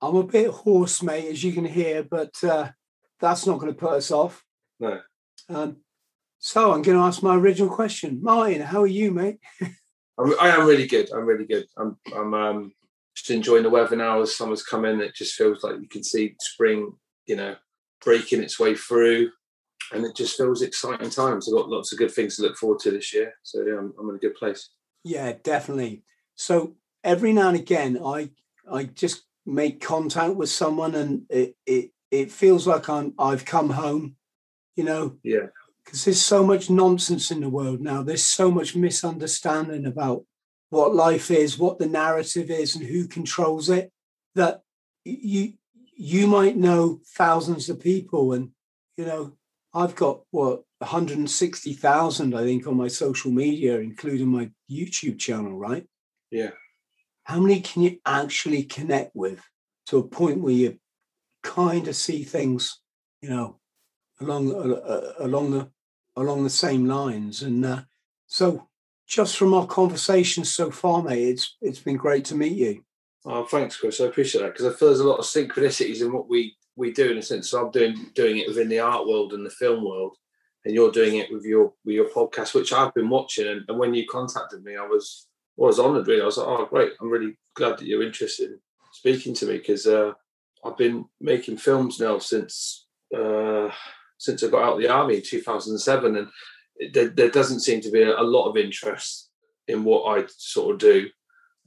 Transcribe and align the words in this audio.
I'm 0.00 0.16
a 0.16 0.24
bit 0.24 0.50
hoarse, 0.50 1.02
mate, 1.02 1.28
as 1.28 1.42
you 1.42 1.52
can 1.52 1.64
hear, 1.64 2.02
but 2.02 2.34
uh, 2.44 2.70
that's 3.20 3.46
not 3.46 3.58
going 3.58 3.72
to 3.72 3.78
put 3.78 3.92
us 3.92 4.10
off. 4.10 4.44
No. 4.78 5.00
Um, 5.48 5.76
so 6.38 6.72
I'm 6.72 6.82
going 6.82 6.98
to 6.98 7.04
ask 7.04 7.22
my 7.22 7.34
original 7.34 7.74
question. 7.74 8.22
Martin, 8.22 8.60
how 8.60 8.82
are 8.82 8.86
you, 8.86 9.10
mate? 9.10 9.38
I'm, 10.18 10.38
I 10.40 10.48
am 10.48 10.66
really 10.66 10.86
good. 10.86 11.10
I'm 11.12 11.26
really 11.26 11.46
good. 11.46 11.66
I'm, 11.76 11.96
I'm 12.14 12.34
um, 12.34 12.72
just 13.14 13.30
enjoying 13.30 13.62
the 13.62 13.70
weather 13.70 13.96
now 13.96 14.20
as 14.20 14.36
summer's 14.36 14.62
coming, 14.62 14.94
in. 14.94 15.00
It 15.00 15.14
just 15.14 15.34
feels 15.34 15.62
like 15.62 15.76
you 15.80 15.88
can 15.88 16.04
see 16.04 16.36
spring, 16.40 16.92
you 17.26 17.36
know, 17.36 17.56
breaking 18.04 18.42
its 18.42 18.58
way 18.58 18.74
through. 18.74 19.30
And 19.92 20.04
it 20.04 20.16
just 20.16 20.36
feels 20.36 20.62
exciting 20.62 21.10
times. 21.10 21.48
I've 21.48 21.54
got 21.54 21.68
lots 21.68 21.92
of 21.92 21.98
good 21.98 22.10
things 22.10 22.36
to 22.36 22.42
look 22.42 22.56
forward 22.56 22.80
to 22.80 22.90
this 22.90 23.14
year. 23.14 23.34
So 23.42 23.62
yeah, 23.62 23.78
I'm, 23.78 23.94
I'm 23.98 24.10
in 24.10 24.16
a 24.16 24.18
good 24.18 24.34
place. 24.34 24.70
Yeah, 25.04 25.34
definitely. 25.42 26.02
So 26.34 26.76
every 27.04 27.32
now 27.32 27.48
and 27.48 27.58
again, 27.58 27.98
I 28.04 28.30
I 28.70 28.84
just 28.84 29.22
make 29.46 29.80
contact 29.80 30.34
with 30.34 30.50
someone, 30.50 30.94
and 30.94 31.22
it 31.30 31.56
it, 31.66 31.90
it 32.10 32.30
feels 32.30 32.66
like 32.66 32.88
I'm 32.88 33.14
I've 33.18 33.44
come 33.44 33.70
home. 33.70 34.16
You 34.76 34.84
know, 34.84 35.16
Yeah. 35.22 35.46
because 35.84 36.04
there's 36.04 36.20
so 36.20 36.44
much 36.44 36.68
nonsense 36.68 37.30
in 37.30 37.40
the 37.40 37.48
world 37.48 37.80
now. 37.80 38.02
There's 38.02 38.26
so 38.26 38.50
much 38.50 38.76
misunderstanding 38.76 39.86
about 39.86 40.26
what 40.68 40.94
life 40.94 41.30
is, 41.30 41.58
what 41.58 41.78
the 41.78 41.86
narrative 41.86 42.50
is, 42.50 42.76
and 42.76 42.84
who 42.84 43.06
controls 43.08 43.70
it. 43.70 43.90
That 44.34 44.60
you 45.04 45.54
you 45.96 46.26
might 46.26 46.56
know 46.56 47.00
thousands 47.16 47.70
of 47.70 47.80
people, 47.80 48.32
and 48.34 48.50
you 48.98 49.06
know 49.06 49.32
I've 49.72 49.94
got 49.94 50.20
what 50.30 50.62
160,000, 50.78 52.34
I 52.34 52.42
think, 52.44 52.66
on 52.66 52.76
my 52.76 52.88
social 52.88 53.30
media, 53.30 53.78
including 53.78 54.28
my 54.28 54.50
YouTube 54.70 55.18
channel, 55.18 55.56
right? 55.56 55.86
Yeah. 56.30 56.50
How 57.26 57.40
many 57.40 57.60
can 57.60 57.82
you 57.82 57.98
actually 58.06 58.62
connect 58.62 59.10
with 59.16 59.42
to 59.86 59.98
a 59.98 60.06
point 60.06 60.40
where 60.40 60.52
you 60.52 60.78
kind 61.42 61.88
of 61.88 61.96
see 61.96 62.22
things, 62.22 62.80
you 63.20 63.28
know, 63.28 63.58
along 64.20 64.54
uh, 64.54 64.74
uh, 64.74 65.12
along 65.18 65.50
the 65.50 65.68
along 66.14 66.44
the 66.44 66.50
same 66.50 66.86
lines? 66.86 67.42
And 67.42 67.66
uh, 67.66 67.82
so, 68.28 68.68
just 69.08 69.36
from 69.36 69.54
our 69.54 69.66
conversations 69.66 70.54
so 70.54 70.70
far, 70.70 71.02
mate, 71.02 71.30
it's 71.30 71.56
it's 71.60 71.80
been 71.80 71.96
great 71.96 72.24
to 72.26 72.36
meet 72.36 72.52
you. 72.52 72.84
Oh, 73.24 73.44
thanks, 73.44 73.76
Chris. 73.76 74.00
I 74.00 74.04
appreciate 74.04 74.42
that 74.42 74.52
because 74.52 74.66
I 74.66 74.78
feel 74.78 74.86
there's 74.86 75.00
a 75.00 75.08
lot 75.08 75.18
of 75.18 75.24
synchronicities 75.24 76.02
in 76.02 76.12
what 76.12 76.28
we 76.28 76.54
we 76.76 76.92
do 76.92 77.10
in 77.10 77.18
a 77.18 77.22
sense. 77.22 77.50
So 77.50 77.60
I'm 77.60 77.72
doing 77.72 78.12
doing 78.14 78.38
it 78.38 78.46
within 78.46 78.68
the 78.68 78.78
art 78.78 79.04
world 79.04 79.32
and 79.32 79.44
the 79.44 79.50
film 79.50 79.84
world, 79.84 80.16
and 80.64 80.72
you're 80.72 80.92
doing 80.92 81.16
it 81.16 81.32
with 81.32 81.44
your 81.44 81.72
with 81.84 81.96
your 81.96 82.08
podcast, 82.08 82.54
which 82.54 82.72
I've 82.72 82.94
been 82.94 83.08
watching. 83.08 83.48
And, 83.48 83.62
and 83.66 83.80
when 83.80 83.94
you 83.94 84.06
contacted 84.08 84.62
me, 84.62 84.76
I 84.76 84.86
was 84.86 85.26
I 85.58 85.62
was 85.62 85.80
honoured. 85.80 86.06
Really, 86.06 86.22
I 86.22 86.26
was 86.26 86.36
like, 86.38 86.46
oh, 86.46 86.66
great! 86.66 86.92
I'm 87.00 87.10
really 87.10 87.36
glad 87.54 87.78
that 87.78 87.86
you're 87.86 88.02
interested 88.02 88.50
in 88.50 88.58
speaking 88.92 89.34
to 89.34 89.46
me 89.46 89.58
because 89.58 89.86
uh, 89.86 90.12
I've 90.64 90.76
been 90.76 91.06
making 91.20 91.56
films 91.58 92.00
now 92.00 92.18
since 92.18 92.86
uh, 93.16 93.70
since 94.18 94.42
I 94.42 94.48
got 94.48 94.62
out 94.62 94.72
of 94.74 94.80
the 94.80 94.88
army 94.88 95.16
in 95.16 95.22
2007, 95.22 96.16
and 96.16 96.28
it, 96.76 96.92
there, 96.92 97.08
there 97.08 97.30
doesn't 97.30 97.60
seem 97.60 97.80
to 97.82 97.90
be 97.90 98.02
a, 98.02 98.18
a 98.18 98.22
lot 98.22 98.48
of 98.48 98.56
interest 98.56 99.30
in 99.68 99.84
what 99.84 100.04
I 100.04 100.26
sort 100.38 100.74
of 100.74 100.78
do 100.78 101.08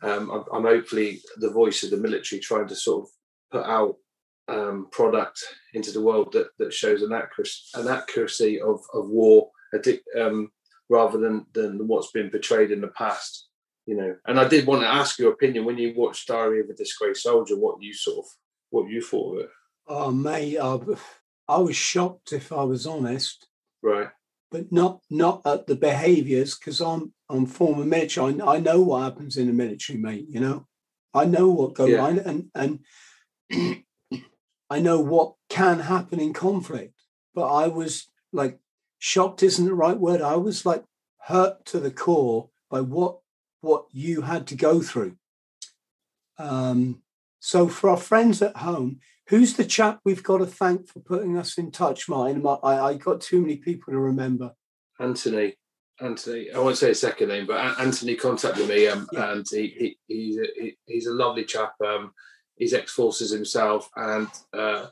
um, 0.02 0.32
I'm, 0.32 0.44
I'm 0.54 0.64
hopefully 0.64 1.22
the 1.38 1.52
voice 1.52 1.84
of 1.84 1.92
the 1.92 1.98
military 1.98 2.40
trying 2.40 2.68
to 2.68 2.76
sort 2.76 3.04
of 3.04 3.10
put 3.52 3.66
out 3.66 3.96
um, 4.48 4.88
product 4.92 5.44
into 5.74 5.92
the 5.92 6.02
world 6.02 6.32
that, 6.34 6.48
that 6.58 6.74
shows 6.74 7.02
an 7.02 7.14
accuracy, 7.14 7.62
an 7.76 7.88
accuracy 7.88 8.62
of, 8.62 8.82
of 8.94 9.10
war 9.10 9.50
um, 10.20 10.50
rather 10.90 11.18
than, 11.20 11.46
than 11.54 11.88
what's 11.88 12.12
been 12.12 12.30
portrayed 12.30 12.72
in 12.72 12.82
the 12.82 12.88
past. 12.90 13.49
You 13.90 13.96
know, 13.98 14.16
and 14.28 14.40
I 14.40 14.48
did 14.48 14.68
want 14.68 14.84
to 14.84 14.88
ask 14.88 15.18
your 15.18 15.32
opinion 15.34 15.66
when 15.66 15.80
you 15.80 15.94
watched 15.98 16.28
Diary 16.28 16.60
of 16.62 16.70
a 16.70 16.76
Disgraced 16.76 17.24
Soldier, 17.24 17.56
what 17.58 17.82
you 17.82 17.92
sort 17.92 18.20
of 18.24 18.26
what 18.70 18.88
you 18.88 19.02
thought 19.02 19.34
of 19.34 19.40
it, 19.46 19.50
Oh, 19.88 20.12
mate, 20.12 20.60
I, 20.60 20.78
I 21.48 21.58
was 21.58 21.76
shocked 21.76 22.32
if 22.32 22.52
I 22.52 22.64
was 22.64 22.86
honest. 22.86 23.48
right? 23.82 24.10
but 24.52 24.72
not 24.72 25.00
not 25.10 25.42
at 25.46 25.66
the 25.66 25.76
behaviors 25.76 26.56
because 26.56 26.80
I'm 26.82 27.14
I'm 27.30 27.48
former 27.48 27.84
military. 27.84 28.40
I, 28.40 28.56
I 28.56 28.60
know 28.60 28.80
what 28.82 29.02
happens 29.08 29.38
in 29.38 29.48
the 29.48 29.54
military, 29.54 29.98
mate. 29.98 30.28
You 30.30 30.40
know, 30.40 30.68
I 31.16 31.26
know 31.26 31.50
what 31.50 31.74
goes 31.74 31.90
Yeah. 31.90 32.06
on, 32.06 32.20
and 32.20 32.40
and 32.54 32.80
I 34.70 34.80
know 34.80 35.00
what 35.00 35.34
can 35.50 35.80
happen 35.80 36.20
in 36.20 36.34
conflict. 36.34 36.94
But 37.34 37.48
I 37.52 37.68
was 37.68 38.08
like 38.32 38.60
shocked 39.00 39.42
isn't 39.42 39.66
the 39.66 39.74
right 39.74 39.98
word. 39.98 40.22
I 40.22 40.36
was 40.36 40.64
like 40.64 40.84
hurt 41.22 41.66
to 41.72 41.80
the 41.80 41.92
core 41.92 42.50
by 42.70 42.82
what 42.82 43.18
what 43.62 43.86
you 43.92 44.22
had 44.22 44.48
to 44.48 44.56
go 44.56 44.82
through. 44.82 45.16
Um, 46.38 47.02
so 47.40 47.68
for 47.68 47.90
our 47.90 47.98
friends 47.98 48.42
at 48.42 48.58
home, 48.58 49.00
who's 49.28 49.54
the 49.54 49.66
chap 49.66 50.00
we've 50.04 50.24
got 50.24 50.40
to 50.40 50.46
thank 50.46 50.88
for 50.88 51.00
putting 51.00 51.38
us 51.38 51.58
in 51.58 51.72
touch, 51.72 52.10
Martin? 52.10 52.46
I, 52.46 52.80
I 52.80 52.94
got 52.96 53.22
too 53.22 53.42
many 53.42 53.58
people 53.58 53.94
to 53.94 54.00
remember. 54.00 54.54
Anthony, 55.00 55.56
Anthony, 56.02 56.52
I 56.52 56.60
won't 56.60 56.78
say 56.78 56.90
his 56.90 57.00
second 57.02 57.30
name, 57.30 57.46
but 57.46 57.80
Anthony 57.80 58.16
contacted 58.16 58.68
me, 58.68 58.88
um, 58.88 59.08
Yeah. 59.12 59.32
and 59.34 59.46
he, 59.50 59.68
he 59.68 59.98
he's 60.08 60.38
a, 60.38 60.46
he, 60.56 60.78
he's 60.86 61.08
a 61.08 61.14
lovely 61.14 61.46
chap. 61.46 61.74
Um, 61.86 62.12
he's 62.56 62.74
ex 62.74 62.92
forces 62.92 63.32
himself, 63.32 63.90
and 63.96 64.28
uh, 64.54 64.88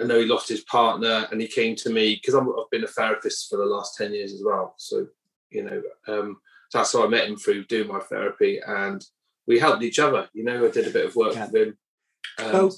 I 0.00 0.04
know 0.04 0.18
he 0.18 0.26
lost 0.26 0.48
his 0.48 0.62
partner, 0.62 1.28
and 1.30 1.40
he 1.40 1.46
came 1.46 1.76
to 1.76 1.90
me 1.90 2.14
because 2.16 2.34
I've 2.34 2.46
been 2.70 2.84
a 2.84 2.88
therapist 2.88 3.48
for 3.50 3.56
the 3.56 3.64
last 3.66 3.96
ten 3.96 4.12
years 4.12 4.32
as 4.32 4.42
well. 4.44 4.74
So 4.78 5.06
you 5.50 5.62
know, 5.64 5.82
um, 6.08 6.38
that's 6.72 6.92
how 6.92 7.04
I 7.04 7.08
met 7.08 7.28
him 7.28 7.36
through 7.36 7.64
doing 7.64 7.88
my 7.88 8.00
therapy, 8.00 8.60
and 8.66 9.04
we 9.46 9.58
helped 9.58 9.82
each 9.82 9.98
other. 9.98 10.28
You 10.32 10.44
know, 10.44 10.64
I 10.64 10.70
did 10.70 10.86
a 10.86 10.90
bit 10.90 11.06
of 11.06 11.16
work 11.16 11.34
Yeah. 11.34 11.48
with 11.50 11.68
him. 11.68 11.78
So 12.38 12.70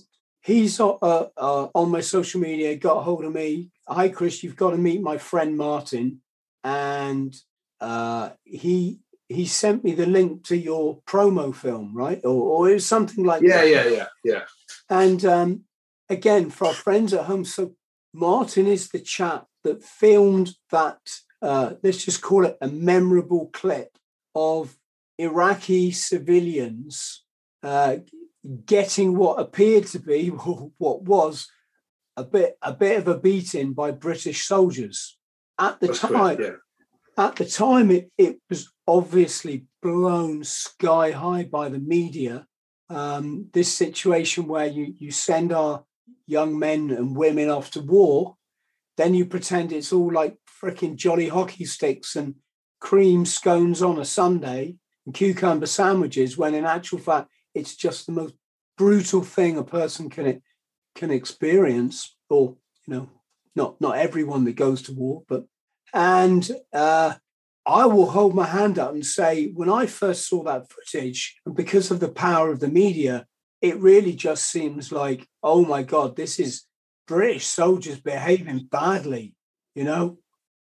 he's 0.43 0.81
uh, 0.81 0.91
uh, 1.01 1.69
on 1.75 1.91
my 1.91 2.01
social 2.01 2.41
media, 2.41 2.77
got 2.77 2.99
a 2.99 3.03
hold 3.03 3.25
of 3.25 3.33
me. 3.33 3.71
Hi, 3.89 4.09
Chris, 4.09 4.43
you've 4.43 4.57
got 4.57 4.71
to 4.71 4.79
meet 4.79 5.01
my 5.01 5.19
friend 5.19 5.57
Martin. 5.57 6.21
And 6.63 7.35
uh, 7.81 8.31
he 8.45 9.01
he 9.29 9.47
sent 9.47 9.85
me 9.85 9.93
the 9.95 10.07
link 10.07 10.45
to 10.45 10.57
your 10.57 11.01
promo 11.07 11.55
film, 11.55 11.95
right? 11.95 12.21
Or, 12.25 12.43
or 12.43 12.71
it 12.71 12.75
was 12.75 12.87
something 12.87 13.25
like 13.25 13.43
yeah, 13.43 13.63
that. 13.63 13.69
yeah, 13.71 13.87
yeah, 13.89 14.07
yeah. 14.25 14.43
And 14.89 15.25
um, 15.25 15.65
again, 16.09 16.51
for 16.51 16.69
our 16.69 16.75
friends 16.75 17.13
at 17.13 17.25
home, 17.25 17.45
so 17.45 17.75
Martin 18.13 18.67
is 18.67 18.89
the 18.89 19.01
chap 19.01 19.47
that 19.63 19.83
filmed 19.83 20.55
that, 20.71 21.01
uh, 21.45 21.75
let's 21.83 22.05
just 22.05 22.23
call 22.23 22.47
it 22.47 22.57
a 22.61 22.69
memorable 22.69 23.51
clip 23.53 23.91
of 24.35 24.77
Iraqi 25.19 25.91
civilians 25.93 27.25
uh, 27.63 27.97
getting 28.65 29.17
what 29.17 29.39
appeared 29.39 29.87
to 29.89 29.99
be, 29.99 30.29
what 30.79 31.03
was 31.03 31.49
a 32.17 32.25
bit, 32.25 32.57
a 32.63 32.73
bit 32.73 32.99
of 32.99 33.09
a 33.09 33.19
beating 33.19 33.75
by 33.75 33.91
British 33.91 34.47
soldiers. 34.47 35.19
At 35.59 35.81
the 35.81 35.89
That's 35.89 36.01
time, 36.01 36.37
correct, 36.37 36.41
yeah. 37.19 37.25
at 37.25 37.37
the 37.37 37.45
time 37.45 37.91
it, 37.91 38.11
it 38.19 38.39
was 38.49 38.73
obviously 38.89 39.67
blown 39.83 40.45
sky 40.45 41.11
high 41.11 41.45
by 41.45 41.69
the 41.69 41.79
media 41.79 42.47
um, 42.91 43.49
this 43.53 43.73
situation 43.73 44.47
where 44.47 44.67
you 44.67 44.95
you 44.99 45.11
send 45.11 45.53
our 45.53 45.85
young 46.27 46.59
men 46.59 46.91
and 46.91 47.17
women 47.17 47.49
off 47.51 47.71
to 47.73 47.81
war 47.81 48.37
then 48.97 49.15
you 49.15 49.25
pretend 49.27 49.73
it's 49.73 49.93
all 49.93 50.13
like 50.13 50.37
freaking 50.63 50.97
jolly 50.97 51.29
hockey 51.29 51.65
sticks 51.65 52.17
and 52.17 52.35
cream 52.81 53.25
scones 53.25 53.83
on 53.83 53.99
a 53.99 54.05
sunday 54.05 54.77
and 55.07 55.15
cucumber 55.15 55.67
sandwiches 55.67 56.37
when 56.37 56.55
in 56.55 56.65
actual 56.65 56.99
fact 56.99 57.29
it's 57.55 57.77
just 57.77 58.07
the 58.07 58.13
most 58.13 58.35
brutal 58.77 59.23
thing 59.23 59.57
a 59.57 59.65
person 59.65 60.11
can 60.11 60.43
can 60.95 61.11
experience. 61.11 62.17
Or 62.29 62.57
you 62.87 62.95
know 62.95 63.11
not 63.55 63.81
not 63.81 63.99
everyone 63.99 64.45
that 64.45 64.57
goes 64.57 64.83
to 64.83 64.93
war 64.93 65.23
but 65.29 65.45
and 65.93 66.51
uh, 66.73 67.15
I 67.67 67.87
will 67.87 68.11
hold 68.11 68.35
my 68.35 68.47
hand 68.47 68.81
up 68.81 68.93
and 68.93 69.07
say, 69.07 69.53
when 69.53 69.71
I 69.71 69.87
first 69.87 70.29
saw 70.29 70.43
that 70.43 70.69
footage, 70.69 71.37
and 71.47 71.55
because 71.55 71.93
of 71.93 72.01
the 72.01 72.09
power 72.09 72.51
of 72.51 72.59
the 72.59 72.69
media, 72.69 73.27
it 73.63 73.79
really 73.79 74.13
just 74.13 74.51
seems 74.51 74.91
like, 74.91 75.29
oh 75.41 75.65
my 75.65 75.85
God, 75.85 76.17
this 76.17 76.41
is 76.41 76.65
British 77.07 77.47
soldiers 77.47 78.01
behaving 78.01 78.69
badly. 78.71 79.35
You 79.75 79.85
know, 79.85 80.19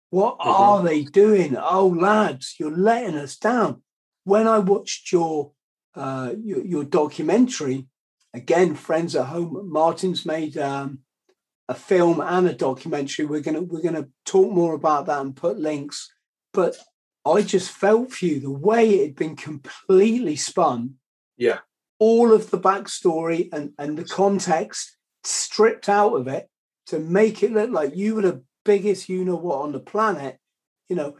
what 0.09 0.39
Mhm. 0.39 0.45
are 0.45 0.83
they 0.83 1.03
doing? 1.03 1.55
Oh, 1.57 1.88
lads, 1.88 2.55
you're 2.59 2.75
letting 2.75 3.15
us 3.15 3.38
down. 3.38 3.83
When 4.23 4.47
I 4.47 4.59
watched 4.59 5.11
your 5.11 5.51
uh, 5.93 6.33
your, 6.41 6.65
your 6.65 6.83
documentary, 6.85 7.85
again, 8.33 8.75
friends 8.75 9.13
at 9.13 9.25
home, 9.25 9.69
Martin's 9.69 10.25
made 10.25 10.57
um, 10.57 10.99
a 11.67 11.73
film 11.73 12.21
and 12.21 12.47
a 12.47 12.53
documentary. 12.53 13.25
We're 13.25 13.41
gonna 13.41 13.61
we're 13.61 13.81
gonna 13.81 14.07
talk 14.25 14.51
more 14.51 14.73
about 14.73 15.07
that 15.07 15.19
and 15.19 15.35
put 15.35 15.59
links. 15.59 16.09
But 16.53 16.77
I 17.25 17.41
just 17.41 17.71
felt 17.71 18.11
for 18.13 18.25
you 18.25 18.39
the 18.39 18.49
way 18.51 18.89
it 18.89 19.07
had 19.07 19.15
been 19.15 19.35
completely 19.35 20.35
spun. 20.38 20.95
Yeah. 21.38 21.59
All 21.99 22.33
of 22.33 22.49
the 22.51 22.59
backstory 22.59 23.49
and, 23.53 23.73
and 23.77 23.97
the 23.97 24.05
context 24.05 24.97
stripped 25.23 25.89
out 25.89 26.13
of 26.13 26.27
it 26.27 26.50
to 26.88 27.00
make 27.00 27.44
it 27.44 27.51
look 27.51 27.69
like 27.69 27.95
you 27.95 28.15
were 28.15 28.21
the 28.21 28.44
biggest 28.65 29.09
you 29.09 29.23
know 29.25 29.35
what 29.35 29.62
on 29.62 29.71
the 29.71 29.79
planet, 29.79 30.38
you 30.89 30.95
know, 30.95 31.15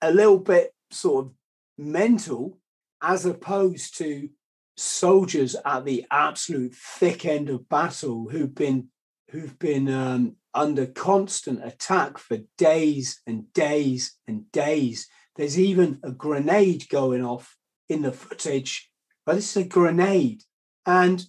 a 0.00 0.12
little 0.12 0.38
bit 0.38 0.72
sort 0.90 1.26
of 1.26 1.32
mental 1.78 2.58
as 3.02 3.24
opposed 3.24 3.96
to 3.98 4.28
soldiers 4.76 5.56
at 5.64 5.84
the 5.84 6.06
absolute 6.10 6.74
thick 6.74 7.24
end 7.24 7.48
of 7.50 7.68
battle 7.68 8.28
who've 8.30 8.54
been 8.54 8.88
who've 9.30 9.58
been 9.58 9.88
um, 9.88 10.36
under 10.54 10.86
constant 10.86 11.64
attack 11.64 12.18
for 12.18 12.38
days 12.58 13.20
and 13.26 13.52
days 13.52 14.16
and 14.26 14.50
days. 14.50 15.06
There's 15.36 15.58
even 15.58 16.00
a 16.02 16.10
grenade 16.10 16.88
going 16.88 17.24
off 17.24 17.56
in 17.88 18.02
the 18.02 18.12
footage, 18.12 18.90
but 19.24 19.36
this 19.36 19.56
is 19.56 19.64
a 19.64 19.68
grenade. 19.68 20.42
And 20.84 21.24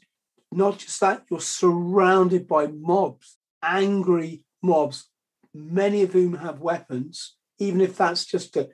not 0.51 0.79
just 0.79 0.99
that, 0.99 1.23
you're 1.29 1.39
surrounded 1.39 2.47
by 2.47 2.67
mobs, 2.67 3.37
angry 3.63 4.43
mobs, 4.61 5.09
many 5.53 6.03
of 6.03 6.13
whom 6.13 6.35
have 6.35 6.59
weapons, 6.59 7.35
even 7.59 7.81
if 7.81 7.97
that's 7.97 8.25
just 8.25 8.57
a, 8.57 8.69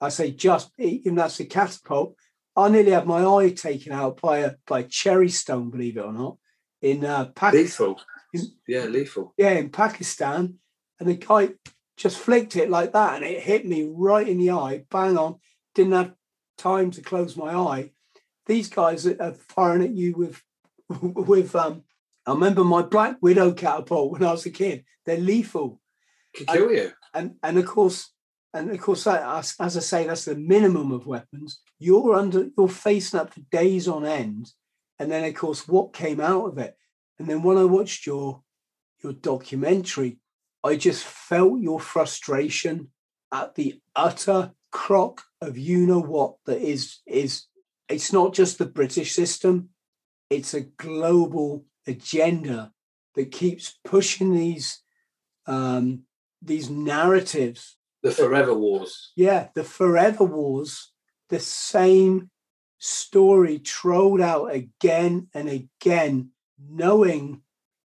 I 0.00 0.08
say 0.08 0.30
just, 0.30 0.70
even 0.78 1.16
that's 1.16 1.40
a 1.40 1.44
catapult. 1.44 2.14
I 2.56 2.68
nearly 2.68 2.92
had 2.92 3.06
my 3.06 3.24
eye 3.24 3.50
taken 3.50 3.92
out 3.92 4.20
by 4.20 4.38
a 4.38 4.54
by 4.66 4.82
cherry 4.82 5.28
stone, 5.28 5.70
believe 5.70 5.96
it 5.96 6.04
or 6.04 6.12
not, 6.12 6.38
in 6.82 7.04
uh, 7.04 7.26
Pakistan. 7.26 7.94
Lethal. 8.32 8.50
yeah, 8.66 8.84
lethal. 8.84 9.34
Yeah, 9.36 9.52
in 9.52 9.70
Pakistan. 9.70 10.54
And 10.98 11.08
the 11.08 11.14
guy 11.14 11.50
just 11.96 12.18
flicked 12.18 12.56
it 12.56 12.70
like 12.70 12.92
that 12.92 13.16
and 13.16 13.24
it 13.24 13.42
hit 13.42 13.66
me 13.66 13.88
right 13.90 14.26
in 14.26 14.38
the 14.38 14.50
eye, 14.50 14.84
bang 14.90 15.16
on. 15.16 15.36
Didn't 15.74 15.92
have 15.92 16.14
time 16.56 16.90
to 16.92 17.02
close 17.02 17.36
my 17.36 17.54
eye. 17.54 17.90
These 18.46 18.68
guys 18.70 19.06
are 19.06 19.34
firing 19.34 19.82
at 19.82 19.90
you 19.90 20.14
with 20.16 20.42
with 21.00 21.54
um 21.54 21.84
I 22.28 22.32
remember 22.32 22.62
my 22.62 22.82
Black 22.82 23.16
Widow 23.22 23.52
catapult 23.52 24.12
when 24.12 24.22
I 24.22 24.32
was 24.32 24.44
a 24.44 24.50
kid. 24.50 24.84
They're 25.06 25.16
lethal. 25.16 25.80
Can 26.34 26.44
kill 26.44 26.68
and, 26.68 26.76
you. 26.76 26.92
And 27.14 27.34
and 27.42 27.58
of 27.58 27.64
course, 27.64 28.10
and 28.52 28.70
of 28.70 28.80
course, 28.80 29.06
as, 29.06 29.54
as 29.58 29.76
I 29.76 29.80
say, 29.80 30.06
that's 30.06 30.26
the 30.26 30.34
minimum 30.34 30.92
of 30.92 31.06
weapons. 31.06 31.60
You're 31.78 32.14
under, 32.14 32.48
you're 32.56 32.68
facing 32.68 33.18
up 33.18 33.32
for 33.32 33.40
days 33.50 33.88
on 33.88 34.04
end, 34.04 34.52
and 34.98 35.10
then 35.10 35.24
of 35.24 35.34
course, 35.34 35.66
what 35.66 35.94
came 35.94 36.20
out 36.20 36.46
of 36.46 36.58
it? 36.58 36.76
And 37.18 37.28
then 37.28 37.42
when 37.42 37.56
I 37.56 37.64
watched 37.64 38.06
your 38.06 38.42
your 39.02 39.14
documentary, 39.14 40.18
I 40.62 40.76
just 40.76 41.04
felt 41.04 41.60
your 41.60 41.80
frustration 41.80 42.88
at 43.32 43.54
the 43.54 43.80
utter 43.96 44.52
crock 44.70 45.22
of 45.40 45.56
you 45.56 45.86
know 45.86 46.00
what 46.00 46.36
that 46.44 46.60
is 46.60 46.98
is. 47.06 47.44
It's 47.88 48.12
not 48.12 48.34
just 48.34 48.58
the 48.58 48.66
British 48.66 49.14
system; 49.14 49.70
it's 50.30 50.54
a 50.54 50.62
global 50.62 51.64
agenda 51.86 52.72
that 53.14 53.30
keeps 53.32 53.78
pushing 53.84 54.34
these 54.34 54.82
um, 55.46 56.02
these 56.42 56.70
narratives. 56.70 57.76
The 58.02 58.10
forever 58.10 58.54
wars. 58.54 59.12
Yeah, 59.16 59.48
the 59.54 59.64
forever 59.64 60.24
wars. 60.24 60.92
The 61.30 61.40
same 61.40 62.30
story 62.78 63.58
trolled 63.58 64.20
out 64.20 64.46
again 64.46 65.28
and 65.34 65.48
again, 65.48 66.30
knowing 66.58 67.42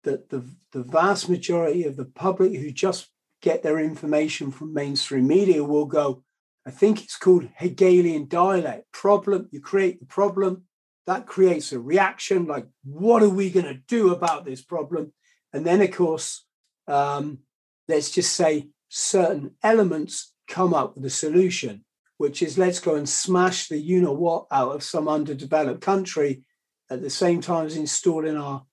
that 0.03 0.29
the, 0.29 0.43
the 0.71 0.83
vast 0.83 1.29
majority 1.29 1.83
of 1.83 1.95
the 1.95 2.05
public 2.05 2.55
who 2.55 2.71
just 2.71 3.07
get 3.41 3.63
their 3.63 3.79
information 3.79 4.51
from 4.51 4.73
mainstream 4.73 5.27
media 5.27 5.63
will 5.63 5.85
go, 5.85 6.23
I 6.65 6.71
think 6.71 7.03
it's 7.03 7.17
called 7.17 7.49
Hegelian 7.55 8.27
dialect. 8.27 8.91
Problem, 8.91 9.47
you 9.51 9.61
create 9.61 9.99
the 9.99 10.05
problem, 10.05 10.63
that 11.09 11.25
creates 11.25 11.71
a 11.71 11.79
reaction 11.79 12.45
like, 12.45 12.67
what 12.83 13.23
are 13.23 13.29
we 13.29 13.49
going 13.49 13.65
to 13.65 13.81
do 13.87 14.13
about 14.13 14.45
this 14.45 14.61
problem? 14.61 15.11
And 15.51 15.65
then, 15.65 15.81
of 15.81 15.89
course, 15.89 16.45
um, 16.87 17.39
let's 17.87 18.11
just 18.11 18.35
say 18.35 18.69
certain 18.89 19.55
elements 19.63 20.35
come 20.47 20.71
up 20.71 20.93
with 20.93 21.03
a 21.05 21.09
solution, 21.09 21.83
which 22.17 22.43
is 22.43 22.59
let's 22.59 22.79
go 22.79 22.93
and 22.93 23.09
smash 23.09 23.69
the 23.69 23.79
you 23.79 23.99
know 24.01 24.13
what 24.13 24.45
out 24.51 24.75
of 24.75 24.83
some 24.83 25.07
underdeveloped 25.07 25.81
country 25.81 26.43
at 26.91 27.01
the 27.01 27.09
same 27.09 27.41
time 27.41 27.65
as 27.65 27.75
installing 27.75 28.37
our, 28.37 28.65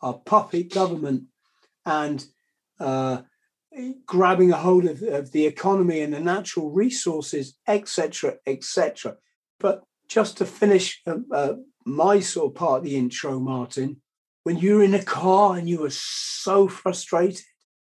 our 0.00 0.14
puppet 0.14 0.74
government 0.74 1.26
and 1.86 2.26
uh, 2.80 3.22
grabbing 4.04 4.50
a 4.50 4.56
hold 4.56 4.84
of, 4.86 5.00
of 5.00 5.30
the 5.30 5.46
economy 5.46 6.00
and 6.00 6.12
the 6.12 6.18
natural 6.18 6.72
resources, 6.72 7.56
etc., 7.68 8.34
etc. 8.48 9.16
But 9.60 9.84
just 10.08 10.38
to 10.38 10.44
finish 10.44 11.00
uh, 11.06 11.18
uh, 11.32 11.54
my 11.84 12.20
sort 12.20 12.52
of 12.52 12.54
part 12.54 12.78
of 12.78 12.84
the 12.84 12.96
intro, 12.96 13.38
Martin, 13.38 14.00
when 14.42 14.58
you 14.58 14.76
were 14.76 14.84
in 14.84 14.94
a 14.94 15.02
car 15.02 15.56
and 15.56 15.68
you 15.68 15.80
were 15.80 15.90
so 15.90 16.68
frustrated 16.68 17.44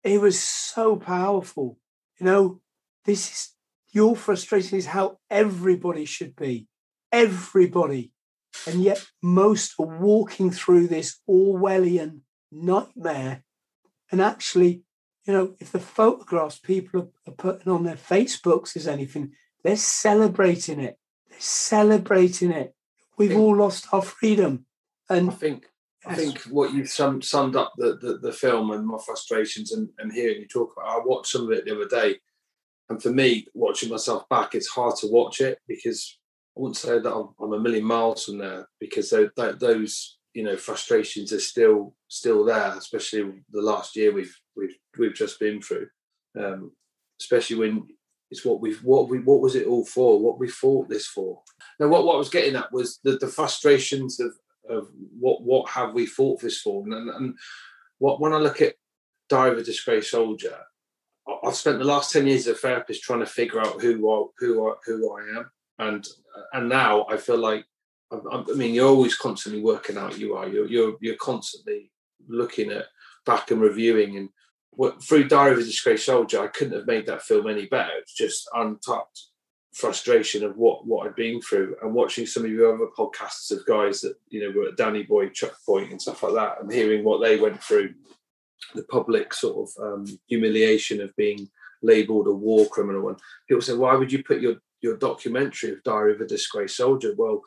it 0.07 0.21
was 0.21 0.39
so 0.39 0.95
powerful. 0.95 1.77
You 2.19 2.25
know, 2.25 2.61
this 3.05 3.29
is 3.29 3.49
your 3.91 4.15
frustration 4.15 4.77
is 4.77 4.85
how 4.85 5.17
everybody 5.29 6.05
should 6.05 6.35
be. 6.35 6.67
Everybody. 7.11 8.11
And 8.65 8.81
yet 8.81 9.05
most 9.21 9.73
are 9.79 9.99
walking 9.99 10.51
through 10.51 10.87
this 10.87 11.19
Orwellian 11.29 12.21
nightmare. 12.51 13.43
And 14.11 14.21
actually, 14.21 14.83
you 15.25 15.33
know, 15.33 15.55
if 15.59 15.71
the 15.71 15.79
photographs 15.79 16.57
people 16.57 17.01
are, 17.01 17.07
are 17.27 17.35
putting 17.35 17.71
on 17.71 17.83
their 17.83 17.95
Facebooks 17.95 18.77
is 18.77 18.87
anything, 18.87 19.33
they're 19.63 19.75
celebrating 19.75 20.79
it. 20.79 20.97
They're 21.29 21.39
celebrating 21.39 22.51
it. 22.51 22.73
We've 23.17 23.35
all 23.35 23.55
lost 23.55 23.87
our 23.91 24.01
freedom. 24.01 24.65
And 25.09 25.29
I 25.29 25.33
think 25.33 25.65
I 26.05 26.15
think 26.15 26.39
what 26.43 26.73
you've 26.73 26.89
sum, 26.89 27.21
summed 27.21 27.55
up 27.55 27.73
the, 27.77 27.97
the, 28.01 28.19
the 28.21 28.31
film 28.31 28.71
and 28.71 28.85
my 28.85 28.97
frustrations 29.05 29.71
and, 29.73 29.89
and 29.99 30.11
hearing 30.11 30.41
you 30.41 30.47
talk 30.47 30.73
about. 30.75 30.89
I 30.89 30.99
watched 31.03 31.31
some 31.31 31.43
of 31.43 31.51
it 31.51 31.65
the 31.65 31.75
other 31.75 31.87
day, 31.87 32.17
and 32.89 33.01
for 33.01 33.09
me, 33.09 33.47
watching 33.53 33.89
myself 33.89 34.27
back, 34.29 34.55
it's 34.55 34.69
hard 34.69 34.95
to 34.97 35.07
watch 35.07 35.41
it 35.41 35.59
because 35.67 36.17
I 36.55 36.61
wouldn't 36.61 36.77
say 36.77 36.99
that 36.99 37.13
I'm, 37.13 37.29
I'm 37.41 37.53
a 37.53 37.59
million 37.59 37.83
miles 37.83 38.25
from 38.25 38.37
there 38.37 38.67
because 38.79 39.13
those 39.59 40.17
you 40.33 40.43
know 40.43 40.55
frustrations 40.55 41.33
are 41.33 41.39
still 41.39 41.95
still 42.07 42.45
there, 42.45 42.73
especially 42.77 43.43
the 43.51 43.61
last 43.61 43.95
year 43.95 44.13
we've 44.13 44.35
we've 44.55 44.77
we've 44.97 45.15
just 45.15 45.39
been 45.39 45.61
through. 45.61 45.87
Um, 46.39 46.71
especially 47.19 47.57
when 47.57 47.87
it's 48.29 48.45
what 48.45 48.61
we've 48.61 48.83
what 48.83 49.09
we 49.09 49.19
what 49.19 49.41
was 49.41 49.55
it 49.55 49.67
all 49.67 49.85
for? 49.85 50.19
What 50.19 50.39
we 50.39 50.47
fought 50.47 50.89
this 50.89 51.07
for? 51.07 51.41
Now, 51.79 51.87
what, 51.87 52.05
what 52.05 52.15
I 52.15 52.17
was 52.17 52.29
getting 52.29 52.55
at 52.55 52.71
was 52.71 52.99
the, 53.03 53.17
the 53.17 53.27
frustrations 53.27 54.19
of 54.19 54.33
of 54.69 54.89
what 55.17 55.41
what 55.43 55.69
have 55.69 55.93
we 55.93 56.05
fought 56.05 56.41
this 56.41 56.59
for? 56.61 56.83
And, 56.83 57.09
and 57.09 57.37
what 57.99 58.19
when 58.19 58.33
I 58.33 58.37
look 58.37 58.61
at 58.61 58.75
Diary 59.29 59.51
of 59.51 59.57
a 59.57 59.63
Disgraced 59.63 60.11
Soldier, 60.11 60.57
I've 61.43 61.55
spent 61.55 61.79
the 61.79 61.85
last 61.85 62.11
ten 62.11 62.27
years 62.27 62.47
as 62.47 62.55
a 62.55 62.57
therapist 62.57 63.03
trying 63.03 63.19
to 63.19 63.25
figure 63.25 63.59
out 63.59 63.81
who 63.81 64.09
I, 64.09 64.25
who 64.39 64.69
I, 64.69 64.73
who 64.85 65.17
I 65.17 65.39
am, 65.39 65.51
and 65.79 66.07
and 66.53 66.69
now 66.69 67.05
I 67.09 67.17
feel 67.17 67.37
like 67.37 67.65
I 68.11 68.43
mean 68.55 68.73
you're 68.73 68.87
always 68.87 69.17
constantly 69.17 69.61
working 69.61 69.97
out 69.97 70.17
you 70.17 70.35
are 70.35 70.47
you're 70.47 70.67
you're, 70.67 70.95
you're 71.01 71.15
constantly 71.15 71.91
looking 72.27 72.71
at 72.71 72.85
back 73.25 73.51
and 73.51 73.59
reviewing 73.59 74.17
and 74.17 74.29
through 75.01 75.27
Diary 75.27 75.53
of 75.53 75.57
a 75.57 75.63
Disgraced 75.63 76.05
Soldier 76.05 76.41
I 76.41 76.47
couldn't 76.47 76.77
have 76.77 76.87
made 76.87 77.05
that 77.07 77.23
film 77.23 77.47
any 77.47 77.65
better. 77.65 77.91
It's 77.97 78.13
just 78.13 78.47
untapped 78.53 79.23
frustration 79.73 80.43
of 80.43 80.57
what 80.57 80.85
what 80.87 81.05
I'd 81.05 81.15
been 81.15 81.41
through 81.41 81.75
and 81.81 81.93
watching 81.93 82.25
some 82.25 82.43
of 82.43 82.51
your 82.51 82.73
other 82.73 82.87
podcasts 82.97 83.51
of 83.51 83.65
guys 83.65 84.01
that 84.01 84.15
you 84.29 84.41
know 84.41 84.57
were 84.57 84.69
at 84.69 84.77
Danny 84.77 85.03
Boy, 85.03 85.29
Chuck 85.29 85.55
Point, 85.65 85.91
and 85.91 86.01
stuff 86.01 86.23
like 86.23 86.33
that, 86.33 86.61
and 86.61 86.71
hearing 86.71 87.03
what 87.03 87.21
they 87.21 87.39
went 87.39 87.61
through, 87.63 87.93
the 88.75 88.83
public 88.83 89.33
sort 89.33 89.69
of 89.69 89.83
um, 89.83 90.19
humiliation 90.27 91.01
of 91.01 91.15
being 91.15 91.49
labelled 91.81 92.27
a 92.27 92.31
war 92.31 92.65
criminal, 92.67 93.09
and 93.09 93.19
people 93.47 93.61
say, 93.61 93.75
why 93.75 93.95
would 93.95 94.11
you 94.11 94.23
put 94.23 94.41
your 94.41 94.55
your 94.81 94.97
documentary 94.97 95.71
of 95.71 95.83
Diary 95.83 96.13
of 96.13 96.21
a 96.21 96.25
Disgraced 96.25 96.77
Soldier? 96.77 97.13
Well, 97.17 97.41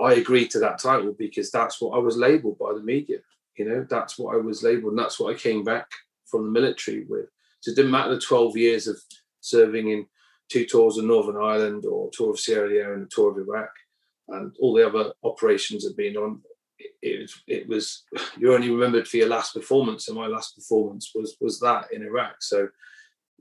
I 0.00 0.14
agreed 0.14 0.50
to 0.52 0.58
that 0.60 0.78
title 0.78 1.14
because 1.18 1.50
that's 1.50 1.80
what 1.80 1.96
I 1.96 1.98
was 1.98 2.16
labelled 2.16 2.58
by 2.58 2.72
the 2.72 2.82
media. 2.82 3.18
You 3.56 3.68
know, 3.68 3.86
that's 3.88 4.18
what 4.18 4.34
I 4.34 4.38
was 4.38 4.62
labelled, 4.62 4.92
and 4.92 4.98
that's 4.98 5.20
what 5.20 5.34
I 5.34 5.38
came 5.38 5.64
back 5.64 5.86
from 6.26 6.44
the 6.44 6.50
military 6.50 7.04
with. 7.08 7.26
So 7.60 7.70
it 7.70 7.76
didn't 7.76 7.90
matter 7.90 8.14
the 8.14 8.20
twelve 8.20 8.56
years 8.56 8.86
of 8.86 8.98
serving 9.40 9.88
in 9.88 10.06
two 10.52 10.66
tours 10.66 10.98
of 10.98 11.04
Northern 11.04 11.36
Ireland 11.36 11.86
or 11.86 12.08
a 12.08 12.10
tour 12.12 12.30
of 12.30 12.38
Sierra 12.38 12.68
Leone 12.68 12.92
and 12.92 13.02
a 13.04 13.08
tour 13.10 13.30
of 13.30 13.38
Iraq, 13.38 13.70
and 14.28 14.54
all 14.60 14.74
the 14.74 14.86
other 14.86 15.12
operations 15.24 15.84
have 15.84 15.96
been 15.96 16.16
on. 16.16 16.40
It, 17.00 17.20
was, 17.20 17.42
it 17.46 17.68
was 17.68 18.04
you're 18.38 18.54
only 18.54 18.70
remembered 18.70 19.08
for 19.08 19.16
your 19.16 19.28
last 19.28 19.54
performance, 19.54 20.08
and 20.08 20.16
my 20.16 20.26
last 20.26 20.54
performance 20.56 21.12
was 21.14 21.36
was 21.40 21.60
that 21.60 21.86
in 21.92 22.02
Iraq. 22.02 22.36
So 22.40 22.68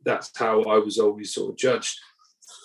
that's 0.03 0.31
how 0.35 0.63
I 0.63 0.77
was 0.77 0.97
always 0.97 1.33
sort 1.33 1.51
of 1.51 1.57
judged. 1.57 1.99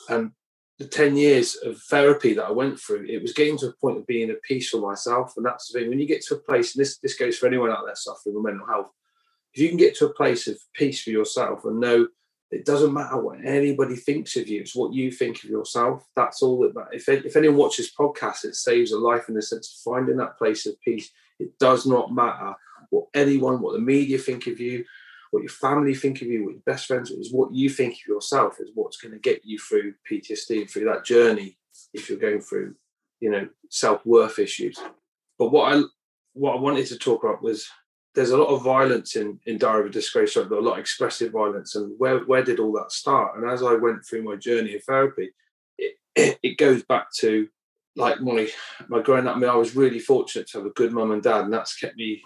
And 0.08 0.32
the 0.78 0.86
10 0.86 1.16
years 1.16 1.56
of 1.64 1.80
therapy 1.82 2.34
that 2.34 2.44
I 2.44 2.50
went 2.50 2.78
through, 2.78 3.06
it 3.08 3.22
was 3.22 3.32
getting 3.32 3.56
to 3.58 3.68
a 3.68 3.72
point 3.72 3.98
of 3.98 4.06
being 4.06 4.30
at 4.30 4.42
peace 4.42 4.68
for 4.70 4.80
myself. 4.80 5.32
And 5.36 5.44
that's 5.44 5.70
the 5.70 5.78
thing. 5.78 5.88
When 5.88 5.98
you 5.98 6.06
get 6.06 6.22
to 6.26 6.34
a 6.34 6.38
place, 6.38 6.74
and 6.74 6.82
this 6.82 6.98
this 6.98 7.16
goes 7.16 7.38
for 7.38 7.46
anyone 7.46 7.70
out 7.70 7.84
there 7.86 7.94
suffering 7.94 8.34
with 8.34 8.44
mental 8.44 8.66
health, 8.66 8.90
if 9.54 9.62
you 9.62 9.68
can 9.68 9.78
get 9.78 9.96
to 9.96 10.06
a 10.06 10.14
place 10.14 10.46
of 10.46 10.58
peace 10.74 11.02
for 11.02 11.10
yourself 11.10 11.64
and 11.64 11.80
know 11.80 12.08
it 12.56 12.64
doesn't 12.64 12.94
matter 12.94 13.20
what 13.20 13.44
anybody 13.44 13.96
thinks 13.96 14.34
of 14.36 14.48
you, 14.48 14.62
it's 14.62 14.74
what 14.74 14.94
you 14.94 15.10
think 15.10 15.44
of 15.44 15.50
yourself. 15.50 16.08
That's 16.16 16.42
all 16.42 16.58
that, 16.60 16.74
that 16.74 16.88
if, 16.92 17.06
if 17.08 17.36
anyone 17.36 17.58
watches 17.58 17.92
podcasts, 17.92 18.46
it 18.46 18.54
saves 18.54 18.92
a 18.92 18.98
life 18.98 19.28
in 19.28 19.34
the 19.34 19.42
sense 19.42 19.68
of 19.68 19.92
finding 19.92 20.16
that 20.16 20.38
place 20.38 20.64
of 20.64 20.80
peace. 20.80 21.10
It 21.38 21.58
does 21.58 21.84
not 21.84 22.14
matter 22.14 22.54
what 22.88 23.08
anyone, 23.12 23.60
what 23.60 23.74
the 23.74 23.80
media 23.80 24.16
think 24.16 24.46
of 24.46 24.58
you, 24.58 24.86
what 25.32 25.42
your 25.42 25.50
family 25.50 25.94
think 25.94 26.22
of 26.22 26.28
you, 26.28 26.44
what 26.44 26.54
your 26.54 26.62
best 26.64 26.86
friends 26.86 27.10
is 27.10 27.30
what 27.30 27.52
you 27.52 27.68
think 27.68 27.92
of 27.92 28.08
yourself 28.08 28.56
is 28.58 28.70
what's 28.74 28.96
going 28.96 29.12
to 29.12 29.20
get 29.20 29.44
you 29.44 29.58
through 29.58 29.92
PTSD, 30.10 30.62
and 30.62 30.70
through 30.70 30.86
that 30.86 31.04
journey 31.04 31.58
if 31.92 32.08
you're 32.08 32.18
going 32.18 32.40
through, 32.40 32.74
you 33.20 33.30
know, 33.30 33.46
self-worth 33.68 34.38
issues. 34.38 34.78
But 35.38 35.50
what 35.50 35.74
I 35.74 35.82
what 36.32 36.56
I 36.56 36.60
wanted 36.60 36.86
to 36.86 36.98
talk 36.98 37.22
about 37.22 37.42
was 37.42 37.68
there's 38.16 38.30
a 38.30 38.36
lot 38.36 38.48
of 38.48 38.64
violence 38.64 39.14
in 39.14 39.38
in 39.44 39.58
Diary 39.58 39.82
of 39.82 39.86
a 39.86 39.90
Disgrace, 39.90 40.36
a 40.36 40.42
lot 40.42 40.72
of 40.72 40.78
expressive 40.78 41.32
violence, 41.32 41.76
and 41.76 41.94
where 41.98 42.20
where 42.20 42.42
did 42.42 42.58
all 42.58 42.72
that 42.72 42.90
start? 42.90 43.36
And 43.36 43.48
as 43.48 43.62
I 43.62 43.74
went 43.74 44.04
through 44.04 44.24
my 44.24 44.36
journey 44.36 44.74
of 44.74 44.82
therapy, 44.84 45.30
it, 45.78 45.96
it 46.42 46.56
goes 46.56 46.82
back 46.82 47.12
to 47.18 47.46
like 47.94 48.20
my 48.22 48.48
my 48.88 49.02
growing 49.02 49.26
up. 49.26 49.36
I 49.36 49.38
mean, 49.38 49.50
I 49.50 49.54
was 49.54 49.76
really 49.76 50.00
fortunate 50.00 50.48
to 50.48 50.58
have 50.58 50.66
a 50.66 50.70
good 50.70 50.92
mum 50.92 51.12
and 51.12 51.22
dad, 51.22 51.44
and 51.44 51.52
that's 51.52 51.76
kept 51.76 51.96
me. 51.96 52.22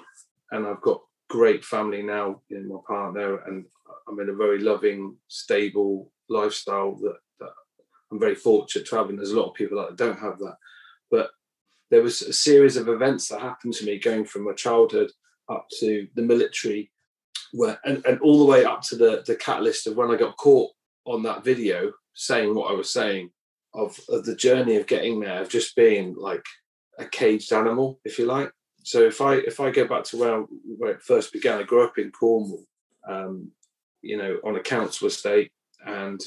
And 0.53 0.67
I've 0.67 0.81
got 0.81 1.03
great 1.29 1.65
family 1.65 2.03
now 2.03 2.41
in 2.51 2.69
my 2.69 2.79
partner, 2.87 3.39
and 3.39 3.65
I'm 4.09 4.21
in 4.21 4.31
a 4.31 4.35
very 4.35 4.61
loving, 4.61 5.17
stable 5.27 6.13
lifestyle 6.29 6.97
that, 7.03 7.19
that 7.41 7.53
I'm 8.13 8.21
very 8.21 8.37
fortunate 8.37 8.87
to 8.87 8.97
have. 8.97 9.11
And 9.11 9.19
there's 9.19 9.33
a 9.33 9.39
lot 9.39 9.49
of 9.49 9.55
people 9.55 9.79
that 9.79 9.97
don't 9.97 10.19
have 10.19 10.39
that, 10.39 10.57
but 11.11 11.31
there 11.91 12.03
was 12.03 12.23
a 12.23 12.33
series 12.33 12.77
of 12.77 12.89
events 12.89 13.29
that 13.29 13.41
happened 13.41 13.75
to 13.75 13.85
me 13.85 13.99
going 13.99 14.25
from 14.25 14.45
my 14.45 14.53
childhood 14.53 15.11
up 15.51 15.67
to 15.81 16.07
the 16.15 16.23
military, 16.23 16.91
where 17.53 17.79
and, 17.85 18.05
and 18.07 18.21
all 18.21 18.39
the 18.39 18.51
way 18.51 18.65
up 18.65 18.83
to 18.83 18.97
the 18.97 19.23
the 19.27 19.37
catalyst 19.37 19.87
of 19.87 19.97
when 19.97 20.11
I 20.11 20.17
got 20.17 20.37
caught 20.37 20.71
on 21.05 21.23
that 21.25 21.45
video 21.45 21.93
saying 22.15 22.55
what 22.55 22.71
I 22.71 22.75
was 22.75 22.93
saying 22.93 23.31
of, 23.75 23.99
of 24.09 24.25
the 24.25 24.37
journey 24.37 24.77
of 24.77 24.87
getting 24.87 25.21
there, 25.21 25.43
of 25.43 25.49
just 25.49 25.77
being 25.77 26.15
like 26.17 26.45
a 26.99 27.05
caged 27.05 27.53
animal, 27.53 28.01
if 28.05 28.19
you 28.19 28.27
like. 28.27 28.51
So 28.85 29.03
if 29.03 29.21
I 29.21 29.35
if 29.35 29.61
I 29.61 29.71
go 29.71 29.87
back 29.87 30.05
to 30.05 30.17
where 30.17 30.45
where 30.79 30.93
it 30.93 31.03
first 31.03 31.33
began, 31.33 31.61
I 31.61 31.65
grew 31.65 31.85
up 31.85 31.99
in 31.99 32.11
Cornwall, 32.13 32.65
um, 33.09 33.51
you 34.03 34.17
know, 34.17 34.39
on 34.45 34.57
a 34.57 34.61
council 34.61 35.07
estate, 35.07 35.51
and 35.87 36.21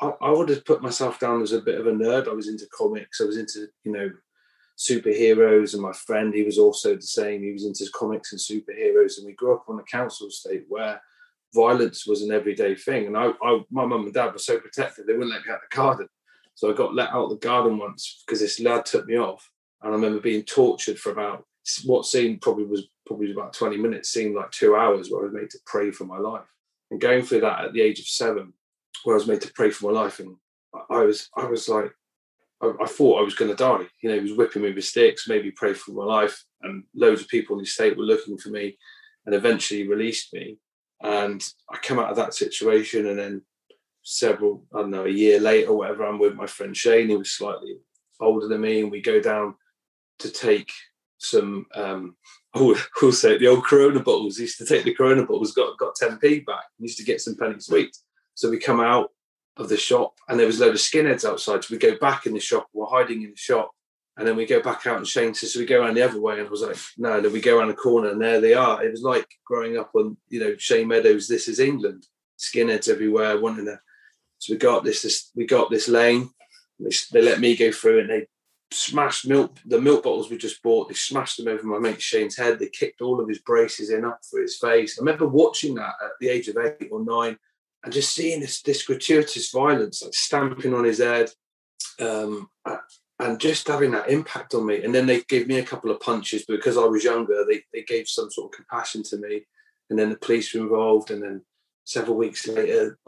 I, 0.00 0.12
I 0.20 0.30
would 0.30 0.50
have 0.50 0.64
put 0.64 0.82
myself 0.82 1.18
down 1.18 1.42
as 1.42 1.52
a 1.52 1.60
bit 1.60 1.80
of 1.80 1.86
a 1.86 1.92
nerd. 1.92 2.28
I 2.28 2.32
was 2.32 2.48
into 2.48 2.66
comics. 2.76 3.20
I 3.20 3.24
was 3.24 3.38
into 3.38 3.68
you 3.84 3.92
know 3.92 4.10
superheroes 4.76 5.72
and 5.72 5.82
my 5.82 5.92
friend 5.92 6.34
he 6.34 6.42
was 6.42 6.58
also 6.58 6.94
the 6.94 7.02
same. 7.02 7.42
He 7.42 7.52
was 7.52 7.64
into 7.64 7.90
comics 7.94 8.32
and 8.32 8.40
superheroes 8.40 9.18
and 9.18 9.26
we 9.26 9.32
grew 9.32 9.54
up 9.54 9.64
on 9.68 9.78
a 9.78 9.84
council 9.84 10.28
estate 10.28 10.64
where 10.68 11.00
violence 11.54 12.06
was 12.06 12.22
an 12.22 12.32
everyday 12.32 12.74
thing. 12.74 13.06
And 13.06 13.16
I, 13.16 13.32
I 13.42 13.60
my 13.70 13.86
mum 13.86 14.04
and 14.04 14.14
dad 14.14 14.32
were 14.32 14.38
so 14.38 14.58
protective 14.58 15.06
they 15.06 15.14
wouldn't 15.14 15.32
let 15.32 15.46
me 15.46 15.52
out 15.52 15.60
the 15.68 15.74
garden. 15.74 16.08
So 16.54 16.70
I 16.70 16.74
got 16.74 16.94
let 16.94 17.10
out 17.10 17.30
the 17.30 17.36
garden 17.36 17.78
once 17.78 18.22
because 18.26 18.40
this 18.40 18.60
lad 18.60 18.84
took 18.86 19.06
me 19.06 19.18
off. 19.18 19.50
And 19.82 19.92
I 19.92 19.94
remember 19.94 20.20
being 20.20 20.42
tortured 20.42 20.98
for 20.98 21.12
about 21.12 21.44
what 21.84 22.06
seemed 22.06 22.40
probably 22.40 22.64
was 22.64 22.88
probably 23.06 23.32
about 23.32 23.52
20 23.52 23.76
minutes 23.76 24.10
seemed 24.10 24.34
like 24.34 24.50
two 24.50 24.74
hours 24.74 25.10
where 25.10 25.22
I 25.22 25.24
was 25.24 25.34
made 25.34 25.50
to 25.50 25.58
pray 25.64 25.90
for 25.90 26.04
my 26.04 26.18
life. 26.18 26.46
And 26.90 27.00
going 27.00 27.24
through 27.24 27.40
that 27.40 27.64
at 27.64 27.72
the 27.72 27.82
age 27.82 27.98
of 27.98 28.06
seven 28.06 28.52
where 29.04 29.14
I 29.16 29.18
was 29.18 29.26
made 29.26 29.40
to 29.42 29.52
pray 29.52 29.70
for 29.70 29.90
my 29.90 30.00
life 30.00 30.18
and 30.18 30.36
I 30.90 31.02
was 31.02 31.30
I 31.36 31.44
was 31.44 31.68
like 31.68 31.92
I, 32.62 32.72
I 32.82 32.86
thought 32.86 33.20
I 33.20 33.24
was 33.24 33.34
going 33.34 33.50
to 33.50 33.56
die. 33.56 33.86
You 34.02 34.10
know, 34.10 34.16
he 34.16 34.22
was 34.22 34.34
whipping 34.34 34.62
me 34.62 34.72
with 34.72 34.84
sticks, 34.84 35.28
maybe 35.28 35.50
pray 35.50 35.74
for 35.74 35.92
my 35.92 36.04
life, 36.04 36.44
and 36.62 36.84
loads 36.94 37.22
of 37.22 37.28
people 37.28 37.56
in 37.56 37.62
the 37.62 37.66
state 37.66 37.96
were 37.96 38.04
looking 38.04 38.38
for 38.38 38.50
me, 38.50 38.78
and 39.24 39.34
eventually 39.34 39.86
released 39.86 40.32
me. 40.32 40.58
And 41.02 41.42
I 41.70 41.76
come 41.78 41.98
out 41.98 42.10
of 42.10 42.16
that 42.16 42.34
situation, 42.34 43.06
and 43.06 43.18
then 43.18 43.42
several, 44.02 44.64
I 44.74 44.80
don't 44.80 44.90
know, 44.90 45.04
a 45.04 45.10
year 45.10 45.40
later, 45.40 45.72
whatever, 45.72 46.04
I'm 46.04 46.18
with 46.18 46.34
my 46.34 46.46
friend 46.46 46.76
Shane, 46.76 47.08
who 47.08 47.18
was 47.18 47.32
slightly 47.32 47.76
older 48.20 48.48
than 48.48 48.60
me, 48.60 48.80
and 48.80 48.90
we 48.90 49.02
go 49.02 49.20
down 49.20 49.54
to 50.20 50.30
take 50.30 50.70
some 51.18 51.66
um 51.74 52.16
oh 52.54 52.78
we'll 53.00 53.12
say 53.12 53.38
the 53.38 53.46
old 53.46 53.64
corona 53.64 54.00
bottles 54.00 54.38
used 54.38 54.58
to 54.58 54.66
take 54.66 54.84
the 54.84 54.94
corona 54.94 55.24
bottles 55.24 55.52
got 55.52 55.76
got 55.78 55.96
10p 55.96 56.44
back 56.44 56.64
used 56.78 56.98
to 56.98 57.04
get 57.04 57.20
some 57.20 57.36
penny 57.36 57.58
sweets 57.58 58.04
so 58.34 58.50
we 58.50 58.58
come 58.58 58.80
out 58.80 59.10
of 59.56 59.68
the 59.68 59.76
shop, 59.76 60.14
and 60.28 60.38
there 60.38 60.46
was 60.46 60.60
a 60.60 60.64
load 60.64 60.74
of 60.74 60.80
skinheads 60.80 61.24
outside. 61.24 61.64
So 61.64 61.74
we 61.74 61.78
go 61.78 61.96
back 61.98 62.26
in 62.26 62.34
the 62.34 62.40
shop, 62.40 62.68
we're 62.72 62.86
hiding 62.86 63.22
in 63.22 63.30
the 63.30 63.36
shop, 63.36 63.70
and 64.16 64.26
then 64.26 64.36
we 64.36 64.46
go 64.46 64.60
back 64.60 64.86
out, 64.86 64.96
and 64.96 65.06
Shane 65.06 65.34
says, 65.34 65.52
"So 65.52 65.60
we 65.60 65.66
go 65.66 65.82
around 65.82 65.94
the 65.94 66.02
other 66.02 66.20
way," 66.20 66.38
and 66.38 66.46
I 66.46 66.50
was 66.50 66.62
like, 66.62 66.76
"No." 66.96 67.20
Then 67.20 67.32
we 67.32 67.40
go 67.40 67.58
around 67.58 67.68
the 67.68 67.74
corner, 67.74 68.10
and 68.10 68.20
there 68.20 68.40
they 68.40 68.54
are. 68.54 68.84
It 68.84 68.90
was 68.90 69.02
like 69.02 69.28
growing 69.44 69.76
up 69.76 69.90
on, 69.94 70.16
you 70.28 70.40
know, 70.40 70.56
Shane 70.56 70.88
Meadows. 70.88 71.28
This 71.28 71.48
is 71.48 71.60
England. 71.60 72.06
Skinheads 72.38 72.88
everywhere, 72.88 73.40
wanting 73.40 73.66
to. 73.66 73.80
So 74.38 74.54
we 74.54 74.58
got 74.58 74.84
this, 74.84 75.02
this 75.02 75.30
we 75.34 75.46
got 75.46 75.70
this 75.70 75.88
lane. 75.88 76.30
They, 76.78 76.90
they 77.12 77.22
let 77.22 77.40
me 77.40 77.56
go 77.56 77.72
through, 77.72 78.00
and 78.00 78.10
they 78.10 78.26
smashed 78.70 79.26
milk. 79.26 79.56
The 79.64 79.80
milk 79.80 80.04
bottles 80.04 80.30
we 80.30 80.36
just 80.36 80.62
bought. 80.62 80.88
They 80.88 80.94
smashed 80.94 81.38
them 81.38 81.48
over 81.48 81.66
my 81.66 81.78
mate 81.78 82.02
Shane's 82.02 82.36
head. 82.36 82.58
They 82.58 82.68
kicked 82.68 83.00
all 83.00 83.20
of 83.20 83.28
his 83.28 83.38
braces 83.38 83.90
in 83.90 84.04
up 84.04 84.20
for 84.30 84.40
his 84.40 84.58
face. 84.58 84.98
I 84.98 85.02
remember 85.02 85.26
watching 85.26 85.74
that 85.76 85.94
at 86.02 86.12
the 86.20 86.28
age 86.28 86.48
of 86.48 86.58
eight 86.58 86.88
or 86.90 87.04
nine 87.04 87.38
and 87.86 87.92
just 87.92 88.14
seeing 88.14 88.40
this, 88.40 88.62
this 88.62 88.84
gratuitous 88.84 89.52
violence 89.52 90.02
like 90.02 90.12
stamping 90.12 90.74
on 90.74 90.82
his 90.82 90.98
head 90.98 91.30
um, 92.00 92.48
and 93.20 93.38
just 93.40 93.68
having 93.68 93.92
that 93.92 94.10
impact 94.10 94.54
on 94.54 94.66
me. 94.66 94.82
And 94.82 94.92
then 94.92 95.06
they 95.06 95.22
gave 95.28 95.46
me 95.46 95.60
a 95.60 95.64
couple 95.64 95.92
of 95.92 96.00
punches 96.00 96.44
because 96.46 96.76
i 96.76 96.84
was 96.84 97.04
younger 97.04 97.44
they, 97.48 97.62
they 97.72 97.84
gave 97.84 98.08
some 98.08 98.28
sort 98.28 98.52
of 98.52 98.56
compassion 98.56 99.04
to 99.04 99.18
me. 99.18 99.46
And 99.88 99.96
then 99.96 100.10
the 100.10 100.16
police 100.16 100.52
were 100.52 100.62
involved 100.62 101.12
and 101.12 101.22
then 101.22 101.42
several 101.84 102.16
weeks 102.16 102.48
later 102.48 102.98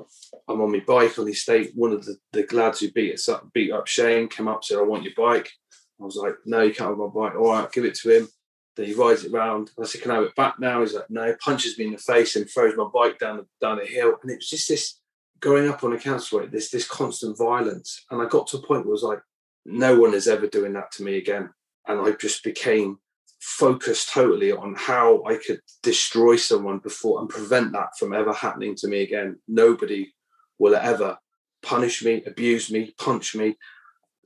i'm 0.48 0.60
on 0.60 0.70
my 0.70 0.80
bike 0.86 1.18
on 1.18 1.24
the 1.24 1.32
estate. 1.32 1.72
One 1.74 1.92
of 1.92 2.04
the, 2.04 2.16
the 2.32 2.46
lads 2.52 2.78
who 2.78 2.92
beat 2.92 3.14
us 3.14 3.28
up 3.28 3.52
beat 3.52 3.72
up 3.72 3.88
shane 3.88 4.28
came 4.28 4.46
up 4.46 4.62
said 4.62 4.78
i 4.78 4.82
want 4.82 5.02
your 5.02 5.14
bike. 5.16 5.50
I 6.00 6.04
was 6.04 6.14
like 6.14 6.36
no 6.46 6.62
you 6.62 6.72
can't 6.72 6.90
have 6.90 6.98
my 6.98 7.08
bike. 7.08 7.34
All 7.34 7.50
right 7.50 7.72
give 7.72 7.84
it 7.84 7.96
to 7.96 8.16
him 8.16 8.28
he 8.84 8.94
rides 8.94 9.24
it 9.24 9.32
round. 9.32 9.70
I 9.80 9.84
said, 9.84 10.02
"Can 10.02 10.10
I 10.10 10.16
have 10.16 10.24
it 10.24 10.34
back 10.34 10.58
now?" 10.58 10.80
He's 10.80 10.94
like, 10.94 11.10
"No." 11.10 11.34
Punches 11.40 11.78
me 11.78 11.86
in 11.86 11.92
the 11.92 11.98
face 11.98 12.36
and 12.36 12.48
throws 12.48 12.76
my 12.76 12.88
bike 12.92 13.18
down 13.18 13.38
the 13.38 13.46
down 13.60 13.78
the 13.78 13.86
hill. 13.86 14.16
And 14.22 14.30
it 14.30 14.36
was 14.36 14.48
just 14.48 14.68
this 14.68 15.00
growing 15.40 15.68
up 15.68 15.84
on 15.84 15.92
a 15.92 15.98
council 15.98 16.46
this 16.46 16.70
this 16.70 16.86
constant 16.86 17.38
violence. 17.38 18.04
And 18.10 18.20
I 18.20 18.26
got 18.26 18.46
to 18.48 18.58
a 18.58 18.62
point 18.62 18.84
where 18.84 18.90
it 18.90 19.00
was 19.00 19.02
like, 19.02 19.20
no 19.64 19.98
one 19.98 20.14
is 20.14 20.28
ever 20.28 20.46
doing 20.46 20.72
that 20.74 20.90
to 20.92 21.02
me 21.02 21.16
again. 21.16 21.50
And 21.86 22.00
I 22.00 22.12
just 22.12 22.42
became 22.42 22.98
focused 23.40 24.10
totally 24.12 24.50
on 24.50 24.74
how 24.76 25.22
I 25.24 25.36
could 25.36 25.60
destroy 25.82 26.36
someone 26.36 26.78
before 26.78 27.20
and 27.20 27.28
prevent 27.28 27.72
that 27.72 27.96
from 27.98 28.12
ever 28.12 28.32
happening 28.32 28.74
to 28.76 28.88
me 28.88 29.02
again. 29.02 29.38
Nobody 29.46 30.12
will 30.58 30.74
ever 30.74 31.18
punish 31.62 32.02
me, 32.02 32.22
abuse 32.26 32.70
me, 32.70 32.94
punch 32.98 33.34
me. 33.34 33.56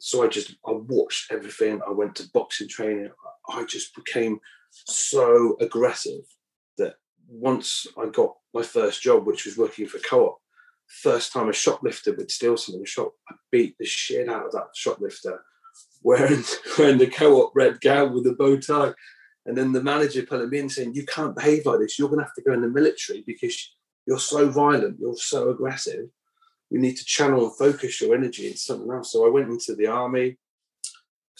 So 0.04 0.24
I 0.24 0.26
just 0.26 0.56
I 0.66 0.72
watched 0.72 1.30
everything. 1.30 1.80
I 1.86 1.92
went 1.92 2.16
to 2.16 2.28
boxing 2.34 2.66
training. 2.66 3.10
I 3.48 3.64
just 3.64 3.94
became 3.94 4.40
so 4.72 5.56
aggressive 5.60 6.24
that 6.78 6.94
once 7.28 7.86
I 7.96 8.06
got 8.06 8.34
my 8.52 8.64
first 8.64 9.00
job, 9.00 9.24
which 9.24 9.44
was 9.44 9.56
working 9.56 9.86
for 9.86 10.00
co-op, 10.00 10.40
first 10.88 11.32
time 11.32 11.48
a 11.48 11.52
shoplifter 11.52 12.16
would 12.16 12.32
steal 12.32 12.56
something 12.56 12.84
shop, 12.84 13.12
I 13.30 13.36
beat 13.52 13.76
the 13.78 13.84
shit 13.84 14.28
out 14.28 14.46
of 14.46 14.52
that 14.52 14.70
shoplifter 14.74 15.40
wearing, 16.02 16.42
wearing 16.78 16.98
the 16.98 17.06
co-op 17.06 17.52
red 17.54 17.80
gown 17.80 18.12
with 18.12 18.26
a 18.26 18.32
bow 18.32 18.56
tie. 18.56 18.94
And 19.46 19.56
then 19.56 19.70
the 19.70 19.84
manager 19.84 20.26
pulling 20.26 20.50
me 20.50 20.58
in 20.58 20.68
saying, 20.68 20.96
You 20.96 21.06
can't 21.06 21.36
behave 21.36 21.64
like 21.64 21.78
this. 21.78 21.96
You're 21.96 22.08
going 22.08 22.18
to 22.18 22.24
have 22.24 22.34
to 22.34 22.42
go 22.42 22.54
in 22.54 22.62
the 22.62 22.68
military 22.68 23.22
because 23.24 23.72
you're 24.06 24.18
so 24.18 24.50
violent, 24.50 24.98
you're 24.98 25.14
so 25.14 25.50
aggressive. 25.50 26.08
You 26.72 26.80
need 26.80 26.96
to 26.96 27.04
channel 27.04 27.44
and 27.44 27.56
focus 27.56 28.00
your 28.00 28.14
energy 28.14 28.46
into 28.46 28.58
something 28.58 28.90
else. 28.90 29.12
So 29.12 29.26
I 29.26 29.30
went 29.30 29.50
into 29.50 29.74
the 29.74 29.86
army 29.86 30.38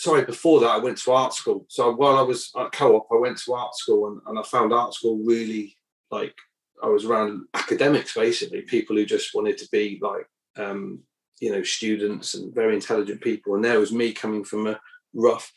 sorry, 0.02 0.24
before 0.24 0.60
that, 0.60 0.70
I 0.70 0.78
went 0.78 0.98
to 0.98 1.12
art 1.12 1.32
school. 1.32 1.64
So 1.68 1.92
while 1.92 2.16
I 2.16 2.22
was 2.22 2.50
at 2.58 2.72
co-op, 2.72 3.06
I 3.12 3.16
went 3.16 3.38
to 3.38 3.54
art 3.54 3.74
school, 3.76 4.08
and, 4.08 4.20
and 4.26 4.38
I 4.38 4.42
found 4.42 4.72
art 4.72 4.94
school 4.94 5.18
really 5.24 5.76
like 6.10 6.34
I 6.82 6.88
was 6.88 7.04
around 7.04 7.44
academics, 7.54 8.14
basically 8.14 8.62
people 8.62 8.96
who 8.96 9.06
just 9.06 9.34
wanted 9.34 9.56
to 9.58 9.68
be 9.70 10.00
like 10.02 10.26
um, 10.56 11.00
you 11.40 11.52
know 11.52 11.62
students 11.62 12.34
and 12.34 12.54
very 12.54 12.74
intelligent 12.74 13.20
people. 13.20 13.54
And 13.54 13.64
there 13.64 13.80
was 13.80 13.92
me 13.92 14.12
coming 14.12 14.44
from 14.44 14.66
a 14.66 14.80
rough, 15.14 15.52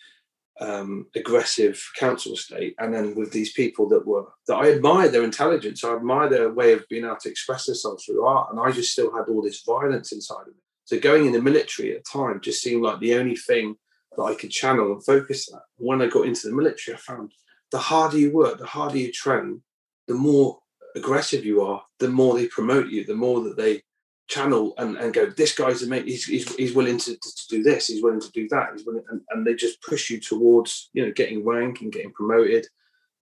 um, 0.62 1.08
aggressive 1.16 1.82
council 1.98 2.34
estate, 2.34 2.76
and 2.80 2.94
then 2.94 3.16
with 3.16 3.32
these 3.32 3.52
people 3.54 3.88
that 3.90 4.08
were 4.08 4.26
that 4.48 4.56
I 4.56 4.68
admired 4.68 5.12
their 5.12 5.24
intelligence, 5.24 5.84
I 5.84 5.96
admired 5.96 6.32
their 6.32 6.52
way 6.54 6.74
of 6.74 6.88
being 6.90 7.06
able 7.06 7.18
to 7.18 7.30
express 7.30 7.66
themselves 7.66 8.06
through 8.06 8.26
art, 8.26 8.52
and 8.52 8.60
I 8.60 8.72
just 8.72 8.92
still 8.92 9.14
had 9.16 9.26
all 9.28 9.42
this 9.42 9.64
violence 9.64 10.12
inside 10.12 10.42
of 10.42 10.48
me. 10.48 10.62
So 10.86 11.00
going 11.00 11.26
in 11.26 11.34
the 11.34 11.42
military 11.42 11.96
at 11.96 12.04
the 12.04 12.20
time 12.20 12.40
just 12.42 12.62
seemed 12.62 12.84
like 12.84 13.00
the 13.00 13.16
only 13.16 13.36
thing 13.36 13.76
that 14.16 14.24
I 14.24 14.36
could 14.36 14.52
channel 14.52 14.94
and 14.94 15.06
focus 15.06 15.48
that. 15.48 15.64
When 15.78 16.02
I 16.02 16.08
got 16.08 16.28
into 16.28 16.48
the 16.48 16.56
military, 16.56 16.96
I 16.96 17.00
found 17.00 17.32
the 17.72 17.80
harder 17.80 18.18
you 18.18 18.32
work, 18.32 18.60
the 18.60 18.66
harder 18.66 18.98
you 18.98 19.12
train, 19.12 19.62
the 20.08 20.14
more 20.14 20.60
aggressive 20.96 21.44
you 21.44 21.62
are, 21.62 21.84
the 22.00 22.10
more 22.10 22.36
they 22.36 22.48
promote 22.48 22.88
you, 22.88 23.04
the 23.04 23.16
more 23.16 23.44
that 23.44 23.58
they 23.58 23.82
channel 24.28 24.74
and, 24.78 24.98
and 24.98 25.14
go, 25.14 25.28
this 25.28 25.54
guy's 25.56 25.84
a 25.84 25.88
mate, 25.88 26.06
he's, 26.06 26.26
he's, 26.26 26.54
he's 26.56 26.74
willing 26.74 26.98
to, 26.98 27.16
to, 27.16 27.48
do 27.50 27.64
this, 27.64 27.88
he's 27.88 28.04
willing 28.04 28.20
to 28.20 28.32
do 28.32 28.48
that, 28.50 28.70
he's 28.74 28.86
willing, 28.86 29.04
and, 29.10 29.22
and 29.30 29.46
they 29.46 29.54
just 29.54 29.82
push 29.82 30.10
you 30.10 30.20
towards, 30.20 30.90
you 30.94 31.06
know, 31.06 31.12
getting 31.12 31.46
rank 31.46 31.82
and 31.82 31.92
getting 31.92 32.12
promoted. 32.12 32.66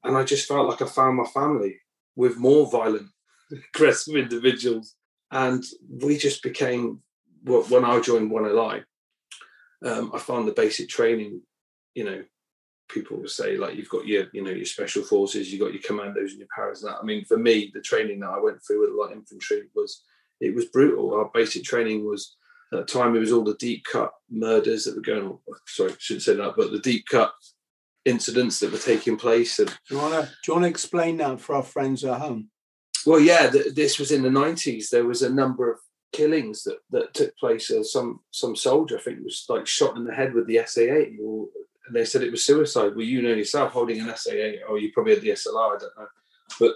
And 0.05 0.17
I 0.17 0.25
just 0.25 0.49
felt 0.49 0.69
like 0.69 0.81
I 0.83 0.87
found 0.87 1.17
my 1.17 1.25
family. 1.25 1.77
with 2.15 2.39
more 2.39 2.71
violent, 2.71 3.09
aggressive 3.75 4.17
individuals. 4.17 4.95
And 5.31 5.63
we 5.91 6.17
just 6.17 6.43
became, 6.43 7.01
when 7.45 7.85
I 7.85 8.01
joined 8.01 8.31
One 8.31 8.47
Ally, 8.47 8.81
um, 9.85 10.11
I 10.15 10.19
found 10.19 10.49
the 10.49 10.53
basic 10.53 10.89
training, 10.89 11.43
you 11.95 12.05
know, 12.05 12.25
people 12.89 13.19
will 13.19 13.29
say 13.29 13.57
like 13.57 13.75
you've 13.75 13.89
got 13.89 14.07
your, 14.07 14.27
you 14.33 14.43
know, 14.43 14.51
your 14.51 14.65
special 14.65 15.03
forces, 15.03 15.53
you've 15.53 15.61
got 15.61 15.73
your 15.73 15.83
commandos 15.83 16.31
and 16.31 16.39
your 16.39 16.49
paras 16.55 16.83
and 16.83 16.93
that. 16.93 16.99
I 17.01 17.05
mean, 17.05 17.25
for 17.25 17.37
me, 17.37 17.71
the 17.75 17.81
training 17.81 18.21
that 18.21 18.31
I 18.31 18.39
went 18.39 18.65
through 18.65 18.83
with 18.83 18.99
light 18.99 19.17
infantry 19.17 19.65
was, 19.75 20.05
it 20.41 20.55
was 20.55 20.67
brutal. 20.67 21.15
Our 21.15 21.31
basic 21.33 21.65
training 21.65 22.07
was, 22.07 22.37
at 22.73 22.79
the 22.79 22.85
time, 22.85 23.15
it 23.15 23.21
was 23.21 23.33
all 23.33 23.45
the 23.45 23.55
Deepcut 23.55 24.11
murders 24.31 24.85
that 24.85 24.97
were 24.97 25.03
going 25.03 25.27
on. 25.27 25.39
Sorry, 25.67 25.93
I 25.93 25.97
shouldn't 25.99 26.25
say 26.25 26.35
that, 26.35 26.55
but 26.57 26.71
the 26.71 26.81
Deepcut 26.81 27.33
incidents 28.05 28.61
that 28.61 28.73
were 28.73 28.79
taking 28.79 29.17
place. 29.17 29.59
And, 29.59 29.69
do 29.69 29.97
you 29.97 29.99
want 29.99 30.15
to 30.15 30.23
do 30.23 30.33
you 30.47 30.55
want 30.55 30.65
to 30.65 30.71
explain 30.71 31.19
that 31.19 31.41
for 31.41 31.57
our 31.57 31.63
friends 31.63 32.05
at 32.05 32.21
home? 32.21 32.51
Well, 33.05 33.21
yeah, 33.21 33.51
th- 33.51 33.75
this 33.75 33.99
was 33.99 34.11
in 34.11 34.23
the 34.23 34.31
nineties. 34.31 34.91
There 34.91 35.05
was 35.05 35.23
a 35.23 35.33
number 35.33 35.71
of 35.71 35.79
killings 36.13 36.63
that, 36.63 36.79
that 36.91 37.15
took 37.15 37.37
place. 37.37 37.71
Uh, 37.71 37.83
some 37.83 38.21
some 38.31 38.57
soldier, 38.57 38.99
I 38.99 39.03
think, 39.03 39.19
was 39.23 39.45
like 39.49 39.67
shot 39.67 39.97
in 39.97 40.05
the 40.05 40.15
head 40.15 40.35
with 40.35 40.47
the 40.47 40.57
SA80, 40.57 41.19
or, 41.23 41.49
and 41.87 41.95
they 41.95 42.05
said 42.05 42.23
it 42.23 42.31
was 42.31 42.45
suicide. 42.45 42.97
Well, 42.97 43.05
you 43.05 43.23
know 43.23 43.35
yourself, 43.35 43.73
holding 43.73 44.01
an 44.01 44.09
SA80, 44.09 44.61
or 44.69 44.79
you 44.79 44.93
probably 44.93 45.15
had 45.15 45.23
the 45.23 45.31
SLR, 45.31 45.77
I 45.77 45.79
don't 45.79 45.99
know, 45.99 46.07
but 46.59 46.73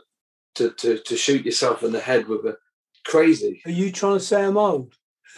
to 0.56 0.70
to 0.70 0.98
to 0.98 1.16
shoot 1.16 1.44
yourself 1.44 1.82
in 1.82 1.92
the 1.92 2.00
head 2.00 2.28
with 2.28 2.44
a 2.44 2.56
crazy. 3.10 3.60
Are 3.66 3.70
you 3.70 3.90
trying 3.90 4.18
to 4.18 4.24
say 4.24 4.44
I'm 4.44 4.56
old? 4.56 4.94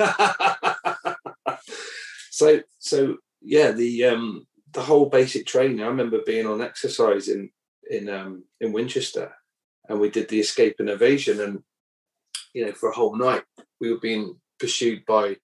so 2.30 2.60
so 2.78 3.16
yeah, 3.40 3.72
the 3.72 4.04
um 4.04 4.46
the 4.72 4.82
whole 4.82 5.06
basic 5.06 5.46
training. 5.46 5.82
I 5.82 5.86
remember 5.86 6.20
being 6.24 6.46
on 6.46 6.60
exercise 6.60 7.28
in 7.28 7.50
in 7.90 8.08
um, 8.08 8.44
in 8.60 8.72
Winchester, 8.72 9.32
and 9.88 9.98
we 10.00 10.10
did 10.10 10.28
the 10.28 10.40
escape 10.40 10.76
and 10.78 10.90
evasion, 10.90 11.40
and 11.40 11.62
you 12.54 12.66
know, 12.66 12.72
for 12.72 12.90
a 12.90 12.94
whole 12.94 13.16
night 13.16 13.44
we 13.80 13.90
were 13.90 14.00
being 14.00 14.36
pursued 14.58 15.04
by 15.06 15.36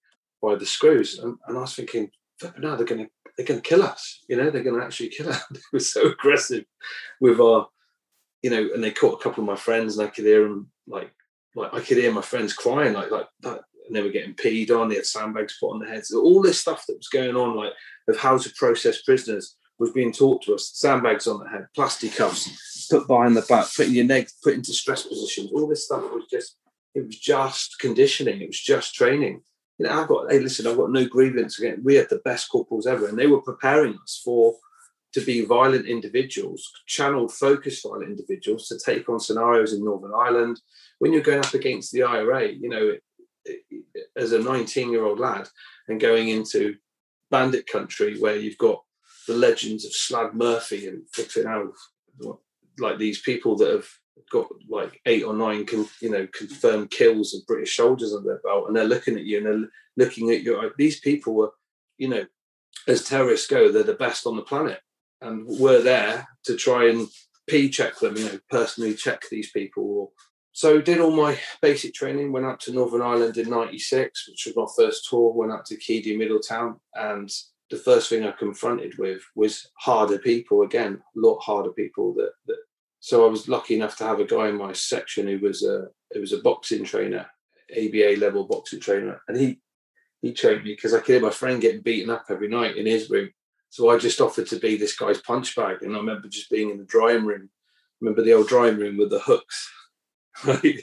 by 0.43 0.55
the 0.55 0.67
screws, 0.67 1.19
and, 1.19 1.37
and 1.47 1.57
I 1.57 1.63
was 1.63 1.75
thinking, 1.75 2.11
now 2.59 2.77
they're 2.77 2.87
going 2.87 3.07
to 3.07 3.11
they're 3.37 3.47
going 3.47 3.61
to 3.61 3.69
kill 3.69 3.83
us. 3.83 4.25
You 4.29 4.37
know, 4.37 4.51
they're 4.51 4.63
going 4.63 4.79
to 4.79 4.85
actually 4.85 5.11
kill 5.11 5.31
us. 5.31 5.43
they 5.51 5.61
were 5.73 5.81
so 5.81 6.09
aggressive 6.09 6.65
with 7.21 7.41
our, 7.41 7.69
you 8.43 8.51
know, 8.51 8.69
and 8.75 8.83
they 8.83 8.91
caught 8.91 9.21
a 9.21 9.23
couple 9.23 9.43
of 9.43 9.49
my 9.49 9.57
friends, 9.57 9.97
and 9.97 10.07
I 10.07 10.11
could 10.11 10.25
hear 10.25 10.43
them 10.43 10.71
like 10.87 11.13
like 11.59 11.75
I 11.75 11.81
could 11.81 11.99
hear 11.99 12.13
my 12.13 12.23
friends 12.23 12.53
crying 12.53 12.95
like 12.95 13.11
like 13.11 13.29
that 13.41 13.61
and 13.89 13.97
they 13.97 14.03
were 14.03 14.11
getting 14.11 14.35
peed 14.35 14.71
on. 14.71 14.89
They 14.89 14.97
had 14.97 15.07
sandbags 15.07 15.57
put 15.59 15.71
on 15.71 15.81
their 15.81 15.89
heads. 15.89 16.13
All 16.13 16.43
this 16.43 16.61
stuff 16.61 16.85
that 16.87 16.97
was 16.97 17.09
going 17.09 17.35
on, 17.35 17.57
like 17.57 17.73
of 18.09 18.19
how 18.19 18.39
to 18.39 18.51
process 18.57 19.03
prisoners, 19.03 19.57
was 19.79 19.91
being 19.93 20.13
taught 20.13 20.43
to 20.43 20.55
us. 20.55 20.71
Sandbags 20.75 21.27
on 21.27 21.43
the 21.43 21.49
head, 21.49 21.67
plastic 21.75 22.15
cuffs 22.15 22.89
put 22.91 23.07
behind 23.07 23.37
the 23.37 23.43
back, 23.43 23.67
putting 23.75 23.95
your 23.95 24.05
neck, 24.05 24.29
put 24.43 24.55
into 24.55 24.73
stress 24.73 25.03
positions. 25.05 25.51
All 25.53 25.67
this 25.67 25.85
stuff 25.85 26.03
was 26.03 26.25
just, 26.31 26.57
it 26.95 27.07
was 27.07 27.19
just 27.19 27.79
conditioning. 27.79 28.41
It 28.41 28.49
was 28.49 28.61
just 28.61 28.95
training. 28.95 29.43
You 29.79 29.87
know, 29.87 30.01
I've 30.01 30.09
got, 30.09 30.31
hey, 30.31 30.41
listen, 30.41 30.67
I've 30.67 30.77
got 30.77 30.91
no 30.91 31.07
grievance 31.07 31.59
again. 31.59 31.83
We 31.85 31.95
had 31.95 32.09
the 32.09 32.21
best 32.25 32.49
corporals 32.51 32.87
ever, 32.87 33.07
and 33.07 33.19
they 33.19 33.29
were 33.29 33.43
preparing 33.43 33.97
us 34.03 34.21
for 34.25 34.57
to 35.15 35.21
be 35.23 35.45
violent 35.45 35.87
individuals, 35.87 36.71
channeled, 36.87 37.33
focused 37.33 37.83
violent 37.83 38.11
individuals 38.11 38.69
to 38.69 38.79
take 38.79 39.09
on 39.09 39.19
scenarios 39.19 39.73
in 39.73 39.85
Northern 39.85 40.13
Ireland. 40.15 40.61
When 40.99 41.13
you're 41.13 41.23
going 41.23 41.45
up 41.45 41.55
against 41.55 41.93
the 41.93 42.03
IRA, 42.03 42.49
you 42.49 42.69
know, 42.69 42.93
as 44.17 44.33
a 44.33 44.39
19 44.39 44.91
year 44.91 45.05
old 45.05 45.19
lad 45.19 45.49
and 45.89 46.01
going 46.01 46.29
into 46.29 46.77
bandit 47.31 47.67
country 47.67 48.19
where 48.19 48.37
you've 48.37 48.59
got 48.59 48.83
the 49.27 49.35
legends 49.35 49.85
of 49.85 49.93
Slab 49.93 50.35
Murphy 50.35 50.87
and 50.87 51.03
flipping 51.13 51.47
out 51.47 51.73
like 52.79 52.99
these 52.99 53.21
people 53.21 53.57
that 53.57 53.71
have 53.71 53.89
got 54.31 54.47
like 54.69 55.01
eight 55.07 55.25
or 55.25 55.35
nine 55.35 55.65
con, 55.65 55.87
you 56.01 56.11
know 56.11 56.27
confirmed 56.33 56.91
kills 56.91 57.35
of 57.35 57.47
British 57.47 57.77
soldiers 57.77 58.13
on 58.13 58.25
their 58.25 58.41
belt 58.45 58.67
and 58.67 58.77
they're 58.77 58.85
looking 58.85 59.17
at 59.17 59.25
you 59.25 59.39
and 59.39 59.47
they're 59.47 60.07
looking 60.07 60.31
at 60.31 60.43
you 60.43 60.73
these 60.77 61.01
people 61.01 61.35
were 61.35 61.53
you 61.97 62.09
know 62.09 62.25
as 62.87 63.05
terrorists 63.05 63.47
go 63.47 63.71
they're 63.71 63.83
the 63.83 63.95
best 63.95 64.27
on 64.27 64.37
the 64.37 64.43
planet 64.43 64.81
and 65.21 65.47
we're 65.47 65.83
there 65.83 66.27
to 66.45 66.57
try 66.57 66.89
and 66.89 67.09
p 67.49 67.69
check 67.69 67.99
them 67.99 68.17
you 68.17 68.25
know 68.25 68.39
personally 68.51 68.95
check 68.95 69.23
these 69.31 69.51
people 69.51 70.13
so 70.59 70.81
did 70.81 70.99
all 70.99 71.13
my 71.13 71.39
basic 71.63 71.95
training, 71.95 72.33
went 72.33 72.45
up 72.45 72.59
to 72.63 72.73
Northern 72.73 73.01
Ireland 73.01 73.37
in 73.37 73.49
96, 73.49 74.29
which 74.29 74.45
was 74.45 74.57
my 74.57 74.67
first 74.77 75.07
tour, 75.09 75.33
went 75.33 75.53
up 75.53 75.65
to 75.67 75.77
Keady, 75.77 76.19
Middletown. 76.19 76.81
And 76.97 77.31
the 77.71 77.77
first 77.77 78.09
thing 78.09 78.25
I 78.25 78.33
confronted 78.33 78.99
with 78.99 79.23
was 79.37 79.71
harder 79.77 80.19
people, 80.19 80.63
again, 80.63 80.95
a 80.95 81.21
lot 81.21 81.39
harder 81.39 81.71
people 81.71 82.13
that, 82.15 82.33
that 82.49 82.57
so 82.99 83.25
I 83.25 83.31
was 83.31 83.49
lucky 83.49 83.77
enough 83.77 83.97
to 83.99 84.05
have 84.05 84.19
a 84.19 84.25
guy 84.25 84.49
in 84.49 84.57
my 84.57 84.73
section 84.73 85.29
who 85.29 85.39
was 85.39 85.63
a 85.63 85.87
it 86.11 86.19
was 86.19 86.33
a 86.33 86.41
boxing 86.41 86.83
trainer, 86.83 87.27
ABA 87.71 88.17
level 88.19 88.45
boxing 88.45 88.81
trainer, 88.81 89.21
and 89.29 89.39
he 89.39 89.61
he 90.23 90.33
trained 90.33 90.65
me 90.65 90.73
because 90.73 90.93
I 90.93 90.99
could 90.99 91.13
hear 91.13 91.21
my 91.21 91.31
friend 91.31 91.61
getting 91.61 91.83
beaten 91.83 92.11
up 92.11 92.25
every 92.29 92.49
night 92.49 92.77
in 92.77 92.87
his 92.87 93.09
room. 93.09 93.31
So 93.71 93.91
I 93.91 93.99
just 93.99 94.21
offered 94.21 94.47
to 94.49 94.59
be 94.59 94.77
this 94.77 94.97
guy's 94.97 95.21
punch 95.21 95.55
bag, 95.55 95.83
and 95.83 95.95
I 95.95 95.99
remember 95.99 96.29
just 96.29 96.51
being 96.51 96.71
in 96.71 96.79
the 96.79 96.85
drying 96.85 97.25
room. 97.25 97.51
Remember 98.01 98.23
the 98.23 98.33
old 98.33 98.49
drying 98.49 98.77
room 98.77 98.97
with 98.97 99.11
the 99.11 99.19
hooks 99.19 99.71
right? 100.45 100.81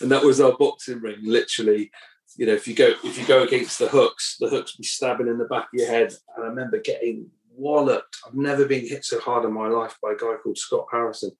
And 0.00 0.10
that 0.10 0.24
was 0.24 0.40
our 0.40 0.56
boxing 0.56 1.00
ring, 1.00 1.18
literally. 1.22 1.90
You 2.36 2.46
know, 2.46 2.52
if 2.52 2.68
you 2.68 2.74
go 2.74 2.94
if 3.04 3.18
you 3.18 3.26
go 3.26 3.42
against 3.42 3.78
the 3.78 3.88
hooks, 3.88 4.36
the 4.38 4.48
hooks 4.48 4.76
be 4.76 4.84
stabbing 4.84 5.28
in 5.28 5.38
the 5.38 5.44
back 5.44 5.64
of 5.64 5.78
your 5.78 5.88
head. 5.88 6.14
And 6.36 6.44
I 6.44 6.48
remember 6.48 6.78
getting 6.78 7.30
walloped. 7.50 8.18
I've 8.26 8.34
never 8.34 8.64
been 8.64 8.86
hit 8.86 9.04
so 9.04 9.18
hard 9.20 9.44
in 9.44 9.52
my 9.52 9.66
life 9.66 9.96
by 10.02 10.12
a 10.12 10.16
guy 10.16 10.34
called 10.42 10.58
Scott 10.58 10.86
Harrison 10.90 11.32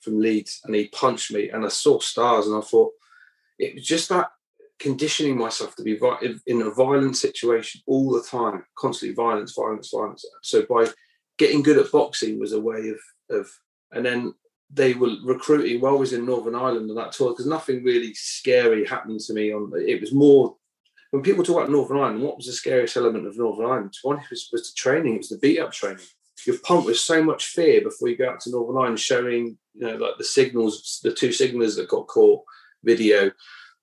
from 0.00 0.18
Leeds, 0.18 0.60
and 0.64 0.74
he 0.74 0.88
punched 0.88 1.32
me, 1.32 1.50
and 1.50 1.64
I 1.64 1.68
saw 1.68 2.00
stars, 2.00 2.48
and 2.48 2.56
I 2.56 2.60
thought 2.60 2.92
it 3.58 3.74
was 3.74 3.86
just 3.86 4.08
that 4.08 4.30
conditioning 4.82 5.38
myself 5.38 5.76
to 5.76 5.82
be 5.84 5.98
in 6.46 6.62
a 6.62 6.70
violent 6.70 7.16
situation 7.16 7.80
all 7.86 8.10
the 8.10 8.22
time, 8.22 8.64
constantly 8.76 9.14
violence, 9.14 9.54
violence, 9.56 9.90
violence. 9.94 10.24
So 10.42 10.66
by 10.68 10.88
getting 11.38 11.62
good 11.62 11.78
at 11.78 11.92
boxing 11.92 12.40
was 12.40 12.52
a 12.52 12.60
way 12.60 12.88
of 12.88 12.98
of, 13.30 13.48
and 13.92 14.04
then 14.04 14.34
they 14.70 14.94
were 14.94 15.14
recruiting 15.22 15.80
while 15.80 15.94
I 15.94 15.98
was 15.98 16.12
in 16.12 16.26
Northern 16.26 16.56
Ireland 16.56 16.90
on 16.90 16.96
that 16.96 17.12
tour 17.12 17.30
because 17.30 17.46
nothing 17.46 17.84
really 17.84 18.12
scary 18.14 18.84
happened 18.84 19.20
to 19.20 19.32
me. 19.32 19.52
On 19.52 19.70
it 19.76 20.00
was 20.00 20.12
more 20.12 20.56
when 21.12 21.22
people 21.22 21.44
talk 21.44 21.58
about 21.58 21.70
Northern 21.70 21.98
Ireland. 21.98 22.22
What 22.22 22.36
was 22.36 22.46
the 22.46 22.52
scariest 22.52 22.96
element 22.96 23.26
of 23.26 23.38
Northern 23.38 23.66
Ireland? 23.66 23.96
One 24.02 24.18
was, 24.30 24.48
was 24.50 24.72
the 24.72 24.74
training. 24.76 25.14
It 25.14 25.18
was 25.18 25.28
the 25.28 25.38
beat 25.38 25.60
up 25.60 25.72
training. 25.72 26.04
You're 26.44 26.58
pumped 26.58 26.86
with 26.86 26.98
so 26.98 27.22
much 27.22 27.46
fear 27.46 27.82
before 27.82 28.08
you 28.08 28.16
go 28.16 28.30
out 28.30 28.40
to 28.40 28.50
Northern 28.50 28.76
Ireland, 28.76 28.98
showing 28.98 29.56
you 29.74 29.86
know 29.86 29.94
like 29.94 30.18
the 30.18 30.24
signals, 30.24 30.98
the 31.04 31.14
two 31.14 31.30
signals 31.30 31.76
that 31.76 31.88
got 31.88 32.08
caught, 32.08 32.42
video, 32.82 33.30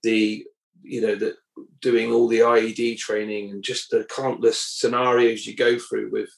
the 0.04 0.46
you 0.84 1.02
know 1.02 1.16
that 1.16 1.36
doing 1.82 2.12
all 2.12 2.28
the 2.28 2.40
IED 2.40 2.98
training 2.98 3.52
and 3.52 3.64
just 3.64 3.90
the 3.90 4.06
countless 4.06 4.60
scenarios 4.60 5.46
you 5.46 5.56
go 5.56 5.78
through 5.78 6.12
with. 6.12 6.30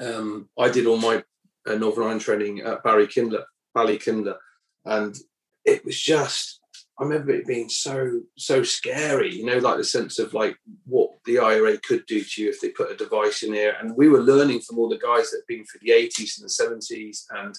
Um, 0.00 0.48
I 0.58 0.68
did 0.68 0.86
all 0.86 0.98
my 0.98 1.22
uh, 1.66 1.74
Northern 1.74 2.04
Ireland 2.04 2.20
training 2.20 2.60
at 2.60 2.84
Ballykinler 2.84 3.44
Ballykinler, 3.76 4.36
and 4.84 5.16
it 5.64 5.84
was 5.84 6.00
just 6.00 6.60
I 6.98 7.04
remember 7.04 7.32
it 7.32 7.46
being 7.46 7.68
so 7.68 8.22
so 8.38 8.62
scary, 8.62 9.34
you 9.34 9.44
know, 9.44 9.58
like 9.58 9.76
the 9.76 9.84
sense 9.84 10.18
of 10.18 10.32
like 10.32 10.56
what 10.86 11.10
the 11.26 11.38
IRA 11.38 11.76
could 11.78 12.06
do 12.06 12.22
to 12.22 12.42
you 12.42 12.48
if 12.48 12.60
they 12.60 12.70
put 12.70 12.90
a 12.90 12.96
device 12.96 13.42
in 13.42 13.52
there. 13.52 13.76
And 13.78 13.96
we 13.96 14.08
were 14.08 14.20
learning 14.20 14.60
from 14.60 14.78
all 14.78 14.88
the 14.88 14.98
guys 14.98 15.30
that 15.30 15.42
had 15.42 15.46
been 15.46 15.66
for 15.66 15.78
the 15.82 15.90
80s 15.90 16.38
and 16.38 16.48
the 16.48 16.86
70s, 16.88 17.24
and 17.30 17.54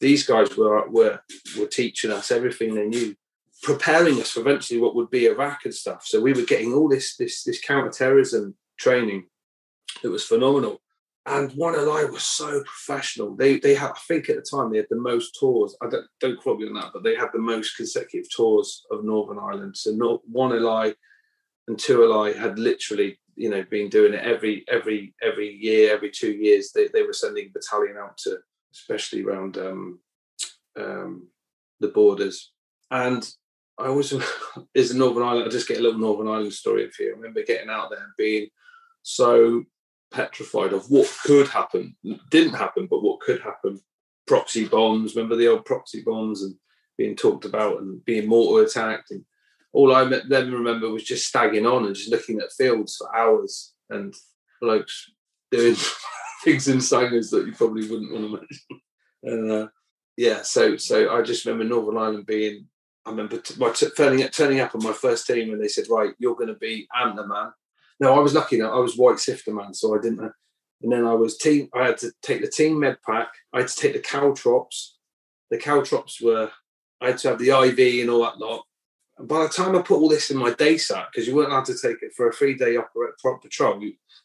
these 0.00 0.26
guys 0.26 0.56
were 0.56 0.88
were 0.88 1.20
were 1.58 1.66
teaching 1.66 2.10
us 2.10 2.32
everything 2.32 2.74
they 2.74 2.86
knew, 2.86 3.14
preparing 3.62 4.20
us 4.20 4.30
for 4.30 4.40
eventually 4.40 4.80
what 4.80 4.94
would 4.94 5.10
be 5.10 5.26
Iraq 5.26 5.64
and 5.64 5.74
stuff. 5.74 6.04
So 6.06 6.20
we 6.20 6.32
were 6.32 6.42
getting 6.42 6.72
all 6.72 6.88
this 6.88 7.16
this 7.16 7.44
this 7.44 7.60
counterterrorism 7.60 8.54
training. 8.78 9.26
It 10.02 10.08
was 10.08 10.24
phenomenal 10.24 10.80
and 11.26 11.52
One 11.52 11.74
Ally 11.74 12.04
was 12.04 12.22
so 12.22 12.62
professional. 12.64 13.36
They 13.36 13.58
they 13.58 13.74
had, 13.74 13.90
I 13.90 13.98
think 14.08 14.28
at 14.28 14.36
the 14.36 14.42
time 14.42 14.70
they 14.70 14.78
had 14.78 14.86
the 14.90 14.96
most 14.96 15.36
tours. 15.38 15.76
I 15.82 15.88
don't 15.88 16.06
don't 16.18 16.40
quote 16.40 16.58
me 16.58 16.66
on 16.66 16.74
that, 16.74 16.90
but 16.92 17.04
they 17.04 17.14
had 17.14 17.28
the 17.32 17.38
most 17.38 17.76
consecutive 17.76 18.30
tours 18.34 18.84
of 18.90 19.04
Northern 19.04 19.38
Ireland. 19.38 19.76
So 19.76 19.90
not 19.92 20.20
One 20.26 20.52
Ally 20.52 20.92
and 21.68 21.78
Two 21.78 22.04
Ally 22.04 22.32
had 22.32 22.58
literally 22.58 23.20
you 23.36 23.50
know 23.50 23.62
been 23.70 23.88
doing 23.88 24.14
it 24.14 24.24
every 24.24 24.64
every 24.68 25.14
every 25.22 25.54
year, 25.54 25.94
every 25.94 26.10
two 26.10 26.32
years. 26.32 26.72
They 26.72 26.88
they 26.88 27.02
were 27.02 27.12
sending 27.12 27.52
battalion 27.52 27.96
out 27.98 28.16
to, 28.18 28.38
especially 28.72 29.22
around 29.22 29.58
um, 29.58 30.00
um, 30.78 31.28
the 31.80 31.88
borders. 31.88 32.52
And 32.90 33.30
I 33.80 33.88
always 33.88 34.12
is 34.74 34.94
Northern 34.94 35.22
Ireland. 35.22 35.46
I 35.46 35.50
just 35.50 35.68
get 35.68 35.78
a 35.78 35.82
little 35.82 35.98
Northern 35.98 36.28
Ireland 36.28 36.52
story 36.52 36.84
of 36.84 36.94
here. 36.94 37.12
I 37.12 37.16
remember 37.16 37.42
getting 37.42 37.70
out 37.70 37.90
there 37.90 38.00
and 38.00 38.12
being 38.16 38.48
so 39.02 39.64
petrified 40.12 40.72
of 40.72 40.90
what 40.90 41.12
could 41.24 41.48
happen. 41.48 41.96
Didn't 42.30 42.54
happen, 42.54 42.86
but 42.90 43.02
what 43.02 43.20
could 43.20 43.40
happen. 43.40 43.80
Proxy 44.26 44.66
bombs. 44.66 45.14
Remember 45.14 45.36
the 45.36 45.48
old 45.48 45.64
proxy 45.64 46.02
bombs 46.04 46.42
and 46.42 46.54
being 46.98 47.16
talked 47.16 47.44
about 47.44 47.80
and 47.80 48.04
being 48.04 48.28
mortar 48.28 48.64
attacked. 48.64 49.10
And 49.10 49.24
all 49.72 49.94
I 49.94 50.04
then 50.04 50.52
remember 50.52 50.90
was 50.90 51.04
just 51.04 51.26
stagging 51.26 51.66
on 51.66 51.86
and 51.86 51.94
just 51.94 52.10
looking 52.10 52.40
at 52.40 52.52
fields 52.52 52.96
for 52.96 53.14
hours 53.16 53.72
and 53.88 54.14
blokes 54.60 55.10
doing 55.50 55.76
things 56.44 56.68
in 56.68 56.80
sangars 56.80 57.30
that 57.30 57.46
you 57.46 57.52
probably 57.52 57.88
wouldn't 57.88 58.12
want 58.12 58.24
to 58.24 58.30
mention. 58.30 58.82
And 59.22 59.52
uh, 59.52 59.68
yeah. 60.16 60.42
So 60.42 60.76
so 60.76 61.16
I 61.16 61.22
just 61.22 61.44
remember 61.46 61.64
Northern 61.64 61.98
Ireland 61.98 62.26
being. 62.26 62.66
I 63.06 63.10
remember 63.10 63.38
t- 63.38 63.54
my 63.58 63.70
t- 63.70 63.88
turning 63.96 64.26
turning 64.28 64.60
up 64.60 64.74
on 64.74 64.82
my 64.82 64.92
first 64.92 65.26
team, 65.26 65.52
and 65.52 65.62
they 65.62 65.68
said, 65.68 65.88
"Right, 65.88 66.14
you're 66.18 66.34
going 66.34 66.48
to 66.48 66.54
be 66.54 66.88
Antler 66.94 67.26
man." 67.26 67.52
No, 67.98 68.14
I 68.14 68.20
was 68.20 68.34
lucky 68.34 68.56
enough. 68.56 68.72
I 68.72 68.78
was 68.78 68.96
white 68.96 69.18
sifter 69.18 69.52
man, 69.52 69.74
so 69.74 69.96
I 69.96 70.00
didn't. 70.00 70.20
Uh, 70.20 70.30
and 70.82 70.92
then 70.92 71.06
I 71.06 71.14
was 71.14 71.36
team. 71.36 71.68
I 71.74 71.86
had 71.86 71.98
to 71.98 72.12
take 72.22 72.40
the 72.40 72.48
team 72.48 72.80
med 72.80 72.98
pack. 73.06 73.28
I 73.52 73.60
had 73.60 73.68
to 73.68 73.76
take 73.76 73.92
the 73.92 74.00
caltrops. 74.00 74.96
The 75.50 75.58
caltrops 75.58 76.20
were. 76.20 76.50
I 77.00 77.08
had 77.08 77.18
to 77.18 77.28
have 77.28 77.38
the 77.38 77.50
IV 77.50 78.02
and 78.02 78.10
all 78.10 78.22
that 78.22 78.38
lot. 78.38 78.64
And 79.18 79.28
by 79.28 79.42
the 79.42 79.48
time 79.48 79.76
I 79.76 79.82
put 79.82 79.98
all 79.98 80.08
this 80.08 80.30
in 80.30 80.36
my 80.36 80.52
daysack, 80.52 81.12
because 81.12 81.26
you 81.26 81.34
weren't 81.34 81.50
allowed 81.50 81.66
to 81.66 81.78
take 81.78 82.02
it 82.02 82.12
for 82.14 82.28
a 82.28 82.32
three 82.32 82.54
day 82.54 82.76
opera, 82.76 83.12
patrol, 83.40 83.80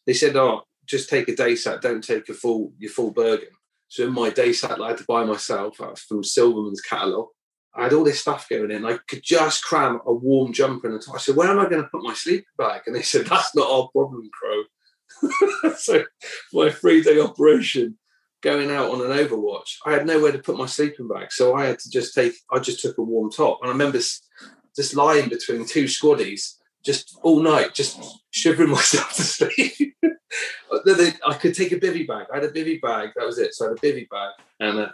they 0.05 0.13
said, 0.13 0.35
"Oh, 0.35 0.63
just 0.85 1.09
take 1.09 1.27
a 1.29 1.35
daysack. 1.35 1.81
Don't 1.81 2.03
take 2.03 2.27
a 2.29 2.33
full 2.33 2.73
your 2.77 2.91
full 2.91 3.11
Bergen." 3.11 3.49
So 3.87 4.05
in 4.05 4.13
my 4.13 4.29
daysack, 4.29 4.79
I 4.79 4.89
had 4.89 4.97
to 4.97 5.05
buy 5.05 5.23
myself 5.23 5.77
from 5.77 6.23
Silverman's 6.23 6.81
catalogue. 6.81 7.29
I 7.75 7.83
had 7.83 7.93
all 7.93 8.03
this 8.03 8.21
stuff 8.21 8.47
going 8.49 8.71
in. 8.71 8.85
I 8.85 8.97
could 9.07 9.21
just 9.23 9.63
cram 9.63 9.99
a 10.05 10.13
warm 10.13 10.53
jumper 10.53 10.87
in 10.87 10.93
the 10.93 10.99
top. 10.99 11.15
I 11.15 11.19
said, 11.19 11.35
"Where 11.35 11.49
am 11.49 11.59
I 11.59 11.69
going 11.69 11.83
to 11.83 11.89
put 11.89 12.03
my 12.03 12.13
sleeping 12.13 12.45
bag?" 12.57 12.81
And 12.85 12.95
they 12.95 13.01
said, 13.01 13.25
"That's 13.25 13.55
not 13.55 13.69
our 13.69 13.89
problem, 13.89 14.29
Crow." 14.31 14.63
so 15.77 16.03
my 16.53 16.69
three 16.69 17.01
day 17.01 17.19
operation 17.19 17.97
going 18.41 18.69
out 18.69 18.91
on 18.91 19.01
an 19.01 19.17
overwatch, 19.17 19.77
I 19.85 19.93
had 19.93 20.05
nowhere 20.05 20.31
to 20.31 20.39
put 20.39 20.57
my 20.57 20.67
sleeping 20.67 21.07
bag. 21.07 21.31
So 21.31 21.55
I 21.55 21.65
had 21.65 21.79
to 21.79 21.89
just 21.89 22.13
take, 22.13 22.33
I 22.51 22.59
just 22.59 22.79
took 22.79 22.97
a 22.97 23.01
warm 23.01 23.31
top. 23.31 23.59
And 23.61 23.69
I 23.69 23.71
remember 23.71 23.97
just 23.97 24.95
lying 24.95 25.29
between 25.29 25.65
two 25.65 25.85
squaddies 25.85 26.55
just 26.85 27.17
all 27.23 27.41
night, 27.41 27.73
just 27.73 27.99
shivering 28.31 28.69
myself 28.77 29.13
to 29.15 29.23
sleep. 29.23 29.95
I 30.07 31.33
could 31.39 31.55
take 31.55 31.71
a 31.71 31.79
bivy 31.79 32.07
bag. 32.07 32.27
I 32.31 32.35
had 32.35 32.43
a 32.43 32.51
bivy 32.51 32.79
bag. 32.79 33.09
That 33.15 33.25
was 33.25 33.39
it. 33.39 33.55
So 33.55 33.65
I 33.65 33.69
had 33.69 33.77
a 33.77 33.81
bivy 33.81 34.07
bag. 34.09 34.31
And 34.59 34.79
uh, 34.79 34.89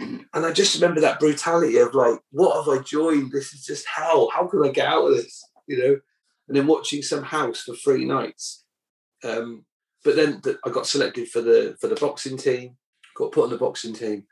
and 0.00 0.46
I 0.46 0.52
just 0.52 0.74
remember 0.74 1.00
that 1.00 1.20
brutality 1.20 1.76
of 1.78 1.94
like, 1.94 2.18
what 2.30 2.56
have 2.56 2.78
I 2.78 2.82
joined? 2.82 3.32
This 3.32 3.52
is 3.52 3.64
just 3.64 3.86
hell. 3.86 4.30
How 4.32 4.46
can 4.46 4.64
I 4.64 4.70
get 4.70 4.86
out 4.86 5.06
of 5.06 5.16
this? 5.16 5.44
You 5.66 5.78
know? 5.78 6.00
And 6.48 6.56
then 6.56 6.66
watching 6.66 7.02
some 7.02 7.22
house 7.22 7.62
for 7.62 7.74
three 7.74 8.04
nights. 8.04 8.64
Um, 9.22 9.64
but 10.02 10.16
then 10.16 10.40
the, 10.42 10.58
I 10.64 10.70
got 10.70 10.86
selected 10.86 11.28
for 11.28 11.42
the 11.42 11.76
for 11.80 11.88
the 11.88 11.94
boxing 11.96 12.38
team, 12.38 12.76
got 13.14 13.32
put 13.32 13.44
on 13.44 13.50
the 13.50 13.58
boxing 13.58 13.94
team, 13.94 14.24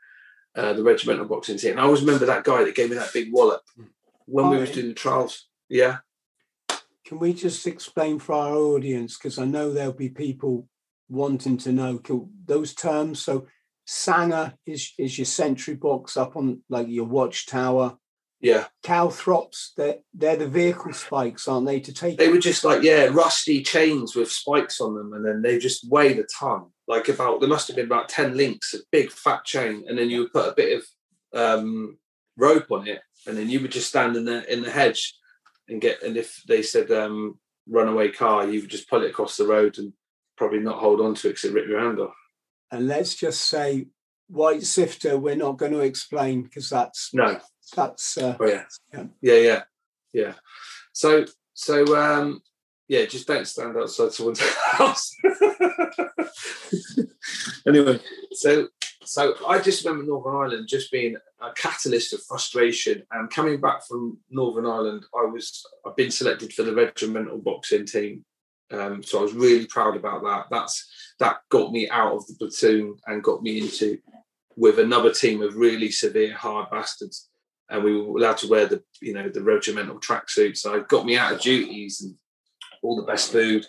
uh, 0.55 0.73
the 0.73 0.83
regimental 0.83 1.25
boxing 1.25 1.57
team. 1.57 1.71
And 1.71 1.79
I 1.79 1.83
always 1.83 2.01
remember 2.01 2.25
that 2.25 2.43
guy 2.43 2.63
that 2.63 2.75
gave 2.75 2.89
me 2.89 2.95
that 2.95 3.13
big 3.13 3.31
wallop 3.31 3.61
when 4.25 4.45
oh, 4.45 4.49
we 4.49 4.57
was 4.57 4.71
doing 4.71 4.87
the 4.87 4.93
trials. 4.93 5.47
Yeah. 5.69 5.97
Can 7.05 7.19
we 7.19 7.33
just 7.33 7.65
explain 7.67 8.19
for 8.19 8.33
our 8.33 8.55
audience 8.55 9.17
because 9.17 9.39
I 9.39 9.45
know 9.45 9.71
there'll 9.71 9.93
be 9.93 10.09
people 10.09 10.67
wanting 11.09 11.57
to 11.57 11.71
know 11.71 12.01
those 12.45 12.73
terms. 12.73 13.21
So 13.21 13.47
Sangar 13.89 14.53
is 14.67 14.93
is 14.99 15.17
your 15.17 15.25
sentry 15.25 15.73
box 15.73 16.15
up 16.15 16.37
on 16.37 16.61
like 16.69 16.87
your 16.87 17.05
watchtower. 17.05 17.97
Yeah. 18.39 18.67
Caltrops, 18.83 19.73
they're 19.75 19.97
they're 20.13 20.35
the 20.35 20.47
vehicle 20.47 20.93
spikes, 20.93 21.47
aren't 21.47 21.65
they? 21.65 21.79
To 21.79 21.91
take 21.91 22.19
they 22.19 22.29
were 22.29 22.37
just 22.37 22.63
like, 22.63 22.83
yeah, 22.83 23.05
rusty 23.05 23.63
chains 23.63 24.15
with 24.15 24.31
spikes 24.31 24.79
on 24.79 24.93
them, 24.93 25.13
and 25.13 25.25
then 25.25 25.41
they 25.41 25.57
just 25.57 25.89
weighed 25.89 26.19
a 26.19 26.25
ton. 26.39 26.67
Like 26.87 27.09
about 27.09 27.39
there 27.39 27.49
must 27.49 27.67
have 27.67 27.75
been 27.75 27.87
about 27.87 28.09
10 28.09 28.37
links, 28.37 28.75
a 28.75 28.77
big 28.91 29.11
fat 29.11 29.43
chain, 29.43 29.83
and 29.87 29.97
then 29.97 30.09
you 30.09 30.19
would 30.19 30.33
put 30.33 30.47
a 30.47 30.55
bit 30.55 30.77
of 30.77 31.59
um, 31.59 31.97
rope 32.37 32.71
on 32.71 32.87
it, 32.87 33.01
and 33.25 33.35
then 33.35 33.49
you 33.49 33.59
would 33.59 33.71
just 33.71 33.89
stand 33.89 34.15
in 34.15 34.23
the 34.23 34.53
in 34.53 34.61
the 34.61 34.71
hedge 34.71 35.15
and 35.67 35.81
get 35.81 36.03
and 36.03 36.15
if 36.15 36.43
they 36.47 36.61
said 36.61 36.91
um, 36.91 37.39
runaway 37.67 38.11
car, 38.11 38.45
you 38.47 38.61
would 38.61 38.69
just 38.69 38.87
pull 38.87 39.03
it 39.03 39.09
across 39.09 39.35
the 39.35 39.47
road 39.47 39.79
and 39.79 39.93
probably 40.37 40.59
not 40.59 40.77
hold 40.77 41.01
on 41.01 41.15
to 41.15 41.27
it 41.27 41.31
because 41.31 41.45
it 41.45 41.53
rip 41.53 41.67
your 41.67 41.79
hand 41.79 41.99
off. 41.99 42.13
And 42.71 42.87
let's 42.87 43.15
just 43.15 43.41
say 43.41 43.87
white 44.27 44.63
sifter, 44.63 45.17
we're 45.17 45.35
not 45.35 45.57
going 45.57 45.71
to 45.71 45.79
explain 45.79 46.43
because 46.43 46.69
that's 46.69 47.13
no. 47.13 47.39
that's 47.75 48.17
uh, 48.17 48.37
oh 48.39 48.45
yeah. 48.45 48.63
yeah. 48.93 49.03
Yeah 49.21 49.35
yeah. 49.35 49.61
Yeah. 50.13 50.33
So 50.93 51.25
so 51.53 51.97
um 51.97 52.41
yeah 52.87 53.05
just 53.05 53.27
don't 53.27 53.47
stand 53.47 53.77
outside 53.77 54.11
someone's 54.13 54.41
house. 54.71 55.15
Anyway 57.67 57.99
so 58.39 58.67
so 59.03 59.35
i 59.47 59.59
just 59.59 59.83
remember 59.83 60.05
northern 60.05 60.35
ireland 60.35 60.67
just 60.67 60.91
being 60.91 61.15
a 61.41 61.51
catalyst 61.53 62.13
of 62.13 62.21
frustration 62.23 63.03
and 63.11 63.29
coming 63.29 63.59
back 63.59 63.85
from 63.85 64.17
northern 64.29 64.65
ireland 64.65 65.03
i 65.15 65.25
was 65.25 65.65
i've 65.85 65.95
been 65.95 66.11
selected 66.11 66.53
for 66.53 66.63
the 66.63 66.73
regimental 66.73 67.37
boxing 67.37 67.85
team 67.85 68.23
um, 68.71 69.03
so 69.03 69.19
i 69.19 69.21
was 69.21 69.33
really 69.33 69.65
proud 69.65 69.95
about 69.95 70.23
that 70.23 70.45
that's 70.49 70.87
that 71.19 71.37
got 71.49 71.71
me 71.71 71.89
out 71.89 72.13
of 72.13 72.25
the 72.27 72.35
platoon 72.35 72.95
and 73.07 73.23
got 73.23 73.41
me 73.41 73.59
into 73.59 73.97
with 74.55 74.79
another 74.79 75.11
team 75.11 75.41
of 75.41 75.55
really 75.55 75.89
severe 75.91 76.33
hard 76.33 76.69
bastards 76.69 77.29
and 77.69 77.83
we 77.83 77.95
were 77.95 78.17
allowed 78.17 78.37
to 78.37 78.47
wear 78.47 78.65
the 78.65 78.83
you 79.01 79.13
know 79.13 79.29
the 79.29 79.43
regimental 79.43 79.99
tracksuits. 79.99 80.57
So 80.57 80.75
it 80.75 80.87
got 80.87 81.05
me 81.05 81.17
out 81.17 81.33
of 81.33 81.41
duties 81.41 82.01
and 82.01 82.15
all 82.81 82.95
the 82.95 83.07
best 83.07 83.31
food, 83.31 83.65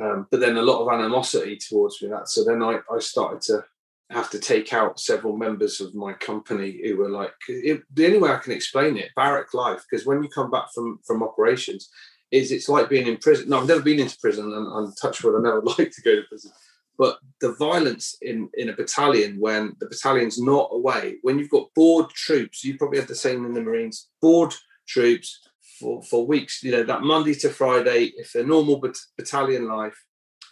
um, 0.00 0.26
but 0.30 0.40
then 0.40 0.56
a 0.56 0.62
lot 0.62 0.82
of 0.82 0.92
animosity 0.92 1.56
towards 1.56 2.02
me. 2.02 2.08
That 2.08 2.28
so 2.28 2.44
then 2.44 2.62
I, 2.62 2.78
I 2.92 2.98
started 2.98 3.40
to 3.42 3.64
have 4.10 4.30
to 4.30 4.38
take 4.38 4.72
out 4.72 5.00
several 5.00 5.36
members 5.36 5.80
of 5.80 5.94
my 5.94 6.12
company 6.12 6.80
who 6.84 6.96
were 6.96 7.08
like 7.08 7.32
it, 7.48 7.82
the 7.92 8.06
only 8.06 8.18
way 8.18 8.30
I 8.30 8.38
can 8.38 8.52
explain 8.52 8.96
it 8.96 9.10
barrack 9.16 9.54
life 9.54 9.84
because 9.88 10.06
when 10.06 10.22
you 10.22 10.28
come 10.28 10.50
back 10.50 10.66
from 10.74 10.98
from 11.06 11.22
operations 11.22 11.90
is 12.34 12.50
it's 12.50 12.68
like 12.68 12.88
being 12.88 13.06
in 13.06 13.16
prison. 13.16 13.48
No, 13.48 13.60
I've 13.60 13.68
never 13.68 13.80
been 13.80 14.00
into 14.00 14.18
prison 14.18 14.52
and 14.52 14.66
I'm 14.66 14.92
touched 15.00 15.22
wood. 15.22 15.38
I 15.38 15.42
never 15.42 15.60
like 15.78 15.90
to 15.92 16.02
go 16.02 16.16
to 16.16 16.22
prison, 16.28 16.50
but 16.98 17.18
the 17.40 17.54
violence 17.54 18.16
in, 18.22 18.48
in 18.54 18.68
a 18.68 18.76
battalion 18.76 19.38
when 19.38 19.76
the 19.78 19.86
battalion's 19.86 20.40
not 20.40 20.70
away, 20.72 21.16
when 21.22 21.38
you've 21.38 21.50
got 21.50 21.72
bored 21.74 22.10
troops, 22.10 22.64
you 22.64 22.76
probably 22.76 22.98
had 22.98 23.08
the 23.08 23.14
same 23.14 23.44
in 23.44 23.54
the 23.54 23.60
Marines, 23.60 24.08
bored 24.20 24.54
troops 24.88 25.40
for, 25.78 26.02
for 26.02 26.26
weeks, 26.26 26.62
you 26.62 26.72
know, 26.72 26.82
that 26.82 27.02
Monday 27.02 27.34
to 27.34 27.48
Friday, 27.50 28.12
if 28.16 28.32
they're 28.32 28.46
normal 28.46 28.78
bat- 28.78 28.98
battalion 29.16 29.68
life, 29.68 30.04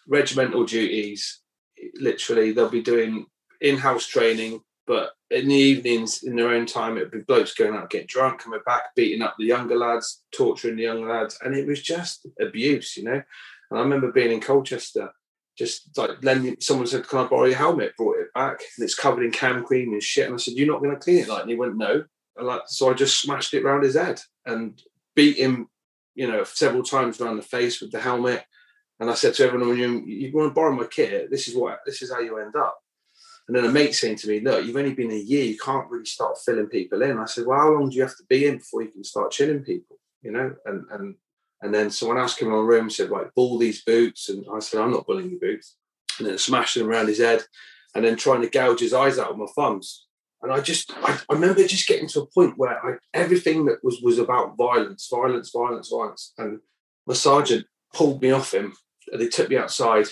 regimental 0.09 0.65
duties, 0.65 1.41
literally 1.95 2.53
they'll 2.53 2.69
be 2.69 2.83
doing 2.83 3.27
in-house 3.61 4.07
training, 4.07 4.61
but 4.87 5.13
in 5.31 5.49
the 5.49 5.55
evenings, 5.55 6.23
in 6.23 6.37
their 6.37 6.49
own 6.49 6.67
time, 6.67 6.97
it'd 6.97 7.11
be 7.11 7.21
blokes 7.21 7.55
going 7.55 7.75
out, 7.75 7.91
getting 7.91 8.07
drunk, 8.09 8.41
coming 8.41 8.61
back, 8.67 8.95
beating 8.97 9.23
up 9.23 9.37
the 9.39 9.45
younger 9.45 9.77
lads, 9.77 10.23
torturing 10.35 10.77
the 10.77 10.83
younger 10.83 11.09
lads. 11.09 11.39
And 11.43 11.55
it 11.55 11.67
was 11.67 11.81
just 11.81 12.27
abuse, 12.41 12.97
you 12.97 13.05
know. 13.05 13.23
And 13.71 13.79
I 13.79 13.83
remember 13.83 14.13
being 14.13 14.33
in 14.33 14.41
Colchester 14.41 15.11
just 15.57 15.97
like 15.97 16.23
lending 16.23 16.57
someone 16.61 16.87
said, 16.87 17.07
Can 17.07 17.21
I 17.21 17.29
borrow 17.29 17.45
your 17.45 17.57
helmet? 17.57 17.97
Brought 17.97 18.19
it 18.19 18.33
back 18.35 18.61
and 18.77 18.85
it's 18.85 18.95
covered 18.95 19.25
in 19.25 19.31
cam 19.31 19.65
cream 19.65 19.93
and 19.93 20.03
shit. 20.03 20.27
And 20.27 20.35
I 20.35 20.39
said, 20.39 20.55
You're 20.55 20.73
not 20.73 20.83
gonna 20.83 20.97
clean 20.97 21.19
it 21.19 21.29
like 21.29 21.43
and 21.43 21.51
he 21.51 21.57
went, 21.57 21.77
No. 21.77 22.05
And 22.37 22.47
like 22.47 22.63
so 22.67 22.91
I 22.91 22.95
just 22.95 23.21
smashed 23.21 23.55
it 23.55 23.63
around 23.63 23.83
his 23.83 23.95
head 23.95 24.21
and 24.47 24.81
beat 25.15 25.37
him, 25.37 25.69
you 26.15 26.27
know, 26.27 26.45
several 26.45 26.83
times 26.83 27.21
around 27.21 27.37
the 27.37 27.43
face 27.43 27.81
with 27.81 27.93
the 27.93 28.01
helmet. 28.01 28.45
And 28.99 29.11
I 29.11 29.15
said 29.15 29.35
to 29.35 29.45
everyone, 29.45 29.77
you, 29.77 30.05
you 30.07 30.33
want 30.33 30.51
to 30.51 30.55
borrow 30.55 30.75
my 30.75 30.85
kit, 30.85 31.31
this 31.31 31.49
is 31.49 31.57
what 31.57 31.81
this 31.85 32.03
is 32.03 32.13
how 32.13 32.21
you 32.21 32.39
end 32.39 32.57
up. 32.57 32.79
And 33.49 33.57
then 33.57 33.65
a 33.65 33.71
mate 33.71 33.95
saying 33.95 34.17
to 34.17 34.29
me, 34.29 34.41
Look, 34.41 34.65
you've 34.65 34.77
only 34.77 34.95
been 34.95 35.11
a 35.11 35.17
year, 35.17 35.45
you 35.45 35.59
can't 35.59 35.91
really 35.91 36.07
start 36.07 36.39
filling 36.39 36.67
people 36.67 37.03
in. 37.03 37.19
I 37.19 37.25
said, 37.25 37.47
Well, 37.47 37.59
how 37.59 37.73
long 37.73 37.91
do 37.91 37.97
you 37.97 38.03
have 38.03 38.17
to 38.17 38.25
be 38.29 38.47
in 38.47 38.59
before 38.59 38.83
you 38.83 38.91
can 38.91 39.05
start 39.05 39.33
chilling 39.33 39.63
people? 39.63 39.99
You 40.23 40.33
know, 40.33 40.55
and 40.65 40.85
and 40.91 41.15
and 41.63 41.73
then 41.73 41.91
someone 41.91 42.19
else 42.19 42.35
came 42.35 42.49
in 42.49 42.55
my 42.55 42.61
room 42.61 42.83
and 42.83 42.93
said, 42.93 43.11
right, 43.11 43.33
bull 43.35 43.57
these 43.57 43.85
boots. 43.85 44.29
And 44.29 44.45
I 44.53 44.59
said, 44.59 44.81
I'm 44.81 44.91
not 44.91 45.07
bullying 45.07 45.31
your 45.31 45.39
boots. 45.39 45.77
And 46.19 46.27
then 46.27 46.37
smashing 46.37 46.83
them 46.83 46.91
around 46.91 47.07
his 47.07 47.21
head 47.21 47.43
and 47.95 48.05
then 48.05 48.17
trying 48.17 48.43
to 48.43 48.49
gouge 48.49 48.81
his 48.81 48.93
eyes 48.93 49.19
out 49.19 49.31
with 49.31 49.39
my 49.39 49.47
thumbs. 49.55 50.07
And 50.43 50.53
I 50.53 50.61
just, 50.61 50.93
I, 50.93 51.21
I 51.31 51.35
remember 51.35 51.65
just 51.67 51.87
getting 51.87 52.09
to 52.09 52.23
a 52.23 52.27
point 52.27 52.59
where 52.59 52.85
I, 52.85 52.97
everything 53.15 53.65
that 53.67 53.85
was 53.85 54.01
was 54.03 54.19
about 54.19 54.57
violence, 54.57 55.09
violence, 55.09 55.51
violence, 55.51 55.89
violence. 55.89 56.33
And 56.37 56.59
my 57.07 57.15
sergeant 57.15 57.67
pulled 57.95 58.21
me 58.21 58.33
off 58.33 58.53
him 58.53 58.75
and 59.13 59.23
he 59.23 59.29
took 59.29 59.49
me 59.49 59.57
outside 59.57 60.07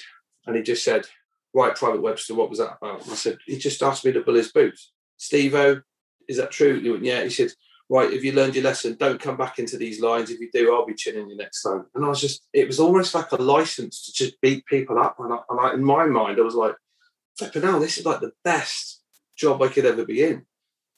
and 0.46 0.54
he 0.54 0.62
just 0.62 0.84
said, 0.84 1.06
right, 1.54 1.74
Private 1.74 2.02
Webster, 2.02 2.34
what 2.34 2.50
was 2.50 2.58
that 2.58 2.78
about? 2.80 3.02
And 3.02 3.12
I 3.12 3.14
said, 3.14 3.38
he 3.46 3.58
just 3.58 3.82
asked 3.82 4.04
me 4.04 4.12
to 4.12 4.20
bull 4.20 4.34
his 4.34 4.52
boots. 4.52 4.92
Steve-O, 5.16 5.80
is 6.28 6.36
that 6.36 6.50
true? 6.50 6.80
He 6.80 6.90
went, 6.90 7.04
yeah. 7.04 7.22
He 7.22 7.30
said, 7.30 7.50
right, 7.88 8.12
if 8.12 8.22
you 8.22 8.32
learned 8.32 8.54
your 8.54 8.64
lesson, 8.64 8.96
don't 8.98 9.20
come 9.20 9.36
back 9.36 9.58
into 9.58 9.76
these 9.76 10.00
lines. 10.00 10.30
If 10.30 10.40
you 10.40 10.48
do, 10.52 10.72
I'll 10.72 10.86
be 10.86 10.94
chinning 10.94 11.28
you 11.28 11.36
next 11.36 11.62
time. 11.62 11.86
And 11.94 12.04
I 12.04 12.08
was 12.08 12.20
just, 12.20 12.46
it 12.52 12.66
was 12.66 12.78
almost 12.78 13.14
like 13.14 13.32
a 13.32 13.36
license 13.36 14.04
to 14.06 14.12
just 14.12 14.40
beat 14.40 14.64
people 14.66 14.98
up. 14.98 15.16
And, 15.18 15.32
I, 15.32 15.38
and 15.48 15.60
I, 15.60 15.74
in 15.74 15.84
my 15.84 16.06
mind, 16.06 16.38
I 16.38 16.42
was 16.42 16.54
like, 16.54 16.76
flipping 17.36 17.62
now, 17.62 17.78
this 17.78 17.98
is 17.98 18.06
like 18.06 18.20
the 18.20 18.32
best 18.44 19.02
job 19.36 19.60
I 19.60 19.68
could 19.68 19.86
ever 19.86 20.04
be 20.04 20.22
in. 20.22 20.46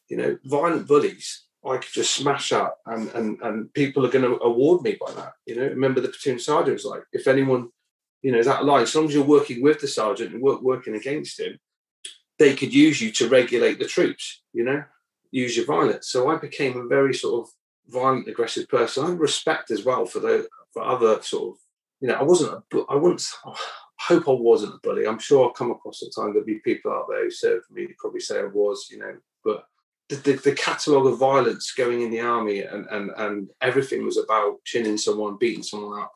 You 0.08 0.16
know, 0.18 0.38
violent 0.44 0.86
bullies, 0.86 1.44
I 1.64 1.78
could 1.78 1.92
just 1.92 2.14
smash 2.14 2.52
up 2.52 2.78
and, 2.86 3.08
and, 3.10 3.40
and 3.40 3.72
people 3.72 4.04
are 4.04 4.10
going 4.10 4.24
to 4.24 4.42
award 4.42 4.82
me 4.82 4.98
by 5.00 5.12
that. 5.12 5.32
You 5.46 5.56
know, 5.56 5.66
remember 5.68 6.00
the 6.00 6.08
platoon 6.08 6.38
sergeant 6.38 6.74
was 6.74 6.84
like, 6.84 7.04
if 7.12 7.26
anyone, 7.26 7.70
you 8.22 8.32
know, 8.32 8.38
of 8.38 8.64
line, 8.64 8.82
as 8.82 8.94
long 8.94 9.06
as 9.06 9.14
you're 9.14 9.24
working 9.24 9.62
with 9.62 9.80
the 9.80 9.88
sergeant 9.88 10.32
and 10.32 10.42
work, 10.42 10.62
working 10.62 10.94
against 10.94 11.40
him, 11.40 11.58
they 12.38 12.54
could 12.54 12.72
use 12.72 13.00
you 13.00 13.10
to 13.12 13.28
regulate 13.28 13.78
the 13.78 13.86
troops, 13.86 14.42
you 14.52 14.64
know? 14.64 14.84
use 15.32 15.56
your 15.56 15.66
violence. 15.66 16.08
So 16.08 16.30
I 16.30 16.36
became 16.36 16.76
a 16.76 16.86
very 16.86 17.14
sort 17.14 17.44
of 17.44 17.52
violent, 17.88 18.28
aggressive 18.28 18.68
person. 18.68 19.04
I 19.04 19.10
respect 19.10 19.72
as 19.72 19.84
well 19.84 20.06
for 20.06 20.20
the 20.20 20.46
for 20.72 20.84
other 20.84 21.20
sort 21.22 21.54
of, 21.54 21.60
you 22.00 22.08
know, 22.08 22.14
I 22.14 22.22
wasn't 22.22 22.52
a, 22.52 22.84
I 22.88 22.94
wouldn't, 22.94 23.26
I 23.44 23.54
hope 23.98 24.28
I 24.28 24.32
wasn't 24.32 24.74
a 24.74 24.78
bully. 24.82 25.06
I'm 25.06 25.18
sure 25.18 25.44
I'll 25.44 25.52
come 25.52 25.70
across 25.70 26.02
at 26.02 26.14
times 26.14 26.34
there'll 26.34 26.46
be 26.46 26.60
people 26.60 26.92
out 26.92 27.06
there 27.08 27.24
who 27.24 27.30
served 27.30 27.64
me 27.70 27.88
probably 27.98 28.20
say 28.20 28.38
I 28.38 28.44
was, 28.44 28.88
you 28.90 28.98
know, 28.98 29.16
but 29.44 29.64
the, 30.08 30.16
the, 30.16 30.32
the 30.34 30.52
catalogue 30.52 31.06
of 31.06 31.18
violence 31.18 31.72
going 31.72 32.02
in 32.02 32.10
the 32.10 32.20
army 32.20 32.60
and, 32.60 32.86
and, 32.86 33.10
and 33.16 33.50
everything 33.60 34.04
was 34.04 34.18
about 34.18 34.64
chinning 34.64 34.98
someone, 34.98 35.36
beating 35.38 35.62
someone 35.62 36.00
up. 36.00 36.12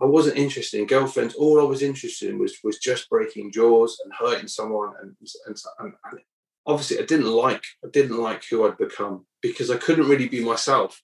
I 0.00 0.06
wasn't 0.06 0.38
interested 0.38 0.80
in 0.80 0.86
girlfriends. 0.86 1.34
All 1.34 1.60
I 1.60 1.64
was 1.64 1.82
interested 1.82 2.30
in 2.30 2.38
was 2.38 2.56
was 2.62 2.78
just 2.78 3.10
breaking 3.10 3.52
jaws 3.52 4.00
and 4.04 4.12
hurting 4.18 4.48
someone. 4.48 4.94
And, 5.02 5.16
and, 5.46 5.56
and, 5.78 5.92
and 6.10 6.20
obviously, 6.66 7.00
I 7.00 7.04
didn't 7.04 7.26
like 7.26 7.62
I 7.84 7.88
didn't 7.92 8.18
like 8.18 8.44
who 8.48 8.66
I'd 8.66 8.78
become 8.78 9.26
because 9.42 9.70
I 9.70 9.76
couldn't 9.76 10.08
really 10.08 10.28
be 10.28 10.44
myself. 10.44 11.02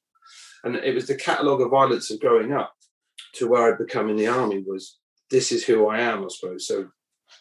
And 0.63 0.77
it 0.77 0.95
was 0.95 1.07
the 1.07 1.17
catalogue 1.17 1.61
of 1.61 1.71
violence 1.71 2.11
of 2.11 2.21
growing 2.21 2.53
up 2.53 2.73
to 3.35 3.49
where 3.49 3.73
I'd 3.73 3.79
become 3.79 4.09
in 4.09 4.17
the 4.17 4.29
army 4.29 4.65
was 4.67 4.99
this 5.31 5.53
is 5.53 5.65
who 5.65 5.89
I 5.89 6.01
am, 6.01 6.25
I 6.25 6.29
suppose. 6.29 6.67
So 6.67 6.89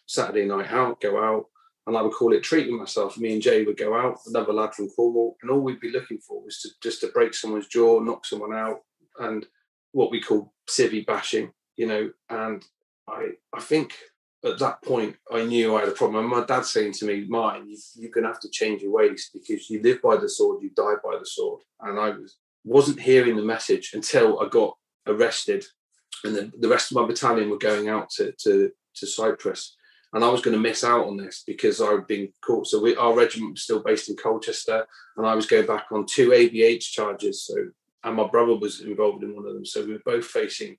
Saturday 0.07 0.45
night 0.45 0.71
out, 0.71 0.99
go 1.01 1.23
out, 1.23 1.45
and 1.85 1.95
I 1.95 2.01
would 2.01 2.13
call 2.13 2.33
it 2.33 2.43
treating 2.43 2.77
myself. 2.77 3.17
Me 3.17 3.33
and 3.33 3.41
Jay 3.41 3.63
would 3.63 3.77
go 3.77 3.95
out, 3.95 4.17
another 4.25 4.53
lad 4.53 4.73
from 4.73 4.89
Cornwall, 4.89 5.37
and 5.41 5.51
all 5.51 5.59
we'd 5.59 5.79
be 5.79 5.91
looking 5.91 6.17
for 6.19 6.43
was 6.43 6.59
to 6.61 6.69
just 6.81 7.01
to 7.01 7.07
break 7.07 7.33
someone's 7.33 7.67
jaw, 7.67 7.99
knock 7.99 8.25
someone 8.25 8.53
out, 8.53 8.79
and 9.19 9.45
what 9.93 10.11
we 10.11 10.21
call 10.21 10.53
civvy 10.69 11.05
bashing, 11.05 11.51
you 11.77 11.87
know. 11.87 12.11
And 12.29 12.63
I 13.07 13.29
I 13.53 13.61
think 13.61 13.95
at 14.43 14.59
that 14.59 14.81
point 14.83 15.15
I 15.31 15.45
knew 15.45 15.75
I 15.75 15.81
had 15.81 15.89
a 15.89 15.93
problem. 15.93 16.23
And 16.25 16.29
my 16.29 16.45
dad 16.45 16.65
saying 16.65 16.93
to 16.93 17.05
me, 17.05 17.25
"Martin, 17.27 17.69
you, 17.69 17.77
you're 17.95 18.11
going 18.11 18.25
to 18.25 18.29
have 18.29 18.41
to 18.41 18.49
change 18.49 18.81
your 18.81 18.91
ways 18.91 19.29
because 19.33 19.69
you 19.69 19.81
live 19.81 20.01
by 20.01 20.17
the 20.17 20.29
sword, 20.29 20.61
you 20.61 20.71
die 20.75 20.95
by 21.03 21.17
the 21.17 21.25
sword." 21.25 21.61
And 21.79 21.99
I 21.99 22.09
was 22.09 22.37
wasn't 22.65 22.99
hearing 22.99 23.35
the 23.35 23.43
message 23.43 23.91
until 23.93 24.39
I 24.39 24.49
got 24.49 24.77
arrested, 25.07 25.65
and 26.23 26.35
then 26.35 26.53
the 26.59 26.69
rest 26.69 26.91
of 26.91 26.95
my 26.95 27.07
battalion 27.07 27.49
were 27.49 27.57
going 27.57 27.87
out 27.87 28.09
to 28.11 28.33
to, 28.43 28.71
to 28.95 29.07
Cyprus 29.07 29.75
and 30.13 30.23
I 30.23 30.29
was 30.29 30.41
going 30.41 30.55
to 30.55 30.61
miss 30.61 30.83
out 30.83 31.07
on 31.07 31.17
this 31.17 31.43
because 31.45 31.81
I'd 31.81 32.07
been 32.07 32.29
caught. 32.45 32.67
So 32.67 32.79
we, 32.79 32.95
our 32.95 33.15
regiment 33.15 33.53
was 33.53 33.63
still 33.63 33.81
based 33.81 34.09
in 34.09 34.15
Colchester, 34.15 34.85
and 35.17 35.25
I 35.25 35.33
was 35.33 35.47
going 35.47 35.65
back 35.65 35.87
on 35.91 36.05
two 36.05 36.29
ABH 36.29 36.91
charges. 36.91 37.43
So, 37.43 37.55
and 38.03 38.15
my 38.15 38.27
brother 38.27 38.55
was 38.55 38.81
involved 38.81 39.23
in 39.23 39.35
one 39.35 39.45
of 39.45 39.53
them. 39.53 39.65
So 39.65 39.85
we 39.85 39.93
were 39.93 40.01
both 40.05 40.25
facing 40.25 40.77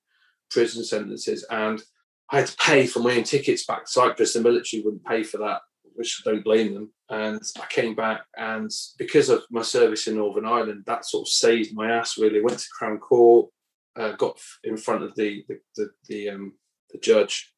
prison 0.50 0.84
sentences, 0.84 1.44
and 1.50 1.82
I 2.30 2.38
had 2.38 2.46
to 2.48 2.56
pay 2.56 2.86
for 2.86 3.00
my 3.00 3.16
own 3.16 3.24
tickets 3.24 3.66
back 3.66 3.84
to 3.84 3.90
Cyprus. 3.90 4.32
The 4.32 4.40
military 4.40 4.82
wouldn't 4.82 5.04
pay 5.04 5.22
for 5.22 5.38
that, 5.38 5.60
which 5.94 6.22
I 6.24 6.30
don't 6.30 6.44
blame 6.44 6.74
them. 6.74 6.90
And 7.10 7.40
I 7.60 7.66
came 7.66 7.94
back, 7.94 8.22
and 8.36 8.70
because 8.98 9.28
of 9.28 9.44
my 9.50 9.62
service 9.62 10.06
in 10.06 10.16
Northern 10.16 10.46
Ireland, 10.46 10.84
that 10.86 11.04
sort 11.04 11.28
of 11.28 11.32
saved 11.32 11.74
my 11.74 11.90
ass. 11.90 12.18
Really, 12.18 12.40
went 12.40 12.58
to 12.58 12.68
Crown 12.76 12.98
Court, 12.98 13.50
uh, 13.96 14.12
got 14.12 14.38
in 14.64 14.76
front 14.76 15.04
of 15.04 15.14
the 15.14 15.44
the 15.48 15.60
the, 15.76 15.90
the, 16.08 16.28
um, 16.30 16.52
the 16.90 16.98
judge, 16.98 17.52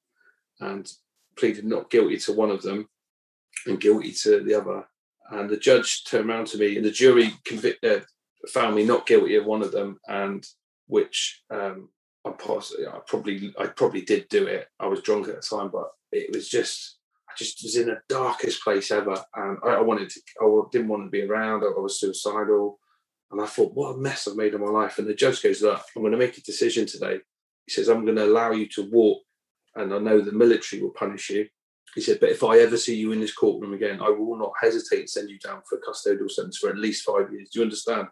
and 0.61 0.91
pleaded 1.37 1.65
not 1.65 1.91
guilty 1.91 2.17
to 2.17 2.33
one 2.33 2.51
of 2.51 2.63
them 2.63 2.89
and 3.67 3.81
guilty 3.81 4.13
to 4.13 4.43
the 4.43 4.55
other. 4.55 4.85
And 5.31 5.51
the 5.51 5.57
judge 5.57 6.05
turned 6.05 6.31
around 6.31 6.47
to 6.49 6.59
me, 6.59 6.77
and 6.77 6.85
the 6.85 6.91
jury 6.91 7.35
convicted, 7.45 8.03
uh, 8.03 8.05
found 8.49 8.75
me 8.75 8.85
not 8.85 9.07
guilty 9.07 9.37
of 9.37 9.47
one 9.47 9.63
of 9.63 9.73
them, 9.73 9.99
and 10.07 10.45
which 10.87 11.43
um, 11.51 11.89
I, 12.25 12.31
possibly, 12.31 12.87
I 12.87 12.99
probably 13.07 13.55
I 13.59 13.67
probably 13.67 14.03
did 14.03 14.29
do 14.29 14.47
it. 14.47 14.69
I 14.81 14.87
was 14.87 15.03
drunk 15.03 15.29
at 15.29 15.37
the 15.37 15.57
time, 15.57 15.71
but 15.73 15.91
it 16.13 16.35
was 16.35 16.49
just 16.49 16.99
I 17.29 17.33
just 17.37 17.63
was 17.63 17.77
in 17.77 17.87
the 17.89 18.01
darkest 18.09 18.63
place 18.63 18.91
ever, 18.91 19.23
and 19.35 19.59
I, 19.65 19.75
I 19.75 19.81
wanted 19.81 20.11
to. 20.11 20.21
I 20.41 20.63
didn't 20.73 20.89
want 20.89 21.05
to 21.05 21.11
be 21.11 21.23
around. 21.23 21.63
I, 21.63 21.67
I 21.67 21.81
was 21.81 22.01
suicidal, 22.01 22.79
and 23.31 23.41
I 23.41 23.47
thought, 23.47 23.75
what 23.75 23.95
a 23.95 23.99
mess 23.99 24.29
I've 24.29 24.37
made 24.37 24.55
of 24.55 24.61
my 24.61 24.71
life. 24.71 24.99
And 24.99 25.07
the 25.07 25.15
judge 25.15 25.43
goes, 25.43 25.63
"Look, 25.63 25.83
I'm 25.95 26.03
going 26.03 26.13
to 26.13 26.19
make 26.19 26.39
a 26.39 26.43
decision 26.43 26.87
today." 26.87 27.19
He 27.67 27.73
says, 27.73 27.89
"I'm 27.89 28.05
going 28.05 28.17
to 28.17 28.25
allow 28.25 28.53
you 28.53 28.69
to 28.71 28.89
walk 28.91 29.23
and 29.77 29.93
I 29.93 29.99
know 29.99 30.21
the 30.21 30.33
military 30.33 30.83
will 30.83 30.91
punish 30.91 31.31
you. 31.31 31.47
He 31.95 32.01
said, 32.01 32.19
but 32.21 32.31
if 32.31 32.43
I 32.43 32.59
ever 32.59 32.77
see 32.77 32.97
you 32.97 33.13
in 33.13 33.21
this 33.21 33.35
courtroom 33.35 33.73
again, 33.73 34.01
I 34.03 34.11
will 34.11 34.37
not 34.37 34.53
hesitate 34.61 35.03
to 35.03 35.09
send 35.09 35.31
you 35.31 35.39
down 35.39 35.63
for 35.69 35.79
a 35.79 35.81
custodial 35.81 36.31
sentence 36.31 36.59
for 36.59 36.69
at 36.69 36.77
least 36.77 37.05
five 37.05 37.33
years. 37.33 37.51
Do 37.51 37.61
you 37.61 37.65
understand? 37.65 38.09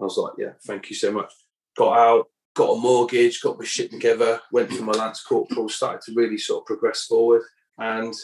I 0.00 0.04
was 0.04 0.16
like, 0.16 0.34
yeah, 0.38 0.52
thank 0.66 0.90
you 0.90 0.96
so 0.96 1.12
much. 1.12 1.32
Got 1.76 1.98
out, 1.98 2.26
got 2.54 2.76
a 2.76 2.80
mortgage, 2.80 3.40
got 3.40 3.58
my 3.58 3.64
shit 3.64 3.90
together, 3.90 4.40
went 4.52 4.72
for 4.72 4.82
my 4.82 4.92
Lance 4.92 5.22
Corporal, 5.22 5.68
started 5.68 6.02
to 6.02 6.14
really 6.14 6.38
sort 6.38 6.62
of 6.62 6.66
progress 6.66 7.04
forward 7.04 7.42
and 7.78 8.14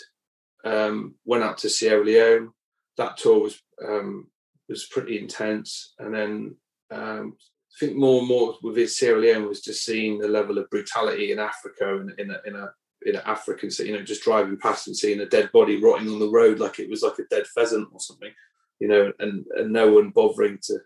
um, 0.64 1.14
went 1.24 1.44
out 1.44 1.58
to 1.58 1.68
Sierra 1.68 2.04
Leone. 2.04 2.50
That 2.96 3.16
tour 3.16 3.40
was 3.40 3.60
um, 3.86 4.28
was 4.68 4.86
pretty 4.86 5.18
intense. 5.18 5.94
And 5.98 6.14
then 6.14 6.56
um, 6.90 7.36
I 7.38 7.74
think 7.78 7.96
more 7.96 8.20
and 8.20 8.28
more 8.28 8.56
with 8.62 8.90
Sierra 8.90 9.20
Leone 9.20 9.48
was 9.48 9.60
just 9.60 9.84
seeing 9.84 10.18
the 10.18 10.28
level 10.28 10.58
of 10.58 10.70
brutality 10.70 11.32
in 11.32 11.38
Africa 11.38 11.98
and 11.98 12.18
in 12.18 12.30
a, 12.30 12.40
in 12.46 12.56
a 12.56 12.70
in 13.02 13.14
an 13.14 13.22
African, 13.26 13.70
city, 13.70 13.90
you 13.90 13.96
know, 13.96 14.02
just 14.02 14.24
driving 14.24 14.56
past 14.56 14.88
and 14.88 14.96
seeing 14.96 15.20
a 15.20 15.26
dead 15.26 15.52
body 15.52 15.80
rotting 15.80 16.08
on 16.08 16.18
the 16.18 16.30
road 16.30 16.58
like 16.58 16.80
it 16.80 16.90
was 16.90 17.02
like 17.02 17.18
a 17.18 17.24
dead 17.30 17.46
pheasant 17.54 17.88
or 17.92 18.00
something, 18.00 18.32
you 18.80 18.88
know, 18.88 19.12
and 19.20 19.44
and 19.56 19.72
no 19.72 19.92
one 19.92 20.10
bothering 20.10 20.58
to 20.62 20.78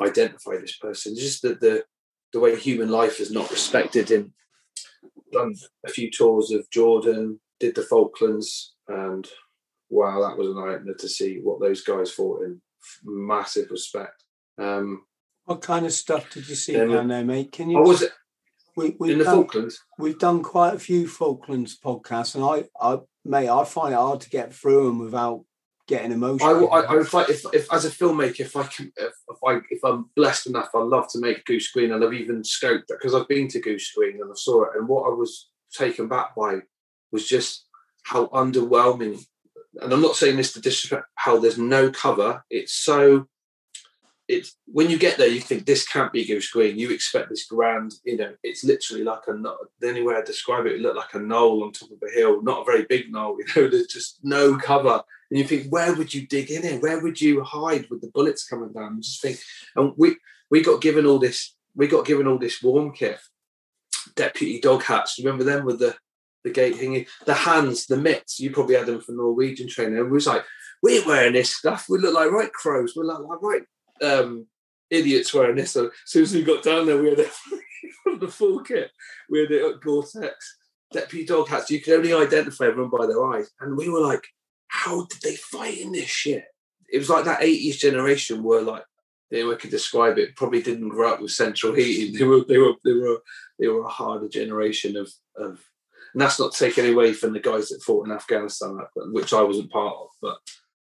identify 0.00 0.56
this 0.58 0.76
person. 0.76 1.16
Just 1.16 1.42
that 1.42 1.60
the 1.60 1.84
the 2.32 2.40
way 2.40 2.56
human 2.56 2.90
life 2.90 3.20
is 3.20 3.30
not 3.30 3.50
respected. 3.50 4.10
In 4.10 4.32
done 5.32 5.54
a 5.84 5.90
few 5.90 6.10
tours 6.10 6.50
of 6.50 6.68
Jordan, 6.70 7.40
did 7.60 7.74
the 7.74 7.82
Falklands, 7.82 8.74
and 8.88 9.28
wow, 9.90 10.20
that 10.20 10.38
was 10.38 10.48
an 10.48 10.58
eye 10.58 10.74
opener 10.74 10.94
to 10.94 11.08
see 11.08 11.40
what 11.42 11.60
those 11.60 11.82
guys 11.82 12.10
fought 12.10 12.42
in. 12.42 12.60
Massive 13.04 13.70
respect. 13.70 14.24
Um, 14.58 15.04
what 15.44 15.62
kind 15.62 15.84
of 15.84 15.92
stuff 15.92 16.30
did 16.30 16.48
you 16.48 16.54
see 16.54 16.76
um, 16.76 16.90
down 16.90 17.08
there, 17.08 17.24
mate? 17.24 17.52
Can 17.52 17.70
you? 17.70 17.78
I 17.78 17.80
was 17.80 18.04
we, 18.76 18.96
we've 18.98 19.12
in 19.12 19.18
the 19.18 19.24
done, 19.24 19.34
Falklands. 19.34 19.80
We've 19.98 20.18
done 20.18 20.42
quite 20.42 20.74
a 20.74 20.78
few 20.78 21.06
Falklands 21.06 21.78
podcasts, 21.78 22.34
and 22.34 22.44
I, 22.44 22.64
I, 22.80 22.98
mate, 23.24 23.48
I 23.48 23.64
find 23.64 23.92
it 23.92 23.96
hard 23.96 24.20
to 24.22 24.30
get 24.30 24.52
through 24.52 24.86
them 24.86 24.98
without 24.98 25.44
getting 25.86 26.12
emotional. 26.12 26.72
I, 26.72 26.80
I, 26.80 26.94
I 26.94 27.00
if, 27.28 27.44
if, 27.52 27.72
as 27.72 27.84
a 27.84 27.90
filmmaker, 27.90 28.40
if 28.40 28.56
I 28.56 28.64
can, 28.64 28.92
if, 28.96 29.12
if 29.28 29.38
I, 29.46 29.58
if 29.70 29.84
I'm 29.84 30.10
blessed 30.16 30.48
enough, 30.48 30.70
I 30.74 30.80
love 30.80 31.08
to 31.12 31.20
make 31.20 31.44
Goose 31.44 31.70
Green, 31.70 31.92
and 31.92 32.04
I've 32.04 32.14
even 32.14 32.42
scoped 32.42 32.86
that 32.88 32.98
because 33.00 33.14
I've 33.14 33.28
been 33.28 33.48
to 33.48 33.60
Goose 33.60 33.92
Green 33.92 34.20
and 34.20 34.30
I 34.30 34.34
saw 34.34 34.64
it, 34.64 34.70
and 34.76 34.88
what 34.88 35.06
I 35.06 35.14
was 35.14 35.50
taken 35.72 36.08
back 36.08 36.34
by 36.34 36.60
was 37.12 37.26
just 37.26 37.66
how 38.04 38.26
underwhelming. 38.28 39.24
And 39.80 39.92
I'm 39.92 40.02
not 40.02 40.16
saying 40.16 40.36
this 40.36 40.52
to 40.52 40.60
disrespect 40.60 41.06
how 41.16 41.38
there's 41.38 41.58
no 41.58 41.90
cover. 41.90 42.44
It's 42.48 42.72
so 42.72 43.26
it's 44.28 44.56
when 44.66 44.88
you 44.88 44.98
get 44.98 45.18
there, 45.18 45.28
you 45.28 45.40
think 45.40 45.66
this 45.66 45.86
can't 45.86 46.12
be 46.12 46.24
Goose 46.24 46.50
Green. 46.50 46.78
You 46.78 46.90
expect 46.90 47.28
this 47.28 47.44
grand, 47.44 47.94
you 48.04 48.16
know, 48.16 48.34
it's 48.42 48.64
literally 48.64 49.04
like 49.04 49.22
a 49.28 49.32
the 49.32 49.88
only 49.88 50.02
way 50.02 50.14
I 50.14 50.22
describe 50.22 50.66
it, 50.66 50.72
it 50.72 50.80
looked 50.80 50.96
like 50.96 51.14
a 51.14 51.18
knoll 51.18 51.62
on 51.62 51.72
top 51.72 51.90
of 51.90 51.98
a 52.02 52.14
hill, 52.14 52.42
not 52.42 52.62
a 52.62 52.64
very 52.64 52.86
big 52.88 53.12
knoll, 53.12 53.36
you 53.56 53.62
know, 53.62 53.68
there's 53.68 53.86
just 53.86 54.20
no 54.22 54.56
cover. 54.56 55.02
And 55.34 55.42
you 55.42 55.48
think, 55.48 55.66
where 55.68 55.92
would 55.92 56.14
you 56.14 56.28
dig 56.28 56.48
in 56.48 56.62
here? 56.62 56.78
Where 56.78 57.00
would 57.00 57.20
you 57.20 57.42
hide 57.42 57.90
with 57.90 58.00
the 58.00 58.10
bullets 58.14 58.46
coming 58.46 58.72
down? 58.72 59.02
Just 59.02 59.20
think, 59.20 59.40
and 59.74 59.92
we 59.96 60.16
we 60.48 60.62
got 60.62 60.80
given 60.80 61.06
all 61.06 61.18
this, 61.18 61.56
we 61.74 61.88
got 61.88 62.06
given 62.06 62.28
all 62.28 62.38
this 62.38 62.62
warm 62.62 62.92
kit, 62.92 63.18
deputy 64.14 64.60
dog 64.60 64.84
hats. 64.84 65.18
You 65.18 65.24
Remember 65.24 65.42
them 65.42 65.64
with 65.64 65.80
the 65.80 65.96
the 66.44 66.50
gate 66.50 66.76
hanging, 66.76 67.06
the 67.26 67.34
hands, 67.34 67.86
the 67.86 67.96
mitts. 67.96 68.38
You 68.38 68.52
probably 68.52 68.76
had 68.76 68.86
them 68.86 69.00
for 69.00 69.10
Norwegian 69.10 69.68
training. 69.68 69.98
And 69.98 70.06
we 70.06 70.12
was 70.12 70.28
like, 70.28 70.44
we're 70.84 71.04
wearing 71.04 71.32
this 71.32 71.56
stuff. 71.56 71.86
We 71.88 71.98
look 71.98 72.14
like 72.14 72.30
right 72.30 72.52
crows. 72.52 72.92
We're 72.94 73.02
like, 73.02 73.18
right 73.42 73.62
um, 74.02 74.46
idiots 74.88 75.34
wearing 75.34 75.56
this. 75.56 75.72
So 75.72 75.86
as 75.86 75.92
soon 76.04 76.22
as 76.22 76.32
we 76.32 76.44
got 76.44 76.62
down 76.62 76.86
there, 76.86 77.02
we 77.02 77.08
had 77.08 77.26
the 78.20 78.28
full 78.28 78.60
kit. 78.60 78.92
We 79.28 79.40
had 79.40 79.50
it 79.50 79.80
Gore-Tex, 79.80 80.56
deputy 80.92 81.26
dog 81.26 81.48
hats. 81.48 81.72
You 81.72 81.80
could 81.80 81.94
only 81.94 82.12
identify 82.12 82.66
everyone 82.66 82.92
by 82.96 83.06
their 83.06 83.24
eyes. 83.24 83.50
And 83.58 83.76
we 83.76 83.88
were 83.88 84.00
like, 84.00 84.24
how 84.68 85.06
did 85.06 85.20
they 85.22 85.36
fight 85.36 85.78
in 85.78 85.92
this 85.92 86.08
shit? 86.08 86.44
It 86.92 86.98
was 86.98 87.10
like 87.10 87.24
that 87.24 87.40
80s 87.40 87.78
generation 87.78 88.42
were 88.42 88.60
like, 88.60 88.84
the 89.30 89.40
only 89.40 89.50
way 89.50 89.56
I 89.56 89.60
could 89.60 89.70
describe 89.70 90.18
it, 90.18 90.36
probably 90.36 90.62
didn't 90.62 90.90
grow 90.90 91.12
up 91.12 91.20
with 91.20 91.30
central 91.30 91.74
heating. 91.74 92.16
They 92.16 92.24
were 92.24 92.44
they 92.44 92.58
were 92.58 92.74
they 92.84 92.92
were 92.92 93.22
they 93.58 93.68
were 93.68 93.84
a 93.84 93.88
harder 93.88 94.28
generation 94.28 94.96
of 94.96 95.12
of 95.36 95.60
and 96.14 96.20
that's 96.20 96.38
not 96.38 96.54
taken 96.54 96.86
away 96.86 97.12
from 97.12 97.32
the 97.32 97.40
guys 97.40 97.68
that 97.70 97.82
fought 97.82 98.06
in 98.06 98.12
Afghanistan, 98.12 98.78
which 99.12 99.32
I 99.32 99.42
wasn't 99.42 99.72
part 99.72 99.96
of, 99.96 100.08
but 100.22 100.38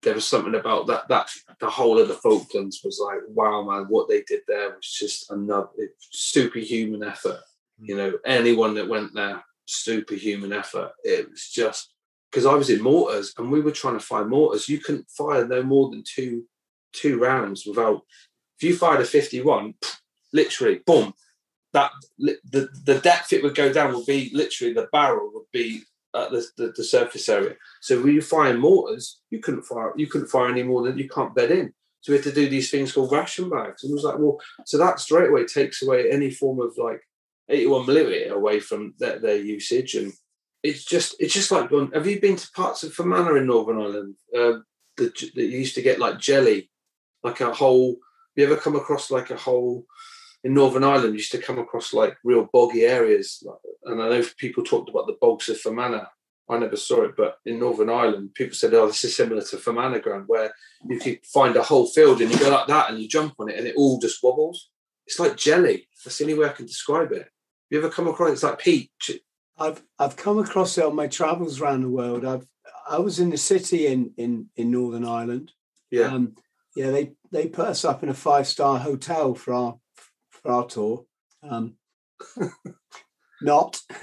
there 0.02 0.14
was 0.14 0.26
something 0.26 0.54
about 0.54 0.87
that 0.87 1.09
that 1.09 1.28
the 1.59 1.68
whole 1.68 1.98
of 1.98 2.07
the 2.07 2.14
Falklands 2.14 2.81
was 2.85 3.00
like, 3.04 3.18
wow, 3.28 3.62
man, 3.62 3.87
what 3.88 4.09
they 4.09 4.22
did 4.22 4.42
there 4.46 4.70
was 4.70 4.87
just 4.88 5.31
another 5.31 5.68
superhuman 5.98 7.02
effort. 7.02 7.40
You 7.81 7.94
mm. 7.94 7.98
know, 7.98 8.18
anyone 8.24 8.74
that 8.74 8.88
went 8.88 9.12
there, 9.14 9.42
superhuman 9.66 10.52
effort. 10.52 10.92
It 11.02 11.28
was 11.28 11.48
just 11.48 11.92
because 12.30 12.46
I 12.46 12.54
was 12.54 12.70
in 12.70 12.82
mortars 12.82 13.32
and 13.38 13.50
we 13.50 13.60
were 13.60 13.72
trying 13.72 13.98
to 13.98 14.04
find 14.04 14.28
mortars. 14.28 14.68
You 14.68 14.78
couldn't 14.78 15.10
fire 15.10 15.46
no 15.46 15.62
more 15.62 15.90
than 15.90 16.02
two 16.04 16.44
two 16.92 17.18
rounds 17.18 17.64
without. 17.66 18.02
If 18.58 18.68
you 18.68 18.76
fired 18.76 19.00
a 19.00 19.04
fifty-one, 19.04 19.74
literally, 20.32 20.80
boom, 20.86 21.14
that 21.72 21.90
the 22.18 22.68
the 22.84 23.00
depth 23.02 23.32
it 23.32 23.42
would 23.42 23.54
go 23.54 23.72
down 23.72 23.94
would 23.94 24.06
be 24.06 24.30
literally 24.34 24.72
the 24.72 24.88
barrel 24.92 25.30
would 25.32 25.46
be 25.52 25.82
at 26.14 26.30
the, 26.30 26.46
the, 26.56 26.72
the, 26.74 26.84
surface 26.84 27.28
area. 27.28 27.54
So 27.82 28.00
when 28.02 28.14
you 28.14 28.22
fire 28.22 28.56
mortars, 28.56 29.20
you 29.30 29.40
couldn't 29.40 29.64
fire 29.64 29.92
you 29.96 30.06
couldn't 30.06 30.28
fire 30.28 30.48
any 30.48 30.62
more 30.62 30.82
than 30.82 30.98
you 30.98 31.08
can't 31.08 31.34
bed 31.34 31.50
in. 31.50 31.72
So 32.00 32.12
we 32.12 32.18
had 32.18 32.24
to 32.24 32.32
do 32.32 32.48
these 32.48 32.70
things 32.70 32.92
called 32.92 33.12
ration 33.12 33.50
bags. 33.50 33.82
And 33.82 33.90
it 33.90 33.94
was 33.94 34.04
like, 34.04 34.18
well, 34.18 34.40
so 34.64 34.78
that 34.78 35.00
straight 35.00 35.30
away 35.30 35.44
takes 35.44 35.82
away 35.82 36.10
any 36.10 36.30
form 36.30 36.60
of 36.60 36.76
like 36.78 37.00
81 37.48 37.86
millimeter 37.86 38.34
away 38.34 38.60
from 38.60 38.94
their, 38.98 39.18
their 39.18 39.36
usage. 39.36 39.94
And 39.94 40.12
it's 40.62 40.85
just 40.85 41.16
it's 41.21 41.35
just 41.35 41.51
like 41.51 41.71
going, 41.71 41.90
have 41.92 42.07
you 42.07 42.21
been 42.21 42.37
to 42.37 42.51
parts 42.53 42.83
of 42.83 42.92
Fermanagh 42.92 43.37
in 43.37 43.47
Northern 43.47 43.81
Ireland? 43.81 44.16
Uh, 44.37 44.59
that, 44.97 45.16
that 45.35 45.44
used 45.44 45.75
to 45.77 45.83
get 45.83 45.99
like 45.99 46.18
jelly 46.18 46.71
like 47.23 47.40
a 47.40 47.53
whole. 47.53 47.90
Have 47.90 48.49
You 48.49 48.53
ever 48.53 48.57
come 48.61 48.77
across 48.77 49.11
like 49.11 49.31
a 49.31 49.37
whole 49.37 49.85
in 50.44 50.55
Northern 50.55 50.85
Ireland? 50.85 51.14
You 51.14 51.18
used 51.18 51.33
to 51.33 51.38
come 51.38 51.59
across 51.59 51.92
like 51.92 52.16
real 52.25 52.49
boggy 52.53 52.83
areas, 52.83 53.44
and 53.85 54.03
I 54.03 54.09
know 54.09 54.25
people 54.37 54.64
talked 54.64 54.90
about 54.90 55.07
the 55.07 55.16
bogs 55.21 55.49
of 55.49 55.61
Fermanagh. 55.61 56.07
I 56.51 56.59
never 56.59 56.77
saw 56.77 57.03
it, 57.03 57.14
but 57.14 57.37
in 57.44 57.59
Northern 57.59 57.90
Ireland, 57.90 58.35
people 58.35 58.55
said, 58.55 58.75
"Oh, 58.75 58.87
this 58.87 59.05
is 59.05 59.14
similar 59.14 59.42
to 59.42 59.59
Fermanagh 59.59 60.01
ground, 60.01 60.25
where 60.29 60.53
you 60.88 60.99
could 60.99 61.25
find 61.27 61.55
a 61.57 61.62
whole 61.62 61.87
field 61.87 62.21
and 62.21 62.31
you 62.31 62.38
go 62.38 62.51
like 62.51 62.66
that 62.68 62.90
and 62.90 62.99
you 62.99 63.09
jump 63.09 63.35
on 63.38 63.51
it 63.51 63.59
and 63.59 63.66
it 63.66 63.77
all 63.77 63.99
just 63.99 64.23
wobbles. 64.23 64.71
It's 65.07 65.18
like 65.18 65.37
jelly. 65.37 65.88
That's 66.05 66.18
the 66.18 66.25
only 66.25 66.38
way 66.38 66.47
I 66.47 66.53
can 66.53 66.66
describe 66.66 67.12
it. 67.12 67.18
Have 67.18 67.29
you 67.71 67.79
ever 67.79 67.90
come 67.90 68.09
across? 68.09 68.31
It's 68.31 68.42
like 68.42 68.59
peach. 68.59 69.11
I've 69.59 69.83
I've 69.99 70.16
come 70.16 70.38
across 70.38 70.79
it 70.79 70.85
on 70.85 70.94
my 70.94 71.07
travels 71.07 71.61
around 71.61 71.83
the 71.83 71.88
world. 71.88 72.25
I've 72.25 72.47
I 72.88 72.99
was 72.99 73.18
in 73.18 73.31
the 73.31 73.37
city 73.37 73.87
in 73.87 74.12
in 74.16 74.49
in 74.57 74.71
Northern 74.71 75.05
Ireland. 75.05 75.53
Yeah, 75.90 76.07
um, 76.07 76.35
yeah. 76.75 76.90
They 76.90 77.12
they 77.31 77.49
put 77.49 77.66
us 77.66 77.85
up 77.85 78.03
in 78.03 78.09
a 78.09 78.14
five 78.14 78.47
star 78.47 78.79
hotel 78.79 79.35
for 79.35 79.53
our 79.55 79.79
for 80.31 80.51
our 80.51 80.66
tour. 80.66 81.05
Um, 81.42 81.75
not. 83.42 83.81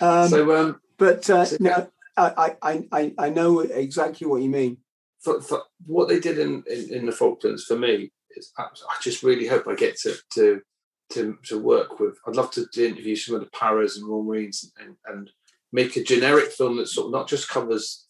um, 0.00 0.28
so, 0.28 0.56
um, 0.56 0.80
but 0.98 1.28
uh, 1.30 1.44
so, 1.44 1.56
no, 1.60 1.90
I, 2.16 2.56
I 2.62 2.84
I 2.92 3.14
I 3.18 3.30
know 3.30 3.60
exactly 3.60 4.26
what 4.26 4.42
you 4.42 4.48
mean. 4.48 4.78
For, 5.20 5.42
for 5.42 5.64
what 5.86 6.08
they 6.08 6.18
did 6.18 6.38
in, 6.38 6.64
in, 6.66 6.94
in 6.94 7.06
the 7.06 7.12
Falklands 7.12 7.64
for 7.64 7.76
me 7.78 8.10
is 8.30 8.52
I, 8.56 8.62
I 8.62 8.96
just 9.02 9.22
really 9.22 9.46
hope 9.46 9.68
I 9.68 9.74
get 9.74 9.98
to 10.00 10.14
to 10.34 10.62
to, 11.10 11.38
to 11.44 11.58
work 11.58 12.00
with. 12.00 12.18
I'd 12.26 12.36
love 12.36 12.50
to, 12.52 12.66
interview 12.76 13.16
some 13.16 13.34
of 13.34 13.40
the 13.40 13.50
paras 13.50 13.96
and 13.96 14.08
Royal 14.08 14.24
Marines 14.24 14.72
and, 14.80 14.96
and 15.06 15.30
make 15.72 15.96
a 15.96 16.02
generic 16.02 16.50
film 16.50 16.76
that 16.76 16.88
sort 16.88 17.06
of 17.06 17.12
not 17.12 17.28
just 17.28 17.48
covers 17.48 18.06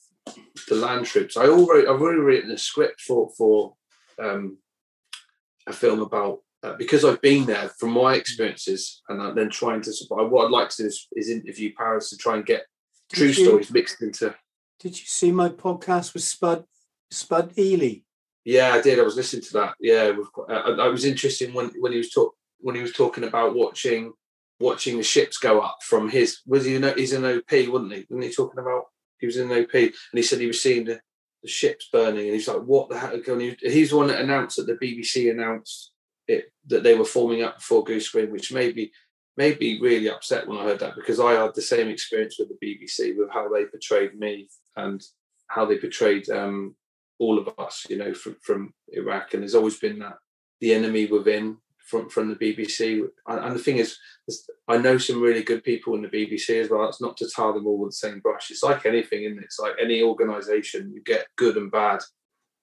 the 0.68 0.74
land 0.74 1.06
troops. 1.06 1.36
I 1.36 1.46
already 1.46 1.86
I've 1.86 2.00
already 2.00 2.20
written 2.20 2.50
a 2.50 2.58
script 2.58 3.00
for 3.00 3.30
for 3.36 3.74
um, 4.18 4.58
a 5.66 5.72
film 5.72 6.00
about 6.00 6.40
uh, 6.62 6.74
because 6.74 7.04
I've 7.04 7.22
been 7.22 7.46
there 7.46 7.70
from 7.78 7.90
my 7.92 8.14
experiences 8.14 9.02
and 9.08 9.36
then 9.36 9.50
trying 9.50 9.80
to 9.82 9.92
support. 9.92 10.30
What 10.30 10.46
I'd 10.46 10.50
like 10.50 10.68
to 10.70 10.82
do 10.82 10.86
is, 10.88 11.06
is 11.12 11.30
interview 11.30 11.72
paras 11.76 12.10
to 12.10 12.16
try 12.16 12.36
and 12.36 12.46
get 12.46 12.64
did 13.08 13.16
true 13.16 13.26
you, 13.28 13.32
stories 13.32 13.70
mixed 13.70 14.02
into. 14.02 14.34
Did 14.78 14.98
you 14.98 15.06
see 15.06 15.32
my 15.32 15.48
podcast 15.48 16.14
with 16.14 16.22
Spud 16.22 16.64
Spud 17.10 17.52
Ely? 17.58 18.02
Yeah, 18.44 18.72
I 18.72 18.80
did. 18.80 18.98
I 18.98 19.02
was 19.02 19.16
listening 19.16 19.42
to 19.42 19.52
that. 19.54 19.74
Yeah, 19.80 20.12
uh, 20.38 20.52
I, 20.52 20.86
I 20.86 20.88
was 20.88 21.04
interested 21.04 21.52
when 21.54 21.70
when 21.80 21.92
he 21.92 21.98
was 21.98 22.10
talk 22.10 22.34
when 22.60 22.74
he 22.74 22.82
was 22.82 22.92
talking 22.92 23.24
about 23.24 23.54
watching 23.54 24.12
watching 24.60 24.98
the 24.98 25.02
ships 25.02 25.38
go 25.38 25.60
up 25.60 25.78
from 25.82 26.10
his 26.10 26.40
was 26.46 26.66
he 26.66 26.78
know 26.78 26.92
he's 26.94 27.12
an 27.12 27.24
OP, 27.24 27.50
wasn't 27.50 27.92
he? 27.92 28.06
Wasn't 28.08 28.24
he 28.24 28.32
talking 28.32 28.60
about 28.60 28.84
he 29.18 29.26
was 29.26 29.36
in 29.36 29.50
an 29.50 29.62
OP 29.62 29.74
and 29.74 29.92
he 30.12 30.22
said 30.22 30.40
he 30.40 30.46
was 30.46 30.62
seeing 30.62 30.84
the, 30.84 31.00
the 31.42 31.48
ships 31.48 31.88
burning 31.92 32.26
and 32.26 32.34
he's 32.34 32.48
like, 32.48 32.62
what 32.62 32.88
the 32.88 32.98
heck? 32.98 33.26
And 33.28 33.40
he, 33.40 33.56
he's 33.60 33.90
the 33.90 33.96
one 33.96 34.08
that 34.08 34.20
announced 34.20 34.56
that 34.56 34.66
the 34.66 34.74
BBC 34.74 35.30
announced 35.30 35.92
it 36.28 36.52
that 36.66 36.82
they 36.82 36.94
were 36.94 37.04
forming 37.04 37.42
up 37.42 37.58
before 37.58 37.84
Goose 37.84 38.08
Green, 38.10 38.30
which 38.30 38.52
made 38.52 38.76
me 38.76 38.92
made 39.36 39.58
me 39.58 39.80
really 39.80 40.10
upset 40.10 40.46
when 40.46 40.58
I 40.58 40.64
heard 40.64 40.80
that 40.80 40.96
because 40.96 41.18
I 41.18 41.32
had 41.32 41.54
the 41.54 41.62
same 41.62 41.88
experience 41.88 42.36
with 42.38 42.48
the 42.48 42.66
BBC 42.66 43.16
with 43.16 43.30
how 43.32 43.48
they 43.48 43.64
portrayed 43.64 44.18
me 44.18 44.48
and 44.76 45.02
how 45.46 45.64
they 45.64 45.78
portrayed 45.78 46.28
um, 46.28 46.74
all 47.18 47.38
of 47.38 47.48
us, 47.58 47.86
you 47.88 47.96
know, 47.96 48.12
from, 48.12 48.36
from 48.42 48.74
Iraq. 48.88 49.32
And 49.32 49.42
there's 49.42 49.54
always 49.54 49.78
been 49.78 50.00
that 50.00 50.16
the 50.60 50.74
enemy 50.74 51.06
within 51.06 51.58
from 51.90 52.08
from 52.08 52.28
the 52.28 52.36
BBC. 52.36 53.06
And 53.26 53.54
the 53.54 53.58
thing 53.58 53.78
is, 53.78 53.98
I 54.68 54.78
know 54.78 54.96
some 54.96 55.20
really 55.20 55.42
good 55.42 55.64
people 55.64 55.94
in 55.94 56.02
the 56.02 56.08
BBC 56.08 56.62
as 56.62 56.70
well. 56.70 56.88
It's 56.88 57.02
not 57.02 57.16
to 57.18 57.28
tar 57.28 57.52
them 57.52 57.66
all 57.66 57.78
with 57.78 57.90
the 57.90 58.08
same 58.08 58.20
brush. 58.20 58.50
It's 58.50 58.62
like 58.62 58.86
anything, 58.86 59.26
and 59.26 59.38
it? 59.38 59.44
it's 59.44 59.58
like 59.58 59.74
any 59.80 60.02
organisation. 60.02 60.92
You 60.94 61.02
get 61.02 61.26
good 61.36 61.56
and 61.56 61.70
bad 61.70 62.00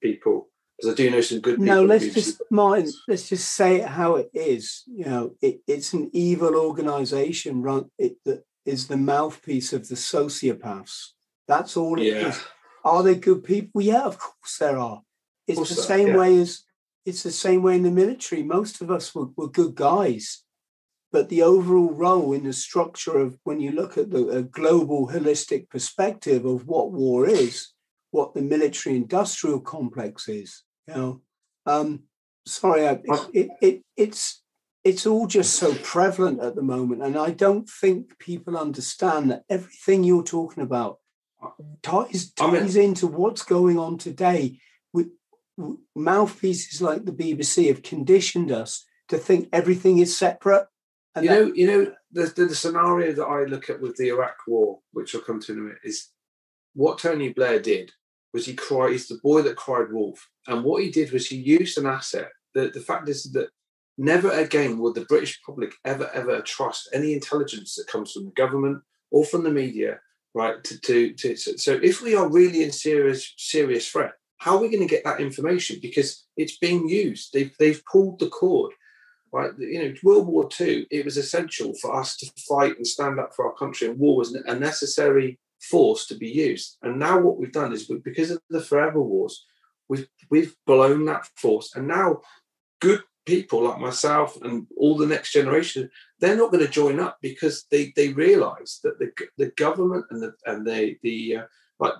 people. 0.01 0.49
Because 0.77 0.93
I 0.93 0.95
do 0.95 1.09
know 1.09 1.21
some 1.21 1.39
good 1.39 1.57
people. 1.57 1.65
No, 1.65 1.83
let's 1.83 2.13
just 2.13 2.41
Martin. 2.49 2.91
Let's 3.07 3.29
just 3.29 3.53
say 3.53 3.81
it 3.81 3.87
how 3.87 4.15
it 4.15 4.29
is. 4.33 4.83
You 4.87 5.05
know, 5.05 5.31
it, 5.41 5.59
it's 5.67 5.93
an 5.93 6.09
evil 6.13 6.55
organisation 6.55 7.61
run 7.61 7.89
it, 7.97 8.17
that 8.25 8.43
is 8.65 8.87
the 8.87 8.97
mouthpiece 8.97 9.73
of 9.73 9.87
the 9.89 9.95
sociopaths. 9.95 11.13
That's 11.47 11.77
all 11.77 11.99
it 11.99 12.05
yeah. 12.05 12.27
is. 12.29 12.43
Are 12.83 13.03
they 13.03 13.15
good 13.15 13.43
people? 13.43 13.81
Yeah, 13.81 14.05
of 14.05 14.19
course 14.19 14.57
there 14.59 14.77
are. 14.77 15.01
It's 15.47 15.69
the 15.69 15.75
same 15.75 16.09
yeah. 16.09 16.17
way 16.17 16.37
as 16.39 16.63
it's 17.07 17.23
the 17.23 17.31
same 17.31 17.63
way 17.63 17.75
in 17.75 17.83
the 17.83 17.91
military. 17.91 18.43
Most 18.43 18.81
of 18.81 18.91
us 18.91 19.15
were, 19.15 19.27
were 19.37 19.47
good 19.47 19.75
guys, 19.75 20.43
but 21.09 21.29
the 21.29 21.41
overall 21.41 21.93
role 21.93 22.33
in 22.33 22.43
the 22.43 22.51
structure 22.51 23.17
of 23.17 23.39
when 23.45 23.61
you 23.61 23.71
look 23.71 23.97
at 23.97 24.11
the 24.11 24.47
global 24.51 25.07
holistic 25.07 25.69
perspective 25.69 26.43
of 26.43 26.67
what 26.67 26.91
war 26.91 27.25
is, 27.25 27.69
what 28.11 28.33
the 28.33 28.41
military 28.41 28.97
industrial 28.97 29.61
complex 29.61 30.27
is, 30.27 30.63
you 30.85 30.95
know, 30.95 31.21
um, 31.65 32.03
sorry, 32.45 32.85
I, 32.85 32.99
it, 33.33 33.49
it, 33.61 33.81
it's 33.95 34.43
it's 34.83 35.05
all 35.05 35.27
just 35.27 35.55
so 35.55 35.73
prevalent 35.75 36.41
at 36.41 36.55
the 36.55 36.61
moment, 36.61 37.03
and 37.03 37.17
I 37.17 37.31
don't 37.31 37.69
think 37.69 38.19
people 38.19 38.57
understand 38.57 39.31
that 39.31 39.43
everything 39.49 40.03
you're 40.03 40.23
talking 40.23 40.63
about 40.63 40.99
ties 41.81 42.31
ties 42.31 42.75
into 42.75 43.07
what's 43.07 43.43
going 43.43 43.77
on 43.77 43.97
today 43.97 44.59
mouthpieces 45.95 46.81
like 46.81 47.05
the 47.05 47.11
BBC 47.11 47.67
have 47.67 47.83
conditioned 47.83 48.51
us 48.51 48.85
to 49.09 49.17
think 49.17 49.49
everything 49.51 49.99
is 49.99 50.17
separate. 50.17 50.67
And 51.15 51.25
you 51.25 51.31
that, 51.31 51.39
know, 51.39 51.53
you 51.53 51.67
know, 51.67 51.93
the, 52.11 52.33
the, 52.35 52.45
the 52.45 52.55
scenario 52.55 53.13
that 53.13 53.25
I 53.25 53.43
look 53.45 53.69
at 53.69 53.81
with 53.81 53.95
the 53.95 54.09
Iraq 54.09 54.37
War, 54.47 54.79
which 54.91 55.15
I'll 55.15 55.21
come 55.21 55.39
to 55.41 55.53
in 55.53 55.59
a 55.59 55.61
minute, 55.61 55.79
is 55.83 56.09
what 56.73 56.99
Tony 56.99 57.33
Blair 57.33 57.59
did 57.59 57.91
was 58.33 58.45
he 58.45 58.53
cried. 58.53 58.91
He's 58.91 59.07
the 59.07 59.19
boy 59.23 59.41
that 59.41 59.55
cried 59.55 59.91
wolf, 59.91 60.29
and 60.47 60.63
what 60.63 60.83
he 60.83 60.91
did 60.91 61.11
was 61.11 61.27
he 61.27 61.37
used 61.37 61.77
an 61.77 61.87
asset. 61.87 62.29
The 62.53 62.69
the 62.69 62.81
fact 62.81 63.09
is 63.09 63.23
that 63.33 63.49
never 63.97 64.29
again 64.29 64.77
will 64.77 64.93
the 64.93 65.05
British 65.05 65.41
public 65.41 65.73
ever 65.85 66.09
ever 66.13 66.41
trust 66.41 66.89
any 66.93 67.13
intelligence 67.13 67.75
that 67.75 67.87
comes 67.87 68.11
from 68.11 68.25
the 68.25 68.31
government 68.31 68.83
or 69.09 69.25
from 69.25 69.43
the 69.43 69.49
media, 69.49 69.99
right? 70.35 70.63
To 70.63 70.77
to, 70.79 71.13
to 71.13 71.37
so 71.37 71.79
if 71.81 72.01
we 72.01 72.15
are 72.15 72.29
really 72.29 72.63
in 72.63 72.71
serious 72.71 73.33
serious 73.37 73.89
threat, 73.89 74.13
how 74.37 74.55
are 74.55 74.61
we 74.61 74.69
going 74.69 74.87
to 74.87 74.93
get 74.93 75.03
that 75.03 75.19
information? 75.19 75.79
Because 75.81 76.25
it's 76.35 76.57
being 76.57 76.87
used. 76.87 77.33
They've 77.33 77.53
they've 77.59 77.83
pulled 77.91 78.19
the 78.19 78.29
cord. 78.29 78.73
Right, 79.33 79.51
you 79.59 79.83
know, 79.83 79.93
World 80.03 80.27
War 80.27 80.47
II. 80.59 80.87
It 80.89 81.03
was 81.03 81.17
essential 81.17 81.73
for 81.81 81.93
us 81.93 82.15
to 82.17 82.31
fight 82.47 82.77
and 82.77 82.87
stand 82.87 83.19
up 83.19 83.35
for 83.35 83.45
our 83.45 83.53
country, 83.53 83.87
and 83.87 83.99
war 83.99 84.15
was 84.15 84.33
a 84.33 84.55
necessary 84.55 85.37
force 85.59 86.05
to 86.07 86.15
be 86.15 86.29
used. 86.29 86.77
And 86.81 86.97
now 86.97 87.19
what 87.19 87.37
we've 87.37 87.51
done 87.51 87.73
is 87.73 87.85
because 87.85 88.31
of 88.31 88.39
the 88.49 88.61
forever 88.61 89.01
wars, 89.01 89.45
we've 89.89 90.07
we've 90.31 90.55
blown 90.65 91.05
that 91.05 91.27
force, 91.35 91.75
and 91.75 91.87
now 91.87 92.21
good 92.79 93.03
people 93.27 93.63
like 93.63 93.79
myself 93.79 94.41
and 94.41 94.65
all 94.77 94.95
the 94.95 95.05
next 95.05 95.33
generation, 95.33 95.89
they're 96.19 96.37
not 96.37 96.51
going 96.51 96.65
to 96.65 96.71
join 96.71 96.99
up 96.99 97.17
because 97.21 97.65
they 97.69 97.91
they 97.95 98.13
realise 98.13 98.79
that 98.83 98.97
the 98.97 99.11
the 99.37 99.51
government 99.57 100.05
and 100.09 100.23
the 100.23 100.33
and 100.45 100.65
they 100.65 100.97
the 101.03 101.37
uh, 101.37 101.43
like 101.79 101.93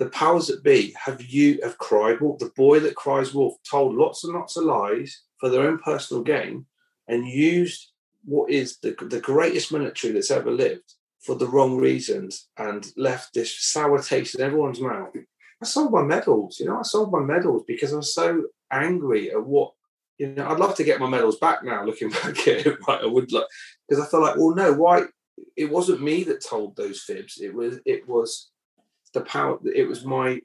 the 0.00 0.08
powers 0.08 0.46
that 0.46 0.64
be 0.64 0.96
have 0.96 1.22
you 1.22 1.60
have 1.62 1.76
cried 1.76 2.22
wolf. 2.22 2.38
The 2.38 2.50
boy 2.56 2.80
that 2.80 2.96
cries 2.96 3.34
wolf 3.34 3.56
told 3.70 3.94
lots 3.94 4.24
and 4.24 4.32
lots 4.32 4.56
of 4.56 4.64
lies 4.64 5.24
for 5.38 5.50
their 5.50 5.68
own 5.68 5.78
personal 5.78 6.22
gain 6.22 6.64
and 7.06 7.28
used 7.28 7.92
what 8.24 8.50
is 8.50 8.78
the, 8.78 8.96
the 8.98 9.20
greatest 9.20 9.70
military 9.70 10.14
that's 10.14 10.30
ever 10.30 10.50
lived 10.50 10.94
for 11.20 11.34
the 11.34 11.46
wrong 11.46 11.76
reasons 11.76 12.48
and 12.56 12.90
left 12.96 13.34
this 13.34 13.54
sour 13.60 14.02
taste 14.02 14.34
in 14.34 14.40
everyone's 14.40 14.80
mouth. 14.80 15.10
I 15.62 15.66
sold 15.66 15.92
my 15.92 16.02
medals, 16.02 16.58
you 16.58 16.64
know, 16.64 16.78
I 16.78 16.82
sold 16.82 17.12
my 17.12 17.20
medals 17.20 17.64
because 17.68 17.92
I 17.92 17.96
was 17.96 18.14
so 18.14 18.44
angry 18.72 19.30
at 19.30 19.44
what, 19.44 19.74
you 20.16 20.28
know, 20.28 20.48
I'd 20.48 20.58
love 20.58 20.76
to 20.76 20.84
get 20.84 20.98
my 20.98 21.10
medals 21.10 21.38
back 21.38 21.62
now 21.62 21.84
looking 21.84 22.08
back 22.22 22.48
at 22.48 22.66
it, 22.66 22.78
right? 22.88 23.02
I 23.02 23.06
would 23.06 23.30
like, 23.32 23.44
because 23.86 24.02
I 24.02 24.08
felt 24.08 24.22
like, 24.22 24.36
well, 24.36 24.54
no, 24.54 24.72
why? 24.72 25.02
It 25.58 25.70
wasn't 25.70 26.02
me 26.02 26.24
that 26.24 26.42
told 26.42 26.76
those 26.76 27.02
fibs. 27.02 27.38
It 27.38 27.54
was, 27.54 27.80
it 27.84 28.08
was 28.08 28.50
the 29.14 29.22
power. 29.22 29.58
It 29.64 29.88
was 29.88 30.04
my, 30.04 30.40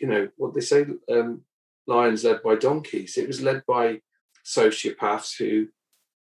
you 0.00 0.06
know, 0.06 0.28
what 0.36 0.54
they 0.54 0.60
say, 0.60 0.86
um, 1.10 1.42
lions 1.86 2.24
led 2.24 2.42
by 2.42 2.56
donkeys. 2.56 3.16
It 3.16 3.26
was 3.26 3.42
led 3.42 3.62
by 3.66 4.00
sociopaths 4.44 5.36
who 5.38 5.68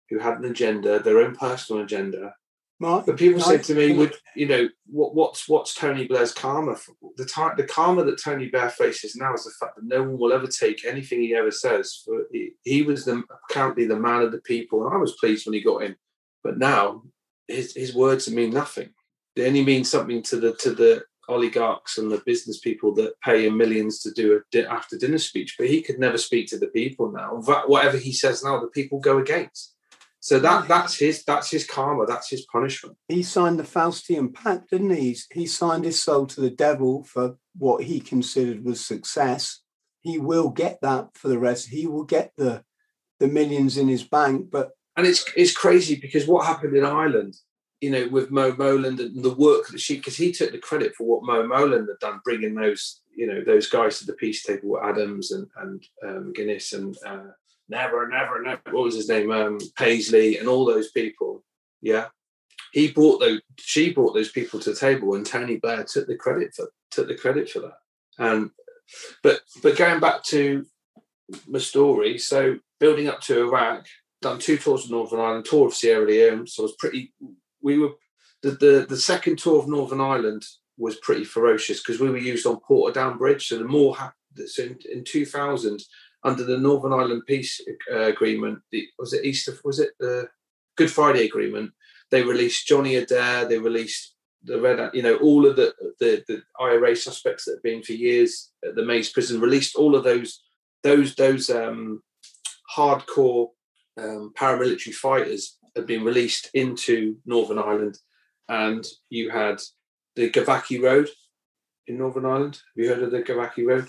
who 0.10 0.20
had 0.20 0.40
an 0.40 0.46
agenda, 0.46 1.00
their 1.00 1.20
own 1.20 1.36
personal 1.36 1.84
agenda. 1.84 2.34
Mark, 2.82 3.06
but 3.06 3.18
people 3.18 3.42
said 3.42 3.64
to 3.66 3.76
me, 3.76 3.92
"Would 3.92 4.16
you 4.36 4.48
know 4.48 4.70
what, 4.86 5.14
what's 5.14 5.50
what's 5.50 5.74
Tony 5.76 6.08
Blair's 6.08 6.32
karma? 6.32 6.78
For? 6.78 6.94
The 7.18 7.26
time, 7.26 7.56
the 7.58 7.66
karma 7.66 8.06
that 8.06 8.22
Tony 8.22 8.48
Blair 8.48 8.70
faces 8.70 9.18
now 9.18 9.34
is 9.34 9.44
the 9.44 9.52
fact 9.60 9.76
that 9.76 9.84
no 9.84 10.02
one 10.02 10.18
will 10.18 10.32
ever 10.32 10.48
take 10.48 10.86
anything 10.86 11.22
he 11.22 11.36
ever 11.36 11.52
says. 11.52 12.02
For 12.06 12.24
he, 12.32 12.54
he 12.64 12.84
was 12.84 13.04
the 13.04 13.22
apparently 13.50 13.86
the 13.86 14.00
man 14.00 14.22
of 14.22 14.32
the 14.32 14.42
people, 14.42 14.86
and 14.86 14.94
I 14.94 14.98
was 14.98 15.18
pleased 15.20 15.46
when 15.46 15.56
he 15.56 15.62
got 15.62 15.84
in. 15.84 15.98
But 16.42 16.58
now 16.58 17.04
his 17.50 17.76
his 17.76 17.94
words 17.94 18.32
mean 18.32 18.52
nothing. 18.52 18.92
They 19.36 19.46
only 19.46 19.66
mean 19.66 19.84
something 19.84 20.24
to 20.24 20.38
the 20.38 20.54
to 20.54 20.72
the 20.72 21.04
oligarchs 21.30 21.98
and 21.98 22.12
the 22.12 22.22
business 22.26 22.60
people 22.60 22.94
that 22.96 23.20
pay 23.22 23.46
him 23.46 23.58
millions 23.58 24.00
to 24.02 24.12
do 24.12 24.42
a 24.54 24.72
after 24.72 24.98
dinner 24.98 25.18
speech, 25.18 25.56
but 25.58 25.68
he 25.68 25.82
could 25.82 26.00
never 26.00 26.18
speak 26.18 26.48
to 26.48 26.58
the 26.58 26.68
people 26.68 27.12
now. 27.12 27.42
Whatever 27.68 27.98
he 27.98 28.12
says 28.12 28.44
now, 28.44 28.60
the 28.60 28.68
people 28.68 29.00
go 29.00 29.18
against. 29.18 29.76
So 30.22 30.38
that 30.40 30.68
that's 30.68 30.98
his 30.98 31.24
that's 31.24 31.50
his 31.50 31.66
karma. 31.66 32.06
That's 32.06 32.30
his 32.30 32.46
punishment. 32.52 32.98
He 33.08 33.24
signed 33.24 33.58
the 33.58 33.64
Faustian 33.64 34.34
Pact, 34.34 34.72
didn't 34.72 34.90
he? 34.90 35.18
He 35.32 35.46
signed 35.46 35.86
his 35.86 36.02
soul 36.02 36.26
to 36.28 36.42
the 36.42 36.50
devil 36.50 37.06
for 37.06 37.38
what 37.58 37.84
he 37.84 38.00
considered 38.00 38.66
was 38.66 38.84
success, 38.84 39.62
he 40.02 40.18
will 40.18 40.50
get 40.50 40.80
that 40.82 41.10
for 41.14 41.28
the 41.28 41.38
rest. 41.38 41.68
He 41.68 41.86
will 41.86 42.06
get 42.06 42.32
the 42.38 42.64
the 43.20 43.28
millions 43.28 43.78
in 43.78 43.88
his 43.88 44.04
bank. 44.04 44.50
But 44.50 44.72
and 44.96 45.06
it's 45.06 45.26
it's 45.36 45.56
crazy 45.56 45.96
because 45.96 46.28
what 46.28 46.46
happened 46.46 46.76
in 46.76 46.86
Ireland, 46.86 47.36
you 47.82 47.90
know, 47.90 48.08
with 48.10 48.30
Mo 48.30 48.52
Mowlam 48.52 49.00
and 49.00 49.24
the 49.24 49.34
work 49.36 49.68
that 49.68 49.80
she 49.80 49.98
because 49.98 50.18
he 50.18 50.32
took 50.32 50.52
the 50.52 50.58
credit 50.58 50.96
for 50.96 51.06
what 51.06 51.24
Mo 51.24 51.48
Mowlam 51.48 51.88
had 51.88 52.00
done, 52.00 52.20
bringing 52.24 52.56
those 52.56 53.02
you 53.16 53.28
know 53.28 53.44
those 53.44 53.70
guys 53.70 54.00
to 54.00 54.06
the 54.06 54.14
peace 54.14 54.44
table, 54.44 54.80
Adams 54.82 55.32
and 55.32 55.48
and 55.58 55.84
um, 56.06 56.34
Guinness 56.34 56.74
and 56.74 56.98
uh, 57.06 57.32
never, 57.70 58.08
never, 58.08 58.42
never. 58.42 58.62
What 58.72 58.84
was 58.84 58.96
his 58.96 59.10
name? 59.10 59.32
Um, 59.32 59.60
Paisley 59.78 60.38
and 60.38 60.48
all 60.48 60.66
those 60.66 60.92
people. 60.92 61.44
Yeah, 61.82 62.08
he 62.74 62.92
brought 62.92 63.20
those. 63.20 63.42
She 63.58 63.94
brought 63.94 64.14
those 64.14 64.32
people 64.32 64.60
to 64.60 64.72
the 64.72 64.76
table, 64.76 65.16
and 65.16 65.26
Tony 65.26 65.58
Blair 65.58 65.84
took 65.84 66.08
the 66.08 66.16
credit 66.16 66.54
for 66.54 66.72
took 66.92 67.08
the 67.08 67.16
credit 67.16 67.50
for 67.50 67.60
that. 67.60 67.78
And 68.18 68.52
but 69.24 69.42
but 69.64 69.78
going 69.78 70.00
back 70.00 70.24
to 70.26 70.66
my 71.48 71.60
story, 71.60 72.18
so 72.18 72.58
building 72.80 73.08
up 73.08 73.22
to 73.22 73.48
Iraq, 73.48 73.86
done 74.22 74.40
two 74.40 74.58
tours 74.58 74.86
of 74.86 74.92
Northern 74.92 75.20
Ireland, 75.20 75.46
tour 75.46 75.68
of 75.68 75.74
Sierra 75.74 76.06
Leone. 76.06 76.48
So 76.48 76.64
I 76.64 76.66
was 76.66 76.76
pretty. 76.78 77.14
We 77.62 77.80
were 77.80 77.91
the 78.41 78.51
the, 78.51 78.86
the 78.88 78.97
second 78.97 79.39
tour 79.39 79.60
of 79.60 79.68
Northern 79.68 80.01
Ireland 80.01 80.45
was 80.78 80.95
pretty 80.97 81.26
ferocious 81.26 81.82
because 81.82 81.99
we 81.99 82.10
were 82.10 82.18
used 82.18 82.45
on 82.45 82.60
Portadown 82.68 83.18
Bridge. 83.18 83.47
So 83.47 83.57
the 83.57 83.66
more 83.66 83.95
so 84.45 84.64
in, 84.64 84.80
in 84.91 85.03
2000 85.03 85.82
under 86.24 86.43
the 86.43 86.57
Northern 86.57 86.93
Ireland 86.93 87.24
Peace 87.28 87.62
uh, 87.91 87.99
Agreement, 88.01 88.60
the, 88.72 88.88
was 88.97 89.14
it 89.14 89.26
Easter? 89.26 89.53
Was 89.64 89.80
it 89.80 89.91
the 89.99 90.28
Good 90.78 90.91
Friday 90.91 91.26
Agreement? 91.26 91.72
They 92.12 92.24
released 92.24 92.68
Johnny 92.68 92.95
Adair. 92.95 93.45
They 93.45 93.60
released 93.60 94.16
the 94.43 94.60
Red, 94.60 94.91
you 94.93 95.03
know, 95.03 95.16
all 95.18 95.45
of 95.45 95.55
the, 95.55 95.74
the 95.99 96.24
the 96.28 96.41
IRA 96.60 96.95
suspects 96.95 97.45
that 97.45 97.55
have 97.55 97.64
been 97.64 97.84
for 97.84 97.93
years 97.93 98.51
at 98.66 98.76
the 98.76 98.86
Maze 98.86 99.10
prison. 99.12 99.41
Released 99.41 99.76
all 99.76 99.95
of 99.95 100.03
those 100.03 100.41
those 100.84 101.16
those 101.16 101.49
um, 101.49 102.01
hardcore 102.76 103.49
um, 103.97 104.32
paramilitary 104.38 104.93
fighters 104.93 105.57
had 105.76 105.86
been 105.86 106.04
released 106.04 106.50
into 106.54 107.18
Northern 107.26 107.60
Ireland, 107.60 107.98
and 108.48 108.86
you 109.10 109.30
had 109.30 109.62
the 110.16 110.30
Garvaghy 110.30 110.82
Road 110.82 111.10
in 111.88 111.98
Northern 111.98 112.26
Ireland. 112.26 112.56
Have 112.56 112.84
you 112.84 112.90
heard 112.90 113.04
of 113.04 113.12
the 113.12 113.22
Garvaghy 113.22 113.66
Road? 113.66 113.88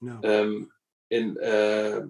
No. 0.00 0.20
Um, 0.24 0.68
in 1.10 1.36
uh, 1.42 2.06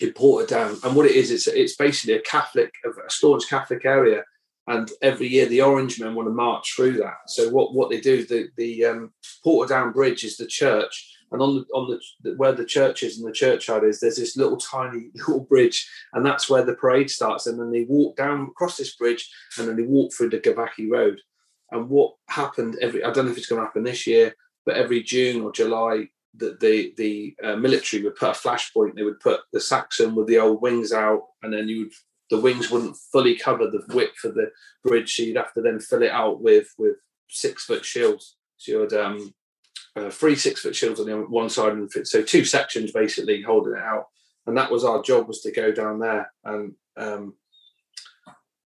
in 0.00 0.12
Portadown, 0.12 0.82
and 0.82 0.96
what 0.96 1.06
it 1.06 1.12
is, 1.12 1.30
it's 1.30 1.46
it's 1.46 1.76
basically 1.76 2.14
a 2.14 2.22
Catholic, 2.22 2.72
a 2.84 3.10
staunch 3.10 3.48
Catholic 3.48 3.84
area, 3.84 4.24
and 4.66 4.90
every 5.02 5.28
year 5.28 5.46
the 5.46 5.62
Orange 5.62 6.00
Men 6.00 6.14
want 6.14 6.28
to 6.28 6.34
march 6.34 6.74
through 6.74 6.94
that. 6.98 7.18
So 7.28 7.50
what 7.50 7.74
what 7.74 7.90
they 7.90 8.00
do, 8.00 8.24
the 8.24 8.48
the 8.56 8.84
um, 8.86 9.12
Portadown 9.44 9.92
Bridge 9.92 10.24
is 10.24 10.36
the 10.36 10.46
church, 10.46 11.16
and 11.32 11.40
on 11.40 11.56
the 11.56 11.64
on 11.74 11.98
the 12.22 12.34
where 12.36 12.52
the 12.52 12.64
church 12.64 13.02
is 13.02 13.18
and 13.18 13.26
the 13.26 13.32
churchyard 13.32 13.84
is, 13.84 14.00
there's 14.00 14.16
this 14.16 14.36
little 14.36 14.56
tiny 14.56 15.10
little 15.14 15.40
bridge, 15.40 15.88
and 16.12 16.24
that's 16.24 16.50
where 16.50 16.64
the 16.64 16.74
parade 16.74 17.10
starts. 17.10 17.46
And 17.46 17.58
then 17.58 17.70
they 17.70 17.84
walk 17.88 18.16
down 18.16 18.48
across 18.50 18.76
this 18.76 18.96
bridge, 18.96 19.30
and 19.58 19.68
then 19.68 19.76
they 19.76 19.82
walk 19.82 20.12
through 20.12 20.30
the 20.30 20.38
Garvaghy 20.38 20.90
Road. 20.90 21.20
And 21.70 21.88
what 21.88 22.14
happened 22.28 22.76
every 22.80 23.04
I 23.04 23.12
don't 23.12 23.26
know 23.26 23.32
if 23.32 23.38
it's 23.38 23.46
going 23.46 23.60
to 23.60 23.66
happen 23.66 23.84
this 23.84 24.06
year, 24.06 24.34
but 24.66 24.76
every 24.76 25.02
June 25.02 25.42
or 25.42 25.52
July, 25.52 26.08
the 26.34 26.56
the, 26.60 26.94
the 26.96 27.36
uh, 27.44 27.56
military 27.56 28.02
would 28.02 28.16
put 28.16 28.30
a 28.30 28.32
flashpoint. 28.32 28.96
They 28.96 29.04
would 29.04 29.20
put 29.20 29.40
the 29.52 29.60
Saxon 29.60 30.14
with 30.14 30.26
the 30.26 30.38
old 30.38 30.60
wings 30.60 30.92
out, 30.92 31.22
and 31.42 31.52
then 31.52 31.68
you 31.68 31.80
would 31.84 31.92
the 32.30 32.40
wings 32.40 32.70
wouldn't 32.70 32.96
fully 33.12 33.36
cover 33.36 33.66
the 33.66 33.82
width 33.94 34.24
of 34.24 34.34
the 34.34 34.50
bridge, 34.84 35.14
so 35.14 35.22
you'd 35.22 35.36
have 35.36 35.52
to 35.54 35.60
then 35.60 35.78
fill 35.80 36.02
it 36.02 36.10
out 36.10 36.42
with 36.42 36.74
with 36.76 36.96
six 37.28 37.64
foot 37.64 37.84
shields. 37.84 38.36
So 38.56 38.72
you'd 38.72 38.92
um, 38.94 39.32
uh, 39.96 40.10
three 40.10 40.36
six 40.36 40.60
foot 40.60 40.76
shields 40.76 41.00
on 41.00 41.06
the 41.06 41.16
one 41.16 41.50
side, 41.50 41.72
and 41.72 41.90
so 42.04 42.22
two 42.22 42.44
sections 42.44 42.92
basically 42.92 43.42
holding 43.42 43.74
it 43.74 43.82
out. 43.82 44.06
And 44.46 44.56
that 44.56 44.70
was 44.70 44.84
our 44.84 45.02
job 45.02 45.28
was 45.28 45.40
to 45.42 45.52
go 45.52 45.70
down 45.70 45.98
there 45.98 46.32
and 46.44 46.74
um, 46.96 47.34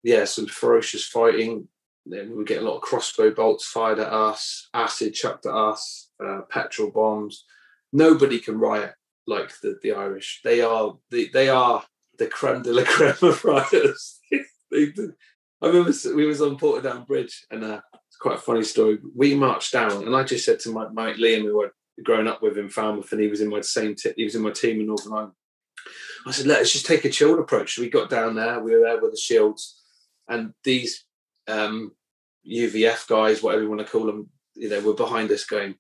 yeah, 0.02 0.24
some 0.24 0.46
ferocious 0.46 1.06
fighting. 1.06 1.68
Then 2.06 2.30
we 2.30 2.36
would 2.36 2.46
get 2.46 2.62
a 2.62 2.64
lot 2.64 2.76
of 2.76 2.82
crossbow 2.82 3.30
bolts 3.30 3.66
fired 3.66 3.98
at 3.98 4.12
us, 4.12 4.68
acid 4.72 5.14
chucked 5.14 5.46
at 5.46 5.54
us, 5.54 6.10
uh, 6.24 6.40
petrol 6.48 6.90
bombs. 6.90 7.44
Nobody 7.92 8.38
can 8.38 8.58
riot 8.58 8.94
like 9.26 9.52
the, 9.60 9.78
the 9.82 9.92
Irish. 9.92 10.40
They 10.42 10.60
are 10.60 10.96
the, 11.10 11.28
they 11.32 11.48
are 11.48 11.84
the 12.18 12.26
creme 12.26 12.62
de 12.62 12.72
la 12.72 12.84
creme 12.84 13.14
of 13.22 13.44
rioters. 13.44 14.18
I 14.72 15.66
remember 15.66 15.92
we 16.14 16.26
was 16.26 16.40
on 16.40 16.58
Portadown 16.58 17.06
Bridge, 17.06 17.44
and 17.50 17.64
uh, 17.64 17.80
quite 18.20 18.36
a 18.36 18.40
funny 18.40 18.62
story. 18.62 18.98
We 19.14 19.34
marched 19.34 19.72
down, 19.72 20.06
and 20.06 20.14
I 20.14 20.22
just 20.22 20.44
said 20.44 20.60
to 20.60 20.70
my 20.70 20.88
mate 20.90 21.16
Liam, 21.16 21.42
who 21.42 21.64
I'd 21.64 22.04
grown 22.04 22.28
up 22.28 22.42
with 22.42 22.58
in 22.58 22.68
Falmouth, 22.68 23.10
and 23.12 23.20
he 23.20 23.28
was 23.28 23.40
in 23.40 23.48
my 23.48 23.60
same 23.62 23.94
t- 23.94 24.12
he 24.16 24.24
was 24.24 24.34
in 24.34 24.42
my 24.42 24.50
team 24.50 24.80
in 24.80 24.86
Northern 24.86 25.12
Ireland. 25.12 25.32
I 26.26 26.32
said, 26.32 26.46
let's 26.46 26.72
just 26.72 26.84
take 26.84 27.06
a 27.06 27.10
chilled 27.10 27.38
approach. 27.38 27.74
So 27.74 27.82
we 27.82 27.88
got 27.88 28.10
down 28.10 28.34
there, 28.34 28.60
we 28.60 28.72
were 28.72 28.80
there 28.80 29.00
with 29.00 29.12
the 29.12 29.16
shields, 29.16 29.80
and 30.28 30.52
these 30.64 31.04
um, 31.48 31.92
UVF 32.46 33.08
guys, 33.08 33.42
whatever 33.42 33.62
you 33.62 33.70
want 33.70 33.80
to 33.80 33.90
call 33.90 34.04
them, 34.04 34.28
you 34.54 34.68
know, 34.68 34.80
were 34.80 34.92
behind 34.92 35.30
us 35.30 35.44
going, 35.44 35.76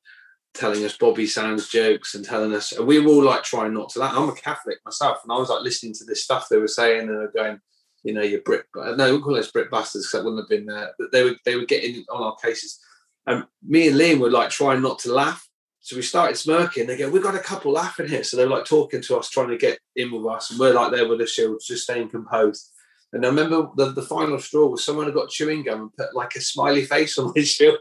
telling 0.54 0.82
us 0.84 0.96
Bobby 0.96 1.26
Sands 1.26 1.68
jokes 1.68 2.14
and 2.14 2.24
telling 2.24 2.54
us, 2.54 2.72
and 2.72 2.86
we 2.86 2.98
were 2.98 3.12
all 3.12 3.22
like 3.22 3.42
trying 3.42 3.74
not 3.74 3.90
to 3.90 3.98
laugh. 3.98 4.14
I'm 4.16 4.30
a 4.30 4.34
Catholic 4.34 4.78
myself, 4.84 5.18
and 5.22 5.32
I 5.32 5.36
was 5.36 5.50
like 5.50 5.62
listening 5.62 5.92
to 5.94 6.04
this 6.04 6.24
stuff 6.24 6.48
they 6.48 6.56
were 6.56 6.68
saying, 6.68 7.08
and 7.08 7.32
going, 7.34 7.60
you 8.02 8.14
know, 8.14 8.22
your 8.22 8.40
brick, 8.40 8.64
no, 8.74 9.14
we 9.14 9.20
call 9.20 9.34
those 9.34 9.52
Brit 9.52 9.70
bastards 9.70 10.06
because 10.06 10.12
that 10.12 10.24
wouldn't 10.24 10.42
have 10.42 10.48
been 10.48 10.66
there. 10.66 10.92
But 10.98 11.12
they 11.12 11.24
were 11.24 11.36
they 11.44 11.56
were 11.56 11.66
getting 11.66 12.04
on 12.10 12.22
our 12.22 12.36
cases, 12.36 12.78
and 13.26 13.44
me 13.62 13.88
and 13.88 13.96
Liam 13.96 14.20
were 14.20 14.30
like 14.30 14.50
trying 14.50 14.82
not 14.82 14.98
to 15.00 15.12
laugh. 15.12 15.46
So 15.80 15.96
we 15.96 16.02
started 16.02 16.36
smirking. 16.36 16.86
They 16.86 16.96
go, 16.96 17.10
"We've 17.10 17.22
got 17.22 17.34
a 17.34 17.40
couple 17.40 17.72
laughing 17.72 18.08
here." 18.08 18.24
So 18.24 18.36
they're 18.36 18.46
like 18.46 18.64
talking 18.64 19.02
to 19.02 19.16
us, 19.16 19.30
trying 19.30 19.48
to 19.48 19.58
get 19.58 19.78
in 19.96 20.10
with 20.12 20.26
us, 20.26 20.50
and 20.50 20.58
we're 20.58 20.74
like 20.74 20.92
there 20.92 21.08
with 21.08 21.18
the 21.18 21.26
shields, 21.26 21.66
just 21.66 21.84
staying 21.84 22.08
composed. 22.08 22.70
And 23.12 23.24
I 23.24 23.28
remember 23.28 23.70
the, 23.76 23.86
the 23.92 24.02
final 24.02 24.38
straw 24.38 24.66
was 24.66 24.84
someone 24.84 25.06
had 25.06 25.14
got 25.14 25.30
chewing 25.30 25.64
gum 25.64 25.80
and 25.80 25.96
put 25.96 26.14
like 26.14 26.36
a 26.36 26.40
smiley 26.40 26.84
face 26.84 27.18
on 27.18 27.32
his 27.34 27.48
shield. 27.52 27.78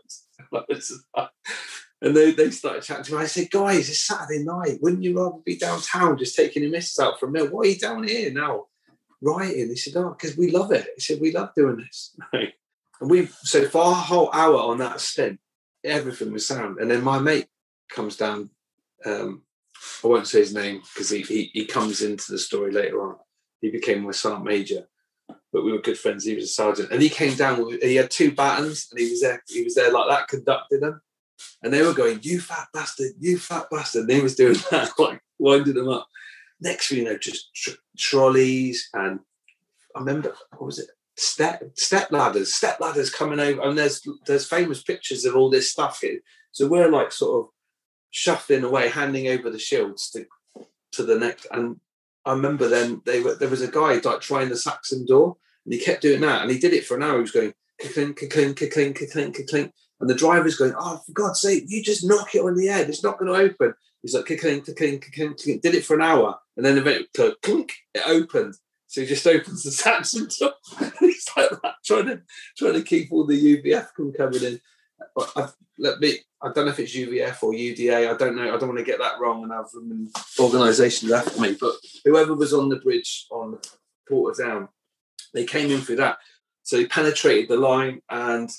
and 2.02 2.16
they, 2.16 2.32
they 2.32 2.50
started 2.50 2.82
chatting 2.82 3.04
to 3.04 3.14
me. 3.14 3.20
I 3.20 3.26
said, 3.26 3.52
guys, 3.52 3.90
it's 3.90 4.08
Saturday 4.08 4.44
night. 4.44 4.80
Wouldn't 4.82 5.04
you 5.04 5.16
rather 5.18 5.38
be 5.46 5.58
downtown 5.58 6.18
just 6.18 6.36
taking 6.36 6.64
your 6.64 6.72
missus 6.72 7.00
out 7.00 7.20
for 7.20 7.28
a 7.28 7.32
meal? 7.32 7.48
Why 7.48 7.62
are 7.62 7.66
you 7.66 7.78
down 7.78 8.08
here 8.08 8.32
now? 8.32 8.66
Writing. 9.22 9.70
They 9.70 9.76
said, 9.76 9.96
oh, 9.98 10.16
because 10.18 10.38
we 10.38 10.52
love 10.52 10.72
it. 10.72 10.88
He 10.96 11.02
said, 11.02 11.20
we 11.20 11.32
love 11.32 11.50
doing 11.56 11.78
this. 11.78 12.16
and 12.34 13.10
we 13.10 13.28
so 13.44 13.68
for 13.68 13.82
a 13.82 13.94
whole 13.94 14.32
hour 14.34 14.58
on 14.58 14.78
that 14.80 15.02
stint, 15.02 15.40
everything 15.84 16.32
was 16.32 16.48
sound. 16.48 16.80
And 16.80 16.90
then 16.90 17.04
my 17.04 17.20
mate 17.20 17.48
comes 17.90 18.18
down. 18.18 18.50
Um, 19.06 19.44
I 20.04 20.08
won't 20.08 20.28
say 20.28 20.40
his 20.40 20.54
name 20.54 20.82
because 20.94 21.10
he, 21.10 21.22
he 21.22 21.52
he 21.54 21.66
comes 21.66 22.02
into 22.02 22.32
the 22.32 22.40
story 22.40 22.72
later 22.72 23.02
on. 23.02 23.16
He 23.62 23.70
became 23.70 24.04
my 24.04 24.12
sergeant 24.12 24.46
major 24.46 24.88
but 25.52 25.64
we 25.64 25.72
were 25.72 25.80
good 25.80 25.98
friends. 25.98 26.26
He 26.26 26.36
was 26.36 26.46
a 26.46 26.48
sergeant, 26.48 26.92
and 26.92 27.02
he 27.02 27.10
came 27.10 27.36
down. 27.36 27.66
With, 27.66 27.82
he 27.82 27.96
had 27.96 28.12
two 28.12 28.32
batons, 28.32 28.88
and 28.92 29.00
he 29.00 29.10
was 29.10 29.22
there. 29.22 29.44
He 29.48 29.64
was 29.64 29.76
there 29.76 29.92
like 29.92 30.10
that, 30.10 30.28
conducting 30.28 30.82
them, 30.82 31.02
and 31.64 31.74
they 31.74 31.82
were 31.82 31.94
going, 31.94 32.20
"You 32.22 32.40
fat 32.40 32.68
bastard! 32.74 33.14
You 33.20 33.38
fat 33.38 33.66
bastard!" 33.72 34.04
And 34.04 34.12
he 34.12 34.22
was 34.22 34.36
doing 34.36 34.58
that, 34.72 34.92
like 35.00 35.22
winding 35.38 35.76
them 35.76 35.90
up. 35.90 36.08
Next 36.62 36.90
thing 36.90 37.00
you 37.00 37.04
know, 37.06 37.18
just 37.18 37.54
tr- 37.56 37.78
trolleys, 37.98 38.90
and 38.94 39.20
I 39.96 40.00
remember 40.00 40.34
what 40.52 40.66
was 40.66 40.80
it? 40.80 40.90
Step 41.16 41.64
step 41.76 42.12
ladders, 42.12 42.54
step 42.54 42.80
ladders 42.80 43.10
coming 43.10 43.40
over, 43.40 43.62
and 43.62 43.78
there's 43.78 44.02
there's 44.26 44.46
famous 44.46 44.82
pictures 44.82 45.26
of 45.26 45.36
all 45.36 45.50
this 45.50 45.72
stuff. 45.72 46.02
So 46.52 46.68
we're 46.68 46.92
like 46.92 47.12
sort 47.12 47.46
of 47.46 47.52
shuffling 48.12 48.64
away, 48.64 48.90
handing 48.90 49.28
over 49.28 49.50
the 49.50 49.60
shields 49.60 50.10
to 50.12 50.26
to 50.94 51.04
the 51.04 51.18
next, 51.18 51.48
and 51.52 51.80
I 52.26 52.34
remember 52.34 52.68
then 52.68 53.02
they 53.06 53.22
were 53.22 53.36
there 53.36 53.50
was 53.50 53.62
a 53.62 53.72
guy 53.72 54.00
like 54.04 54.22
trying 54.22 54.50
the 54.50 54.58
Saxon 54.58 55.06
door, 55.06 55.38
and 55.66 55.74
he 55.74 55.80
kept 55.80 56.02
doing 56.02 56.22
that, 56.22 56.42
and 56.42 56.52
he 56.52 56.60
did 56.60 56.74
it 56.74 56.86
for 56.86 56.96
an 56.96 57.04
hour. 57.04 57.16
He 57.16 57.22
was 57.22 57.32
going 57.32 57.54
clink, 57.94 58.30
clink, 58.30 58.58
clink, 58.58 59.12
clink, 59.12 59.48
clink, 59.50 59.74
and 60.00 60.10
the 60.10 60.16
driver's 60.16 60.58
going, 60.58 60.74
"Oh, 60.78 61.02
for 61.06 61.12
God's 61.14 61.42
sake, 61.42 61.66
you 61.68 61.84
just 61.84 62.06
knock 62.06 62.36
it 62.36 62.42
on 62.42 62.56
the 62.56 62.68
head. 62.68 62.90
It's 62.90 63.04
not 63.04 63.18
going 63.18 63.32
to 63.32 63.40
open." 63.40 63.74
He's 64.02 64.14
like 64.14 64.26
clink, 64.26 64.42
clink, 64.42 64.66
clink, 64.78 65.12
clink, 65.14 65.62
Did 65.62 65.76
it 65.76 65.86
for 65.86 65.96
an 65.96 66.02
hour, 66.02 66.40
and 66.60 66.66
then 66.66 66.78
eventually 66.78 67.36
clink, 67.42 67.72
it 67.94 68.04
opened. 68.06 68.54
So 68.88 69.00
he 69.00 69.08
just 69.08 69.26
opens 69.26 69.64
the 69.64 69.72
Saxon 69.72 70.28
door. 70.38 70.52
he's 71.00 71.26
like 71.38 71.52
that, 71.52 71.76
trying 71.86 72.08
to 72.08 72.22
trying 72.58 72.74
to 72.74 72.82
keep 72.82 73.14
all 73.14 73.26
the 73.26 73.64
UVF 73.64 73.88
from 73.96 74.12
coming 74.12 74.44
in. 74.44 74.60
I've, 75.38 75.54
let 75.78 76.02
me. 76.02 76.18
I 76.42 76.52
don't 76.52 76.66
know 76.66 76.72
if 76.72 76.80
it's 76.80 76.94
UVF 76.94 77.42
or 77.44 77.54
UDA. 77.54 78.14
I 78.14 78.18
don't 78.18 78.36
know. 78.36 78.54
I 78.54 78.58
don't 78.58 78.68
want 78.68 78.80
to 78.80 78.84
get 78.84 79.00
that 79.00 79.22
wrong 79.22 79.44
and 79.44 79.54
have 79.54 79.68
an 79.74 80.10
organisation 80.38 81.14
after 81.14 81.40
me. 81.40 81.56
But 81.58 81.76
whoever 82.04 82.34
was 82.34 82.54
on 82.54 82.68
the 82.68 82.76
bridge 82.76 83.26
on 83.32 83.58
Portadown, 84.12 84.68
they 85.34 85.46
came 85.46 85.72
in 85.72 85.80
through 85.80 85.98
that. 85.98 86.18
So 86.64 86.76
they 86.76 86.88
penetrated 86.88 87.50
the 87.50 87.56
line, 87.56 88.02
and 88.10 88.50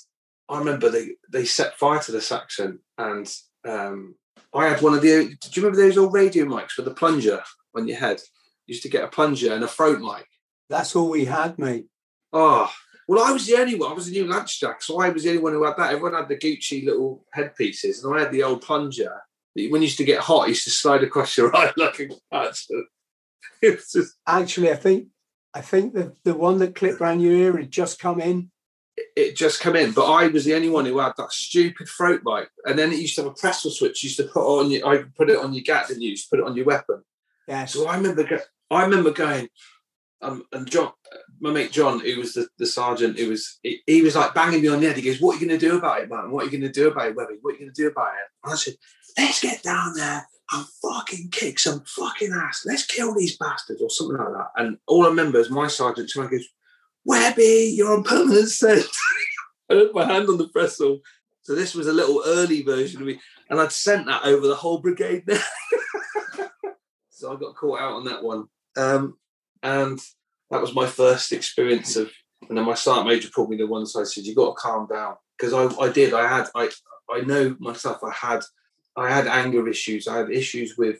I 0.49 0.57
remember 0.57 0.89
they 0.89 1.09
they 1.31 1.45
set 1.45 1.77
fire 1.77 1.99
to 1.99 2.11
the 2.11 2.21
Saxon, 2.21 2.79
and 2.97 3.31
um, 3.63 4.15
I 4.55 4.69
had 4.69 4.81
one 4.81 4.95
of 4.95 5.03
the. 5.03 5.37
Do 5.39 5.49
you 5.51 5.61
remember 5.61 5.77
those 5.77 5.99
old 5.99 6.15
radio 6.15 6.45
mics 6.45 6.77
with 6.77 6.85
the 6.85 6.95
plunger 6.95 7.43
on 7.75 7.87
your 7.87 7.97
head? 7.97 8.19
You 8.65 8.73
used 8.73 8.83
to 8.83 8.89
get 8.89 9.03
a 9.03 9.07
plunger 9.07 9.53
and 9.53 9.63
a 9.63 9.67
throat 9.67 9.99
mic. 9.99 10.27
That's 10.69 10.95
all 10.95 11.09
we 11.09 11.25
had, 11.25 11.59
mate. 11.59 11.87
Oh, 12.31 12.71
well, 13.07 13.23
I 13.23 13.31
was 13.31 13.45
the 13.45 13.57
only 13.57 13.75
one. 13.75 13.91
I 13.91 13.93
was 13.93 14.05
the 14.05 14.13
new 14.13 14.27
lance 14.27 14.57
jack, 14.57 14.81
so 14.81 15.01
I 15.01 15.09
was 15.09 15.23
the 15.23 15.29
only 15.29 15.41
one 15.41 15.53
who 15.53 15.63
had 15.65 15.75
that. 15.77 15.91
Everyone 15.91 16.13
had 16.13 16.29
the 16.29 16.37
Gucci 16.37 16.85
little 16.85 17.25
headpieces, 17.33 18.03
and 18.03 18.15
I 18.15 18.21
had 18.21 18.31
the 18.31 18.43
old 18.43 18.61
plunger. 18.61 19.21
when 19.53 19.81
you 19.81 19.87
used 19.87 19.97
to 19.97 20.05
get 20.05 20.21
hot, 20.21 20.45
it 20.45 20.49
used 20.49 20.63
to 20.65 20.69
slide 20.69 21.03
across 21.03 21.37
your 21.37 21.55
eye 21.55 21.71
like 21.77 21.99
a. 21.99 22.53
It 23.61 23.75
was 23.75 23.91
just... 23.91 24.15
Actually, 24.25 24.71
I 24.71 24.75
think 24.75 25.09
I 25.53 25.61
think 25.61 25.93
the, 25.93 26.15
the 26.23 26.33
one 26.33 26.59
that 26.59 26.75
clipped 26.75 27.01
around 27.01 27.19
your 27.19 27.33
ear 27.33 27.57
had 27.57 27.71
just 27.71 27.99
come 27.99 28.21
in. 28.21 28.49
It 29.15 29.35
just 29.35 29.59
come 29.59 29.75
in, 29.75 29.91
but 29.91 30.09
I 30.09 30.27
was 30.27 30.45
the 30.45 30.53
only 30.53 30.69
one 30.69 30.85
who 30.85 30.99
had 30.99 31.13
that 31.17 31.31
stupid 31.31 31.87
throat 31.87 32.23
bite. 32.23 32.47
And 32.65 32.77
then 32.77 32.91
it 32.91 32.99
used 32.99 33.15
to 33.15 33.23
have 33.23 33.31
a 33.31 33.35
pressure 33.35 33.69
switch. 33.69 34.03
You 34.03 34.07
used 34.07 34.17
to 34.17 34.23
put 34.23 34.59
on 34.59 34.71
your, 34.71 34.87
I 34.87 35.03
put 35.17 35.29
it 35.29 35.37
on 35.37 35.53
your 35.53 35.63
gat, 35.63 35.89
and 35.89 36.01
you? 36.01 36.09
used 36.11 36.29
to 36.29 36.29
put 36.35 36.43
it 36.43 36.49
on 36.49 36.55
your 36.55 36.65
weapon. 36.65 37.03
Yeah. 37.51 37.65
So 37.65 37.85
I 37.85 37.97
remember, 37.97 38.25
I 38.69 38.83
remember 38.83 39.11
going, 39.11 39.49
um, 40.21 40.45
and 40.53 40.69
John, 40.71 40.93
my 41.41 41.51
mate 41.51 41.73
John, 41.73 41.99
who 41.99 42.17
was 42.17 42.33
the, 42.33 42.47
the 42.57 42.65
sergeant, 42.65 43.19
who 43.19 43.27
was 43.27 43.59
he, 43.61 43.81
he, 43.85 44.01
was 44.01 44.15
like 44.15 44.33
banging 44.33 44.61
me 44.61 44.69
on 44.69 44.79
the 44.79 44.87
head. 44.87 44.95
He 44.95 45.01
goes, 45.01 45.19
"What 45.19 45.35
are 45.35 45.39
you 45.39 45.47
going 45.47 45.59
to 45.59 45.67
do 45.67 45.77
about 45.77 45.99
it, 45.99 46.09
man? 46.09 46.31
What 46.31 46.43
are 46.43 46.45
you 46.45 46.51
going 46.51 46.71
to 46.71 46.79
do 46.79 46.87
about 46.87 47.07
it, 47.07 47.15
Webby? 47.17 47.33
What 47.41 47.51
are 47.51 47.53
you 47.55 47.59
going 47.65 47.73
to 47.73 47.81
do 47.81 47.89
about 47.89 48.13
it?" 48.13 48.45
And 48.45 48.53
I 48.53 48.55
said, 48.55 48.75
"Let's 49.17 49.41
get 49.41 49.63
down 49.63 49.95
there 49.95 50.25
and 50.53 50.65
fucking 50.81 51.31
kick 51.31 51.59
some 51.59 51.83
fucking 51.85 52.31
ass. 52.31 52.63
Let's 52.65 52.85
kill 52.85 53.13
these 53.13 53.35
bastards 53.35 53.81
or 53.81 53.89
something 53.89 54.17
like 54.17 54.31
that." 54.31 54.51
And 54.55 54.77
all 54.87 55.05
I 55.05 55.09
remember 55.09 55.39
is 55.39 55.49
my 55.49 55.67
sergeant 55.67 56.07
to 56.11 56.29
goes, 56.29 56.47
"Webby, 57.03 57.73
you're 57.75 57.97
on 57.97 58.03
permanent 58.03 58.47
sent." 58.47 58.85
I 59.69 59.73
had 59.73 59.93
my 59.93 60.05
hand 60.05 60.29
on 60.29 60.37
the 60.37 60.47
pressel. 60.47 60.99
So 61.41 61.55
this 61.55 61.75
was 61.75 61.87
a 61.87 61.93
little 61.93 62.23
early 62.25 62.61
version 62.61 63.01
of 63.01 63.07
me, 63.07 63.19
and 63.49 63.59
I'd 63.59 63.73
sent 63.73 64.05
that 64.05 64.23
over 64.23 64.47
the 64.47 64.55
whole 64.55 64.77
brigade. 64.77 65.23
so 67.21 67.31
I 67.31 67.35
got 67.35 67.55
caught 67.55 67.79
out 67.79 67.93
on 67.93 68.05
that 68.05 68.23
one. 68.23 68.45
Um, 68.75 69.17
and 69.61 69.99
that 70.49 70.61
was 70.61 70.73
my 70.73 70.87
first 70.87 71.31
experience 71.31 71.95
of. 71.95 72.11
And 72.49 72.57
then 72.57 72.65
my 72.65 72.73
sergeant 72.73 73.07
major 73.07 73.29
pulled 73.29 73.51
me 73.51 73.57
to 73.57 73.65
one 73.65 73.85
side, 73.85 74.07
said, 74.07 74.25
"You 74.25 74.33
got 74.33 74.55
to 74.55 74.61
calm 74.61 74.87
down," 74.87 75.15
because 75.37 75.53
I, 75.53 75.65
I 75.79 75.91
did. 75.91 76.13
I 76.13 76.27
had, 76.27 76.47
I, 76.55 76.69
I 77.11 77.21
know 77.21 77.55
myself. 77.59 78.03
I 78.03 78.11
had, 78.11 78.41
I 78.97 79.13
had 79.13 79.27
anger 79.27 79.67
issues. 79.67 80.07
I 80.07 80.17
had 80.17 80.31
issues 80.31 80.75
with. 80.75 80.99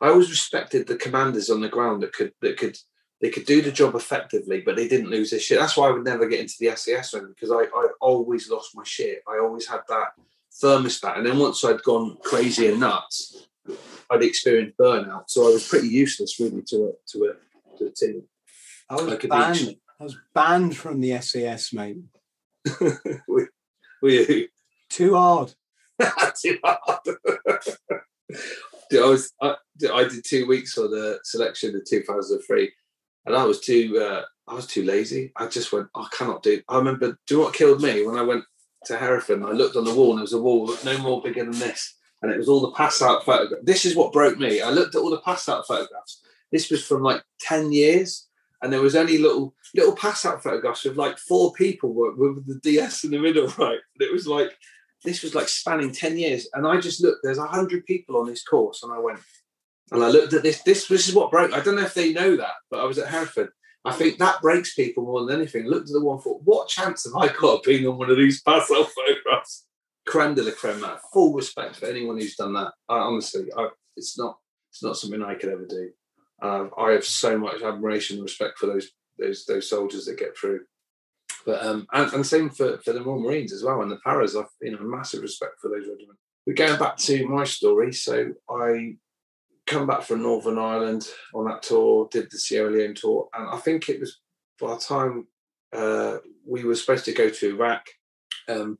I 0.00 0.08
always 0.08 0.30
respected 0.30 0.86
the 0.86 0.96
commanders 0.96 1.50
on 1.50 1.60
the 1.60 1.68
ground 1.68 2.02
that 2.02 2.14
could 2.14 2.32
that 2.40 2.56
could 2.56 2.78
they 3.20 3.28
could 3.28 3.44
do 3.44 3.60
the 3.60 3.70
job 3.70 3.94
effectively, 3.94 4.62
but 4.62 4.76
they 4.76 4.88
didn't 4.88 5.10
lose 5.10 5.30
their 5.30 5.40
shit. 5.40 5.58
That's 5.58 5.76
why 5.76 5.88
I 5.88 5.90
would 5.90 6.04
never 6.04 6.26
get 6.26 6.40
into 6.40 6.54
the 6.58 6.74
SAS 6.74 7.12
room 7.12 7.34
because 7.34 7.50
I, 7.50 7.64
I 7.64 7.88
always 8.00 8.50
lost 8.50 8.74
my 8.74 8.84
shit. 8.84 9.22
I 9.28 9.38
always 9.38 9.66
had 9.66 9.80
that 9.90 10.14
thermostat, 10.62 11.18
and 11.18 11.26
then 11.26 11.38
once 11.38 11.62
I'd 11.62 11.82
gone 11.82 12.16
crazy 12.22 12.68
and 12.68 12.80
nuts, 12.80 13.48
I'd 14.10 14.22
experienced 14.22 14.78
burnout. 14.78 15.24
So 15.28 15.48
I 15.48 15.52
was 15.52 15.66
pretty 15.66 15.88
useless 15.88 16.38
really 16.40 16.62
to 16.68 16.76
a 16.88 16.92
to 17.12 17.24
a 17.24 17.78
to 17.78 17.86
a 17.86 17.90
team. 17.90 18.22
I 18.90 18.94
was 18.94 19.14
banned. 19.26 19.76
I 20.00 20.04
was 20.04 20.16
banned 20.34 20.76
from 20.76 21.00
the 21.00 21.20
SAS, 21.20 21.72
mate. 21.72 21.98
were, 23.28 23.50
were 24.00 24.08
you? 24.08 24.48
Too 24.90 25.14
hard. 25.14 25.54
Too 26.40 26.58
hard. 26.64 27.00
I 28.92 29.00
was 29.00 29.32
I, 29.42 29.54
I, 29.92 30.04
did 30.04 30.24
two 30.24 30.46
weeks 30.46 30.72
for 30.72 30.88
the 30.88 31.18
selection 31.24 31.74
in 31.74 31.82
2003, 31.86 32.72
and 33.26 33.36
I 33.36 33.44
was 33.44 33.60
too 33.60 33.98
uh, 34.00 34.22
I 34.48 34.54
was 34.54 34.66
too 34.66 34.84
lazy. 34.84 35.32
I 35.36 35.46
just 35.46 35.72
went, 35.72 35.88
I 35.94 36.06
cannot 36.12 36.42
do. 36.42 36.62
I 36.68 36.78
remember. 36.78 37.18
Do 37.26 37.34
you 37.34 37.36
know 37.38 37.44
what 37.44 37.54
killed 37.54 37.82
me 37.82 38.06
when 38.06 38.16
I 38.16 38.22
went 38.22 38.44
to 38.86 38.96
Hereford? 38.96 39.42
I 39.42 39.52
looked 39.52 39.76
on 39.76 39.84
the 39.84 39.94
wall, 39.94 40.10
and 40.10 40.18
there 40.18 40.22
was 40.22 40.32
a 40.32 40.40
wall 40.40 40.74
no 40.84 40.98
more 40.98 41.20
bigger 41.20 41.44
than 41.44 41.58
this, 41.58 41.94
and 42.22 42.32
it 42.32 42.38
was 42.38 42.48
all 42.48 42.60
the 42.60 42.72
pass 42.72 43.00
out 43.02 43.24
photographs. 43.24 43.64
This 43.64 43.84
is 43.84 43.94
what 43.94 44.12
broke 44.12 44.38
me. 44.38 44.60
I 44.60 44.70
looked 44.70 44.94
at 44.94 45.00
all 45.00 45.10
the 45.10 45.20
pass 45.20 45.48
out 45.48 45.66
photographs. 45.66 46.22
This 46.50 46.70
was 46.70 46.84
from 46.84 47.02
like 47.02 47.22
ten 47.40 47.72
years, 47.72 48.28
and 48.62 48.72
there 48.72 48.82
was 48.82 48.96
only 48.96 49.18
little 49.18 49.54
little 49.74 49.94
pass 49.94 50.24
out 50.24 50.42
photographs 50.42 50.84
with 50.84 50.96
like 50.96 51.18
four 51.18 51.52
people 51.52 51.92
with 51.94 52.46
the 52.46 52.60
DS 52.62 53.04
in 53.04 53.10
the 53.10 53.18
middle, 53.18 53.46
right? 53.58 53.78
And 53.78 54.00
it 54.00 54.12
was 54.12 54.26
like 54.26 54.52
this 55.04 55.22
was 55.22 55.34
like 55.34 55.48
spanning 55.48 55.92
10 55.92 56.18
years. 56.18 56.48
And 56.54 56.66
I 56.66 56.80
just 56.80 57.02
looked, 57.02 57.20
there's 57.22 57.38
a 57.38 57.46
hundred 57.46 57.84
people 57.86 58.16
on 58.16 58.26
this 58.26 58.42
course. 58.42 58.82
And 58.82 58.92
I 58.92 58.98
went, 58.98 59.20
and 59.90 60.02
I 60.02 60.08
looked 60.08 60.32
at 60.32 60.42
this, 60.42 60.62
this, 60.62 60.86
this 60.86 61.08
is 61.08 61.14
what 61.14 61.30
broke. 61.30 61.52
I 61.52 61.60
don't 61.60 61.76
know 61.76 61.82
if 61.82 61.94
they 61.94 62.12
know 62.12 62.36
that, 62.36 62.54
but 62.70 62.80
I 62.80 62.84
was 62.84 62.98
at 62.98 63.08
Hereford. 63.08 63.50
I 63.84 63.92
think 63.92 64.18
that 64.18 64.42
breaks 64.42 64.74
people 64.74 65.04
more 65.04 65.24
than 65.24 65.36
anything. 65.36 65.66
Looked 65.66 65.88
at 65.88 65.92
the 65.92 66.04
one 66.04 66.20
thought, 66.20 66.42
what 66.44 66.68
chance 66.68 67.04
have 67.04 67.14
I 67.14 67.32
got 67.32 67.58
of 67.58 67.62
being 67.62 67.86
on 67.86 67.96
one 67.96 68.10
of 68.10 68.16
these 68.16 68.42
pass 68.42 68.70
out 68.70 68.88
photographs? 68.90 69.66
Creme 70.08 70.34
de 70.34 70.42
la 70.42 70.52
creme. 70.52 70.84
Full 71.12 71.34
respect 71.34 71.76
for 71.76 71.86
anyone 71.86 72.16
who's 72.18 72.36
done 72.36 72.54
that. 72.54 72.72
I, 72.88 72.98
honestly, 72.98 73.46
I, 73.56 73.68
it's 73.96 74.18
not, 74.18 74.38
it's 74.70 74.82
not 74.82 74.96
something 74.96 75.22
I 75.22 75.34
could 75.34 75.50
ever 75.50 75.66
do. 75.66 75.90
Uh, 76.40 76.66
I 76.78 76.92
have 76.92 77.04
so 77.04 77.36
much 77.36 77.62
admiration 77.62 78.16
and 78.16 78.24
respect 78.24 78.58
for 78.58 78.66
those 78.66 78.90
those 79.18 79.44
those 79.46 79.68
soldiers 79.68 80.06
that 80.06 80.18
get 80.18 80.36
through. 80.36 80.60
But 81.44 81.64
um, 81.64 81.86
and, 81.92 82.12
and 82.12 82.26
same 82.26 82.50
for, 82.50 82.78
for 82.78 82.92
the 82.92 83.02
Royal 83.02 83.20
Marines 83.20 83.52
as 83.52 83.64
well 83.64 83.82
and 83.82 83.90
the 83.90 83.98
paras. 84.04 84.36
I've 84.36 84.46
you 84.62 84.72
know 84.72 84.82
massive 84.82 85.22
respect 85.22 85.54
for 85.60 85.68
those 85.68 85.86
regiments. 85.88 86.22
But 86.46 86.56
going 86.56 86.78
back 86.78 86.96
to 86.98 87.28
my 87.28 87.44
story, 87.44 87.92
so 87.92 88.32
I 88.48 88.96
come 89.66 89.86
back 89.86 90.02
from 90.02 90.22
Northern 90.22 90.58
Ireland 90.58 91.06
on 91.34 91.44
that 91.46 91.62
tour, 91.62 92.08
did 92.10 92.28
the 92.30 92.38
Sierra 92.38 92.70
Leone 92.70 92.94
tour, 92.94 93.28
and 93.34 93.48
I 93.48 93.58
think 93.58 93.88
it 93.88 94.00
was 94.00 94.20
by 94.60 94.74
the 94.74 94.80
time 94.80 95.26
uh, 95.74 96.18
we 96.46 96.64
were 96.64 96.74
supposed 96.74 97.04
to 97.06 97.12
go 97.12 97.28
to 97.28 97.48
Iraq. 97.50 97.86
Um, 98.48 98.78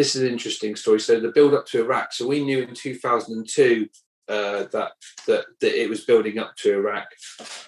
this 0.00 0.16
is 0.16 0.22
an 0.22 0.28
interesting 0.28 0.74
story. 0.76 0.98
So 0.98 1.20
the 1.20 1.28
build 1.28 1.52
up 1.52 1.66
to 1.66 1.80
Iraq. 1.82 2.14
So 2.14 2.26
we 2.26 2.42
knew 2.42 2.62
in 2.62 2.74
2002 2.74 3.86
uh, 4.28 4.64
that, 4.72 4.92
that 5.26 5.44
that 5.60 5.82
it 5.82 5.90
was 5.90 6.06
building 6.06 6.38
up 6.38 6.56
to 6.56 6.72
Iraq. 6.72 7.06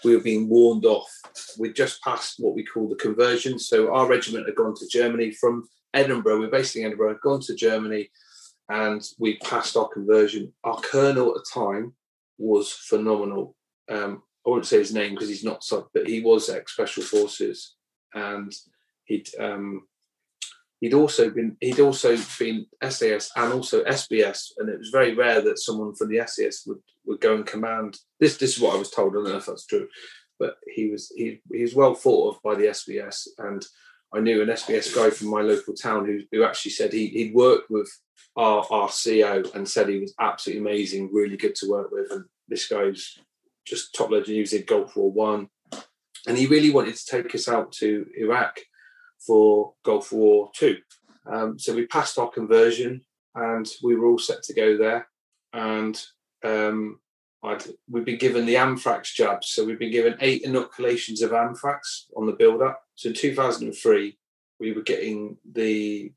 We 0.02 0.16
were 0.16 0.22
being 0.22 0.48
warned 0.48 0.86
off. 0.86 1.10
We'd 1.58 1.76
just 1.76 2.02
passed 2.02 2.36
what 2.38 2.54
we 2.54 2.64
call 2.64 2.88
the 2.88 2.94
conversion. 2.94 3.58
So 3.58 3.92
our 3.92 4.08
regiment 4.08 4.46
had 4.46 4.56
gone 4.56 4.74
to 4.76 4.88
Germany 4.88 5.32
from 5.32 5.68
Edinburgh. 5.92 6.40
We're 6.40 6.50
based 6.50 6.74
in 6.74 6.86
Edinburgh. 6.86 7.10
Had 7.10 7.20
gone 7.20 7.42
to 7.42 7.54
Germany, 7.54 8.10
and 8.70 9.02
we 9.18 9.36
passed 9.40 9.76
our 9.76 9.88
conversion. 9.88 10.54
Our 10.64 10.80
colonel 10.80 11.28
at 11.28 11.34
the 11.34 11.46
time 11.52 11.92
was 12.38 12.72
phenomenal. 12.72 13.56
Um, 13.90 14.22
I 14.46 14.50
won't 14.50 14.64
say 14.64 14.78
his 14.78 14.94
name 14.94 15.10
because 15.10 15.28
he's 15.28 15.44
not 15.44 15.64
sub, 15.64 15.88
but 15.92 16.08
he 16.08 16.22
was 16.22 16.48
ex 16.48 16.72
special 16.72 17.02
forces, 17.02 17.74
and 18.14 18.50
he'd 19.04 19.28
um, 19.38 19.82
he'd 20.82 20.94
also 20.94 21.30
been 21.30 21.56
he'd 21.60 21.80
also 21.80 22.18
been 22.38 22.66
SAS 22.90 23.30
and 23.36 23.52
also 23.54 23.82
SBS, 23.84 24.52
and 24.58 24.68
it 24.68 24.78
was 24.78 24.90
very 24.90 25.14
rare 25.14 25.40
that 25.40 25.58
someone 25.58 25.94
from 25.94 26.08
the 26.08 26.22
SAS 26.26 26.64
would 26.66 26.80
would 27.06 27.20
go 27.20 27.36
and 27.36 27.46
command. 27.46 27.96
This 28.20 28.36
this 28.36 28.56
is 28.56 28.62
what 28.62 28.74
I 28.74 28.78
was 28.78 28.90
told. 28.90 29.12
I 29.12 29.14
don't 29.14 29.28
know 29.28 29.36
if 29.36 29.46
that's 29.46 29.64
true, 29.64 29.88
but 30.38 30.56
he 30.74 30.90
was 30.90 31.10
he 31.16 31.40
he 31.50 31.62
was 31.62 31.74
well 31.74 31.94
thought 31.94 32.34
of 32.34 32.42
by 32.42 32.56
the 32.56 32.66
SBS, 32.66 33.28
and 33.38 33.64
I 34.12 34.20
knew 34.20 34.42
an 34.42 34.48
SBS 34.48 34.94
guy 34.94 35.08
from 35.08 35.28
my 35.28 35.40
local 35.40 35.72
town 35.72 36.04
who 36.04 36.20
who 36.32 36.44
actually 36.44 36.72
said 36.72 36.92
he 36.92 37.06
he'd 37.06 37.34
worked 37.34 37.70
with 37.70 37.90
our 38.36 38.66
our 38.70 38.88
CO 38.88 39.44
and 39.54 39.66
said 39.66 39.88
he 39.88 40.00
was 40.00 40.14
absolutely 40.20 40.68
amazing, 40.68 41.10
really 41.12 41.36
good 41.36 41.54
to 41.56 41.70
work 41.70 41.90
with, 41.92 42.10
and 42.10 42.24
this 42.48 42.68
guy's 42.68 43.18
just 43.64 43.94
top 43.94 44.10
legend. 44.10 44.34
He 44.34 44.40
was 44.40 44.52
in 44.52 44.64
Gulf 44.64 44.96
War 44.96 45.12
One, 45.12 45.46
and 46.26 46.36
he 46.36 46.46
really 46.46 46.70
wanted 46.70 46.96
to 46.96 47.06
take 47.06 47.32
us 47.36 47.48
out 47.48 47.70
to 47.74 48.04
Iraq 48.18 48.58
for 49.26 49.74
Gulf 49.84 50.12
War 50.12 50.50
Two. 50.54 50.78
Um, 51.26 51.58
so 51.58 51.74
we 51.74 51.86
passed 51.86 52.18
our 52.18 52.28
conversion 52.28 53.02
and 53.34 53.68
we 53.82 53.94
were 53.94 54.06
all 54.06 54.18
set 54.18 54.42
to 54.44 54.54
go 54.54 54.76
there. 54.76 55.08
And 55.52 56.00
um, 56.44 57.00
we'd 57.88 58.04
been 58.04 58.18
given 58.18 58.46
the 58.46 58.56
anthrax 58.56 59.14
jabs. 59.14 59.48
So 59.48 59.64
we've 59.64 59.78
been 59.78 59.92
given 59.92 60.16
eight 60.20 60.42
inoculations 60.42 61.22
of 61.22 61.32
anthrax 61.32 62.06
on 62.16 62.26
the 62.26 62.32
build 62.32 62.62
up. 62.62 62.82
So 62.94 63.08
in 63.08 63.14
2003, 63.14 64.18
we 64.60 64.72
were 64.72 64.82
getting 64.82 65.36
the 65.50 66.12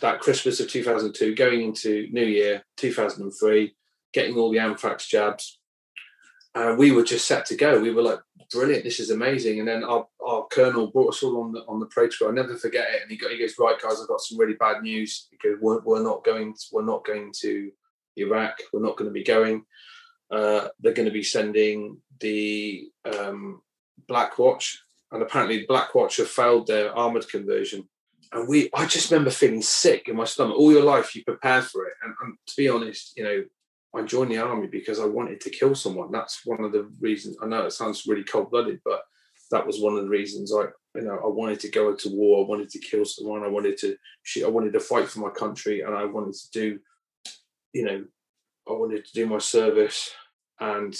that 0.00 0.20
Christmas 0.20 0.60
of 0.60 0.68
2002, 0.68 1.34
going 1.34 1.62
into 1.62 2.06
New 2.12 2.24
Year 2.24 2.62
2003, 2.76 3.74
getting 4.12 4.36
all 4.36 4.50
the 4.50 4.58
anthrax 4.58 5.08
jabs. 5.08 5.58
And 6.54 6.76
we 6.76 6.90
were 6.90 7.04
just 7.04 7.26
set 7.26 7.46
to 7.46 7.56
go. 7.56 7.80
We 7.80 7.90
were 7.90 8.02
like, 8.02 8.18
brilliant, 8.52 8.84
this 8.84 9.00
is 9.00 9.10
amazing. 9.10 9.58
And 9.58 9.68
then 9.68 9.84
our, 9.84 10.06
our 10.26 10.46
colonel 10.46 10.90
brought 10.90 11.14
us 11.14 11.22
all 11.22 11.42
on 11.42 11.52
the 11.52 11.60
on 11.60 11.80
the 11.80 11.86
parade 11.86 12.12
square. 12.12 12.30
I'll 12.30 12.36
never 12.36 12.56
forget 12.56 12.88
it. 12.92 13.02
And 13.02 13.10
he 13.10 13.16
got 13.16 13.30
he 13.30 13.38
goes, 13.38 13.54
right, 13.58 13.80
guys, 13.80 14.00
I've 14.00 14.08
got 14.08 14.20
some 14.20 14.38
really 14.38 14.54
bad 14.54 14.82
news. 14.82 15.28
He 15.30 15.36
goes, 15.36 15.58
we're, 15.60 15.80
we're 15.80 16.02
not 16.02 16.24
going, 16.24 16.54
to, 16.54 16.60
we're 16.72 16.84
not 16.84 17.04
going 17.04 17.32
to 17.40 17.70
Iraq. 18.16 18.58
We're 18.72 18.82
not 18.82 18.96
going 18.96 19.08
to 19.08 19.14
be 19.14 19.24
going. 19.24 19.64
Uh, 20.30 20.68
they're 20.80 20.92
going 20.92 21.08
to 21.08 21.12
be 21.12 21.22
sending 21.22 21.98
the 22.20 22.88
um, 23.04 23.62
Black 24.06 24.38
Watch, 24.38 24.80
and 25.10 25.22
apparently 25.22 25.66
Black 25.66 25.94
Watch 25.94 26.18
have 26.18 26.28
failed 26.28 26.66
their 26.66 26.96
armored 26.96 27.28
conversion. 27.28 27.88
And 28.32 28.46
we, 28.46 28.70
I 28.72 28.86
just 28.86 29.10
remember 29.10 29.30
feeling 29.30 29.62
sick 29.62 30.06
in 30.06 30.14
my 30.14 30.24
stomach. 30.24 30.56
All 30.56 30.70
your 30.70 30.84
life, 30.84 31.16
you 31.16 31.24
prepare 31.24 31.62
for 31.62 31.86
it, 31.86 31.94
and, 32.02 32.14
and 32.22 32.36
to 32.46 32.54
be 32.56 32.68
honest, 32.68 33.14
you 33.16 33.24
know, 33.24 33.44
I 33.94 34.02
joined 34.02 34.30
the 34.30 34.38
army 34.38 34.68
because 34.68 35.00
I 35.00 35.06
wanted 35.06 35.40
to 35.40 35.50
kill 35.50 35.74
someone. 35.74 36.12
That's 36.12 36.42
one 36.44 36.62
of 36.62 36.72
the 36.72 36.90
reasons. 37.00 37.36
I 37.42 37.46
know 37.46 37.66
it 37.66 37.72
sounds 37.72 38.06
really 38.06 38.24
cold 38.24 38.50
blooded, 38.50 38.80
but 38.84 39.02
that 39.50 39.66
was 39.66 39.80
one 39.80 39.96
of 39.96 40.02
the 40.02 40.08
reasons 40.08 40.52
I, 40.54 40.66
you 40.94 41.02
know, 41.02 41.18
I 41.24 41.26
wanted 41.26 41.58
to 41.60 41.70
go 41.70 41.90
into 41.90 42.10
war. 42.10 42.44
I 42.44 42.48
wanted 42.48 42.70
to 42.70 42.78
kill 42.78 43.04
someone. 43.04 43.42
I 43.42 43.48
wanted 43.48 43.76
to 43.78 43.96
shoot. 44.22 44.46
I 44.46 44.50
wanted 44.50 44.72
to 44.74 44.80
fight 44.80 45.08
for 45.08 45.20
my 45.20 45.30
country, 45.30 45.80
and 45.80 45.94
I 45.94 46.04
wanted 46.04 46.34
to 46.34 46.50
do, 46.52 46.78
you 47.72 47.84
know, 47.84 48.04
I 48.68 48.72
wanted 48.72 49.04
to 49.04 49.12
do 49.12 49.26
my 49.26 49.38
service. 49.38 50.10
And 50.60 50.94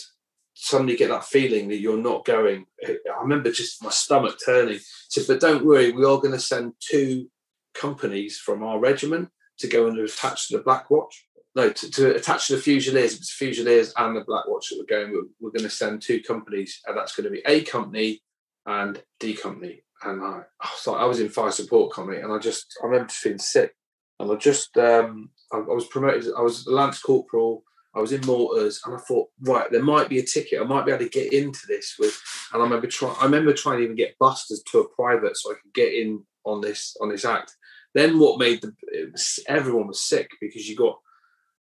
suddenly 0.54 0.96
get 0.96 1.08
that 1.08 1.24
feeling 1.24 1.68
that 1.68 1.80
you're 1.80 1.96
not 1.96 2.24
going. 2.24 2.66
I 2.84 3.22
remember 3.22 3.50
just 3.50 3.82
my 3.82 3.90
stomach 3.90 4.36
turning. 4.44 4.78
So, 5.08 5.22
but 5.26 5.40
don't 5.40 5.64
worry, 5.64 5.92
we 5.92 6.04
are 6.04 6.18
going 6.18 6.32
to 6.32 6.40
send 6.40 6.74
two 6.80 7.30
companies 7.74 8.38
from 8.38 8.62
our 8.62 8.78
regiment 8.78 9.30
to 9.58 9.68
go 9.68 9.86
and 9.86 9.98
attach 9.98 10.48
to 10.48 10.56
the 10.56 10.62
Black 10.62 10.90
Watch 10.90 11.26
no, 11.54 11.70
to, 11.70 11.90
to, 11.90 12.14
attach 12.14 12.46
to 12.46 12.56
the 12.56 12.62
Fusiliers, 12.62 13.16
it's 13.16 13.32
Fusiliers 13.32 13.92
and 13.96 14.16
the 14.16 14.24
Black 14.24 14.46
Watch 14.46 14.68
that 14.70 14.78
we're 14.78 14.98
going. 14.98 15.12
We're, 15.12 15.28
we're 15.40 15.50
going 15.50 15.68
to 15.68 15.70
send 15.70 16.00
two 16.00 16.22
companies, 16.22 16.80
and 16.86 16.96
that's 16.96 17.14
going 17.14 17.24
to 17.24 17.30
be 17.30 17.42
A 17.46 17.62
company 17.62 18.22
and 18.66 19.02
D 19.18 19.34
company. 19.34 19.82
And 20.02 20.22
I, 20.22 20.42
I 20.60 20.68
was 20.70 20.86
like, 20.86 21.00
I 21.00 21.04
was 21.06 21.20
in 21.20 21.28
fire 21.28 21.50
support 21.50 21.92
company, 21.92 22.20
and 22.20 22.32
I 22.32 22.38
just, 22.38 22.78
I 22.82 22.86
remember 22.86 23.08
just 23.08 23.20
feeling 23.20 23.38
sick, 23.38 23.74
and 24.20 24.30
I 24.30 24.36
just, 24.36 24.76
um, 24.78 25.30
I, 25.52 25.58
I 25.58 25.74
was 25.74 25.86
promoted. 25.86 26.32
I 26.36 26.42
was 26.42 26.66
lance 26.66 27.00
corporal. 27.00 27.64
I 27.92 27.98
was 27.98 28.12
in 28.12 28.24
mortars, 28.24 28.80
and 28.84 28.94
I 28.94 28.98
thought, 28.98 29.30
right, 29.40 29.68
there 29.72 29.82
might 29.82 30.08
be 30.08 30.20
a 30.20 30.24
ticket. 30.24 30.60
I 30.60 30.64
might 30.64 30.86
be 30.86 30.92
able 30.92 31.04
to 31.04 31.10
get 31.10 31.32
into 31.32 31.60
this 31.66 31.96
with. 31.98 32.16
And 32.52 32.62
I 32.62 32.64
remember 32.64 32.86
trying. 32.86 33.16
I 33.20 33.24
remember 33.24 33.52
trying 33.52 33.78
to 33.78 33.84
even 33.84 33.96
get 33.96 34.18
busters 34.20 34.62
to 34.70 34.78
a 34.78 34.88
private 34.88 35.36
so 35.36 35.50
I 35.50 35.54
could 35.54 35.74
get 35.74 35.92
in 35.92 36.22
on 36.44 36.60
this 36.60 36.96
on 37.00 37.08
this 37.08 37.24
act. 37.24 37.56
Then 37.92 38.20
what 38.20 38.38
made 38.38 38.62
the 38.62 38.72
was, 39.10 39.40
everyone 39.48 39.88
was 39.88 40.00
sick 40.00 40.30
because 40.40 40.68
you 40.68 40.76
got 40.76 41.00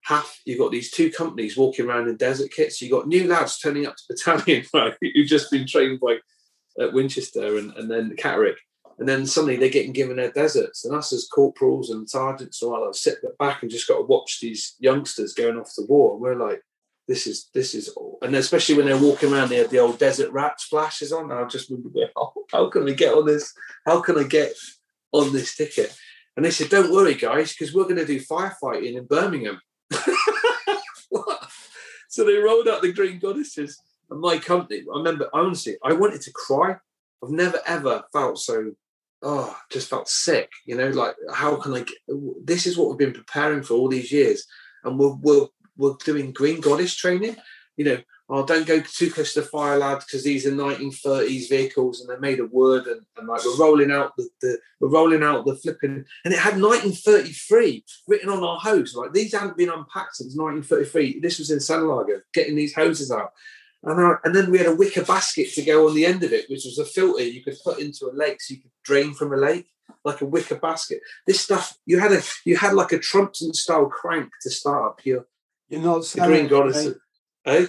half 0.03 0.39
you've 0.45 0.59
got 0.59 0.71
these 0.71 0.91
two 0.91 1.11
companies 1.11 1.57
walking 1.57 1.85
around 1.85 2.07
in 2.07 2.15
desert 2.17 2.51
kits. 2.51 2.81
You've 2.81 2.91
got 2.91 3.07
new 3.07 3.27
lads 3.27 3.59
turning 3.59 3.85
up 3.85 3.95
to 3.95 4.03
battalion 4.09 4.65
right, 4.73 4.95
who've 5.01 5.27
just 5.27 5.51
been 5.51 5.67
trained 5.67 5.99
by 5.99 6.17
at 6.79 6.93
Winchester 6.93 7.57
and, 7.57 7.73
and 7.73 7.89
then 7.91 8.15
Catterick. 8.15 8.55
And 8.97 9.07
then 9.07 9.25
suddenly 9.25 9.55
they're 9.55 9.69
getting 9.69 9.93
given 9.93 10.17
their 10.17 10.31
deserts. 10.31 10.83
And 10.83 10.95
us 10.95 11.13
as 11.13 11.27
corporals 11.33 11.89
and 11.89 12.09
sergeants 12.09 12.61
and 12.61 12.71
all 12.71 12.85
that 12.85 12.95
sit 12.95 13.19
back 13.37 13.61
and 13.61 13.71
just 13.71 13.87
got 13.87 13.97
to 13.97 14.03
watch 14.03 14.39
these 14.41 14.75
youngsters 14.79 15.33
going 15.33 15.57
off 15.57 15.71
to 15.75 15.83
war. 15.87 16.13
And 16.13 16.21
we're 16.21 16.35
like, 16.35 16.61
this 17.07 17.25
is 17.25 17.49
this 17.55 17.73
is 17.73 17.89
all. 17.89 18.19
and 18.21 18.35
especially 18.35 18.75
when 18.75 18.85
they're 18.85 18.97
walking 18.97 19.33
around, 19.33 19.49
they 19.49 19.55
have 19.55 19.71
the 19.71 19.79
old 19.79 19.97
desert 19.97 20.31
rat 20.31 20.61
splashes 20.61 21.11
on. 21.11 21.31
And 21.31 21.33
i 21.33 21.43
just 21.45 21.69
remember, 21.69 21.89
how 22.51 22.69
can 22.69 22.87
I 22.87 22.91
get 22.91 23.15
on 23.15 23.25
this? 23.25 23.51
How 23.85 23.99
can 24.01 24.19
I 24.19 24.23
get 24.23 24.53
on 25.11 25.33
this 25.33 25.55
ticket? 25.55 25.95
And 26.35 26.45
they 26.45 26.51
said, 26.51 26.69
don't 26.69 26.91
worry, 26.91 27.15
guys, 27.15 27.53
because 27.53 27.73
we're 27.73 27.83
going 27.83 27.95
to 27.97 28.05
do 28.05 28.21
firefighting 28.21 28.95
in 28.95 29.05
Birmingham. 29.05 29.59
so 32.09 32.23
they 32.23 32.35
rolled 32.35 32.67
out 32.67 32.81
the 32.81 32.93
green 32.93 33.19
goddesses 33.19 33.81
and 34.09 34.19
my 34.19 34.37
company. 34.37 34.83
I 34.93 34.97
remember 34.97 35.29
honestly, 35.33 35.77
I 35.83 35.93
wanted 35.93 36.21
to 36.21 36.31
cry. 36.31 36.75
I've 37.23 37.29
never 37.29 37.59
ever 37.65 38.03
felt 38.13 38.39
so. 38.39 38.73
Oh, 39.21 39.57
just 39.69 39.89
felt 39.89 40.07
sick. 40.07 40.49
You 40.65 40.77
know, 40.77 40.89
like 40.89 41.15
how 41.33 41.57
can 41.57 41.73
I? 41.73 41.79
Get, 41.79 41.97
this 42.45 42.65
is 42.65 42.77
what 42.77 42.89
we've 42.89 42.97
been 42.97 43.13
preparing 43.13 43.63
for 43.63 43.73
all 43.73 43.89
these 43.89 44.11
years, 44.11 44.45
and 44.83 44.97
we're 44.97 45.15
we're 45.15 45.47
we're 45.77 45.95
doing 46.03 46.31
green 46.31 46.61
goddess 46.61 46.95
training. 46.95 47.35
You 47.77 47.85
know, 47.85 47.97
oh, 48.29 48.45
don't 48.45 48.67
go 48.67 48.79
too 48.79 49.11
close 49.11 49.33
to 49.33 49.41
the 49.41 49.47
fire, 49.47 49.77
lad, 49.77 49.99
because 49.99 50.23
these 50.23 50.45
are 50.45 50.51
1930s 50.51 51.49
vehicles 51.49 51.99
and 51.99 52.09
they're 52.09 52.19
made 52.19 52.39
of 52.39 52.51
wood. 52.51 52.85
And, 52.85 53.01
and 53.17 53.27
like 53.27 53.43
we're 53.43 53.57
rolling 53.57 53.91
out 53.91 54.15
the, 54.17 54.29
the, 54.41 54.59
we're 54.79 54.89
rolling 54.89 55.23
out 55.23 55.45
the 55.45 55.55
flipping, 55.55 56.05
and 56.23 56.33
it 56.33 56.39
had 56.39 56.61
1933 56.61 57.83
written 58.07 58.29
on 58.29 58.43
our 58.43 58.59
hose. 58.59 58.95
Like 58.95 59.13
these 59.13 59.33
hadn't 59.33 59.57
been 59.57 59.69
unpacked 59.69 60.17
since 60.17 60.37
1933. 60.37 61.19
This 61.19 61.39
was 61.39 61.49
in 61.49 61.59
Sennelager, 61.59 62.21
getting 62.33 62.55
these 62.55 62.75
hoses 62.75 63.11
out. 63.11 63.31
And, 63.81 63.99
I, 63.99 64.15
and 64.25 64.35
then 64.35 64.51
we 64.51 64.57
had 64.57 64.67
a 64.67 64.75
wicker 64.75 65.05
basket 65.05 65.53
to 65.53 65.61
go 65.63 65.87
on 65.87 65.95
the 65.95 66.05
end 66.05 66.23
of 66.23 66.33
it, 66.33 66.49
which 66.49 66.65
was 66.65 66.77
a 66.77 66.85
filter 66.85 67.23
you 67.23 67.41
could 67.41 67.57
put 67.63 67.79
into 67.79 68.07
a 68.07 68.13
lake 68.13 68.41
so 68.41 68.53
you 68.53 68.61
could 68.61 68.71
drain 68.83 69.13
from 69.13 69.33
a 69.33 69.37
lake 69.37 69.67
like 70.03 70.21
a 70.21 70.25
wicker 70.25 70.55
basket. 70.55 71.01
This 71.25 71.41
stuff 71.41 71.77
you 71.85 71.99
had 71.99 72.11
a 72.11 72.21
you 72.45 72.57
had 72.57 72.73
like 72.73 72.91
a 72.91 72.99
Trumpton 72.99 73.53
style 73.53 73.87
crank 73.87 74.31
to 74.41 74.49
start 74.49 74.85
up 74.85 75.05
your. 75.05 75.25
You're 75.69 75.81
not 75.81 76.03
the 76.03 76.21
green 76.21 76.47
goddess. 76.47 76.87
Eh? 77.45 77.67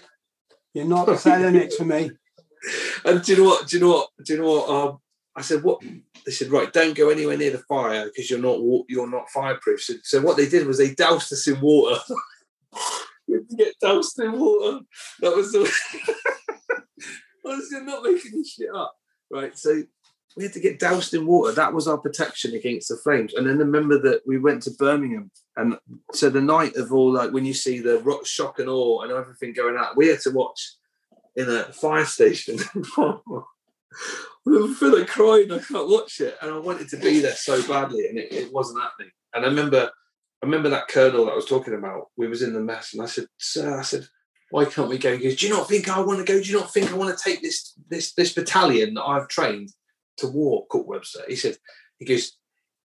You're 0.74 0.86
not 0.86 1.18
selling 1.18 1.56
it 1.56 1.72
to 1.72 1.84
me. 1.84 2.12
And 3.06 3.22
do 3.22 3.32
you 3.32 3.38
know 3.38 3.44
what? 3.44 3.66
Do 3.68 3.76
you 3.76 3.82
know 3.82 3.88
what? 3.88 4.08
Do 4.22 4.34
you 4.34 4.38
know 4.38 4.50
what? 4.50 4.68
Um, 4.68 4.98
I 5.34 5.40
said, 5.40 5.62
what? 5.62 5.80
They 6.26 6.30
said, 6.30 6.50
right, 6.50 6.70
don't 6.70 6.94
go 6.94 7.08
anywhere 7.08 7.38
near 7.38 7.52
the 7.52 7.58
fire 7.60 8.04
because 8.04 8.28
you're 8.28 8.38
not 8.38 8.60
you're 8.86 9.10
not 9.10 9.30
fireproof. 9.30 9.80
So, 9.80 9.94
so 10.02 10.20
what 10.20 10.36
they 10.36 10.46
did 10.46 10.66
was 10.66 10.76
they 10.76 10.94
doused 10.94 11.32
us 11.32 11.48
in 11.48 11.58
water. 11.62 11.98
we 13.28 13.38
get 13.56 13.74
doused 13.80 14.20
in 14.20 14.38
water. 14.38 14.80
That 15.20 15.34
was 15.34 15.52
the. 15.52 15.60
Honestly, 17.46 17.78
I'm 17.78 17.86
not 17.86 18.02
making 18.02 18.32
this 18.32 18.52
shit 18.52 18.68
up. 18.74 18.94
Right, 19.30 19.56
so 19.56 19.82
we 20.36 20.44
had 20.44 20.52
to 20.52 20.60
get 20.60 20.78
doused 20.78 21.14
in 21.14 21.26
water. 21.26 21.52
That 21.52 21.72
was 21.72 21.88
our 21.88 21.98
protection 21.98 22.54
against 22.54 22.88
the 22.88 22.96
flames. 22.96 23.34
And 23.34 23.46
then 23.46 23.58
remember 23.58 23.98
that 24.02 24.22
we 24.26 24.38
went 24.38 24.62
to 24.64 24.70
Birmingham, 24.70 25.30
and 25.56 25.78
so 26.12 26.30
the 26.30 26.40
night 26.40 26.76
of 26.76 26.92
all, 26.92 27.12
like 27.12 27.32
when 27.32 27.44
you 27.44 27.54
see 27.54 27.80
the 27.80 27.98
rock, 28.00 28.26
shock 28.26 28.58
and 28.58 28.68
awe 28.68 29.02
and 29.02 29.12
everything 29.12 29.52
going 29.52 29.76
out, 29.76 29.96
we 29.96 30.08
had 30.08 30.20
to 30.20 30.30
watch 30.30 30.74
in 31.36 31.48
a 31.48 31.64
fire 31.64 32.04
station. 32.04 32.58
I 34.46 34.74
feel 34.78 34.98
like 34.98 35.08
crying. 35.08 35.52
I 35.52 35.58
can't 35.58 35.88
watch 35.88 36.20
it, 36.20 36.36
and 36.40 36.52
I 36.52 36.58
wanted 36.58 36.88
to 36.90 36.96
be 36.96 37.20
there 37.20 37.34
so 37.34 37.66
badly, 37.66 38.06
and 38.08 38.18
it, 38.18 38.32
it 38.32 38.52
wasn't 38.52 38.82
happening. 38.82 39.10
And 39.34 39.44
I 39.44 39.48
remember, 39.48 39.90
I 40.42 40.46
remember 40.46 40.70
that 40.70 40.88
colonel 40.88 41.26
that 41.26 41.32
I 41.32 41.36
was 41.36 41.46
talking 41.46 41.74
about. 41.74 42.08
We 42.16 42.28
was 42.28 42.42
in 42.42 42.54
the 42.54 42.60
mess, 42.60 42.94
and 42.94 43.02
I 43.02 43.06
said, 43.06 43.26
"Sir, 43.36 43.78
I 43.78 43.82
said." 43.82 44.06
Why 44.52 44.64
can't 44.64 44.88
we 44.88 44.98
go? 44.98 45.16
He 45.16 45.22
goes, 45.22 45.36
Do 45.36 45.46
you 45.46 45.54
not 45.54 45.68
think 45.68 45.88
I 45.88 46.00
want 46.00 46.18
to 46.18 46.24
go? 46.24 46.42
Do 46.42 46.50
you 46.50 46.58
not 46.58 46.72
think 46.72 46.90
I 46.90 46.96
want 46.96 47.16
to 47.16 47.22
take 47.22 47.40
this 47.40 47.72
this 47.88 48.14
this 48.14 48.34
battalion 48.34 48.94
that 48.94 49.04
I've 49.04 49.28
trained 49.28 49.70
to 50.20 50.28
war, 50.28 50.66
Cook 50.68 50.86
Webster. 50.86 51.20
He 51.28 51.36
said, 51.36 51.56
he 51.98 52.04
goes, 52.04 52.36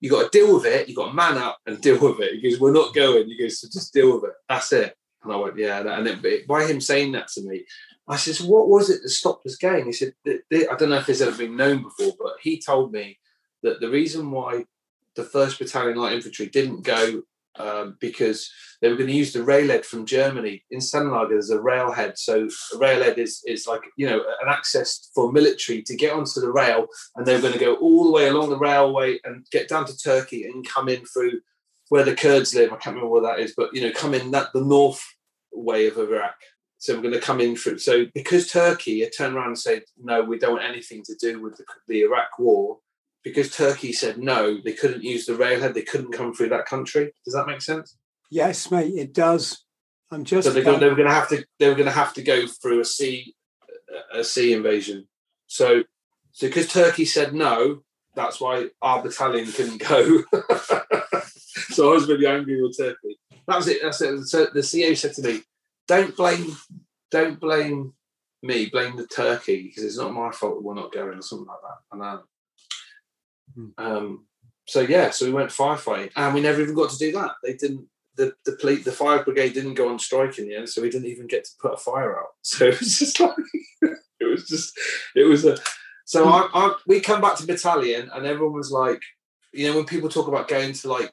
you 0.00 0.10
got 0.10 0.30
to 0.30 0.38
deal 0.38 0.54
with 0.54 0.66
it. 0.66 0.88
You 0.88 0.94
got 0.94 1.08
to 1.08 1.14
man 1.14 1.38
up 1.38 1.58
and 1.66 1.80
deal 1.82 1.98
with 1.98 2.20
it. 2.20 2.34
He 2.40 2.50
goes, 2.50 2.60
we're 2.60 2.72
not 2.72 2.94
going. 2.94 3.26
He 3.26 3.38
goes, 3.38 3.60
so 3.60 3.68
just 3.68 3.92
deal 3.92 4.14
with 4.14 4.30
it. 4.30 4.36
That's 4.48 4.72
it. 4.72 4.94
And 5.22 5.32
I 5.32 5.36
went, 5.36 5.58
yeah. 5.58 5.80
And 5.80 6.06
it, 6.06 6.46
by 6.46 6.64
him 6.64 6.80
saying 6.80 7.12
that 7.12 7.28
to 7.28 7.42
me, 7.42 7.64
I 8.06 8.16
said, 8.16 8.36
so 8.36 8.46
what 8.46 8.68
was 8.68 8.88
it 8.88 9.02
that 9.02 9.10
stopped 9.10 9.44
us 9.46 9.56
going? 9.56 9.84
He 9.86 9.92
said, 9.92 10.14
I 10.26 10.74
don't 10.78 10.88
know 10.88 10.96
if 10.96 11.06
this 11.06 11.20
ever 11.20 11.36
been 11.36 11.56
known 11.56 11.82
before, 11.82 12.12
but 12.18 12.36
he 12.40 12.60
told 12.60 12.92
me 12.92 13.18
that 13.62 13.80
the 13.80 13.90
reason 13.90 14.30
why 14.30 14.64
the 15.14 15.24
first 15.24 15.58
battalion 15.58 15.98
light 15.98 16.14
infantry 16.14 16.46
didn't 16.46 16.84
go 16.84 17.22
um, 17.58 17.96
because 18.00 18.50
they 18.80 18.88
were 18.88 18.96
going 18.96 19.08
to 19.08 19.16
use 19.16 19.32
the 19.32 19.42
railhead 19.42 19.84
from 19.84 20.06
Germany. 20.06 20.64
In 20.70 20.78
Sennelager, 20.80 21.30
there's 21.30 21.50
a 21.50 21.60
railhead. 21.60 22.18
So 22.18 22.48
a 22.74 22.78
railhead 22.78 23.18
is, 23.18 23.42
is 23.46 23.66
like, 23.66 23.82
you 23.96 24.08
know, 24.08 24.18
an 24.18 24.48
access 24.48 25.10
for 25.14 25.32
military 25.32 25.82
to 25.82 25.96
get 25.96 26.12
onto 26.12 26.40
the 26.40 26.52
rail. 26.52 26.86
And 27.16 27.26
they 27.26 27.34
were 27.34 27.42
going 27.42 27.54
to 27.54 27.58
go 27.58 27.74
all 27.76 28.04
the 28.04 28.12
way 28.12 28.28
along 28.28 28.50
the 28.50 28.58
railway 28.58 29.18
and 29.24 29.46
get 29.50 29.68
down 29.68 29.86
to 29.86 29.96
Turkey 29.96 30.44
and 30.44 30.66
come 30.66 30.88
in 30.88 31.04
through 31.04 31.40
where 31.88 32.04
the 32.04 32.14
Kurds 32.14 32.54
live. 32.54 32.72
I 32.72 32.76
can't 32.76 32.96
remember 32.96 33.08
where 33.08 33.22
that 33.22 33.40
is, 33.40 33.54
but, 33.56 33.74
you 33.74 33.82
know, 33.82 33.92
come 33.92 34.14
in 34.14 34.30
that 34.32 34.52
the 34.52 34.60
north 34.60 35.02
way 35.52 35.86
of 35.88 35.98
Iraq. 35.98 36.36
So 36.78 36.94
we're 36.94 37.02
going 37.02 37.14
to 37.14 37.20
come 37.20 37.40
in 37.40 37.56
through. 37.56 37.78
So 37.78 38.06
because 38.14 38.52
Turkey 38.52 39.00
had 39.00 39.10
turned 39.16 39.34
around 39.34 39.48
and 39.48 39.58
said, 39.58 39.82
no, 40.00 40.22
we 40.22 40.38
don't 40.38 40.52
want 40.52 40.64
anything 40.64 41.02
to 41.04 41.14
do 41.16 41.42
with 41.42 41.56
the, 41.56 41.64
the 41.88 42.02
Iraq 42.02 42.38
war, 42.38 42.78
because 43.24 43.54
Turkey 43.54 43.92
said 43.92 44.18
no, 44.18 44.60
they 44.60 44.72
couldn't 44.72 45.02
use 45.02 45.26
the 45.26 45.34
railhead, 45.34 45.74
they 45.74 45.82
couldn't 45.82 46.12
come 46.12 46.32
through 46.32 46.50
that 46.50 46.66
country. 46.66 47.12
Does 47.24 47.34
that 47.34 47.46
make 47.46 47.62
sense? 47.62 47.96
Yes, 48.30 48.70
mate, 48.70 48.94
it 48.94 49.14
does. 49.14 49.64
I'm 50.10 50.24
just. 50.24 50.46
So 50.46 50.54
they, 50.54 50.62
going, 50.62 50.80
they 50.80 50.88
were 50.88 50.94
going 50.94 51.08
to 51.08 51.14
have 51.14 51.28
to. 51.28 51.44
They 51.58 51.68
were 51.68 51.74
going 51.74 51.86
to 51.86 51.92
have 51.92 52.14
to 52.14 52.22
go 52.22 52.46
through 52.46 52.80
a 52.80 52.84
sea, 52.84 53.34
a 54.12 54.24
sea 54.24 54.52
invasion. 54.52 55.06
So, 55.46 55.82
so 56.32 56.46
because 56.46 56.68
Turkey 56.68 57.04
said 57.04 57.34
no, 57.34 57.82
that's 58.14 58.40
why 58.40 58.68
our 58.82 59.02
battalion 59.02 59.50
couldn't 59.52 59.78
go. 59.78 60.22
so 61.70 61.90
I 61.90 61.94
was 61.94 62.08
really 62.08 62.26
angry 62.26 62.60
with 62.60 62.76
Turkey. 62.76 63.18
That 63.46 63.56
was 63.56 63.68
it. 63.68 63.80
That's 63.82 64.00
it. 64.00 64.24
So 64.24 64.46
the 64.46 64.60
CEO 64.60 64.96
said 64.96 65.14
to 65.14 65.22
me, 65.22 65.42
"Don't 65.86 66.16
blame, 66.16 66.56
don't 67.10 67.40
blame 67.40 67.94
me. 68.42 68.66
Blame 68.66 68.96
the 68.96 69.06
Turkey 69.06 69.68
because 69.68 69.84
it's 69.84 69.98
not 69.98 70.12
my 70.12 70.30
fault 70.30 70.56
that 70.56 70.62
we're 70.62 70.74
not 70.74 70.92
going 70.92 71.18
or 71.18 71.22
something 71.22 71.46
like 71.46 71.62
that." 71.62 71.78
And 71.92 72.02
I. 72.02 72.18
Um, 73.76 74.26
so 74.66 74.80
yeah, 74.80 75.10
so 75.10 75.24
we 75.26 75.32
went 75.32 75.50
firefighting, 75.50 76.12
and 76.14 76.34
we 76.34 76.40
never 76.40 76.60
even 76.60 76.74
got 76.74 76.90
to 76.90 76.98
do 76.98 77.12
that. 77.12 77.32
They 77.42 77.54
didn't. 77.54 77.86
The 78.16 78.34
the 78.44 78.52
police, 78.52 78.84
the 78.84 78.92
fire 78.92 79.22
brigade 79.22 79.54
didn't 79.54 79.74
go 79.74 79.88
on 79.88 79.98
strike 79.98 80.38
in 80.38 80.48
the 80.48 80.56
end, 80.56 80.68
so 80.68 80.82
we 80.82 80.90
didn't 80.90 81.08
even 81.08 81.26
get 81.26 81.44
to 81.44 81.50
put 81.60 81.74
a 81.74 81.76
fire 81.76 82.18
out. 82.18 82.28
So 82.42 82.66
it 82.66 82.78
was 82.78 82.98
just 82.98 83.20
like 83.20 83.36
it 84.20 84.24
was 84.24 84.48
just 84.48 84.78
it 85.14 85.24
was 85.24 85.44
a. 85.44 85.56
So 86.04 86.28
I, 86.28 86.48
I 86.52 86.74
we 86.86 87.00
come 87.00 87.20
back 87.20 87.36
to 87.36 87.46
battalion, 87.46 88.10
and 88.12 88.26
everyone 88.26 88.54
was 88.54 88.70
like, 88.70 89.00
you 89.52 89.68
know, 89.68 89.76
when 89.76 89.86
people 89.86 90.08
talk 90.08 90.28
about 90.28 90.48
going 90.48 90.72
to 90.72 90.88
like 90.88 91.12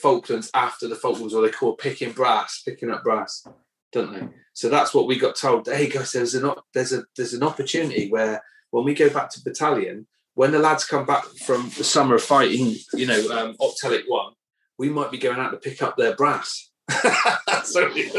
Falklands 0.00 0.50
after 0.54 0.88
the 0.88 0.96
Falklands, 0.96 1.34
or 1.34 1.42
they 1.42 1.50
call 1.50 1.74
picking 1.74 2.12
brass, 2.12 2.62
picking 2.64 2.90
up 2.90 3.04
brass, 3.04 3.46
don't 3.92 4.12
they? 4.12 4.28
So 4.52 4.68
that's 4.68 4.94
what 4.94 5.06
we 5.06 5.18
got 5.18 5.36
told. 5.36 5.66
Hey 5.66 5.88
guys, 5.88 6.12
there's 6.12 6.34
an 6.34 6.50
there's 6.72 6.92
a 6.92 7.04
there's 7.16 7.34
an 7.34 7.42
opportunity 7.42 8.08
where 8.08 8.42
when 8.70 8.84
we 8.84 8.94
go 8.94 9.10
back 9.10 9.30
to 9.30 9.44
battalion, 9.44 10.06
when 10.36 10.52
the 10.52 10.58
lads 10.58 10.84
come 10.84 11.06
back 11.06 11.24
from 11.44 11.70
the 11.78 11.82
summer 11.82 12.14
of 12.14 12.22
fighting, 12.22 12.76
you 12.92 13.06
know, 13.06 13.30
um, 13.30 13.56
Op 13.58 13.74
Telic 13.82 14.02
One, 14.06 14.34
we 14.78 14.90
might 14.90 15.10
be 15.10 15.16
going 15.16 15.38
out 15.38 15.50
to 15.50 15.56
pick 15.56 15.82
up 15.82 15.96
their 15.96 16.14
brass. 16.14 16.70
so, 17.64 17.90
we, 17.92 18.10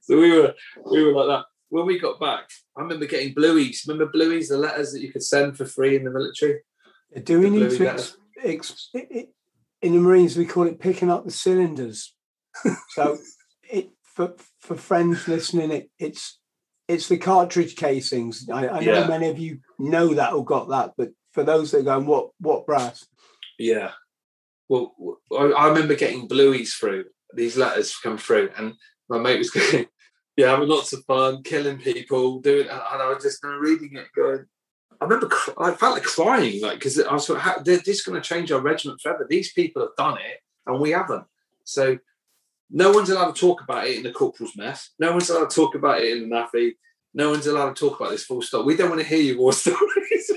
so 0.00 0.18
we 0.18 0.38
were 0.38 0.54
we 0.90 1.02
were 1.02 1.12
like 1.12 1.26
that. 1.26 1.44
When 1.68 1.84
we 1.84 1.98
got 1.98 2.20
back, 2.20 2.48
I 2.76 2.82
remember 2.82 3.06
getting 3.06 3.34
blueys. 3.34 3.86
Remember 3.86 4.10
blueys, 4.10 4.48
the 4.48 4.56
letters 4.56 4.92
that 4.92 5.02
you 5.02 5.12
could 5.12 5.24
send 5.24 5.58
for 5.58 5.66
free 5.66 5.96
in 5.96 6.04
the 6.04 6.10
military. 6.10 6.60
Do 7.24 7.40
we 7.40 7.50
need 7.50 7.70
to 7.70 7.88
ex- 7.88 8.16
ex- 8.42 8.90
in 8.94 9.92
the 9.92 9.98
Marines? 9.98 10.36
We 10.36 10.46
call 10.46 10.68
it 10.68 10.78
picking 10.78 11.10
up 11.10 11.24
the 11.24 11.32
cylinders. 11.32 12.14
so, 12.90 13.18
it 13.68 13.90
for 14.04 14.34
for 14.60 14.76
friends 14.76 15.26
listening, 15.26 15.72
it, 15.72 15.90
it's 15.98 16.38
it's 16.86 17.08
the 17.08 17.18
cartridge 17.18 17.74
casings. 17.74 18.48
I, 18.48 18.68
I 18.68 18.80
know 18.80 19.00
yeah. 19.00 19.08
many 19.08 19.28
of 19.28 19.40
you 19.40 19.58
know 19.76 20.14
that 20.14 20.32
or 20.32 20.44
got 20.44 20.68
that, 20.68 20.92
but 20.96 21.10
for 21.38 21.44
those 21.44 21.70
that 21.70 21.78
are 21.78 21.82
going, 21.82 22.06
what 22.06 22.30
what 22.40 22.66
brass? 22.66 23.06
Yeah. 23.58 23.92
Well, 24.68 24.94
I, 25.36 25.68
remember 25.68 25.94
getting 25.94 26.28
blueys 26.28 26.70
through, 26.70 27.06
these 27.32 27.56
letters 27.56 27.96
come 27.96 28.18
through, 28.18 28.50
and 28.58 28.74
my 29.08 29.18
mate 29.18 29.38
was 29.38 29.50
going, 29.50 29.86
"Yeah, 30.36 30.50
having 30.50 30.68
lots 30.68 30.92
of 30.92 31.04
fun, 31.04 31.42
killing 31.42 31.78
people, 31.78 32.40
doing," 32.40 32.68
and 32.68 33.02
I 33.02 33.08
was 33.08 33.22
just 33.22 33.42
reading 33.44 33.96
it, 33.96 34.08
going. 34.14 34.46
I 35.00 35.04
remember 35.04 35.30
I 35.58 35.72
felt 35.72 35.94
like 35.94 36.02
crying, 36.02 36.60
like 36.60 36.74
because 36.74 36.98
I 37.00 37.12
was 37.12 37.28
like, 37.30 37.64
they're 37.64 37.78
just 37.78 38.04
going 38.04 38.20
to 38.20 38.28
change 38.28 38.50
our 38.50 38.60
regiment 38.60 39.00
forever. 39.00 39.26
These 39.28 39.52
people 39.52 39.82
have 39.82 39.96
done 39.96 40.18
it, 40.18 40.40
and 40.66 40.80
we 40.80 40.90
haven't. 40.90 41.24
So 41.64 41.98
no 42.70 42.90
one's 42.90 43.10
allowed 43.10 43.34
to 43.34 43.40
talk 43.40 43.62
about 43.62 43.86
it 43.86 43.96
in 43.96 44.02
the 44.02 44.12
corporal's 44.12 44.56
mess. 44.56 44.90
No 44.98 45.12
one's 45.12 45.30
allowed 45.30 45.50
to 45.50 45.56
talk 45.56 45.76
about 45.76 46.02
it 46.02 46.16
in 46.16 46.28
the 46.28 46.34
NAAFI. 46.34 46.72
No 47.14 47.30
one's 47.30 47.46
allowed 47.46 47.74
to 47.74 47.88
talk 47.88 47.98
about 47.98 48.10
this 48.10 48.24
full 48.24 48.42
stop. 48.42 48.66
We 48.66 48.76
don't 48.76 48.90
want 48.90 49.00
to 49.00 49.06
hear 49.06 49.20
your 49.20 49.38
war 49.38 49.52
stories. 49.54 50.32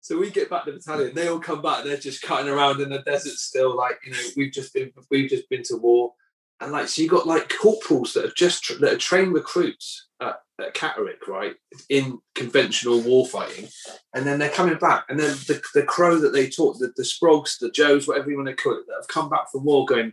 So 0.00 0.18
we 0.18 0.30
get 0.30 0.50
back 0.50 0.64
to 0.64 0.72
the 0.72 0.78
battalion. 0.78 1.14
They 1.14 1.28
all 1.28 1.38
come 1.38 1.62
back. 1.62 1.84
They're 1.84 1.96
just 1.96 2.22
cutting 2.22 2.48
around 2.48 2.80
in 2.80 2.90
the 2.90 3.00
desert 3.00 3.34
still. 3.34 3.76
Like 3.76 3.98
you 4.04 4.12
know, 4.12 4.18
we've 4.36 4.52
just 4.52 4.72
been 4.72 4.90
we've 5.10 5.30
just 5.30 5.48
been 5.48 5.62
to 5.64 5.76
war, 5.76 6.14
and 6.60 6.72
like 6.72 6.88
so 6.88 7.02
you 7.02 7.08
got 7.08 7.26
like 7.26 7.52
corporals 7.60 8.14
that 8.14 8.24
have 8.24 8.34
just 8.34 8.80
that 8.80 8.92
are 8.92 8.98
trained 8.98 9.34
recruits 9.34 10.08
at, 10.20 10.40
at 10.60 10.74
Catterick, 10.74 11.26
right, 11.26 11.54
in 11.88 12.18
conventional 12.34 13.00
war 13.00 13.26
fighting, 13.26 13.68
and 14.14 14.26
then 14.26 14.38
they're 14.38 14.50
coming 14.50 14.78
back, 14.78 15.04
and 15.08 15.18
then 15.18 15.30
the, 15.46 15.60
the 15.74 15.82
crow 15.82 16.18
that 16.18 16.32
they 16.32 16.48
taught, 16.48 16.78
the, 16.78 16.92
the 16.96 17.02
Sprogs, 17.02 17.58
the 17.58 17.70
Joes, 17.70 18.08
whatever 18.08 18.30
you 18.30 18.36
want 18.36 18.48
to 18.48 18.54
call 18.54 18.74
it, 18.74 18.86
that 18.86 18.96
have 19.00 19.08
come 19.08 19.28
back 19.28 19.50
from 19.50 19.64
war, 19.64 19.84
going 19.84 20.12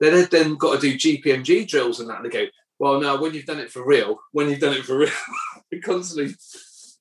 they've 0.00 0.30
then 0.30 0.56
got 0.56 0.80
to 0.80 0.80
do 0.80 0.96
GPMG 0.96 1.66
drills 1.66 2.00
and 2.00 2.08
that, 2.10 2.16
and 2.16 2.26
they 2.26 2.30
go, 2.30 2.46
well, 2.78 3.00
no, 3.00 3.20
when 3.20 3.34
you've 3.34 3.46
done 3.46 3.58
it 3.58 3.70
for 3.70 3.86
real, 3.86 4.18
when 4.32 4.50
you've 4.50 4.60
done 4.60 4.74
it 4.74 4.84
for 4.84 4.98
real, 4.98 5.10
constantly. 5.84 6.34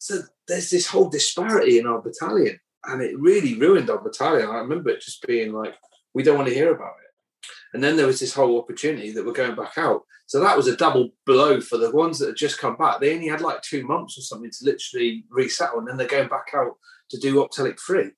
So 0.06 0.22
there's 0.47 0.70
this 0.70 0.86
whole 0.86 1.10
disparity 1.10 1.80
in 1.80 1.88
our 1.88 1.99
battalion, 1.99 2.60
and 2.84 3.01
it 3.01 3.20
really 3.20 3.58
ruined 3.58 3.89
our 3.89 3.97
battalion. 3.97 4.47
I 4.47 4.58
remember 4.58 4.91
it 4.91 5.01
just 5.01 5.26
being 5.26 5.51
like, 5.51 5.74
we 6.14 6.22
don't 6.22 6.38
want 6.38 6.47
to 6.47 6.53
hear 6.53 6.72
about 6.76 6.93
it. 7.03 7.47
And 7.74 7.84
then 7.84 7.97
there 7.97 8.06
was 8.06 8.20
this 8.20 8.36
whole 8.36 8.60
opportunity 8.60 9.12
that 9.12 9.26
we're 9.26 9.34
going 9.34 9.56
back 9.56 9.80
out. 9.80 10.03
So 10.28 10.39
that 10.41 10.56
was 10.56 10.68
a 10.68 10.78
double 10.78 11.10
blow 11.26 11.60
for 11.60 11.80
the 11.80 11.89
ones 11.89 12.20
that 12.20 12.28
had 12.28 12.36
just 12.36 12.60
come 12.60 12.78
back. 12.78 12.99
They 12.99 13.16
only 13.16 13.28
had 13.28 13.41
like 13.41 13.64
two 13.64 13.84
months 13.84 14.16
or 14.16 14.22
something 14.22 14.51
to 14.51 14.66
literally 14.66 15.26
resettle, 15.32 15.80
and 15.80 15.88
then 15.88 15.97
they're 15.97 16.08
going 16.08 16.30
back 16.30 16.51
out 16.53 16.76
to 17.10 17.18
do 17.18 17.41
Op 17.41 17.51
Telic 17.51 17.80
free. 17.80 18.12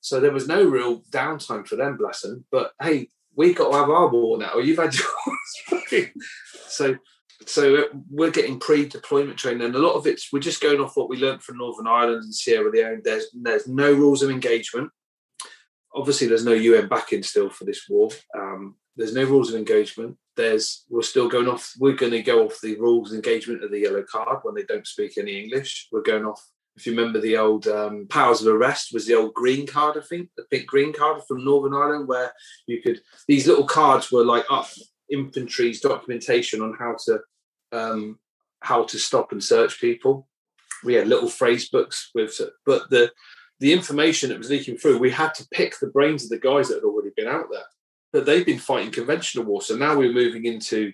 So 0.00 0.18
there 0.18 0.32
was 0.32 0.48
no 0.48 0.64
real 0.64 1.02
downtime 1.12 1.68
for 1.68 1.76
them, 1.76 1.98
bless 1.98 2.22
them. 2.22 2.44
But 2.50 2.72
hey, 2.82 3.10
we 3.36 3.54
got 3.54 3.70
to 3.70 3.76
have 3.76 3.90
our 3.90 4.08
war 4.08 4.38
now. 4.38 4.58
You've 4.58 4.78
had 4.78 4.92
yours. 5.92 6.10
so, 6.66 6.96
so 7.46 7.84
we're 8.10 8.30
getting 8.30 8.58
pre-deployment 8.58 9.38
training, 9.38 9.62
and 9.62 9.74
a 9.74 9.78
lot 9.78 9.94
of 9.94 10.06
it's 10.06 10.32
we're 10.32 10.40
just 10.40 10.62
going 10.62 10.80
off 10.80 10.96
what 10.96 11.08
we 11.08 11.18
learned 11.18 11.42
from 11.42 11.58
Northern 11.58 11.86
Ireland 11.86 12.24
and 12.24 12.34
Sierra 12.34 12.70
Leone. 12.70 13.02
There's 13.04 13.26
there's 13.34 13.66
no 13.66 13.92
rules 13.92 14.22
of 14.22 14.30
engagement. 14.30 14.90
Obviously, 15.94 16.26
there's 16.26 16.44
no 16.44 16.52
UN 16.52 16.88
backing 16.88 17.22
still 17.22 17.50
for 17.50 17.64
this 17.64 17.86
war. 17.88 18.10
Um, 18.36 18.76
there's 18.96 19.14
no 19.14 19.24
rules 19.24 19.50
of 19.50 19.56
engagement. 19.56 20.16
There's 20.36 20.84
we're 20.88 21.02
still 21.02 21.28
going 21.28 21.48
off. 21.48 21.72
We're 21.78 21.96
going 21.96 22.12
to 22.12 22.22
go 22.22 22.46
off 22.46 22.58
the 22.62 22.78
rules 22.80 23.12
of 23.12 23.16
engagement 23.16 23.64
of 23.64 23.70
the 23.70 23.80
yellow 23.80 24.04
card 24.10 24.38
when 24.42 24.54
they 24.54 24.64
don't 24.64 24.86
speak 24.86 25.18
any 25.18 25.42
English. 25.42 25.88
We're 25.92 26.02
going 26.02 26.24
off 26.24 26.42
if 26.76 26.86
you 26.86 26.96
remember 26.96 27.20
the 27.20 27.36
old 27.36 27.66
um, 27.68 28.06
powers 28.08 28.40
of 28.40 28.54
arrest 28.54 28.94
was 28.94 29.06
the 29.06 29.14
old 29.14 29.34
green 29.34 29.66
card, 29.66 29.96
I 29.98 30.00
think, 30.00 30.30
the 30.36 30.44
big 30.50 30.66
green 30.66 30.92
card 30.92 31.22
from 31.28 31.44
Northern 31.44 31.74
Ireland, 31.74 32.08
where 32.08 32.32
you 32.66 32.80
could 32.80 33.00
these 33.28 33.46
little 33.46 33.66
cards 33.66 34.10
were 34.10 34.24
like 34.24 34.44
up 34.50 34.68
infantry's 35.10 35.80
documentation 35.80 36.62
on 36.62 36.74
how 36.78 36.96
to 37.06 37.20
um, 37.72 38.18
how 38.60 38.84
to 38.84 38.98
stop 38.98 39.32
and 39.32 39.42
search 39.42 39.80
people. 39.80 40.28
We 40.84 40.94
had 40.94 41.08
little 41.08 41.28
phrase 41.28 41.68
books 41.68 42.10
with, 42.14 42.40
but 42.66 42.90
the 42.90 43.12
the 43.60 43.72
information 43.72 44.30
that 44.30 44.38
was 44.38 44.50
leaking 44.50 44.76
through, 44.76 44.98
we 44.98 45.10
had 45.10 45.34
to 45.34 45.46
pick 45.52 45.78
the 45.78 45.86
brains 45.86 46.24
of 46.24 46.30
the 46.30 46.38
guys 46.38 46.68
that 46.68 46.76
had 46.76 46.84
already 46.84 47.10
been 47.16 47.28
out 47.28 47.46
there. 47.50 47.62
But 48.12 48.26
they've 48.26 48.44
been 48.44 48.58
fighting 48.58 48.90
conventional 48.90 49.44
war, 49.44 49.62
so 49.62 49.76
now 49.76 49.96
we're 49.96 50.12
moving 50.12 50.44
into 50.44 50.92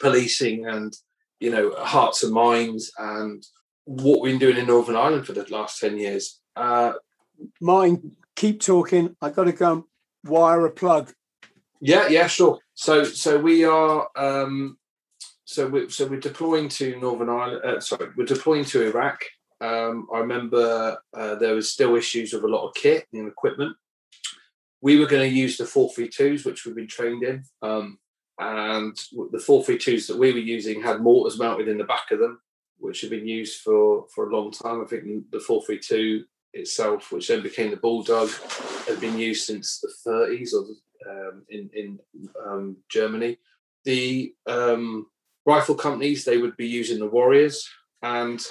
policing 0.00 0.66
and 0.66 0.94
you 1.40 1.50
know 1.50 1.74
hearts 1.78 2.22
and 2.22 2.32
minds 2.32 2.92
and 2.98 3.44
what 3.84 4.20
we've 4.20 4.32
been 4.32 4.38
doing 4.38 4.56
in 4.56 4.66
Northern 4.66 4.96
Ireland 4.96 5.26
for 5.26 5.32
the 5.32 5.44
last 5.50 5.80
10 5.80 5.98
years. 5.98 6.40
Uh, 6.56 6.94
Martin, 7.60 8.16
keep 8.36 8.60
talking. 8.60 9.16
I 9.20 9.30
got 9.30 9.44
to 9.44 9.52
go 9.52 9.86
wire 10.24 10.66
a 10.66 10.70
plug. 10.70 11.12
Yeah, 11.80 12.08
yeah, 12.08 12.26
sure. 12.26 12.58
So, 12.74 13.04
so 13.04 13.38
we 13.38 13.64
are, 13.64 14.08
um, 14.16 14.78
so 15.44 15.66
we 15.66 15.88
so 15.88 16.06
we're 16.06 16.20
deploying 16.20 16.68
to 16.70 16.98
Northern 17.00 17.28
Ireland. 17.28 17.64
Uh, 17.64 17.80
sorry, 17.80 18.08
we're 18.16 18.24
deploying 18.24 18.64
to 18.66 18.86
Iraq. 18.86 19.20
Um, 19.60 20.08
I 20.12 20.18
remember 20.18 20.98
uh, 21.16 21.34
there 21.36 21.54
was 21.54 21.72
still 21.72 21.96
issues 21.96 22.32
with 22.32 22.44
a 22.44 22.48
lot 22.48 22.66
of 22.66 22.74
kit 22.74 23.06
and 23.12 23.28
equipment. 23.28 23.76
We 24.80 24.98
were 24.98 25.06
going 25.06 25.30
to 25.30 25.36
use 25.36 25.56
the 25.56 25.64
432s, 25.64 26.44
which 26.44 26.66
we've 26.66 26.74
been 26.74 26.86
trained 26.86 27.22
in. 27.22 27.44
Um, 27.62 27.98
and 28.38 28.94
the 29.30 29.38
432s 29.38 30.08
that 30.08 30.18
we 30.18 30.32
were 30.32 30.38
using 30.38 30.82
had 30.82 31.00
mortars 31.00 31.38
mounted 31.38 31.68
in 31.68 31.78
the 31.78 31.84
back 31.84 32.10
of 32.10 32.18
them 32.18 32.40
which 32.78 33.00
had 33.00 33.10
been 33.10 33.26
used 33.26 33.62
for 33.62 34.06
for 34.14 34.28
a 34.28 34.36
long 34.36 34.50
time. 34.50 34.82
I 34.82 34.84
think 34.84 35.30
the 35.30 35.40
432 35.40 36.24
itself, 36.52 37.10
which 37.10 37.28
then 37.28 37.42
became 37.42 37.70
the 37.70 37.76
Bulldog, 37.76 38.30
had 38.86 39.00
been 39.00 39.18
used 39.18 39.46
since 39.46 39.80
the 39.80 40.10
30s 40.10 40.52
or 40.52 40.66
um, 41.10 41.44
in 41.48 41.70
in 41.74 41.98
um, 42.46 42.76
Germany. 42.90 43.38
The 43.84 44.34
um, 44.46 45.06
rifle 45.46 45.74
companies 45.74 46.24
they 46.24 46.38
would 46.38 46.56
be 46.56 46.66
using 46.66 46.98
the 46.98 47.06
Warriors, 47.06 47.68
and 48.02 48.44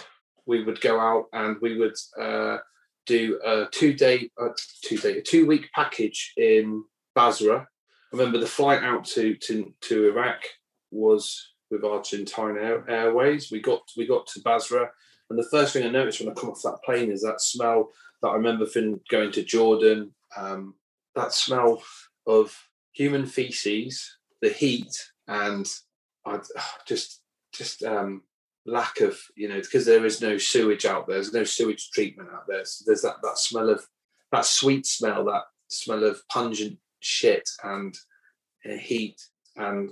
we 0.45 0.63
would 0.63 0.81
go 0.81 0.99
out 0.99 1.25
and 1.33 1.57
we 1.61 1.77
would 1.77 1.95
uh, 2.19 2.57
do 3.05 3.39
a 3.45 3.65
two 3.71 3.93
day, 3.93 4.29
uh, 4.41 4.49
two 4.83 4.97
day, 4.97 5.17
a 5.17 5.21
two 5.21 5.45
week 5.45 5.69
package 5.73 6.33
in 6.37 6.83
Basra. 7.15 7.67
I 8.13 8.17
remember 8.17 8.39
the 8.39 8.45
flight 8.45 8.83
out 8.83 9.05
to 9.05 9.35
to 9.35 9.73
to 9.81 10.09
Iraq 10.09 10.41
was 10.91 11.53
with 11.71 11.83
Argentine 11.83 12.57
Air, 12.57 12.89
Airways. 12.89 13.51
We 13.51 13.61
got 13.61 13.81
we 13.97 14.05
got 14.05 14.27
to 14.27 14.41
Basra, 14.41 14.89
and 15.29 15.39
the 15.39 15.49
first 15.49 15.73
thing 15.73 15.85
I 15.85 15.89
noticed 15.89 16.19
when 16.19 16.29
I 16.29 16.33
come 16.33 16.49
off 16.49 16.61
that 16.63 16.83
plane 16.85 17.11
is 17.11 17.21
that 17.21 17.41
smell 17.41 17.91
that 18.21 18.29
I 18.29 18.35
remember 18.35 18.65
from 18.65 19.01
going 19.09 19.31
to 19.33 19.43
Jordan. 19.43 20.13
Um, 20.37 20.75
that 21.15 21.33
smell 21.33 21.83
of 22.25 22.57
human 22.93 23.25
feces, 23.25 24.17
the 24.41 24.49
heat, 24.49 24.95
and 25.27 25.67
I 26.25 26.39
just 26.87 27.21
just 27.53 27.83
um, 27.83 28.23
lack 28.65 29.01
of 29.01 29.19
you 29.35 29.49
know 29.49 29.59
because 29.59 29.85
there 29.85 30.05
is 30.05 30.21
no 30.21 30.37
sewage 30.37 30.85
out 30.85 31.07
there. 31.07 31.17
There's 31.17 31.33
no 31.33 31.43
sewage 31.43 31.91
treatment 31.91 32.29
out 32.33 32.45
there. 32.47 32.65
So 32.65 32.83
there's 32.85 33.01
that 33.01 33.17
that 33.23 33.37
smell 33.37 33.69
of 33.69 33.85
that 34.31 34.45
sweet 34.45 34.85
smell, 34.85 35.25
that 35.25 35.43
smell 35.67 36.03
of 36.03 36.27
pungent 36.27 36.79
shit 36.99 37.49
and 37.63 37.95
uh, 38.65 38.77
heat 38.77 39.21
and 39.55 39.89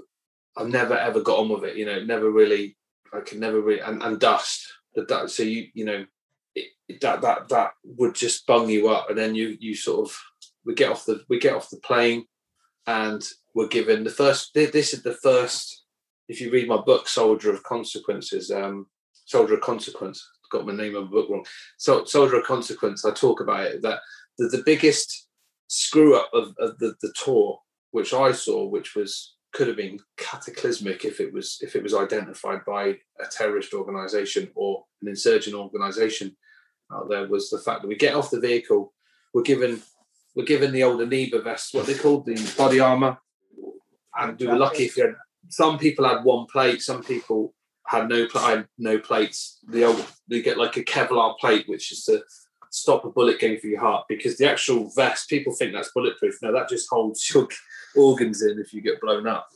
I've 0.58 0.68
never 0.68 0.98
ever 0.98 1.22
got 1.22 1.40
on 1.40 1.50
with 1.50 1.64
it. 1.64 1.78
You 1.78 1.86
know, 1.86 2.04
never 2.04 2.30
really. 2.30 2.78
I 3.14 3.20
can 3.22 3.40
never 3.40 3.60
really 3.62 3.82
and, 3.82 4.02
and 4.04 4.20
dust. 4.20 4.66
The 4.96 5.06
dust. 5.06 5.36
So 5.36 5.44
you 5.44 5.68
you 5.74 5.86
know 5.86 6.06
it, 6.56 6.70
that 7.02 7.22
that 7.22 7.50
that 7.50 7.72
would 7.84 8.16
just 8.16 8.46
bung 8.46 8.70
you 8.70 8.90
up, 8.90 9.10
and 9.10 9.18
then 9.18 9.36
you 9.36 9.58
you 9.60 9.76
sort 9.76 10.10
of 10.10 10.18
we 10.66 10.74
get 10.74 10.92
off 10.92 11.06
the 11.06 11.24
we 11.30 11.40
get 11.40 11.56
off 11.56 11.70
the 11.70 11.78
plane, 11.78 12.26
and 12.88 13.24
we're 13.56 13.68
given 13.68 14.04
the 14.04 14.10
first. 14.10 14.54
This 14.54 14.94
is 14.94 15.04
the 15.04 15.14
first. 15.16 15.81
If 16.32 16.40
you 16.40 16.50
read 16.50 16.70
my 16.70 16.78
book, 16.78 17.10
Soldier 17.10 17.52
of 17.52 17.62
Consequences, 17.64 18.52
um, 18.52 18.88
Soldier 19.26 19.56
of 19.56 19.62
Consequence, 19.62 20.26
got 20.50 20.66
my 20.66 20.74
name 20.74 20.96
of 20.96 21.04
the 21.04 21.10
book 21.10 21.30
wrong. 21.30 21.46
So 21.78 22.06
Soldier 22.06 22.40
of 22.40 22.46
Consequence, 22.46 23.04
I 23.04 23.12
talk 23.12 23.42
about 23.42 23.66
it 23.66 23.82
that 23.82 24.00
the, 24.38 24.48
the 24.48 24.64
biggest 24.66 25.28
screw 25.68 26.16
up 26.16 26.30
of, 26.34 26.54
of 26.58 26.78
the, 26.78 26.96
the 27.02 27.14
tour, 27.22 27.60
which 27.92 28.14
I 28.14 28.32
saw, 28.32 28.66
which 28.66 28.96
was 28.96 29.36
could 29.52 29.68
have 29.68 29.76
been 29.76 30.00
cataclysmic 30.16 31.04
if 31.04 31.20
it 31.20 31.34
was 31.34 31.58
if 31.60 31.76
it 31.76 31.84
was 31.84 31.94
identified 31.94 32.64
by 32.66 32.86
a 33.20 33.28
terrorist 33.30 33.74
organization 33.74 34.50
or 34.56 34.86
an 35.02 35.10
insurgent 35.10 35.54
organization 35.54 36.34
out 36.94 37.10
there 37.10 37.28
was 37.28 37.50
the 37.50 37.60
fact 37.60 37.82
that 37.82 37.90
we 37.90 37.98
get 37.98 38.16
off 38.16 38.32
the 38.32 38.40
vehicle 38.40 38.94
we're 39.34 39.42
given 39.42 39.82
we're 40.38 40.46
given 40.46 40.72
the 40.72 40.84
old 40.84 41.02
Aniba 41.02 41.44
vests 41.44 41.74
what 41.74 41.86
they 41.86 41.96
called 41.96 42.26
the 42.26 42.54
body 42.58 42.80
armor 42.80 43.18
and 44.18 44.40
we 44.40 44.48
were 44.48 44.56
lucky 44.56 44.86
if 44.86 44.96
you 44.96 45.04
had 45.04 45.16
some 45.50 45.78
people 45.78 46.08
had 46.08 46.24
one 46.24 46.46
plate 46.46 46.82
some 46.82 47.04
people 47.04 47.54
had 47.88 48.08
no 48.08 48.28
had 48.34 48.68
no 48.78 49.00
plates 49.00 49.60
the 49.68 49.84
old 49.84 50.06
they 50.28 50.42
get 50.42 50.58
like 50.58 50.78
a 50.78 50.84
Kevlar 50.84 51.38
plate 51.40 51.68
which 51.68 51.92
is 51.92 52.04
to 52.06 52.22
stop 52.70 53.04
a 53.04 53.10
bullet 53.10 53.40
going 53.40 53.58
through 53.58 53.72
your 53.72 53.82
heart 53.82 54.06
because 54.08 54.38
the 54.38 54.50
actual 54.50 54.90
vest 54.96 55.30
people 55.30 55.54
think 55.54 55.74
that's 55.74 55.92
bulletproof 55.92 56.38
no 56.42 56.54
that 56.54 56.70
just 56.70 56.88
holds 56.90 57.30
your 57.34 57.48
organs 57.96 58.42
in 58.42 58.60
if 58.60 58.74
you 58.74 58.82
get 58.82 59.02
blown 59.02 59.28
up, 59.28 59.48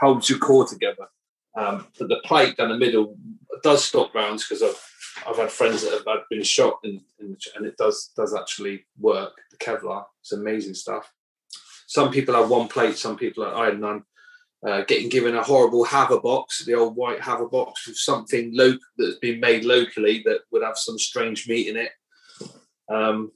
holds 0.00 0.28
your 0.28 0.38
core 0.38 0.66
together. 0.66 1.08
Um, 1.56 1.86
but 1.98 2.08
the 2.08 2.20
plate 2.24 2.56
down 2.56 2.70
the 2.70 2.78
middle 2.78 3.16
does 3.62 3.84
stop 3.84 4.14
rounds 4.14 4.46
because 4.46 4.62
I've 4.62 4.90
I've 5.28 5.36
had 5.36 5.50
friends 5.50 5.82
that 5.82 5.92
have 5.92 6.18
been 6.28 6.42
shot 6.42 6.80
and, 6.82 7.00
and 7.20 7.66
it 7.66 7.76
does 7.76 8.10
does 8.16 8.34
actually 8.34 8.84
work. 8.98 9.32
The 9.50 9.56
Kevlar, 9.58 10.04
it's 10.20 10.32
amazing 10.32 10.74
stuff. 10.74 11.12
Some 11.86 12.10
people 12.10 12.34
have 12.34 12.48
one 12.48 12.66
plate, 12.68 12.96
some 12.96 13.16
people 13.16 13.44
are, 13.44 13.54
I 13.54 13.66
had 13.66 13.80
none. 13.80 14.02
Uh, 14.66 14.82
getting 14.84 15.10
given 15.10 15.36
a 15.36 15.42
horrible 15.42 15.84
Havre 15.84 16.20
box, 16.20 16.64
the 16.64 16.72
old 16.72 16.96
white 16.96 17.20
Havre 17.20 17.48
box 17.48 17.86
with 17.86 17.98
something 17.98 18.50
local 18.54 18.78
that's 18.96 19.18
been 19.18 19.38
made 19.38 19.62
locally 19.62 20.22
that 20.24 20.40
would 20.50 20.62
have 20.62 20.78
some 20.78 20.98
strange 20.98 21.46
meat 21.46 21.68
in 21.68 21.76
it, 21.76 21.90
um, 22.88 23.30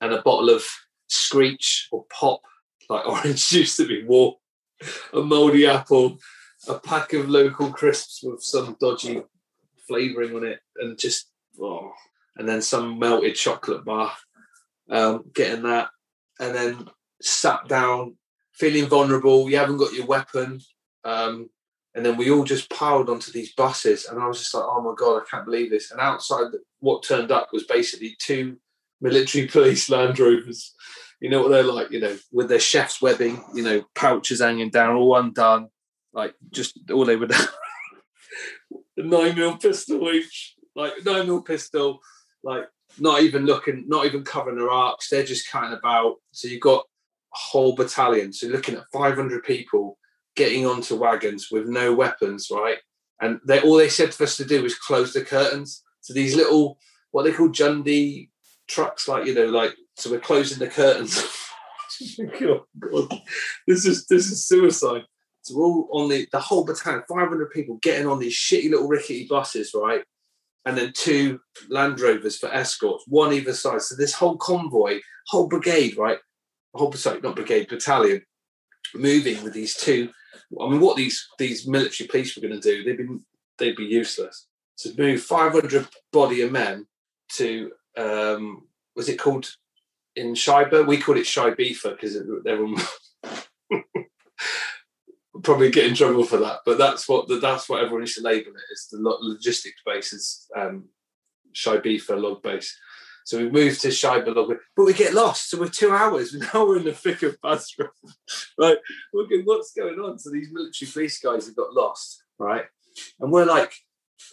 and 0.00 0.14
a 0.14 0.22
bottle 0.22 0.48
of 0.48 0.64
Screech 1.08 1.88
or 1.92 2.06
Pop 2.10 2.40
like 2.88 3.06
orange 3.06 3.48
juice 3.48 3.76
that 3.76 3.88
we 3.88 4.04
wore 4.04 4.36
a 5.12 5.20
mouldy 5.20 5.66
apple, 5.66 6.18
a 6.68 6.78
pack 6.78 7.12
of 7.12 7.28
local 7.28 7.70
crisps 7.70 8.20
with 8.22 8.42
some 8.42 8.76
dodgy 8.80 9.22
flavouring 9.86 10.34
on 10.34 10.44
it, 10.44 10.60
and 10.76 10.98
just 10.98 11.30
oh, 11.60 11.92
and 12.36 12.48
then 12.48 12.62
some 12.62 12.98
melted 12.98 13.34
chocolate 13.34 13.84
bar. 13.84 14.12
Um, 14.90 15.24
getting 15.34 15.62
that, 15.64 15.90
and 16.40 16.54
then 16.54 16.88
sat 17.22 17.68
down, 17.68 18.16
feeling 18.60 18.86
vulnerable. 18.86 19.48
You 19.50 19.56
haven't 19.56 19.78
got 19.78 19.94
your 19.94 20.06
weapon, 20.06 20.60
um, 21.04 21.48
and 21.94 22.06
then 22.06 22.16
we 22.16 22.30
all 22.30 22.44
just 22.44 22.70
piled 22.70 23.08
onto 23.08 23.32
these 23.32 23.54
buses, 23.54 24.06
and 24.06 24.20
I 24.20 24.26
was 24.28 24.38
just 24.38 24.54
like, 24.54 24.64
"Oh 24.64 24.82
my 24.82 24.94
god, 24.96 25.22
I 25.22 25.24
can't 25.28 25.46
believe 25.46 25.70
this!" 25.70 25.90
And 25.90 26.00
outside, 26.00 26.52
what 26.78 27.02
turned 27.02 27.32
up 27.32 27.48
was 27.52 27.64
basically 27.64 28.14
two 28.18 28.58
military 29.00 29.46
police 29.54 29.88
Land 29.88 30.18
Rovers. 30.18 30.74
You 31.20 31.30
know 31.30 31.42
what 31.42 31.50
they're 31.50 31.62
like, 31.62 31.90
you 31.90 32.00
know, 32.00 32.16
with 32.32 32.48
their 32.48 32.60
chef's 32.60 33.02
webbing, 33.02 33.42
you 33.54 33.62
know, 33.62 33.84
pouches 33.94 34.40
hanging 34.40 34.70
down, 34.70 34.96
all 34.96 35.16
undone, 35.16 35.68
like 36.12 36.34
just 36.50 36.78
all 36.90 37.04
they 37.04 37.16
would 37.16 37.32
nine 38.96 39.34
mil 39.34 39.56
pistol 39.56 40.10
each, 40.10 40.54
like 40.74 40.92
nine 41.04 41.26
mil 41.26 41.42
pistol, 41.42 42.00
like 42.42 42.64
not 42.98 43.22
even 43.22 43.46
looking, 43.46 43.84
not 43.86 44.06
even 44.06 44.24
covering 44.24 44.56
their 44.56 44.70
arcs. 44.70 45.08
They're 45.08 45.22
just 45.22 45.52
of 45.54 45.72
about. 45.72 46.16
So 46.32 46.48
you've 46.48 46.60
got 46.60 46.86
whole 47.32 47.74
battalion. 47.74 48.32
So 48.32 48.48
looking 48.48 48.76
at 48.76 48.84
500 48.92 49.44
people 49.44 49.98
getting 50.36 50.66
onto 50.66 50.96
wagons 50.96 51.48
with 51.50 51.66
no 51.66 51.94
weapons, 51.94 52.48
right? 52.50 52.78
And 53.20 53.40
they 53.46 53.60
all 53.60 53.76
they 53.76 53.88
said 53.88 54.14
for 54.14 54.24
us 54.24 54.36
to 54.38 54.44
do 54.44 54.62
was 54.62 54.78
close 54.78 55.12
the 55.12 55.24
curtains. 55.24 55.82
So 56.00 56.14
these 56.14 56.34
little 56.34 56.78
what 57.10 57.24
they 57.24 57.32
call 57.32 57.48
Jundi 57.48 58.30
trucks, 58.68 59.08
like 59.08 59.26
you 59.26 59.34
know, 59.34 59.46
like 59.46 59.74
so 59.96 60.10
we're 60.10 60.20
closing 60.20 60.58
the 60.58 60.68
curtains. 60.68 61.22
oh, 62.20 62.66
God. 62.78 63.20
This 63.66 63.84
is 63.84 64.06
this 64.06 64.30
is 64.30 64.46
suicide. 64.46 65.02
So 65.42 65.56
we're 65.56 65.64
all 65.64 65.88
on 65.92 66.08
the 66.08 66.26
the 66.32 66.40
whole 66.40 66.64
battalion, 66.64 67.02
500 67.08 67.50
people 67.50 67.78
getting 67.82 68.06
on 68.06 68.18
these 68.18 68.34
shitty 68.34 68.70
little 68.70 68.88
rickety 68.88 69.26
buses, 69.28 69.72
right? 69.74 70.02
And 70.66 70.76
then 70.76 70.92
two 70.94 71.40
Land 71.68 72.00
Rovers 72.00 72.38
for 72.38 72.52
escorts, 72.52 73.04
one 73.08 73.32
either 73.32 73.54
side. 73.54 73.82
So 73.82 73.96
this 73.96 74.12
whole 74.12 74.36
convoy, 74.36 75.00
whole 75.28 75.48
brigade, 75.48 75.96
right? 75.96 76.18
Whole 76.74 76.92
sorry, 76.92 77.20
not 77.20 77.36
brigade, 77.36 77.68
battalion, 77.68 78.22
moving 78.94 79.42
with 79.42 79.52
these 79.52 79.74
two. 79.74 80.10
I 80.60 80.68
mean, 80.68 80.80
what 80.80 80.96
these 80.96 81.28
these 81.38 81.66
military 81.66 82.08
police 82.08 82.36
were 82.36 82.46
going 82.46 82.60
to 82.60 82.60
do? 82.60 82.84
They'd 82.84 82.96
be 82.96 83.18
they'd 83.58 83.76
be 83.76 83.84
useless. 83.84 84.46
To 84.78 84.94
move 84.96 85.22
500 85.22 85.86
body 86.12 86.42
of 86.42 86.52
men 86.52 86.86
to 87.32 87.72
um, 87.96 88.66
was 88.96 89.08
it 89.08 89.18
called 89.18 89.50
in 90.16 90.34
Shiba? 90.34 90.84
We 90.84 90.98
called 90.98 91.18
it 91.18 91.24
Shibifa 91.24 91.90
because 91.90 92.16
everyone 92.16 92.76
probably 95.42 95.70
get 95.70 95.86
in 95.86 95.94
trouble 95.94 96.24
for 96.24 96.38
that. 96.38 96.60
But 96.64 96.78
that's 96.78 97.08
what 97.08 97.28
the, 97.28 97.38
that's 97.38 97.68
what 97.68 97.82
everyone 97.82 98.02
used 98.02 98.16
to 98.16 98.22
label 98.22 98.50
it. 98.50 98.62
It's 98.70 98.88
the 98.88 98.98
logistics 99.00 99.82
base 99.84 100.12
is 100.12 100.46
um, 100.56 100.88
Shibifa 101.54 102.20
log 102.20 102.42
base. 102.42 102.78
So 103.24 103.38
we 103.38 103.50
moved 103.50 103.80
to 103.82 103.90
Shiba 103.90 104.30
log, 104.30 104.54
but 104.76 104.84
we 104.84 104.92
get 104.92 105.14
lost. 105.14 105.50
So 105.50 105.60
we're 105.60 105.68
two 105.68 105.92
hours. 105.92 106.34
Now 106.54 106.66
we're 106.66 106.78
in 106.78 106.84
the 106.84 106.92
thick 106.92 107.22
of 107.22 107.40
Basra. 107.40 107.90
right? 108.58 108.78
We're 109.12 109.42
what's 109.42 109.72
going 109.72 109.98
on? 109.98 110.18
So 110.18 110.30
these 110.30 110.48
military 110.52 110.90
police 110.90 111.18
guys 111.20 111.46
have 111.46 111.56
got 111.56 111.74
lost, 111.74 112.22
right? 112.38 112.64
And 113.20 113.30
we're 113.30 113.44
like 113.44 113.72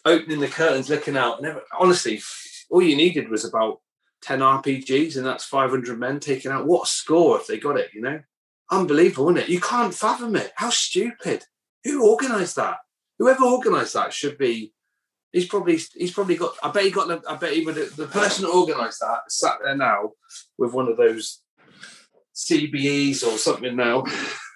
opening 0.06 0.40
the 0.40 0.48
curtains, 0.48 0.90
looking 0.90 1.18
out. 1.18 1.44
And 1.44 1.60
honestly, 1.78 2.22
all 2.70 2.82
you 2.82 2.96
needed 2.96 3.30
was 3.30 3.46
about 3.46 3.82
10 4.24 4.40
RPGs, 4.40 5.18
and 5.18 5.26
that's 5.26 5.46
500 5.46 6.00
men 6.00 6.20
taken 6.20 6.52
out. 6.52 6.66
What 6.66 6.88
a 6.88 6.92
score 6.92 7.38
if 7.38 7.48
they 7.48 7.58
got 7.58 7.78
it, 7.78 7.92
you 7.94 8.02
know? 8.02 8.20
Unbelievable, 8.72 9.30
isn't 9.30 9.44
it? 9.44 9.50
You 9.50 9.62
can't 9.62 9.94
fathom 9.94 10.36
it. 10.36 10.52
How 10.56 10.70
stupid. 10.70 11.46
Who 11.84 12.10
organised 12.10 12.56
that? 12.58 12.78
Whoever 13.20 13.44
organised 13.44 13.94
that 13.94 14.14
should 14.14 14.38
be. 14.38 14.74
He's 15.32 15.48
probably 15.48 15.78
he's 15.94 16.14
probably 16.14 16.36
got. 16.36 16.56
I 16.64 16.72
bet 16.72 16.84
he 16.84 16.92
got. 16.92 17.08
The, 17.08 17.22
I 17.30 17.36
bet 17.36 17.54
he 17.54 17.66
would. 17.66 17.76
The 17.76 18.08
person 18.08 18.46
that 18.46 18.52
organised 18.52 19.02
that 19.02 19.32
sat 19.32 19.58
there 19.64 19.76
now 19.76 20.12
with 20.58 20.74
one 20.74 20.88
of 20.88 20.98
those 20.98 21.42
CBEs 22.36 23.24
or 23.26 23.38
something 23.38 23.76
now. 23.76 24.04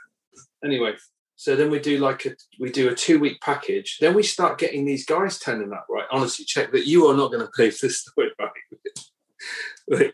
anyway, 0.64 0.94
so 1.36 1.56
then 1.56 1.72
we 1.72 1.80
do 1.80 1.98
like 1.98 2.26
a 2.26 2.36
we 2.60 2.72
do 2.72 2.90
a 2.90 2.96
two 2.96 3.20
week 3.20 3.42
package. 3.42 3.98
Then 4.00 4.14
we 4.14 4.24
start 4.24 4.60
getting 4.60 4.86
these 4.86 5.06
guys 5.06 5.40
turning 5.40 5.74
up. 5.74 5.88
Right, 5.90 6.06
honestly, 6.12 6.46
check 6.46 6.72
that 6.72 6.88
you 6.88 7.08
are 7.08 7.18
not 7.18 7.32
going 7.32 7.42
to 7.46 7.52
believe 7.56 7.80
this 7.80 8.02
story. 8.02 8.32
Right, 9.90 10.14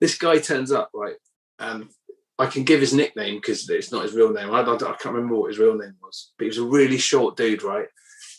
this 0.00 0.16
guy 0.16 0.38
turns 0.38 0.72
up. 0.72 0.90
Right, 0.94 1.16
um, 1.58 1.90
I 2.38 2.46
can 2.46 2.64
give 2.64 2.80
his 2.80 2.94
nickname 2.94 3.36
because 3.36 3.68
it's 3.68 3.92
not 3.92 4.04
his 4.04 4.14
real 4.14 4.32
name. 4.32 4.50
I, 4.50 4.62
I, 4.62 4.74
I, 4.74 4.78
can't 4.78 5.14
remember 5.14 5.36
what 5.36 5.50
his 5.50 5.58
real 5.58 5.76
name 5.76 5.94
was, 6.02 6.32
but 6.38 6.44
he 6.44 6.48
was 6.48 6.58
a 6.58 6.64
really 6.64 6.96
short 6.96 7.36
dude, 7.36 7.62
right? 7.62 7.86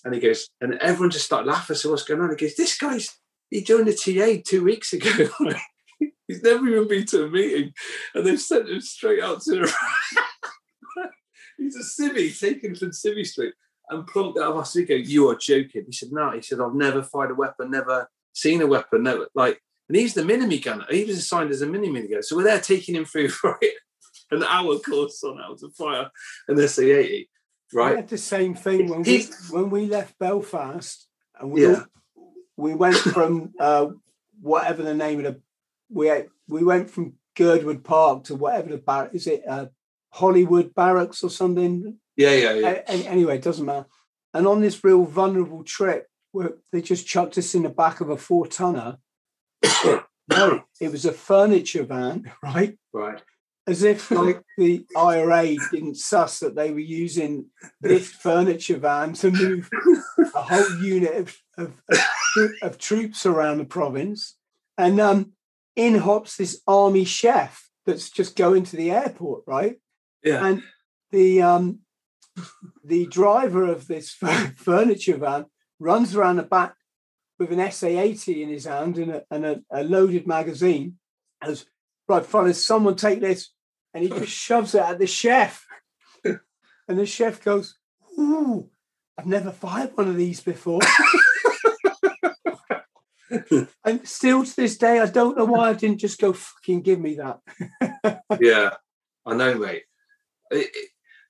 And 0.03 0.13
he 0.13 0.19
goes, 0.19 0.49
and 0.59 0.75
everyone 0.75 1.11
just 1.11 1.25
started 1.25 1.49
laughing. 1.49 1.75
So 1.75 1.91
what's 1.91 2.03
going 2.03 2.21
on? 2.21 2.29
He 2.29 2.35
goes, 2.35 2.55
this 2.55 2.77
guy's 2.77 3.09
he 3.49 3.61
joined 3.61 3.87
the 3.87 3.93
TA 3.93 4.41
two 4.43 4.63
weeks 4.63 4.93
ago. 4.93 5.27
He's 6.27 6.41
never 6.41 6.67
even 6.67 6.87
been 6.87 7.05
to 7.07 7.25
a 7.25 7.29
meeting, 7.29 7.73
and 8.15 8.25
they've 8.25 8.39
sent 8.39 8.69
him 8.69 8.81
straight 8.81 9.21
out 9.21 9.41
to 9.41 9.51
the 9.51 9.73
he's 11.57 11.75
a 11.75 12.01
civvy 12.01 12.37
taken 12.37 12.75
from 12.75 12.89
Civvy 12.91 13.25
Street 13.25 13.53
and 13.89 14.07
plumped 14.07 14.39
out 14.39 14.51
of 14.51 14.57
us. 14.57 14.73
We 14.73 14.85
go, 14.85 14.95
you 14.95 15.29
are 15.29 15.35
joking. 15.35 15.83
He 15.85 15.91
said, 15.91 16.09
no. 16.11 16.31
He 16.31 16.41
said, 16.41 16.59
I've 16.59 16.73
never 16.73 17.03
fired 17.03 17.31
a 17.31 17.35
weapon, 17.35 17.71
never 17.71 18.09
seen 18.33 18.61
a 18.61 18.67
weapon, 18.67 19.03
never 19.03 19.27
like. 19.35 19.61
And 19.89 19.97
he's 19.97 20.13
the 20.13 20.25
mini 20.25 20.59
gunner. 20.59 20.85
He 20.89 21.03
was 21.03 21.17
assigned 21.17 21.51
as 21.51 21.61
a 21.61 21.67
mini 21.67 21.89
mini 21.89 22.07
gunner. 22.07 22.21
So 22.21 22.37
we're 22.37 22.43
there 22.43 22.59
taking 22.59 22.95
him 22.95 23.05
through 23.05 23.29
for 23.29 23.59
an 24.31 24.43
hour 24.43 24.79
course 24.79 25.23
on 25.23 25.37
how 25.37 25.55
to 25.55 25.69
fire 25.77 26.09
an 26.47 26.57
SA-80. 26.57 27.27
Right. 27.73 27.91
We 27.91 27.95
had 27.97 28.09
the 28.09 28.17
same 28.17 28.55
thing 28.55 28.89
when 28.89 29.03
we 29.03 29.27
when 29.49 29.69
we 29.69 29.85
left 29.87 30.19
Belfast 30.19 31.07
and 31.39 31.51
we 31.51 31.63
yeah. 31.63 31.83
we 32.55 32.73
went 32.73 32.97
from 32.97 33.53
uh, 33.59 33.87
whatever 34.41 34.83
the 34.83 34.93
name 34.93 35.19
of 35.19 35.25
the 35.25 35.41
we 35.89 36.11
we 36.47 36.63
went 36.63 36.89
from 36.89 37.13
Girdwood 37.35 37.83
Park 37.83 38.25
to 38.25 38.35
whatever 38.35 38.69
the 38.69 38.77
bar 38.77 39.09
is 39.13 39.27
it 39.27 39.43
uh, 39.47 39.67
Hollywood 40.11 40.75
Barracks 40.75 41.23
or 41.23 41.29
something. 41.29 41.97
Yeah, 42.15 42.35
yeah, 42.35 42.53
yeah. 42.53 42.81
anyway, 42.87 43.37
it 43.37 43.43
doesn't 43.43 43.65
matter. 43.65 43.87
And 44.33 44.47
on 44.47 44.61
this 44.61 44.83
real 44.83 45.05
vulnerable 45.05 45.63
trip, 45.63 46.07
where 46.33 46.53
they 46.71 46.81
just 46.81 47.07
chucked 47.07 47.37
us 47.37 47.55
in 47.55 47.63
the 47.63 47.69
back 47.69 48.01
of 48.01 48.09
a 48.09 48.17
four 48.17 48.45
tonner. 48.47 48.97
no, 49.85 50.63
it 50.81 50.91
was 50.91 51.05
a 51.05 51.13
furniture 51.13 51.83
van, 51.83 52.31
right? 52.43 52.77
Right. 52.91 53.21
As 53.65 53.83
if 53.83 54.11
like 54.11 54.41
the 54.57 54.85
IRA 54.97 55.55
didn't 55.71 55.95
suss 55.95 56.39
that 56.39 56.55
they 56.55 56.71
were 56.71 56.79
using 56.79 57.45
this 57.79 58.09
furniture 58.09 58.77
van 58.77 59.13
to 59.13 59.31
move 59.31 59.69
a 60.35 60.41
whole 60.41 60.83
unit 60.83 61.15
of, 61.15 61.37
of, 61.57 61.81
of, 61.89 62.51
of 62.61 62.77
troops 62.77 63.25
around 63.25 63.59
the 63.59 63.65
province. 63.65 64.35
And 64.77 64.99
um, 64.99 65.31
in 65.75 65.95
hops 65.95 66.37
this 66.37 66.61
army 66.67 67.05
chef 67.05 67.69
that's 67.85 68.09
just 68.09 68.35
going 68.35 68.63
to 68.63 68.75
the 68.75 68.91
airport, 68.91 69.43
right? 69.47 69.77
Yeah. 70.23 70.45
And 70.45 70.63
the 71.11 71.41
um, 71.41 71.79
the 72.83 73.05
driver 73.07 73.65
of 73.65 73.87
this 73.87 74.11
furniture 74.55 75.17
van 75.17 75.45
runs 75.79 76.15
around 76.15 76.37
the 76.37 76.43
back 76.43 76.75
with 77.39 77.51
an 77.51 77.71
SA-80 77.71 78.43
in 78.43 78.49
his 78.49 78.65
hand 78.65 78.97
and 78.97 79.11
a, 79.11 79.23
and 79.29 79.45
a, 79.45 79.61
a 79.71 79.83
loaded 79.83 80.27
magazine. 80.27 80.97
As 81.41 81.65
right, 82.07 82.25
fellas, 82.25 82.65
someone 82.65 82.95
take 82.95 83.19
this, 83.21 83.49
and 83.93 84.03
he 84.03 84.09
just 84.09 84.31
shoves 84.31 84.75
it 84.75 84.81
at 84.81 84.99
the 84.99 85.07
chef. 85.07 85.65
and 86.25 86.39
the 86.87 87.05
chef 87.05 87.43
goes, 87.43 87.77
"Ooh, 88.19 88.69
I've 89.17 89.27
never 89.27 89.51
fired 89.51 89.95
one 89.95 90.07
of 90.07 90.15
these 90.15 90.41
before." 90.41 90.81
and 93.85 94.07
still 94.07 94.43
to 94.43 94.55
this 94.55 94.77
day, 94.77 94.99
I 94.99 95.07
don't 95.07 95.37
know 95.37 95.45
why 95.45 95.69
I 95.69 95.73
didn't 95.73 95.99
just 95.99 96.19
go 96.19 96.33
fucking 96.33 96.81
give 96.81 96.99
me 96.99 97.15
that. 97.15 97.39
yeah, 98.39 98.71
I 99.25 99.35
know, 99.35 99.55
mate 99.55 99.83
it, 100.53 100.71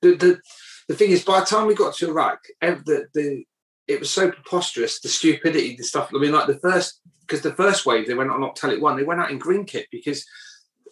the, 0.02 0.16
the 0.16 0.42
the 0.90 0.96
thing 0.96 1.12
is, 1.12 1.24
by 1.24 1.40
the 1.40 1.46
time 1.46 1.68
we 1.68 1.76
got 1.76 1.96
to 1.96 2.10
Iraq, 2.10 2.40
the, 2.62 3.08
the 3.14 3.46
it 3.88 4.00
was 4.00 4.10
so 4.10 4.32
preposterous, 4.32 5.00
the 5.00 5.10
stupidity, 5.10 5.76
the 5.76 5.84
stuff. 5.84 6.10
I 6.14 6.18
mean, 6.18 6.32
like 6.32 6.48
the 6.48 6.60
first, 6.60 7.02
because 7.22 7.42
the 7.42 7.54
first 7.54 7.86
wave 7.86 8.08
they 8.08 8.14
went 8.14 8.32
on 8.32 8.44
Op 8.44 8.58
Telic 8.58 8.82
One, 8.82 8.98
they 8.98 9.04
went 9.04 9.22
out 9.22 9.32
in 9.32 9.38
green 9.38 9.66
kit 9.66 9.88
because, 9.92 10.26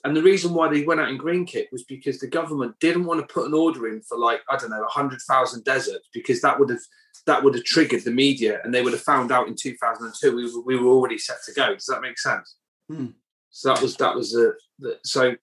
and 0.04 0.16
the 0.16 0.24
reason 0.24 0.54
why 0.54 0.68
they 0.68 0.84
went 0.84 0.99
out 0.99 1.10
in 1.10 1.18
green 1.18 1.45
kit 1.45 1.70
was 1.72 1.84
because 1.84 2.20
the 2.20 2.28
government 2.28 2.80
didn't 2.80 3.06
want 3.06 3.20
to 3.20 3.34
put 3.34 3.47
an 3.47 3.54
order 3.54 3.88
in 3.88 4.02
for 4.02 4.18
like 4.18 4.41
I 4.49 4.58
don't 4.58 4.70
know 4.70 4.86
hundred 4.88 5.22
thousand 5.22 5.64
deserts 5.64 6.08
because 6.14 6.41
that 6.41 6.60
would 6.60 6.70
have 6.70 6.82
that 7.28 7.43
would 7.43 7.56
have 7.56 7.64
triggered 7.64 8.04
the 8.04 8.12
media 8.12 8.60
and 8.64 8.74
they 8.74 8.82
would 8.82 8.93
have 8.93 9.02
found 9.02 9.32
out 9.32 9.47
in 9.47 9.56
two 9.56 9.76
thousand 9.78 10.08
and 10.08 10.16
two 10.20 10.36
we 10.36 10.45
were, 10.45 10.62
we 10.62 10.78
were 10.78 10.91
already 10.91 11.18
set 11.18 11.38
to 11.45 11.54
go. 11.54 11.74
Does 11.74 11.86
that 11.86 12.02
make 12.02 12.20
sense? 12.20 12.56
Hmm. 12.89 13.08
So 13.49 13.74
that 13.74 13.82
was 13.82 13.95
that 13.97 14.16
was 14.16 14.36
a 14.36 14.54
so 15.04 15.36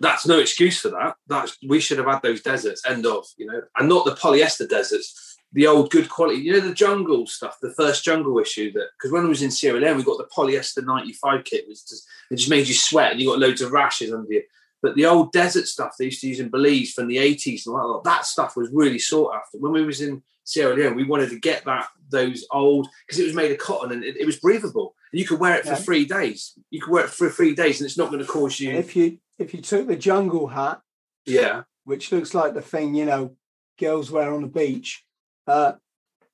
that's 0.00 0.26
no 0.26 0.38
excuse 0.38 0.80
for 0.80 0.90
that. 0.90 1.16
That's 1.26 1.56
we 1.66 1.80
should 1.80 1.98
have 1.98 2.06
had 2.06 2.22
those 2.22 2.42
deserts. 2.42 2.82
End 2.86 3.06
of. 3.06 3.26
You 3.36 3.46
know, 3.46 3.62
and 3.76 3.88
not 3.88 4.04
the 4.04 4.14
polyester 4.14 4.68
deserts. 4.68 5.33
The 5.54 5.66
old 5.66 5.90
good 5.90 6.08
quality. 6.08 6.40
You 6.40 6.52
know, 6.52 6.60
the 6.60 6.74
jungle 6.74 7.26
stuff. 7.26 7.58
The 7.62 7.70
first 7.74 8.04
jungle 8.04 8.38
issue 8.38 8.72
that 8.72 8.88
because 8.98 9.12
when 9.12 9.24
I 9.24 9.28
was 9.28 9.42
in 9.42 9.50
Sierra 9.50 9.80
Leone, 9.80 9.96
we 9.96 10.02
got 10.02 10.18
the 10.18 10.28
polyester 10.36 10.84
ninety 10.84 11.12
five 11.12 11.44
kit. 11.44 11.66
Was 11.68 11.82
just 11.82 12.06
it 12.30 12.36
just 12.36 12.50
made 12.50 12.66
you 12.68 12.74
sweat 12.74 13.12
and 13.12 13.20
you 13.20 13.28
got 13.28 13.38
loads 13.38 13.62
of 13.62 13.72
rashes 13.72 14.12
under 14.12 14.32
you. 14.32 14.42
But 14.82 14.96
the 14.96 15.06
old 15.06 15.32
desert 15.32 15.66
stuff 15.66 15.94
they 15.98 16.06
used 16.06 16.20
to 16.20 16.28
use 16.28 16.40
in 16.40 16.50
Belize 16.50 16.92
from 16.92 17.08
the 17.08 17.16
80s 17.16 17.64
and 17.64 17.74
all 17.74 18.02
that, 18.02 18.10
that 18.10 18.26
stuff 18.26 18.54
was 18.54 18.68
really 18.70 18.98
sought 18.98 19.34
after. 19.34 19.56
When 19.56 19.72
we 19.72 19.82
was 19.82 20.02
in 20.02 20.22
Sierra 20.44 20.74
Leone, 20.74 20.94
we 20.94 21.04
wanted 21.04 21.30
to 21.30 21.38
get 21.40 21.64
that 21.64 21.88
those 22.10 22.46
old 22.50 22.88
because 23.06 23.18
it 23.18 23.24
was 23.24 23.32
made 23.34 23.50
of 23.50 23.56
cotton 23.56 23.92
and 23.92 24.04
it, 24.04 24.18
it 24.18 24.26
was 24.26 24.36
breathable. 24.40 24.94
And 25.10 25.20
you 25.20 25.26
could 25.26 25.40
wear 25.40 25.56
it 25.56 25.62
for 25.64 25.70
Yeah. 25.70 25.76
three 25.76 26.04
days. 26.04 26.52
You 26.70 26.82
could 26.82 26.92
wear 26.92 27.04
it 27.04 27.10
for 27.10 27.30
three 27.30 27.54
days, 27.54 27.80
and 27.80 27.86
it's 27.86 27.96
not 27.96 28.10
going 28.10 28.20
to 28.22 28.30
cause 28.30 28.60
you. 28.60 28.72
If 28.72 28.94
you 28.94 29.18
if 29.38 29.54
you 29.54 29.62
took 29.62 29.86
the 29.86 29.96
jungle 29.96 30.48
hat, 30.48 30.82
yeah, 31.24 31.62
which 31.84 32.12
looks 32.12 32.34
like 32.34 32.52
the 32.52 32.60
thing 32.60 32.94
you 32.94 33.06
know 33.06 33.36
girls 33.78 34.10
wear 34.10 34.34
on 34.34 34.42
the 34.42 34.48
beach, 34.48 35.02
uh, 35.46 35.72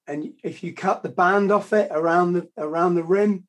and 0.06 0.32
if 0.42 0.62
you 0.64 0.72
cut 0.72 1.02
the 1.02 1.08
band 1.08 1.52
off 1.52 1.72
it 1.72 1.88
around 1.92 2.32
the 2.32 2.48
around 2.58 2.94
the 2.94 3.02
rim, 3.04 3.46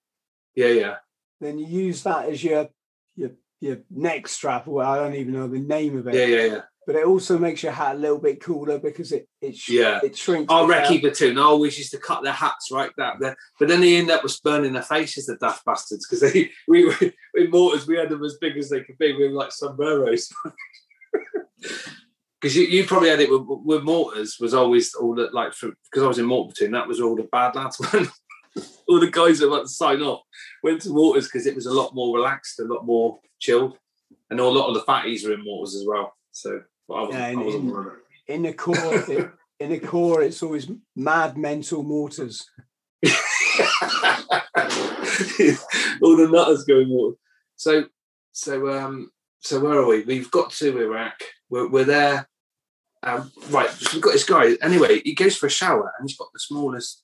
yeah, 0.55 0.67
yeah, 0.67 0.95
then 1.39 1.57
you 1.57 1.65
use 1.65 2.03
that 2.03 2.29
as 2.29 2.43
your 2.43 2.69
your 3.15 3.31
your 3.59 3.77
neck 3.89 4.27
strap. 4.27 4.67
Or 4.67 4.83
I 4.83 4.97
don't 4.97 5.15
even 5.15 5.33
know 5.33 5.47
the 5.47 5.59
name 5.59 5.97
of 5.97 6.07
it. 6.07 6.15
yeah, 6.15 6.25
yeah, 6.25 6.45
yeah. 6.53 6.61
But 6.87 6.95
it 6.95 7.05
also 7.05 7.37
makes 7.37 7.61
your 7.61 7.71
hat 7.73 7.95
a 7.95 7.99
little 7.99 8.17
bit 8.17 8.41
cooler 8.41 8.79
because 8.79 9.11
it 9.11 9.27
it 9.39 9.55
sh- 9.55 9.69
Yeah. 9.69 9.99
it 10.03 10.17
shrinks. 10.17 10.51
Our 10.51 10.67
recce 10.67 10.99
platoon 10.99 11.37
always 11.37 11.77
used 11.77 11.91
to 11.91 11.99
cut 11.99 12.23
their 12.23 12.33
hats 12.33 12.69
right 12.71 12.89
that 12.97 13.15
there, 13.19 13.37
but 13.59 13.67
then 13.67 13.81
they 13.81 13.97
end 13.97 14.09
up 14.09 14.23
with 14.23 14.41
burning 14.43 14.73
their 14.73 14.81
faces, 14.81 15.27
the 15.27 15.35
daft 15.37 15.63
bastards, 15.63 16.07
because 16.07 16.21
they 16.33 16.49
we 16.67 16.85
were 16.85 16.95
in 17.35 17.51
mortars 17.51 17.87
we 17.87 17.97
had 17.97 18.09
them 18.09 18.23
as 18.23 18.37
big 18.41 18.57
as 18.57 18.69
they 18.69 18.81
could 18.81 18.97
be. 18.97 19.13
We 19.15 19.27
were 19.29 19.35
like 19.35 19.51
sombreros. 19.51 20.31
Because 22.41 22.55
you, 22.55 22.63
you 22.63 22.85
probably 22.85 23.09
had 23.09 23.19
it 23.19 23.29
with, 23.29 23.43
with 23.45 23.83
mortars 23.83 24.37
was 24.39 24.53
always 24.55 24.93
all 24.95 25.13
the 25.13 25.29
like 25.31 25.53
because 25.59 26.03
I 26.03 26.07
was 26.07 26.17
in 26.17 26.25
mortar 26.25 26.53
platoon 26.55 26.71
that 26.71 26.87
was 26.87 26.99
all 26.99 27.15
the 27.15 27.29
bad 27.31 27.55
lads 27.55 27.79
all 28.87 28.99
the 28.99 29.11
guys 29.11 29.39
that 29.39 29.49
went 29.49 29.63
to 29.65 29.69
sign 29.69 30.01
off 30.01 30.21
went 30.63 30.81
to 30.81 30.89
mortars 30.89 31.27
because 31.27 31.45
it 31.45 31.53
was 31.55 31.67
a 31.67 31.71
lot 31.73 31.93
more 31.93 32.15
relaxed 32.17 32.59
a 32.59 32.63
lot 32.63 32.85
more 32.85 33.19
chilled 33.39 33.77
and 34.31 34.39
a 34.39 34.43
lot 34.43 34.67
of 34.69 34.73
the 34.73 34.81
fatties 34.81 35.23
were 35.25 35.33
in 35.33 35.43
mortars 35.43 35.75
as 35.75 35.85
well 35.87 36.15
so 36.31 36.61
but 36.87 36.95
I 36.95 37.01
wasn't, 37.03 37.19
Yeah, 37.19 37.27
in- 37.29 37.41
in- 37.41 37.71
one 37.71 37.85
of 37.87 37.91
them. 37.93 38.01
in 38.27 38.41
the 38.41 38.53
core. 38.53 38.75
it, 39.07 39.31
in 39.59 39.69
the 39.69 39.79
core, 39.79 40.23
it's 40.23 40.41
always 40.41 40.67
mad 40.95 41.37
mental 41.37 41.83
mortars. 41.83 42.49
all 43.05 43.11
the 46.17 46.27
nutters 46.31 46.63
going 46.63 46.89
water. 46.89 47.15
So, 47.55 47.85
so, 48.31 48.69
um, 48.77 49.11
so 49.39 49.59
where 49.59 49.77
are 49.79 49.85
we? 49.85 50.01
We've 50.03 50.31
got 50.31 50.51
to 50.53 50.79
Iraq. 50.81 51.13
We're, 51.49 51.67
we're 51.69 51.83
there. 51.85 52.27
Um, 53.03 53.31
right, 53.49 53.69
we've 53.93 54.01
got 54.01 54.13
this 54.13 54.23
guy. 54.23 54.53
Anyway, 54.61 55.01
he 55.03 55.15
goes 55.15 55.35
for 55.35 55.47
a 55.47 55.49
shower 55.51 55.91
and 55.97 56.07
he's 56.07 56.17
got 56.17 56.29
the 56.33 56.39
smallest, 56.39 57.03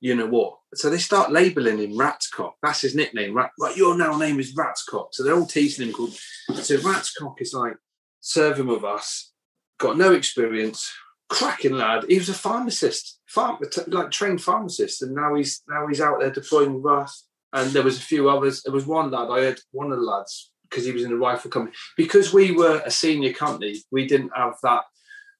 you 0.00 0.14
know 0.14 0.26
what? 0.26 0.58
So 0.74 0.90
they 0.90 0.98
start 0.98 1.32
labeling 1.32 1.78
him 1.78 1.92
Ratscock. 1.92 2.52
That's 2.62 2.80
his 2.80 2.94
nickname. 2.94 3.36
Rat, 3.36 3.52
right, 3.60 3.76
your 3.76 3.96
now 3.96 4.16
name 4.16 4.40
is 4.40 4.54
Ratscock. 4.54 5.08
So 5.12 5.22
they're 5.22 5.34
all 5.34 5.46
teasing 5.46 5.86
him 5.86 5.94
called. 5.94 6.14
So 6.54 6.76
Ratscock 6.78 7.36
is 7.38 7.54
like 7.54 7.76
serving 8.20 8.66
with 8.66 8.84
us, 8.84 9.32
got 9.78 9.96
no 9.96 10.12
experience, 10.12 10.90
cracking 11.28 11.74
lad. 11.74 12.04
He 12.08 12.18
was 12.18 12.28
a 12.28 12.34
pharmacist, 12.34 13.20
farm, 13.26 13.58
like 13.86 14.10
trained 14.10 14.42
pharmacist, 14.42 15.02
and 15.02 15.14
now 15.14 15.34
he's 15.34 15.62
now 15.68 15.86
he's 15.86 16.00
out 16.00 16.20
there 16.20 16.30
deploying 16.30 16.82
with 16.82 16.92
us. 16.92 17.26
And 17.52 17.70
there 17.70 17.82
was 17.82 17.96
a 17.96 18.02
few 18.02 18.28
others. 18.28 18.62
There 18.62 18.74
was 18.74 18.86
one 18.86 19.10
lad. 19.10 19.30
I 19.30 19.40
had 19.40 19.60
one 19.70 19.90
of 19.90 19.98
the 19.98 20.04
lads 20.04 20.50
because 20.68 20.84
he 20.84 20.92
was 20.92 21.04
in 21.04 21.10
the 21.10 21.16
rifle 21.16 21.50
company. 21.50 21.74
Because 21.96 22.32
we 22.32 22.52
were 22.52 22.82
a 22.84 22.90
senior 22.90 23.32
company, 23.32 23.82
we 23.90 24.06
didn't 24.06 24.32
have 24.36 24.54
that. 24.62 24.82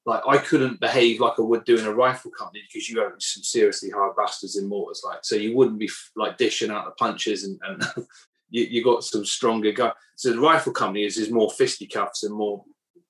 Like 0.05 0.23
I 0.27 0.37
couldn't 0.37 0.79
behave 0.79 1.19
like 1.19 1.33
I 1.37 1.41
would 1.41 1.65
do 1.65 1.77
in 1.77 1.85
a 1.85 1.93
rifle 1.93 2.31
company 2.31 2.63
because 2.67 2.89
you 2.89 2.99
have 2.99 3.13
some 3.19 3.43
seriously 3.43 3.89
hard 3.89 4.15
bastards 4.15 4.57
in 4.57 4.67
mortars. 4.67 5.03
Like 5.05 5.19
so, 5.23 5.35
you 5.35 5.55
wouldn't 5.55 5.79
be 5.79 5.89
like 6.15 6.37
dishing 6.37 6.71
out 6.71 6.85
the 6.85 6.91
punches 6.91 7.43
and. 7.43 7.59
and 7.63 8.05
You, 8.51 8.63
you 8.63 8.83
got 8.83 9.03
some 9.03 9.25
stronger 9.25 9.71
guy. 9.71 9.91
So 10.15 10.31
the 10.31 10.39
rifle 10.39 10.73
company 10.73 11.05
is, 11.05 11.19
is 11.19 11.29
more 11.29 11.51
fisticuffs 11.51 12.23
and 12.23 12.33
more 12.33 12.63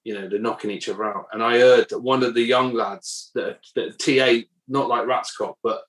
you 0.04 0.14
know, 0.14 0.28
they're 0.28 0.40
knocking 0.40 0.72
each 0.72 0.90
other 0.90 1.06
out. 1.06 1.28
And 1.32 1.44
I 1.44 1.60
heard 1.60 1.90
that 1.90 2.00
one 2.00 2.24
of 2.24 2.34
the 2.34 2.42
young 2.42 2.74
lads 2.74 3.32
that, 3.36 3.60
that 3.76 4.00
TA, 4.00 4.48
not 4.68 4.88
like 4.88 5.04
Ratscock, 5.04 5.56
but 5.64 5.82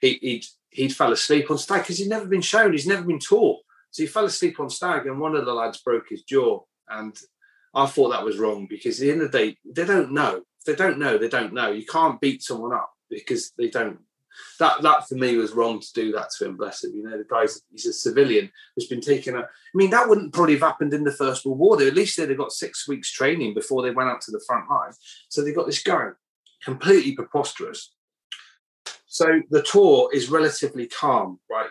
he 0.00 0.18
he'd, 0.20 0.44
he'd 0.70 0.94
fell 0.94 1.12
asleep 1.12 1.50
on 1.50 1.58
stag 1.58 1.82
because 1.82 1.98
he'd 1.98 2.08
never 2.08 2.26
been 2.26 2.40
shown, 2.40 2.72
he's 2.72 2.86
never 2.86 3.02
been 3.02 3.18
taught. 3.18 3.60
So 3.90 4.02
he 4.02 4.06
fell 4.06 4.24
asleep 4.24 4.58
on 4.58 4.70
stag, 4.70 5.06
and 5.06 5.20
one 5.20 5.36
of 5.36 5.44
the 5.44 5.54
lads 5.54 5.80
broke 5.80 6.08
his 6.08 6.22
jaw. 6.22 6.62
And 6.88 7.16
I 7.74 7.86
thought 7.86 8.10
that 8.10 8.24
was 8.24 8.38
wrong 8.38 8.66
because 8.68 9.00
at 9.00 9.04
the 9.04 9.10
end 9.10 9.22
of 9.22 9.32
the 9.32 9.38
day, 9.38 9.56
they 9.64 9.84
don't 9.84 10.12
know. 10.12 10.42
If 10.58 10.64
they 10.64 10.74
don't 10.74 10.98
know, 10.98 11.18
they 11.18 11.28
don't 11.28 11.52
know. 11.52 11.70
You 11.70 11.84
can't 11.84 12.20
beat 12.20 12.42
someone 12.42 12.72
up 12.72 12.92
because 13.10 13.52
they 13.58 13.68
don't. 13.68 13.98
That 14.58 14.82
that 14.82 15.08
for 15.08 15.14
me 15.14 15.36
was 15.36 15.52
wrong 15.52 15.80
to 15.80 15.92
do 15.92 16.12
that 16.12 16.30
to 16.38 16.46
him. 16.46 16.56
Bless 16.56 16.82
him. 16.82 16.92
You 16.94 17.04
know, 17.04 17.16
the 17.16 17.24
guy's 17.24 17.60
he's 17.70 17.86
a 17.86 17.92
civilian 17.92 18.50
who's 18.74 18.88
been 18.88 19.00
taken 19.00 19.36
out. 19.36 19.44
I 19.44 19.76
mean, 19.76 19.90
that 19.90 20.08
wouldn't 20.08 20.32
probably 20.32 20.54
have 20.54 20.62
happened 20.62 20.94
in 20.94 21.04
the 21.04 21.12
First 21.12 21.44
World 21.44 21.58
War. 21.58 21.76
They, 21.76 21.86
at 21.86 21.94
least 21.94 22.16
they'd 22.16 22.28
have 22.28 22.38
got 22.38 22.52
six 22.52 22.88
weeks 22.88 23.12
training 23.12 23.54
before 23.54 23.82
they 23.82 23.92
went 23.92 24.10
out 24.10 24.20
to 24.22 24.32
the 24.32 24.42
front 24.46 24.68
line. 24.68 24.92
So 25.28 25.42
they 25.42 25.52
got 25.52 25.66
this 25.66 25.82
guy, 25.82 26.08
completely 26.64 27.12
preposterous. 27.12 27.92
So 29.06 29.42
the 29.50 29.62
tour 29.62 30.10
is 30.12 30.30
relatively 30.30 30.88
calm, 30.88 31.38
right? 31.48 31.70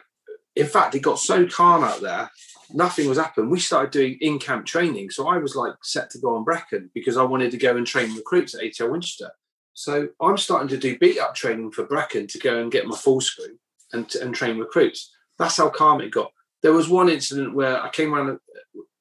In 0.56 0.68
fact, 0.68 0.96
it 0.96 1.00
got 1.00 1.20
so 1.20 1.46
calm 1.48 1.84
out 1.84 2.00
there, 2.00 2.32
nothing 2.74 3.08
was 3.08 3.18
happening. 3.18 3.50
We 3.50 3.60
started 3.60 3.92
doing 3.92 4.18
in-camp 4.20 4.66
training. 4.66 5.12
So 5.12 5.28
I 5.28 5.38
was 5.38 5.56
like 5.56 5.74
set 5.84 6.10
to 6.12 6.20
go 6.20 6.36
on 6.36 6.44
Brecon 6.44 6.90
because 6.94 7.18
I 7.18 7.24
wanted 7.24 7.52
to 7.52 7.58
go 7.58 7.78
and 7.78 7.86
train 7.86 8.14
recruits 8.16 8.56
at 8.56 8.62
ATR 8.62 8.92
Winchester. 8.92 9.32
So 9.74 10.10
I'm 10.22 10.38
starting 10.38 10.68
to 10.70 10.78
do 10.78 10.98
beat-up 10.98 11.36
training 11.36 11.72
for 11.72 11.86
Brecon 11.86 12.28
to 12.28 12.40
go 12.40 12.60
and 12.60 12.72
get 12.72 12.88
my 12.88 12.98
full 12.98 13.22
screw 13.22 13.58
and, 13.92 14.14
and 14.16 14.36
train 14.36 14.58
recruits. 14.58 15.12
That's 15.40 15.58
how 15.58 15.70
calm 15.70 16.02
it 16.02 16.12
got 16.12 16.32
there 16.64 16.74
was 16.74 16.90
one 16.90 17.10
incident 17.10 17.54
where 17.54 17.80
I 17.80 17.90
came 17.90 18.16
around. 18.16 18.40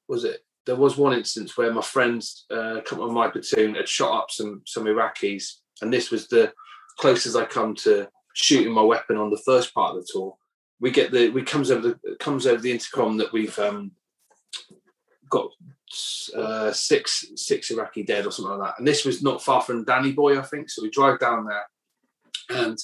Was 0.09 0.25
it? 0.25 0.41
There 0.67 0.77
was 0.77 0.97
one 0.97 1.15
instance 1.15 1.57
where 1.57 1.73
my 1.73 1.81
friends, 1.81 2.45
uh, 2.51 2.81
come 2.85 3.01
on 3.01 3.15
my 3.15 3.29
platoon, 3.29 3.77
had 3.77 3.89
shot 3.89 4.19
up 4.19 4.31
some 4.31 4.63
some 4.67 4.85
Iraqis, 4.85 5.45
and 5.81 5.93
this 5.93 6.11
was 6.11 6.29
the 6.29 6.53
closest 6.99 7.37
I 7.37 7.47
come 7.47 7.75
to 7.77 8.09
shooting 8.35 8.73
my 8.73 8.83
weapon 8.83 9.17
on 9.17 9.31
the 9.31 9.43
first 9.47 9.73
part 9.73 9.97
of 9.97 10.03
the 10.03 10.09
tour. 10.13 10.37
We 10.83 10.91
get 10.91 11.13
the 11.13 11.31
we 11.31 11.43
comes 11.43 11.71
over 11.71 11.81
the 11.81 12.17
comes 12.19 12.47
over 12.47 12.61
the 12.61 12.73
intercom 12.73 13.17
that 13.19 13.33
we've 13.33 13.59
um, 13.59 13.93
got 15.31 15.49
uh, 16.37 16.73
six 16.73 17.25
six 17.37 17.71
Iraqi 17.71 18.03
dead 18.03 18.27
or 18.27 18.33
something 18.33 18.59
like 18.59 18.69
that, 18.69 18.79
and 18.79 18.87
this 18.87 19.05
was 19.05 19.23
not 19.23 19.43
far 19.43 19.63
from 19.63 19.85
Danny 19.85 20.13
Boy, 20.13 20.39
I 20.39 20.43
think. 20.43 20.69
So 20.69 20.83
we 20.83 20.91
drive 20.91 21.21
down 21.21 21.47
there, 21.47 22.61
and 22.65 22.79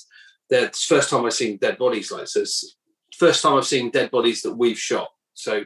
the 0.49 0.71
first 0.89 1.11
time 1.11 1.27
I've 1.27 1.35
seen 1.35 1.59
dead 1.59 1.77
bodies 1.77 2.13
like 2.13 2.29
so. 2.29 2.45
First 3.17 3.43
time 3.43 3.55
I've 3.55 3.67
seen 3.67 3.91
dead 3.91 4.13
bodies 4.13 4.43
that 4.43 4.55
we've 4.55 4.79
shot. 4.79 5.09
So 5.35 5.65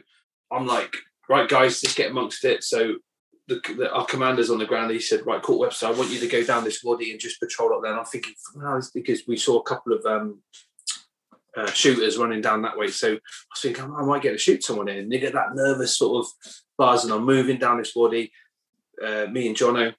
I'm 0.51 0.65
like, 0.65 0.95
right, 1.29 1.47
guys, 1.47 1.83
let's 1.83 1.93
get 1.93 2.09
amongst 2.09 2.43
it. 2.45 2.63
So 2.63 2.95
the, 3.47 3.61
the, 3.77 3.91
our 3.93 4.05
commander's 4.07 4.49
on 4.49 4.57
the 4.57 4.65
ground. 4.65 4.91
He 4.91 4.99
said, 4.99 5.25
right, 5.25 5.41
Court 5.41 5.59
Webster, 5.59 5.87
I 5.87 5.91
want 5.91 6.09
you 6.09 6.19
to 6.19 6.27
go 6.27 6.43
down 6.43 6.63
this 6.63 6.83
wadi 6.83 7.11
and 7.11 7.19
just 7.19 7.39
patrol 7.39 7.75
up 7.75 7.83
there. 7.83 7.91
And 7.91 7.99
I'm 7.99 8.05
thinking, 8.05 8.33
no, 8.55 8.81
because 8.95 9.27
we 9.27 9.37
saw 9.37 9.59
a 9.59 9.63
couple 9.63 9.93
of 9.93 10.03
um, 10.05 10.41
uh, 11.55 11.71
shooters 11.71 12.17
running 12.17 12.41
down 12.41 12.61
that 12.63 12.77
way. 12.77 12.87
So 12.87 13.13
I 13.15 13.75
oh, 13.79 13.95
I 13.97 14.05
might 14.05 14.21
get 14.21 14.31
to 14.31 14.37
shoot 14.37 14.63
someone 14.63 14.89
in. 14.89 14.97
And 14.97 15.13
you 15.13 15.19
get 15.19 15.33
that 15.33 15.55
nervous 15.55 15.97
sort 15.97 16.25
of 16.25 16.31
buzz, 16.77 17.03
and 17.03 17.13
I'm 17.13 17.25
moving 17.25 17.57
down 17.57 17.77
this 17.77 17.93
body. 17.93 18.31
Uh, 19.03 19.27
me 19.31 19.47
and 19.47 19.55
Jono, 19.55 19.93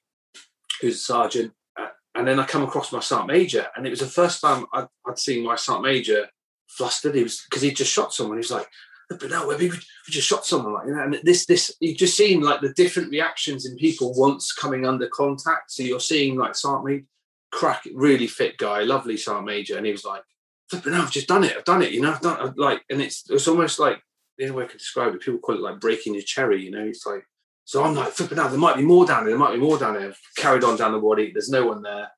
who's 0.81 0.95
a 0.95 0.99
sergeant, 0.99 1.53
uh, 1.79 1.87
and 2.15 2.27
then 2.27 2.39
I 2.39 2.45
come 2.45 2.63
across 2.63 2.91
my 2.91 2.99
sergeant 2.99 3.27
major, 3.27 3.67
and 3.75 3.85
it 3.85 3.89
was 3.89 3.99
the 3.99 4.07
first 4.07 4.41
time 4.41 4.65
I'd, 4.73 4.87
I'd 5.07 5.19
seen 5.19 5.45
my 5.45 5.55
sergeant 5.55 5.85
major 5.85 6.27
flustered. 6.67 7.15
He 7.15 7.23
was 7.23 7.43
because 7.49 7.61
he 7.61 7.71
just 7.71 7.91
shot 7.91 8.13
someone. 8.13 8.37
He's 8.37 8.51
like, 8.51 8.67
but 9.09 9.29
no, 9.29 9.47
we, 9.47 9.71
just 10.09 10.27
shot 10.27 10.45
someone, 10.45 10.73
like 10.73 10.87
you 10.87 10.95
know. 10.95 11.03
And 11.03 11.19
this, 11.23 11.45
this, 11.45 11.71
you've 11.79 11.97
just 11.97 12.17
seen 12.17 12.41
like 12.41 12.61
the 12.61 12.73
different 12.73 13.11
reactions 13.11 13.65
in 13.65 13.75
people 13.75 14.13
once 14.15 14.51
coming 14.51 14.85
under 14.85 15.07
contact. 15.07 15.71
So 15.71 15.83
you're 15.83 15.99
seeing 15.99 16.37
like 16.37 16.55
Sergeant 16.55 17.05
crack, 17.51 17.87
really 17.93 18.27
fit 18.27 18.57
guy, 18.57 18.81
lovely 18.81 19.17
Sergeant 19.17 19.45
Major, 19.45 19.77
and 19.77 19.85
he 19.85 19.91
was 19.91 20.05
like, 20.05 20.23
flipping, 20.69 20.93
no, 20.93 21.01
I've 21.01 21.11
just 21.11 21.27
done 21.27 21.43
it. 21.43 21.55
I've 21.57 21.65
done 21.65 21.81
it. 21.81 21.91
You 21.91 22.01
know, 22.01 22.11
I've 22.11 22.21
done 22.21 22.37
I've, 22.39 22.57
like, 22.57 22.81
and 22.89 23.01
it's 23.01 23.29
it's 23.29 23.47
almost 23.47 23.79
like 23.79 24.01
the 24.37 24.45
only 24.45 24.57
way 24.57 24.63
I 24.63 24.67
can 24.67 24.77
describe 24.77 25.13
it. 25.13 25.21
People 25.21 25.39
call 25.39 25.55
it 25.55 25.61
like 25.61 25.79
breaking 25.79 26.13
your 26.13 26.23
cherry. 26.23 26.63
You 26.63 26.71
know, 26.71 26.85
it's 26.85 27.05
like. 27.05 27.23
So 27.67 27.83
I'm 27.83 27.95
like 27.95 28.09
flipping 28.09 28.37
out. 28.37 28.51
There 28.51 28.59
might 28.59 28.77
be 28.77 28.83
more 28.83 29.07
down 29.07 29.23
there. 29.23 29.31
There 29.31 29.39
might 29.39 29.55
be 29.55 29.59
more 29.59 29.79
down 29.79 29.95
there. 29.95 30.13
Carried 30.37 30.63
on 30.63 30.77
down 30.77 30.91
the 30.91 30.99
body. 30.99 31.31
There's 31.31 31.49
no 31.49 31.65
one 31.65 31.81
there. 31.81 32.11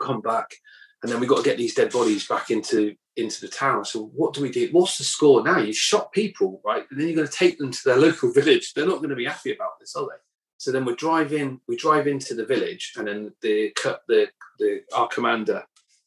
Come 0.00 0.20
back, 0.20 0.54
and 1.02 1.10
then 1.10 1.18
we 1.18 1.26
got 1.26 1.38
to 1.38 1.42
get 1.42 1.58
these 1.58 1.74
dead 1.74 1.90
bodies 1.90 2.28
back 2.28 2.52
into 2.52 2.94
into 3.18 3.40
the 3.40 3.48
town. 3.48 3.84
So 3.84 4.06
what 4.14 4.32
do 4.32 4.40
we 4.40 4.50
do? 4.50 4.68
What's 4.70 4.96
the 4.96 5.04
score 5.04 5.42
now? 5.42 5.58
You 5.58 5.72
shot 5.72 6.12
people, 6.12 6.60
right? 6.64 6.84
And 6.88 6.98
then 6.98 7.08
you're 7.08 7.16
going 7.16 7.26
to 7.26 7.32
take 7.32 7.58
them 7.58 7.72
to 7.72 7.80
their 7.84 7.96
local 8.06 8.32
village. 8.32 8.72
They're 8.72 8.86
not 8.86 8.98
going 8.98 9.10
to 9.10 9.16
be 9.16 9.24
happy 9.24 9.52
about 9.52 9.80
this, 9.80 9.96
are 9.96 10.04
they? 10.04 10.16
So 10.58 10.72
then 10.72 10.84
we 10.84 10.94
drive 10.96 11.32
in. 11.32 11.60
We 11.68 11.76
drive 11.76 12.06
into 12.06 12.34
the 12.34 12.46
village, 12.46 12.92
and 12.96 13.06
then 13.06 13.32
the 13.42 13.72
cut 13.76 14.02
the 14.08 14.28
the 14.58 14.82
our 14.94 15.08
commander, 15.08 15.64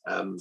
um, 0.08 0.38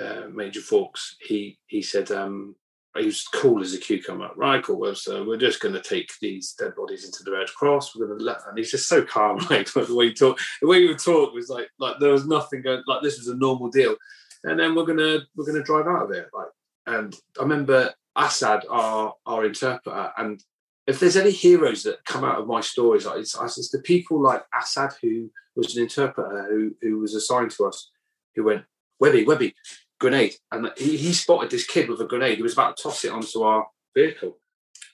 uh, 0.00 0.28
Major 0.32 0.60
Fawkes, 0.60 1.16
he 1.20 1.58
he 1.66 1.82
said 1.82 2.10
um, 2.10 2.54
he 2.96 3.06
was 3.06 3.26
cool 3.28 3.62
as 3.62 3.74
a 3.74 3.78
cucumber. 3.78 4.30
Right, 4.36 4.62
cool. 4.62 4.80
Well, 4.80 4.94
so 4.94 5.24
we're 5.24 5.36
just 5.36 5.60
going 5.60 5.74
to 5.74 5.80
take 5.80 6.10
these 6.20 6.54
dead 6.58 6.74
bodies 6.76 7.04
into 7.04 7.22
the 7.22 7.32
Red 7.32 7.48
Cross. 7.48 7.94
We're 7.94 8.06
going 8.06 8.18
to 8.18 8.24
let, 8.24 8.38
and 8.48 8.58
he's 8.58 8.70
just 8.70 8.88
so 8.88 9.02
calm. 9.02 9.38
Like 9.50 9.72
the 9.72 9.94
way 9.94 10.08
he 10.08 10.14
talked, 10.14 10.42
the 10.60 10.68
way 10.68 10.82
he 10.82 10.88
would 10.88 10.98
talk 10.98 11.32
was 11.34 11.48
like 11.48 11.68
like 11.78 11.96
there 12.00 12.12
was 12.12 12.26
nothing 12.26 12.62
going. 12.62 12.82
Like 12.86 13.02
this 13.02 13.18
was 13.18 13.28
a 13.28 13.36
normal 13.36 13.70
deal 13.70 13.96
and 14.44 14.58
then 14.58 14.74
we're 14.74 14.86
gonna 14.86 15.20
we're 15.36 15.46
gonna 15.46 15.62
drive 15.62 15.86
out 15.86 16.04
of 16.04 16.10
it. 16.12 16.28
Like, 16.32 16.48
and 16.86 17.14
I 17.38 17.42
remember 17.42 17.92
Assad, 18.16 18.64
our 18.68 19.14
our 19.26 19.44
interpreter, 19.44 20.12
and 20.16 20.42
if 20.86 21.00
there's 21.00 21.16
any 21.16 21.30
heroes 21.30 21.82
that 21.82 22.04
come 22.04 22.24
out 22.24 22.38
of 22.38 22.46
my 22.46 22.60
stories, 22.60 23.06
it's, 23.06 23.36
it's 23.38 23.70
the 23.70 23.80
people 23.80 24.22
like 24.22 24.42
Assad, 24.58 24.92
who 25.02 25.30
was 25.54 25.76
an 25.76 25.82
interpreter 25.82 26.46
who, 26.48 26.74
who 26.80 26.98
was 26.98 27.14
assigned 27.14 27.50
to 27.50 27.66
us, 27.66 27.90
who 28.34 28.44
went, 28.44 28.64
Webby, 28.98 29.24
Webby, 29.24 29.54
grenade. 29.98 30.34
And 30.52 30.70
he, 30.76 30.96
he 30.96 31.12
spotted 31.12 31.50
this 31.50 31.66
kid 31.66 31.88
with 31.88 32.00
a 32.00 32.06
grenade. 32.06 32.36
He 32.36 32.42
was 32.42 32.52
about 32.52 32.76
to 32.76 32.82
toss 32.82 33.04
it 33.04 33.12
onto 33.12 33.42
our 33.42 33.66
vehicle. 33.96 34.38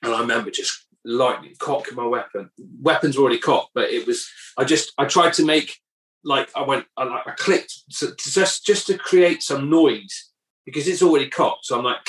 And 0.03 0.13
I 0.15 0.21
remember 0.21 0.51
just 0.51 0.87
lightning 1.05 1.55
cocking 1.59 1.97
my 1.97 2.07
weapon. 2.07 2.51
Weapon's 2.81 3.17
already 3.17 3.39
cocked, 3.39 3.71
but 3.75 3.91
it 3.91 4.07
was, 4.07 4.29
I 4.57 4.65
just, 4.65 4.93
I 4.99 5.05
tried 5.05 5.35
to 5.35 5.45
make, 5.45 5.79
like, 6.25 6.51
I 6.57 6.63
went, 6.63 6.87
I, 6.97 7.05
I 7.27 7.33
clicked 7.37 7.75
to 7.99 8.15
just, 8.19 8.65
just 8.65 8.87
to 8.87 8.99
create 8.99 9.43
some 9.43 9.71
noise 9.71 10.31
because 10.65 10.89
it's 10.89 11.03
already 11.03 11.29
cocked. 11.29 11.67
So 11.67 11.79
I'm 11.79 11.85
like, 11.85 12.09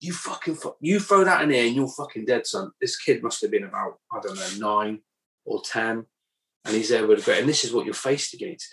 you 0.00 0.12
fucking 0.12 0.56
fuck, 0.56 0.76
you 0.80 1.00
throw 1.00 1.24
that 1.24 1.42
in 1.42 1.50
here 1.50 1.66
and 1.66 1.74
you're 1.74 1.88
fucking 1.88 2.26
dead, 2.26 2.46
son. 2.46 2.72
This 2.80 2.96
kid 2.96 3.22
must 3.22 3.40
have 3.42 3.50
been 3.50 3.64
about, 3.64 3.98
I 4.12 4.20
don't 4.20 4.36
know, 4.36 4.50
nine 4.58 5.00
or 5.44 5.62
10. 5.64 6.04
And 6.64 6.76
he's 6.76 6.90
there 6.90 7.06
with 7.06 7.20
a 7.20 7.22
great, 7.22 7.40
and 7.40 7.48
this 7.48 7.64
is 7.64 7.72
what 7.72 7.84
you're 7.84 7.94
faced 7.94 8.34
against. 8.34 8.68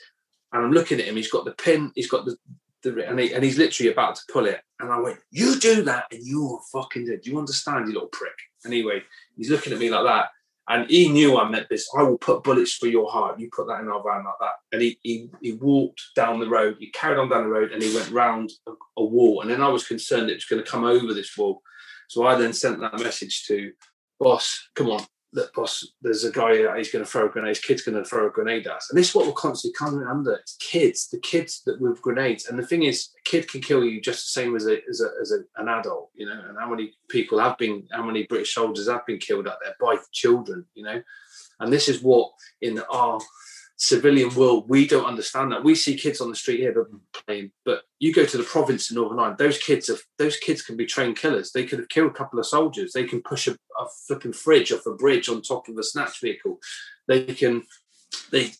And 0.51 0.63
I'm 0.63 0.71
looking 0.71 0.99
at 0.99 1.05
him, 1.05 1.15
he's 1.15 1.31
got 1.31 1.45
the 1.45 1.51
pin, 1.51 1.91
he's 1.95 2.09
got 2.09 2.25
the, 2.25 2.35
the 2.83 3.07
and, 3.07 3.19
he, 3.19 3.33
and 3.33 3.43
he's 3.43 3.57
literally 3.57 3.91
about 3.91 4.15
to 4.15 4.21
pull 4.31 4.45
it. 4.45 4.61
And 4.79 4.91
I 4.91 4.99
went, 4.99 5.19
You 5.31 5.59
do 5.59 5.83
that 5.83 6.05
and 6.11 6.21
you're 6.23 6.59
fucking 6.71 7.05
dead. 7.05 7.21
Do 7.21 7.31
you 7.31 7.39
understand, 7.39 7.87
you 7.87 7.93
little 7.93 8.09
prick? 8.09 8.33
Anyway, 8.65 9.03
he's 9.35 9.49
looking 9.49 9.73
at 9.73 9.79
me 9.79 9.89
like 9.89 10.05
that. 10.05 10.29
And 10.67 10.87
he 10.87 11.09
knew 11.09 11.37
I 11.37 11.49
meant 11.49 11.67
this. 11.67 11.89
I 11.97 12.03
will 12.03 12.19
put 12.19 12.43
bullets 12.43 12.73
for 12.73 12.85
your 12.85 13.09
heart. 13.09 13.39
You 13.39 13.49
put 13.51 13.67
that 13.67 13.81
in 13.81 13.87
our 13.87 14.03
van 14.03 14.23
like 14.23 14.35
that. 14.39 14.53
And 14.71 14.81
he 14.81 14.99
he, 15.01 15.29
he 15.41 15.53
walked 15.53 16.01
down 16.15 16.39
the 16.39 16.49
road. 16.49 16.77
He 16.79 16.91
carried 16.91 17.17
on 17.17 17.29
down 17.29 17.43
the 17.43 17.49
road 17.49 17.71
and 17.71 17.81
he 17.81 17.93
went 17.93 18.11
round 18.11 18.51
a, 18.67 18.71
a 18.97 19.03
wall. 19.03 19.41
And 19.41 19.49
then 19.49 19.61
I 19.61 19.67
was 19.69 19.87
concerned 19.87 20.29
it 20.29 20.35
was 20.35 20.45
going 20.45 20.63
to 20.63 20.69
come 20.69 20.83
over 20.83 21.13
this 21.13 21.35
wall. 21.35 21.61
So 22.07 22.25
I 22.25 22.35
then 22.35 22.53
sent 22.53 22.79
that 22.79 22.99
message 22.99 23.45
to 23.47 23.71
boss, 24.19 24.69
come 24.75 24.89
on, 24.89 25.03
that 25.33 25.53
boss, 25.53 25.87
there's 26.01 26.23
a 26.23 26.31
guy 26.31 26.63
uh, 26.63 26.75
he's 26.75 26.91
going 26.91 27.05
to 27.05 27.09
throw 27.09 27.27
a 27.27 27.29
grenade. 27.29 27.49
His 27.49 27.59
kid's 27.59 27.83
going 27.83 28.01
to 28.01 28.07
throw 28.07 28.27
a 28.27 28.31
grenade 28.31 28.67
at 28.67 28.77
us, 28.77 28.87
and 28.89 28.97
this 28.97 29.09
is 29.09 29.15
what 29.15 29.27
we're 29.27 29.33
constantly 29.33 29.75
coming 29.77 30.07
under. 30.07 30.33
It's 30.33 30.57
kids, 30.59 31.07
the 31.09 31.19
kids 31.19 31.61
that 31.65 31.79
with 31.79 32.01
grenades. 32.01 32.47
And 32.47 32.57
the 32.57 32.65
thing 32.65 32.83
is, 32.83 33.09
a 33.19 33.29
kid 33.29 33.49
can 33.49 33.61
kill 33.61 33.83
you 33.83 34.01
just 34.01 34.33
the 34.33 34.41
same 34.41 34.55
as 34.55 34.65
a 34.65 34.79
as, 34.89 35.01
a, 35.01 35.09
as 35.21 35.31
a, 35.31 35.61
an 35.61 35.69
adult, 35.69 36.09
you 36.15 36.25
know. 36.25 36.41
And 36.47 36.57
how 36.59 36.69
many 36.69 36.93
people 37.09 37.39
have 37.39 37.57
been, 37.57 37.87
how 37.91 38.03
many 38.03 38.23
British 38.23 38.53
soldiers 38.53 38.89
have 38.89 39.05
been 39.05 39.19
killed 39.19 39.47
out 39.47 39.57
there 39.63 39.75
by 39.79 39.97
children, 40.11 40.65
you 40.73 40.83
know. 40.83 41.01
And 41.59 41.71
this 41.71 41.89
is 41.89 42.01
what 42.01 42.31
in 42.61 42.81
our 42.91 43.19
civilian 43.79 44.33
world, 44.35 44.65
we 44.67 44.85
don't 44.85 45.05
understand 45.05 45.51
that. 45.51 45.63
We 45.63 45.73
see 45.73 45.95
kids 45.95 46.19
on 46.19 46.29
the 46.29 46.35
street 46.35 46.59
here 46.59 46.85
playing, 47.25 47.51
but 47.63 47.83
you 47.97 48.13
go 48.13 48.25
to 48.25 48.37
the 48.37 48.43
province 48.43 48.91
in 48.91 48.95
Northern 48.95 49.19
Ireland, 49.19 49.37
those 49.37 49.57
kids 49.57 49.87
have 49.87 50.01
those 50.17 50.37
kids 50.37 50.61
can 50.61 50.75
be 50.75 50.85
trained 50.85 51.17
killers. 51.17 51.51
They 51.51 51.65
could 51.65 51.79
have 51.79 51.87
killed 51.87 52.11
a 52.11 52.13
couple 52.13 52.39
of 52.39 52.45
soldiers. 52.45 52.91
They 52.91 53.05
can 53.05 53.21
push 53.21 53.47
a, 53.47 53.51
a 53.51 53.85
flipping 54.05 54.33
fridge 54.33 54.73
off 54.73 54.85
a 54.85 54.93
bridge 54.93 55.29
on 55.29 55.41
top 55.41 55.69
of 55.69 55.77
a 55.77 55.83
snatch 55.83 56.19
vehicle. 56.21 56.59
They 57.07 57.23
can 57.23 57.63
they 58.31 58.51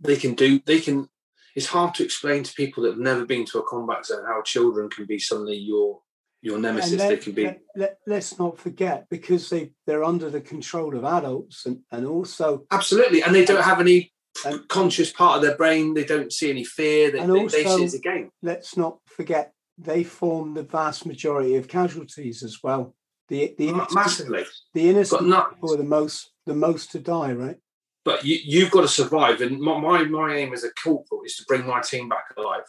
they 0.00 0.16
can 0.16 0.34
do 0.34 0.60
they 0.66 0.80
can 0.80 1.08
it's 1.54 1.66
hard 1.66 1.94
to 1.94 2.04
explain 2.04 2.42
to 2.42 2.52
people 2.52 2.82
that 2.82 2.90
have 2.90 2.98
never 2.98 3.24
been 3.24 3.46
to 3.46 3.58
a 3.58 3.66
combat 3.66 4.04
zone 4.04 4.26
how 4.26 4.42
children 4.42 4.90
can 4.90 5.06
be 5.06 5.18
suddenly 5.18 5.56
your 5.56 6.00
your 6.42 6.58
nemesis. 6.58 6.98
Let, 6.98 7.08
they 7.08 7.16
can 7.16 7.32
be. 7.32 7.44
Let, 7.74 7.92
us 7.92 8.32
let, 8.32 8.38
not 8.38 8.58
forget 8.58 9.06
because 9.08 9.48
they 9.48 9.72
they're 9.86 10.04
under 10.04 10.28
the 10.28 10.42
control 10.42 10.94
of 10.94 11.04
adults 11.06 11.64
and 11.64 11.78
and 11.90 12.06
also 12.06 12.66
absolutely, 12.70 13.22
and 13.22 13.34
they 13.34 13.46
don't 13.46 13.64
have 13.64 13.80
any 13.80 14.12
and, 14.44 14.68
conscious 14.68 15.12
part 15.12 15.36
of 15.36 15.42
their 15.42 15.56
brain. 15.56 15.94
They 15.94 16.04
don't 16.04 16.32
see 16.32 16.50
any 16.50 16.64
fear. 16.64 17.10
They, 17.10 17.18
and 17.18 17.34
they, 17.34 17.40
also, 17.40 17.56
they 17.56 17.64
see 17.64 17.82
it 17.82 17.84
as 17.84 17.94
a 17.94 18.00
game. 18.00 18.30
Let's 18.42 18.76
not 18.76 18.98
forget 19.06 19.52
they 19.78 20.04
form 20.04 20.54
the 20.54 20.62
vast 20.62 21.06
majority 21.06 21.56
of 21.56 21.68
casualties 21.68 22.42
as 22.42 22.62
well. 22.62 22.94
The 23.28 23.54
the 23.58 23.68
innocent, 23.68 23.94
massively 23.94 24.44
the 24.72 24.88
innocent 24.88 25.22
people 25.22 25.74
are 25.74 25.76
the 25.76 25.84
most 25.84 26.30
the 26.46 26.54
most 26.54 26.92
to 26.92 27.00
die, 27.00 27.32
right? 27.32 27.56
But 28.04 28.24
you, 28.24 28.38
you've 28.44 28.70
got 28.70 28.82
to 28.82 28.88
survive, 28.88 29.40
and 29.40 29.60
my, 29.60 29.78
my 29.78 30.04
my 30.04 30.36
aim 30.36 30.52
as 30.52 30.62
a 30.62 30.70
corporal 30.70 31.22
is 31.24 31.36
to 31.36 31.44
bring 31.48 31.66
my 31.66 31.80
team 31.80 32.08
back 32.08 32.26
alive. 32.36 32.62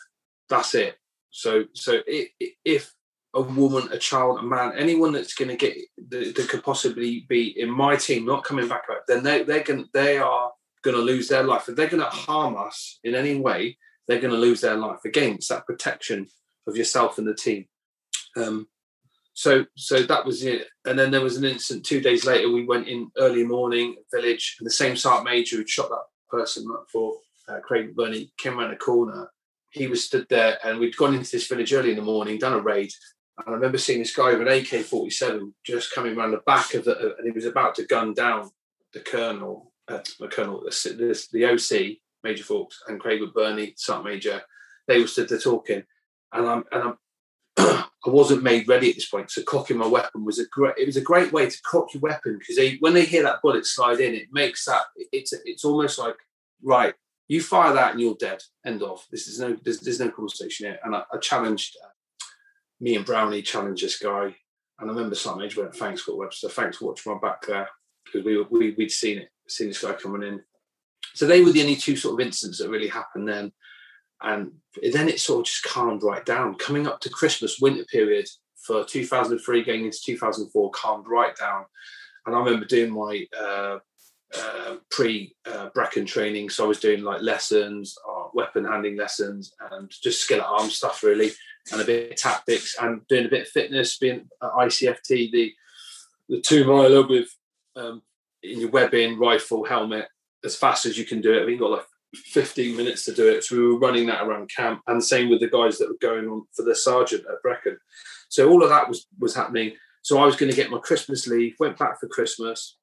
That's 0.50 0.74
it. 0.74 0.98
So 1.30 1.66
so 1.74 2.00
it, 2.08 2.30
if 2.66 2.92
a 3.36 3.42
woman, 3.42 3.90
a 3.92 4.00
child, 4.00 4.40
a 4.40 4.42
man, 4.42 4.74
anyone 4.78 5.12
that's 5.12 5.36
going 5.36 5.50
to 5.50 5.56
get 5.56 5.78
that, 6.10 6.36
that, 6.36 6.50
could 6.50 6.64
possibly 6.64 7.26
be 7.30 7.60
in 7.60 7.70
my 7.70 7.96
team 7.96 8.26
not 8.26 8.44
coming 8.44 8.68
back 8.68 8.86
up, 8.90 9.04
then 9.08 9.24
they 9.24 9.44
they're 9.44 9.64
going 9.64 9.86
they 9.94 10.18
are 10.18 10.52
going 10.92 11.06
to 11.06 11.14
lose 11.14 11.28
their 11.28 11.44
life. 11.44 11.68
If 11.68 11.76
they're 11.76 11.90
going 11.90 12.04
to 12.04 12.10
harm 12.10 12.56
us 12.58 13.00
in 13.04 13.16
any 13.16 13.36
way, 13.36 13.78
they're 14.08 14.22
going 14.22 14.34
to 14.34 14.40
lose 14.40 14.62
their 14.62 14.78
life. 14.78 15.00
Again, 15.06 15.36
it's 15.36 15.50
that 15.50 15.66
protection 15.66 16.28
of 16.68 16.78
yourself 16.78 17.18
and 17.18 17.28
the 17.28 17.36
team. 17.36 17.66
Um, 18.36 18.68
so, 19.34 19.66
so 19.76 20.02
that 20.04 20.26
was 20.26 20.44
it. 20.44 20.68
And 20.86 20.98
then 20.98 21.12
there 21.12 21.22
was 21.22 21.38
an 21.38 21.44
incident 21.44 21.86
two 21.86 22.02
days 22.02 22.26
later. 22.26 22.52
We 22.52 22.66
went 22.66 22.88
in 22.88 23.12
early 23.18 23.44
morning 23.44 23.98
village, 24.14 24.56
and 24.60 24.66
the 24.66 24.72
same 24.72 24.96
sergeant 24.96 25.26
major 25.26 25.58
who 25.58 25.68
shot 25.68 25.90
that 25.90 26.06
person 26.30 26.66
for 26.92 27.18
uh, 27.50 27.60
Craig 27.60 27.96
Burney 27.96 28.32
came 28.38 28.58
around 28.58 28.72
a 28.72 28.78
corner. 28.78 29.30
He 29.72 29.88
was 29.88 30.06
stood 30.06 30.26
there, 30.30 30.58
and 30.64 30.80
we'd 30.80 30.98
gone 30.98 31.14
into 31.14 31.32
this 31.32 31.48
village 31.48 31.74
early 31.74 31.92
in 31.92 31.98
the 31.98 32.02
morning, 32.02 32.40
done 32.40 32.54
a 32.54 32.60
raid, 32.60 32.92
and 33.38 33.50
I 33.50 33.52
remember 33.52 33.78
seeing 33.78 34.00
this 34.00 34.16
guy 34.16 34.34
with 34.34 34.48
an 34.48 34.48
AK 34.48 34.86
47 34.86 35.54
just 35.64 35.94
coming 35.94 36.18
around 36.18 36.32
the 36.32 36.42
back 36.46 36.74
of 36.74 36.86
the, 36.86 37.16
and 37.18 37.26
he 37.26 37.32
was 37.32 37.46
about 37.46 37.76
to 37.76 37.86
gun 37.86 38.14
down 38.14 38.50
the 38.94 39.00
colonel 39.00 39.72
uh, 39.88 40.00
the 40.20 40.28
colonel, 40.28 40.62
the, 40.62 41.28
the 41.32 41.46
OC, 41.46 41.98
Major 42.24 42.44
Fawkes, 42.44 42.84
and 42.88 43.00
Craig 43.00 43.22
with 43.22 43.34
Burney, 43.34 43.74
Sergeant 43.78 44.06
Major, 44.06 44.42
they 44.88 45.00
were 45.00 45.08
stood 45.08 45.30
there 45.30 45.40
talking, 45.40 45.84
and 46.34 46.48
I'm 46.48 46.64
and 46.72 46.84
I'm 46.84 46.98
I 47.58 48.10
wasn't 48.10 48.44
made 48.44 48.68
ready 48.68 48.90
at 48.90 48.96
this 48.96 49.10
point. 49.10 49.32
So 49.32 49.44
cocking 49.44 49.78
my 49.78 49.88
weapon 49.88 50.24
was 50.26 50.40
a 50.40 50.46
great. 50.48 50.76
It 50.78 50.86
was 50.86 50.98
a 50.98 51.02
great 51.02 51.32
way 51.32 51.50
to 51.50 51.62
cock 51.64 51.94
your 51.94 52.02
weapon 52.02 52.38
because 52.40 52.56
they 52.56 52.76
when 52.76 52.94
they 52.94 53.06
hear 53.06 53.24
that 53.24 53.42
bullet 53.42 53.66
slide 53.66 54.00
in, 54.00 54.14
it 54.14 54.28
makes 54.32 54.66
that 54.66 54.84
it's 55.12 55.34
it's 55.46 55.66
almost 55.66 56.00
like 56.00 56.16
right. 56.64 56.94
You 57.28 57.42
fire 57.42 57.74
that 57.74 57.92
and 57.92 58.00
you're 58.00 58.16
dead. 58.16 58.42
End 58.66 58.82
of. 58.82 59.06
This 59.12 59.28
is 59.28 59.40
no. 59.40 59.58
There's, 59.62 59.82
there's 59.82 60.00
no 60.00 60.10
conversation 60.10 60.68
here. 60.68 60.80
And 60.84 60.96
I, 60.96 61.04
I 61.12 61.18
challenged 61.18 61.76
uh, 61.84 61.90
me 62.80 62.96
and 62.96 63.06
Brownie 63.06 63.42
challenged 63.42 63.84
this 63.84 64.00
guy. 64.00 64.36
And 64.80 64.90
I 64.90 64.94
remember 64.94 65.16
Sergeant 65.16 65.42
Major 65.42 65.62
went, 65.62 65.76
"Thanks, 65.76 66.04
Scott 66.04 66.18
Webster. 66.18 66.50
Thanks 66.50 66.78
for 66.78 66.86
watching 66.86 67.12
my 67.12 67.20
back 67.20 67.46
there." 67.46 67.70
Because 68.06 68.26
we, 68.26 68.42
we 68.44 68.72
we'd 68.72 68.92
seen 68.92 69.18
it 69.18 69.30
seeing 69.48 69.70
this 69.70 69.82
guy 69.82 69.94
coming 69.94 70.28
in. 70.28 70.42
So 71.14 71.26
they 71.26 71.42
were 71.42 71.52
the 71.52 71.62
only 71.62 71.76
two 71.76 71.96
sort 71.96 72.20
of 72.20 72.26
incidents 72.26 72.60
that 72.60 72.70
really 72.70 72.88
happened 72.88 73.28
then. 73.28 73.52
And 74.22 74.52
then 74.92 75.10
it 75.10 75.20
sort 75.20 75.42
of 75.42 75.46
just 75.46 75.64
calmed 75.64 76.04
right 76.04 76.26
down. 76.26 76.56
Coming 76.56 76.88
up 76.88 77.00
to 77.02 77.10
Christmas, 77.10 77.60
winter 77.60 77.86
period 77.86 78.28
for 78.56 78.84
2003, 78.84 79.64
going 79.64 79.86
into 79.86 80.00
2004, 80.04 80.72
calmed 80.72 81.06
right 81.08 81.36
down. 81.36 81.66
And 82.26 82.36
I 82.36 82.40
remember 82.40 82.66
doing 82.66 82.92
my 82.92 83.26
uh, 83.40 83.80
uh, 84.38 84.76
pre 84.92 85.36
uh, 85.46 85.70
Brecon 85.74 86.06
training. 86.06 86.50
So 86.50 86.66
I 86.66 86.68
was 86.68 86.80
doing 86.80 87.04
like 87.04 87.22
lessons, 87.22 87.96
uh, 88.08 88.26
weapon 88.34 88.66
handling 88.66 88.98
lessons, 88.98 89.54
and 89.72 89.90
just 89.90 90.22
skill 90.22 90.42
at 90.42 90.48
arms 90.48 90.76
stuff 90.76 91.04
really, 91.04 91.32
and 91.72 91.82
a 91.82 91.86
bit 91.86 92.12
of 92.12 92.18
tactics, 92.18 92.76
and 92.82 93.08
doing 93.08 93.26
a 93.26 93.30
bit 93.30 93.44
of 93.44 93.48
fitness, 93.48 93.98
being 93.98 94.28
at 94.44 94.52
ICFT, 94.52 95.32
the 95.32 95.54
the 96.30 96.42
two 96.42 96.66
miler 96.66 97.08
with 97.08 97.30
um, 97.78 98.02
in 98.44 98.60
your 98.62 98.70
webbing, 98.70 99.18
rifle, 99.18 99.64
helmet, 99.64 100.08
as 100.44 100.56
fast 100.56 100.86
as 100.86 100.98
you 100.98 101.06
can 101.06 101.22
do 101.22 101.34
it. 101.34 101.44
I 101.44 101.46
think 101.46 101.60
got 101.60 101.72
like 101.72 101.86
15 102.16 102.78
minutes 102.78 103.06
to 103.06 103.14
do 103.14 103.28
it. 103.28 103.44
So 103.44 103.56
we 103.56 103.64
were 103.64 103.80
running 103.80 104.08
that 104.08 104.22
around 104.22 104.50
camp, 104.56 104.82
and 104.88 105.04
same 105.04 105.30
with 105.30 105.40
the 105.40 105.50
guys 105.50 105.78
that 105.78 105.90
were 105.90 105.98
going 106.02 106.28
on 106.28 106.44
for 106.56 106.64
the 106.64 106.76
sergeant 106.76 107.26
at 107.30 107.42
Brecon. 107.42 107.78
So 108.30 108.50
all 108.50 108.64
of 108.64 108.70
that 108.70 108.88
was 108.88 109.08
was 109.20 109.36
happening. 109.36 109.74
So 110.02 110.20
I 110.20 110.26
was 110.26 110.36
going 110.36 110.50
to 110.50 110.56
get 110.56 110.72
my 110.72 110.80
Christmas 110.80 111.28
leave. 111.28 111.56
Went 111.60 111.78
back 111.78 112.00
for 112.00 112.08
Christmas. 112.08 112.78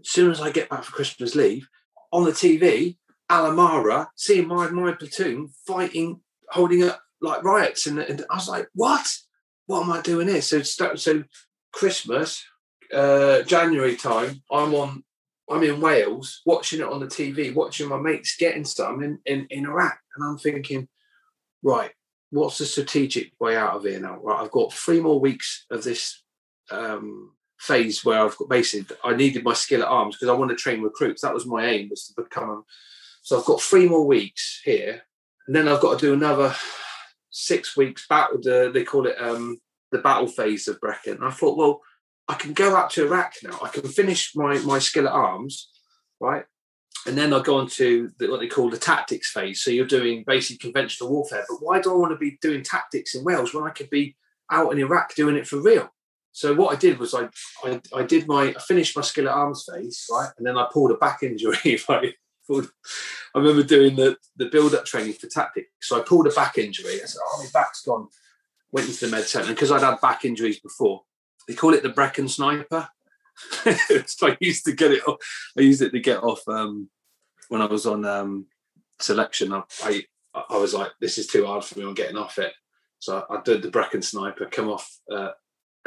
As 0.00 0.10
soon 0.10 0.30
as 0.30 0.40
I 0.40 0.50
get 0.50 0.68
back 0.68 0.84
for 0.84 0.92
Christmas 0.92 1.34
leave, 1.34 1.68
on 2.12 2.24
the 2.24 2.32
TV, 2.32 2.96
Alamara, 3.30 4.08
seeing 4.16 4.48
my 4.48 4.68
my 4.70 4.92
platoon 4.92 5.50
fighting, 5.66 6.20
holding 6.50 6.84
up 6.84 7.00
like 7.20 7.42
riots, 7.42 7.86
and, 7.86 7.98
and 7.98 8.24
I 8.30 8.34
was 8.36 8.48
like, 8.48 8.68
"What? 8.74 9.06
What 9.66 9.82
am 9.82 9.92
I 9.92 10.00
doing 10.00 10.28
here?" 10.28 10.42
So 10.42 10.62
so 10.62 11.24
Christmas, 11.72 12.44
uh, 12.94 13.42
January 13.42 13.96
time, 13.96 14.42
I'm 14.50 14.74
on, 14.74 15.04
I'm 15.50 15.62
in 15.62 15.80
Wales 15.80 16.40
watching 16.46 16.80
it 16.80 16.86
on 16.86 17.00
the 17.00 17.06
TV, 17.06 17.54
watching 17.54 17.88
my 17.88 17.98
mates 17.98 18.36
getting 18.36 18.64
some 18.64 19.02
in, 19.02 19.18
in, 19.26 19.46
in 19.50 19.66
Iraq. 19.66 19.98
And 20.16 20.24
I'm 20.24 20.38
thinking, 20.38 20.88
right, 21.62 21.90
what's 22.30 22.58
the 22.58 22.66
strategic 22.66 23.32
way 23.40 23.56
out 23.56 23.76
of 23.76 23.84
here 23.84 24.00
now? 24.00 24.18
Right, 24.22 24.40
I've 24.40 24.50
got 24.50 24.72
three 24.72 25.00
more 25.00 25.20
weeks 25.20 25.66
of 25.70 25.84
this 25.84 26.22
um, 26.70 27.32
phase 27.58 28.04
where 28.04 28.20
I've 28.20 28.36
got 28.36 28.48
basically, 28.48 28.96
I 29.04 29.14
needed 29.14 29.44
my 29.44 29.54
skill 29.54 29.82
at 29.82 29.88
arms 29.88 30.16
because 30.16 30.28
I 30.28 30.38
want 30.38 30.50
to 30.50 30.56
train 30.56 30.82
recruits. 30.82 31.22
That 31.22 31.34
was 31.34 31.46
my 31.46 31.66
aim 31.66 31.88
was 31.90 32.06
to 32.06 32.22
become, 32.22 32.50
a, 32.50 32.62
so 33.22 33.38
I've 33.38 33.46
got 33.46 33.60
three 33.60 33.88
more 33.88 34.06
weeks 34.06 34.60
here. 34.64 35.02
And 35.46 35.54
then 35.54 35.68
I've 35.68 35.80
got 35.80 35.98
to 35.98 36.06
do 36.06 36.14
another 36.14 36.54
six 37.30 37.76
weeks 37.76 38.06
battle. 38.06 38.38
The, 38.40 38.70
they 38.72 38.84
call 38.84 39.06
it 39.06 39.16
um, 39.20 39.58
the 39.92 39.98
battle 39.98 40.26
phase 40.26 40.68
of 40.68 40.80
Brecon. 40.80 41.16
And 41.16 41.24
I 41.24 41.30
thought, 41.30 41.58
well, 41.58 41.80
I 42.28 42.34
can 42.34 42.52
go 42.52 42.74
out 42.74 42.90
to 42.90 43.04
Iraq 43.04 43.34
now. 43.42 43.58
I 43.62 43.68
can 43.68 43.88
finish 43.88 44.34
my 44.34 44.58
my 44.58 44.78
skill 44.78 45.06
at 45.06 45.12
arms, 45.12 45.70
right? 46.20 46.44
And 47.06 47.18
then 47.18 47.34
I 47.34 47.42
go 47.42 47.58
on 47.58 47.68
to 47.68 48.10
the, 48.18 48.30
what 48.30 48.40
they 48.40 48.46
call 48.46 48.70
the 48.70 48.78
tactics 48.78 49.30
phase. 49.30 49.62
So 49.62 49.70
you're 49.70 49.84
doing 49.84 50.24
basically 50.26 50.56
conventional 50.56 51.10
warfare. 51.10 51.44
But 51.46 51.58
why 51.60 51.80
do 51.80 51.92
I 51.92 51.96
want 51.96 52.12
to 52.12 52.16
be 52.16 52.38
doing 52.40 52.62
tactics 52.62 53.14
in 53.14 53.24
Wales 53.24 53.52
when 53.52 53.64
I 53.64 53.70
could 53.70 53.90
be 53.90 54.16
out 54.50 54.72
in 54.72 54.78
Iraq 54.78 55.14
doing 55.14 55.36
it 55.36 55.46
for 55.46 55.60
real? 55.60 55.90
so 56.34 56.52
what 56.52 56.74
I 56.74 56.76
did 56.76 56.98
was 56.98 57.14
I, 57.14 57.28
I, 57.62 57.80
I 57.94 58.02
did 58.02 58.26
my 58.26 58.48
I 58.48 58.60
finished 58.60 58.96
my 58.96 59.02
skill 59.02 59.28
at 59.28 59.34
arms 59.34 59.64
phase 59.70 60.06
right, 60.10 60.30
and 60.36 60.44
then 60.44 60.58
I 60.58 60.66
pulled 60.70 60.90
a 60.90 60.96
back 60.96 61.22
injury. 61.22 61.78
Right, 61.88 62.14
I 63.34 63.38
remember 63.38 63.62
doing 63.62 63.96
the 63.96 64.18
the 64.36 64.46
build 64.46 64.74
up 64.74 64.84
training 64.84 65.14
for 65.14 65.28
tactics. 65.28 65.70
So 65.80 65.98
I 65.98 66.02
pulled 66.02 66.26
a 66.26 66.30
back 66.30 66.58
injury. 66.58 67.00
I 67.02 67.06
said, 67.06 67.20
"Oh, 67.24 67.42
my 67.42 67.48
back's 67.54 67.82
gone." 67.82 68.08
Went 68.70 68.88
into 68.88 69.06
the 69.06 69.12
med 69.12 69.24
centre 69.24 69.48
because 69.48 69.70
I'd 69.70 69.82
had 69.82 70.00
back 70.00 70.24
injuries 70.24 70.58
before. 70.58 71.04
They 71.48 71.54
call 71.54 71.74
it 71.74 71.82
the 71.82 71.88
Brecon 71.90 72.28
sniper. 72.28 72.88
so 74.06 74.28
I 74.28 74.36
used 74.40 74.64
to 74.66 74.72
get 74.72 74.92
it. 74.92 75.06
Off, 75.06 75.16
I 75.58 75.62
used 75.62 75.82
it 75.82 75.90
to 75.90 76.00
get 76.00 76.22
off 76.22 76.46
um, 76.48 76.88
when 77.48 77.60
I 77.62 77.66
was 77.66 77.86
on 77.86 78.04
um, 78.04 78.46
selection. 79.00 79.52
I, 79.52 79.62
I 79.82 80.04
I 80.50 80.56
was 80.56 80.72
like, 80.74 80.92
"This 81.00 81.18
is 81.18 81.26
too 81.26 81.46
hard 81.46 81.64
for 81.64 81.78
me. 81.78 81.84
I'm 81.84 81.94
getting 81.94 82.16
off 82.16 82.38
it." 82.38 82.52
So 83.00 83.24
I 83.28 83.40
did 83.44 83.62
the 83.62 83.70
Brecon 83.70 84.02
sniper, 84.02 84.46
come 84.46 84.70
off 84.70 84.88
uh, 85.12 85.30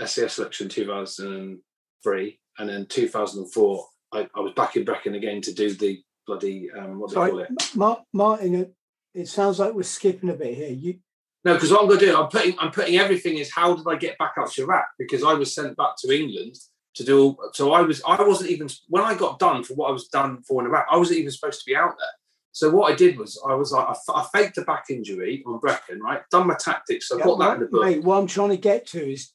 SAS 0.06 0.34
selection 0.34 0.70
2003, 0.70 2.40
and 2.60 2.70
then 2.70 2.86
2004, 2.86 3.86
I, 4.14 4.28
I 4.36 4.40
was 4.40 4.54
back 4.54 4.76
in 4.76 4.86
Brecon 4.86 5.16
again 5.16 5.42
to 5.42 5.54
do 5.54 5.74
the 5.74 6.00
bloody 6.28 6.70
um, 6.78 7.00
what 7.00 7.10
do 7.10 7.16
Sorry, 7.16 7.32
they 7.32 7.32
call 7.32 7.40
it? 7.40 7.76
Ma- 7.76 8.02
Martin, 8.14 8.56
it- 8.56 8.74
it 9.14 9.28
sounds 9.28 9.58
like 9.58 9.74
we're 9.74 9.82
skipping 9.82 10.30
a 10.30 10.34
bit 10.34 10.54
here. 10.54 10.70
You, 10.70 11.00
No, 11.48 11.54
because 11.54 11.72
what 11.72 11.80
I'm 11.80 11.88
going 11.88 12.00
to 12.02 12.06
do, 12.08 12.18
I'm 12.18 12.28
putting, 12.28 12.60
I'm 12.60 12.72
putting 12.72 12.98
everything 12.98 13.38
is 13.38 13.50
how 13.50 13.74
did 13.74 13.88
I 13.88 13.96
get 13.96 14.18
back 14.18 14.34
out 14.38 14.50
of 14.50 14.58
Iraq? 14.58 14.86
Because 15.00 15.24
I 15.24 15.34
was 15.34 15.56
sent 15.56 15.78
back 15.78 15.96
to 16.00 16.14
England 16.14 16.58
to 16.96 17.06
do. 17.06 17.38
So 17.54 17.72
I 17.72 17.80
was, 17.84 18.02
I 18.06 18.22
wasn't 18.22 18.50
even 18.50 18.68
when 18.90 19.02
I 19.02 19.16
got 19.16 19.40
done 19.40 19.64
for 19.64 19.74
what 19.76 19.88
I 19.88 19.94
was 19.94 20.10
done 20.10 20.42
for 20.42 20.62
in 20.62 20.68
Iraq. 20.68 20.88
I 20.92 20.98
wasn't 20.98 21.20
even 21.20 21.32
supposed 21.32 21.60
to 21.60 21.66
be 21.66 21.74
out 21.74 21.96
there. 21.98 22.10
So 22.52 22.70
what 22.70 22.92
I 22.92 22.96
did 22.96 23.18
was, 23.18 23.42
I 23.48 23.54
was 23.54 23.72
like, 23.72 23.88
I 24.14 24.26
faked 24.34 24.58
a 24.58 24.64
back 24.64 24.88
injury 24.90 25.42
on 25.48 25.60
Brecon, 25.60 26.02
right? 26.02 26.22
Done 26.32 26.48
my 26.48 26.56
tactics. 26.56 27.08
So 27.08 27.18
I 27.18 27.24
got 27.24 27.40
that 27.40 27.54
in 27.54 27.60
the 27.62 27.68
book. 27.68 27.86
Mate, 27.86 28.04
what 28.04 28.18
I'm 28.18 28.28
trying 28.28 28.50
to 28.50 28.58
get 28.58 28.86
to 28.88 29.10
is, 29.10 29.32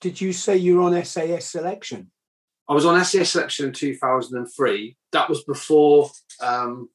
did 0.00 0.20
you 0.20 0.32
say 0.32 0.56
you 0.56 0.78
were 0.78 0.82
on 0.82 1.04
SAS 1.04 1.46
selection? 1.46 2.10
I 2.68 2.74
was 2.74 2.84
on 2.84 3.04
SAS 3.04 3.30
selection 3.30 3.66
in 3.66 3.72
2003. 3.72 4.96
That 5.12 5.28
was 5.28 5.44
before. 5.44 6.10
Um, 6.40 6.88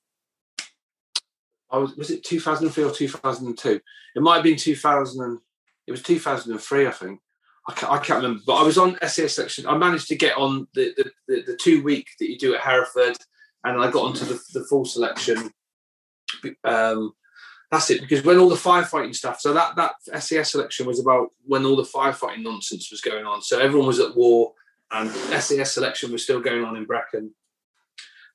I 1.72 1.78
was 1.78 1.96
was 1.96 2.12
it 2.12 2.24
2003 2.24 2.84
or 2.84 2.92
2002? 2.92 3.82
It 4.16 4.22
might 4.22 4.36
have 4.36 4.44
been 4.44 4.58
2000. 4.58 5.24
And, 5.24 5.40
it 5.88 5.92
was 5.92 6.04
2003, 6.04 6.86
I 6.86 6.92
think. 6.92 7.22
I 7.70 7.74
can't, 7.74 7.92
I 7.92 7.98
can't 7.98 8.24
remember, 8.24 8.44
but 8.46 8.56
I 8.56 8.64
was 8.64 8.78
on 8.78 8.98
SAS 9.08 9.36
selection. 9.36 9.68
I 9.68 9.78
managed 9.78 10.08
to 10.10 10.16
get 10.16 10.38
on 10.38 10.68
the 10.74 10.94
the, 10.96 11.12
the, 11.28 11.42
the 11.48 11.58
two 11.58 11.84
week 11.84 12.08
that 12.20 12.30
you 12.30 12.38
do 12.38 12.56
at 12.56 12.62
Hereford, 12.62 13.18
and 13.64 13.82
I 13.82 13.92
got 13.92 14.06
onto 14.06 14.26
the, 14.26 14.40
the 14.54 14.64
full 14.66 14.86
selection. 14.86 15.52
Um, 16.64 17.14
that's 17.70 17.90
it, 17.90 18.00
because 18.00 18.24
when 18.24 18.38
all 18.38 18.48
the 18.48 18.56
firefighting 18.56 19.14
stuff, 19.14 19.42
so 19.42 19.54
that 19.54 19.76
that 19.76 20.22
SAS 20.22 20.52
selection 20.52 20.86
was 20.86 21.02
about 21.02 21.32
when 21.44 21.66
all 21.66 21.76
the 21.76 21.84
firefighting 21.84 22.44
nonsense 22.44 22.90
was 22.90 23.02
going 23.02 23.26
on. 23.26 23.42
So 23.42 23.60
everyone 23.60 23.88
was 23.88 24.00
at 24.00 24.16
war 24.16 24.54
and 24.92 25.10
SAS 25.12 25.74
selection 25.74 26.14
was 26.14 26.24
still 26.24 26.40
going 26.40 26.64
on 26.64 26.78
in 26.78 26.86
Brecon. 26.86 27.34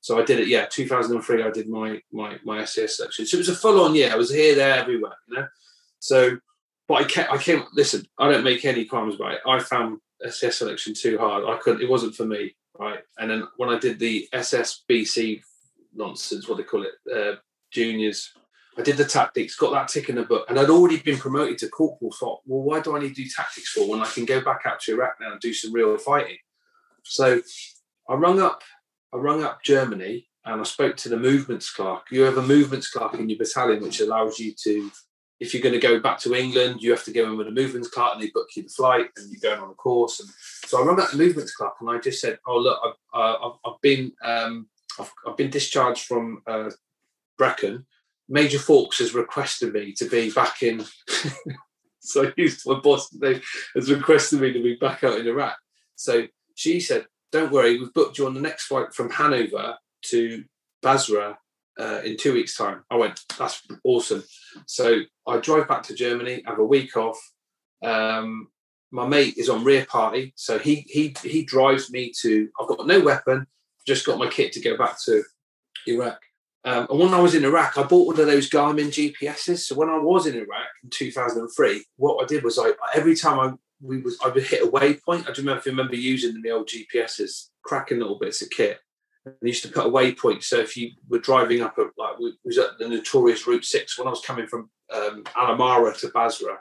So 0.03 0.19
I 0.19 0.25
did 0.25 0.41
it, 0.41 0.49
yeah, 0.49 0.65
2003. 0.65 1.43
I 1.43 1.49
did 1.49 1.69
my 1.69 2.01
my 2.11 2.37
my 2.43 2.65
SAS 2.65 2.97
selection. 2.97 3.25
So 3.25 3.37
it 3.37 3.39
was 3.39 3.47
a 3.47 3.55
full 3.55 3.79
on 3.79 3.95
year. 3.95 4.11
I 4.11 4.17
was 4.17 4.29
here, 4.29 4.53
there, 4.53 4.75
everywhere, 4.75 5.13
you 5.29 5.37
know. 5.37 5.47
So, 5.99 6.37
but 6.89 6.95
I 6.95 7.03
came, 7.05 7.25
I 7.31 7.37
came. 7.37 7.63
Listen, 7.73 8.05
I 8.19 8.29
don't 8.29 8.43
make 8.43 8.65
any 8.65 8.83
crimes 8.83 9.15
about 9.15 9.35
it. 9.35 9.39
I 9.47 9.59
found 9.59 9.99
SAS 10.29 10.57
selection 10.57 10.93
too 10.93 11.17
hard. 11.17 11.45
I 11.45 11.57
couldn't. 11.57 11.81
It 11.81 11.89
wasn't 11.89 12.15
for 12.15 12.25
me, 12.25 12.53
right? 12.77 12.99
And 13.17 13.31
then 13.31 13.47
when 13.55 13.69
I 13.69 13.79
did 13.79 13.97
the 13.97 14.27
SCBC 14.33 15.41
nonsense, 15.95 16.49
what 16.49 16.57
they 16.57 16.63
call 16.63 16.83
it, 16.83 17.15
uh, 17.15 17.37
juniors. 17.71 18.33
I 18.77 18.81
did 18.81 18.97
the 18.97 19.05
tactics, 19.05 19.55
got 19.55 19.71
that 19.71 19.87
tick 19.87 20.09
in 20.09 20.15
the 20.15 20.23
book, 20.23 20.47
and 20.49 20.59
I'd 20.59 20.69
already 20.69 20.97
been 20.97 21.17
promoted 21.17 21.59
to 21.59 21.69
corporal. 21.69 22.11
Thought, 22.11 22.41
well, 22.45 22.63
why 22.63 22.81
do 22.81 22.97
I 22.97 22.99
need 22.99 23.15
to 23.15 23.23
do 23.23 23.29
tactics 23.29 23.69
for 23.69 23.87
when 23.87 24.01
I 24.01 24.05
can 24.07 24.25
go 24.25 24.41
back 24.41 24.63
out 24.65 24.81
to 24.81 24.93
Iraq 24.95 25.13
now 25.21 25.31
and 25.31 25.39
do 25.39 25.53
some 25.53 25.71
real 25.71 25.97
fighting? 25.97 26.39
So 27.03 27.39
I 28.09 28.15
rung 28.15 28.41
up, 28.41 28.63
I 29.13 29.17
rung 29.17 29.43
up 29.43 29.61
Germany, 29.63 30.27
and 30.45 30.59
I 30.59 30.63
spoke 30.63 30.97
to 30.97 31.09
the 31.09 31.17
movements 31.17 31.71
clerk. 31.71 32.07
You 32.11 32.21
have 32.23 32.37
a 32.37 32.41
movements 32.41 32.89
clerk 32.89 33.13
in 33.13 33.29
your 33.29 33.37
battalion, 33.37 33.83
which 33.83 34.01
allows 34.01 34.39
you 34.39 34.53
to, 34.63 34.91
if 35.39 35.53
you're 35.53 35.61
going 35.61 35.79
to 35.79 35.87
go 35.87 35.99
back 35.99 36.19
to 36.19 36.33
England, 36.33 36.81
you 36.81 36.91
have 36.91 37.03
to 37.05 37.13
go 37.13 37.25
in 37.25 37.37
with 37.37 37.47
a 37.47 37.51
movements 37.51 37.89
clerk, 37.89 38.13
and 38.13 38.23
they 38.23 38.31
book 38.31 38.47
you 38.55 38.63
the 38.63 38.69
flight, 38.69 39.09
and 39.15 39.31
you're 39.31 39.51
going 39.51 39.63
on 39.63 39.69
a 39.69 39.75
course. 39.75 40.19
And 40.19 40.29
so 40.65 40.81
I 40.81 40.85
rung 40.85 40.99
up 40.99 41.11
the 41.11 41.17
movements 41.17 41.55
clerk, 41.55 41.73
and 41.79 41.89
I 41.89 41.99
just 41.99 42.19
said, 42.19 42.39
"Oh 42.47 42.57
look, 42.57 42.79
I've, 42.83 43.19
uh, 43.19 43.47
I've, 43.47 43.59
I've 43.65 43.81
been, 43.81 44.11
um, 44.23 44.67
I've, 44.99 45.13
I've 45.27 45.37
been 45.37 45.51
discharged 45.51 46.05
from 46.05 46.41
uh, 46.47 46.71
Brecon." 47.37 47.85
Major 48.29 48.57
Fawkes 48.57 48.99
has 48.99 49.13
requested 49.13 49.73
me 49.73 49.93
to 49.93 50.05
be 50.05 50.31
back 50.31 50.63
in. 50.63 50.83
so 51.99 52.25
I 52.25 52.33
used 52.35 52.63
my 52.65 52.79
boss 52.79 53.15
has 53.75 53.91
requested 53.91 54.41
me 54.41 54.53
to 54.53 54.63
be 54.63 54.75
back 54.75 55.03
out 55.03 55.19
in 55.19 55.27
Iraq. 55.27 55.57
So 55.95 56.27
she 56.55 56.79
said, 56.79 57.05
"Don't 57.33 57.51
worry, 57.51 57.77
we've 57.77 57.93
booked 57.93 58.17
you 58.17 58.25
on 58.25 58.33
the 58.33 58.41
next 58.41 58.67
flight 58.67 58.93
from 58.93 59.09
Hanover 59.09 59.75
to 60.05 60.43
Basra 60.81 61.37
uh, 61.77 62.01
in 62.05 62.15
two 62.15 62.33
weeks' 62.33 62.55
time." 62.55 62.83
I 62.89 62.95
went, 62.95 63.19
"That's 63.37 63.61
awesome." 63.83 64.23
So 64.65 65.01
I 65.27 65.37
drive 65.37 65.67
back 65.67 65.83
to 65.83 65.93
Germany, 65.93 66.43
have 66.45 66.59
a 66.59 66.65
week 66.65 66.95
off. 66.95 67.19
Um, 67.83 68.47
my 68.91 69.07
mate 69.07 69.33
is 69.37 69.49
on 69.49 69.63
rear 69.65 69.85
party, 69.85 70.33
so 70.37 70.59
he 70.59 70.85
he 70.87 71.13
he 71.23 71.43
drives 71.43 71.91
me 71.91 72.13
to. 72.21 72.47
I've 72.59 72.67
got 72.67 72.87
no 72.87 73.01
weapon, 73.01 73.47
just 73.85 74.05
got 74.05 74.19
my 74.19 74.29
kit 74.29 74.53
to 74.53 74.61
go 74.61 74.77
back 74.77 75.01
to 75.05 75.23
Iraq. 75.87 76.21
Um, 76.65 76.87
and 76.89 76.99
when 76.99 77.13
I 77.13 77.19
was 77.19 77.35
in 77.35 77.43
Iraq, 77.43 77.77
I 77.77 77.83
bought 77.83 78.07
one 78.07 78.19
of 78.19 78.25
those 78.25 78.49
Garmin 78.49 78.87
GPSs. 78.87 79.59
So 79.59 79.75
when 79.75 79.89
I 79.89 79.97
was 79.97 80.27
in 80.27 80.35
Iraq 80.35 80.67
in 80.83 80.89
2003, 80.89 81.83
what 81.97 82.23
I 82.23 82.25
did 82.25 82.43
was 82.43 82.57
I 82.57 82.71
every 82.95 83.15
time 83.15 83.39
I 83.39 83.53
we 83.83 84.01
was 84.01 84.17
I 84.23 84.31
hit 84.39 84.63
a 84.63 84.67
waypoint. 84.67 85.29
I 85.29 85.33
don't 85.33 85.45
know 85.45 85.55
if 85.55 85.65
you 85.65 85.71
remember 85.71 85.95
using 85.95 86.41
the 86.41 86.51
old 86.51 86.69
GPSs, 86.69 87.49
cracking 87.63 87.99
little 87.99 88.17
bits 88.17 88.41
of 88.41 88.49
kit. 88.49 88.79
And 89.25 89.35
used 89.41 89.63
to 89.63 89.71
put 89.71 89.85
a 89.85 89.89
waypoint. 89.89 90.43
So 90.43 90.59
if 90.59 90.75
you 90.75 90.91
were 91.07 91.19
driving 91.19 91.61
up, 91.61 91.77
a, 91.77 91.83
like 91.97 92.19
we 92.19 92.33
was 92.43 92.57
at 92.57 92.77
the 92.77 92.89
notorious 92.89 93.45
Route 93.47 93.63
Six 93.63 93.97
when 93.97 94.07
I 94.07 94.11
was 94.11 94.21
coming 94.21 94.47
from 94.47 94.69
um, 94.93 95.23
Alamara 95.35 95.97
to 95.99 96.09
Basra. 96.09 96.59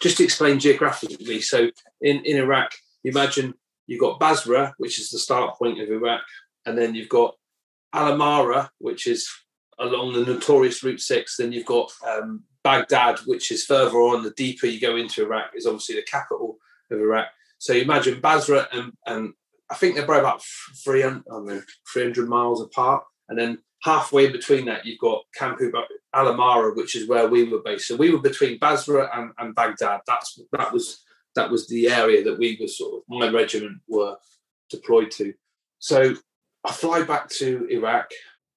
Just 0.00 0.16
to 0.16 0.24
explain 0.24 0.58
geographically, 0.58 1.40
so 1.40 1.70
in 2.00 2.24
in 2.24 2.38
Iraq, 2.38 2.72
imagine 3.04 3.54
you've 3.86 4.00
got 4.00 4.18
Basra, 4.18 4.74
which 4.78 4.98
is 4.98 5.10
the 5.10 5.18
start 5.18 5.56
point 5.56 5.80
of 5.80 5.90
Iraq, 5.90 6.22
and 6.64 6.76
then 6.76 6.94
you've 6.94 7.08
got 7.08 7.34
Alamara, 7.94 8.68
which 8.78 9.06
is 9.06 9.28
along 9.80 10.12
the 10.12 10.24
notorious 10.24 10.82
Route 10.82 11.00
6. 11.00 11.36
Then 11.36 11.52
you've 11.52 11.66
got 11.66 11.90
um, 12.06 12.44
Baghdad, 12.64 13.18
which 13.26 13.50
is 13.50 13.64
further 13.64 13.98
on. 13.98 14.22
The 14.22 14.30
deeper 14.30 14.66
you 14.66 14.80
go 14.80 14.96
into 14.96 15.24
Iraq, 15.24 15.50
is 15.54 15.66
obviously 15.66 15.96
the 15.96 16.02
capital 16.02 16.58
of 16.90 16.98
Iraq. 16.98 17.28
So 17.58 17.72
you 17.72 17.82
imagine 17.82 18.20
Basra 18.20 18.68
and, 18.72 18.92
and 19.06 19.32
I 19.70 19.74
think 19.74 19.94
they're 19.94 20.04
probably 20.04 20.20
about 20.20 20.42
300, 20.84 21.24
I 21.30 21.40
mean, 21.40 21.62
300 21.92 22.28
miles 22.28 22.62
apart. 22.62 23.04
And 23.28 23.38
then 23.38 23.58
halfway 23.82 24.30
between 24.30 24.64
that, 24.66 24.86
you've 24.86 24.98
got 24.98 25.24
Camp 25.34 25.60
Alamara, 26.14 26.74
which 26.74 26.96
is 26.96 27.08
where 27.08 27.28
we 27.28 27.44
were 27.44 27.62
based. 27.62 27.88
So 27.88 27.96
we 27.96 28.10
were 28.10 28.20
between 28.20 28.58
Basra 28.58 29.10
and, 29.14 29.32
and 29.38 29.54
Baghdad. 29.54 30.00
That's 30.06 30.40
that 30.52 30.72
was 30.72 31.04
that 31.34 31.50
was 31.50 31.68
the 31.68 31.88
area 31.88 32.24
that 32.24 32.38
we 32.38 32.56
were 32.60 32.68
sort 32.68 32.94
of 32.94 33.02
my 33.08 33.28
regiment 33.28 33.78
were 33.86 34.16
deployed 34.70 35.10
to. 35.12 35.34
So 35.78 36.14
I 36.64 36.72
fly 36.72 37.02
back 37.04 37.28
to 37.38 37.66
Iraq, 37.70 38.10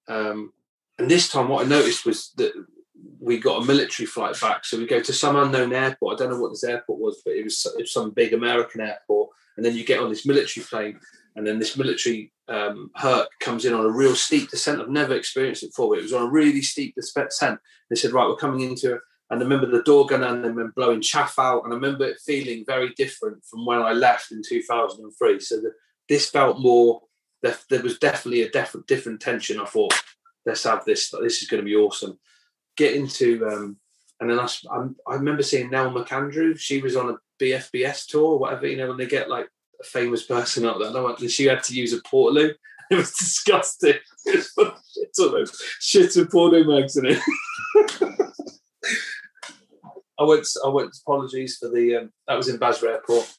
um, 0.08 0.52
and 0.98 1.10
this 1.10 1.28
time 1.28 1.48
what 1.48 1.64
I 1.64 1.68
noticed 1.68 2.06
was 2.06 2.32
that 2.36 2.52
we 3.18 3.38
got 3.38 3.62
a 3.62 3.66
military 3.66 4.06
flight 4.06 4.38
back. 4.40 4.64
So 4.64 4.78
we 4.78 4.86
go 4.86 5.00
to 5.00 5.12
some 5.12 5.36
unknown 5.36 5.72
airport. 5.72 6.14
I 6.14 6.24
don't 6.24 6.32
know 6.32 6.40
what 6.40 6.50
this 6.50 6.64
airport 6.64 7.00
was, 7.00 7.22
but 7.24 7.34
it 7.34 7.44
was, 7.44 7.66
it 7.78 7.82
was 7.82 7.92
some 7.92 8.10
big 8.10 8.32
American 8.32 8.80
airport. 8.80 9.30
And 9.56 9.64
then 9.64 9.76
you 9.76 9.84
get 9.84 10.00
on 10.00 10.08
this 10.08 10.26
military 10.26 10.64
plane, 10.64 10.98
and 11.36 11.46
then 11.46 11.58
this 11.58 11.76
military 11.76 12.32
um, 12.48 12.90
Herc 12.96 13.28
comes 13.40 13.64
in 13.64 13.74
on 13.74 13.84
a 13.84 13.90
real 13.90 14.14
steep 14.14 14.50
descent. 14.50 14.80
I've 14.80 14.88
never 14.88 15.14
experienced 15.14 15.62
it 15.62 15.68
before. 15.68 15.96
It 15.96 16.02
was 16.02 16.12
on 16.12 16.26
a 16.26 16.30
really 16.30 16.62
steep 16.62 16.94
descent. 16.94 17.60
They 17.90 17.96
said, 17.96 18.12
"Right, 18.12 18.26
we're 18.26 18.36
coming 18.36 18.60
into." 18.60 18.94
it. 18.94 19.00
And 19.30 19.40
I 19.40 19.44
remember 19.44 19.66
the 19.66 19.82
door 19.82 20.04
gun 20.04 20.22
and 20.22 20.44
then 20.44 20.72
blowing 20.76 21.00
chaff 21.00 21.38
out, 21.38 21.64
and 21.64 21.72
I 21.72 21.76
remember 21.76 22.04
it 22.04 22.20
feeling 22.24 22.64
very 22.66 22.92
different 22.96 23.44
from 23.44 23.64
when 23.64 23.80
I 23.80 23.92
left 23.92 24.30
in 24.30 24.42
2003. 24.46 25.40
So 25.40 25.56
the, 25.56 25.72
this 26.08 26.28
felt 26.28 26.60
more 26.60 27.00
there, 27.42 27.56
there 27.70 27.82
was 27.82 27.98
definitely 27.98 28.42
a 28.42 28.50
def- 28.50 28.76
different 28.86 29.20
tension. 29.20 29.58
I 29.58 29.64
thought, 29.64 29.94
let's 30.46 30.64
have 30.64 30.84
this. 30.84 31.10
This 31.10 31.42
is 31.42 31.48
going 31.48 31.62
to 31.62 31.68
be 31.68 31.76
awesome. 31.76 32.18
Get 32.76 32.94
into, 32.94 33.46
um, 33.46 33.76
and 34.20 34.30
then 34.30 34.40
I, 34.40 34.48
I, 35.06 35.14
remember 35.14 35.42
seeing 35.42 35.70
Nell 35.70 35.90
McAndrew. 35.90 36.58
She 36.58 36.80
was 36.80 36.96
on 36.96 37.10
a 37.10 37.16
BFBS 37.42 38.06
tour, 38.06 38.38
whatever. 38.38 38.66
You 38.66 38.76
know, 38.76 38.88
when 38.88 38.96
they 38.96 39.06
get 39.06 39.28
like 39.28 39.48
a 39.80 39.84
famous 39.84 40.24
person 40.24 40.64
up 40.64 40.78
there, 40.78 40.96
and 40.96 41.30
she 41.30 41.46
had 41.46 41.62
to 41.64 41.74
use 41.74 41.92
a 41.92 42.00
portaloo. 42.02 42.54
It 42.90 42.96
was 42.96 43.12
disgusting. 43.12 43.94
Shit, 44.26 44.44
all 44.58 45.30
those 45.30 45.62
shit 45.80 46.14
and 46.16 46.28
porno 46.28 46.62
mags 46.62 46.94
in 46.98 47.06
it. 47.06 47.18
I 50.18 50.24
went. 50.24 50.46
I 50.62 50.68
went. 50.68 50.94
Apologies 51.00 51.56
for 51.56 51.70
the. 51.70 51.96
Um, 51.96 52.12
that 52.28 52.36
was 52.36 52.48
in 52.48 52.58
Basra 52.58 52.90
Airport. 52.90 53.32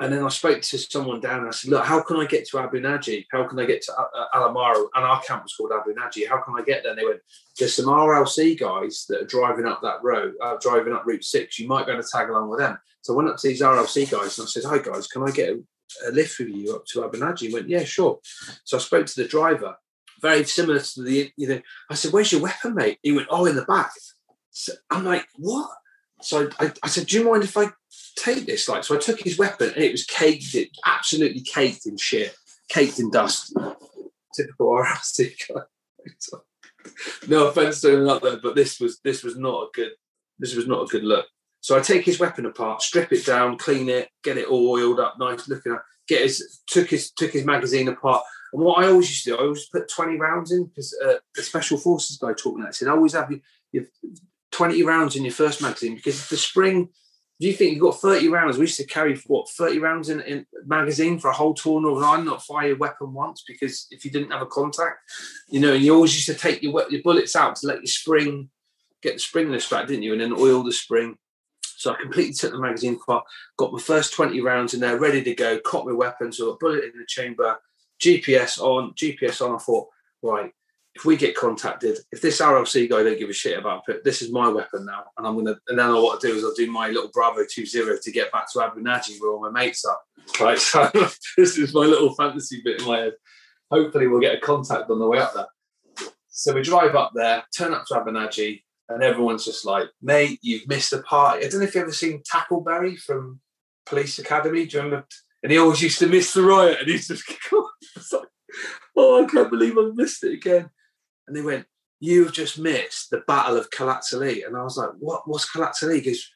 And 0.00 0.12
then 0.12 0.24
I 0.24 0.28
spoke 0.30 0.62
to 0.62 0.78
someone 0.78 1.20
down 1.20 1.40
and 1.40 1.48
I 1.48 1.52
said, 1.52 1.70
look, 1.70 1.84
how 1.84 2.02
can 2.02 2.16
I 2.16 2.26
get 2.26 2.48
to 2.48 2.58
Abu 2.58 2.80
Naji? 2.80 3.26
How 3.30 3.46
can 3.46 3.58
I 3.60 3.66
get 3.66 3.82
to 3.82 3.92
uh, 3.92 4.24
Al-Amara? 4.34 4.86
And 4.94 5.04
our 5.04 5.20
camp 5.22 5.44
was 5.44 5.54
called 5.54 5.70
Abu 5.72 5.94
Naji. 5.94 6.28
How 6.28 6.40
can 6.40 6.54
I 6.58 6.62
get 6.62 6.82
there? 6.82 6.92
And 6.92 6.98
they 6.98 7.04
went, 7.04 7.20
there's 7.58 7.74
some 7.74 7.86
RLC 7.86 8.58
guys 8.58 9.06
that 9.08 9.22
are 9.22 9.26
driving 9.26 9.66
up 9.66 9.80
that 9.82 10.02
road, 10.02 10.34
uh, 10.42 10.56
driving 10.60 10.92
up 10.92 11.06
Route 11.06 11.24
6. 11.24 11.58
You 11.58 11.68
might 11.68 11.86
be 11.86 11.92
able 11.92 12.02
to 12.02 12.08
tag 12.10 12.30
along 12.30 12.48
with 12.48 12.58
them. 12.58 12.78
So 13.02 13.12
I 13.12 13.16
went 13.16 13.28
up 13.28 13.36
to 13.36 13.48
these 13.48 13.60
RLC 13.60 14.10
guys 14.10 14.38
and 14.38 14.46
I 14.46 14.48
said, 14.48 14.64
hi 14.64 14.78
guys, 14.78 15.06
can 15.06 15.22
I 15.22 15.30
get 15.30 15.50
a, 15.50 15.60
a 16.08 16.10
lift 16.10 16.38
with 16.38 16.48
you 16.48 16.74
up 16.74 16.86
to 16.86 17.04
Abu 17.04 17.18
Naji? 17.18 17.48
He 17.48 17.54
went, 17.54 17.68
yeah, 17.68 17.84
sure. 17.84 18.18
So 18.64 18.78
I 18.78 18.80
spoke 18.80 19.06
to 19.06 19.22
the 19.22 19.28
driver, 19.28 19.76
very 20.20 20.44
similar 20.44 20.80
to 20.80 21.02
the, 21.02 21.30
you 21.36 21.48
know, 21.48 21.60
I 21.90 21.94
said, 21.94 22.12
where's 22.12 22.32
your 22.32 22.40
weapon, 22.40 22.74
mate? 22.74 22.98
He 23.02 23.12
went, 23.12 23.28
oh, 23.30 23.46
in 23.46 23.54
the 23.54 23.64
back. 23.64 23.92
So 24.50 24.72
I'm 24.90 25.04
like, 25.04 25.26
what? 25.36 25.70
So 26.22 26.48
I, 26.58 26.72
I 26.82 26.88
said, 26.88 27.06
do 27.06 27.18
you 27.18 27.30
mind 27.30 27.44
if 27.44 27.56
I 27.56 27.70
take 28.16 28.46
this? 28.46 28.68
Like, 28.68 28.84
so 28.84 28.96
I 28.96 28.98
took 28.98 29.20
his 29.20 29.38
weapon 29.38 29.72
and 29.74 29.82
it 29.82 29.92
was 29.92 30.04
caked, 30.04 30.54
it 30.54 30.70
absolutely 30.84 31.42
caked 31.42 31.86
in 31.86 31.96
shit, 31.96 32.34
caked 32.68 32.98
in 32.98 33.10
dust. 33.10 33.56
Typical 34.34 34.68
RLC 34.68 35.34
guy. 35.48 35.62
no 37.28 37.48
offense 37.48 37.80
to 37.80 38.10
out 38.10 38.22
there, 38.22 38.38
but 38.42 38.54
this 38.54 38.80
was 38.80 38.98
this 39.04 39.22
was 39.22 39.36
not 39.36 39.64
a 39.64 39.66
good 39.74 39.92
this 40.38 40.54
was 40.54 40.66
not 40.66 40.82
a 40.82 40.86
good 40.86 41.04
look. 41.04 41.26
So 41.60 41.78
I 41.78 41.80
take 41.80 42.04
his 42.04 42.18
weapon 42.18 42.46
apart, 42.46 42.82
strip 42.82 43.12
it 43.12 43.24
down, 43.24 43.56
clean 43.56 43.88
it, 43.88 44.08
get 44.24 44.36
it 44.36 44.48
all 44.48 44.70
oiled 44.70 44.98
up, 44.98 45.16
nice 45.18 45.48
looking. 45.48 45.72
At, 45.72 45.82
get 46.08 46.22
his 46.22 46.62
took 46.66 46.90
his 46.90 47.12
took 47.12 47.32
his 47.32 47.44
magazine 47.44 47.88
apart. 47.88 48.24
And 48.52 48.62
what 48.62 48.84
I 48.84 48.88
always 48.88 49.08
used 49.08 49.24
to 49.24 49.30
do, 49.30 49.36
I 49.36 49.42
always 49.42 49.68
put 49.68 49.88
twenty 49.88 50.18
rounds 50.18 50.50
in 50.50 50.66
because 50.66 50.96
uh, 51.04 51.14
the 51.34 51.42
special 51.42 51.78
forces 51.78 52.18
guy 52.18 52.32
taught 52.32 52.56
me 52.56 52.62
that. 52.62 52.68
He 52.68 52.74
said, 52.74 52.88
always 52.88 53.12
have 53.12 53.30
your, 53.30 53.40
your 53.70 53.84
twenty 54.50 54.82
rounds 54.82 55.14
in 55.14 55.24
your 55.24 55.32
first 55.32 55.62
magazine 55.62 55.94
because 55.94 56.28
the 56.28 56.36
spring 56.36 56.88
do 57.42 57.48
you 57.48 57.54
think 57.54 57.72
you've 57.72 57.82
got 57.82 58.00
30 58.00 58.28
rounds? 58.28 58.56
We 58.56 58.62
used 58.62 58.76
to 58.76 58.86
carry 58.86 59.16
what 59.26 59.50
30 59.50 59.80
rounds 59.80 60.08
in, 60.08 60.20
in 60.20 60.46
magazine 60.64 61.18
for 61.18 61.28
a 61.28 61.34
whole 61.34 61.54
tournament 61.54 61.96
and 61.96 62.04
I 62.04 62.22
not 62.22 62.44
fire 62.44 62.70
a 62.70 62.76
weapon 62.76 63.12
once 63.12 63.42
because 63.44 63.88
if 63.90 64.04
you 64.04 64.12
didn't 64.12 64.30
have 64.30 64.42
a 64.42 64.46
contact, 64.46 64.98
you 65.48 65.58
know, 65.58 65.72
and 65.72 65.82
you 65.82 65.92
always 65.92 66.14
used 66.14 66.26
to 66.26 66.34
take 66.34 66.62
your, 66.62 66.84
your 66.88 67.02
bullets 67.02 67.34
out 67.34 67.56
to 67.56 67.66
let 67.66 67.78
your 67.78 67.86
spring 67.86 68.48
get 69.02 69.14
the 69.14 69.18
springless 69.18 69.68
back, 69.68 69.88
didn't 69.88 70.04
you? 70.04 70.12
And 70.12 70.20
then 70.20 70.32
oil 70.32 70.62
the 70.62 70.72
spring. 70.72 71.18
So 71.64 71.92
I 71.92 72.00
completely 72.00 72.32
took 72.32 72.52
the 72.52 72.60
magazine 72.60 72.94
apart, 73.02 73.24
got 73.56 73.72
my 73.72 73.80
first 73.80 74.14
20 74.14 74.40
rounds 74.40 74.72
in 74.72 74.78
there, 74.78 75.00
ready 75.00 75.20
to 75.24 75.34
go, 75.34 75.58
caught 75.58 75.84
my 75.84 75.92
weapon, 75.92 76.30
so 76.30 76.52
a 76.52 76.56
bullet 76.58 76.84
in 76.84 76.92
the 76.96 77.04
chamber, 77.08 77.56
GPS 78.00 78.60
on, 78.60 78.92
GPS 78.92 79.44
on. 79.44 79.56
I 79.56 79.58
thought, 79.58 79.88
right, 80.22 80.52
if 80.94 81.04
we 81.04 81.16
get 81.16 81.34
contacted, 81.34 81.98
if 82.10 82.20
this 82.20 82.40
RLC 82.40 82.88
guy 82.88 83.02
don't 83.02 83.18
give 83.18 83.30
a 83.30 83.34
shit 83.34 83.58
about 83.58 83.84
it, 83.88 84.04
this 84.04 84.20
is 84.20 84.30
my 84.30 84.48
weapon 84.48 84.84
now, 84.84 85.04
and 85.16 85.26
I'm 85.26 85.36
gonna. 85.36 85.56
And 85.68 85.78
then 85.78 85.94
what 85.94 86.16
I 86.16 86.28
do 86.28 86.34
is 86.36 86.44
I'll 86.44 86.54
do 86.54 86.70
my 86.70 86.88
little 86.88 87.10
Bravo 87.12 87.44
two 87.50 87.64
zero 87.64 87.96
to 88.02 88.12
get 88.12 88.30
back 88.30 88.52
to 88.52 88.62
Abu 88.62 88.82
where 88.82 89.30
all 89.30 89.40
my 89.40 89.50
mates 89.50 89.84
are. 89.84 89.98
Right, 90.40 90.58
so 90.58 90.90
this 91.36 91.56
is 91.56 91.74
my 91.74 91.86
little 91.86 92.14
fantasy 92.14 92.60
bit 92.62 92.80
in 92.80 92.86
my 92.86 92.98
head. 92.98 93.12
Hopefully, 93.70 94.06
we'll 94.06 94.20
get 94.20 94.36
a 94.36 94.40
contact 94.40 94.90
on 94.90 94.98
the 94.98 95.06
way 95.06 95.18
up 95.18 95.32
there. 95.34 95.46
So 96.28 96.52
we 96.52 96.62
drive 96.62 96.94
up 96.94 97.12
there, 97.14 97.42
turn 97.56 97.72
up 97.72 97.84
to 97.86 97.96
Abu 97.96 98.10
and 98.88 99.02
everyone's 99.02 99.46
just 99.46 99.64
like, 99.64 99.88
"Mate, 100.02 100.38
you've 100.42 100.68
missed 100.68 100.92
a 100.92 101.02
party." 101.02 101.44
I 101.44 101.48
don't 101.48 101.60
know 101.60 101.66
if 101.66 101.74
you've 101.74 101.82
ever 101.82 101.92
seen 101.92 102.22
Tackleberry 102.22 102.98
from 102.98 103.40
Police 103.86 104.18
Academy. 104.18 104.66
Do 104.66 104.76
you 104.76 104.82
remember? 104.82 105.06
And 105.42 105.50
he 105.50 105.58
always 105.58 105.82
used 105.82 105.98
to 106.00 106.06
miss 106.06 106.34
the 106.34 106.42
riot, 106.42 106.80
and 106.80 106.88
he's 106.88 107.08
just, 107.08 107.24
like, 108.12 108.28
"Oh, 108.94 109.24
I 109.24 109.26
can't 109.26 109.50
believe 109.50 109.78
I've 109.78 109.96
missed 109.96 110.22
it 110.24 110.34
again." 110.34 110.68
And 111.26 111.36
they 111.36 111.42
went, 111.42 111.66
"You've 112.00 112.32
just 112.32 112.58
missed 112.58 113.10
the 113.10 113.22
Battle 113.26 113.56
of 113.56 113.70
Qal'at 113.70 114.04
Salih," 114.04 114.42
and 114.42 114.56
I 114.56 114.62
was 114.62 114.76
like, 114.76 114.90
"What? 114.98 115.28
was 115.28 115.46
Qal'at 115.46 115.74
Salih?" 115.74 116.00
He 116.00 116.10
goes, 116.10 116.30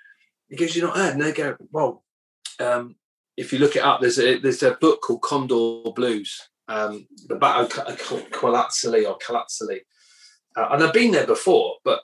"He 0.48 0.56
goes, 0.56 0.76
you're 0.76 0.86
not 0.86 0.96
heard." 0.96 1.14
And 1.14 1.22
they 1.22 1.32
go, 1.32 1.56
"Well, 1.70 2.04
um, 2.60 2.96
if 3.36 3.52
you 3.52 3.58
look 3.58 3.76
it 3.76 3.82
up, 3.82 4.00
there's 4.00 4.18
a 4.18 4.38
there's 4.38 4.62
a 4.62 4.74
book 4.74 5.02
called 5.02 5.22
Condor 5.22 5.90
Blues, 5.94 6.40
um, 6.68 7.06
the 7.26 7.36
Battle 7.36 7.64
of 7.64 7.70
Qal'at 8.30 8.72
Salih 8.72 9.06
or 9.06 9.18
Qal'at 9.18 9.50
Salih, 9.50 9.80
uh, 10.56 10.68
and 10.70 10.82
I've 10.82 10.92
been 10.92 11.12
there 11.12 11.26
before, 11.26 11.76
but 11.84 12.00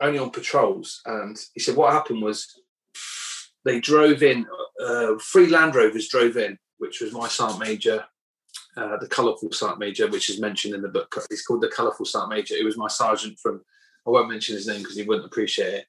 only 0.00 0.18
on 0.18 0.30
patrols." 0.30 1.00
And 1.04 1.38
he 1.54 1.60
said, 1.60 1.76
"What 1.76 1.92
happened 1.92 2.22
was." 2.22 2.60
They 3.64 3.80
drove 3.80 4.22
in, 4.22 4.46
uh, 4.78 5.14
three 5.18 5.46
Land 5.46 5.74
Rovers 5.74 6.08
drove 6.08 6.36
in, 6.36 6.58
which 6.76 7.00
was 7.00 7.14
my 7.14 7.28
sergeant 7.28 7.60
major, 7.60 8.04
uh, 8.76 8.96
the 8.96 9.08
colourful 9.08 9.52
sergeant 9.52 9.78
major, 9.78 10.08
which 10.08 10.30
is 10.30 10.40
mentioned 10.40 10.74
in 10.74 10.82
the 10.82 10.88
book. 10.88 11.14
It's 11.30 11.44
called 11.44 11.62
the 11.62 11.68
colourful 11.68 12.06
sergeant 12.06 12.30
major. 12.30 12.54
It 12.54 12.64
was 12.64 12.76
my 12.76 12.88
sergeant 12.88 13.38
from. 13.38 13.62
I 14.06 14.10
won't 14.10 14.28
mention 14.28 14.54
his 14.54 14.66
name 14.66 14.82
because 14.82 14.96
he 14.96 15.02
wouldn't 15.02 15.26
appreciate 15.26 15.72
it. 15.72 15.86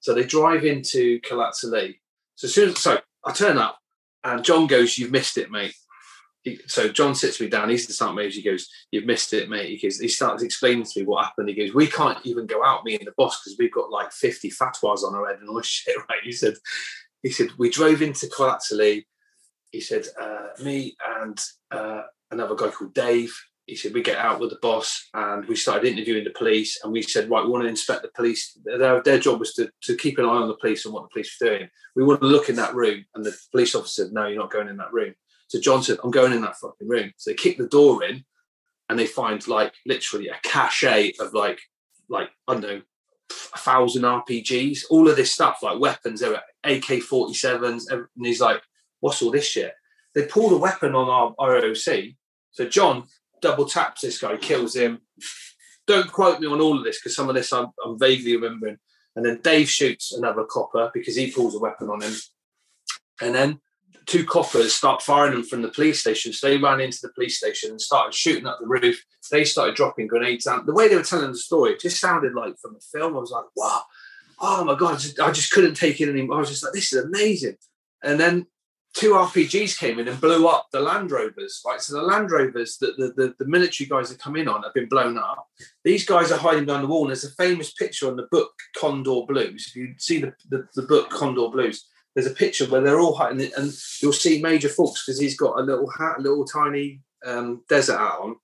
So 0.00 0.14
they 0.14 0.24
drive 0.24 0.64
into 0.64 1.20
Qal'at 1.20 1.54
Salih. 1.54 1.96
So 2.36 2.46
as 2.46 2.54
soon 2.54 2.70
as 2.70 2.78
so 2.78 2.98
I 3.24 3.32
turn 3.32 3.58
up 3.58 3.78
and 4.24 4.44
John 4.44 4.66
goes, 4.66 4.98
"You've 4.98 5.10
missed 5.10 5.36
it, 5.38 5.50
mate." 5.50 5.74
He, 6.42 6.58
so 6.66 6.88
John 6.88 7.14
sits 7.14 7.40
me 7.40 7.48
down. 7.48 7.68
He's 7.68 7.86
the 7.86 7.92
sergeant 7.92 8.16
major. 8.16 8.36
He 8.36 8.42
goes, 8.42 8.68
"You've 8.90 9.04
missed 9.04 9.32
it, 9.32 9.48
mate." 9.48 9.68
He 9.68 9.86
goes, 9.86 9.98
he 9.98 10.08
starts 10.08 10.42
explaining 10.42 10.84
to 10.84 11.00
me 11.00 11.06
what 11.06 11.24
happened. 11.24 11.48
He 11.48 11.54
goes, 11.54 11.74
"We 11.74 11.86
can't 11.86 12.24
even 12.24 12.46
go 12.46 12.64
out, 12.64 12.84
me 12.84 12.96
and 12.96 13.06
the 13.06 13.14
boss, 13.16 13.40
because 13.40 13.56
we've 13.58 13.72
got 13.72 13.90
like 13.90 14.12
fifty 14.12 14.50
fatwas 14.50 15.02
on 15.02 15.14
our 15.14 15.26
head 15.26 15.40
and 15.40 15.48
all 15.48 15.56
this 15.56 15.66
shit." 15.66 15.96
Right? 15.96 16.22
He 16.22 16.32
said, 16.32 16.54
"He 17.22 17.30
said 17.30 17.48
we 17.58 17.70
drove 17.70 18.02
into 18.02 18.26
Qal'at 18.26 18.62
Salih. 18.62 19.04
He 19.72 19.80
said, 19.80 20.06
uh, 20.20 20.48
me 20.62 20.94
and 21.18 21.40
uh, 21.70 22.02
another 22.30 22.54
guy 22.54 22.68
called 22.68 22.94
Dave. 22.94 23.34
He 23.66 23.74
said, 23.74 23.94
we 23.94 24.02
get 24.02 24.18
out 24.18 24.38
with 24.38 24.50
the 24.50 24.58
boss 24.60 25.08
and 25.14 25.46
we 25.46 25.56
started 25.56 25.90
interviewing 25.90 26.24
the 26.24 26.30
police. 26.30 26.78
And 26.84 26.92
we 26.92 27.00
said, 27.00 27.30
right, 27.30 27.44
we 27.44 27.50
want 27.50 27.64
to 27.64 27.70
inspect 27.70 28.02
the 28.02 28.10
police. 28.14 28.58
Their, 28.64 29.02
their 29.02 29.18
job 29.18 29.40
was 29.40 29.54
to, 29.54 29.70
to 29.84 29.96
keep 29.96 30.18
an 30.18 30.26
eye 30.26 30.28
on 30.28 30.48
the 30.48 30.56
police 30.56 30.84
and 30.84 30.92
what 30.92 31.04
the 31.04 31.08
police 31.12 31.34
were 31.40 31.48
doing. 31.48 31.68
We 31.96 32.04
want 32.04 32.20
to 32.20 32.26
look 32.26 32.50
in 32.50 32.56
that 32.56 32.74
room. 32.74 33.04
And 33.14 33.24
the 33.24 33.34
police 33.50 33.74
officer 33.74 34.04
said, 34.04 34.12
no, 34.12 34.26
you're 34.26 34.38
not 34.38 34.50
going 34.50 34.68
in 34.68 34.76
that 34.76 34.92
room. 34.92 35.14
So 35.48 35.58
John 35.58 35.82
said, 35.82 35.98
I'm 36.04 36.10
going 36.10 36.32
in 36.32 36.42
that 36.42 36.56
fucking 36.56 36.88
room. 36.88 37.12
So 37.16 37.30
they 37.30 37.34
kick 37.34 37.56
the 37.56 37.66
door 37.66 38.04
in 38.04 38.24
and 38.90 38.98
they 38.98 39.06
find 39.06 39.46
like 39.48 39.72
literally 39.86 40.28
a 40.28 40.38
cache 40.42 41.14
of 41.18 41.32
like, 41.32 41.60
like, 42.10 42.28
I 42.46 42.54
don't 42.54 42.62
know, 42.62 42.82
a 43.54 43.58
thousand 43.58 44.02
RPGs, 44.02 44.80
all 44.90 45.08
of 45.08 45.16
this 45.16 45.32
stuff, 45.32 45.62
like 45.62 45.80
weapons, 45.80 46.20
there 46.20 46.30
were 46.30 46.42
AK 46.64 46.82
47s. 46.82 47.90
And 47.90 48.06
he's 48.22 48.40
like, 48.40 48.60
what's 49.02 49.20
all 49.20 49.30
this 49.30 49.46
shit? 49.46 49.74
They 50.14 50.24
pulled 50.24 50.52
a 50.52 50.56
weapon 50.56 50.94
on 50.94 51.08
our 51.08 51.34
ROC 51.38 52.14
so 52.52 52.68
John 52.68 53.04
double 53.40 53.66
taps 53.66 54.02
this 54.02 54.20
guy, 54.20 54.36
kills 54.36 54.76
him. 54.76 55.00
Don't 55.86 56.12
quote 56.12 56.40
me 56.40 56.46
on 56.46 56.60
all 56.60 56.78
of 56.78 56.84
this 56.84 57.00
because 57.00 57.16
some 57.16 57.28
of 57.28 57.34
this 57.34 57.52
I'm, 57.52 57.68
I'm, 57.84 57.98
vaguely 57.98 58.36
remembering. 58.36 58.78
And 59.16 59.26
then 59.26 59.40
Dave 59.42 59.68
shoots 59.68 60.12
another 60.12 60.44
copper 60.44 60.90
because 60.94 61.16
he 61.16 61.32
pulls 61.32 61.54
a 61.56 61.58
weapon 61.58 61.90
on 61.90 62.02
him. 62.02 62.12
And 63.20 63.34
then 63.34 63.60
two 64.06 64.24
coppers 64.24 64.74
start 64.74 65.02
firing 65.02 65.32
them 65.32 65.42
from 65.42 65.62
the 65.62 65.68
police 65.68 66.00
station. 66.00 66.32
So 66.32 66.48
they 66.48 66.56
ran 66.56 66.80
into 66.80 66.98
the 67.02 67.12
police 67.14 67.38
station 67.38 67.70
and 67.70 67.80
started 67.80 68.14
shooting 68.14 68.46
up 68.46 68.58
the 68.60 68.66
roof. 68.66 69.02
They 69.30 69.44
started 69.44 69.74
dropping 69.74 70.06
grenades 70.06 70.44
down. 70.44 70.66
The 70.66 70.74
way 70.74 70.88
they 70.88 70.96
were 70.96 71.02
telling 71.02 71.32
the 71.32 71.38
story, 71.38 71.72
it 71.72 71.80
just 71.80 72.00
sounded 72.00 72.34
like 72.34 72.54
from 72.58 72.76
a 72.76 72.80
film. 72.80 73.16
I 73.16 73.20
was 73.20 73.30
like, 73.30 73.44
wow, 73.56 73.82
oh 74.40 74.64
my 74.64 74.76
God, 74.76 74.94
I 74.94 74.98
just, 74.98 75.20
I 75.20 75.32
just 75.32 75.52
couldn't 75.52 75.74
take 75.74 76.00
it 76.00 76.08
anymore. 76.08 76.36
I 76.36 76.40
was 76.40 76.50
just 76.50 76.62
like, 76.62 76.72
this 76.72 76.92
is 76.92 77.04
amazing. 77.04 77.56
And 78.02 78.18
then 78.20 78.46
two 78.94 79.12
RPGs 79.12 79.78
came 79.78 79.98
in 79.98 80.08
and 80.08 80.20
blew 80.20 80.46
up 80.46 80.66
the 80.70 80.80
Land 80.80 81.10
Rovers, 81.10 81.62
right? 81.66 81.80
So 81.80 81.94
the 81.94 82.02
Land 82.02 82.30
Rovers 82.30 82.76
that 82.78 82.96
the, 82.98 83.12
the, 83.16 83.34
the, 83.38 83.46
military 83.46 83.88
guys 83.88 84.10
have 84.10 84.18
come 84.18 84.36
in 84.36 84.48
on 84.48 84.62
have 84.62 84.74
been 84.74 84.88
blown 84.88 85.16
up. 85.16 85.46
These 85.82 86.04
guys 86.04 86.30
are 86.30 86.38
hiding 86.38 86.66
behind 86.66 86.84
the 86.84 86.88
wall. 86.88 87.02
And 87.02 87.10
there's 87.10 87.24
a 87.24 87.30
famous 87.30 87.72
picture 87.72 88.08
on 88.08 88.16
the 88.16 88.28
book 88.30 88.52
Condor 88.76 89.22
Blues. 89.26 89.66
If 89.68 89.76
you 89.76 89.94
see 89.98 90.20
the, 90.20 90.34
the, 90.50 90.68
the 90.74 90.82
book 90.82 91.08
Condor 91.10 91.48
Blues, 91.48 91.86
there's 92.14 92.26
a 92.26 92.34
picture 92.34 92.66
where 92.66 92.82
they're 92.82 93.00
all 93.00 93.14
hiding 93.14 93.50
and 93.56 93.72
you'll 94.02 94.12
see 94.12 94.42
Major 94.42 94.68
Fawkes 94.68 95.04
because 95.04 95.18
he's 95.18 95.38
got 95.38 95.58
a 95.58 95.62
little 95.62 95.90
hat, 95.90 96.18
a 96.18 96.22
little 96.22 96.44
tiny 96.44 97.00
um, 97.24 97.62
desert 97.68 97.96
hat 97.96 98.18
on, 98.20 98.36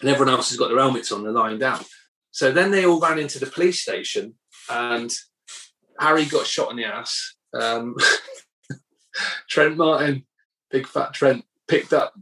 and 0.00 0.08
everyone 0.08 0.32
else 0.32 0.50
has 0.50 0.58
got 0.58 0.68
their 0.68 0.78
helmets 0.78 1.10
on, 1.10 1.24
they're 1.24 1.32
lying 1.32 1.58
down. 1.58 1.84
So 2.30 2.52
then 2.52 2.70
they 2.70 2.86
all 2.86 3.00
ran 3.00 3.18
into 3.18 3.40
the 3.40 3.46
police 3.46 3.82
station 3.82 4.34
and 4.68 5.10
Harry 5.98 6.26
got 6.26 6.46
shot 6.46 6.70
in 6.70 6.76
the 6.76 6.84
ass. 6.84 7.34
Um, 7.52 7.96
Trent 9.48 9.76
Martin, 9.76 10.24
big 10.70 10.86
fat 10.86 11.14
Trent, 11.14 11.44
picked 11.68 11.92
up 11.92 12.14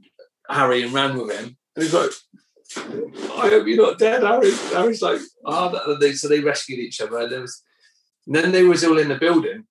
Harry 0.48 0.82
and 0.82 0.93
ran 0.93 1.16
with 1.16 1.36
him. 1.36 1.56
And 1.74 1.82
he's 1.82 1.94
like, 1.94 2.10
I 2.77 3.48
hope 3.48 3.66
you're 3.66 3.86
not 3.86 3.98
dead, 3.98 4.23
Harry. 4.23 4.52
Harry's 4.73 5.02
like, 5.02 5.20
oh, 5.44 5.97
they, 6.01 6.12
so 6.12 6.28
they 6.28 6.40
rescued 6.40 6.78
each 6.78 7.01
other. 7.01 7.19
And, 7.19 7.32
there 7.32 7.40
was, 7.40 7.62
and 8.27 8.35
then 8.36 8.52
they 8.52 8.65
was 8.65 8.85
all 8.85 8.98
in 8.98 9.09
the 9.09 9.15
building, 9.15 9.65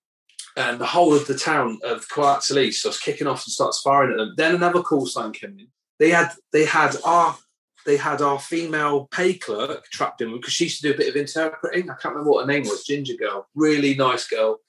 and 0.56 0.80
the 0.80 0.86
whole 0.86 1.14
of 1.14 1.28
the 1.28 1.38
town 1.38 1.78
of 1.84 2.08
Police 2.10 2.80
starts 2.80 3.00
kicking 3.00 3.28
off 3.28 3.46
and 3.46 3.54
starts 3.54 3.82
firing 3.82 4.14
at 4.14 4.18
them. 4.18 4.34
Then 4.36 4.56
another 4.56 4.82
call 4.82 5.06
sign 5.06 5.32
came 5.32 5.58
in. 5.60 5.68
They 6.00 6.10
had 6.10 6.32
they 6.52 6.66
had 6.66 6.96
our 7.06 7.38
they 7.86 7.98
had 7.98 8.22
our 8.22 8.40
female 8.40 9.08
pay 9.12 9.36
clerk 9.36 9.86
trapped 9.92 10.22
in 10.22 10.34
because 10.34 10.54
she 10.54 10.66
used 10.66 10.82
to 10.82 10.88
do 10.88 10.94
a 10.94 10.98
bit 10.98 11.10
of 11.10 11.16
interpreting. 11.16 11.90
I 11.90 11.96
can't 11.96 12.16
remember 12.16 12.32
what 12.32 12.46
her 12.46 12.52
name 12.52 12.64
was. 12.64 12.84
Ginger 12.84 13.14
girl, 13.14 13.48
really 13.56 13.96
nice 13.96 14.28
girl. 14.28 14.60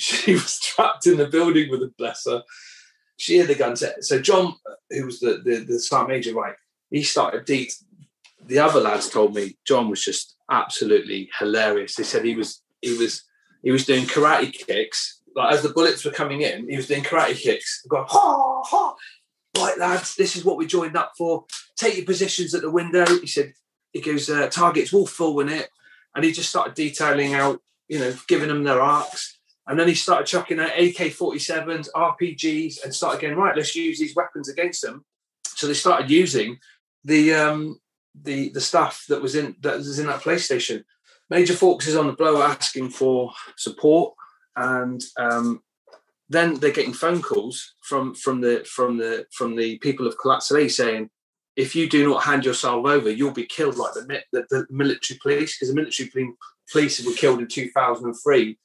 She 0.00 0.32
was 0.44 0.58
trapped 0.60 1.06
in 1.06 1.18
the 1.18 1.26
building 1.26 1.70
with 1.70 1.82
a 1.82 1.92
blesser. 2.00 2.42
She 3.16 3.36
had 3.36 3.48
the 3.48 3.54
gun 3.54 3.76
set. 3.76 4.02
So 4.04 4.20
John, 4.20 4.54
who 4.90 5.06
was 5.06 5.20
the 5.20 5.42
the, 5.44 5.64
the 5.64 5.78
sergeant 5.78 6.08
major, 6.08 6.34
right? 6.34 6.54
He 6.90 7.02
started 7.02 7.44
deep. 7.44 7.70
The 8.46 8.58
other 8.58 8.80
lads 8.80 9.10
told 9.10 9.34
me 9.34 9.58
John 9.66 9.90
was 9.90 10.02
just 10.02 10.36
absolutely 10.50 11.30
hilarious. 11.38 11.94
They 11.94 12.02
said 12.02 12.24
he 12.24 12.34
was 12.34 12.62
he 12.80 12.96
was 12.96 13.24
he 13.62 13.70
was 13.70 13.84
doing 13.84 14.06
karate 14.06 14.52
kicks. 14.52 15.20
like 15.36 15.52
as 15.54 15.62
the 15.62 15.68
bullets 15.68 16.04
were 16.04 16.10
coming 16.10 16.40
in, 16.40 16.68
he 16.68 16.76
was 16.76 16.88
doing 16.88 17.02
karate 17.02 17.36
kicks, 17.36 17.84
going 17.88 18.06
ha 18.08 18.62
ha. 18.64 18.94
Right, 19.56 19.78
lads, 19.78 20.14
this 20.14 20.36
is 20.36 20.44
what 20.44 20.56
we 20.56 20.66
joined 20.66 20.96
up 20.96 21.12
for. 21.18 21.44
Take 21.76 21.96
your 21.96 22.06
positions 22.06 22.54
at 22.54 22.62
the 22.62 22.70
window. 22.70 23.04
He 23.04 23.26
said, 23.26 23.52
he 23.92 24.00
goes, 24.00 24.30
uh, 24.30 24.48
targets 24.48 24.92
will 24.92 25.06
full 25.06 25.40
in 25.40 25.48
it. 25.48 25.68
And 26.14 26.24
he 26.24 26.30
just 26.30 26.50
started 26.50 26.74
detailing 26.74 27.34
out, 27.34 27.60
you 27.88 27.98
know, 27.98 28.14
giving 28.28 28.48
them 28.48 28.62
their 28.62 28.80
arcs. 28.80 29.39
And 29.70 29.78
then 29.78 29.86
he 29.86 29.94
started 29.94 30.26
chucking 30.26 30.58
out 30.58 30.76
AK 30.76 31.14
47s, 31.14 31.90
RPGs, 31.94 32.82
and 32.82 32.92
started 32.92 33.20
going, 33.20 33.36
right, 33.36 33.56
let's 33.56 33.76
use 33.76 34.00
these 34.00 34.16
weapons 34.16 34.48
against 34.48 34.82
them. 34.82 35.04
So 35.46 35.68
they 35.68 35.74
started 35.74 36.10
using 36.10 36.58
the 37.04 37.34
um, 37.34 37.78
the 38.20 38.48
the 38.48 38.60
stuff 38.60 39.04
that 39.08 39.22
was 39.22 39.36
in 39.36 39.54
that 39.60 39.76
was 39.76 40.00
in 40.00 40.08
that 40.08 40.22
PlayStation. 40.22 40.82
Major 41.28 41.54
Fawkes 41.54 41.86
is 41.86 41.94
on 41.94 42.08
the 42.08 42.14
blower 42.14 42.42
asking 42.42 42.90
for 42.90 43.30
support, 43.56 44.14
and 44.56 45.00
um, 45.16 45.62
then 46.28 46.54
they're 46.54 46.72
getting 46.72 46.92
phone 46.92 47.22
calls 47.22 47.76
from 47.80 48.16
from 48.16 48.40
the 48.40 48.66
from 48.68 48.96
the 48.96 49.24
from 49.32 49.54
the 49.54 49.78
people 49.78 50.08
of 50.08 50.18
Qal'at 50.18 50.42
Salih 50.42 50.68
saying, 50.68 51.10
if 51.54 51.76
you 51.76 51.88
do 51.88 52.08
not 52.08 52.24
hand 52.24 52.44
yourself 52.44 52.84
over, 52.86 53.08
you'll 53.08 53.30
be 53.30 53.46
killed 53.46 53.76
like 53.76 53.94
the 53.94 54.20
the, 54.32 54.46
the 54.50 54.66
military 54.68 55.20
police 55.22 55.56
because 55.56 55.68
the 55.68 55.80
military 55.80 56.10
police 56.72 57.06
were 57.06 57.12
killed 57.12 57.38
in 57.38 57.46
2003 57.46 58.58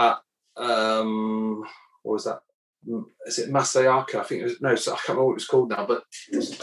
at 0.00 0.18
um, 0.58 1.64
what 2.02 2.14
was 2.14 2.24
that? 2.24 2.40
Is 3.26 3.38
it 3.38 3.50
Masayaka? 3.50 4.16
I 4.16 4.22
think 4.22 4.42
it 4.42 4.44
was 4.44 4.60
no, 4.60 4.74
so 4.76 4.92
I 4.92 4.96
can't 4.96 5.08
remember 5.08 5.26
what 5.26 5.32
it 5.32 5.34
was 5.34 5.46
called 5.46 5.70
now, 5.70 5.84
but 5.86 6.04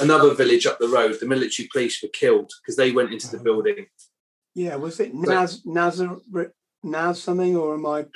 another 0.02 0.34
village 0.34 0.66
up 0.66 0.80
the 0.80 0.88
road. 0.88 1.18
The 1.20 1.28
military 1.28 1.68
police 1.72 2.02
were 2.02 2.10
killed 2.10 2.52
because 2.62 2.78
they 2.78 2.92
went 2.92 3.12
into 3.12 3.30
the 3.30 3.44
building. 3.44 3.86
Yeah, 4.54 4.76
was 4.76 5.00
it 5.00 5.14
Naz 5.14 5.62
Naz 5.66 6.02
Naz 6.84 7.22
something, 7.22 7.56
or 7.56 7.76
am 7.76 7.86
I? 7.86 8.04
Do 8.04 8.10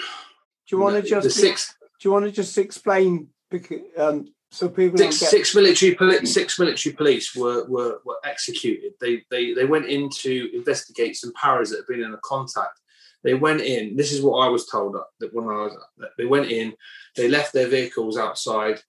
you 0.72 0.80
want 0.80 0.96
to 0.96 1.08
just 1.08 1.38
six? 1.38 1.76
Do 2.00 2.08
you 2.08 2.14
want 2.14 2.26
to 2.26 2.32
just 2.32 2.58
explain 2.58 3.28
because 3.52 3.80
um, 3.98 4.28
so 4.52 4.70
people 4.70 4.98
six, 4.98 5.20
get... 5.20 5.30
six 5.30 5.56
military 5.56 5.96
poli- 5.96 6.26
six 6.26 6.58
military 6.58 6.96
police 6.96 7.36
were, 7.36 7.68
were 7.68 8.00
were 8.06 8.18
executed. 8.24 8.94
They 9.02 9.24
they 9.30 9.54
they 9.54 9.66
went 9.66 9.86
in 9.86 10.10
to 10.22 10.56
investigate 10.56 11.18
some 11.18 11.34
paras 11.34 11.70
that 11.70 11.78
had 11.78 11.88
been 11.88 12.04
in 12.04 12.14
a 12.14 12.20
contact. 12.24 12.80
They 13.24 13.34
went 13.34 13.62
in. 13.62 13.96
This 13.96 14.12
is 14.12 14.22
what 14.22 14.40
I 14.40 14.50
was 14.50 14.66
told 14.68 14.96
that 15.20 15.34
when 15.34 15.46
I 15.46 15.64
was. 15.64 15.78
They 16.18 16.26
went 16.26 16.52
in. 16.52 16.74
They 17.16 17.28
left 17.28 17.54
their 17.54 17.68
vehicles 17.68 18.18
outside, 18.18 18.82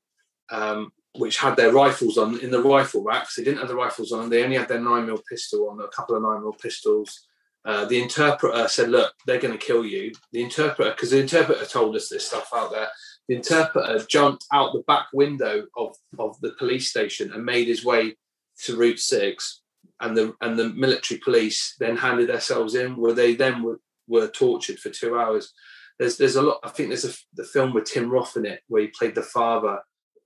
um, 0.50 0.92
which 1.16 1.38
had 1.38 1.56
their 1.56 1.72
rifles 1.72 2.16
on 2.16 2.38
in 2.40 2.50
the 2.50 2.62
rifle 2.62 3.02
racks. 3.02 3.36
They 3.36 3.44
didn't 3.44 3.58
have 3.58 3.68
the 3.68 3.74
rifles 3.74 4.12
on. 4.12 4.30
They 4.30 4.44
only 4.44 4.56
had 4.56 4.68
their 4.68 4.80
nine 4.80 5.06
mil 5.06 5.22
pistol 5.28 5.68
on. 5.68 5.80
A 5.80 5.88
couple 5.88 6.16
of 6.16 6.22
nine 6.22 6.42
mil 6.42 6.52
pistols. 6.52 7.26
Uh, 7.64 7.84
the 7.84 8.00
interpreter 8.00 8.68
said, 8.68 8.88
"Look, 8.88 9.12
they're 9.26 9.40
going 9.40 9.58
to 9.58 9.66
kill 9.66 9.84
you." 9.84 10.12
The 10.32 10.42
interpreter, 10.42 10.90
because 10.90 11.10
the 11.10 11.20
interpreter 11.20 11.66
told 11.66 11.96
us 11.96 12.08
this 12.08 12.26
stuff 12.26 12.50
out 12.54 12.70
there. 12.70 12.88
The 13.28 13.36
interpreter 13.36 14.04
jumped 14.08 14.46
out 14.52 14.72
the 14.72 14.82
back 14.86 15.06
window 15.12 15.66
of, 15.76 15.94
of 16.18 16.40
the 16.40 16.52
police 16.58 16.88
station 16.88 17.32
and 17.32 17.44
made 17.44 17.68
his 17.68 17.84
way 17.84 18.16
to 18.64 18.76
Route 18.76 18.98
Six, 18.98 19.60
and 20.00 20.16
the 20.16 20.34
and 20.40 20.58
the 20.58 20.70
military 20.70 21.20
police 21.20 21.76
then 21.78 21.96
handed 21.96 22.28
themselves 22.28 22.74
in, 22.74 22.96
where 22.96 23.12
they 23.12 23.34
then 23.34 23.62
were, 23.62 23.78
were 24.10 24.28
tortured 24.28 24.78
for 24.78 24.90
two 24.90 25.18
hours. 25.18 25.52
There's 25.98 26.16
there's 26.16 26.36
a 26.36 26.42
lot. 26.42 26.58
I 26.62 26.68
think 26.68 26.88
there's 26.88 27.04
a 27.04 27.12
the 27.34 27.44
film 27.44 27.72
with 27.72 27.84
Tim 27.84 28.10
Roth 28.10 28.36
in 28.36 28.44
it 28.44 28.60
where 28.68 28.82
he 28.82 28.88
played 28.88 29.14
the 29.14 29.22
father 29.22 29.78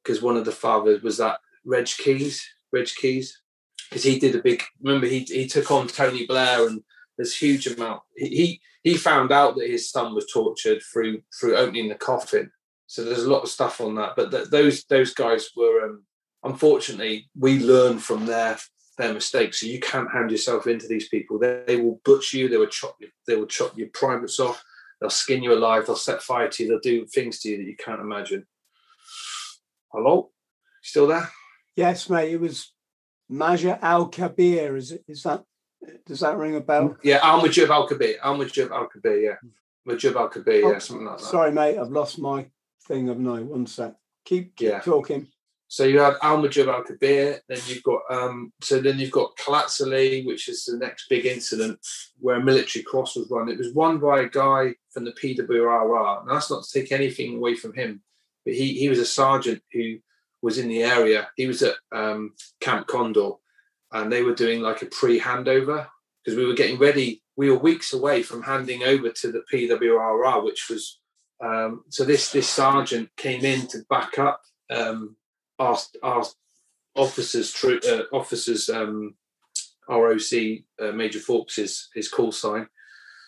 because 0.03 0.23
one 0.23 0.37
of 0.37 0.45
the 0.45 0.53
fathers 0.53 1.03
was 1.03 1.19
that 1.19 1.39
Reg 1.65 1.87
Keys, 1.87 2.45
Reg 2.73 2.89
Keys, 3.01 3.41
because 3.89 4.05
he 4.05 4.19
did 4.19 4.35
a 4.35 4.43
big. 4.43 4.63
Remember 4.83 5.07
he 5.07 5.21
he 5.21 5.47
took 5.47 5.71
on 5.71 5.87
Tony 5.87 6.27
Blair 6.27 6.67
and 6.67 6.83
there's 7.17 7.37
huge 7.37 7.67
amount. 7.67 8.03
He 8.17 8.61
he 8.83 8.97
found 8.97 9.33
out 9.33 9.57
that 9.57 9.71
his 9.71 9.91
son 9.91 10.15
was 10.15 10.27
tortured 10.33 10.83
through 10.93 11.23
through 11.39 11.57
opening 11.57 11.89
the 11.89 11.95
coffin. 11.95 12.51
So 12.87 13.05
there's 13.05 13.25
a 13.25 13.33
lot 13.33 13.43
of 13.43 13.49
stuff 13.49 13.81
on 13.81 13.95
that. 13.97 14.13
But 14.17 14.31
th- 14.31 14.51
those 14.51 14.85
those 14.85 15.15
guys 15.15 15.49
were 15.57 15.85
um, 15.85 16.05
unfortunately 16.45 17.31
we 17.39 17.59
learn 17.59 17.99
from 17.99 18.27
their 18.27 18.59
their 18.97 19.13
mistakes. 19.13 19.61
So 19.61 19.67
you 19.67 19.81
can't 19.81 20.11
hand 20.11 20.31
yourself 20.31 20.67
into 20.67 20.87
these 20.87 21.09
people. 21.09 21.39
They, 21.39 21.63
they 21.67 21.77
will 21.77 22.01
butcher 22.05 22.39
you. 22.39 22.49
They 22.49 22.57
will 22.57 22.67
chop 22.67 22.97
you. 23.01 23.09
They 23.27 23.37
will 23.37 23.47
chop 23.47 23.77
your 23.77 23.89
primates 23.93 24.41
off. 24.41 24.63
They'll 25.01 25.11
skin 25.11 25.43
you 25.43 25.53
alive. 25.53 25.87
They'll 25.87 25.97
set 25.97 26.23
fire 26.23 26.49
to 26.49 26.63
you. 26.63 26.69
They'll 26.69 26.79
do 26.81 27.07
things 27.07 27.41
to 27.41 27.51
you 27.51 27.59
that 27.59 27.65
you 27.65 27.77
can't 27.77 28.01
imagine. 28.01 28.47
Hello, 29.93 30.31
still 30.83 31.07
there? 31.07 31.31
Yes, 31.77 32.09
mate. 32.09 32.33
It 32.33 32.41
was 32.41 32.73
Majar 33.31 33.79
Al 33.83 34.09
Kabir. 34.09 34.77
Is 34.77 34.93
it? 34.93 35.05
Is 35.07 35.23
that 35.25 35.45
does 36.07 36.21
that 36.21 36.37
ring 36.37 36.57
a 36.57 36.61
bell? 36.61 36.97
Yeah, 37.03 37.21
Al 37.23 37.41
Mujib 37.41 37.69
Al 37.69 37.87
Kabir. 37.87 38.17
Al 38.23 38.37
Mujib 38.37 38.71
Al 38.71 38.87
Kabir, 38.87 39.21
yeah. 39.21 39.37
Mujib 39.87 40.17
Al 40.17 40.29
Kabir, 40.29 40.61
yeah, 40.61 40.67
oh, 40.77 40.79
something 40.79 41.07
like 41.07 41.19
that. 41.19 41.25
Sorry, 41.25 41.53
mate, 41.53 41.79
I've 41.79 41.91
lost 41.91 42.19
my 42.19 42.47
thing 42.87 43.09
of 43.09 43.19
no. 43.19 43.43
One 43.43 43.67
sec. 43.67 43.95
Keep, 44.25 44.57
keep 44.57 44.69
yeah. 44.69 44.81
talking. 44.81 45.29
So 45.69 45.85
you 45.85 45.99
have 46.01 46.17
Al 46.23 46.39
Mujib 46.39 46.73
Al 46.73 46.85
Kabir, 46.85 47.41
then 47.49 47.59
you've 47.67 47.83
got 47.83 48.03
um, 48.11 48.53
so 48.63 48.81
then 48.81 48.99
you've 48.99 49.11
got 49.11 49.37
Qal'at 49.37 49.71
Salih, 49.71 50.25
which 50.25 50.49
is 50.49 50.65
the 50.65 50.77
next 50.77 51.09
big 51.09 51.27
incident 51.27 51.79
where 52.19 52.37
a 52.37 52.45
military 52.45 52.83
cross 52.83 53.17
was 53.17 53.29
run. 53.31 53.49
It 53.49 53.59
was 53.59 53.73
won 53.73 53.99
by 53.99 54.21
a 54.21 54.29
guy 54.29 54.75
from 54.91 55.05
the 55.05 55.13
PWRR. 55.13 56.27
Now 56.27 56.33
that's 56.33 56.51
not 56.51 56.65
to 56.65 56.81
take 56.81 56.93
anything 56.93 57.37
away 57.37 57.55
from 57.57 57.75
him, 57.75 58.03
but 58.45 58.55
he 58.55 58.75
he 58.75 58.89
was 58.89 58.99
a 58.99 59.07
sergeant 59.07 59.63
who 59.73 59.99
was 60.43 60.59
in 60.59 60.69
the 60.69 60.83
area. 60.83 61.29
He 61.37 61.47
was 61.47 61.63
at 61.63 61.75
um, 61.91 62.35
Camp 62.61 62.87
Condor, 62.87 63.33
and 63.93 64.13
they 64.13 64.23
were 64.23 64.35
doing 64.35 64.61
like 64.61 64.83
a 64.83 64.87
pre-handover 64.87 65.87
because 66.23 66.37
we 66.37 66.47
were 66.47 66.55
getting 66.55 66.79
ready. 66.79 67.23
We 67.37 67.51
were 67.51 67.59
weeks 67.59 67.93
away 67.93 68.23
from 68.23 68.43
handing 68.43 68.85
over 68.85 69.11
to 69.11 69.33
the 69.33 69.43
PWRR, 69.53 70.45
which 70.45 70.69
was 70.69 71.01
um, 71.43 71.85
so 71.89 72.05
this 72.05 72.31
this 72.31 72.49
sergeant 72.49 73.11
came 73.17 73.45
in 73.45 73.67
to 73.69 73.79
back 73.89 74.19
up 74.19 74.43
um, 74.71 75.17
our 75.59 75.79
our 76.03 76.25
officers 76.97 77.55
uh, 77.65 78.03
officers 78.13 78.69
um, 78.69 79.15
ROC 79.89 80.33
uh, 80.81 80.93
Major 80.93 81.21
Fawkes 81.21 81.57
his 81.57 81.89
his 81.95 82.09
call 82.09 82.33
sign. 82.33 82.69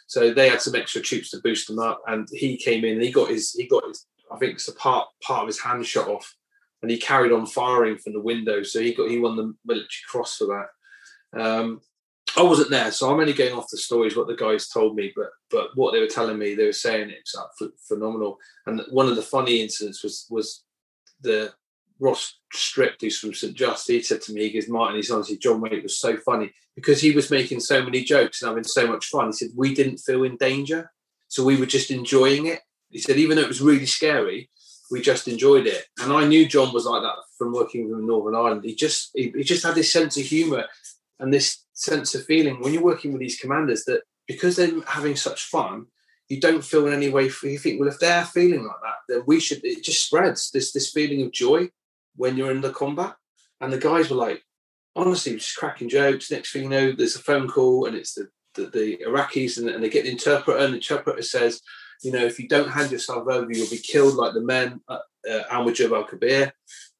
So 0.09 0.33
they 0.33 0.49
had 0.49 0.63
some 0.63 0.77
extra 0.77 1.01
troops 1.01 1.31
to 1.31 1.41
boost 1.41 1.67
them 1.67 1.81
up, 1.81 2.01
and 2.07 2.29
he 2.33 2.57
came 2.57 2.85
in. 2.85 3.01
he 3.01 3.11
got 3.11 3.31
his 3.31 3.53
he 3.53 3.67
got 3.67 3.87
his 3.87 4.07
I 4.31 4.39
think 4.39 4.55
it's 4.55 4.69
a 4.69 4.75
part 4.75 5.09
part 5.23 5.43
of 5.43 5.49
his 5.49 5.61
hand 5.61 5.87
shot 5.87 6.09
off 6.09 6.35
and 6.83 6.91
he 6.91 6.99
carried 6.99 7.33
on 7.33 7.47
firing 7.47 7.99
from 7.99 8.13
the 8.13 8.21
window. 8.21 8.63
So 8.63 8.81
he 8.81 8.95
got 8.95 9.11
he 9.11 9.19
won 9.19 9.37
the 9.37 9.55
military 9.65 9.89
cross 10.09 10.37
for 10.37 10.47
that. 10.47 11.41
Um, 11.41 11.81
I 12.37 12.43
wasn't 12.43 12.71
there, 12.71 12.91
so 12.91 13.11
I'm 13.11 13.21
only 13.21 13.33
going 13.33 13.55
off 13.55 13.71
the 13.71 13.79
stories 13.79 14.17
what 14.17 14.27
the 14.27 14.37
guys 14.37 14.69
told 14.69 14.95
me. 14.95 15.13
But 15.17 15.31
but 15.51 15.71
what 15.75 15.93
they 15.93 16.01
were 16.01 16.07
telling 16.07 16.39
me, 16.39 16.55
they 16.55 16.67
were 16.67 16.73
saying 16.73 17.11
it 17.11 17.29
was 17.35 17.71
phenomenal. 17.89 18.39
And 18.67 18.83
one 18.91 19.09
of 19.09 19.17
the 19.17 19.23
funny 19.23 19.63
incidents 19.63 20.03
was 20.03 20.27
was 20.31 20.65
the 21.23 21.53
Ross 21.99 22.39
Strick, 22.53 22.95
who's 23.01 23.19
from 23.19 23.35
St. 23.35 23.55
Just. 23.55 23.89
He 23.89 24.03
said 24.03 24.21
to 24.23 24.33
me, 24.33 24.49
he 24.49 24.53
goes, 24.53 24.69
Martin, 24.69 24.97
he's 24.97 25.11
honestly 25.11 25.39
John 25.39 25.61
Wayne 25.61 25.83
was 25.83 25.99
so 25.99 26.17
funny 26.19 26.53
because 26.75 27.01
he 27.01 27.13
was 27.13 27.31
making 27.31 27.61
so 27.61 27.83
many 27.83 28.03
jokes 28.05 28.43
and 28.43 28.49
having 28.49 28.65
so 28.65 28.87
much 28.87 29.07
fun. 29.07 29.27
He 29.27 29.33
said 29.33 29.49
we 29.57 29.75
didn't 29.75 29.99
feel 29.99 30.25
in 30.25 30.37
danger, 30.37 30.91
so 31.29 31.45
we 31.45 31.57
were 31.57 31.67
just 31.67 31.91
enjoying 31.91 32.47
it. 32.47 32.61
He 32.91 32.99
said 32.99 33.17
even 33.17 33.37
though 33.37 33.43
it 33.43 33.49
was 33.49 33.61
really 33.61 33.87
scary, 33.87 34.51
we 34.91 35.01
just 35.01 35.27
enjoyed 35.27 35.67
it. 35.67 35.85
And 36.01 36.13
I 36.13 36.27
knew 36.27 36.47
John 36.47 36.73
was 36.73 36.87
like 36.87 37.03
that 37.03 37.17
from 37.39 37.53
working 37.53 37.91
with 37.91 38.01
Northern 38.01 38.35
Ireland. 38.35 38.65
He 38.65 38.75
just 38.75 39.11
he, 39.15 39.33
he 39.35 39.43
just 39.43 39.65
had 39.65 39.75
this 39.75 39.93
sense 39.93 40.17
of 40.17 40.25
humour 40.25 40.67
and 41.19 41.33
this 41.33 41.65
sense 41.73 42.15
of 42.15 42.25
feeling 42.25 42.61
when 42.61 42.73
you're 42.73 42.83
working 42.83 43.13
with 43.13 43.21
these 43.21 43.39
commanders 43.39 43.85
that 43.85 44.03
because 44.27 44.57
they're 44.57 44.81
having 44.83 45.17
such 45.17 45.45
fun, 45.45 45.87
you 46.29 46.41
don't 46.41 46.65
feel 46.65 46.87
in 46.87 46.93
any 46.93 47.09
way 47.09 47.31
you 47.43 47.59
think, 47.59 47.79
well, 47.79 47.89
if 47.89 47.99
they're 47.99 48.25
feeling 48.25 48.65
like 48.65 48.77
that, 48.83 48.97
then 49.09 49.23
we 49.27 49.41
should 49.41 49.65
it 49.65 49.83
just 49.83 50.05
spreads 50.05 50.51
this 50.51 50.73
this 50.73 50.91
feeling 50.91 51.23
of 51.23 51.33
joy 51.33 51.69
when 52.17 52.37
you're 52.37 52.51
in 52.51 52.61
the 52.61 52.71
combat. 52.71 53.17
And 53.61 53.73
the 53.73 53.79
guys 53.79 54.11
were 54.11 54.17
like, 54.17 54.43
honestly, 54.95 55.35
just 55.35 55.57
cracking 55.57 55.89
jokes. 55.89 56.31
Next 56.31 56.53
thing 56.53 56.65
you 56.65 56.69
know, 56.69 56.93
there's 56.93 57.17
a 57.17 57.21
phone 57.21 57.49
call 57.49 57.87
and 57.87 57.97
it's 57.97 58.15
the 58.15 58.29
the, 58.57 58.67
the 58.67 58.99
Iraqis 59.07 59.59
and, 59.59 59.69
and 59.69 59.83
they 59.83 59.89
get 59.89 60.05
the 60.05 60.11
interpreter 60.11 60.59
and 60.59 60.73
the 60.73 60.79
interpreter 60.79 61.23
says, 61.23 61.61
you 62.03 62.13
know, 62.13 62.25
if 62.25 62.39
you 62.39 62.49
don't 62.49 62.71
hand 62.71 62.91
yourself 62.91 63.29
over, 63.29 63.51
you'll 63.51 63.71
be 63.71 63.79
killed 63.79 64.15
like 64.15 64.35
the 64.35 64.41
men 64.41 64.81
at 64.91 65.01
uh, 65.31 65.43
Al 65.51 66.05
Kabir. 66.05 66.53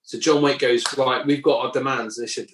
So 0.03 0.19
John 0.19 0.43
Waite 0.43 0.61
goes, 0.61 0.85
right, 0.97 1.27
we've 1.27 1.43
got 1.43 1.67
our 1.67 1.73
demands. 1.73 2.19
And 2.19 2.27
they 2.27 2.31
said, 2.31 2.49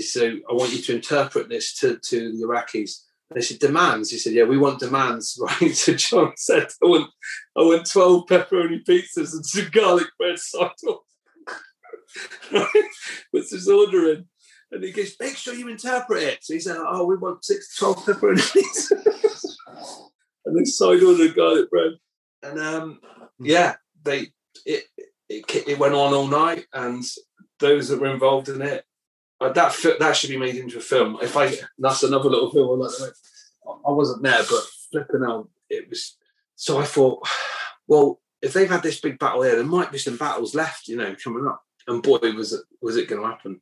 so 0.00 0.26
I 0.48 0.52
want 0.52 0.72
you 0.72 0.82
to 0.82 0.94
interpret 0.94 1.48
this 1.48 1.74
to, 1.80 1.98
to 1.98 2.32
the 2.32 2.44
Iraqis. 2.44 3.00
And 3.28 3.36
they 3.36 3.40
said, 3.40 3.58
demands? 3.58 4.10
He 4.10 4.18
said, 4.18 4.34
yeah, 4.34 4.44
we 4.44 4.58
want 4.58 4.80
demands, 4.80 5.38
right? 5.60 5.74
So 5.74 5.94
John 5.94 6.32
said, 6.36 6.68
I 6.82 6.86
want, 6.86 7.10
I 7.56 7.62
want 7.62 7.90
12 7.90 8.26
pepperoni 8.26 8.84
pizzas 8.84 9.32
and 9.32 9.44
some 9.44 9.68
garlic 9.72 10.08
bread 10.18 10.38
side 10.38 10.70
right? 12.52 12.84
Puts 13.32 13.50
his 13.50 13.68
order 13.68 14.12
in. 14.12 14.26
And 14.70 14.82
he 14.82 14.90
goes, 14.90 15.14
make 15.20 15.36
sure 15.36 15.54
you 15.54 15.68
interpret 15.68 16.22
it. 16.22 16.38
So 16.42 16.54
he 16.54 16.60
said, 16.60 16.76
oh, 16.78 17.04
we 17.04 17.16
want 17.16 17.44
six, 17.44 17.76
12 17.76 17.96
pepperoni 18.06 18.38
pizzas 18.38 18.92
and 20.44 20.56
they 20.56 20.64
signed 20.64 21.02
on 21.02 21.18
the 21.18 21.32
garlic 21.34 21.70
bread. 21.70 21.92
And 22.42 22.58
um, 22.58 23.00
yeah, 23.38 23.74
they 24.02 24.28
it, 24.66 24.84
it 25.28 25.44
it 25.68 25.78
went 25.78 25.94
on 25.94 26.12
all 26.12 26.26
night, 26.26 26.66
and 26.72 27.04
those 27.60 27.88
that 27.88 28.00
were 28.00 28.12
involved 28.12 28.48
in 28.48 28.62
it, 28.62 28.84
uh, 29.40 29.52
that 29.52 29.76
that 30.00 30.16
should 30.16 30.30
be 30.30 30.36
made 30.36 30.56
into 30.56 30.78
a 30.78 30.80
film. 30.80 31.18
If 31.22 31.36
I 31.36 31.54
that's 31.78 32.02
another 32.02 32.28
little 32.28 32.50
film. 32.50 32.80
Like, 32.80 33.12
I 33.64 33.90
wasn't 33.90 34.22
there, 34.22 34.42
but 34.50 34.64
flipping 34.90 35.24
out, 35.24 35.48
it 35.70 35.88
was. 35.88 36.16
So 36.56 36.78
I 36.78 36.84
thought, 36.84 37.26
well, 37.86 38.20
if 38.40 38.52
they've 38.52 38.70
had 38.70 38.82
this 38.82 39.00
big 39.00 39.18
battle 39.18 39.42
here, 39.42 39.54
there 39.54 39.64
might 39.64 39.92
be 39.92 39.98
some 39.98 40.16
battles 40.16 40.54
left, 40.54 40.88
you 40.88 40.96
know, 40.96 41.14
coming 41.22 41.46
up. 41.46 41.62
And 41.86 42.02
boy, 42.02 42.18
was 42.34 42.52
it 42.52 42.62
was 42.80 42.96
it 42.96 43.08
going 43.08 43.22
to 43.22 43.28
happen? 43.28 43.60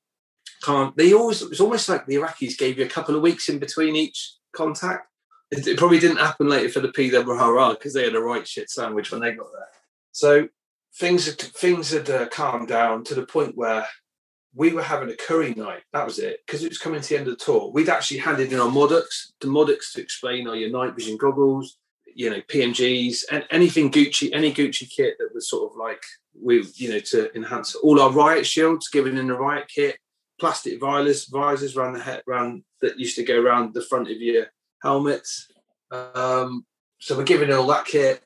Can't 0.63 0.97
they 0.97 1.13
always? 1.13 1.43
It's 1.43 1.61
almost 1.61 1.89
like 1.89 2.07
the 2.07 2.17
Iraqis 2.17 2.59
gave 2.59 2.79
you 2.79 2.85
a 2.85 2.89
couple 2.89 3.17
of 3.17 3.23
weeks 3.23 3.49
in 3.49 3.59
between 3.59 3.97
each 3.97 4.35
contact. 4.53 5.07
It, 5.51 5.67
it 5.67 5.79
probably 5.79 5.99
didn't 5.99 6.19
happen 6.19 6.49
later 6.49 6.69
for 6.69 6.81
the 6.81 6.89
PWRR 6.89 7.73
because 7.73 7.95
they 7.95 8.05
had 8.05 8.15
a 8.15 8.21
right 8.21 8.47
shit 8.47 8.71
sandwich 8.71 9.11
when 9.11 9.21
they 9.21 9.33
got 9.33 9.49
there. 9.53 9.69
So 10.13 10.49
things 10.97 11.27
had, 11.27 11.39
things 11.39 11.91
had 11.91 12.11
uh, 12.11 12.29
calmed 12.29 12.69
down 12.69 13.05
to 13.05 13.15
the 13.15 13.27
point 13.27 13.57
where 13.57 13.87
we 14.55 14.73
were 14.73 14.83
having 14.83 15.11
a 15.11 15.17
curry 15.17 15.55
night. 15.55 15.83
That 15.93 16.05
was 16.05 16.19
it 16.19 16.41
because 16.47 16.63
it 16.63 16.69
was 16.69 16.79
coming 16.79 17.01
to 17.01 17.09
the 17.09 17.19
end 17.19 17.29
of 17.29 17.39
the 17.39 17.45
tour. 17.45 17.71
We'd 17.73 17.89
actually 17.89 18.19
handed 18.19 18.53
in 18.53 18.61
our 18.61 18.69
Modocs, 18.69 19.33
the 19.41 19.47
Modocs 19.47 19.93
to 19.95 20.01
explain 20.01 20.49
our 20.49 20.57
your 20.57 20.71
night 20.71 20.95
vision 20.95 21.17
goggles, 21.17 21.79
you 22.15 22.31
know, 22.31 22.41
PMGs, 22.43 23.25
and 23.31 23.45
anything 23.51 23.91
Gucci, 23.91 24.31
any 24.33 24.53
Gucci 24.53 24.91
kit 24.91 25.17
that 25.19 25.31
was 25.35 25.49
sort 25.49 25.71
of 25.71 25.79
like 25.79 26.03
we, 26.39 26.65
you 26.75 26.91
know, 26.91 27.01
to 27.01 27.35
enhance 27.37 27.75
all 27.75 28.01
our 28.01 28.11
riot 28.11 28.47
shields 28.47 28.89
given 28.89 29.17
in 29.17 29.29
the 29.29 29.35
riot 29.35 29.71
kit, 29.75 29.99
plastic 30.39 30.81
visors, 30.81 31.27
visors 31.27 31.77
around 31.77 31.95
the 31.95 32.03
head, 32.03 32.23
around 32.29 32.65
that 32.81 32.99
used 32.99 33.17
to 33.17 33.23
go 33.23 33.41
around 33.41 33.75
the 33.75 33.83
front 33.83 34.11
of 34.11 34.21
your 34.21 34.47
helmets. 34.83 35.49
Um, 35.91 36.65
so 36.99 37.17
we're 37.17 37.25
giving 37.25 37.53
all 37.53 37.67
that 37.69 37.85
kit, 37.85 38.23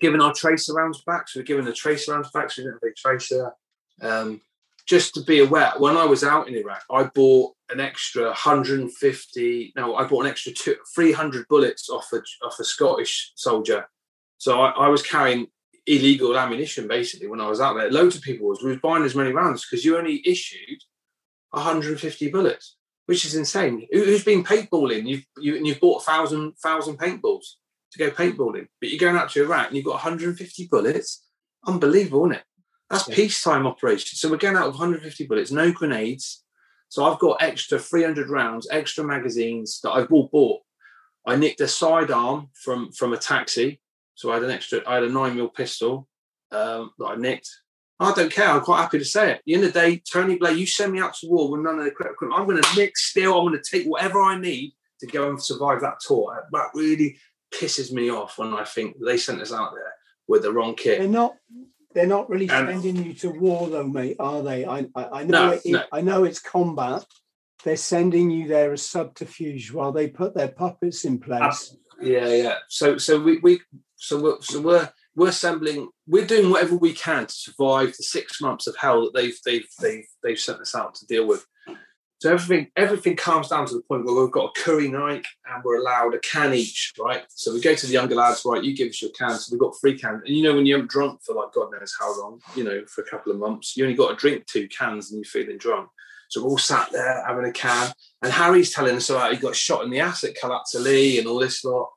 giving 0.00 0.20
our 0.20 0.32
tracer 0.32 0.72
rounds 0.74 1.02
back. 1.06 1.28
So 1.28 1.40
we're 1.40 1.44
giving 1.44 1.64
the 1.64 1.72
tracer 1.72 2.12
rounds 2.12 2.30
back. 2.30 2.50
So 2.50 2.62
we 2.62 2.66
didn't 2.66 2.80
have 2.82 2.90
a 2.90 2.94
tracer. 2.94 3.52
Um, 4.00 4.40
just 4.86 5.14
to 5.14 5.22
be 5.22 5.40
aware, 5.40 5.72
when 5.76 5.98
I 5.98 6.06
was 6.06 6.24
out 6.24 6.48
in 6.48 6.54
Iraq, 6.54 6.82
I 6.90 7.04
bought 7.04 7.52
an 7.68 7.78
extra 7.78 8.24
150. 8.24 9.72
No, 9.76 9.96
I 9.96 10.04
bought 10.04 10.24
an 10.24 10.30
extra 10.30 10.52
two, 10.52 10.76
300 10.94 11.46
bullets 11.48 11.90
off 11.90 12.08
a 12.14 12.22
off 12.44 12.58
a 12.58 12.64
Scottish 12.64 13.32
soldier. 13.34 13.86
So 14.38 14.60
I, 14.60 14.70
I 14.70 14.88
was 14.88 15.02
carrying 15.02 15.48
illegal 15.88 16.38
ammunition 16.38 16.86
basically 16.86 17.26
when 17.26 17.40
I 17.40 17.48
was 17.48 17.60
out 17.60 17.74
there. 17.74 17.90
Loads 17.90 18.16
of 18.16 18.22
people 18.22 18.48
was 18.48 18.62
was 18.62 18.78
buying 18.78 19.04
as 19.04 19.14
many 19.14 19.32
rounds 19.32 19.66
because 19.66 19.84
you 19.84 19.96
only 19.96 20.22
issued 20.26 20.82
150 21.50 22.30
bullets, 22.30 22.76
which 23.06 23.24
is 23.24 23.34
insane. 23.34 23.86
Who, 23.90 24.04
has 24.04 24.24
been 24.24 24.44
paintballing? 24.44 25.06
You've 25.06 25.26
you, 25.38 25.56
and 25.56 25.66
you've 25.66 25.80
bought 25.80 26.02
a 26.02 26.04
thousand 26.04 26.52
thousand 26.58 26.98
paintballs 26.98 27.44
to 27.92 27.98
go 27.98 28.10
paintballing, 28.10 28.68
but 28.80 28.90
you're 28.90 29.00
going 29.00 29.16
out 29.16 29.30
to 29.30 29.42
Iraq 29.42 29.68
and 29.68 29.76
you've 29.76 29.84
got 29.86 29.92
150 29.92 30.68
bullets. 30.70 31.24
Unbelievable, 31.66 32.26
isn't 32.26 32.36
it? 32.36 32.44
That's 32.90 33.08
yeah. 33.08 33.14
peacetime 33.16 33.66
operation. 33.66 34.16
So 34.16 34.30
we're 34.30 34.36
going 34.36 34.56
out 34.56 34.68
of 34.68 34.74
150 34.74 35.26
bullets, 35.26 35.50
no 35.50 35.72
grenades. 35.72 36.44
So 36.90 37.04
I've 37.04 37.18
got 37.18 37.42
extra 37.42 37.78
300 37.78 38.30
rounds, 38.30 38.66
extra 38.70 39.04
magazines 39.04 39.80
that 39.82 39.90
I've 39.90 40.10
all 40.10 40.28
bought. 40.32 40.62
I 41.26 41.36
nicked 41.36 41.60
a 41.60 41.68
sidearm 41.68 42.48
from 42.54 42.92
from 42.92 43.12
a 43.12 43.18
taxi. 43.18 43.80
So 44.18 44.32
I 44.32 44.34
had 44.34 44.42
an 44.42 44.50
extra, 44.50 44.80
I 44.84 44.94
had 44.94 45.04
a 45.04 45.08
nine 45.08 45.36
mil 45.36 45.46
pistol 45.46 46.08
um, 46.50 46.90
that 46.98 47.06
I 47.06 47.14
nicked. 47.14 47.48
I 48.00 48.12
don't 48.14 48.32
care. 48.32 48.48
I'm 48.48 48.62
quite 48.62 48.80
happy 48.80 48.98
to 48.98 49.04
say 49.04 49.30
it. 49.30 49.36
At 49.36 49.42
the 49.46 49.54
end 49.54 49.62
of 49.62 49.72
the 49.72 49.80
day, 49.80 50.02
Tony 50.12 50.36
Blair, 50.36 50.54
you 50.54 50.66
send 50.66 50.92
me 50.92 50.98
out 50.98 51.14
to 51.14 51.28
war 51.28 51.52
with 51.52 51.60
none 51.60 51.78
of 51.78 51.84
the 51.84 51.92
equipment. 51.92 52.32
I'm 52.34 52.44
going 52.48 52.60
to 52.60 52.76
nick, 52.76 52.96
steal. 52.96 53.38
I'm 53.38 53.46
going 53.46 53.62
to 53.62 53.70
take 53.70 53.86
whatever 53.86 54.20
I 54.20 54.36
need 54.36 54.72
to 54.98 55.06
go 55.06 55.30
and 55.30 55.40
survive 55.40 55.82
that 55.82 56.00
tour. 56.04 56.44
That 56.50 56.70
really 56.74 57.16
pisses 57.54 57.92
me 57.92 58.10
off 58.10 58.38
when 58.38 58.54
I 58.54 58.64
think 58.64 58.96
they 59.00 59.18
sent 59.18 59.40
us 59.40 59.52
out 59.52 59.72
there 59.72 59.92
with 60.26 60.42
the 60.42 60.52
wrong 60.52 60.74
kit. 60.74 60.98
They're 60.98 61.06
not 61.06 61.36
they're 61.94 62.08
not 62.08 62.28
really 62.28 62.48
sending 62.48 62.96
you 62.96 63.14
to 63.14 63.30
war, 63.30 63.68
though, 63.68 63.86
mate, 63.86 64.16
are 64.18 64.42
they? 64.42 64.64
I 64.64 64.88
I, 64.96 65.20
I 65.20 65.22
know 65.22 65.46
no, 65.46 65.52
it, 65.52 65.62
no. 65.64 65.84
I 65.92 66.00
know 66.00 66.24
it's 66.24 66.40
combat. 66.40 67.04
They're 67.62 67.76
sending 67.76 68.32
you 68.32 68.48
there 68.48 68.72
as 68.72 68.82
subterfuge 68.82 69.72
while 69.72 69.92
they 69.92 70.08
put 70.08 70.34
their 70.34 70.48
puppets 70.48 71.04
in 71.04 71.20
place. 71.20 71.76
yeah, 72.02 72.26
yeah. 72.26 72.54
So 72.68 72.98
so 72.98 73.20
we 73.20 73.38
we 73.38 73.60
so 73.98 74.20
we're 74.20 74.40
so 74.40 74.60
we're 74.60 74.90
we're 75.14 75.28
assembling. 75.28 75.88
We're 76.06 76.24
doing 76.24 76.50
whatever 76.50 76.76
we 76.76 76.92
can 76.92 77.26
to 77.26 77.34
survive 77.34 77.88
the 77.88 78.04
six 78.04 78.40
months 78.40 78.66
of 78.68 78.76
hell 78.76 79.02
that 79.02 79.14
they've 79.14 79.38
they've 79.44 79.66
they've 79.80 80.06
they've 80.22 80.38
sent 80.38 80.60
us 80.60 80.74
out 80.74 80.94
to 80.96 81.06
deal 81.06 81.26
with. 81.26 81.44
So 82.20 82.32
everything 82.32 82.70
everything 82.76 83.16
calms 83.16 83.48
down 83.48 83.66
to 83.66 83.74
the 83.74 83.82
point 83.82 84.04
where 84.04 84.14
we've 84.14 84.32
got 84.32 84.56
a 84.56 84.60
curry 84.60 84.88
night 84.88 85.26
and 85.46 85.62
we're 85.64 85.80
allowed 85.80 86.14
a 86.14 86.20
can 86.20 86.54
each, 86.54 86.92
right? 86.98 87.24
So 87.30 87.52
we 87.52 87.60
go 87.60 87.74
to 87.74 87.86
the 87.86 87.92
younger 87.92 88.14
lads, 88.14 88.42
right? 88.44 88.62
You 88.62 88.76
give 88.76 88.88
us 88.88 89.02
your 89.02 89.10
can. 89.12 89.36
So 89.36 89.52
we've 89.52 89.60
got 89.60 89.74
three 89.80 89.98
cans. 89.98 90.22
And 90.24 90.36
you 90.36 90.44
know, 90.44 90.54
when 90.54 90.66
you 90.66 90.74
haven't 90.74 90.90
drunk 90.90 91.20
for 91.24 91.34
like 91.34 91.52
God 91.52 91.70
knows 91.72 91.94
how 91.98 92.16
long, 92.20 92.40
you 92.56 92.64
know, 92.64 92.84
for 92.86 93.02
a 93.02 93.08
couple 93.08 93.32
of 93.32 93.38
months, 93.38 93.76
you 93.76 93.84
only 93.84 93.96
got 93.96 94.10
to 94.10 94.16
drink 94.16 94.46
two 94.46 94.68
cans 94.68 95.10
and 95.10 95.18
you're 95.18 95.30
feeling 95.30 95.58
drunk. 95.58 95.88
So 96.28 96.42
we're 96.42 96.50
all 96.50 96.58
sat 96.58 96.90
there 96.92 97.24
having 97.26 97.46
a 97.46 97.52
can. 97.52 97.92
And 98.22 98.32
Harry's 98.32 98.72
telling 98.72 98.96
us 98.96 99.10
about 99.10 99.32
he 99.32 99.38
got 99.38 99.56
shot 99.56 99.84
in 99.84 99.90
the 99.90 100.00
ass 100.00 100.24
at 100.24 100.36
Khalat 100.36 100.62
Ali 100.74 101.18
and 101.18 101.26
all 101.26 101.38
this 101.38 101.64
lot. 101.64 101.88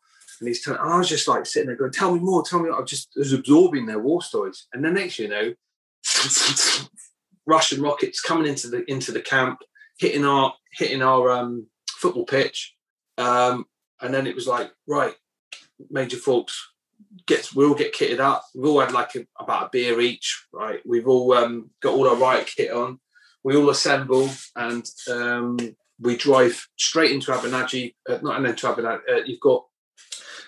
And 0.42 0.48
he's 0.48 0.64
telling, 0.64 0.80
I 0.80 0.98
was 0.98 1.08
just 1.08 1.28
like 1.28 1.46
sitting 1.46 1.68
there 1.68 1.76
going, 1.76 1.92
tell 1.92 2.12
me 2.12 2.20
more, 2.20 2.42
tell 2.42 2.60
me. 2.60 2.70
More. 2.70 2.80
I 2.80 2.82
was 2.82 2.90
just 2.90 3.12
was 3.16 3.32
absorbing 3.32 3.86
their 3.86 4.00
war 4.00 4.24
stories. 4.24 4.68
And 4.74 4.84
then 4.84 4.96
next 4.96 5.20
you 5.20 5.28
know, 5.28 5.54
Russian 7.46 7.80
rockets 7.80 8.22
coming 8.22 8.48
into 8.48 8.68
the 8.68 8.84
into 8.92 9.12
the 9.12 9.22
camp 9.22 9.60
hitting 10.00 10.26
our 10.26 10.54
hitting 10.74 11.04
our 11.04 11.30
um, 11.30 11.68
football 11.88 12.26
pitch, 12.26 12.74
um, 13.20 13.66
and 14.02 14.12
then 14.12 14.26
it 14.26 14.34
was 14.34 14.48
like 14.48 14.72
right, 14.88 15.14
Major 15.92 16.18
Fawkes 16.18 16.72
gets 17.28 17.54
we 17.56 17.64
all 17.64 17.76
get 17.76 17.94
kitted 17.94 18.20
up. 18.20 18.44
We've 18.56 18.66
all 18.66 18.80
had 18.80 18.94
like 18.94 19.16
a, 19.16 19.28
about 19.40 19.68
a 19.68 19.70
beer 19.72 20.02
each, 20.02 20.48
right? 20.52 20.80
We've 20.88 21.08
all 21.08 21.34
um, 21.34 21.70
got 21.82 21.94
all 21.94 22.10
our 22.10 22.16
riot 22.16 22.48
kit 22.48 22.72
on. 22.72 23.00
We 23.44 23.56
all 23.56 23.70
assemble 23.70 24.30
and 24.56 24.88
um, 25.08 25.58
we 26.02 26.18
drive 26.18 26.68
straight 26.78 27.12
into 27.12 27.32
Abu 27.32 27.50
Naji, 27.50 27.94
uh, 28.10 28.18
not 28.22 28.38
and 28.38 28.46
then 28.46 28.56
to 28.56 28.68
Abu 28.68 28.84
Uh, 28.84 28.98
you've 29.26 29.40
got, 29.40 29.66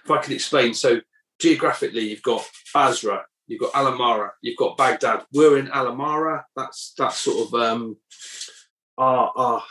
if 0.03 0.11
I 0.11 0.21
could 0.21 0.33
explain, 0.33 0.73
so 0.73 0.99
geographically, 1.39 2.07
you've 2.09 2.21
got 2.21 2.45
Basra, 2.73 3.25
you've 3.47 3.61
got 3.61 3.73
Alamara, 3.73 4.31
you've 4.41 4.57
got 4.57 4.77
Baghdad. 4.77 5.25
We're 5.33 5.57
in 5.57 5.67
Alamara. 5.67 6.43
That's 6.55 6.93
that's 6.97 7.19
sort 7.19 7.47
of 7.47 7.53
um, 7.53 7.97
our, 8.97 9.31
our 9.35 9.63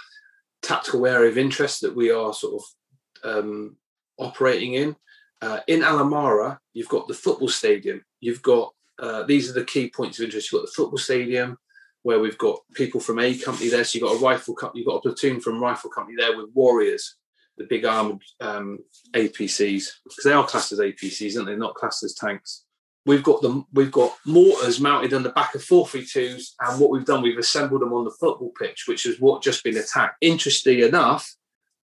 tactical 0.63 1.07
area 1.07 1.31
of 1.31 1.39
interest 1.39 1.81
that 1.83 1.95
we 1.95 2.11
are 2.11 2.33
sort 2.33 2.63
of 2.63 3.37
um, 3.37 3.77
operating 4.19 4.75
in. 4.75 4.97
Uh, 5.41 5.61
in 5.67 5.81
Alamara, 5.81 6.59
you've 6.73 6.89
got 6.89 7.09
the 7.09 7.15
football 7.15 7.49
stadium. 7.49 8.05
You've 8.21 8.43
got 8.43 8.73
uh, 8.99 9.25
these 9.25 9.51
are 9.51 9.55
the 9.55 9.65
key 9.65 9.91
points 9.91 10.19
of 10.19 10.25
interest. 10.25 10.51
You've 10.51 10.63
got 10.63 10.67
the 10.67 10.75
football 10.75 10.99
stadium 10.99 11.59
where 12.03 12.21
we've 12.21 12.39
got 12.39 12.59
people 12.75 13.01
from 13.01 13.19
A 13.19 13.37
company 13.37 13.69
there. 13.69 13.85
So 13.85 13.99
you've 13.99 14.09
got 14.09 14.17
a 14.17 14.25
rifle 14.25 14.55
company, 14.55 14.81
you've 14.81 14.89
got 14.89 14.97
a 14.97 15.01
platoon 15.01 15.41
from 15.41 15.63
rifle 15.63 15.91
company 15.91 16.17
there 16.17 16.37
with 16.37 16.51
warriors, 16.55 17.17
the 17.59 17.65
big 17.65 17.85
armored 17.85 18.23
um, 18.41 18.79
APCs 19.15 19.85
because 20.05 20.25
they 20.25 20.33
are 20.33 20.47
classed 20.47 20.73
as 20.73 20.79
APCs, 20.79 21.37
aren't 21.37 21.49
they? 21.49 21.57
Not 21.57 21.75
classed 21.75 22.03
as 22.03 22.15
tanks. 22.15 22.65
We've 23.05 23.23
got 23.23 23.43
them 23.43 23.67
we've 23.73 23.91
got 23.91 24.17
mortars 24.25 24.81
mounted 24.81 25.13
on 25.13 25.25
the 25.25 25.31
back 25.31 25.55
of 25.55 25.63
432s 25.63 26.53
and 26.61 26.81
what 26.81 26.91
we've 26.91 27.05
done 27.05 27.21
we've 27.21 27.39
assembled 27.39 27.83
them 27.83 27.93
on 27.93 28.05
the 28.05 28.13
football 28.13 28.53
pitch 28.57 28.85
which 28.87 29.07
is 29.07 29.21
what 29.21 29.43
just 29.43 29.65
been 29.65 29.77
attacked. 29.77 30.17
Interestingly 30.21 30.83
enough 30.83 31.35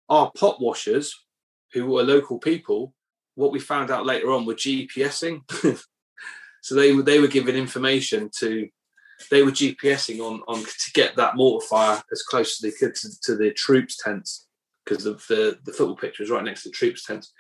our 0.09 0.31
pot 0.33 0.61
washers 0.61 1.15
who 1.75 1.87
were 1.87 2.03
local 2.03 2.39
people 2.39 2.95
what 3.35 3.53
we 3.53 3.61
found 3.61 3.91
out 3.91 4.07
later 4.07 4.31
on 4.31 4.47
were 4.47 4.55
gpsing 4.55 5.43
so 6.63 6.75
they 6.75 6.95
were 6.95 7.03
they 7.03 7.21
were 7.21 7.29
giving 7.29 7.57
information 7.57 8.31
to 8.39 8.67
they 9.31 9.43
were 9.43 9.51
gpsing 9.51 10.21
on 10.21 10.41
on 10.49 10.63
to 10.63 10.93
get 10.95 11.15
that 11.17 11.37
mortar 11.37 11.67
fire 11.67 12.03
as 12.11 12.23
close 12.23 12.53
as 12.53 12.59
they 12.59 12.75
could 12.75 12.95
to, 12.95 13.09
to 13.21 13.37
the 13.37 13.51
troops 13.53 13.99
tents 13.99 14.47
because 14.85 15.05
the, 15.05 15.13
the 15.29 15.59
the 15.65 15.73
football 15.73 15.97
pitch 15.97 16.19
was 16.19 16.31
right 16.31 16.45
next 16.45 16.63
to 16.63 16.69
the 16.69 16.75
troops 16.75 17.05
tents 17.05 17.33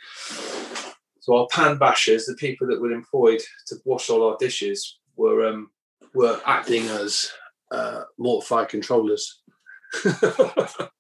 so 1.22 1.36
our 1.36 1.46
pan 1.52 1.78
bashers, 1.78 2.26
the 2.26 2.34
people 2.34 2.66
that 2.66 2.80
were 2.80 2.90
employed 2.90 3.40
to 3.68 3.76
wash 3.84 4.10
all 4.10 4.28
our 4.28 4.36
dishes, 4.40 4.98
were 5.14 5.46
um, 5.46 5.70
were 6.14 6.40
acting 6.44 6.88
as 6.88 7.30
uh, 7.70 8.02
mortar 8.18 8.64
controllers 8.64 9.40
for 9.92 10.90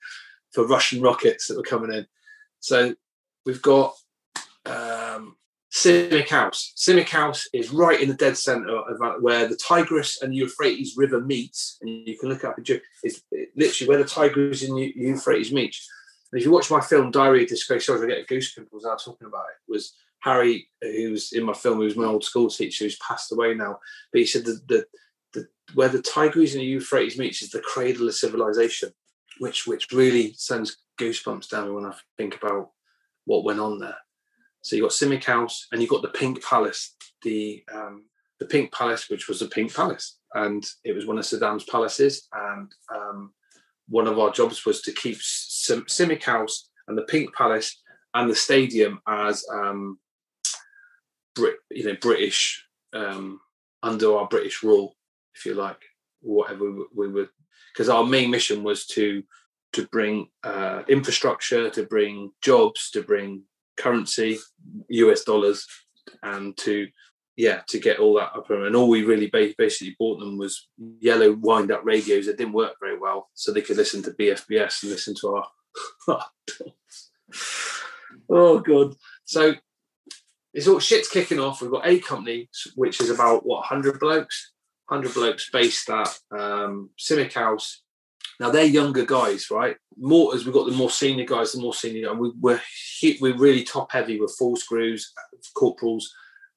Russian 0.58 1.02
rockets 1.02 1.48
that 1.48 1.56
were 1.56 1.64
coming 1.64 1.92
in. 1.92 2.06
So 2.60 2.94
we've 3.44 3.60
got 3.62 3.96
um, 4.64 5.34
CIMIC 5.72 6.28
House. 6.28 6.72
CIMIC 6.76 7.08
House 7.08 7.48
is 7.52 7.72
right 7.72 8.00
in 8.00 8.08
the 8.08 8.14
dead 8.14 8.38
centre 8.38 8.78
of 8.78 9.22
where 9.22 9.48
the 9.48 9.56
Tigris 9.56 10.22
and 10.22 10.32
Euphrates 10.32 10.94
River 10.96 11.20
meets, 11.20 11.78
and 11.80 11.90
you 11.90 12.16
can 12.16 12.28
look 12.28 12.44
up. 12.44 12.60
It's 13.02 13.22
literally 13.56 13.88
where 13.88 13.98
the 13.98 14.08
Tigris 14.08 14.62
and 14.62 14.78
Euphrates 14.78 15.52
meet. 15.52 15.76
And 16.32 16.40
if 16.40 16.46
you 16.46 16.52
watch 16.52 16.70
my 16.70 16.80
film 16.80 17.10
Diary 17.10 17.42
of 17.42 17.48
Disgrace 17.48 17.88
I 17.88 18.06
get 18.06 18.26
goose 18.26 18.54
pimples 18.54 18.86
out 18.86 19.02
talking 19.04 19.28
about 19.28 19.44
it. 19.44 19.70
Was 19.70 19.94
Harry, 20.20 20.68
who 20.80 21.10
was 21.10 21.32
in 21.32 21.44
my 21.44 21.52
film, 21.52 21.78
who's 21.78 21.96
my 21.96 22.04
old 22.04 22.24
school 22.24 22.48
teacher, 22.48 22.84
who's 22.84 22.98
passed 23.06 23.32
away 23.32 23.54
now, 23.54 23.78
but 24.12 24.20
he 24.20 24.26
said 24.26 24.44
that 24.44 24.66
the, 24.68 24.84
the 25.34 25.48
where 25.74 25.88
the 25.88 26.02
Tigris 26.02 26.52
and 26.52 26.62
the 26.62 26.66
Euphrates 26.66 27.18
meets 27.18 27.42
is 27.42 27.50
the 27.50 27.60
cradle 27.60 28.08
of 28.08 28.14
civilization, 28.14 28.90
which 29.38 29.66
which 29.66 29.90
really 29.92 30.32
sends 30.34 30.78
goosebumps 30.98 31.48
down 31.48 31.74
when 31.74 31.84
I 31.84 31.94
think 32.16 32.36
about 32.36 32.70
what 33.24 33.44
went 33.44 33.60
on 33.60 33.78
there. 33.78 33.96
So 34.62 34.76
you 34.76 34.82
got 34.82 34.92
CIMIC 34.92 35.24
House 35.24 35.66
and 35.72 35.82
you 35.82 35.88
got 35.88 36.02
the 36.02 36.08
Pink 36.08 36.42
Palace, 36.44 36.94
the 37.22 37.64
um, 37.74 38.04
the 38.38 38.46
Pink 38.46 38.72
Palace, 38.72 39.10
which 39.10 39.28
was 39.28 39.40
the 39.40 39.48
Pink 39.48 39.74
Palace, 39.74 40.18
and 40.34 40.64
it 40.84 40.94
was 40.94 41.06
one 41.06 41.18
of 41.18 41.24
Saddam's 41.24 41.64
palaces. 41.64 42.28
And 42.32 42.72
um, 42.94 43.32
one 43.88 44.06
of 44.06 44.18
our 44.18 44.30
jobs 44.30 44.64
was 44.64 44.82
to 44.82 44.92
keep 44.92 45.18
CIMIC 45.66 46.22
House 46.22 46.68
and 46.88 46.96
the 46.96 47.02
Pink 47.02 47.34
Palace 47.34 47.80
and 48.14 48.30
the 48.30 48.34
stadium 48.34 49.00
as 49.06 49.44
um, 49.52 49.98
Brit, 51.34 51.56
you 51.70 51.84
know, 51.84 51.96
British 52.00 52.64
um, 52.92 53.40
under 53.82 54.16
our 54.16 54.28
British 54.28 54.62
rule, 54.62 54.96
if 55.34 55.46
you 55.46 55.54
like, 55.54 55.80
whatever 56.20 56.70
we, 56.70 56.84
we 56.94 57.08
were, 57.08 57.28
because 57.72 57.88
our 57.88 58.04
main 58.04 58.30
mission 58.30 58.62
was 58.62 58.86
to 58.86 59.22
to 59.72 59.86
bring 59.86 60.28
uh, 60.44 60.82
infrastructure, 60.88 61.70
to 61.70 61.84
bring 61.84 62.30
jobs, 62.42 62.90
to 62.90 63.02
bring 63.02 63.42
currency, 63.78 64.38
US 64.88 65.24
dollars, 65.24 65.66
and 66.22 66.54
to 66.58 66.88
yeah 67.36 67.62
to 67.66 67.78
get 67.78 67.98
all 67.98 68.14
that 68.14 68.32
up 68.36 68.50
and 68.50 68.76
all 68.76 68.88
we 68.88 69.04
really 69.04 69.26
basically 69.26 69.96
bought 69.98 70.18
them 70.18 70.36
was 70.36 70.68
yellow 71.00 71.32
wind 71.32 71.70
up 71.70 71.80
radios 71.84 72.26
that 72.26 72.36
didn't 72.36 72.52
work 72.52 72.74
very 72.80 72.98
well 72.98 73.30
so 73.34 73.50
they 73.50 73.62
could 73.62 73.76
listen 73.76 74.02
to 74.02 74.10
bfbs 74.10 74.82
and 74.82 74.92
listen 74.92 75.14
to 75.14 75.28
our 75.28 75.46
oh 78.30 78.60
god. 78.60 78.94
So 79.24 79.54
it's 80.54 80.68
all 80.68 80.80
shit's 80.80 81.08
kicking 81.08 81.40
off. 81.40 81.62
We've 81.62 81.70
got 81.70 81.86
a 81.86 81.98
company 81.98 82.48
which 82.74 83.00
is 83.00 83.10
about 83.10 83.46
what 83.46 83.60
100 83.70 83.98
blokes? 83.98 84.52
100 84.88 85.14
blokes 85.14 85.50
based 85.50 85.88
at 85.88 86.08
um 86.30 86.90
CIMIC 86.98 87.32
House. 87.32 87.82
Now 88.40 88.50
they're 88.50 88.64
younger 88.64 89.04
guys 89.04 89.48
right? 89.50 89.76
More 89.96 90.34
as 90.34 90.44
we've 90.44 90.54
got 90.54 90.66
the 90.66 90.72
more 90.72 90.90
senior 90.90 91.24
guys 91.24 91.52
the 91.52 91.60
more 91.60 91.74
senior 91.74 92.10
and 92.10 92.20
we, 92.20 92.32
we're 92.38 92.60
we're 93.20 93.36
really 93.36 93.64
top 93.64 93.92
heavy 93.92 94.20
with 94.20 94.34
full 94.38 94.56
screws 94.56 95.12
corporals 95.54 96.12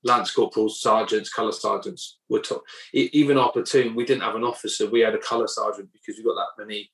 lance 0.05 0.31
corporals, 0.31 0.79
sergeants, 0.79 1.33
colour 1.33 1.51
sergeants 1.51 2.19
were 2.29 2.39
top. 2.39 2.63
Even 2.93 3.37
our 3.37 3.51
platoon, 3.51 3.95
we 3.95 4.05
didn't 4.05 4.23
have 4.23 4.35
an 4.35 4.43
officer. 4.43 4.89
We 4.89 5.01
had 5.01 5.15
a 5.15 5.19
colour 5.19 5.47
sergeant 5.47 5.89
because 5.91 6.15
we've 6.15 6.25
got 6.25 6.35
that 6.35 6.63
many. 6.63 6.89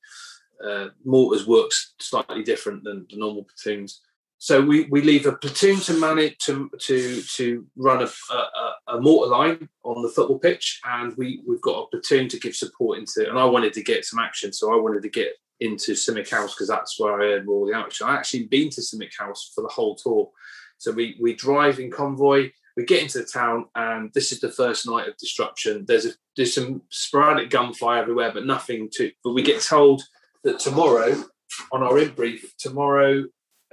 Uh, 0.65 0.89
mortars 1.03 1.45
works 1.45 1.93
slightly 1.99 2.43
different 2.43 2.83
than 2.83 3.05
the 3.09 3.17
normal 3.17 3.43
platoons. 3.43 4.01
So 4.37 4.61
we, 4.61 4.85
we 4.85 5.01
leave 5.01 5.27
a 5.27 5.33
platoon 5.33 5.79
to 5.81 5.93
manage 5.93 6.37
to 6.45 6.71
to 6.79 7.21
to 7.35 7.67
run 7.75 8.01
a, 8.01 8.33
a, 8.33 8.95
a, 8.95 9.01
mortar 9.01 9.29
line 9.29 9.69
on 9.83 10.01
the 10.01 10.09
football 10.09 10.39
pitch, 10.39 10.79
and 10.83 11.15
we 11.15 11.43
we've 11.47 11.61
got 11.61 11.83
a 11.83 11.87
platoon 11.87 12.27
to 12.29 12.39
give 12.39 12.55
support 12.55 12.97
into. 12.97 13.29
And 13.29 13.37
I 13.37 13.45
wanted 13.45 13.73
to 13.73 13.83
get 13.83 14.05
some 14.05 14.19
action, 14.19 14.51
so 14.51 14.73
I 14.73 14.81
wanted 14.81 15.03
to 15.03 15.09
get 15.09 15.33
into 15.59 15.91
CIMIC 15.91 16.29
House 16.31 16.55
because 16.55 16.69
that's 16.69 16.99
where 16.99 17.13
I 17.13 17.25
heard 17.25 17.47
all 17.47 17.67
the 17.67 17.77
action. 17.77 18.07
I 18.07 18.15
actually 18.15 18.47
been 18.47 18.71
to 18.71 18.81
CIMIC 18.81 19.11
House 19.19 19.51
for 19.53 19.61
the 19.61 19.67
whole 19.67 19.95
tour. 19.95 20.31
So 20.79 20.91
we 20.91 21.17
we 21.21 21.35
drive 21.35 21.79
in 21.79 21.91
convoy 21.91 22.51
we 22.77 22.85
get 22.85 23.01
into 23.01 23.19
the 23.19 23.25
town 23.25 23.65
and 23.75 24.11
this 24.13 24.31
is 24.31 24.39
the 24.39 24.51
first 24.51 24.87
night 24.87 25.07
of 25.07 25.17
disruption 25.17 25.85
there's 25.87 26.05
a 26.05 26.11
there's 26.37 26.55
some 26.55 26.81
sporadic 26.89 27.49
gunfire 27.49 28.01
everywhere 28.01 28.31
but 28.33 28.45
nothing 28.45 28.89
to 28.91 29.11
but 29.23 29.33
we 29.33 29.41
get 29.41 29.61
told 29.61 30.01
that 30.43 30.59
tomorrow 30.59 31.23
on 31.71 31.83
our 31.83 31.99
in 31.99 32.09
brief 32.11 32.55
tomorrow 32.57 33.23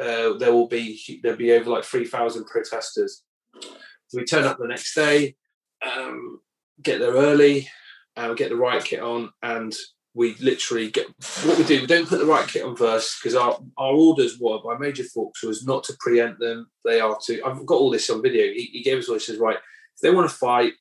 uh, 0.01 0.35
there 0.35 0.53
will 0.53 0.69
be 0.69 1.21
there'll 1.23 1.39
be 1.39 1.53
over 1.53 1.71
like 1.71 1.85
3000 1.85 2.45
protesters. 2.47 3.23
So 3.63 4.19
we 4.19 4.25
turn 4.25 4.45
up 4.45 4.59
the 4.59 4.69
next 4.69 4.95
day 4.95 5.35
um, 5.85 6.41
get 6.83 7.01
there 7.01 7.13
early 7.13 7.69
uh, 8.17 8.35
get 8.35 8.51
the 8.51 8.57
riot 8.57 8.85
kit 8.85 9.01
on 9.01 9.31
and 9.43 9.75
we 10.19 10.35
literally 10.41 10.91
get 10.91 11.07
what 11.45 11.57
we 11.57 11.63
do. 11.63 11.81
We 11.81 11.87
don't 11.87 12.09
put 12.09 12.19
the 12.19 12.27
right 12.27 12.47
kit 12.47 12.65
on 12.65 12.75
first 12.75 13.23
because 13.23 13.37
our, 13.37 13.57
our 13.79 13.95
orders 13.95 14.37
were 14.41 14.59
by 14.61 14.77
Major 14.77 15.05
Fawkes 15.05 15.45
was 15.45 15.65
not 15.65 15.85
to 15.85 15.97
preempt 16.01 16.41
them. 16.41 16.69
They 16.85 17.01
are 17.01 17.17
to. 17.27 17.43
I've 17.45 17.65
got 17.65 17.77
all 17.77 17.91
this 17.91 18.11
on 18.11 18.21
video. 18.21 18.53
He, 18.53 18.69
he 18.73 18.83
gave 18.83 18.99
us 18.99 19.09
all. 19.09 19.15
He 19.15 19.21
says, 19.21 19.39
right, 19.39 19.57
if 19.57 20.01
they 20.03 20.11
want 20.11 20.29
to 20.29 20.37
fight, 20.37 20.73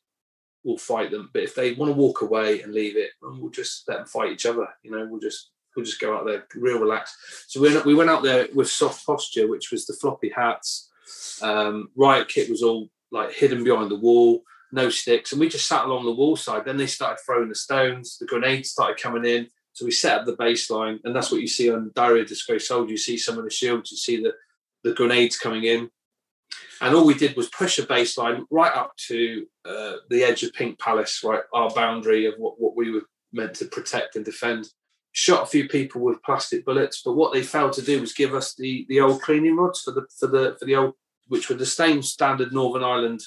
we'll 0.63 0.79
fight 0.79 1.11
them. 1.11 1.29
But 1.31 1.43
if 1.43 1.53
they 1.53 1.73
want 1.73 1.91
to 1.91 1.95
walk 1.95 2.23
away 2.23 2.63
and 2.63 2.73
leave 2.73 2.97
it, 2.97 3.11
we'll 3.21 3.51
just 3.51 3.87
let 3.87 3.99
them 3.99 4.07
fight 4.07 4.31
each 4.31 4.47
other. 4.47 4.67
You 4.81 4.89
know, 4.89 5.07
we'll 5.07 5.19
just 5.19 5.51
we'll 5.75 5.85
just 5.85 6.01
go 6.01 6.17
out 6.17 6.25
there 6.25 6.45
real 6.55 6.79
relaxed. 6.79 7.15
So 7.47 7.61
we 7.61 7.79
we 7.81 7.93
went 7.93 8.09
out 8.09 8.23
there 8.23 8.47
with 8.55 8.71
soft 8.71 9.05
posture, 9.05 9.47
which 9.47 9.69
was 9.71 9.85
the 9.85 9.93
floppy 9.93 10.31
hats. 10.35 10.89
Um, 11.43 11.89
riot 11.95 12.27
kit 12.27 12.49
was 12.49 12.63
all 12.63 12.89
like 13.11 13.33
hidden 13.33 13.63
behind 13.63 13.91
the 13.91 13.99
wall 13.99 14.41
no 14.71 14.89
sticks, 14.89 15.31
and 15.31 15.39
we 15.39 15.49
just 15.49 15.67
sat 15.67 15.85
along 15.85 16.05
the 16.05 16.11
wall 16.11 16.35
side. 16.35 16.65
Then 16.65 16.77
they 16.77 16.87
started 16.87 17.21
throwing 17.25 17.49
the 17.49 17.55
stones, 17.55 18.17
the 18.17 18.25
grenades 18.25 18.69
started 18.69 19.01
coming 19.01 19.25
in. 19.25 19.47
So 19.73 19.85
we 19.85 19.91
set 19.91 20.19
up 20.19 20.25
the 20.25 20.35
baseline, 20.35 20.99
and 21.03 21.15
that's 21.15 21.31
what 21.31 21.41
you 21.41 21.47
see 21.47 21.71
on 21.71 21.91
Diary 21.93 22.21
of 22.21 22.27
Disgraced 22.27 22.67
Soldier. 22.67 22.91
You 22.91 22.97
see 22.97 23.17
some 23.17 23.37
of 23.37 23.43
the 23.43 23.51
shields, 23.51 23.91
you 23.91 23.97
see 23.97 24.21
the, 24.21 24.33
the 24.83 24.93
grenades 24.93 25.37
coming 25.37 25.65
in. 25.65 25.89
And 26.81 26.95
all 26.95 27.05
we 27.05 27.13
did 27.13 27.35
was 27.35 27.49
push 27.49 27.79
a 27.79 27.83
baseline 27.83 28.45
right 28.49 28.75
up 28.75 28.95
to 29.07 29.45
uh, 29.65 29.93
the 30.09 30.23
edge 30.23 30.43
of 30.43 30.53
Pink 30.53 30.79
Palace, 30.79 31.23
right, 31.23 31.41
our 31.53 31.69
boundary 31.69 32.25
of 32.25 32.35
what, 32.37 32.59
what 32.59 32.75
we 32.75 32.91
were 32.91 33.03
meant 33.31 33.53
to 33.55 33.65
protect 33.65 34.15
and 34.15 34.25
defend. 34.25 34.67
Shot 35.11 35.43
a 35.43 35.47
few 35.47 35.67
people 35.67 36.01
with 36.01 36.21
plastic 36.23 36.65
bullets, 36.65 37.01
but 37.03 37.13
what 37.13 37.33
they 37.33 37.41
failed 37.41 37.73
to 37.73 37.81
do 37.81 37.99
was 37.99 38.13
give 38.13 38.35
us 38.35 38.53
the 38.53 38.85
the 38.89 38.99
old 38.99 39.21
cleaning 39.21 39.55
rods 39.55 39.81
for 39.81 39.91
the 39.91 40.05
for 40.19 40.27
the 40.27 40.55
for 40.59 40.65
the 40.65 40.75
old, 40.75 40.93
which 41.27 41.49
were 41.49 41.55
the 41.55 41.65
same 41.65 42.03
standard 42.03 42.51
Northern 42.53 42.83
Ireland 42.83 43.21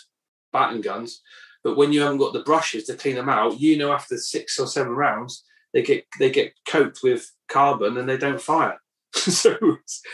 baton 0.52 0.80
guns. 0.80 1.22
But 1.62 1.76
when 1.76 1.92
you 1.92 2.00
haven't 2.00 2.18
got 2.18 2.32
the 2.32 2.42
brushes 2.42 2.84
to 2.84 2.96
clean 2.96 3.16
them 3.16 3.28
out, 3.28 3.60
you 3.60 3.76
know 3.76 3.92
after 3.92 4.16
six 4.16 4.58
or 4.58 4.66
seven 4.66 4.92
rounds, 4.92 5.44
they 5.72 5.82
get 5.82 6.06
they 6.18 6.30
get 6.30 6.54
coated 6.66 6.96
with 7.02 7.30
carbon 7.48 7.96
and 7.98 8.08
they 8.08 8.16
don't 8.16 8.40
fire. 8.40 8.80
so 9.14 9.56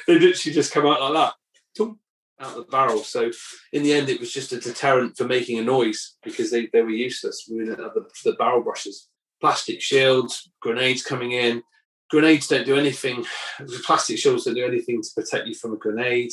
they 0.07 0.19
literally 0.19 0.55
just 0.55 0.73
come 0.73 0.87
out 0.87 1.01
like 1.01 1.13
that, 1.13 1.35
out 2.41 2.51
of 2.51 2.57
the 2.57 2.71
barrel. 2.71 2.99
So 2.99 3.31
in 3.73 3.83
the 3.83 3.93
end, 3.93 4.09
it 4.09 4.21
was 4.21 4.33
just 4.33 4.53
a 4.53 4.61
deterrent 4.61 5.17
for 5.17 5.25
making 5.25 5.59
a 5.59 5.63
noise 5.63 6.17
because 6.23 6.51
they, 6.51 6.69
they 6.73 6.83
were 6.83 6.91
useless. 6.91 7.49
We 7.51 7.59
didn't 7.59 7.83
have 7.83 7.95
the, 7.95 8.07
the 8.25 8.37
barrel 8.37 8.63
brushes, 8.63 9.09
plastic 9.41 9.81
shields, 9.81 10.51
grenades 10.61 11.03
coming 11.03 11.33
in. 11.33 11.63
Grenades 12.11 12.49
don't 12.49 12.67
do 12.67 12.77
anything. 12.77 13.25
The 13.59 13.83
plastic 13.87 14.19
shields 14.19 14.45
don't 14.45 14.55
do 14.55 14.67
anything 14.67 15.03
to 15.03 15.09
protect 15.15 15.47
you 15.47 15.55
from 15.55 15.73
a 15.73 15.77
grenade, 15.77 16.33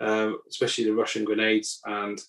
um, 0.00 0.38
especially 0.48 0.84
the 0.84 0.94
Russian 0.94 1.24
grenades. 1.24 1.80
And 1.84 2.20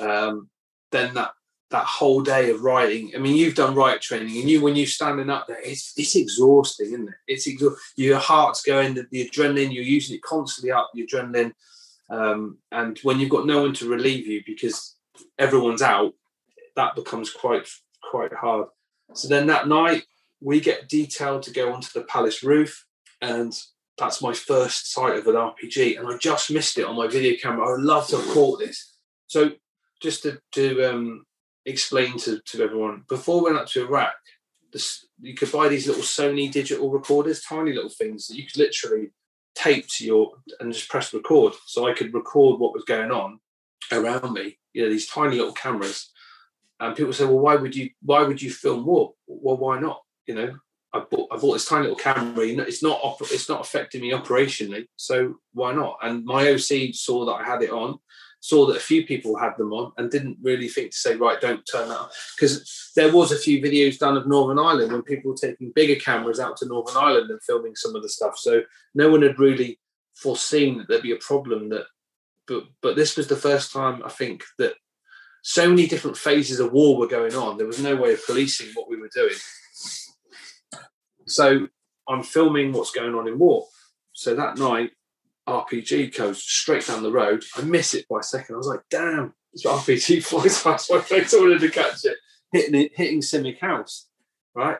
um, 0.00 0.48
then 0.90 1.14
that 1.14 1.32
that 1.70 1.84
whole 1.84 2.22
day 2.22 2.50
of 2.50 2.62
writing. 2.62 3.12
I 3.14 3.18
mean, 3.18 3.36
you've 3.36 3.54
done 3.54 3.74
riot 3.74 4.00
training, 4.00 4.38
and 4.40 4.48
you 4.48 4.62
when 4.62 4.76
you're 4.76 4.86
standing 4.86 5.30
up 5.30 5.46
there, 5.46 5.60
it's 5.62 5.92
it's 5.96 6.16
exhausting, 6.16 6.88
isn't 6.88 7.08
it? 7.08 7.14
It's 7.26 7.46
exhausting. 7.46 7.78
Your 7.96 8.18
heart's 8.18 8.62
going, 8.62 8.94
the, 8.94 9.06
the 9.10 9.28
adrenaline. 9.28 9.72
You're 9.72 9.84
using 9.84 10.16
it 10.16 10.22
constantly 10.22 10.72
up, 10.72 10.90
the 10.94 11.06
adrenaline, 11.06 11.52
um, 12.10 12.58
and 12.72 12.98
when 13.02 13.20
you've 13.20 13.30
got 13.30 13.46
no 13.46 13.62
one 13.62 13.74
to 13.74 13.88
relieve 13.88 14.26
you 14.26 14.42
because 14.46 14.96
everyone's 15.38 15.82
out, 15.82 16.14
that 16.76 16.94
becomes 16.94 17.30
quite 17.30 17.68
quite 18.10 18.32
hard. 18.32 18.68
So 19.14 19.28
then 19.28 19.46
that 19.48 19.68
night, 19.68 20.04
we 20.40 20.60
get 20.60 20.88
detailed 20.88 21.42
to 21.44 21.50
go 21.50 21.72
onto 21.72 21.88
the 21.92 22.06
palace 22.06 22.42
roof, 22.42 22.86
and 23.20 23.52
that's 23.98 24.22
my 24.22 24.32
first 24.32 24.92
sight 24.92 25.16
of 25.16 25.26
an 25.26 25.34
RPG, 25.34 25.98
and 25.98 26.08
I 26.08 26.16
just 26.16 26.50
missed 26.50 26.78
it 26.78 26.86
on 26.86 26.96
my 26.96 27.08
video 27.08 27.36
camera. 27.40 27.66
I 27.66 27.72
would 27.72 27.80
love 27.80 28.06
to 28.08 28.16
have 28.16 28.28
caught 28.28 28.60
this. 28.60 28.94
So 29.26 29.52
just 30.00 30.22
to, 30.22 30.40
to 30.52 30.84
um, 30.84 31.24
explain 31.66 32.18
to, 32.18 32.40
to 32.46 32.62
everyone, 32.62 33.04
before 33.08 33.38
we 33.38 33.50
went 33.50 33.62
up 33.62 33.68
to 33.68 33.84
Iraq, 33.86 34.14
this, 34.72 35.06
you 35.20 35.34
could 35.34 35.50
buy 35.50 35.68
these 35.68 35.86
little 35.86 36.02
Sony 36.02 36.50
digital 36.50 36.90
recorders, 36.90 37.42
tiny 37.42 37.72
little 37.72 37.90
things 37.90 38.26
that 38.26 38.36
you 38.36 38.44
could 38.46 38.58
literally 38.58 39.10
tape 39.54 39.86
to 39.88 40.04
your 40.04 40.32
and 40.60 40.72
just 40.72 40.88
press 40.88 41.12
record. 41.12 41.54
So 41.66 41.86
I 41.86 41.94
could 41.94 42.14
record 42.14 42.60
what 42.60 42.74
was 42.74 42.84
going 42.84 43.10
on 43.10 43.40
around 43.92 44.32
me. 44.32 44.58
You 44.72 44.84
know, 44.84 44.90
these 44.90 45.08
tiny 45.08 45.36
little 45.36 45.52
cameras. 45.52 46.10
And 46.80 46.94
people 46.94 47.12
say, 47.12 47.24
"Well, 47.24 47.40
why 47.40 47.56
would 47.56 47.74
you? 47.74 47.90
Why 48.02 48.22
would 48.22 48.40
you 48.40 48.50
film 48.50 48.86
war? 48.86 49.14
Well, 49.26 49.56
why 49.56 49.80
not? 49.80 50.02
You 50.26 50.34
know, 50.34 50.56
I 50.92 51.00
bought 51.00 51.28
I 51.32 51.36
bought 51.36 51.54
this 51.54 51.66
tiny 51.66 51.82
little 51.82 51.96
camera. 51.96 52.46
You 52.46 52.56
know, 52.56 52.62
it's 52.62 52.82
not 52.82 53.00
it's 53.20 53.48
not 53.48 53.60
affecting 53.60 54.00
me 54.00 54.12
operationally, 54.12 54.86
so 54.96 55.36
why 55.52 55.72
not? 55.72 55.98
And 56.02 56.24
my 56.24 56.50
OC 56.50 56.94
saw 56.94 57.24
that 57.26 57.32
I 57.32 57.44
had 57.44 57.62
it 57.62 57.70
on, 57.70 57.98
saw 58.40 58.66
that 58.66 58.76
a 58.76 58.80
few 58.80 59.04
people 59.06 59.36
had 59.36 59.56
them 59.56 59.72
on 59.72 59.92
and 59.96 60.10
didn't 60.10 60.38
really 60.42 60.68
think 60.68 60.92
to 60.92 60.96
say, 60.96 61.16
right, 61.16 61.40
don't 61.40 61.68
turn 61.70 61.88
that 61.88 61.98
on. 61.98 62.08
Because 62.36 62.92
there 62.94 63.12
was 63.12 63.32
a 63.32 63.38
few 63.38 63.60
videos 63.60 63.98
done 63.98 64.16
of 64.16 64.28
Northern 64.28 64.58
Ireland 64.58 64.92
when 64.92 65.02
people 65.02 65.32
were 65.32 65.36
taking 65.36 65.72
bigger 65.74 66.00
cameras 66.00 66.38
out 66.38 66.56
to 66.58 66.66
Northern 66.66 66.96
Ireland 66.96 67.30
and 67.30 67.42
filming 67.42 67.74
some 67.74 67.96
of 67.96 68.02
the 68.02 68.08
stuff. 68.08 68.38
So 68.38 68.62
no 68.94 69.10
one 69.10 69.22
had 69.22 69.38
really 69.38 69.80
foreseen 70.14 70.78
that 70.78 70.88
there'd 70.88 71.02
be 71.02 71.12
a 71.12 71.16
problem 71.16 71.68
that 71.68 71.86
but 72.46 72.64
but 72.82 72.96
this 72.96 73.16
was 73.16 73.28
the 73.28 73.36
first 73.36 73.72
time 73.72 74.02
I 74.04 74.08
think 74.08 74.42
that 74.58 74.74
so 75.42 75.68
many 75.68 75.86
different 75.86 76.16
phases 76.16 76.58
of 76.58 76.72
war 76.72 76.96
were 76.96 77.06
going 77.06 77.34
on. 77.34 77.56
There 77.56 77.66
was 77.66 77.80
no 77.80 77.94
way 77.94 78.12
of 78.12 78.26
policing 78.26 78.68
what 78.74 78.88
we 78.88 78.96
were 78.96 79.10
doing. 79.14 79.36
So 81.26 81.68
I'm 82.08 82.22
filming 82.22 82.72
what's 82.72 82.90
going 82.90 83.14
on 83.14 83.28
in 83.28 83.38
war. 83.38 83.66
So 84.12 84.34
that 84.34 84.58
night 84.58 84.90
RPG 85.48 86.16
goes 86.16 86.42
straight 86.42 86.86
down 86.86 87.02
the 87.02 87.10
road. 87.10 87.42
I 87.56 87.62
miss 87.62 87.94
it 87.94 88.06
by 88.08 88.20
a 88.20 88.22
second. 88.22 88.54
I 88.54 88.58
was 88.58 88.66
like, 88.66 88.82
damn, 88.90 89.34
this 89.52 89.64
RPG 89.64 90.22
flies 90.24 90.62
past 90.62 90.90
my 90.90 91.00
face. 91.00 91.34
I 91.34 91.40
wanted 91.40 91.60
to 91.60 91.70
catch 91.70 92.04
it, 92.04 92.16
hitting 92.52 92.74
it, 92.74 92.92
hitting 92.94 93.20
CIMIC 93.20 93.58
House, 93.58 94.08
right? 94.54 94.78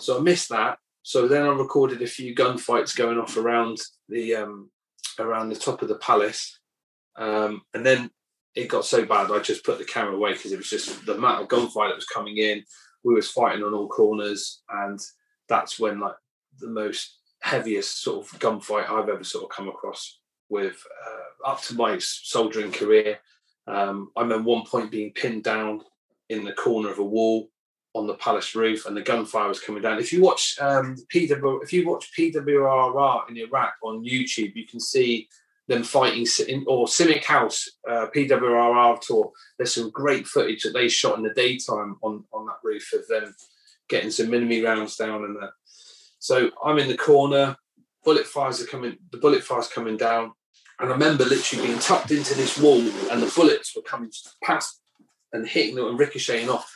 So 0.00 0.18
I 0.18 0.20
missed 0.20 0.48
that. 0.48 0.78
So 1.02 1.26
then 1.28 1.42
I 1.42 1.48
recorded 1.48 2.02
a 2.02 2.06
few 2.06 2.34
gunfights 2.34 2.96
going 2.96 3.18
off 3.18 3.36
around 3.36 3.78
the 4.08 4.36
um, 4.36 4.70
around 5.18 5.48
the 5.48 5.56
top 5.56 5.82
of 5.82 5.88
the 5.88 5.96
palace, 5.96 6.58
um, 7.16 7.62
and 7.74 7.84
then 7.84 8.10
it 8.54 8.68
got 8.68 8.84
so 8.84 9.04
bad 9.04 9.30
I 9.30 9.38
just 9.40 9.64
put 9.64 9.78
the 9.78 9.84
camera 9.84 10.14
away 10.14 10.34
because 10.34 10.52
it 10.52 10.58
was 10.58 10.70
just 10.70 11.04
the 11.06 11.14
amount 11.14 11.42
of 11.42 11.48
gunfire 11.48 11.88
that 11.88 11.96
was 11.96 12.06
coming 12.06 12.36
in. 12.36 12.62
We 13.02 13.14
was 13.14 13.30
fighting 13.30 13.64
on 13.64 13.74
all 13.74 13.88
corners, 13.88 14.62
and 14.68 15.00
that's 15.48 15.80
when 15.80 15.98
like 15.98 16.14
the 16.60 16.68
most 16.68 17.18
heaviest 17.42 18.02
sort 18.02 18.24
of 18.24 18.38
gunfight 18.38 18.88
I've 18.88 19.08
ever 19.08 19.24
sort 19.24 19.44
of 19.44 19.50
come 19.50 19.68
across 19.68 20.18
with 20.48 20.84
uh, 21.06 21.50
up 21.50 21.62
to 21.62 21.74
my 21.74 21.98
soldiering 21.98 22.72
career. 22.72 23.18
Um, 23.66 24.10
I 24.16 24.22
remember 24.22 24.48
one 24.48 24.64
point 24.64 24.90
being 24.90 25.12
pinned 25.12 25.44
down 25.44 25.82
in 26.28 26.44
the 26.44 26.52
corner 26.52 26.90
of 26.90 26.98
a 26.98 27.04
wall 27.04 27.48
on 27.94 28.06
the 28.06 28.14
palace 28.14 28.54
roof, 28.54 28.86
and 28.86 28.96
the 28.96 29.02
gunfire 29.02 29.48
was 29.48 29.60
coming 29.60 29.82
down. 29.82 29.98
If 29.98 30.12
you 30.12 30.22
watch 30.22 30.56
um, 30.60 30.96
PW, 31.12 31.62
if 31.62 31.72
you 31.72 31.86
watch 31.86 32.10
PWRR 32.18 33.28
in 33.28 33.36
Iraq 33.36 33.74
on 33.82 34.04
YouTube, 34.04 34.54
you 34.54 34.66
can 34.66 34.80
see 34.80 35.28
them 35.68 35.82
fighting 35.82 36.26
or 36.66 36.86
CIMIC 36.86 37.24
House 37.24 37.68
uh, 37.88 38.06
PWRR 38.14 39.00
tour. 39.00 39.30
There's 39.58 39.74
some 39.74 39.90
great 39.90 40.26
footage 40.26 40.62
that 40.62 40.72
they 40.72 40.88
shot 40.88 41.18
in 41.18 41.22
the 41.22 41.34
daytime 41.34 41.96
on 42.02 42.24
on 42.32 42.46
that 42.46 42.58
roof 42.64 42.92
of 42.94 43.06
them 43.08 43.34
getting 43.88 44.10
some 44.10 44.32
enemy 44.32 44.62
rounds 44.62 44.96
down 44.96 45.24
and 45.24 45.36
that. 45.36 45.50
So 46.22 46.52
I'm 46.64 46.78
in 46.78 46.86
the 46.86 46.96
corner. 46.96 47.56
Bullet 48.04 48.26
fires 48.26 48.62
are 48.62 48.66
coming. 48.66 48.96
The 49.10 49.18
bullet 49.18 49.42
fires 49.42 49.66
coming 49.66 49.96
down, 49.96 50.30
and 50.78 50.88
I 50.88 50.92
remember 50.92 51.24
literally 51.24 51.66
being 51.66 51.80
tucked 51.80 52.12
into 52.12 52.34
this 52.34 52.56
wall, 52.56 52.78
and 53.10 53.20
the 53.20 53.32
bullets 53.34 53.74
were 53.74 53.82
coming 53.82 54.12
past 54.40 54.80
and 55.32 55.48
hitting 55.48 55.74
them 55.74 55.88
and 55.88 55.98
ricocheting 55.98 56.48
off. 56.48 56.72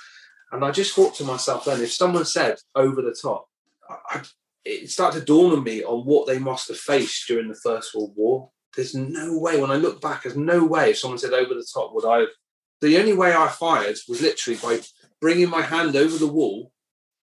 And 0.51 0.65
I 0.65 0.73
just 0.73 0.97
thought 0.97 1.15
to 1.17 1.25
myself 1.25 1.65
then, 1.65 1.81
if 1.81 1.93
someone 1.93 2.25
said 2.25 2.57
over 2.75 3.01
the 3.01 3.17
top, 3.21 3.47
I, 3.89 4.23
it 4.65 4.91
started 4.91 5.21
to 5.21 5.25
dawn 5.25 5.53
on 5.53 5.63
me 5.63 5.85
on 5.85 6.05
what 6.05 6.27
they 6.27 6.41
must 6.41 6.67
have 6.67 6.79
faced 6.79 7.29
during 7.29 7.47
the 7.47 7.55
First 7.55 7.95
World 7.95 8.15
War. 8.17 8.51
There's 8.75 8.97
no 8.97 9.39
way, 9.39 9.61
when 9.61 9.71
I 9.71 9.77
look 9.77 10.01
back, 10.01 10.25
there's 10.25 10.37
no 10.37 10.65
way 10.65 10.91
if 10.91 10.99
someone 10.99 11.19
said 11.19 11.33
over 11.33 11.55
the 11.55 11.67
top 11.73 11.95
would 11.95 12.05
I 12.05 12.21
have. 12.21 12.29
The 12.81 12.99
only 12.99 13.13
way 13.13 13.33
I 13.33 13.47
fired 13.47 13.97
was 14.09 14.21
literally 14.21 14.59
by 14.59 14.81
bringing 15.21 15.49
my 15.49 15.63
hand 15.63 15.95
over 15.95 16.19
the 16.19 16.27
wall, 16.27 16.73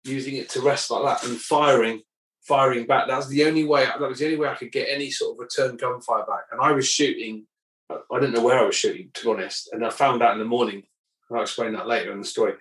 using 0.04 0.36
it 0.36 0.48
to 0.50 0.60
rest 0.60 0.90
like 0.90 1.04
that, 1.04 1.28
and 1.28 1.38
firing, 1.38 2.02
firing 2.40 2.86
back. 2.86 3.08
That's 3.08 3.28
the 3.28 3.44
only 3.44 3.64
way. 3.64 3.84
That 3.84 4.00
was 4.00 4.18
the 4.18 4.26
only 4.26 4.38
way 4.38 4.48
I 4.48 4.54
could 4.54 4.72
get 4.72 4.88
any 4.90 5.10
sort 5.10 5.34
of 5.34 5.40
return 5.40 5.76
gunfire 5.76 6.24
back. 6.26 6.44
And 6.50 6.60
I 6.60 6.72
was 6.72 6.88
shooting. 6.88 7.46
I 7.90 8.18
didn't 8.18 8.34
know 8.34 8.42
where 8.42 8.58
I 8.58 8.64
was 8.64 8.74
shooting, 8.74 9.10
to 9.14 9.24
be 9.24 9.30
honest. 9.30 9.70
And 9.72 9.84
I 9.84 9.90
found 9.90 10.22
out 10.22 10.32
in 10.32 10.38
the 10.38 10.44
morning. 10.44 10.84
I'll 11.30 11.42
explain 11.42 11.72
that 11.72 11.86
later 11.86 12.12
in 12.12 12.18
the 12.20 12.26
story. 12.26 12.54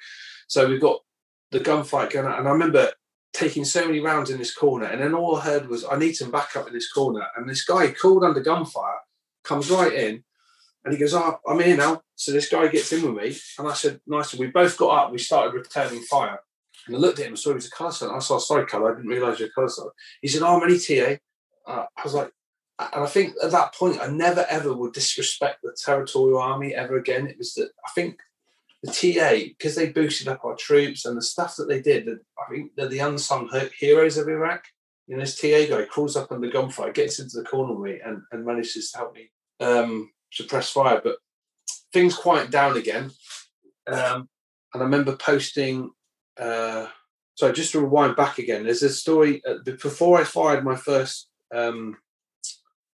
So 0.47 0.67
we've 0.67 0.79
got 0.79 1.01
the 1.51 1.59
gunfight 1.59 2.11
going 2.11 2.25
on, 2.25 2.39
and 2.39 2.47
I 2.47 2.51
remember 2.51 2.91
taking 3.33 3.65
so 3.65 3.85
many 3.85 3.99
rounds 3.99 4.29
in 4.29 4.37
this 4.37 4.53
corner, 4.53 4.85
and 4.85 5.01
then 5.01 5.13
all 5.13 5.37
I 5.37 5.41
heard 5.41 5.67
was, 5.67 5.83
"I 5.83 5.97
need 5.97 6.13
some 6.13 6.31
backup 6.31 6.67
in 6.67 6.73
this 6.73 6.91
corner." 6.91 7.27
And 7.35 7.49
this 7.49 7.65
guy 7.65 7.91
called 7.91 8.23
under 8.23 8.39
gunfire 8.39 8.99
comes 9.43 9.69
right 9.69 9.91
in, 9.91 10.23
and 10.83 10.93
he 10.93 10.99
goes, 10.99 11.13
"Oh, 11.13 11.39
I'm 11.47 11.59
here 11.59 11.75
now." 11.75 12.03
So 12.15 12.31
this 12.31 12.49
guy 12.49 12.67
gets 12.67 12.91
in 12.93 13.01
with 13.03 13.23
me, 13.23 13.37
and 13.57 13.67
I 13.67 13.73
said, 13.73 13.99
"Nice." 14.07 14.33
We 14.33 14.47
both 14.47 14.77
got 14.77 15.05
up. 15.05 15.11
We 15.11 15.17
started 15.17 15.53
returning 15.53 16.01
fire, 16.03 16.39
and 16.87 16.95
I 16.95 16.99
looked 16.99 17.19
at 17.19 17.25
him 17.25 17.33
and 17.33 17.39
saw 17.39 17.49
he 17.49 17.55
was 17.55 17.67
a 17.67 17.71
colour 17.71 17.91
sergeant. 17.91 18.17
I 18.17 18.19
saw, 18.19 18.37
"Sorry, 18.37 18.65
colour, 18.65 18.91
I 18.91 18.95
didn't 18.95 19.09
realise 19.09 19.39
you're 19.39 19.49
a 19.49 19.51
colour 19.51 19.69
sergeant." 19.69 19.95
He 20.21 20.27
said, 20.27 20.41
"Oh, 20.41 20.59
I'm 20.59 20.79
TA." 20.79 21.17
Uh, 21.67 21.85
I 21.95 22.03
was 22.03 22.13
like, 22.13 22.31
and 22.79 23.03
I 23.03 23.05
think 23.05 23.35
at 23.43 23.51
that 23.51 23.75
point, 23.75 23.99
I 24.01 24.07
never 24.07 24.45
ever 24.49 24.73
would 24.73 24.93
disrespect 24.93 25.59
the 25.61 25.75
territorial 25.85 26.39
army 26.39 26.73
ever 26.73 26.97
again. 26.97 27.27
It 27.27 27.37
was 27.37 27.53
that 27.53 27.69
I 27.85 27.91
think 27.93 28.19
the 28.83 28.91
TA, 28.91 29.49
because 29.49 29.75
they 29.75 29.89
boosted 29.89 30.27
up 30.27 30.43
our 30.43 30.55
troops 30.55 31.05
and 31.05 31.15
the 31.15 31.21
stuff 31.21 31.55
that 31.57 31.67
they 31.67 31.81
did, 31.81 32.09
I 32.09 32.49
think 32.49 32.71
they're 32.75 32.87
the 32.87 32.99
unsung 32.99 33.49
heroes 33.77 34.17
of 34.17 34.27
Iraq. 34.27 34.65
You 35.07 35.17
know, 35.17 35.23
this 35.23 35.39
TA 35.39 35.67
guy 35.69 35.85
crawls 35.85 36.15
up 36.15 36.31
under 36.31 36.49
gunfire, 36.49 36.91
gets 36.91 37.19
into 37.19 37.37
the 37.37 37.43
corner 37.43 37.73
with 37.73 37.91
me, 37.91 37.99
and, 38.03 38.21
and 38.31 38.45
manages 38.45 38.91
to 38.91 38.97
help 38.97 39.13
me 39.13 39.29
um, 39.59 40.11
suppress 40.31 40.71
fire. 40.71 41.01
But 41.03 41.17
things 41.93 42.15
quiet 42.15 42.49
down 42.49 42.77
again. 42.77 43.11
Um, 43.87 44.29
and 44.73 44.81
I 44.81 44.85
remember 44.85 45.15
posting. 45.15 45.91
Uh, 46.41 46.87
so 47.35 47.51
just 47.51 47.71
to 47.71 47.79
rewind 47.79 48.15
back 48.15 48.39
again, 48.39 48.63
there's 48.63 48.83
a 48.83 48.89
story 48.89 49.41
uh, 49.45 49.55
before 49.63 50.19
I 50.19 50.23
fired 50.23 50.65
my 50.65 50.75
first, 50.75 51.29
um, 51.53 51.97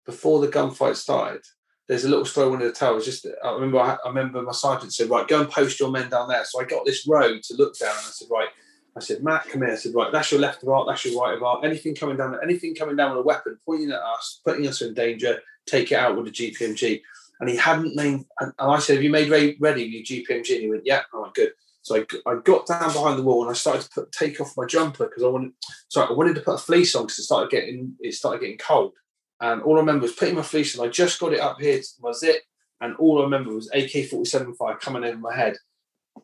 before 0.04 0.40
the 0.40 0.48
gunfight 0.48 0.96
started 0.96 1.42
there's 1.88 2.04
a 2.04 2.08
little 2.08 2.24
story 2.24 2.46
I 2.46 2.50
wanted 2.50 2.74
to 2.74 2.78
tell. 2.78 2.94
Was 2.94 3.04
just 3.04 3.26
I 3.44 3.52
remember 3.52 3.78
I, 3.78 3.96
I, 4.04 4.08
remember 4.08 4.42
my 4.42 4.52
sergeant 4.52 4.92
said, 4.92 5.10
right, 5.10 5.26
go 5.26 5.40
and 5.40 5.50
post 5.50 5.78
your 5.78 5.90
men 5.90 6.10
down 6.10 6.28
there. 6.28 6.44
So 6.44 6.60
I 6.60 6.64
got 6.64 6.84
this 6.84 7.06
road 7.06 7.42
to 7.44 7.56
look 7.56 7.78
down 7.78 7.90
and 7.90 7.98
I 7.98 8.10
said, 8.10 8.28
right, 8.30 8.48
I 8.96 9.00
said, 9.00 9.22
Matt, 9.22 9.48
come 9.48 9.62
here. 9.62 9.72
I 9.72 9.76
said, 9.76 9.94
right, 9.94 10.10
that's 10.10 10.32
your 10.32 10.40
left 10.40 10.62
of 10.62 10.68
art, 10.68 10.86
that's 10.88 11.04
your 11.04 11.20
right 11.20 11.36
of 11.36 11.42
art. 11.42 11.64
Anything 11.64 11.94
coming 11.94 12.16
down, 12.16 12.36
anything 12.42 12.74
coming 12.74 12.96
down 12.96 13.10
with 13.10 13.20
a 13.20 13.26
weapon, 13.26 13.58
pointing 13.64 13.90
at 13.90 14.00
us, 14.00 14.40
putting 14.44 14.66
us 14.66 14.82
in 14.82 14.94
danger, 14.94 15.40
take 15.66 15.92
it 15.92 15.96
out 15.96 16.16
with 16.16 16.26
a 16.26 16.30
GPMG. 16.30 17.02
And 17.38 17.50
he 17.50 17.56
hadn't 17.56 17.94
named, 17.94 18.24
and 18.40 18.52
I 18.58 18.78
said, 18.78 18.94
have 18.94 19.04
you 19.04 19.10
made 19.10 19.28
ready, 19.28 19.56
your 19.60 20.02
GPMG? 20.02 20.54
And 20.54 20.62
he 20.62 20.70
went, 20.70 20.86
yeah. 20.86 21.02
Right, 21.12 21.34
good. 21.34 21.52
So 21.86 21.94
I, 21.94 22.30
I 22.30 22.34
got 22.42 22.66
down 22.66 22.92
behind 22.92 23.16
the 23.16 23.22
wall 23.22 23.42
and 23.42 23.50
I 23.50 23.54
started 23.54 23.82
to 23.82 23.90
put, 23.90 24.10
take 24.10 24.40
off 24.40 24.56
my 24.56 24.66
jumper 24.66 25.06
because 25.06 25.22
I 25.22 25.28
wanted, 25.28 25.52
sorry, 25.88 26.08
I 26.10 26.14
wanted 26.14 26.34
to 26.34 26.40
put 26.40 26.56
a 26.56 26.58
fleece 26.58 26.96
on 26.96 27.04
because 27.04 27.20
it 27.20 27.22
started 27.22 27.48
getting, 27.48 27.94
it 28.00 28.12
started 28.12 28.40
getting 28.40 28.58
cold. 28.58 28.92
And 29.40 29.62
all 29.62 29.76
I 29.76 29.80
remember 29.80 30.02
was 30.02 30.16
putting 30.16 30.34
my 30.34 30.42
fleece 30.42 30.76
on. 30.76 30.84
I 30.84 30.90
just 30.90 31.20
got 31.20 31.32
it 31.32 31.38
up 31.38 31.60
here 31.60 31.78
to 31.78 31.88
my 32.00 32.10
zip, 32.10 32.42
and 32.80 32.96
all 32.96 33.20
I 33.20 33.24
remember 33.24 33.54
was 33.54 33.70
AK 33.72 34.06
47 34.10 34.54
fire 34.54 34.74
coming 34.74 35.04
over 35.04 35.18
my 35.18 35.36
head. 35.36 35.56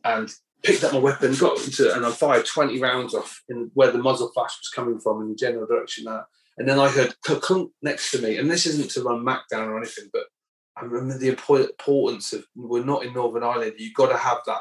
And 0.02 0.28
picked 0.64 0.82
up 0.82 0.92
my 0.92 0.98
weapon, 0.98 1.34
got 1.36 1.64
into 1.64 1.94
and 1.94 2.04
I 2.04 2.10
fired 2.10 2.46
20 2.46 2.80
rounds 2.80 3.14
off 3.14 3.40
in 3.48 3.70
where 3.74 3.92
the 3.92 3.98
muzzle 3.98 4.32
flash 4.32 4.58
was 4.58 4.70
coming 4.74 4.98
from 4.98 5.22
in 5.22 5.28
the 5.28 5.36
general 5.36 5.66
direction 5.66 6.04
that. 6.04 6.24
And 6.58 6.68
then 6.68 6.80
I 6.80 6.88
heard 6.88 7.14
clunk 7.22 7.70
next 7.82 8.10
to 8.12 8.18
me. 8.20 8.36
And 8.36 8.50
this 8.50 8.66
isn't 8.66 8.90
to 8.92 9.02
run 9.02 9.24
Mac 9.24 9.48
down 9.48 9.68
or 9.68 9.78
anything, 9.78 10.10
but 10.12 10.24
I 10.76 10.84
remember 10.84 11.18
the 11.18 11.28
importance 11.28 12.32
of 12.32 12.44
we're 12.56 12.84
not 12.84 13.04
in 13.04 13.12
Northern 13.12 13.44
Ireland. 13.44 13.74
You've 13.78 13.94
got 13.94 14.08
to 14.08 14.16
have 14.16 14.38
that 14.46 14.60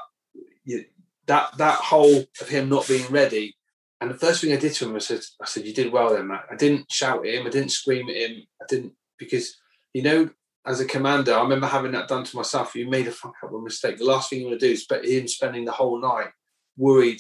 you, 0.64 0.86
that 1.28 1.58
that 1.58 1.76
whole 1.76 2.26
of 2.40 2.50
him 2.50 2.70
not 2.70 2.88
being 2.88 3.06
ready 3.12 3.56
and 4.02 4.10
the 4.10 4.16
first 4.16 4.42
thing 4.42 4.52
I 4.52 4.56
did 4.56 4.74
to 4.74 4.90
him, 4.90 4.96
I 4.96 5.00
said, 5.00 5.22
I 5.40 5.46
said, 5.46 5.64
you 5.64 5.76
did 5.76 5.94
well 5.94 6.10
then, 6.10 6.28
Matt. 6.28 6.48
I 6.52 6.56
didn't 6.56 6.92
shout 6.92 7.26
at 7.26 7.36
him. 7.36 7.46
I 7.46 7.52
didn't 7.52 7.70
scream 7.70 8.10
at 8.10 8.16
him. 8.16 8.44
I 8.60 8.66
didn't, 8.68 8.94
because, 9.20 9.56
you 9.94 10.02
know, 10.02 10.32
as 10.66 10.80
a 10.80 10.86
commander, 10.86 11.36
I 11.36 11.44
remember 11.44 11.68
having 11.68 11.92
that 11.92 12.08
done 12.08 12.24
to 12.24 12.36
myself. 12.36 12.76
You 12.76 12.90
made 12.90 13.08
a 13.08 13.12
fuck 13.12 13.36
up 13.44 13.54
a 13.54 13.60
mistake. 13.62 14.00
The 14.00 14.06
last 14.06 14.30
thing 14.30 14.40
you 14.40 14.48
want 14.48 14.60
to 14.60 14.68
do 14.68 14.74
is 14.74 14.84
spend 14.84 15.06
him 15.06 15.28
spending 15.28 15.66
the 15.66 15.72
whole 15.72 16.02
night 16.02 16.32
worried 16.78 17.20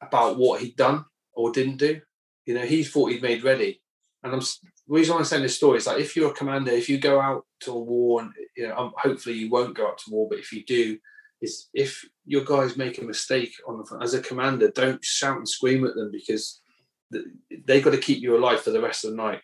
about 0.00 0.38
what 0.38 0.60
he'd 0.60 0.76
done 0.76 1.04
or 1.32 1.50
didn't 1.50 1.78
do. 1.78 2.00
You 2.46 2.54
know, 2.54 2.64
he 2.64 2.84
thought 2.84 3.10
he'd 3.10 3.22
made 3.22 3.42
ready. 3.42 3.82
And 4.22 4.32
I'm 4.32 4.40
the 4.40 4.46
reason 4.86 5.16
I'm 5.16 5.24
saying 5.24 5.42
this 5.42 5.56
story 5.56 5.78
is 5.78 5.86
like 5.86 6.00
if 6.00 6.14
you're 6.14 6.30
a 6.30 6.34
commander, 6.34 6.70
if 6.70 6.88
you 6.88 6.98
go 6.98 7.20
out 7.20 7.44
to 7.60 7.72
a 7.72 7.78
war, 7.78 8.22
and 8.22 8.32
you 8.56 8.68
know, 8.68 8.76
um, 8.76 8.92
hopefully 8.96 9.36
you 9.36 9.50
won't 9.50 9.76
go 9.76 9.88
out 9.88 9.98
to 9.98 10.10
war, 10.10 10.28
but 10.28 10.38
if 10.38 10.52
you 10.52 10.64
do, 10.64 10.98
is 11.40 11.68
if 11.72 12.04
your 12.26 12.44
guys 12.44 12.76
make 12.76 12.98
a 12.98 13.04
mistake 13.04 13.52
on 13.66 13.78
the 13.78 13.84
front 13.84 14.02
as 14.02 14.14
a 14.14 14.20
commander, 14.20 14.70
don't 14.70 15.04
shout 15.04 15.36
and 15.36 15.48
scream 15.48 15.84
at 15.84 15.94
them 15.94 16.10
because 16.10 16.60
they've 17.66 17.84
got 17.84 17.90
to 17.90 17.98
keep 17.98 18.22
you 18.22 18.36
alive 18.36 18.60
for 18.60 18.70
the 18.70 18.80
rest 18.80 19.04
of 19.04 19.10
the 19.10 19.16
night. 19.16 19.40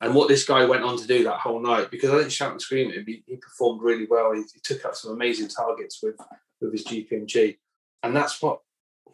And 0.00 0.14
what 0.14 0.28
this 0.28 0.44
guy 0.44 0.64
went 0.64 0.84
on 0.84 0.96
to 0.96 1.06
do 1.06 1.24
that 1.24 1.40
whole 1.40 1.60
night, 1.60 1.90
because 1.90 2.10
I 2.10 2.18
didn't 2.18 2.32
shout 2.32 2.52
and 2.52 2.62
scream 2.62 2.90
at 2.90 2.96
him, 2.96 3.04
he, 3.06 3.24
he 3.26 3.36
performed 3.36 3.82
really 3.82 4.06
well. 4.08 4.32
He, 4.32 4.42
he, 4.42 4.60
took 4.62 4.84
out 4.84 4.96
some 4.96 5.12
amazing 5.12 5.48
targets 5.48 6.00
with 6.02 6.16
with 6.60 6.72
his 6.72 6.84
GPMG, 6.84 7.58
and 8.04 8.14
that's 8.14 8.40
what 8.40 8.60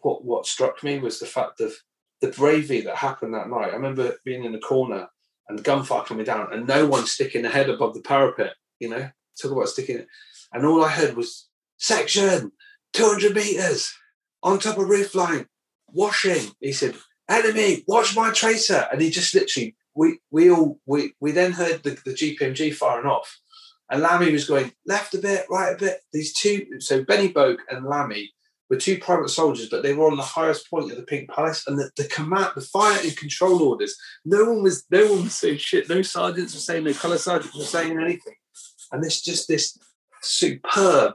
what 0.01 0.23
what 0.23 0.45
struck 0.45 0.83
me 0.83 0.99
was 0.99 1.19
the 1.19 1.25
fact 1.25 1.59
of 1.59 1.73
the 2.21 2.27
bravery 2.27 2.81
that 2.81 2.97
happened 2.97 3.33
that 3.33 3.49
night. 3.49 3.71
I 3.71 3.75
remember 3.75 4.15
being 4.23 4.43
in 4.43 4.51
the 4.51 4.59
corner 4.59 5.07
and 5.49 5.63
gunfire 5.63 6.03
coming 6.03 6.25
down, 6.25 6.53
and 6.53 6.67
no 6.67 6.85
one 6.85 7.07
sticking 7.07 7.41
their 7.41 7.51
head 7.51 7.69
above 7.69 7.95
the 7.95 8.01
parapet. 8.01 8.53
You 8.79 8.89
know, 8.89 9.09
talk 9.41 9.51
about 9.51 9.69
sticking 9.69 9.97
it, 9.97 10.07
and 10.53 10.67
all 10.67 10.83
I 10.83 10.89
heard 10.89 11.15
was 11.15 11.49
section 11.77 12.51
200 12.93 13.35
meters 13.35 13.93
on 14.41 14.59
top 14.59 14.77
of 14.77 14.87
roof 14.87 15.15
line, 15.15 15.47
washing. 15.91 16.51
He 16.59 16.71
said, 16.71 16.95
enemy, 17.29 17.83
watch 17.87 18.15
my 18.15 18.31
tracer. 18.31 18.87
And 18.91 19.01
he 19.01 19.09
just 19.09 19.33
literally, 19.33 19.75
we 19.93 20.19
we 20.31 20.49
all, 20.49 20.79
we, 20.85 21.13
we 21.19 21.31
then 21.31 21.51
heard 21.51 21.83
the, 21.83 21.91
the 22.05 22.13
GPMG 22.13 22.73
firing 22.73 23.07
off. 23.07 23.39
And 23.89 24.01
Lammy 24.01 24.31
was 24.31 24.47
going 24.47 24.71
left 24.85 25.13
a 25.13 25.19
bit, 25.19 25.45
right 25.49 25.73
a 25.73 25.77
bit. 25.77 25.99
These 26.11 26.33
two, 26.33 26.79
so 26.79 27.03
Benny 27.03 27.27
Boke 27.27 27.59
and 27.69 27.85
Lammy 27.85 28.31
were 28.69 28.77
two 28.77 28.97
private 28.97 29.29
soldiers, 29.29 29.69
but 29.69 29.83
they 29.83 29.93
were 29.93 30.09
on 30.09 30.17
the 30.17 30.23
highest 30.23 30.69
point 30.71 30.89
of 30.91 30.97
the 30.97 31.03
Pink 31.03 31.29
Palace. 31.29 31.67
And 31.67 31.77
the, 31.77 31.91
the 31.95 32.05
command, 32.05 32.53
the 32.55 32.61
fire 32.61 32.97
and 33.03 33.15
control 33.15 33.61
orders, 33.61 33.95
no 34.23 34.45
one 34.45 34.63
was, 34.63 34.85
no 34.89 35.05
one 35.11 35.23
was 35.23 35.35
saying 35.35 35.57
shit. 35.57 35.87
No 35.87 36.01
sergeants 36.01 36.55
were 36.55 36.59
saying, 36.59 36.83
no 36.83 36.93
colour 36.93 37.17
sergeants 37.19 37.55
were 37.55 37.63
saying 37.63 37.99
anything. 37.99 38.35
And 38.91 39.03
this 39.03 39.21
just 39.21 39.47
this 39.47 39.77
superb 40.21 41.13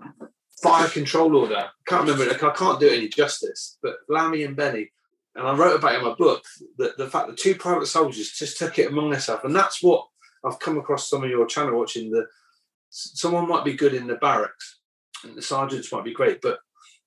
fire 0.63 0.89
control 0.89 1.37
order. 1.37 1.57
I 1.57 1.69
can't 1.87 2.09
remember. 2.09 2.35
I 2.35 2.51
can't 2.51 2.81
do 2.81 2.87
it 2.87 2.97
any 2.97 3.09
justice. 3.09 3.79
But 3.83 3.97
Lammy 4.09 4.45
and 4.45 4.57
Benny, 4.57 4.91
and 5.35 5.47
I 5.47 5.55
wrote 5.55 5.77
about 5.77 5.95
it 5.95 5.99
in 5.99 6.05
my 6.05 6.15
book 6.15 6.45
that 6.79 6.97
the 6.97 7.09
fact 7.09 7.29
that 7.29 7.39
two 7.39 7.55
private 7.55 7.87
soldiers 7.87 8.33
just 8.33 8.59
took 8.59 8.79
it 8.79 8.91
among 8.91 9.11
themselves, 9.11 9.45
and 9.45 9.55
that's 9.55 9.83
what 9.83 10.07
I've 10.45 10.59
come 10.59 10.79
across 10.79 11.09
some 11.09 11.25
of 11.25 11.31
your 11.31 11.47
channel 11.47 11.79
watching. 11.79 12.11
The 12.11 12.27
someone 12.91 13.49
might 13.49 13.65
be 13.65 13.75
good 13.75 13.95
in 13.95 14.07
the 14.07 14.17
barracks, 14.17 14.81
and 15.25 15.37
the 15.37 15.43
sergeants 15.43 15.93
might 15.93 16.05
be 16.05 16.13
great, 16.13 16.41
but 16.41 16.59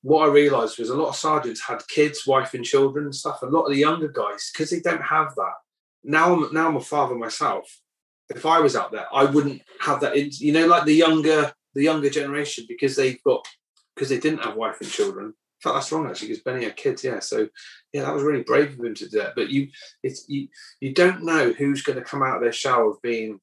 what 0.02 0.28
I 0.28 0.32
realised 0.32 0.78
was 0.78 0.90
a 0.90 0.96
lot 0.96 1.10
of 1.10 1.16
sergeants 1.16 1.66
had 1.66 1.88
kids, 1.88 2.28
wife, 2.28 2.54
and 2.54 2.64
children 2.64 3.06
and 3.06 3.16
stuff. 3.16 3.42
A 3.42 3.46
lot 3.46 3.64
of 3.64 3.72
the 3.72 3.80
younger 3.80 4.10
guys, 4.10 4.52
because 4.52 4.70
they 4.70 4.82
don't 4.82 5.02
have 5.02 5.34
that. 5.36 5.54
Now 6.04 6.34
I'm 6.34 6.54
now 6.54 6.68
I'm 6.68 6.76
a 6.76 6.82
father 6.82 7.16
myself. 7.16 7.80
If 8.30 8.46
I 8.46 8.60
was 8.60 8.76
out 8.76 8.92
there, 8.92 9.08
I 9.14 9.26
wouldn't 9.26 9.62
have 9.80 10.02
that. 10.02 10.18
You 10.18 10.52
know, 10.52 10.68
like 10.68 10.86
the 10.86 10.94
younger 10.94 11.54
the 11.74 11.84
younger 11.84 12.10
generation 12.10 12.66
because 12.68 12.96
they've 12.96 13.22
got 13.24 13.48
because 13.96 14.10
they 14.10 14.20
didn't 14.20 14.44
have 14.44 14.56
wife 14.56 14.82
and 14.82 14.90
children. 14.90 15.28
In 15.28 15.34
fact, 15.62 15.76
that's 15.76 15.92
wrong 15.92 16.08
actually 16.08 16.30
because 16.30 16.44
Benny 16.44 16.64
had 16.66 16.76
kids. 16.76 17.04
Yeah, 17.04 17.20
so 17.20 17.48
yeah, 17.92 18.04
that 18.04 18.14
was 18.14 18.24
really 18.24 18.44
brave 18.44 18.78
of 18.78 18.86
him 18.86 18.96
to 18.96 19.10
do 19.10 19.20
that. 19.20 19.36
But 19.36 19.50
you, 19.50 19.70
it's 20.02 20.26
you, 20.28 20.48
you 20.80 20.94
don't 20.94 21.24
know 21.24 21.52
who's 21.52 21.84
going 21.84 21.98
to 21.98 22.06
come 22.06 22.24
out 22.24 22.38
of 22.38 22.42
their 22.42 22.52
shower 22.52 22.90
of 22.90 23.02
being 23.02 23.40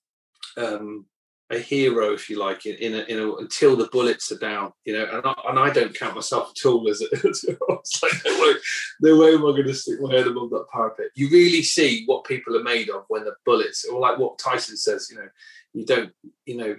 um, 0.56 1.06
a 1.50 1.58
hero, 1.58 2.12
if 2.12 2.30
you 2.30 2.38
like, 2.38 2.64
in, 2.64 2.76
in, 2.76 2.94
a, 2.94 3.02
in 3.04 3.18
a, 3.18 3.34
until 3.36 3.76
the 3.76 3.88
bullets 3.88 4.30
are 4.30 4.38
down, 4.38 4.72
you 4.84 4.92
know. 4.92 5.04
And 5.12 5.26
I, 5.26 5.34
and 5.48 5.58
I 5.58 5.70
don't 5.70 5.98
count 5.98 6.14
myself 6.14 6.52
at 6.56 6.68
all 6.68 6.88
as, 6.88 7.00
it's 7.00 7.44
like 8.02 8.12
no 8.24 8.40
way, 8.40 8.54
no 9.00 9.18
way 9.18 9.34
am 9.34 9.46
I 9.46 9.50
going 9.50 9.66
to 9.66 9.74
stick 9.74 10.00
my 10.00 10.14
head 10.14 10.28
above 10.28 10.50
that 10.50 10.66
parapet. 10.72 11.06
You 11.16 11.28
really 11.28 11.62
see 11.62 12.04
what 12.06 12.24
people 12.24 12.56
are 12.56 12.62
made 12.62 12.88
of 12.88 13.04
when 13.08 13.24
the 13.24 13.34
bullets, 13.44 13.84
or 13.84 13.98
like 13.98 14.18
what 14.18 14.38
Tyson 14.38 14.76
says, 14.76 15.08
you 15.10 15.16
know, 15.16 15.28
you 15.72 15.84
don't, 15.84 16.12
you 16.46 16.56
know, 16.56 16.76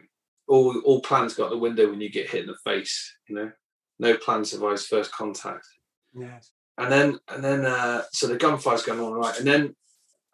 all 0.52 0.78
all 0.82 1.02
plans 1.02 1.34
got 1.34 1.50
the 1.50 1.58
window 1.58 1.90
when 1.90 2.02
you 2.02 2.10
get 2.10 2.30
hit 2.30 2.42
in 2.42 2.48
the 2.48 2.58
face, 2.66 3.16
you 3.28 3.36
know. 3.36 3.52
No 4.00 4.18
plan 4.18 4.44
survives 4.44 4.86
first 4.86 5.12
contact. 5.12 5.66
Yes. 6.14 6.52
And 6.78 6.92
then 6.92 7.20
and 7.30 7.44
then 7.44 7.66
uh, 7.66 8.04
so 8.12 8.28
the 8.28 8.38
gunfire's 8.38 8.84
going 8.84 9.00
on 9.00 9.14
right, 9.14 9.38
and 9.38 9.48
then 9.48 9.76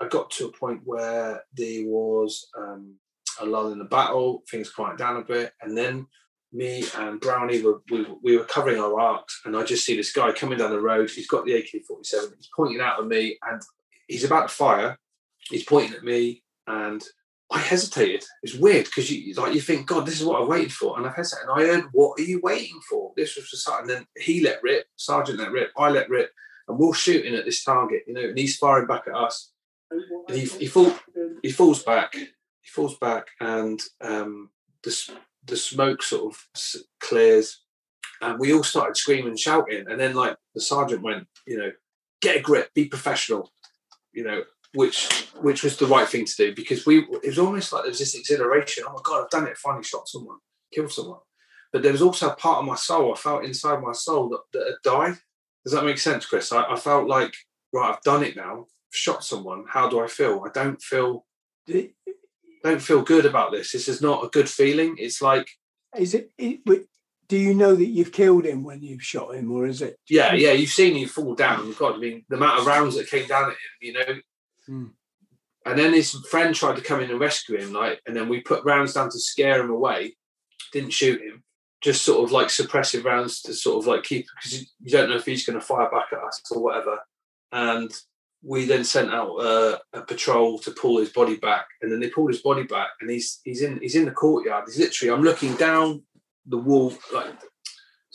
I 0.01 0.07
got 0.07 0.31
to 0.31 0.47
a 0.47 0.51
point 0.51 0.81
where 0.85 1.43
there 1.53 1.85
was 1.85 2.47
um, 2.57 2.95
a 3.39 3.45
lull 3.45 3.71
in 3.71 3.79
the 3.79 3.85
battle, 3.85 4.43
things 4.49 4.71
quiet 4.71 4.97
down 4.97 5.17
a 5.17 5.23
bit, 5.23 5.53
and 5.61 5.77
then 5.77 6.07
me 6.51 6.83
and 6.97 7.19
Brownie 7.19 7.61
were 7.61 7.81
we, 7.91 8.07
we 8.23 8.37
were 8.37 8.45
covering 8.45 8.79
our 8.79 8.99
arcs, 8.99 9.41
and 9.45 9.55
I 9.55 9.63
just 9.63 9.85
see 9.85 9.95
this 9.95 10.13
guy 10.13 10.31
coming 10.31 10.57
down 10.57 10.71
the 10.71 10.81
road. 10.81 11.11
He's 11.11 11.27
got 11.27 11.45
the 11.45 11.53
AK-47. 11.53 12.35
He's 12.37 12.49
pointing 12.55 12.81
out 12.81 12.99
at 12.99 13.07
me, 13.07 13.37
and 13.47 13.61
he's 14.07 14.23
about 14.23 14.49
to 14.49 14.55
fire. 14.55 14.97
He's 15.49 15.65
pointing 15.65 15.93
at 15.93 16.03
me, 16.03 16.43
and 16.65 17.03
I 17.49 17.59
hesitated. 17.59 18.25
It's 18.43 18.55
weird 18.55 18.85
because 18.85 19.09
you 19.09 19.33
like 19.35 19.53
you 19.53 19.61
think, 19.61 19.87
God, 19.87 20.05
this 20.05 20.19
is 20.19 20.25
what 20.25 20.41
I 20.41 20.45
waited 20.45 20.73
for, 20.73 20.97
and 20.97 21.07
I've 21.07 21.15
hesitated. 21.15 21.49
And 21.49 21.61
I 21.61 21.65
heard, 21.65 21.85
"What 21.93 22.19
are 22.19 22.23
you 22.23 22.41
waiting 22.43 22.79
for?" 22.89 23.13
This 23.15 23.37
was 23.37 23.63
for 23.63 23.79
and 23.79 23.89
then 23.89 24.05
he 24.17 24.41
let 24.41 24.61
rip. 24.61 24.87
Sergeant 24.97 25.39
let 25.39 25.51
rip. 25.51 25.71
I 25.77 25.89
let 25.89 26.09
rip, 26.09 26.31
and 26.67 26.77
we're 26.77 26.93
shooting 26.93 27.35
at 27.35 27.45
this 27.45 27.63
target, 27.63 28.03
you 28.05 28.13
know, 28.13 28.21
and 28.21 28.37
he's 28.37 28.57
firing 28.57 28.87
back 28.87 29.03
at 29.07 29.15
us. 29.15 29.51
And 29.89 30.37
he 30.37 30.45
he, 30.45 30.67
fall, 30.67 30.93
he 31.41 31.51
falls 31.51 31.83
back. 31.83 32.15
He 32.15 32.69
falls 32.69 32.97
back, 32.97 33.27
and 33.39 33.79
um, 34.01 34.49
the 34.83 35.17
the 35.45 35.55
smoke 35.55 36.03
sort 36.03 36.33
of 36.33 36.81
clears, 36.99 37.61
and 38.21 38.39
we 38.39 38.51
all 38.51 38.63
started 38.63 38.97
screaming 38.97 39.29
and 39.29 39.39
shouting. 39.39 39.85
And 39.87 39.99
then 39.99 40.15
like 40.15 40.35
the 40.53 40.61
sergeant 40.61 41.01
went, 41.01 41.27
you 41.45 41.57
know, 41.57 41.71
get 42.21 42.35
a 42.35 42.41
grip, 42.41 42.73
be 42.73 42.85
professional, 42.85 43.51
you 44.11 44.25
know, 44.25 44.43
which 44.77 45.27
which 45.41 45.63
was 45.63 45.75
the 45.77 45.87
right 45.87 46.07
thing 46.07 46.23
to 46.23 46.35
do 46.37 46.55
because 46.55 46.85
we 46.85 46.99
it 46.99 47.25
was 47.25 47.39
almost 47.39 47.73
like 47.73 47.81
there 47.83 47.89
was 47.89 47.97
this 47.99 48.15
exhilaration. 48.15 48.83
Oh 48.87 48.93
my 48.93 49.01
god, 49.03 49.23
I've 49.23 49.29
done 49.31 49.47
it! 49.47 49.57
Finally 49.57 49.83
shot 49.83 50.07
someone, 50.07 50.37
killed 50.71 50.91
someone. 50.91 51.19
But 51.73 51.81
there 51.81 51.91
was 51.91 52.03
also 52.03 52.29
a 52.29 52.35
part 52.35 52.59
of 52.59 52.65
my 52.65 52.75
soul. 52.75 53.11
I 53.11 53.17
felt 53.17 53.43
inside 53.43 53.81
my 53.81 53.91
soul 53.91 54.29
that, 54.29 54.41
that 54.53 54.67
had 54.67 54.81
died. 54.83 55.17
Does 55.65 55.73
that 55.73 55.83
make 55.83 55.97
sense, 55.97 56.27
Chris? 56.27 56.51
I, 56.51 56.63
I 56.63 56.75
felt 56.75 57.07
like 57.07 57.33
right, 57.73 57.89
I've 57.89 58.01
done 58.01 58.23
it 58.23 58.35
now. 58.35 58.67
Shot 58.91 59.23
someone. 59.23 59.65
How 59.67 59.89
do 59.89 59.99
I 59.99 60.07
feel? 60.07 60.43
I 60.45 60.49
don't 60.53 60.81
feel 60.81 61.25
don't 62.63 62.81
feel 62.81 63.01
good 63.01 63.25
about 63.25 63.51
this. 63.51 63.71
This 63.71 63.87
is 63.87 63.99
not 63.99 64.23
a 64.23 64.29
good 64.29 64.47
feeling. 64.47 64.95
It's 64.99 65.23
like 65.23 65.49
is 65.97 66.13
it, 66.13 66.31
it 66.37 66.59
do 67.27 67.37
you 67.37 67.55
know 67.55 67.73
that 67.75 67.87
you've 67.87 68.11
killed 68.11 68.45
him 68.45 68.63
when 68.63 68.83
you've 68.83 69.03
shot 69.03 69.35
him, 69.35 69.51
or 69.51 69.65
is 69.65 69.81
it? 69.81 69.97
Yeah, 70.07 70.33
yeah. 70.33 70.51
You've 70.51 70.69
seen 70.69 70.95
him 70.95 71.09
fall 71.09 71.33
down. 71.33 71.73
God, 71.73 71.95
I 71.95 71.97
mean, 71.97 72.25
the 72.29 72.37
amount 72.37 72.59
of 72.59 72.67
rounds 72.67 72.95
that 72.95 73.09
came 73.09 73.27
down 73.27 73.45
at 73.45 73.49
him. 73.49 73.55
You 73.81 73.93
know, 73.93 74.21
Mm. 74.69 74.91
And 75.65 75.77
then 75.77 75.93
his 75.93 76.13
friend 76.29 76.55
tried 76.55 76.77
to 76.77 76.81
come 76.81 77.01
in 77.01 77.11
and 77.11 77.19
rescue 77.19 77.57
him, 77.57 77.73
like, 77.73 78.01
and 78.07 78.15
then 78.15 78.29
we 78.29 78.41
put 78.41 78.63
rounds 78.63 78.93
down 78.93 79.09
to 79.09 79.19
scare 79.19 79.61
him 79.61 79.69
away. 79.69 80.15
Didn't 80.71 80.93
shoot 80.93 81.21
him, 81.21 81.43
just 81.81 82.03
sort 82.03 82.23
of 82.23 82.31
like 82.31 82.47
suppressive 82.47 83.03
rounds 83.03 83.41
to 83.43 83.53
sort 83.53 83.83
of 83.83 83.87
like 83.87 84.03
keep 84.03 84.27
because 84.35 84.69
you 84.79 84.91
don't 84.91 85.09
know 85.09 85.15
if 85.15 85.25
he's 85.25 85.45
going 85.45 85.59
to 85.59 85.65
fire 85.65 85.89
back 85.89 86.07
at 86.11 86.23
us 86.23 86.41
or 86.51 86.61
whatever. 86.61 86.99
And 87.51 87.91
we 88.43 88.65
then 88.65 88.83
sent 88.83 89.13
out 89.13 89.35
uh, 89.35 89.77
a 89.93 90.01
patrol 90.01 90.57
to 90.59 90.71
pull 90.71 90.99
his 90.99 91.09
body 91.09 91.37
back, 91.37 91.67
and 91.81 91.91
then 91.91 91.99
they 91.99 92.09
pulled 92.09 92.31
his 92.31 92.41
body 92.41 92.63
back, 92.63 92.89
and 93.01 93.09
he's 93.09 93.39
he's 93.43 93.61
in 93.61 93.79
he's 93.81 93.95
in 93.95 94.05
the 94.05 94.11
courtyard. 94.11 94.65
He's 94.67 94.79
literally 94.79 95.13
I'm 95.13 95.23
looking 95.23 95.55
down 95.55 96.03
the 96.45 96.57
wall, 96.57 96.93
like 97.13 97.33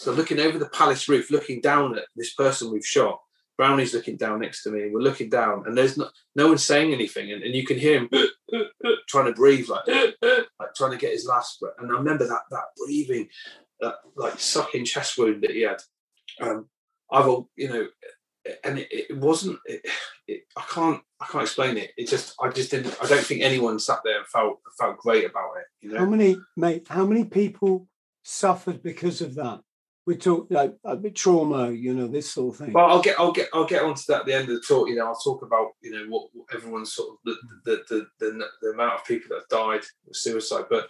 so, 0.03 0.11
looking 0.11 0.41
over 0.41 0.59
the 0.59 0.69
palace 0.69 1.09
roof, 1.09 1.31
looking 1.31 1.61
down 1.61 1.97
at 1.97 2.07
this 2.17 2.35
person 2.35 2.73
we've 2.73 2.85
shot, 2.85 3.21
Brownie's 3.59 3.95
looking 3.95 4.17
down 4.17 4.41
next 4.41 4.63
to 4.63 4.71
me, 4.71 4.85
and 4.85 4.93
we're 4.93 5.01
looking 5.01 5.29
down, 5.29 5.65
and 5.67 5.77
there's 5.77 5.97
no, 5.97 6.09
no 6.35 6.49
one 6.49 6.59
saying 6.59 6.93
anything, 6.93 7.33
and, 7.33 7.43
and 7.43 7.55
you 7.55 7.65
can 7.65 7.79
hear 7.79 7.99
him 7.99 8.11
trying 9.09 9.27
to 9.27 9.33
breathe, 9.33 9.69
like 9.69 9.87
like 9.87 10.75
trying 10.75 10.93
to 10.93 10.97
get 10.97 11.13
his 11.13 11.27
last 11.27 11.61
breath. 11.61 11.75
And 11.79 11.91
I 11.91 11.95
remember 11.95 12.27
that 12.27 12.43
that 12.51 12.65
breathing, 12.77 13.29
that 13.81 13.97
like 14.17 14.39
sucking 14.39 14.85
chest 14.85 15.19
wound 15.19 15.43
that 15.43 15.53
he 15.53 15.63
had. 15.63 15.83
Um, 16.41 16.69
I've 17.11 17.27
you 17.57 17.69
know, 17.69 17.87
and 18.65 18.79
it, 18.79 18.89
it 18.91 19.17
wasn't. 19.19 19.59
It, 19.67 19.83
it, 20.27 20.43
I 20.57 20.63
can't 20.63 21.03
I 21.21 21.27
can't 21.27 21.43
explain 21.43 21.77
it. 21.77 21.91
It 21.97 22.09
just 22.09 22.35
I 22.41 22.49
just 22.49 22.71
didn't. 22.71 22.97
I 23.03 23.07
don't 23.07 23.25
think 23.25 23.43
anyone 23.43 23.79
sat 23.79 24.01
there 24.05 24.19
and 24.19 24.27
felt 24.27 24.61
felt 24.79 24.97
great 24.99 25.27
about 25.27 25.53
it. 25.59 25.67
You 25.87 25.93
know, 25.93 25.99
how 25.99 26.07
many 26.07 26.37
mate? 26.57 26.87
How 26.89 27.05
many 27.05 27.25
people 27.25 27.87
suffered 28.23 28.83
because 28.83 29.21
of 29.21 29.35
that? 29.35 29.61
We 30.07 30.17
talk 30.17 30.49
like 30.51 30.75
a 30.85 30.97
bit 30.97 31.15
trauma, 31.15 31.71
you 31.71 31.95
know, 31.95 32.09
this 32.09 32.33
sort 32.33 32.55
of 32.55 32.59
thing. 32.59 32.73
Well, 32.73 32.87
I'll 32.87 33.03
get, 33.03 33.21
I'll 33.21 33.33
get, 33.33 33.49
I'll 33.55 33.67
get 33.67 33.85
onto 33.85 34.03
that 34.09 34.21
at 34.21 34.27
the 34.27 34.35
end 34.35 34.49
of 34.49 34.57
the 34.57 34.63
talk. 34.67 34.89
You 34.89 34.97
know, 34.97 35.07
I'll 35.07 35.15
talk 35.15 35.43
about, 35.43 35.69
you 35.81 35.93
know, 35.93 36.07
what, 36.09 36.29
what 36.33 36.47
everyone's 36.53 36.93
sort 36.93 37.11
of 37.11 37.17
the, 37.25 37.33
mm. 37.33 37.37
the, 37.65 37.83
the, 37.89 38.07
the, 38.19 38.47
the 38.63 38.69
amount 38.71 38.95
of 38.95 39.05
people 39.05 39.29
that 39.29 39.43
have 39.43 39.49
died 39.49 39.83
of 40.09 40.17
suicide. 40.17 40.65
But 40.69 40.89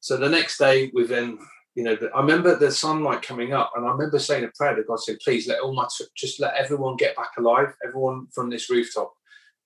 so 0.00 0.16
the 0.16 0.28
next 0.28 0.58
day, 0.58 0.90
we 0.94 1.06
then, 1.06 1.38
you 1.74 1.82
know, 1.82 1.96
I 2.14 2.20
remember 2.20 2.56
the 2.56 2.70
sunlight 2.70 3.22
coming 3.22 3.52
up, 3.52 3.72
and 3.74 3.86
I 3.86 3.90
remember 3.90 4.18
saying 4.18 4.44
a 4.44 4.50
prayer 4.56 4.76
to 4.76 4.82
God, 4.82 5.00
saying, 5.00 5.18
"Please 5.24 5.48
let 5.48 5.60
all 5.60 5.74
my, 5.74 5.86
just 6.14 6.38
let 6.38 6.54
everyone 6.54 6.96
get 6.96 7.16
back 7.16 7.30
alive. 7.38 7.72
Everyone 7.84 8.26
from 8.34 8.50
this 8.50 8.68
rooftop, 8.68 9.12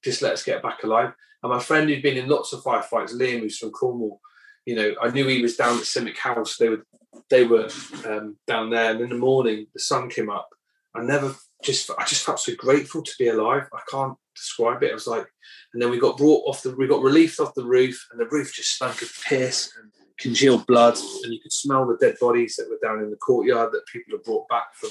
just 0.04 0.22
let 0.22 0.34
us 0.34 0.44
get 0.44 0.62
back 0.62 0.84
alive." 0.84 1.12
And 1.42 1.52
my 1.52 1.58
friend 1.58 1.88
who'd 1.88 2.02
been 2.02 2.16
in 2.16 2.28
lots 2.28 2.52
of 2.52 2.62
firefights, 2.62 3.12
Liam, 3.12 3.40
who's 3.40 3.58
from 3.58 3.72
Cornwall, 3.72 4.20
you 4.66 4.74
know, 4.74 4.94
I 5.00 5.10
knew 5.10 5.26
he 5.26 5.40
was 5.40 5.56
down 5.56 5.78
at 5.78 5.84
CIMIC 5.84 6.18
House. 6.18 6.56
They 6.56 6.68
were 6.68 6.84
they 7.30 7.44
were 7.44 7.68
um, 8.04 8.36
down 8.46 8.70
there, 8.70 8.90
and 8.90 9.00
in 9.00 9.08
the 9.08 9.16
morning 9.16 9.66
the 9.72 9.80
sun 9.80 10.10
came 10.10 10.28
up. 10.28 10.50
I 10.94 11.02
never 11.02 11.34
just 11.62 11.90
I 11.96 12.04
just 12.04 12.24
felt 12.24 12.40
so 12.40 12.54
grateful 12.56 13.02
to 13.02 13.12
be 13.18 13.28
alive. 13.28 13.68
I 13.72 13.80
can't 13.90 14.16
describe 14.34 14.82
it. 14.82 14.90
I 14.90 14.94
was 14.94 15.06
like, 15.06 15.26
and 15.72 15.80
then 15.80 15.90
we 15.90 15.98
got 15.98 16.18
brought 16.18 16.44
off 16.46 16.62
the 16.62 16.74
we 16.74 16.88
got 16.88 17.02
relieved 17.02 17.40
off 17.40 17.54
the 17.54 17.64
roof, 17.64 18.06
and 18.10 18.20
the 18.20 18.28
roof 18.28 18.52
just 18.52 18.74
stunk 18.74 19.02
of 19.02 19.12
piss 19.24 19.72
and 19.80 19.90
congealed 20.18 20.66
blood, 20.66 20.98
and 21.22 21.32
you 21.32 21.40
could 21.40 21.52
smell 21.52 21.86
the 21.86 21.96
dead 21.98 22.16
bodies 22.20 22.56
that 22.56 22.68
were 22.68 22.78
down 22.82 23.02
in 23.02 23.10
the 23.10 23.16
courtyard 23.16 23.70
that 23.72 23.86
people 23.86 24.16
had 24.16 24.24
brought 24.24 24.48
back 24.48 24.74
from 24.74 24.90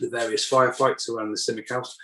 the 0.00 0.08
various 0.08 0.48
firefights 0.48 1.08
around 1.08 1.30
the 1.30 1.36
CIMIC 1.36 1.68
House. 1.68 1.96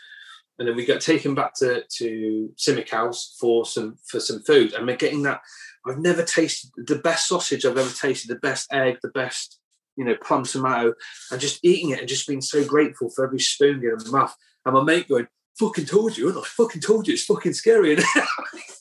And 0.58 0.66
then 0.66 0.76
we 0.76 0.84
got 0.84 1.00
taken 1.00 1.34
back 1.34 1.54
to 1.56 1.84
to 1.88 2.50
CIMIC 2.56 2.90
House 2.90 3.36
for 3.38 3.64
some 3.64 3.96
for 4.06 4.20
some 4.20 4.42
food, 4.42 4.72
and 4.72 4.86
we're 4.86 4.96
getting 4.96 5.22
that 5.22 5.40
I've 5.86 5.98
never 5.98 6.22
tasted 6.22 6.70
the 6.76 6.96
best 6.96 7.28
sausage 7.28 7.64
I've 7.64 7.78
ever 7.78 7.92
tasted, 7.94 8.28
the 8.28 8.40
best 8.40 8.72
egg, 8.72 8.98
the 9.02 9.08
best, 9.08 9.58
you 9.96 10.04
know, 10.04 10.16
plum 10.16 10.44
tomato, 10.44 10.94
and 11.30 11.40
just 11.40 11.64
eating 11.64 11.90
it 11.90 12.00
and 12.00 12.08
just 12.08 12.26
being 12.26 12.40
so 12.40 12.64
grateful 12.64 13.10
for 13.10 13.24
every 13.24 13.40
spoon 13.40 13.82
in 13.82 14.12
my 14.12 14.20
mouth. 14.20 14.36
And 14.66 14.74
my 14.74 14.82
mate 14.82 15.08
going, 15.08 15.28
fucking 15.58 15.86
told 15.86 16.16
you, 16.16 16.28
and 16.28 16.38
I 16.38 16.42
fucking 16.44 16.82
told 16.82 17.06
you, 17.06 17.14
it's 17.14 17.24
fucking 17.24 17.54
scary. 17.54 17.96
And 18.04 18.04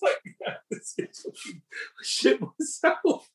like, 0.02 0.18
yeah, 0.98 1.06
shit 2.04 2.40
myself. 2.42 3.30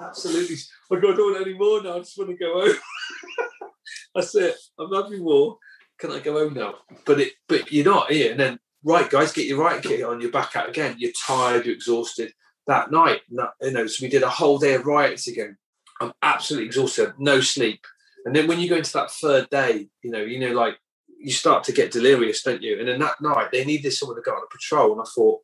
Absolutely. 0.00 0.56
I 0.90 0.96
I 0.96 1.00
don't 1.00 1.18
want 1.18 1.46
any 1.46 1.54
more 1.54 1.82
now. 1.82 1.96
I 1.96 1.98
just 1.98 2.18
want 2.18 2.30
to 2.30 2.36
go 2.36 2.60
home. 2.60 2.76
That's 4.14 4.34
it. 4.34 4.56
I'm 4.78 4.92
having 4.92 5.22
more. 5.22 5.58
Can 5.98 6.12
I 6.12 6.20
go 6.20 6.34
home 6.34 6.54
now? 6.54 6.76
But 7.04 7.20
it, 7.20 7.32
but 7.48 7.72
you're 7.72 7.84
not 7.84 8.10
here. 8.12 8.30
And 8.30 8.40
then, 8.40 8.58
right, 8.84 9.08
guys, 9.10 9.32
get 9.32 9.46
your 9.46 9.58
right 9.58 9.82
kit 9.82 10.02
on. 10.02 10.20
You're 10.20 10.30
back 10.30 10.54
out 10.56 10.68
again. 10.68 10.96
You're 10.98 11.12
tired. 11.26 11.66
You're 11.66 11.74
exhausted 11.74 12.32
that 12.66 12.90
night. 12.90 13.20
You 13.30 13.70
know, 13.72 13.86
so 13.86 14.04
we 14.04 14.08
did 14.08 14.22
a 14.22 14.28
whole 14.28 14.58
day 14.58 14.74
of 14.74 14.86
riots 14.86 15.26
again. 15.26 15.56
I'm 16.00 16.12
absolutely 16.22 16.66
exhausted, 16.66 17.14
no 17.18 17.40
sleep. 17.40 17.84
And 18.24 18.34
then 18.34 18.46
when 18.46 18.60
you 18.60 18.68
go 18.68 18.76
into 18.76 18.92
that 18.92 19.10
third 19.10 19.50
day, 19.50 19.88
you 20.02 20.10
know, 20.10 20.20
you 20.20 20.38
know, 20.38 20.52
like 20.52 20.76
you 21.18 21.32
start 21.32 21.64
to 21.64 21.72
get 21.72 21.90
delirious, 21.90 22.42
don't 22.42 22.62
you? 22.62 22.78
And 22.78 22.88
then 22.88 23.00
that 23.00 23.20
night 23.20 23.48
they 23.50 23.64
needed 23.64 23.92
someone 23.92 24.16
to 24.16 24.22
go 24.22 24.32
on 24.32 24.42
a 24.42 24.52
patrol, 24.52 24.92
and 24.92 25.00
I 25.00 25.04
thought, 25.12 25.40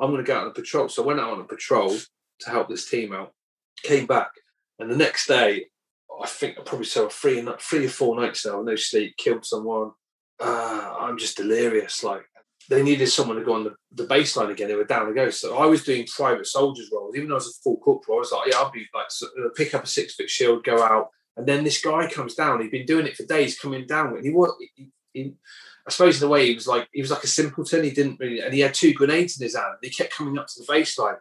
I'm 0.00 0.10
going 0.10 0.24
to 0.24 0.26
go 0.26 0.36
out 0.36 0.44
on 0.44 0.50
a 0.50 0.54
patrol. 0.54 0.88
So 0.88 1.02
I 1.02 1.06
went 1.06 1.20
out 1.20 1.32
on 1.32 1.40
a 1.40 1.44
patrol 1.44 1.90
to 1.90 2.50
help 2.50 2.68
this 2.68 2.88
team 2.88 3.12
out. 3.12 3.34
Came 3.82 4.06
back, 4.06 4.30
and 4.78 4.90
the 4.90 4.96
next 4.96 5.26
day, 5.26 5.66
I 6.22 6.26
think 6.26 6.58
I 6.58 6.62
probably 6.62 6.86
saw 6.86 7.08
three, 7.08 7.46
three 7.60 7.86
or 7.86 7.90
four 7.90 8.20
nights 8.20 8.46
now, 8.46 8.62
no 8.62 8.76
sleep, 8.76 9.16
killed 9.16 9.44
someone. 9.44 9.92
Uh, 10.38 10.94
I'm 10.98 11.18
just 11.18 11.36
delirious, 11.36 12.02
like 12.02 12.22
they 12.68 12.82
needed 12.82 13.08
someone 13.08 13.36
to 13.36 13.44
go 13.44 13.54
on 13.54 13.64
the, 13.64 13.74
the 13.92 14.06
baseline 14.06 14.50
again. 14.50 14.68
They 14.68 14.76
were 14.76 14.84
down 14.84 15.06
to 15.06 15.12
go. 15.12 15.28
So 15.30 15.58
I 15.58 15.66
was 15.66 15.82
doing 15.82 16.06
private 16.06 16.46
soldiers 16.46 16.88
roles, 16.92 17.16
even 17.16 17.28
though 17.28 17.34
I 17.34 17.38
was 17.38 17.48
a 17.48 17.62
full 17.62 17.78
corporal. 17.78 18.18
I 18.18 18.20
was 18.20 18.32
like, 18.32 18.48
yeah, 18.48 18.58
I'll 18.58 18.70
be 18.70 18.86
like, 18.94 19.06
uh, 19.22 19.48
pick 19.56 19.74
up 19.74 19.84
a 19.84 19.86
six 19.86 20.14
foot 20.14 20.30
shield, 20.30 20.64
go 20.64 20.82
out. 20.82 21.08
And 21.36 21.46
then 21.46 21.64
this 21.64 21.82
guy 21.82 22.08
comes 22.08 22.34
down. 22.34 22.60
He'd 22.60 22.70
been 22.70 22.86
doing 22.86 23.06
it 23.06 23.16
for 23.16 23.24
days, 23.24 23.58
coming 23.58 23.86
down. 23.86 24.14
And 24.14 24.24
he 24.24 24.30
was, 24.30 24.54
he, 24.76 24.88
he, 25.12 25.34
I 25.86 25.90
suppose 25.90 26.22
in 26.22 26.28
a 26.28 26.30
way, 26.30 26.46
he 26.46 26.54
was 26.54 26.68
like, 26.68 26.86
he 26.92 27.00
was 27.00 27.10
like 27.10 27.24
a 27.24 27.28
simpleton. 27.28 27.82
He 27.82 27.90
didn't 27.90 28.20
really, 28.20 28.40
and 28.40 28.54
he 28.54 28.60
had 28.60 28.74
two 28.74 28.94
grenades 28.94 29.40
in 29.40 29.44
his 29.44 29.56
hand. 29.56 29.74
He 29.82 29.90
kept 29.90 30.14
coming 30.14 30.38
up 30.38 30.46
to 30.46 30.60
the 30.60 30.72
baseline. 30.72 31.16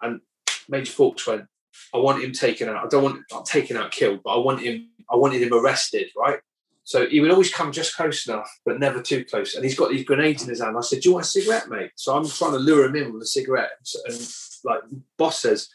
And 0.00 0.20
Major 0.68 0.92
Fawkes 0.92 1.26
went, 1.26 1.46
I 1.94 1.98
want 1.98 2.22
him 2.22 2.32
taken 2.32 2.68
out. 2.68 2.84
I 2.84 2.88
don't 2.88 3.02
want 3.02 3.22
not 3.30 3.46
taken 3.46 3.76
out, 3.76 3.90
killed, 3.90 4.20
but 4.24 4.30
I 4.30 4.38
want 4.38 4.60
him, 4.60 4.88
I 5.10 5.16
wanted 5.16 5.42
him 5.42 5.52
arrested, 5.52 6.08
right? 6.16 6.40
So 6.84 7.06
he 7.06 7.20
would 7.20 7.30
always 7.30 7.52
come 7.52 7.72
just 7.72 7.96
close 7.96 8.28
enough, 8.28 8.50
but 8.66 8.78
never 8.78 9.00
too 9.00 9.24
close. 9.24 9.54
And 9.54 9.64
he's 9.64 9.78
got 9.78 9.90
these 9.90 10.04
grenades 10.04 10.42
in 10.42 10.50
his 10.50 10.60
hand. 10.60 10.76
I 10.76 10.82
said, 10.82 11.00
"Do 11.00 11.08
you 11.08 11.14
want 11.14 11.24
a 11.24 11.28
cigarette, 11.28 11.70
mate?" 11.70 11.92
So 11.96 12.14
I'm 12.14 12.28
trying 12.28 12.52
to 12.52 12.58
lure 12.58 12.84
him 12.84 12.96
in 12.96 13.12
with 13.12 13.22
a 13.22 13.26
cigarette. 13.26 13.70
And 14.06 14.34
like 14.64 14.80
boss 15.16 15.40
says, 15.40 15.70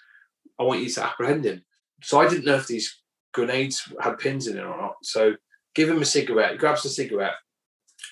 I 0.59 0.63
want 0.63 0.81
you 0.81 0.89
to 0.89 1.05
apprehend 1.05 1.45
him. 1.45 1.63
So 2.03 2.19
I 2.19 2.29
didn't 2.29 2.45
know 2.45 2.55
if 2.55 2.67
these 2.67 3.01
grenades 3.33 3.91
had 3.99 4.19
pins 4.19 4.47
in 4.47 4.57
it 4.57 4.63
or 4.63 4.77
not. 4.77 4.97
So 5.03 5.35
give 5.73 5.89
him 5.89 6.01
a 6.01 6.05
cigarette. 6.05 6.51
He 6.51 6.57
grabs 6.57 6.85
a 6.85 6.89
cigarette. 6.89 7.35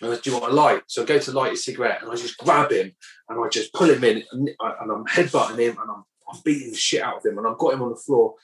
And 0.01 0.11
I 0.11 0.15
Do 0.15 0.29
you 0.29 0.39
want 0.39 0.51
a 0.51 0.55
light? 0.55 0.83
So 0.87 1.03
I 1.03 1.05
go 1.05 1.19
to 1.19 1.31
light 1.31 1.53
a 1.53 1.57
cigarette 1.57 2.01
and 2.01 2.11
I 2.11 2.15
just 2.15 2.37
grab 2.37 2.71
him 2.71 2.95
and 3.29 3.43
I 3.43 3.49
just 3.49 3.73
pull 3.73 3.89
him 3.89 4.03
in 4.03 4.23
and, 4.31 4.49
and 4.59 4.91
I'm 4.91 5.05
headbutting 5.05 5.59
him 5.59 5.77
and 5.81 5.91
I'm, 5.91 6.03
I'm 6.29 6.39
beating 6.43 6.71
the 6.71 6.77
shit 6.77 7.01
out 7.01 7.17
of 7.17 7.25
him 7.25 7.37
and 7.37 7.47
I've 7.47 7.57
got 7.57 7.73
him 7.73 7.81
on 7.81 7.89
the 7.89 7.95
floor. 7.95 8.35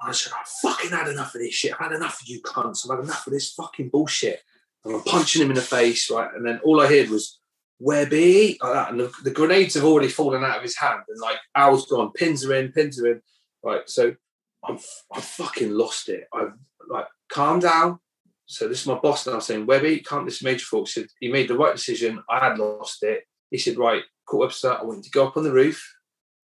And 0.00 0.10
I 0.10 0.12
said, 0.12 0.32
I've 0.38 0.48
fucking 0.48 0.90
had 0.90 1.08
enough 1.08 1.34
of 1.34 1.40
this 1.40 1.54
shit. 1.54 1.72
I've 1.72 1.90
had 1.90 1.92
enough 1.92 2.20
of 2.20 2.28
you 2.28 2.40
cunts. 2.42 2.84
I've 2.84 2.96
had 2.96 3.04
enough 3.04 3.26
of 3.26 3.32
this 3.32 3.52
fucking 3.52 3.90
bullshit. 3.90 4.42
And 4.84 4.96
I'm 4.96 5.02
punching 5.02 5.40
him 5.40 5.50
in 5.50 5.56
the 5.56 5.62
face, 5.62 6.10
right? 6.10 6.28
And 6.34 6.46
then 6.46 6.60
all 6.64 6.80
I 6.80 6.88
heard 6.88 7.08
was, 7.08 7.40
Webby, 7.78 8.58
like 8.62 8.72
that. 8.72 8.90
And 8.90 9.00
the, 9.00 9.12
the, 9.22 9.30
grenades 9.30 9.74
have 9.74 9.84
already 9.84 10.08
fallen 10.08 10.44
out 10.44 10.56
of 10.56 10.62
his 10.62 10.76
hand. 10.76 11.00
And 11.08 11.20
like, 11.20 11.36
Al's 11.54 11.86
gone, 11.86 12.12
pins 12.12 12.44
are 12.44 12.54
in, 12.54 12.72
pins 12.72 13.00
are 13.00 13.12
in. 13.12 13.22
Right. 13.62 13.88
So 13.88 14.14
I'm, 14.62 14.78
I 15.12 15.20
fucking 15.20 15.72
lost 15.72 16.08
it. 16.08 16.28
I've 16.32 16.52
like, 16.88 17.06
calm 17.30 17.60
down. 17.60 17.98
So 18.46 18.68
this 18.68 18.82
is 18.82 18.86
my 18.86 18.98
boss 18.98 19.26
now 19.26 19.38
saying, 19.38 19.66
Webby, 19.66 20.00
can't 20.00 20.26
this 20.26 20.42
Major 20.42 20.66
Fawkes 20.66 20.94
said, 20.94 21.06
he 21.18 21.28
made 21.28 21.48
the 21.48 21.56
right 21.56 21.74
decision. 21.74 22.22
I 22.28 22.40
had 22.40 22.58
lost 22.58 23.02
it. 23.02 23.24
He 23.50 23.58
said, 23.58 23.78
right, 23.78 24.02
court 24.26 24.48
Webster, 24.48 24.72
I 24.72 24.84
want 24.84 24.98
you 24.98 25.04
to 25.04 25.10
go 25.10 25.26
up 25.26 25.36
on 25.36 25.44
the 25.44 25.52
roof. 25.52 25.94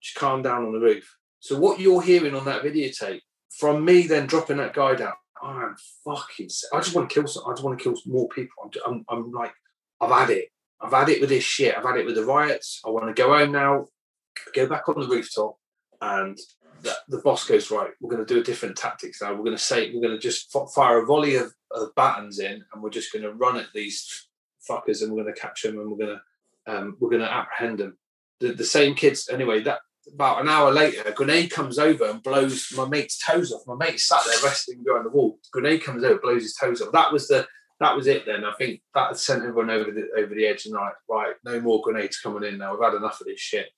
Just 0.01 0.17
calm 0.17 0.41
down 0.41 0.65
on 0.65 0.73
the 0.73 0.79
roof. 0.79 1.17
So 1.39 1.57
what 1.59 1.79
you're 1.79 2.01
hearing 2.01 2.35
on 2.35 2.45
that 2.45 2.63
videotape 2.63 3.21
from 3.57 3.83
me 3.83 4.07
then 4.07 4.27
dropping 4.27 4.57
that 4.57 4.73
guy 4.73 4.95
down, 4.95 5.13
I'm 5.41 5.75
fucking. 6.05 6.49
I 6.73 6.79
just 6.79 6.95
want 6.95 7.09
to 7.09 7.13
kill. 7.13 7.27
Some, 7.27 7.43
I 7.47 7.51
just 7.51 7.63
want 7.63 7.77
to 7.77 7.83
kill 7.83 7.95
more 8.05 8.27
people. 8.29 8.55
I'm, 8.63 8.71
I'm, 8.85 9.05
I'm 9.09 9.31
like, 9.31 9.53
I've 9.99 10.11
had 10.11 10.29
it. 10.29 10.49
I've 10.79 10.91
had 10.91 11.09
it 11.09 11.21
with 11.21 11.29
this 11.29 11.43
shit. 11.43 11.75
I've 11.77 11.83
had 11.83 11.97
it 11.97 12.05
with 12.05 12.15
the 12.15 12.25
riots. 12.25 12.81
I 12.85 12.89
want 12.89 13.07
to 13.07 13.19
go 13.19 13.37
home 13.37 13.51
now, 13.51 13.87
go 14.53 14.67
back 14.67 14.89
on 14.89 14.99
the 14.99 15.07
rooftop, 15.07 15.57
and 16.01 16.37
the, 16.81 16.95
the 17.07 17.19
boss 17.19 17.47
goes 17.47 17.69
right. 17.69 17.91
We're 17.99 18.09
going 18.09 18.25
to 18.25 18.33
do 18.33 18.39
a 18.39 18.43
different 18.43 18.75
tactics 18.75 19.21
now. 19.21 19.31
We're 19.33 19.43
going 19.43 19.57
to 19.57 19.63
say 19.63 19.91
we're 19.93 20.01
going 20.01 20.19
to 20.19 20.19
just 20.19 20.55
fire 20.73 21.03
a 21.03 21.05
volley 21.05 21.35
of, 21.35 21.53
of 21.71 21.93
battens 21.95 22.39
in, 22.39 22.63
and 22.73 22.81
we're 22.81 22.89
just 22.89 23.13
going 23.13 23.23
to 23.23 23.33
run 23.33 23.57
at 23.57 23.67
these 23.73 24.27
fuckers, 24.67 25.01
and 25.01 25.11
we're 25.11 25.23
going 25.23 25.33
to 25.33 25.39
catch 25.39 25.61
them, 25.63 25.79
and 25.79 25.91
we're 25.91 26.05
going 26.05 26.17
to 26.17 26.21
um, 26.73 26.97
we're 26.99 27.09
going 27.09 27.21
to 27.21 27.31
apprehend 27.31 27.79
them. 27.79 27.97
The, 28.39 28.53
the 28.53 28.63
same 28.63 28.95
kids 28.95 29.29
anyway. 29.29 29.61
That 29.61 29.79
about 30.13 30.41
an 30.41 30.49
hour 30.49 30.71
later, 30.71 31.03
a 31.05 31.11
grenade 31.11 31.51
comes 31.51 31.79
over 31.79 32.05
and 32.05 32.23
blows 32.23 32.67
my 32.75 32.87
mate's 32.87 33.17
toes 33.17 33.51
off. 33.51 33.67
My 33.67 33.75
mate 33.75 33.99
sat 33.99 34.21
there 34.25 34.43
resting 34.43 34.83
behind 34.83 35.05
the 35.05 35.09
wall. 35.09 35.39
Grenade 35.51 35.83
comes 35.83 36.03
over, 36.03 36.19
blows 36.19 36.43
his 36.43 36.55
toes 36.55 36.81
off. 36.81 36.91
That 36.91 37.11
was 37.11 37.27
the 37.27 37.47
that 37.79 37.95
was 37.95 38.07
it. 38.07 38.25
Then 38.25 38.45
I 38.45 38.53
think 38.53 38.81
that 38.93 39.17
sent 39.17 39.43
everyone 39.43 39.69
over 39.69 39.91
the 39.91 40.07
over 40.17 40.33
the 40.35 40.45
edge 40.45 40.65
and 40.65 40.75
like, 40.75 40.93
right, 41.09 41.35
no 41.43 41.59
more 41.61 41.81
grenades 41.81 42.19
coming 42.19 42.43
in 42.43 42.57
now. 42.57 42.73
We've 42.73 42.83
had 42.83 42.95
enough 42.95 43.21
of 43.21 43.27
this 43.27 43.39
shit. 43.39 43.69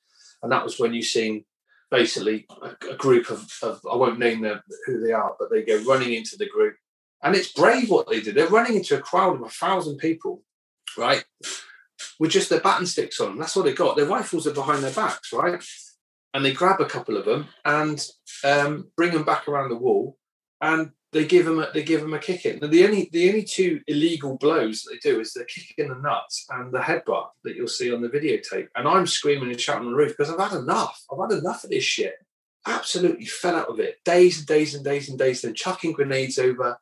And 0.42 0.52
that 0.52 0.64
was 0.64 0.78
when 0.78 0.94
you 0.94 1.02
seen 1.02 1.46
basically 1.90 2.46
a, 2.62 2.92
a 2.92 2.96
group 2.96 3.30
of, 3.30 3.48
of, 3.62 3.80
I 3.90 3.96
won't 3.96 4.20
name 4.20 4.42
them 4.42 4.60
who 4.86 5.00
they 5.00 5.14
are, 5.14 5.36
but 5.40 5.50
they 5.52 5.62
go 5.62 5.78
running 5.84 6.14
into 6.14 6.36
the 6.36 6.50
group, 6.50 6.76
and 7.22 7.36
it's 7.36 7.54
brave 7.54 7.90
what 7.90 8.10
they 8.10 8.20
did. 8.20 8.36
They're 8.36 8.48
running 8.48 8.76
into 8.76 8.98
a 8.98 9.02
crowd 9.02 9.36
of 9.36 9.44
a 9.44 9.50
thousand 9.50 9.98
people, 9.98 10.42
right? 10.98 11.24
With 12.20 12.32
just 12.32 12.50
their 12.50 12.60
baton 12.60 12.88
sticks 12.88 13.20
on. 13.22 13.38
That's 13.38 13.56
all 13.56 13.64
they 13.64 13.74
got. 13.74 13.96
Their 13.96 14.08
rifles 14.08 14.48
are 14.48 14.54
behind 14.54 14.84
their 14.84 14.92
backs, 14.92 15.32
right? 15.32 15.64
And 16.34 16.44
they 16.44 16.54
grab 16.54 16.82
a 16.82 16.86
couple 16.86 17.18
of 17.18 17.26
them 17.26 17.48
and 17.66 18.06
um, 18.44 18.90
bring 18.98 19.12
them 19.12 19.24
back 19.24 19.48
around 19.48 19.70
the 19.70 19.76
wall, 19.76 20.18
and 20.62 20.92
they 21.12 21.26
give 21.26 21.46
them 21.46 21.60
a, 21.60 21.70
they 21.74 21.84
give 21.84 22.02
them 22.02 22.14
a 22.14 22.20
kick 22.20 22.46
in. 22.46 22.60
the 22.60 22.86
only 22.86 23.10
the 23.12 23.30
only 23.30 23.44
two 23.44 23.82
illegal 23.88 24.38
blows 24.38 24.82
that 24.82 24.94
they 24.94 25.12
do 25.12 25.20
is 25.20 25.34
the 25.34 25.46
kick 25.46 25.76
in 25.78 25.90
the 25.90 25.96
nuts 25.96 26.46
and 26.50 26.74
the 26.74 26.80
headbutt 26.80 27.28
that 27.44 27.56
you'll 27.56 27.68
see 27.68 27.94
on 27.94 28.02
the 28.02 28.10
videotape. 28.10 28.68
And 28.76 28.88
I'm 28.88 29.06
screaming 29.06 29.52
and 29.52 29.62
shouting 29.62 29.86
on 29.86 29.92
the 29.92 29.98
roof 29.98 30.16
because 30.18 30.34
I've 30.34 30.52
had 30.52 30.60
enough. 30.60 31.00
I've 31.12 31.30
had 31.30 31.38
enough 31.38 31.64
of 31.64 31.70
this 31.70 31.84
shit. 31.84 32.16
Absolutely 32.66 33.26
fed 33.26 33.56
up 33.56 33.70
with 33.70 33.80
it. 33.80 33.98
Days 34.04 34.40
and 34.40 34.48
days 34.48 34.74
and 34.74 34.84
days 34.84 35.10
and 35.10 35.20
days, 35.20 35.42
then 35.42 35.54
chucking 35.54 35.92
grenades 35.92 36.40
over, 36.40 36.80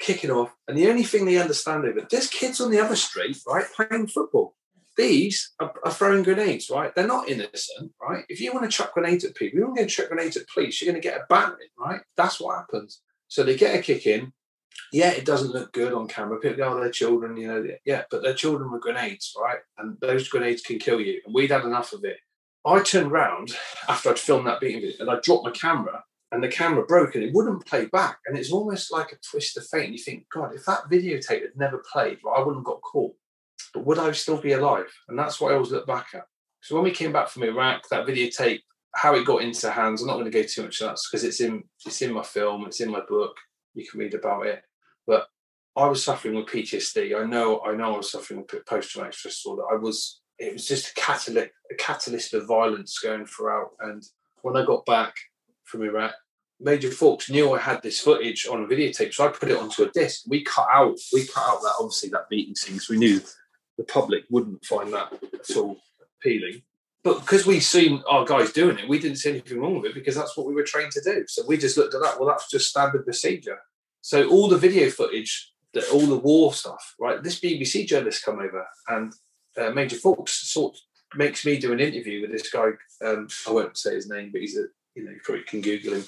kicking 0.00 0.30
off. 0.30 0.52
And 0.66 0.76
the 0.76 0.88
only 0.88 1.04
thing 1.04 1.24
they 1.24 1.38
understand 1.38 1.84
over 1.84 2.06
there's 2.10 2.28
kids 2.28 2.60
on 2.60 2.70
the 2.70 2.80
other 2.80 2.96
street, 2.96 3.38
right, 3.46 3.66
playing 3.76 4.08
football 4.08 4.56
these 4.96 5.52
are, 5.60 5.72
are, 5.84 5.92
throwing 5.92 6.22
grenades, 6.22 6.70
right? 6.70 6.94
They're 6.94 7.06
not 7.06 7.28
innocent, 7.28 7.92
right? 8.00 8.24
If 8.28 8.40
you 8.40 8.52
want 8.52 8.70
to 8.70 8.76
chuck 8.76 8.94
grenades 8.94 9.24
at 9.24 9.34
people, 9.34 9.58
you're 9.58 9.68
not 9.68 9.76
going 9.76 9.88
to 9.88 9.94
chuck 9.94 10.08
grenades 10.08 10.36
at 10.36 10.48
police, 10.48 10.80
you're 10.80 10.92
going 10.92 11.00
to 11.00 11.08
get 11.08 11.18
a 11.18 11.24
battering, 11.28 11.68
right? 11.78 12.00
That's 12.16 12.40
what 12.40 12.58
happens. 12.58 13.00
So 13.28 13.42
they 13.42 13.56
get 13.56 13.74
a 13.78 13.82
kick 13.82 14.06
in. 14.06 14.32
Yeah, 14.92 15.10
it 15.10 15.24
doesn't 15.24 15.52
look 15.52 15.72
good 15.72 15.92
on 15.92 16.08
camera. 16.08 16.38
People 16.38 16.58
go, 16.58 16.74
oh, 16.74 16.80
they're 16.80 16.90
children, 16.90 17.36
you 17.36 17.46
know, 17.48 17.66
yeah, 17.84 18.02
but 18.10 18.22
they're 18.22 18.34
children 18.34 18.70
with 18.70 18.82
grenades, 18.82 19.34
right? 19.40 19.60
And 19.78 19.96
those 20.00 20.28
grenades 20.28 20.62
can 20.62 20.78
kill 20.78 21.00
you. 21.00 21.20
And 21.24 21.34
we'd 21.34 21.50
had 21.50 21.64
enough 21.64 21.92
of 21.92 22.04
it. 22.04 22.18
I 22.66 22.80
turned 22.82 23.10
around 23.10 23.56
after 23.88 24.10
I'd 24.10 24.18
filmed 24.18 24.46
that 24.46 24.60
beating 24.60 24.82
video 24.82 24.96
and 25.00 25.10
I 25.10 25.18
dropped 25.20 25.44
my 25.44 25.50
camera 25.50 26.04
and 26.30 26.42
the 26.42 26.48
camera 26.48 26.84
broke 26.84 27.14
and 27.14 27.24
it 27.24 27.34
wouldn't 27.34 27.66
play 27.66 27.86
back. 27.86 28.18
And 28.26 28.38
it's 28.38 28.52
almost 28.52 28.92
like 28.92 29.12
a 29.12 29.16
twist 29.30 29.56
of 29.56 29.66
fate. 29.66 29.86
And 29.86 29.92
you 29.92 30.02
think, 30.02 30.26
God, 30.32 30.54
if 30.54 30.64
that 30.66 30.90
videotape 30.90 31.42
had 31.42 31.56
never 31.56 31.82
played, 31.92 32.18
well, 32.22 32.34
I 32.34 32.40
wouldn't 32.40 32.58
have 32.58 32.64
got 32.64 32.82
caught 32.82 33.14
but 33.72 33.86
would 33.86 33.98
I 33.98 34.12
still 34.12 34.38
be 34.38 34.52
alive? 34.52 34.92
And 35.08 35.18
that's 35.18 35.40
what 35.40 35.52
I 35.52 35.54
always 35.54 35.70
look 35.70 35.86
back 35.86 36.08
at. 36.14 36.24
So 36.60 36.74
when 36.74 36.84
we 36.84 36.90
came 36.90 37.12
back 37.12 37.28
from 37.28 37.42
Iraq, 37.42 37.88
that 37.90 38.06
videotape, 38.06 38.60
how 38.94 39.14
it 39.14 39.26
got 39.26 39.42
into 39.42 39.70
hands, 39.70 40.00
I'm 40.00 40.06
not 40.06 40.14
going 40.14 40.30
to 40.30 40.30
go 40.30 40.42
too 40.42 40.62
much 40.62 40.80
on 40.82 40.88
that 40.88 40.98
because 41.10 41.24
it's 41.24 41.40
in 41.40 41.64
it's 41.84 42.02
in 42.02 42.12
my 42.12 42.22
film, 42.22 42.66
it's 42.66 42.80
in 42.80 42.90
my 42.90 43.00
book. 43.08 43.36
You 43.74 43.86
can 43.88 44.00
read 44.00 44.14
about 44.14 44.46
it. 44.46 44.62
But 45.06 45.26
I 45.76 45.86
was 45.86 46.04
suffering 46.04 46.34
with 46.34 46.46
PTSD. 46.46 47.20
I 47.20 47.24
know 47.24 47.60
I 47.66 47.74
know 47.74 47.94
I 47.94 47.96
was 47.96 48.12
suffering 48.12 48.44
with 48.52 48.66
post 48.66 48.90
traumatic 48.90 49.14
stress 49.14 49.36
disorder. 49.36 49.62
I 49.70 49.76
was 49.76 50.20
it 50.38 50.52
was 50.52 50.66
just 50.66 50.90
a 50.90 50.94
catalyst 51.00 51.50
a 51.70 51.74
catalyst 51.76 52.34
of 52.34 52.46
violence 52.46 52.98
going 52.98 53.26
throughout. 53.26 53.70
And 53.80 54.02
when 54.42 54.56
I 54.56 54.64
got 54.64 54.84
back 54.86 55.14
from 55.64 55.82
Iraq, 55.82 56.12
Major 56.60 56.90
Fawkes 56.90 57.30
knew 57.30 57.52
I 57.52 57.58
had 57.58 57.82
this 57.82 57.98
footage 57.98 58.46
on 58.46 58.62
a 58.62 58.66
videotape, 58.66 59.14
so 59.14 59.26
I 59.26 59.32
put 59.32 59.50
it 59.50 59.58
onto 59.58 59.82
a 59.82 59.90
disc. 59.90 60.22
We 60.28 60.44
cut 60.44 60.68
out 60.72 60.98
we 61.12 61.26
cut 61.26 61.44
out 61.44 61.62
that 61.62 61.74
obviously 61.80 62.10
that 62.10 62.28
beating 62.28 62.54
scene 62.54 62.78
we 62.88 62.98
knew 62.98 63.20
the 63.82 63.92
public 63.92 64.24
wouldn't 64.30 64.64
find 64.64 64.92
that 64.92 65.12
at 65.12 65.56
all 65.56 65.78
appealing. 66.20 66.62
But 67.04 67.20
because 67.20 67.46
we've 67.46 67.64
seen 67.64 68.02
our 68.08 68.24
guys 68.24 68.52
doing 68.52 68.78
it, 68.78 68.88
we 68.88 69.00
didn't 69.00 69.16
see 69.16 69.30
anything 69.30 69.60
wrong 69.60 69.74
with 69.74 69.90
it 69.90 69.94
because 69.94 70.14
that's 70.14 70.36
what 70.36 70.46
we 70.46 70.54
were 70.54 70.62
trained 70.62 70.92
to 70.92 71.02
do. 71.02 71.24
So 71.26 71.42
we 71.46 71.56
just 71.56 71.76
looked 71.76 71.94
at 71.94 72.00
that. 72.00 72.18
Well, 72.18 72.28
that's 72.28 72.48
just 72.48 72.70
standard 72.70 73.04
procedure. 73.04 73.58
So 74.02 74.28
all 74.28 74.48
the 74.48 74.58
video 74.58 74.88
footage, 74.88 75.52
the, 75.72 75.88
all 75.90 76.06
the 76.06 76.16
war 76.16 76.52
stuff, 76.54 76.94
right? 77.00 77.22
This 77.22 77.40
BBC 77.40 77.86
journalist 77.88 78.24
come 78.24 78.38
over 78.38 78.64
and 78.88 79.12
uh, 79.56 79.70
Major 79.70 79.96
Fawkes 79.96 80.48
sort 80.52 80.78
makes 81.16 81.44
me 81.44 81.58
do 81.58 81.72
an 81.72 81.80
interview 81.80 82.22
with 82.22 82.30
this 82.30 82.50
guy. 82.50 82.70
Um, 83.04 83.26
I 83.48 83.52
won't 83.52 83.76
say 83.76 83.94
his 83.94 84.08
name, 84.08 84.30
but 84.32 84.40
he's 84.40 84.56
a 84.56 84.66
you 84.94 85.04
know 85.04 85.10
you 85.10 85.20
probably 85.24 85.44
can 85.44 85.60
Google 85.60 85.94
him. 85.94 86.04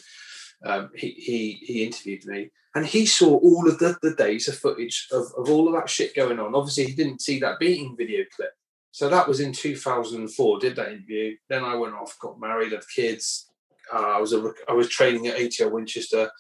Um, 0.64 0.90
he 0.94 1.10
he 1.10 1.52
he 1.64 1.84
interviewed 1.84 2.24
me 2.26 2.50
and 2.74 2.84
he 2.84 3.06
saw 3.06 3.38
all 3.38 3.68
of 3.68 3.78
the, 3.78 3.96
the 4.02 4.14
days 4.14 4.48
of 4.48 4.58
footage 4.58 5.08
of, 5.12 5.26
of 5.36 5.48
all 5.48 5.68
of 5.68 5.74
that 5.74 5.88
shit 5.88 6.16
going 6.16 6.40
on. 6.40 6.54
Obviously, 6.54 6.86
he 6.86 6.94
didn't 6.94 7.22
see 7.22 7.38
that 7.40 7.58
beating 7.60 7.94
video 7.96 8.24
clip. 8.34 8.50
So 8.90 9.08
that 9.08 9.28
was 9.28 9.40
in 9.40 9.52
2004. 9.52 10.58
Did 10.58 10.76
that 10.76 10.92
interview. 10.92 11.36
Then 11.48 11.64
I 11.64 11.76
went 11.76 11.94
off, 11.94 12.18
got 12.20 12.40
married, 12.40 12.72
had 12.72 12.82
kids. 12.94 13.50
Uh, 13.92 13.98
I 14.16 14.20
was 14.20 14.32
a, 14.32 14.52
I 14.68 14.72
was 14.72 14.88
training 14.88 15.26
at 15.28 15.36
ATR 15.36 15.70
Winchester. 15.70 16.30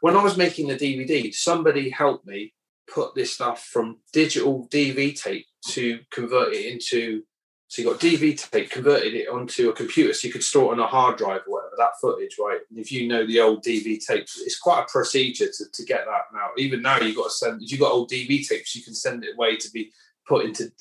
When 0.00 0.16
I 0.16 0.22
was 0.22 0.36
making 0.36 0.68
the 0.68 0.76
DVD, 0.76 1.32
somebody 1.32 1.90
helped 1.90 2.26
me 2.26 2.54
put 2.92 3.14
this 3.14 3.32
stuff 3.32 3.64
from 3.64 3.98
digital 4.12 4.68
DV 4.68 5.20
tape 5.20 5.46
to 5.68 6.00
convert 6.10 6.54
it 6.54 6.66
into 6.66 7.22
so 7.68 7.82
you 7.82 7.88
got 7.88 8.00
DV 8.00 8.50
tape, 8.50 8.70
converted 8.70 9.14
it 9.14 9.28
onto 9.28 9.68
a 9.68 9.72
computer 9.72 10.12
so 10.12 10.28
you 10.28 10.32
could 10.32 10.44
store 10.44 10.70
it 10.70 10.76
on 10.76 10.80
a 10.80 10.86
hard 10.86 11.16
drive 11.16 11.40
or 11.48 11.54
whatever, 11.54 11.63
that 11.76 11.98
footage, 12.00 12.36
right? 12.38 12.60
And 12.70 12.78
if 12.78 12.90
you 12.90 13.08
know 13.08 13.26
the 13.26 13.40
old 13.40 13.64
DV 13.64 14.04
tapes, 14.04 14.40
it's 14.40 14.58
quite 14.58 14.82
a 14.82 14.92
procedure 14.92 15.46
to, 15.46 15.64
to 15.72 15.84
get 15.84 16.04
that 16.06 16.22
now. 16.32 16.48
Even 16.56 16.82
now 16.82 16.98
you've 16.98 17.16
got 17.16 17.24
to 17.24 17.30
send 17.30 17.62
if 17.62 17.70
you've 17.70 17.80
got 17.80 17.92
old 17.92 18.10
DV 18.10 18.48
tapes, 18.48 18.74
you 18.74 18.82
can 18.82 18.94
send 18.94 19.24
it 19.24 19.34
away 19.34 19.56
to 19.56 19.70
be 19.70 19.90
put 20.26 20.44
into 20.44 20.72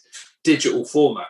digital 0.44 0.86
format. 0.86 1.28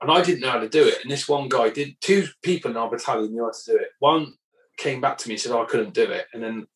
And 0.00 0.10
I 0.10 0.22
didn't 0.22 0.40
know 0.40 0.50
how 0.50 0.60
to 0.60 0.68
do 0.68 0.86
it. 0.86 0.98
And 1.02 1.10
this 1.10 1.28
one 1.28 1.48
guy 1.48 1.70
did 1.70 1.96
two 2.00 2.26
people 2.42 2.70
in 2.70 2.76
our 2.76 2.90
battalion 2.90 3.32
knew 3.32 3.44
how 3.44 3.50
to 3.50 3.72
do 3.72 3.76
it. 3.78 3.88
One 3.98 4.34
came 4.76 5.00
back 5.00 5.18
to 5.18 5.28
me 5.28 5.34
and 5.34 5.40
said, 5.40 5.52
oh, 5.52 5.62
I 5.62 5.66
couldn't 5.66 5.94
do 5.94 6.04
it. 6.04 6.26
And 6.34 6.42
then 6.42 6.66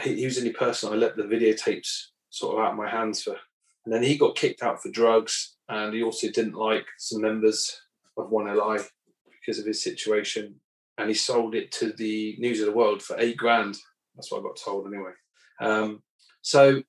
he, 0.00 0.16
he 0.16 0.24
was 0.24 0.36
the 0.36 0.42
only 0.42 0.52
person 0.52 0.92
I 0.92 0.96
let 0.96 1.16
the 1.16 1.24
videotapes 1.24 2.06
sort 2.30 2.56
of 2.56 2.64
out 2.64 2.72
of 2.72 2.78
my 2.78 2.88
hands 2.88 3.22
for. 3.22 3.36
And 3.84 3.92
then 3.92 4.02
he 4.02 4.16
got 4.16 4.36
kicked 4.36 4.62
out 4.62 4.82
for 4.82 4.90
drugs 4.90 5.56
and 5.68 5.92
he 5.94 6.02
also 6.02 6.28
didn't 6.28 6.54
like 6.54 6.86
some 6.98 7.20
members 7.20 7.80
of 8.16 8.30
1LI 8.30 8.84
because 9.40 9.58
of 9.58 9.66
his 9.66 9.82
situation. 9.82 10.54
And 10.98 11.08
he 11.08 11.14
sold 11.14 11.54
it 11.54 11.72
to 11.72 11.92
the 11.92 12.36
News 12.38 12.60
of 12.60 12.66
the 12.66 12.72
World 12.72 13.02
for 13.02 13.16
eight 13.18 13.36
grand. 13.36 13.76
That's 14.14 14.30
what 14.30 14.40
I 14.40 14.42
got 14.42 14.56
told 14.62 14.86
anyway. 14.86 15.12
Um, 15.60 16.02
so 16.42 16.82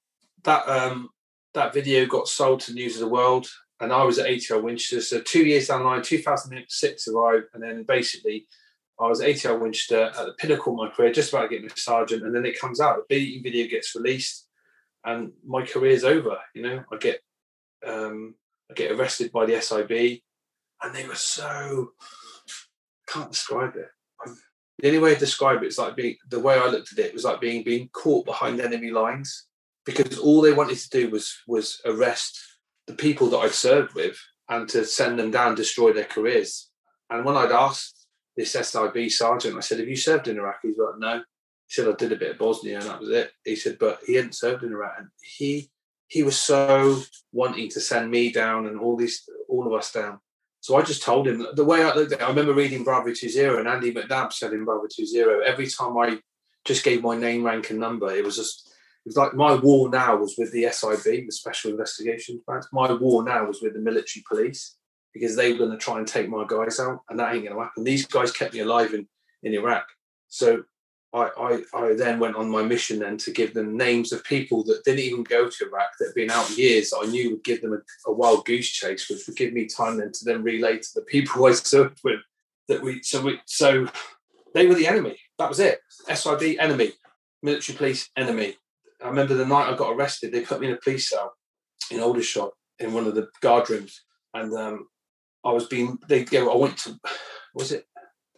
that 0.43 0.67
um, 0.67 1.09
that 1.53 1.73
video 1.73 2.05
got 2.05 2.27
sold 2.27 2.59
to 2.61 2.73
News 2.73 2.95
of 2.95 3.01
the 3.01 3.07
World, 3.07 3.47
and 3.80 3.93
I 3.93 4.03
was 4.03 4.19
at 4.19 4.27
ATR 4.27 4.61
Winchester. 4.61 5.01
So 5.01 5.21
two 5.21 5.43
years 5.45 5.67
down 5.67 5.81
the 5.81 5.85
line, 5.85 6.01
2006 6.01 7.07
arrived, 7.07 7.45
and 7.53 7.63
then 7.63 7.84
basically 7.84 8.47
I 8.99 9.07
was 9.07 9.21
at 9.21 9.30
ATR 9.30 9.59
Winchester 9.59 10.05
at 10.05 10.25
the 10.25 10.35
pinnacle 10.38 10.73
of 10.73 10.77
my 10.77 10.95
career, 10.95 11.11
just 11.11 11.34
about 11.34 11.49
getting 11.49 11.69
a 11.69 11.77
sergeant, 11.77 12.23
and 12.23 12.35
then 12.35 12.45
it 12.45 12.59
comes 12.59 12.80
out. 12.80 12.97
The 12.97 13.15
beating 13.15 13.43
video 13.43 13.67
gets 13.67 13.95
released, 13.95 14.47
and 15.05 15.31
my 15.45 15.63
career's 15.65 16.03
over. 16.03 16.38
You 16.53 16.63
know, 16.63 16.84
I 16.91 16.97
get 16.97 17.21
um, 17.85 18.35
I 18.69 18.73
get 18.73 18.91
arrested 18.91 19.31
by 19.31 19.45
the 19.45 19.61
SIB, 19.61 20.21
and 20.81 20.95
they 20.95 21.07
were 21.07 21.15
so 21.15 21.91
can't 23.07 23.31
describe 23.31 23.75
it. 23.75 23.89
The 24.80 24.88
only 24.88 25.00
way 25.00 25.14
to 25.14 25.20
describe 25.20 25.64
it 25.64 25.68
is 25.68 25.78
like 25.78 25.95
being 25.95 26.16
the 26.30 26.40
way 26.40 26.58
I 26.58 26.68
looked 26.68 26.91
at 26.91 27.00
it 27.00 27.14
was 27.14 27.24
like 27.24 27.40
being 27.40 27.64
being 27.64 27.90
caught 27.90 28.26
behind 28.26 28.60
enemy 28.60 28.91
lines 28.91 29.48
because 29.86 30.18
all 30.18 30.41
they 30.41 30.54
wanted 30.54 30.78
to 30.78 30.90
do 30.90 31.10
was 31.10 31.36
was 31.48 31.82
arrest 31.86 32.40
the 32.88 32.94
people 32.94 33.28
that 33.30 33.38
I'd 33.38 33.52
served 33.52 33.94
with 33.94 34.18
and 34.50 34.68
to 34.70 34.86
send 34.86 35.18
them 35.18 35.32
down, 35.32 35.56
destroy 35.56 35.94
their 35.94 36.04
careers. 36.04 36.70
And 37.10 37.24
when 37.24 37.38
I'd 37.38 37.52
asked 37.52 38.08
this 38.36 38.52
SIB 38.52 39.10
sergeant, 39.10 39.56
I 39.56 39.62
said, 39.62 39.80
"Have 39.80 39.88
you 39.88 39.95
served 39.95 40.28
in 40.28 40.38
Iraq?" 40.38 40.60
He's 40.62 40.78
like, 40.78 40.98
"No." 40.98 41.20
He 41.20 41.74
said, 41.74 41.88
"I 41.88 41.94
did 41.94 42.12
a 42.12 42.18
bit 42.18 42.32
of 42.32 42.38
Bosnia 42.38 42.80
and 42.80 42.90
that 42.90 43.00
was 43.00 43.10
it." 43.10 43.32
He 43.45 43.56
said, 43.56 43.78
"But 43.80 44.00
he 44.06 44.16
hadn't 44.16 44.36
served 44.36 44.64
in 44.64 44.72
Iraq." 44.72 44.95
And 44.98 45.10
he 45.22 45.72
he 46.08 46.24
was 46.24 46.38
so 46.38 47.02
wanting 47.32 47.70
to 47.70 47.80
send 47.80 48.12
me 48.12 48.32
down 48.32 48.68
and 48.68 48.80
all 48.80 48.98
these 48.98 49.28
all 49.48 49.68
of 49.68 49.74
us 49.74 49.91
down. 49.91 50.20
So 50.64 50.77
I 50.77 50.81
just 50.81 51.03
told 51.03 51.27
him 51.27 51.45
the 51.56 51.65
way 51.65 51.84
I 51.84 51.90
I 51.90 52.30
remember 52.30 52.53
reading 52.53 52.85
Bravo 52.85 53.14
20 53.14 53.38
and 53.38 53.68
Andy 53.68 53.94
McNab 53.94 54.31
said 54.31 54.53
in 54.53 54.64
Bravo 54.64 54.88
20, 54.88 55.44
every 55.45 55.68
time 55.68 55.98
I 55.98 56.19
just 56.64 56.85
gave 56.85 57.03
my 57.03 57.18
name, 57.18 57.44
rank, 57.44 57.69
and 57.69 57.81
number, 57.81 58.10
it 58.10 58.23
was 58.23 58.38
just 58.38 58.69
it 58.69 59.10
was 59.10 59.18
like 59.18 59.34
my 59.34 59.56
war 59.56 59.90
now 59.90 60.15
was 60.15 60.35
with 60.38 60.53
the 60.53 60.69
SIB, 60.72 61.03
the 61.03 61.31
Special 61.31 61.72
Investigations 61.72 62.44
Branch. 62.45 62.64
My 62.72 62.94
war 62.94 63.26
now 63.26 63.45
was 63.45 63.61
with 63.61 63.73
the 63.73 63.81
military 63.81 64.23
police 64.26 64.77
because 65.14 65.35
they 65.35 65.52
were 65.52 65.57
going 65.57 65.72
to 65.72 65.77
try 65.77 65.98
and 65.98 66.07
take 66.07 66.30
my 66.30 66.45
guys 66.48 66.80
out, 66.80 67.02
and 67.10 67.19
that 67.19 67.35
ain't 67.35 67.44
going 67.44 67.57
to 67.57 67.61
happen. 67.61 67.84
These 67.84 68.06
guys 68.06 68.31
kept 68.31 68.53
me 68.53 68.61
alive 68.61 68.94
in, 68.94 69.06
in 69.44 69.53
Iraq. 69.53 69.85
So 70.30 70.64
I, 71.14 71.30
I, 71.38 71.77
I 71.77 71.94
then 71.94 72.19
went 72.19 72.35
on 72.35 72.49
my 72.49 72.64
mission 72.64 72.99
then 72.99 73.18
to 73.18 73.31
give 73.31 73.53
them 73.53 73.77
names 73.77 74.11
of 74.11 74.23
people 74.23 74.64
that 74.64 74.84
didn't 74.84 75.02
even 75.02 75.23
go 75.23 75.48
to 75.48 75.65
Iraq 75.65 75.91
that 75.99 76.07
had 76.07 76.15
been 76.15 76.31
out 76.31 76.57
years 76.57 76.90
that 76.90 77.02
I 77.03 77.06
knew 77.06 77.31
would 77.31 77.44
give 77.44 77.61
them 77.61 77.73
a, 77.73 78.10
a, 78.10 78.14
wild 78.14 78.45
goose 78.45 78.69
chase, 78.69 79.07
which 79.10 79.27
would 79.27 79.38
give 79.38 79.53
me 79.53 79.68
time 79.68 79.98
then 79.98 80.11
to 80.11 80.26
then 80.26 80.41
relay 80.41 80.80
to 80.80 80.90
the 80.95 81.02
people 81.02 81.45
I 81.45 81.52
served 81.53 81.99
with 82.03 82.19
that 82.68 82.81
we 82.81 83.03
so 83.03 83.22
we 83.22 83.40
so 83.45 83.88
they 84.56 84.65
were 84.65 84.76
the 84.76 84.88
enemy. 84.88 85.18
That 85.38 85.49
was 85.49 85.60
it. 85.60 85.80
SIB 86.11 86.57
enemy, 86.60 86.94
military 87.41 87.77
police 87.77 88.10
enemy. 88.18 88.56
I 89.03 89.07
remember 89.07 89.35
the 89.35 89.45
night 89.45 89.72
I 89.72 89.76
got 89.76 89.94
arrested, 89.94 90.31
they 90.31 90.41
put 90.41 90.61
me 90.61 90.68
in 90.68 90.73
a 90.73 90.77
police 90.77 91.10
cell 91.10 91.34
in 91.91 91.99
Aldershot 91.99 92.52
in 92.80 92.94
one 92.94 93.06
of 93.06 93.15
the 93.15 93.27
guard 93.41 93.69
rooms, 93.69 94.02
and 94.34 94.53
um, 94.53 94.88
I 95.45 95.52
was 95.52 95.68
being 95.68 95.99
they 96.07 96.23
go. 96.23 96.52
I 96.52 96.57
went 96.57 96.77
to 96.80 96.99
was 97.53 97.72
it 97.72 97.85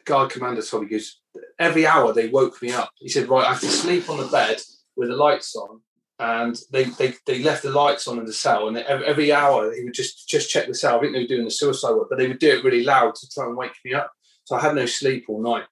guard 0.03 0.29
commander 0.29 0.61
told 0.61 0.83
me 0.83 0.89
goes 0.89 1.21
every 1.59 1.85
hour 1.85 2.13
they 2.13 2.27
woke 2.27 2.61
me 2.61 2.71
up. 2.71 2.89
He 2.97 3.09
said, 3.09 3.29
right, 3.29 3.45
I 3.45 3.51
have 3.51 3.61
to 3.61 3.67
sleep 3.67 4.09
on 4.09 4.17
the 4.17 4.27
bed 4.27 4.61
with 4.95 5.09
the 5.09 5.15
lights 5.15 5.55
on. 5.55 5.81
And 6.17 6.57
they, 6.71 6.85
they, 6.85 7.13
they 7.25 7.43
left 7.43 7.63
the 7.63 7.71
lights 7.71 8.07
on 8.07 8.19
in 8.19 8.25
the 8.25 8.31
cell, 8.31 8.69
and 8.69 8.77
every, 8.77 9.33
hour 9.33 9.73
he 9.73 9.83
would 9.83 9.93
just 9.93 10.29
just 10.29 10.49
check 10.49 10.65
the 10.65 10.73
cell. 10.73 10.95
I 10.95 11.01
think 11.01 11.11
they 11.11 11.23
were 11.23 11.27
doing 11.27 11.43
the 11.43 11.51
suicide 11.51 11.91
work, 11.91 12.07
but 12.09 12.17
they 12.17 12.29
would 12.29 12.39
do 12.39 12.51
it 12.51 12.63
really 12.63 12.85
loud 12.85 13.15
to 13.15 13.29
try 13.29 13.45
and 13.45 13.57
wake 13.57 13.73
me 13.83 13.93
up. 13.93 14.13
So 14.45 14.55
I 14.55 14.61
had 14.61 14.75
no 14.75 14.85
sleep 14.85 15.25
all 15.27 15.41
night. 15.41 15.65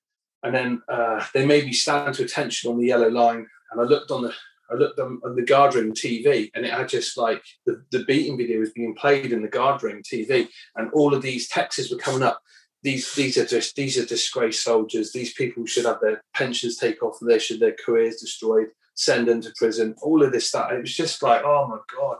And 0.43 0.53
then 0.53 0.81
uh, 0.89 1.25
they 1.33 1.45
made 1.45 1.65
me 1.65 1.71
stand 1.71 2.15
to 2.15 2.23
attention 2.23 2.69
on 2.69 2.77
the 2.77 2.87
yellow 2.87 3.07
line, 3.07 3.47
and 3.71 3.79
I 3.79 3.85
looked 3.85 4.11
on 4.11 4.23
the 4.23 4.33
I 4.69 4.75
looked 4.75 4.99
on, 4.99 5.21
on 5.23 5.35
the 5.35 5.43
guard 5.43 5.75
room 5.75 5.93
TV, 5.93 6.51
and 6.53 6.65
it 6.65 6.73
had 6.73 6.89
just 6.89 7.17
like 7.17 7.41
the, 7.65 7.83
the 7.91 8.03
beating 8.03 8.37
video 8.37 8.59
was 8.59 8.71
being 8.71 8.95
played 8.95 9.31
in 9.31 9.41
the 9.41 9.47
guard 9.47 9.81
room 9.83 10.01
TV, 10.03 10.49
and 10.75 10.91
all 10.91 11.13
of 11.13 11.21
these 11.21 11.47
texts 11.47 11.89
were 11.89 11.97
coming 11.97 12.23
up 12.23 12.41
these 12.83 13.13
these 13.15 13.37
are 13.37 13.45
just 13.45 13.75
these 13.75 13.97
are 13.97 14.05
disgraced 14.05 14.63
soldiers. 14.63 15.11
These 15.11 15.33
people 15.33 15.65
should 15.65 15.85
have 15.85 16.01
their 16.01 16.21
pensions 16.33 16.77
taken 16.77 17.07
off, 17.07 17.17
they 17.21 17.39
should 17.39 17.59
their 17.59 17.75
careers 17.85 18.17
destroyed, 18.17 18.67
send 18.93 19.27
them 19.27 19.41
to 19.41 19.53
prison. 19.57 19.95
All 20.01 20.21
of 20.21 20.31
this 20.31 20.47
stuff. 20.47 20.71
It 20.71 20.81
was 20.81 20.93
just 20.93 21.23
like, 21.23 21.43
oh 21.43 21.67
my 21.67 21.77
god, 21.95 22.17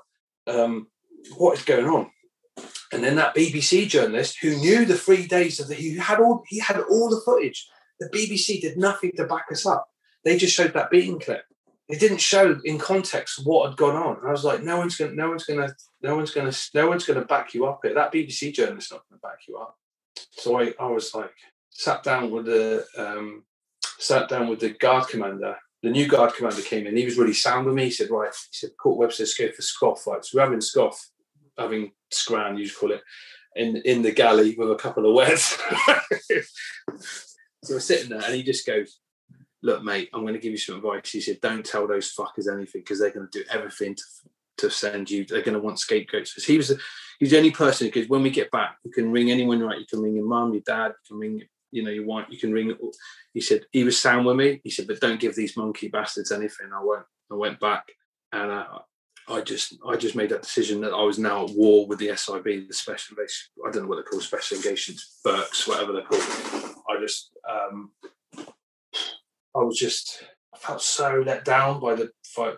um, 0.56 0.88
what 1.36 1.58
is 1.58 1.66
going 1.66 1.86
on? 1.86 2.10
And 2.94 3.04
then 3.04 3.16
that 3.16 3.36
BBC 3.36 3.88
journalist 3.88 4.38
who 4.42 4.56
knew 4.56 4.86
the 4.86 4.98
three 4.98 5.28
days 5.28 5.60
of 5.60 5.68
the 5.68 5.76
he 5.76 5.98
had 5.98 6.20
all 6.20 6.44
he 6.48 6.60
had 6.60 6.80
all 6.80 7.10
the 7.10 7.22
footage. 7.26 7.68
The 8.00 8.10
BBC 8.10 8.62
did 8.62 8.78
nothing 8.78 9.12
to 9.18 9.26
back 9.26 9.46
us 9.52 9.66
up. 9.66 9.88
They 10.24 10.38
just 10.38 10.56
showed 10.56 10.74
that 10.74 10.92
beating 10.92 11.20
clip. 11.20 11.44
It 11.90 12.00
didn't 12.00 12.22
show 12.22 12.60
in 12.64 12.78
context 12.80 13.42
what 13.44 13.70
had 13.70 13.78
gone 13.78 13.96
on. 13.96 14.18
And 14.18 14.28
I 14.28 14.32
was 14.32 14.46
like, 14.46 14.64
no 14.64 14.78
one's 14.78 14.96
gonna, 14.96 15.14
no 15.14 15.30
one's 15.30 15.46
gonna, 15.46 15.76
no 16.02 16.16
one's 16.16 16.32
gonna, 16.32 16.54
no 16.74 16.88
one's 16.88 17.06
gonna 17.06 17.26
back 17.26 17.54
you 17.54 17.66
up 17.66 17.82
here. 17.84 17.94
That 17.94 18.14
BBC 18.14 18.54
journalist's 18.54 18.92
not 18.92 19.04
gonna 19.10 19.20
back 19.20 19.40
you 19.48 19.58
up. 19.58 19.78
So 20.32 20.60
I, 20.60 20.74
I 20.80 20.88
was 20.88 21.14
like, 21.14 21.34
sat 21.70 22.04
down 22.04 22.32
with 22.32 22.46
the 22.46 22.86
um, 22.98 23.44
sat 24.00 24.30
down 24.30 24.48
with 24.48 24.60
the 24.60 24.70
guard 24.70 25.08
commander. 25.08 25.58
The 25.82 25.90
new 25.90 26.08
guard 26.08 26.34
commander 26.34 26.62
came 26.62 26.88
in. 26.88 26.96
He 26.96 27.06
was 27.06 27.18
really 27.18 27.34
sound 27.34 27.66
with 27.66 27.76
me. 27.76 27.86
He 27.86 27.92
said, 27.92 28.10
"Right," 28.10 28.30
he 28.30 28.56
said, 28.58 28.78
"Court 28.78 28.98
Webster 28.98 29.26
go 29.38 29.52
for 29.52 29.62
scoff 29.62 30.02
fights. 30.02 30.34
We're 30.34 30.42
having 30.42 30.62
scoff, 30.62 31.10
having 31.58 31.92
scran, 32.12 32.58
you 32.58 32.70
call 32.70 32.92
it, 32.92 33.02
in 33.56 33.78
in 33.78 34.02
the 34.02 34.12
galley 34.12 34.56
with 34.58 34.72
a 34.72 34.76
couple 34.76 35.06
of 35.06 35.16
wets." 35.16 35.58
so 37.64 37.74
we're 37.74 37.80
sitting 37.80 38.10
there, 38.10 38.22
and 38.24 38.34
he 38.34 38.44
just 38.44 38.66
goes, 38.66 39.00
"Look, 39.62 39.84
mate, 39.84 40.10
I'm 40.14 40.22
going 40.22 40.36
to 40.36 40.40
give 40.40 40.52
you 40.52 40.58
some 40.58 40.78
advice." 40.78 41.12
He 41.12 41.20
said, 41.20 41.42
"Don't 41.42 41.66
tell 41.66 41.88
those 41.88 42.16
fuckers 42.16 42.52
anything 42.52 42.82
because 42.82 43.00
they're 43.00 43.12
going 43.12 43.28
to 43.30 43.40
do 43.40 43.46
everything 43.50 43.96
to 43.96 44.04
to 44.58 44.70
send 44.70 45.10
you. 45.10 45.26
They're 45.26 45.42
going 45.42 45.56
to 45.56 45.60
want 45.60 45.80
scapegoats." 45.80 46.34
Because 46.34 46.46
he 46.46 46.58
was 46.58 46.74
he's 47.20 47.32
the 47.32 47.38
only 47.38 47.52
person 47.52 47.88
because 47.88 48.10
when 48.10 48.24
we 48.24 48.30
get 48.30 48.52
back, 48.52 48.78
you 48.84 48.92
can 48.92 49.12
ring 49.12 49.32
anyone, 49.32 49.62
right? 49.62 49.80
You 49.80 49.86
can 49.86 50.02
ring 50.02 50.16
your 50.16 50.26
mum, 50.26 50.54
your 50.54 50.64
dad, 50.66 50.90
you 50.90 51.08
can 51.08 51.18
ring, 51.18 51.44
you 51.72 51.84
know, 51.84 51.92
your 51.92 52.06
wife, 52.06 52.28
you 52.30 52.38
can 52.38 52.52
ring. 52.52 52.76
He 53.34 53.42
said 53.42 53.66
he 53.72 53.84
was 53.84 54.00
sound 54.00 54.26
with 54.26 54.36
me. 54.36 54.62
He 54.64 54.70
said, 54.70 54.88
but 54.88 55.00
don't 55.00 55.20
give 55.20 55.36
these 55.36 55.58
monkey 55.58 55.88
bastards 55.88 56.32
anything. 56.32 56.72
I 56.74 56.84
went, 56.84 57.04
I 57.32 57.36
went 57.36 57.60
back, 57.60 57.86
and 58.32 58.52
uh, 58.52 58.80
I 59.28 59.42
just, 59.42 59.78
I 59.88 59.96
just 59.96 60.16
made 60.16 60.30
that 60.30 60.42
decision 60.42 60.82
that 60.82 60.92
I 60.92 61.02
was 61.04 61.18
now 61.18 61.46
at 61.46 61.52
war 61.52 61.88
with 61.88 62.00
the 62.00 62.16
SIB, 62.16 62.44
the 62.44 62.74
special, 62.74 63.16
I 63.18 63.72
don't 63.72 63.84
know 63.84 63.88
what 63.88 63.96
they're 63.96 64.04
called, 64.04 64.24
special 64.24 64.58
engagements, 64.58 65.20
Burks, 65.24 65.68
whatever 65.68 65.94
they're 65.94 66.04
called. 66.04 66.76
I 66.90 67.00
just, 67.00 67.32
um, 67.50 67.92
I 69.56 69.60
was 69.60 69.78
just, 69.78 70.24
I 70.54 70.58
felt 70.58 70.82
so 70.82 71.24
let 71.26 71.46
down 71.46 71.80
by 71.80 71.96
the 71.96 72.12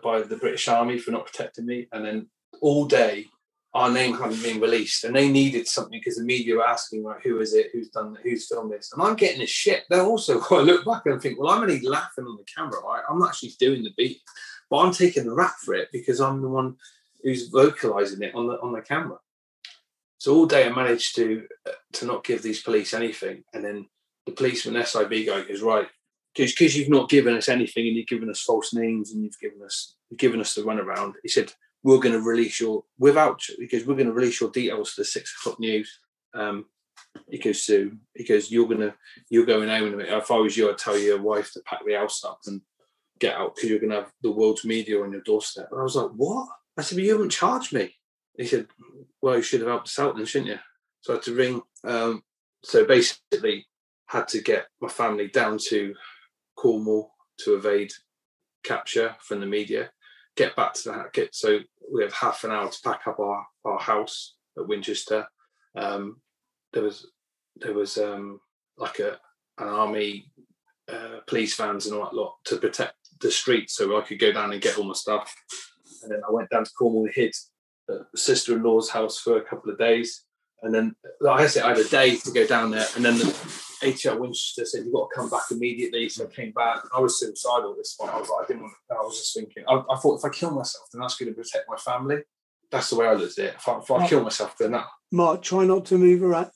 by 0.03 0.21
the 0.21 0.37
British 0.37 0.67
Army 0.67 0.97
for 0.97 1.11
not 1.11 1.25
protecting 1.25 1.65
me, 1.65 1.87
and 1.91 2.05
then 2.05 2.27
all 2.61 2.85
day 2.85 3.27
our 3.75 3.91
name 3.91 4.15
hadn't 4.15 4.41
been 4.41 4.61
released. 4.61 5.03
And 5.03 5.13
they 5.13 5.29
needed 5.29 5.67
something 5.67 5.99
because 5.99 6.15
the 6.15 6.23
media 6.23 6.55
were 6.55 6.65
asking 6.65 7.03
like 7.03 7.21
who 7.21 7.41
is 7.41 7.53
it? 7.53 7.71
Who's 7.73 7.89
done 7.89 8.17
who's 8.23 8.47
filmed 8.47 8.71
this? 8.71 8.91
And 8.93 9.01
i'm 9.01 9.15
getting 9.15 9.41
a 9.41 9.45
shit. 9.45 9.83
They're 9.89 10.01
also 10.01 10.39
i 10.51 10.61
look 10.61 10.85
back 10.85 11.05
and 11.05 11.21
think 11.21 11.39
well 11.39 11.49
i'm 11.51 11.61
only 11.61 11.81
laughing 11.81 12.25
on 12.25 12.37
the 12.37 12.45
camera 12.45 12.81
right? 12.81 13.03
I'm 13.09 13.21
actually 13.21 13.53
doing 13.59 13.83
the 13.83 13.93
beat. 13.97 14.21
But 14.69 14.77
i'm 14.77 14.93
taking 14.93 15.25
the 15.25 15.35
rap 15.35 15.55
for 15.63 15.73
it 15.73 15.89
because 15.91 16.21
i'm 16.21 16.41
the 16.41 16.49
one 16.49 16.75
who's 17.21 17.49
vocalizing 17.49 18.23
it 18.23 18.33
on 18.33 18.47
the 18.47 18.59
on 18.61 18.71
the 18.71 18.81
camera. 18.81 19.17
So 20.17 20.33
all 20.35 20.45
day 20.45 20.65
i 20.65 20.69
managed 20.69 21.15
to 21.17 21.45
uh, 21.67 21.71
to 21.93 22.05
not 22.05 22.23
give 22.23 22.41
these 22.41 22.63
police 22.63 22.93
anything. 22.93 23.43
And 23.53 23.63
then 23.63 23.87
the 24.25 24.31
policeman 24.31 24.83
sib 24.85 25.09
guy 25.09 25.43
goes 25.43 25.61
right 25.61 25.87
because 26.35 26.75
you've 26.75 26.89
not 26.89 27.09
given 27.09 27.35
us 27.35 27.49
anything 27.49 27.87
and 27.87 27.95
you've 27.95 28.07
given 28.07 28.29
us 28.29 28.41
false 28.41 28.73
names 28.73 29.11
and 29.11 29.23
you've 29.23 29.39
given 29.39 29.61
us 29.63 29.95
you've 30.09 30.19
given 30.19 30.39
us 30.39 30.53
the 30.53 30.61
runaround 30.61 31.13
he 31.23 31.29
said 31.29 31.53
we're 31.85 31.99
going 31.99 32.15
to 32.15 32.27
release 32.27 32.59
your 32.59 32.83
without 32.97 33.39
because 33.59 33.85
we're 33.85 33.93
going 33.93 34.07
to 34.07 34.13
release 34.13 34.41
your 34.41 34.49
details 34.49 34.95
to 34.95 35.01
the 35.01 35.05
six 35.05 35.35
o'clock 35.37 35.59
news. 35.59 35.99
Um, 36.33 36.65
he 37.29 37.37
goes 37.37 37.61
soon 37.61 38.01
goes, 38.27 38.51
you're 38.51 38.67
gonna 38.67 38.93
you're 39.29 39.45
going 39.45 39.69
home 39.69 39.87
in 39.87 39.93
a 39.93 39.97
minute. 39.97 40.17
If 40.17 40.31
I 40.31 40.37
was 40.37 40.57
you, 40.57 40.69
I'd 40.69 40.79
tell 40.79 40.97
your 40.97 41.21
wife 41.21 41.53
to 41.53 41.61
pack 41.61 41.79
the 41.85 41.93
house 41.93 42.23
up 42.23 42.39
and 42.47 42.61
get 43.19 43.35
out 43.35 43.55
because 43.55 43.69
you're 43.69 43.79
gonna 43.79 43.95
have 43.95 44.11
the 44.23 44.31
world's 44.31 44.65
media 44.65 45.01
on 45.01 45.11
your 45.11 45.21
doorstep. 45.21 45.67
And 45.71 45.79
I 45.79 45.83
was 45.83 45.95
like, 45.95 46.09
what? 46.15 46.49
I 46.75 46.81
said, 46.81 46.95
but 46.95 47.05
you 47.05 47.11
haven't 47.11 47.29
charged 47.29 47.71
me. 47.71 47.95
He 48.37 48.47
said, 48.47 48.67
well, 49.21 49.37
you 49.37 49.43
should 49.43 49.61
have 49.61 49.69
helped 49.69 49.87
us 49.87 49.99
out 49.99 50.17
then, 50.17 50.25
shouldn't 50.25 50.49
you? 50.49 50.59
So 51.01 51.13
I 51.13 51.15
had 51.17 51.23
to 51.23 51.35
ring. 51.35 51.61
Um, 51.83 52.23
so 52.63 52.83
basically, 52.83 53.67
had 54.07 54.27
to 54.29 54.41
get 54.41 54.65
my 54.81 54.89
family 54.89 55.27
down 55.27 55.59
to 55.69 55.93
Cornwall 56.65 57.11
to 57.39 57.55
evade 57.55 57.91
capture 58.63 59.15
from 59.21 59.39
the 59.39 59.45
media 59.45 59.91
get 60.35 60.55
back 60.55 60.73
to 60.73 60.89
that. 60.89 61.13
Get 61.13 61.35
so 61.35 61.59
we 61.93 62.03
have 62.03 62.13
half 62.13 62.43
an 62.43 62.51
hour 62.51 62.69
to 62.69 62.81
pack 62.83 63.01
up 63.07 63.19
our, 63.19 63.45
our 63.63 63.79
house 63.79 64.35
at 64.57 64.67
Winchester. 64.67 65.27
Um, 65.75 66.21
there 66.73 66.83
was 66.83 67.07
there 67.57 67.73
was 67.73 67.97
um, 67.97 68.39
like 68.77 68.99
a 68.99 69.17
an 69.57 69.67
army 69.67 70.31
uh, 70.91 71.19
police 71.27 71.55
vans 71.55 71.85
and 71.85 71.95
all 71.95 72.05
that 72.05 72.15
lot 72.15 72.35
to 72.45 72.57
protect 72.57 72.95
the 73.21 73.31
streets, 73.31 73.75
so 73.75 73.97
I 73.97 74.01
could 74.01 74.19
go 74.19 74.31
down 74.31 74.51
and 74.51 74.61
get 74.61 74.77
all 74.77 74.83
my 74.85 74.93
stuff. 74.93 75.33
And 76.03 76.11
then 76.11 76.21
I 76.27 76.31
went 76.31 76.49
down 76.49 76.65
to 76.65 76.71
Cornwall 76.77 77.05
and 77.05 77.13
hid 77.13 77.33
sister-in-law's 78.15 78.89
house 78.89 79.19
for 79.19 79.37
a 79.37 79.43
couple 79.43 79.71
of 79.71 79.77
days. 79.77 80.23
And 80.63 80.73
then 80.73 80.95
like 81.21 81.41
I 81.41 81.47
said, 81.47 81.63
I 81.63 81.69
had 81.69 81.77
a 81.77 81.87
day 81.87 82.15
to 82.15 82.31
go 82.31 82.45
down 82.47 82.71
there, 82.71 82.87
and 82.95 83.05
then 83.05 83.17
the, 83.17 83.25
ATR 83.85 84.19
Winchester 84.19 84.65
said, 84.65 84.83
You've 84.83 84.93
got 84.93 85.09
to 85.09 85.15
come 85.15 85.29
back 85.29 85.43
immediately. 85.51 86.09
So 86.09 86.25
I 86.25 86.27
came 86.27 86.51
back. 86.51 86.79
I 86.95 86.99
was 86.99 87.19
suicidal 87.19 87.71
at 87.71 87.77
this 87.77 87.95
point. 87.95 88.13
I 88.13 88.19
was 88.19 88.29
like, 88.29 88.45
I 88.45 88.47
didn't 88.47 88.63
want 88.63 88.73
to, 88.89 88.95
I 88.95 89.01
was 89.01 89.17
just 89.17 89.35
thinking, 89.35 89.63
I, 89.67 89.81
I, 89.89 89.97
thought 89.97 90.19
if 90.19 90.25
I 90.25 90.29
kill 90.29 90.51
myself, 90.51 90.85
then 90.91 91.01
that's 91.01 91.15
going 91.15 91.33
to 91.33 91.35
protect 91.35 91.69
my 91.69 91.77
family. 91.77 92.23
That's 92.71 92.89
the 92.89 92.97
way 92.97 93.07
I 93.07 93.13
looked 93.13 93.37
at 93.39 93.45
it. 93.45 93.55
If 93.55 93.67
I, 93.67 93.77
if 93.77 93.91
I 93.91 94.07
kill 94.07 94.23
myself, 94.23 94.57
then 94.57 94.71
that. 94.71 94.87
Mark, 95.11 95.43
try 95.43 95.65
not 95.65 95.85
to 95.85 95.97
move 95.97 96.23
around. 96.23 96.49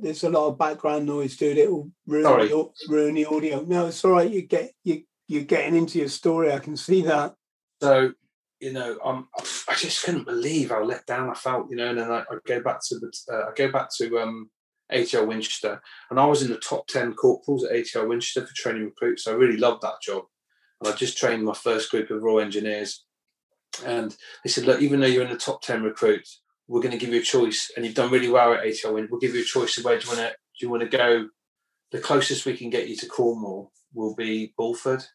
There's 0.00 0.24
a 0.24 0.30
lot 0.30 0.48
of 0.48 0.58
background 0.58 1.06
noise, 1.06 1.36
dude. 1.36 1.58
It'll 1.58 1.90
ruin, 2.06 2.24
Sorry. 2.24 2.48
The, 2.48 2.70
ruin 2.88 3.14
the 3.14 3.26
audio. 3.26 3.62
No, 3.62 3.86
it's 3.86 4.04
all 4.04 4.12
right. 4.12 4.30
You 4.30 4.42
get, 4.42 4.70
you, 4.84 5.02
you're 5.28 5.42
getting 5.42 5.76
into 5.76 5.98
your 5.98 6.08
story. 6.08 6.52
I 6.52 6.60
can 6.60 6.76
see 6.76 7.02
that. 7.02 7.34
So, 7.82 8.12
you 8.60 8.72
know, 8.72 8.96
um, 9.04 9.28
I 9.68 9.74
just 9.74 10.04
couldn't 10.04 10.24
believe 10.24 10.70
how 10.70 10.82
let 10.82 11.04
down 11.04 11.28
I 11.28 11.34
felt, 11.34 11.68
you 11.68 11.76
know, 11.76 11.90
and 11.90 11.98
then 11.98 12.10
I, 12.10 12.20
I 12.20 12.38
go 12.46 12.62
back 12.62 12.78
to 12.88 12.98
the, 12.98 13.12
uh, 13.30 13.50
I 13.50 13.54
go 13.54 13.70
back 13.70 13.88
to, 13.98 14.18
um, 14.18 14.48
ATR 14.92 15.26
Winchester, 15.26 15.82
and 16.10 16.20
I 16.20 16.26
was 16.26 16.42
in 16.42 16.50
the 16.50 16.58
top 16.58 16.86
ten 16.86 17.14
corporals 17.14 17.64
at 17.64 17.72
ATR 17.72 18.08
Winchester 18.08 18.46
for 18.46 18.54
training 18.54 18.84
recruits. 18.84 19.26
I 19.26 19.32
really 19.32 19.56
loved 19.56 19.82
that 19.82 20.00
job. 20.02 20.24
And 20.80 20.92
I 20.92 20.96
just 20.96 21.18
trained 21.18 21.44
my 21.44 21.54
first 21.54 21.90
group 21.90 22.10
of 22.10 22.22
Royal 22.22 22.40
Engineers, 22.40 23.04
and 23.84 24.16
they 24.44 24.50
said, 24.50 24.64
"Look, 24.64 24.80
even 24.80 25.00
though 25.00 25.06
you're 25.06 25.24
in 25.24 25.30
the 25.30 25.36
top 25.36 25.62
ten 25.62 25.82
recruits, 25.82 26.42
we're 26.68 26.82
going 26.82 26.92
to 26.92 26.98
give 26.98 27.12
you 27.12 27.20
a 27.20 27.24
choice, 27.24 27.70
and 27.74 27.84
you've 27.84 27.94
done 27.94 28.10
really 28.10 28.28
well 28.28 28.52
at 28.52 28.64
ATR 28.64 28.92
Winchester. 28.92 29.08
We'll 29.10 29.20
give 29.20 29.34
you 29.34 29.42
a 29.42 29.44
choice 29.44 29.78
of 29.78 29.84
where 29.84 29.98
do 29.98 30.04
you 30.04 30.16
want 30.16 30.20
to 30.20 30.30
do 30.30 30.66
you 30.66 30.70
want 30.70 30.82
to 30.82 30.96
go? 30.96 31.28
The 31.92 32.00
closest 32.00 32.46
we 32.46 32.56
can 32.56 32.70
get 32.70 32.88
you 32.88 32.96
to 32.96 33.06
Cornwall 33.06 33.72
will 33.94 34.14
be 34.14 34.54
Bulford 34.58 35.06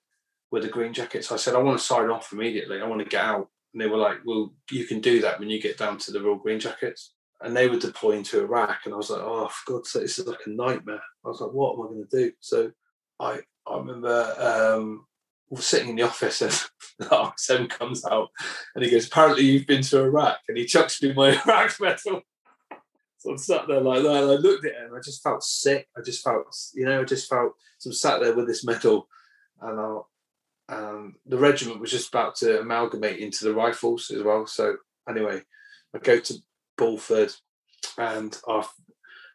with 0.52 0.64
the 0.64 0.69
Green 0.69 0.93
Jackets." 0.93 1.31
I 1.31 1.38
said, 1.38 1.56
"I 1.56 1.60
want 1.60 1.80
to 1.80 1.85
sign 1.85 2.10
off 2.10 2.34
immediately. 2.34 2.81
I 2.81 2.88
want 2.88 3.02
to 3.02 3.10
get 3.10 3.23
out." 3.23 3.49
And 3.73 3.81
they 3.81 3.88
were 3.88 3.98
like, 3.98 4.18
"Well, 4.26 4.53
you 4.69 4.85
can 4.85 4.99
do 4.99 5.22
that 5.22 5.39
when 5.39 5.49
you 5.49 5.61
get 5.61 5.77
down 5.77 5.98
to 5.99 6.11
the 6.11 6.22
Royal 6.22 6.35
Green 6.35 6.60
Jackets." 6.60 7.14
And 7.43 7.55
they 7.55 7.68
were 7.68 7.80
deploying 7.80 8.23
to 8.23 8.41
Iraq, 8.41 8.80
and 8.85 8.93
I 8.93 8.97
was 8.97 9.09
like, 9.09 9.22
"Oh, 9.22 9.47
for 9.47 9.73
God's 9.73 9.91
sake, 9.91 10.03
this 10.03 10.19
is 10.19 10.27
like 10.27 10.45
a 10.45 10.49
nightmare." 10.49 11.01
I 11.26 11.27
was 11.27 11.41
like, 11.41 11.51
"What 11.51 11.73
am 11.73 11.81
I 11.81 11.88
going 11.88 12.07
to 12.07 12.18
do?" 12.18 12.31
So, 12.39 12.72
I 13.19 13.39
I 13.68 13.77
remember 13.77 14.35
um, 14.77 15.05
sitting 15.59 15.89
in 15.89 15.95
the 15.95 16.03
office, 16.03 16.41
and 16.41 16.51
the 16.99 17.05
RSM 17.05 17.69
comes 17.69 18.05
out, 18.05 18.30
and 18.76 18.84
he 18.84 18.91
goes, 18.91 19.07
"Apparently, 19.07 19.45
you've 19.45 19.68
been 19.68 19.81
to 19.84 20.03
Iraq," 20.03 20.39
and 20.47 20.57
he 20.57 20.65
chucks 20.65 21.01
me 21.01 21.13
my 21.13 21.41
Iraq 21.45 21.80
medal. 21.80 22.22
So 23.18 23.30
I'm 23.30 23.38
sat 23.38 23.68
there 23.68 23.81
like 23.81 24.01
that, 24.01 24.23
and 24.23 24.31
I 24.31 24.35
looked 24.35 24.65
at 24.65 24.73
him, 24.73 24.95
I 24.95 24.99
just 24.99 25.22
felt 25.22 25.43
sick. 25.43 25.88
I 25.95 26.01
just 26.01 26.23
felt, 26.23 26.55
you 26.73 26.85
know, 26.85 27.01
I 27.01 27.03
just 27.03 27.30
felt. 27.30 27.53
So 27.77 27.89
I'm 27.89 27.93
sat 27.93 28.19
there 28.19 28.34
with 28.34 28.47
this 28.47 28.65
medal, 28.65 29.07
and 29.61 29.80
I, 29.80 29.99
um, 30.69 31.15
the 31.27 31.38
regiment 31.38 31.80
was 31.80 31.91
just 31.91 32.09
about 32.09 32.35
to 32.38 32.61
amalgamate 32.61 33.19
into 33.19 33.45
the 33.45 33.53
rifles 33.53 34.09
as 34.09 34.23
well. 34.23 34.47
So 34.47 34.77
anyway, 35.07 35.41
I 35.93 35.99
go 35.99 36.19
to 36.19 36.34
Bulford, 36.77 37.34
and 37.98 38.38
I 38.48 38.65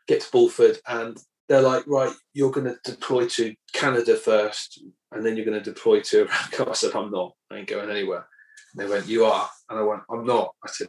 get 0.08 0.22
to 0.22 0.30
Bulford, 0.30 0.78
and 0.88 1.18
they're 1.48 1.62
like, 1.62 1.86
right, 1.86 2.12
you're 2.34 2.50
going 2.50 2.66
to 2.66 2.78
deploy 2.84 3.28
to 3.28 3.54
Canada 3.72 4.16
first, 4.16 4.82
and 5.12 5.24
then 5.24 5.36
you're 5.36 5.46
going 5.46 5.62
to 5.62 5.72
deploy 5.72 6.00
to 6.00 6.22
Iraq. 6.22 6.60
I 6.68 6.72
said, 6.72 6.94
I'm 6.94 7.10
not. 7.10 7.32
I 7.50 7.58
ain't 7.58 7.68
going 7.68 7.90
anywhere. 7.90 8.26
And 8.74 8.86
they 8.86 8.90
went, 8.90 9.06
you 9.06 9.24
are, 9.24 9.48
and 9.70 9.78
I 9.78 9.82
went, 9.82 10.02
I'm 10.10 10.24
not. 10.24 10.54
I 10.64 10.68
said, 10.68 10.88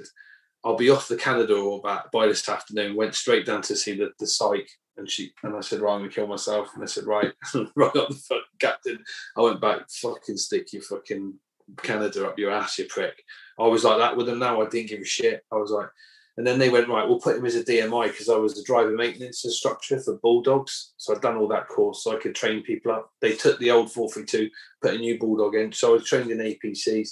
I'll 0.63 0.75
be 0.75 0.89
off 0.89 1.07
the 1.07 1.15
Canada 1.15 1.55
or 1.55 1.81
back 1.81 2.11
by 2.11 2.27
this 2.27 2.47
afternoon. 2.49 2.95
Went 2.95 3.15
straight 3.15 3.45
down 3.45 3.61
to 3.63 3.75
see 3.75 3.95
the, 3.95 4.09
the 4.19 4.27
psych, 4.27 4.67
and 4.97 5.09
she 5.09 5.31
and 5.43 5.55
I 5.55 5.61
said, 5.61 5.79
right, 5.79 5.93
I'm 5.93 6.01
gonna 6.01 6.11
kill 6.11 6.27
myself. 6.27 6.69
And 6.73 6.83
I 6.83 6.87
said, 6.87 7.05
right, 7.05 7.31
right 7.75 7.95
up 7.95 8.09
the 8.09 8.15
fucking 8.15 8.43
captain. 8.59 9.03
I 9.37 9.41
went 9.41 9.61
back, 9.61 9.89
fucking 9.89 10.37
stick 10.37 10.73
your 10.73 10.81
fucking 10.81 11.35
Canada 11.81 12.27
up 12.27 12.39
your 12.39 12.51
ass, 12.51 12.79
you 12.79 12.85
prick. 12.85 13.23
I 13.59 13.67
was 13.67 13.83
like 13.83 13.99
that 13.99 14.17
with 14.17 14.25
them 14.25 14.39
now. 14.39 14.61
I 14.61 14.67
didn't 14.67 14.89
give 14.89 15.01
a 15.01 15.05
shit. 15.05 15.43
I 15.51 15.55
was 15.55 15.71
like, 15.71 15.89
and 16.37 16.45
then 16.45 16.59
they 16.59 16.69
went, 16.69 16.87
right, 16.87 17.07
we'll 17.07 17.19
put 17.19 17.37
him 17.37 17.45
as 17.45 17.55
a 17.55 17.63
DMI 17.63 18.09
because 18.09 18.29
I 18.29 18.37
was 18.37 18.53
the 18.53 18.63
driver 18.63 18.91
maintenance 18.91 19.43
instructor 19.43 19.99
for 19.99 20.19
Bulldogs. 20.19 20.93
So 20.97 21.15
I'd 21.15 21.21
done 21.21 21.35
all 21.35 21.47
that 21.47 21.67
course 21.67 22.03
so 22.03 22.15
I 22.15 22.19
could 22.19 22.35
train 22.35 22.61
people 22.61 22.91
up. 22.91 23.11
They 23.21 23.35
took 23.35 23.57
the 23.57 23.71
old 23.71 23.91
432, 23.91 24.49
put 24.81 24.93
a 24.93 24.97
new 24.99 25.17
Bulldog 25.17 25.55
in. 25.55 25.71
So 25.71 25.89
I 25.89 25.93
was 25.93 26.05
trained 26.05 26.29
in 26.29 26.37
APCs. 26.37 27.09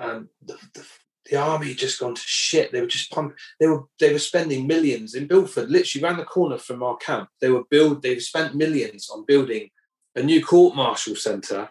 And 0.00 0.10
um, 0.10 0.28
the, 0.44 0.58
the, 0.74 0.84
the 1.30 1.36
army 1.36 1.68
had 1.68 1.78
just 1.78 2.00
gone 2.00 2.16
to 2.16 2.22
shit. 2.24 2.72
They 2.72 2.80
were 2.80 2.88
just 2.88 3.12
pumping. 3.12 3.36
They 3.60 3.68
were 3.68 3.84
they 4.00 4.12
were 4.12 4.18
spending 4.18 4.66
millions 4.66 5.14
in 5.14 5.28
Bulford, 5.28 5.70
literally 5.70 6.04
around 6.04 6.18
the 6.18 6.24
corner 6.24 6.58
from 6.58 6.82
our 6.82 6.96
camp. 6.96 7.28
They 7.40 7.50
were 7.50 7.64
build. 7.70 8.02
They've 8.02 8.20
spent 8.20 8.56
millions 8.56 9.08
on 9.08 9.24
building 9.24 9.70
a 10.16 10.22
new 10.22 10.44
court 10.44 10.74
martial 10.74 11.14
centre 11.14 11.70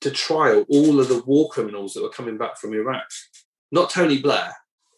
to 0.00 0.10
trial 0.10 0.66
all 0.68 1.00
of 1.00 1.08
the 1.08 1.22
war 1.22 1.48
criminals 1.48 1.94
that 1.94 2.02
were 2.02 2.10
coming 2.10 2.36
back 2.36 2.58
from 2.58 2.74
Iraq. 2.74 3.04
Not 3.72 3.90
Tony 3.90 4.20
Blair, 4.20 4.52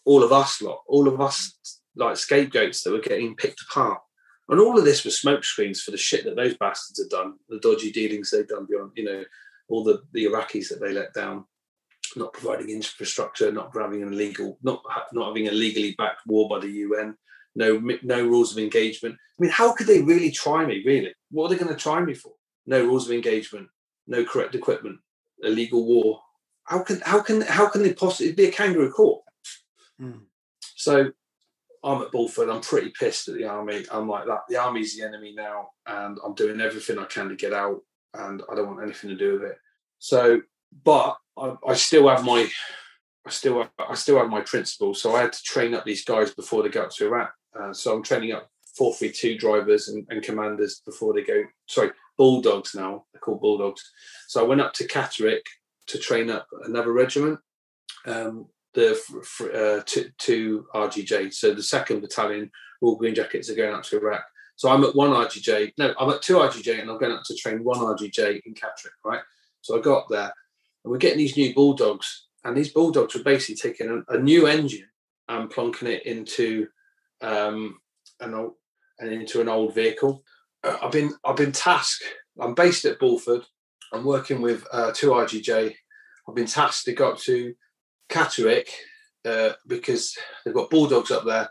all 0.06 0.22
of 0.22 0.32
us 0.32 0.62
lot, 0.62 0.82
all 0.86 1.08
of 1.08 1.20
us 1.20 1.58
like 1.94 2.16
scapegoats 2.16 2.82
that 2.82 2.92
were 2.92 3.00
getting 3.00 3.36
picked 3.36 3.60
apart. 3.68 4.00
And 4.48 4.60
all 4.60 4.78
of 4.78 4.84
this 4.84 5.04
was 5.04 5.20
smokescreens 5.20 5.80
for 5.80 5.90
the 5.90 5.96
shit 5.96 6.24
that 6.24 6.36
those 6.36 6.56
bastards 6.56 7.00
had 7.00 7.10
done, 7.10 7.34
the 7.48 7.58
dodgy 7.58 7.90
dealings 7.90 8.30
they'd 8.30 8.46
done 8.46 8.66
beyond, 8.70 8.92
you 8.94 9.04
know, 9.04 9.24
all 9.68 9.82
the, 9.82 10.02
the 10.12 10.26
Iraqis 10.26 10.68
that 10.68 10.80
they 10.80 10.92
let 10.92 11.12
down, 11.12 11.44
not 12.14 12.32
providing 12.32 12.70
infrastructure, 12.70 13.50
not 13.50 13.72
having 13.76 14.02
an 14.02 14.12
illegal, 14.12 14.56
not 14.62 14.82
not 15.12 15.28
having 15.28 15.48
a 15.48 15.52
legally 15.52 15.96
backed 15.98 16.20
war 16.26 16.48
by 16.48 16.60
the 16.60 16.70
UN, 16.70 17.16
no 17.56 17.82
no 18.02 18.22
rules 18.22 18.52
of 18.52 18.62
engagement. 18.62 19.16
I 19.16 19.42
mean, 19.42 19.50
how 19.50 19.72
could 19.72 19.88
they 19.88 20.02
really 20.02 20.30
try 20.30 20.64
me? 20.64 20.84
Really, 20.86 21.12
what 21.32 21.46
are 21.46 21.48
they 21.48 21.60
going 21.60 21.74
to 21.74 21.82
try 21.82 22.00
me 22.00 22.14
for? 22.14 22.32
No 22.66 22.84
rules 22.84 23.06
of 23.06 23.12
engagement, 23.12 23.68
no 24.06 24.24
correct 24.24 24.54
equipment, 24.54 25.00
illegal 25.42 25.84
war. 25.84 26.20
How 26.62 26.84
can 26.84 27.00
how 27.00 27.20
can 27.20 27.40
how 27.40 27.68
can 27.68 27.82
they 27.82 27.92
possibly 27.92 28.32
be 28.32 28.46
a 28.46 28.52
kangaroo 28.52 28.92
court? 28.92 29.25
Mm. 30.00 30.20
So 30.74 31.10
I'm 31.84 32.02
at 32.02 32.12
Bulford. 32.12 32.52
I'm 32.52 32.60
pretty 32.60 32.92
pissed 32.98 33.28
at 33.28 33.34
the 33.34 33.44
army. 33.44 33.84
I'm 33.90 34.08
like 34.08 34.26
that. 34.26 34.40
The 34.48 34.56
army's 34.56 34.96
the 34.96 35.04
enemy 35.04 35.34
now, 35.36 35.68
and 35.86 36.18
I'm 36.24 36.34
doing 36.34 36.60
everything 36.60 36.98
I 36.98 37.04
can 37.04 37.28
to 37.28 37.36
get 37.36 37.52
out, 37.52 37.80
and 38.14 38.42
I 38.50 38.54
don't 38.54 38.66
want 38.66 38.82
anything 38.82 39.10
to 39.10 39.16
do 39.16 39.34
with 39.34 39.50
it. 39.50 39.58
So, 39.98 40.40
but 40.84 41.16
I, 41.38 41.54
I 41.66 41.74
still 41.74 42.08
have 42.08 42.24
my, 42.24 42.48
I 43.26 43.30
still, 43.30 43.68
I 43.78 43.94
still 43.94 44.18
have 44.18 44.28
my 44.28 44.40
principles. 44.40 45.00
So 45.00 45.14
I 45.14 45.22
had 45.22 45.32
to 45.32 45.42
train 45.42 45.74
up 45.74 45.84
these 45.84 46.04
guys 46.04 46.34
before 46.34 46.62
they 46.62 46.68
go 46.68 46.82
up 46.82 46.90
to 46.90 47.06
Iraq. 47.06 47.32
Uh, 47.58 47.72
so 47.72 47.94
I'm 47.94 48.02
training 48.02 48.32
up 48.32 48.50
four 48.76 48.92
three 48.94 49.10
two 49.10 49.38
drivers 49.38 49.88
and, 49.88 50.06
and 50.10 50.22
commanders 50.22 50.82
before 50.84 51.14
they 51.14 51.22
go. 51.22 51.44
Sorry, 51.66 51.90
bulldogs 52.18 52.74
now. 52.74 53.04
They're 53.12 53.20
called 53.20 53.40
bulldogs. 53.40 53.82
So 54.28 54.44
I 54.44 54.46
went 54.46 54.60
up 54.60 54.72
to 54.74 54.88
Catterick 54.88 55.40
to 55.86 55.98
train 55.98 56.30
up 56.30 56.46
another 56.64 56.92
regiment. 56.92 57.38
Um, 58.06 58.48
the 58.76 58.92
uh, 59.52 59.82
to, 59.84 60.10
to 60.18 60.66
RGJ. 60.74 61.34
So 61.34 61.52
the 61.52 61.62
second 61.62 62.02
battalion, 62.02 62.50
all 62.80 62.96
Green 62.96 63.14
Jackets, 63.14 63.50
are 63.50 63.56
going 63.56 63.74
up 63.74 63.82
to 63.84 63.96
Iraq. 63.96 64.22
So 64.54 64.70
I'm 64.70 64.84
at 64.84 64.94
one 64.94 65.10
RGJ. 65.10 65.72
No, 65.78 65.94
I'm 65.98 66.10
at 66.10 66.22
two 66.22 66.34
RGJ, 66.34 66.80
and 66.80 66.90
I'm 66.90 66.98
going 66.98 67.12
up 67.12 67.24
to 67.24 67.34
train 67.34 67.64
one 67.64 67.78
RGJ 67.78 68.42
in 68.44 68.54
Catterick. 68.54 68.92
Right. 69.04 69.20
So 69.62 69.76
I 69.76 69.82
got 69.82 69.98
up 69.98 70.06
there, 70.10 70.32
and 70.84 70.92
we're 70.92 70.98
getting 70.98 71.18
these 71.18 71.36
new 71.36 71.52
bulldogs, 71.54 72.26
and 72.44 72.56
these 72.56 72.72
bulldogs 72.72 73.14
were 73.14 73.24
basically 73.24 73.56
taking 73.56 74.04
a, 74.08 74.14
a 74.14 74.18
new 74.18 74.46
engine 74.46 74.88
and 75.28 75.50
plonking 75.50 75.88
it 75.88 76.06
into 76.06 76.68
um, 77.22 77.78
an 78.20 78.34
old 78.34 78.52
and 78.98 79.10
into 79.10 79.40
an 79.40 79.48
old 79.48 79.74
vehicle. 79.74 80.22
Uh, 80.62 80.76
I've 80.82 80.92
been 80.92 81.14
I've 81.24 81.36
been 81.36 81.52
tasked. 81.52 82.04
I'm 82.38 82.54
based 82.54 82.84
at 82.84 83.00
Bulford. 83.00 83.44
I'm 83.92 84.04
working 84.04 84.42
with 84.42 84.66
uh, 84.70 84.92
two 84.94 85.10
RGJ. 85.10 85.74
I've 86.28 86.34
been 86.34 86.46
tasked 86.46 86.84
to 86.84 86.92
go 86.92 87.12
up 87.12 87.18
to 87.20 87.54
Catterick 88.08 88.68
uh, 89.24 89.52
because 89.66 90.16
they've 90.44 90.54
got 90.54 90.70
bulldogs 90.70 91.10
up 91.10 91.24
there 91.24 91.48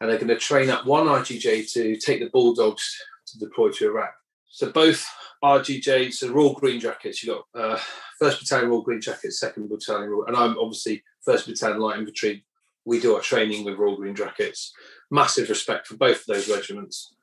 and 0.00 0.10
they're 0.10 0.18
going 0.18 0.28
to 0.28 0.36
train 0.36 0.70
up 0.70 0.86
one 0.86 1.06
RGJ 1.06 1.72
to 1.72 1.96
take 1.96 2.20
the 2.20 2.30
bulldogs 2.30 2.96
to 3.28 3.38
deploy 3.38 3.70
to 3.70 3.86
Iraq. 3.86 4.12
So 4.48 4.70
both 4.70 5.06
RGJs, 5.42 6.14
so 6.14 6.32
Royal 6.32 6.54
Green 6.54 6.80
Jackets, 6.80 7.22
you've 7.22 7.36
got 7.36 7.60
uh, 7.60 7.78
First 8.18 8.40
Battalion 8.40 8.70
Royal 8.70 8.82
Green 8.82 9.00
Jackets, 9.00 9.40
Second 9.40 9.68
Battalion, 9.68 10.10
Royal, 10.10 10.26
and 10.26 10.36
I'm 10.36 10.58
obviously 10.58 11.02
First 11.24 11.46
Battalion 11.46 11.80
Light 11.80 11.98
Infantry. 11.98 12.44
We 12.84 13.00
do 13.00 13.14
our 13.16 13.20
training 13.20 13.64
with 13.64 13.78
Royal 13.78 13.96
Green 13.96 14.14
Jackets. 14.14 14.72
Massive 15.10 15.48
respect 15.48 15.86
for 15.86 15.96
both 15.96 16.20
of 16.20 16.26
those 16.26 16.48
regiments. 16.48 17.14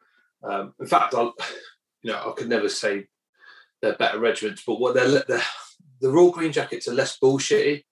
Um, 0.44 0.74
in 0.80 0.88
fact, 0.88 1.16
I, 1.16 1.24
you 2.02 2.12
know, 2.12 2.20
I 2.30 2.34
could 2.36 2.50
never 2.50 2.70
say 2.70 3.08
they're 3.82 3.96
better 3.96 4.20
regiments, 4.20 4.64
but 4.66 4.80
what 4.80 4.94
they're, 4.94 5.24
they're 5.28 5.42
the 6.02 6.10
Royal 6.10 6.32
Green 6.32 6.52
Jackets 6.52 6.88
are 6.88 6.94
less 6.94 7.18
bullshitty 7.18 7.84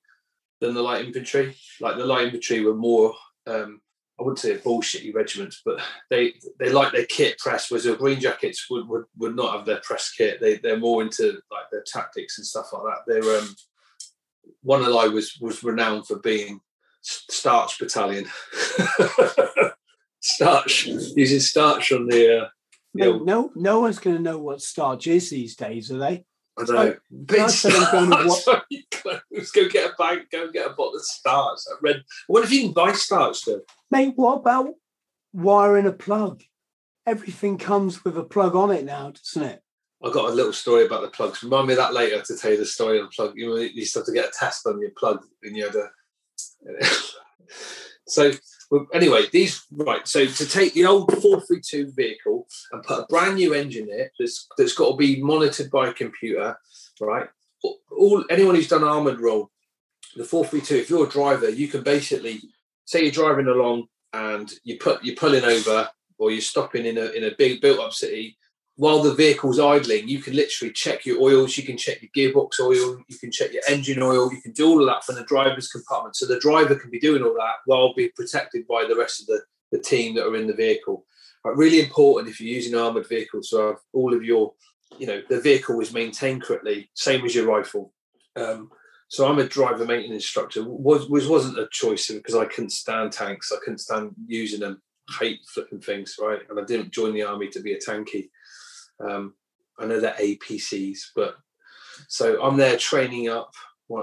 than 0.61 0.73
the 0.73 0.81
light 0.81 1.05
infantry. 1.05 1.55
Like 1.81 1.97
the 1.97 2.05
light 2.05 2.25
infantry 2.25 2.63
were 2.63 2.75
more, 2.75 3.13
um, 3.47 3.81
I 4.19 4.23
wouldn't 4.23 4.39
say 4.39 4.57
bullshitty 4.57 5.13
regiments, 5.13 5.61
but 5.65 5.81
they 6.09 6.35
they 6.59 6.69
like 6.69 6.93
their 6.93 7.07
kit 7.07 7.39
press, 7.39 7.69
whereas 7.69 7.85
the 7.85 7.95
Green 7.95 8.19
Jackets 8.19 8.69
would, 8.69 8.87
would, 8.87 9.05
would 9.17 9.35
not 9.35 9.57
have 9.57 9.65
their 9.65 9.81
press 9.83 10.11
kit. 10.11 10.39
They 10.39 10.57
they're 10.57 10.77
more 10.77 11.01
into 11.01 11.39
like 11.51 11.69
their 11.71 11.83
tactics 11.85 12.37
and 12.37 12.45
stuff 12.45 12.71
like 12.71 12.83
that. 12.83 12.99
They're 13.07 13.39
um, 13.39 13.55
one 14.61 14.81
of 14.81 14.95
I 14.95 15.07
was 15.07 15.37
was 15.41 15.63
renowned 15.63 16.05
for 16.07 16.19
being 16.19 16.61
starch 17.01 17.79
battalion. 17.79 18.25
starch 20.19 20.85
using 20.85 21.39
starch 21.39 21.91
on 21.91 22.07
the. 22.07 22.43
Uh, 22.43 22.47
no, 22.93 23.19
no, 23.19 23.51
no 23.55 23.79
one's 23.79 23.99
going 23.99 24.17
to 24.17 24.21
know 24.21 24.37
what 24.37 24.61
starch 24.61 25.07
is 25.07 25.29
these 25.29 25.55
days, 25.55 25.91
are 25.91 25.97
they? 25.97 26.25
I 26.61 26.65
don't 26.65 26.75
know. 26.75 26.95
Big 27.25 27.49
starch. 27.49 28.45
Let's 29.31 29.51
go 29.51 29.67
get 29.67 29.91
a 29.91 29.93
bag, 29.97 30.19
go 30.31 30.51
get 30.51 30.67
a 30.67 30.69
bottle 30.69 30.95
of 30.95 31.01
starch. 31.03 31.59
Red. 31.81 32.03
What 32.27 32.43
if 32.43 32.51
you 32.51 32.63
can 32.63 32.73
buy 32.73 32.91
starch 32.93 33.43
though? 33.45 33.61
Mate, 33.89 34.13
what 34.15 34.39
about 34.39 34.69
wiring 35.33 35.87
a 35.87 35.91
plug? 35.91 36.43
Everything 37.05 37.57
comes 37.57 38.05
with 38.05 38.17
a 38.17 38.23
plug 38.23 38.55
on 38.55 38.71
it 38.71 38.85
now, 38.85 39.11
doesn't 39.11 39.49
it? 39.49 39.61
I've 40.03 40.13
got 40.13 40.29
a 40.29 40.33
little 40.33 40.53
story 40.53 40.85
about 40.85 41.01
the 41.01 41.09
plugs. 41.09 41.43
Remind 41.43 41.67
me 41.67 41.75
that 41.75 41.93
later 41.93 42.21
to 42.21 42.37
tell 42.37 42.51
you 42.51 42.57
the 42.57 42.65
story 42.65 42.99
on 42.99 43.05
the 43.05 43.11
plug. 43.11 43.33
You, 43.35 43.49
know, 43.49 43.55
you 43.55 43.69
used 43.73 43.93
to 43.93 43.99
have 43.99 44.05
to 44.07 44.13
get 44.13 44.29
a 44.29 44.31
test 44.37 44.65
on 44.65 44.81
your 44.81 44.91
plug 44.97 45.23
and 45.43 45.55
you 45.55 45.65
had 45.65 45.75
a. 45.75 45.89
so 48.07 48.31
well, 48.71 48.87
anyway, 48.93 49.25
these 49.31 49.65
right. 49.71 50.07
So 50.07 50.25
to 50.25 50.47
take 50.47 50.73
the 50.73 50.85
old 50.85 51.11
432 51.11 51.91
vehicle 51.91 52.47
and 52.71 52.81
put 52.81 53.01
a 53.01 53.05
brand 53.07 53.35
new 53.35 53.53
engine 53.53 53.89
in 53.89 53.99
it 53.99 54.13
that's 54.17 54.47
that's 54.57 54.73
got 54.73 54.91
to 54.91 54.97
be 54.97 55.21
monitored 55.21 55.69
by 55.69 55.89
a 55.89 55.93
computer, 55.93 56.57
right? 57.01 57.27
All 57.91 58.23
anyone 58.29 58.55
who's 58.55 58.69
done 58.69 58.85
armored 58.85 59.19
role, 59.19 59.51
the 60.15 60.23
432, 60.23 60.75
if 60.75 60.89
you're 60.89 61.05
a 61.05 61.09
driver, 61.09 61.49
you 61.49 61.67
can 61.67 61.83
basically 61.83 62.41
say 62.85 63.03
you're 63.03 63.11
driving 63.11 63.47
along 63.47 63.87
and 64.13 64.51
you 64.63 64.77
put 64.79 65.03
you're 65.03 65.17
pulling 65.17 65.43
over 65.43 65.89
or 66.17 66.31
you're 66.31 66.39
stopping 66.39 66.85
in 66.85 66.97
a 66.97 67.07
in 67.11 67.25
a 67.25 67.35
big 67.37 67.59
built 67.59 67.79
up 67.79 67.91
city, 67.91 68.37
while 68.81 69.03
the 69.03 69.13
vehicle's 69.13 69.59
idling, 69.59 70.07
you 70.07 70.23
can 70.23 70.35
literally 70.35 70.73
check 70.73 71.05
your 71.05 71.21
oils, 71.21 71.55
you 71.55 71.61
can 71.61 71.77
check 71.77 71.99
your 72.01 72.09
gearbox 72.17 72.59
oil, 72.59 72.99
you 73.07 73.15
can 73.19 73.31
check 73.31 73.53
your 73.53 73.61
engine 73.69 74.01
oil, 74.01 74.33
you 74.33 74.41
can 74.41 74.53
do 74.53 74.67
all 74.67 74.79
of 74.79 74.87
that 74.87 75.03
from 75.03 75.13
the 75.13 75.23
driver's 75.25 75.67
compartment. 75.67 76.15
So 76.15 76.25
the 76.25 76.39
driver 76.39 76.73
can 76.73 76.89
be 76.89 76.99
doing 76.99 77.21
all 77.21 77.35
that 77.35 77.57
while 77.65 77.93
being 77.93 78.09
protected 78.15 78.65
by 78.67 78.85
the 78.89 78.95
rest 78.95 79.21
of 79.21 79.27
the, 79.27 79.41
the 79.71 79.77
team 79.77 80.15
that 80.15 80.25
are 80.25 80.35
in 80.35 80.47
the 80.47 80.55
vehicle. 80.55 81.05
But 81.43 81.57
really 81.57 81.79
important 81.79 82.31
if 82.31 82.41
you're 82.41 82.55
using 82.55 82.73
armored 82.73 83.07
vehicles 83.07 83.49
to 83.49 83.57
have 83.57 83.75
all 83.93 84.15
of 84.15 84.23
your, 84.23 84.53
you 84.97 85.05
know, 85.05 85.21
the 85.29 85.39
vehicle 85.39 85.79
is 85.79 85.93
maintained 85.93 86.41
correctly, 86.41 86.89
same 86.95 87.23
as 87.23 87.35
your 87.35 87.45
rifle. 87.45 87.93
Um, 88.35 88.71
so 89.09 89.27
I'm 89.27 89.37
a 89.37 89.47
driver 89.47 89.85
maintenance 89.85 90.23
instructor. 90.23 90.63
Was, 90.63 91.07
was 91.07 91.27
wasn't 91.27 91.59
a 91.59 91.67
choice 91.71 92.09
because 92.09 92.33
I 92.33 92.45
couldn't 92.45 92.71
stand 92.71 93.11
tanks. 93.11 93.51
I 93.51 93.59
couldn't 93.63 93.77
stand 93.77 94.15
using 94.25 94.61
them. 94.61 94.81
Hate 95.19 95.41
flipping 95.53 95.81
things, 95.81 96.15
right? 96.19 96.39
And 96.49 96.59
I 96.59 96.63
didn't 96.63 96.91
join 96.91 97.13
the 97.13 97.23
army 97.23 97.47
to 97.49 97.59
be 97.59 97.73
a 97.73 97.79
tanky. 97.79 98.29
Um, 99.03 99.33
I 99.79 99.85
know 99.85 99.99
they're 99.99 100.13
APCs, 100.13 100.99
but 101.15 101.35
so 102.07 102.41
I'm 102.41 102.57
there 102.57 102.77
training 102.77 103.29
up 103.29 103.53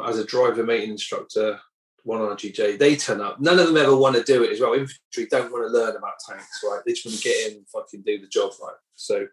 as 0.06 0.18
a 0.18 0.24
driver 0.24 0.64
maintenance 0.64 1.02
instructor, 1.02 1.60
one 2.04 2.20
RGJ. 2.20 2.78
They 2.78 2.96
turn 2.96 3.20
up. 3.20 3.40
None 3.40 3.58
of 3.58 3.66
them 3.66 3.76
ever 3.76 3.96
want 3.96 4.16
to 4.16 4.22
do 4.22 4.42
it 4.42 4.52
as 4.52 4.60
well. 4.60 4.74
Infantry 4.74 5.26
don't 5.30 5.52
want 5.52 5.66
to 5.66 5.78
learn 5.78 5.96
about 5.96 6.14
tanks, 6.28 6.60
right? 6.64 6.80
They 6.84 6.92
just 6.92 7.06
want 7.06 7.18
to 7.18 7.24
get 7.24 7.50
in 7.50 7.58
and 7.58 7.68
fucking 7.68 8.02
do 8.02 8.18
the 8.20 8.26
job, 8.26 8.52
right? 8.62 8.76
So 8.94 9.26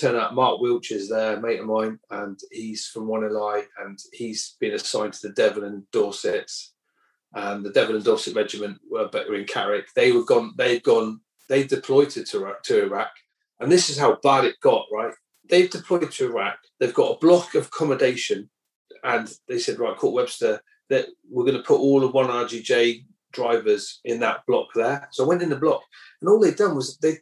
turn 0.00 0.16
up. 0.16 0.32
Mark 0.34 0.60
Wilch 0.60 0.92
is 0.92 1.08
there, 1.08 1.40
mate 1.40 1.60
of 1.60 1.66
mine, 1.66 1.98
and 2.10 2.38
he's 2.50 2.86
from 2.86 3.06
1LI, 3.06 3.64
and 3.84 3.98
he's 4.12 4.56
been 4.60 4.74
assigned 4.74 5.12
to 5.14 5.28
the 5.28 5.34
Devon 5.34 5.64
and 5.64 5.90
Dorsets. 5.90 6.72
And 7.34 7.64
the 7.64 7.70
Devon 7.70 7.96
and 7.96 8.04
Dorset 8.04 8.34
Regiment 8.34 8.78
were 8.90 9.04
in 9.34 9.44
Catterick. 9.44 9.84
They 9.94 10.12
were 10.12 10.24
gone. 10.24 10.54
They'd 10.56 10.82
gone. 10.82 11.20
They 11.48 11.64
deployed 11.64 12.10
to, 12.10 12.24
to 12.24 12.82
Iraq 12.82 13.10
and 13.60 13.70
this 13.70 13.90
is 13.90 13.98
how 13.98 14.18
bad 14.22 14.44
it 14.44 14.60
got, 14.60 14.86
right? 14.92 15.14
They've 15.48 15.70
deployed 15.70 16.10
to 16.10 16.26
Iraq. 16.26 16.58
They've 16.78 16.94
got 16.94 17.16
a 17.16 17.18
block 17.18 17.54
of 17.54 17.66
accommodation. 17.66 18.50
And 19.02 19.32
they 19.48 19.58
said, 19.58 19.78
right, 19.78 19.96
Corp 19.96 20.14
Webster, 20.14 20.60
that 20.90 21.06
we're 21.30 21.44
going 21.44 21.56
to 21.56 21.62
put 21.62 21.80
all 21.80 22.04
of 22.04 22.14
one 22.14 22.28
RGJ 22.28 23.04
drivers 23.32 24.00
in 24.04 24.20
that 24.20 24.44
block 24.46 24.68
there. 24.74 25.08
So 25.12 25.24
I 25.24 25.28
went 25.28 25.42
in 25.42 25.50
the 25.50 25.56
block, 25.56 25.82
and 26.20 26.28
all 26.28 26.40
they'd 26.40 26.56
done 26.56 26.74
was 26.74 26.96
they 26.98 27.18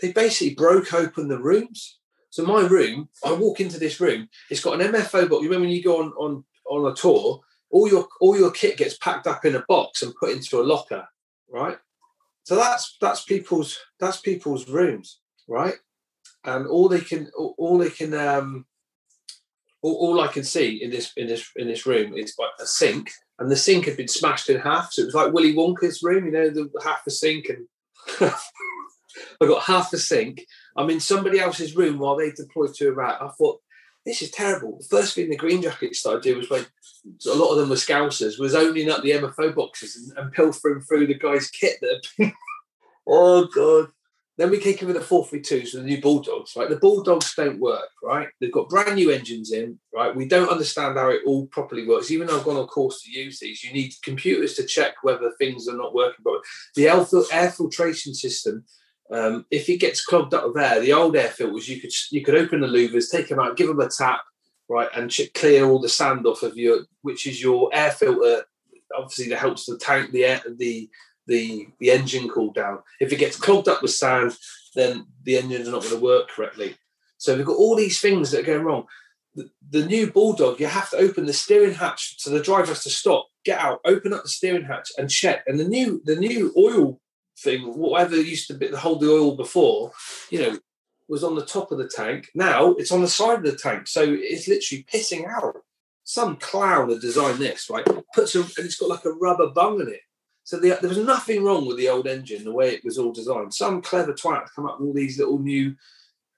they 0.00 0.12
basically 0.12 0.54
broke 0.54 0.92
open 0.92 1.28
the 1.28 1.38
rooms. 1.38 1.98
So 2.30 2.44
my 2.44 2.62
room, 2.62 3.08
I 3.24 3.32
walk 3.32 3.60
into 3.60 3.78
this 3.78 4.00
room, 4.00 4.28
it's 4.50 4.62
got 4.62 4.80
an 4.80 4.92
MFO 4.92 5.28
box. 5.28 5.42
You 5.42 5.50
remember 5.50 5.66
when 5.66 5.76
you 5.76 5.82
go 5.82 6.02
on 6.02 6.12
on 6.12 6.44
on 6.68 6.90
a 6.90 6.94
tour, 6.94 7.40
all 7.70 7.88
your 7.88 8.08
all 8.20 8.36
your 8.36 8.50
kit 8.50 8.78
gets 8.78 8.96
packed 8.96 9.26
up 9.26 9.44
in 9.44 9.54
a 9.54 9.64
box 9.68 10.02
and 10.02 10.14
put 10.14 10.32
into 10.32 10.60
a 10.60 10.64
locker, 10.64 11.06
right? 11.50 11.78
So 12.44 12.56
that's 12.56 12.96
that's 13.00 13.22
people's 13.24 13.78
that's 14.00 14.20
people's 14.20 14.68
rooms 14.68 15.20
right? 15.48 15.74
And 16.44 16.66
all 16.66 16.88
they 16.88 17.00
can, 17.00 17.30
all 17.36 17.78
they 17.78 17.90
can, 17.90 18.14
um, 18.14 18.66
all, 19.82 19.94
all 19.94 20.20
I 20.20 20.28
can 20.28 20.44
see 20.44 20.82
in 20.82 20.90
this 20.90 21.12
in 21.16 21.26
this 21.26 21.50
in 21.56 21.68
this 21.68 21.86
room 21.86 22.14
is 22.16 22.34
like 22.38 22.50
a 22.60 22.66
sink, 22.66 23.10
and 23.38 23.50
the 23.50 23.56
sink 23.56 23.86
had 23.86 23.96
been 23.96 24.08
smashed 24.08 24.48
in 24.48 24.60
half, 24.60 24.92
so 24.92 25.02
it 25.02 25.06
was 25.06 25.14
like 25.14 25.32
Willy 25.32 25.54
Wonka's 25.54 26.02
room, 26.02 26.26
you 26.26 26.32
know, 26.32 26.50
the 26.50 26.68
half 26.84 27.02
a 27.06 27.10
sink, 27.10 27.48
and 27.48 27.66
I 29.40 29.46
got 29.46 29.64
half 29.64 29.92
a 29.92 29.98
sink. 29.98 30.46
I'm 30.76 30.90
in 30.90 31.00
somebody 31.00 31.38
else's 31.38 31.76
room 31.76 31.98
while 31.98 32.16
they 32.16 32.30
deployed 32.30 32.74
to 32.74 32.88
Iraq. 32.88 33.20
I 33.20 33.28
thought 33.28 33.60
this 34.04 34.22
is 34.22 34.30
terrible. 34.30 34.78
The 34.78 34.96
first 34.96 35.14
thing 35.14 35.30
the 35.30 35.36
Green 35.36 35.62
Jackets 35.62 36.00
started 36.00 36.22
doing 36.22 36.38
was 36.38 36.50
when 36.50 36.66
a 37.26 37.36
lot 37.36 37.52
of 37.52 37.58
them 37.58 37.68
were 37.68 37.76
scousers, 37.76 38.38
was 38.38 38.54
opening 38.54 38.90
up 38.90 39.02
the 39.02 39.12
MFO 39.12 39.54
boxes 39.54 39.96
and, 39.96 40.18
and 40.18 40.32
pilfering 40.32 40.80
through 40.80 41.06
the 41.06 41.14
guy's 41.14 41.50
kit 41.50 41.78
that 41.80 41.90
had 41.90 42.06
been. 42.18 42.32
oh 43.08 43.48
god! 43.54 43.88
Then 44.38 44.50
we 44.50 44.58
kick 44.58 44.80
in 44.80 44.88
with 44.88 44.96
the 44.96 45.02
432s 45.02 45.70
for 45.70 45.76
the 45.78 45.82
new 45.82 46.00
Bulldogs, 46.00 46.54
right? 46.56 46.68
The 46.68 46.76
Bulldogs 46.76 47.34
don't 47.34 47.60
work, 47.60 47.90
right? 48.02 48.28
They've 48.40 48.52
got 48.52 48.70
brand 48.70 48.94
new 48.94 49.10
engines 49.10 49.52
in, 49.52 49.78
right? 49.94 50.14
We 50.16 50.26
don't 50.26 50.48
understand 50.48 50.96
how 50.96 51.10
it 51.10 51.20
all 51.26 51.46
properly 51.48 51.86
works. 51.86 52.10
Even 52.10 52.26
though 52.26 52.38
I've 52.38 52.44
gone 52.44 52.56
on 52.56 52.66
course 52.66 53.02
to 53.02 53.10
use 53.10 53.38
these, 53.38 53.62
you 53.62 53.74
need 53.74 53.92
computers 54.02 54.54
to 54.54 54.66
check 54.66 54.94
whether 55.02 55.32
things 55.32 55.68
are 55.68 55.76
not 55.76 55.94
working. 55.94 56.24
But 56.24 56.40
the 56.76 56.88
air 56.88 57.50
filtration 57.50 58.14
system, 58.14 58.64
um, 59.10 59.44
if 59.50 59.68
it 59.68 59.76
gets 59.76 60.04
clogged 60.04 60.32
up 60.32 60.56
air, 60.56 60.80
the 60.80 60.94
old 60.94 61.14
air 61.14 61.28
filters, 61.28 61.68
you 61.68 61.80
could 61.80 61.92
you 62.10 62.24
could 62.24 62.34
open 62.34 62.60
the 62.60 62.66
louvers, 62.66 63.10
take 63.10 63.28
them 63.28 63.38
out, 63.38 63.58
give 63.58 63.68
them 63.68 63.80
a 63.80 63.88
tap, 63.90 64.22
right, 64.70 64.88
and 64.96 65.14
clear 65.34 65.66
all 65.66 65.78
the 65.78 65.90
sand 65.90 66.26
off 66.26 66.42
of 66.42 66.56
your, 66.56 66.80
which 67.02 67.26
is 67.26 67.42
your 67.42 67.68
air 67.74 67.90
filter. 67.90 68.44
Obviously, 68.96 69.28
that 69.28 69.38
helps 69.38 69.66
the 69.66 69.76
tank, 69.76 70.10
the 70.10 70.24
air, 70.24 70.42
the 70.56 70.88
the 71.32 71.68
the 71.80 71.90
engine 71.90 72.28
cool 72.28 72.52
down. 72.52 72.78
If 73.00 73.12
it 73.12 73.16
gets 73.16 73.36
clogged 73.44 73.68
up 73.68 73.82
with 73.82 73.90
sand, 73.90 74.36
then 74.74 75.06
the 75.24 75.38
engines 75.38 75.66
are 75.68 75.72
not 75.72 75.82
going 75.82 75.94
to 75.94 76.00
work 76.00 76.28
correctly. 76.28 76.76
So 77.18 77.36
we've 77.36 77.46
got 77.46 77.56
all 77.56 77.76
these 77.76 78.00
things 78.00 78.30
that 78.30 78.40
are 78.40 78.52
going 78.52 78.64
wrong. 78.64 78.84
The, 79.34 79.48
the 79.70 79.86
new 79.86 80.10
bulldog, 80.10 80.60
you 80.60 80.66
have 80.66 80.90
to 80.90 80.98
open 80.98 81.24
the 81.24 81.32
steering 81.32 81.74
hatch, 81.74 82.20
so 82.20 82.30
the 82.30 82.42
driver 82.42 82.66
has 82.66 82.84
to 82.84 82.90
stop, 82.90 83.28
get 83.44 83.58
out, 83.58 83.80
open 83.86 84.12
up 84.12 84.24
the 84.24 84.28
steering 84.28 84.64
hatch, 84.64 84.90
and 84.98 85.08
check. 85.08 85.42
And 85.46 85.58
the 85.58 85.68
new 85.76 86.02
the 86.04 86.16
new 86.16 86.52
oil 86.56 87.00
thing, 87.38 87.60
whatever 87.78 88.16
used 88.16 88.48
to 88.48 88.54
be, 88.54 88.68
hold 88.68 89.00
the 89.00 89.10
oil 89.10 89.36
before, 89.36 89.92
you 90.30 90.40
know, 90.42 90.58
was 91.08 91.24
on 91.24 91.34
the 91.34 91.46
top 91.46 91.72
of 91.72 91.78
the 91.78 91.88
tank. 91.88 92.28
Now 92.34 92.72
it's 92.72 92.92
on 92.92 93.00
the 93.00 93.08
side 93.08 93.38
of 93.38 93.44
the 93.44 93.56
tank, 93.56 93.88
so 93.88 94.02
it's 94.06 94.48
literally 94.48 94.84
pissing 94.92 95.24
out. 95.26 95.56
Some 96.04 96.36
clown 96.36 96.90
had 96.90 97.00
designed 97.00 97.38
this, 97.38 97.70
right? 97.70 97.86
Puts 98.14 98.34
a, 98.34 98.40
and 98.40 98.66
it's 98.66 98.78
got 98.78 98.88
like 98.88 99.04
a 99.04 99.12
rubber 99.12 99.48
bung 99.50 99.80
in 99.80 99.88
it. 99.88 100.00
So 100.44 100.58
the, 100.58 100.78
there 100.80 100.88
was 100.88 100.98
nothing 100.98 101.44
wrong 101.44 101.66
with 101.66 101.76
the 101.76 101.88
old 101.88 102.06
engine, 102.06 102.44
the 102.44 102.52
way 102.52 102.74
it 102.74 102.84
was 102.84 102.98
all 102.98 103.12
designed. 103.12 103.54
Some 103.54 103.80
clever 103.80 104.12
twat 104.12 104.52
come 104.54 104.66
up 104.66 104.80
with 104.80 104.88
all 104.88 104.94
these 104.94 105.18
little 105.18 105.38
new, 105.38 105.74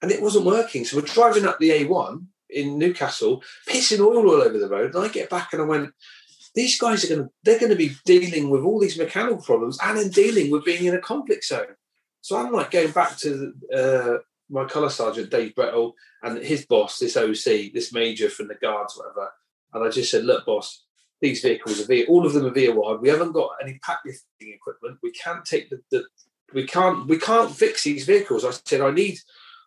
and 0.02 0.10
it 0.10 0.22
wasn't 0.22 0.44
working. 0.44 0.85
So 0.85 0.98
we're 0.98 1.06
driving 1.06 1.47
up 1.47 1.59
the 1.59 1.70
A1 1.70 2.24
in 2.51 2.78
Newcastle, 2.78 3.43
pissing 3.68 4.01
oil 4.01 4.28
all 4.28 4.43
over 4.43 4.59
the 4.59 4.68
road. 4.68 4.94
And 4.94 5.05
I 5.05 5.09
get 5.09 5.31
back 5.31 5.52
and 5.52 5.62
I 5.62 5.64
went, 5.64 5.93
these 6.55 6.78
guys 6.78 7.05
are 7.05 7.09
going 7.09 7.26
to, 7.26 7.31
they're 7.43 7.59
going 7.59 7.70
to 7.70 7.76
be 7.76 7.97
dealing 8.05 8.51
with 8.51 8.62
all 8.62 8.78
these 8.78 8.98
mechanical 8.98 9.43
problems 9.43 9.78
and 9.82 9.98
then 9.98 10.10
dealing 10.10 10.51
with 10.51 10.64
being 10.64 10.85
in 10.85 10.94
a 10.94 11.01
conflict 11.01 11.44
zone. 11.44 11.74
So 12.20 12.36
I'm 12.36 12.52
like 12.52 12.70
going 12.70 12.93
back 12.93 13.16
to 13.18 13.52
uh, 13.74 14.16
my 14.48 14.64
colour 14.64 14.89
sergeant, 14.89 15.31
Dave 15.31 15.55
Brettle, 15.55 15.93
and 16.22 16.39
his 16.39 16.64
boss, 16.64 16.98
this 16.98 17.16
OC, 17.16 17.72
this 17.72 17.93
major 17.93 18.31
from 18.31 18.48
the 18.48 18.55
guards, 18.55 18.97
whatever. 18.97 19.31
And 19.72 19.85
I 19.85 19.90
just 19.90 20.10
said, 20.10 20.24
look, 20.24 20.47
boss, 20.47 20.84
these 21.20 21.40
vehicles 21.40 21.80
are 21.80 21.86
VOR, 21.86 22.06
all 22.08 22.26
of 22.26 22.32
them 22.32 22.46
are 22.46 22.50
VOR 22.50 22.74
wide. 22.74 23.00
We 23.00 23.08
haven't 23.08 23.32
got 23.32 23.50
any 23.62 23.78
pack 23.82 24.00
lifting 24.04 24.52
equipment. 24.52 24.98
We 25.02 25.12
can't 25.12 25.44
take 25.44 25.70
the, 25.70 25.80
the 25.90 26.04
we 26.52 26.66
can't 26.66 27.06
we 27.08 27.18
can't 27.18 27.50
fix 27.50 27.84
these 27.84 28.04
vehicles. 28.04 28.44
I 28.44 28.50
said 28.64 28.80
I 28.80 28.90
need 28.90 29.18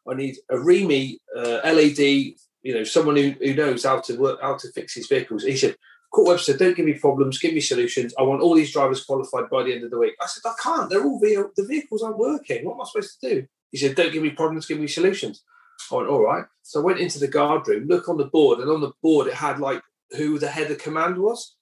I 0.07 0.13
need 0.13 0.37
a 0.49 0.55
REME 0.55 1.17
uh, 1.35 1.59
LAD, 1.63 1.99
you 1.99 2.73
know, 2.73 2.83
someone 2.83 3.15
who, 3.15 3.31
who 3.31 3.53
knows 3.53 3.83
how 3.83 3.99
to 4.01 4.17
work 4.17 4.39
how 4.41 4.55
to 4.57 4.71
fix 4.71 4.95
these 4.95 5.07
vehicles. 5.07 5.43
He 5.43 5.57
said, 5.57 5.75
Corp 6.13 6.29
Webster, 6.29 6.55
don't 6.55 6.75
give 6.75 6.85
me 6.85 6.93
problems, 6.93 7.39
give 7.39 7.53
me 7.53 7.59
solutions. 7.59 8.13
I 8.17 8.23
want 8.23 8.41
all 8.41 8.55
these 8.55 8.71
drivers 8.71 9.03
qualified 9.03 9.49
by 9.49 9.63
the 9.63 9.73
end 9.73 9.83
of 9.83 9.91
the 9.91 9.99
week. 9.99 10.13
I 10.21 10.27
said, 10.27 10.49
I 10.49 10.53
can't. 10.61 10.89
They're 10.89 11.03
all 11.03 11.19
VOR, 11.19 11.51
the 11.55 11.65
vehicles 11.65 12.01
aren't 12.01 12.17
working. 12.17 12.65
What 12.65 12.75
am 12.75 12.81
I 12.81 12.85
supposed 12.85 13.19
to 13.19 13.29
do? 13.29 13.47
He 13.71 13.77
said, 13.77 13.95
Don't 13.95 14.13
give 14.13 14.23
me 14.23 14.29
problems, 14.29 14.65
give 14.65 14.79
me 14.79 14.87
solutions. 14.87 15.43
I 15.91 15.95
went, 15.95 16.09
all 16.09 16.23
right. 16.23 16.45
So 16.63 16.81
I 16.81 16.83
went 16.83 16.99
into 16.99 17.19
the 17.19 17.27
guard 17.27 17.67
room, 17.67 17.87
look 17.87 18.09
on 18.09 18.17
the 18.17 18.25
board, 18.25 18.59
and 18.59 18.69
on 18.69 18.81
the 18.81 18.91
board 19.01 19.27
it 19.27 19.33
had 19.33 19.59
like 19.59 19.81
who 20.11 20.39
the 20.39 20.49
head 20.49 20.71
of 20.71 20.77
command 20.79 21.17
was. 21.17 21.55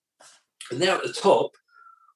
And 0.72 0.82
there 0.82 0.96
at 0.96 1.04
the 1.04 1.14
top 1.14 1.52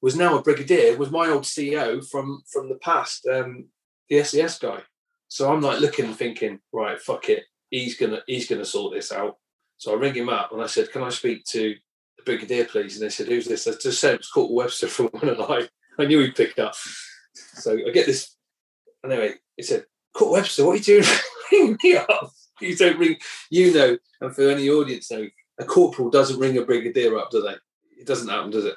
was 0.02 0.16
now 0.16 0.38
a 0.38 0.42
brigadier, 0.42 0.96
was 0.96 1.10
my 1.10 1.28
old 1.28 1.42
CEO 1.42 2.06
from 2.08 2.42
from 2.52 2.68
the 2.68 2.76
past, 2.76 3.26
um, 3.26 3.66
the 4.08 4.22
SAS 4.24 4.58
guy. 4.58 4.80
So 5.28 5.52
I'm 5.52 5.60
like 5.60 5.80
looking 5.80 6.06
and 6.06 6.16
thinking, 6.16 6.58
right, 6.72 7.00
fuck 7.00 7.28
it, 7.28 7.44
he's 7.70 7.96
gonna 7.96 8.22
he's 8.26 8.48
gonna 8.48 8.64
sort 8.64 8.94
this 8.94 9.12
out. 9.12 9.36
So 9.78 9.92
I 9.92 9.96
ring 9.96 10.14
him 10.14 10.28
up 10.28 10.52
and 10.52 10.60
I 10.60 10.66
said, 10.66 10.92
can 10.92 11.02
I 11.02 11.08
speak 11.08 11.44
to 11.46 11.74
the 12.16 12.22
brigadier, 12.24 12.66
please? 12.66 12.96
And 12.96 13.04
they 13.04 13.10
said, 13.10 13.28
who's 13.28 13.46
this? 13.46 13.66
I 13.66 13.72
just 13.80 14.00
said 14.00 14.16
it's 14.16 14.30
Corp 14.30 14.50
Webster 14.50 14.88
from 14.88 15.08
1LI. 15.14 15.68
I 15.98 16.04
knew 16.04 16.20
he'd 16.20 16.34
pick 16.34 16.58
up. 16.58 16.74
So 17.34 17.72
I 17.72 17.90
get 17.90 18.06
this. 18.06 18.36
Anyway, 19.04 19.34
he 19.56 19.62
said, 19.62 19.86
Corp 20.14 20.32
Webster, 20.32 20.66
what 20.66 20.72
are 20.72 20.76
you 20.76 20.82
doing? 20.82 21.04
ring 21.52 21.78
me 21.82 21.96
up. 21.96 22.32
You 22.60 22.76
don't 22.76 22.98
ring, 22.98 23.16
you 23.48 23.72
know, 23.72 23.96
and 24.20 24.34
for 24.34 24.50
any 24.50 24.68
audience 24.68 25.10
know, 25.10 25.26
a 25.60 25.64
corporal 25.64 26.10
doesn't 26.10 26.40
ring 26.40 26.58
a 26.58 26.62
brigadier 26.62 27.16
up, 27.18 27.30
do 27.30 27.42
they? 27.42 27.54
It 28.00 28.06
doesn't 28.06 28.28
happen, 28.28 28.50
does 28.50 28.64
it? 28.64 28.74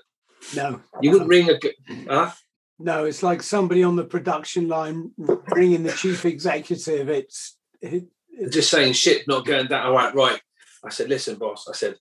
No. 0.55 0.81
You 1.01 1.11
wouldn't 1.11 1.29
ring 1.29 1.49
a. 1.49 1.59
Huh? 2.07 2.31
No, 2.79 3.05
it's 3.05 3.23
like 3.23 3.41
somebody 3.41 3.83
on 3.83 3.95
the 3.95 4.03
production 4.03 4.67
line 4.67 5.11
ringing 5.17 5.83
the 5.83 5.93
chief 5.93 6.25
executive. 6.25 7.09
It's, 7.09 7.57
it, 7.81 8.05
it's 8.29 8.53
just 8.53 8.69
saying 8.69 8.93
shit, 8.93 9.27
not 9.27 9.45
going 9.45 9.67
down. 9.67 9.85
Oh, 9.85 9.89
All 9.89 9.95
right, 9.95 10.13
right. 10.13 10.41
I 10.83 10.89
said, 10.89 11.07
listen, 11.07 11.35
boss. 11.35 11.67
I 11.69 11.73
said, 11.73 11.95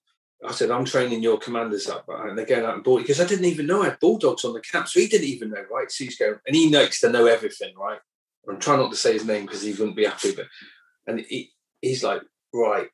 I 0.45 0.51
said, 0.51 0.73
I'm 0.73 0.85
training 0.85 1.23
your 1.23 1.39
commanders 1.39 1.89
up, 1.89 2.05
uh, 2.09 2.27
and 2.27 2.37
they're 2.37 2.47
going 2.47 2.65
out 2.65 2.75
and 2.75 2.83
board 2.83 3.03
because 3.03 3.21
I 3.21 3.27
didn't 3.27 3.45
even 3.45 3.67
know 3.67 3.83
I 3.83 3.91
had 3.91 4.01
bulldogs 4.01 4.45
on 4.45 4.55
the 4.55 4.61
camp, 4.61 4.89
so 4.89 4.99
he 4.99 5.07
didn't 5.07 5.29
even 5.29 5.51
know, 5.51 5.65
right? 5.71 5.91
So 5.91 6.03
he's 6.03 6.19
going, 6.19 6.35
and 6.47 6.57
he 6.57 6.75
likes 6.75 7.01
to 7.03 7.11
know 7.11 7.27
everything, 7.27 7.75
right? 7.77 8.01
I'm 8.49 8.59
trying 8.59 8.81
not 8.81 8.91
to 8.91 8.97
say 8.97 9.13
his 9.13 9.25
name 9.25 9.47
because 9.47 9.63
he 9.63 9.73
wouldn't 9.73 9.95
be 9.95 10.05
happy, 10.05 10.35
but 10.35 10.47
and 11.07 11.21
he, 11.21 11.53
he's 11.81 12.03
like, 12.03 12.23
right, 12.53 12.89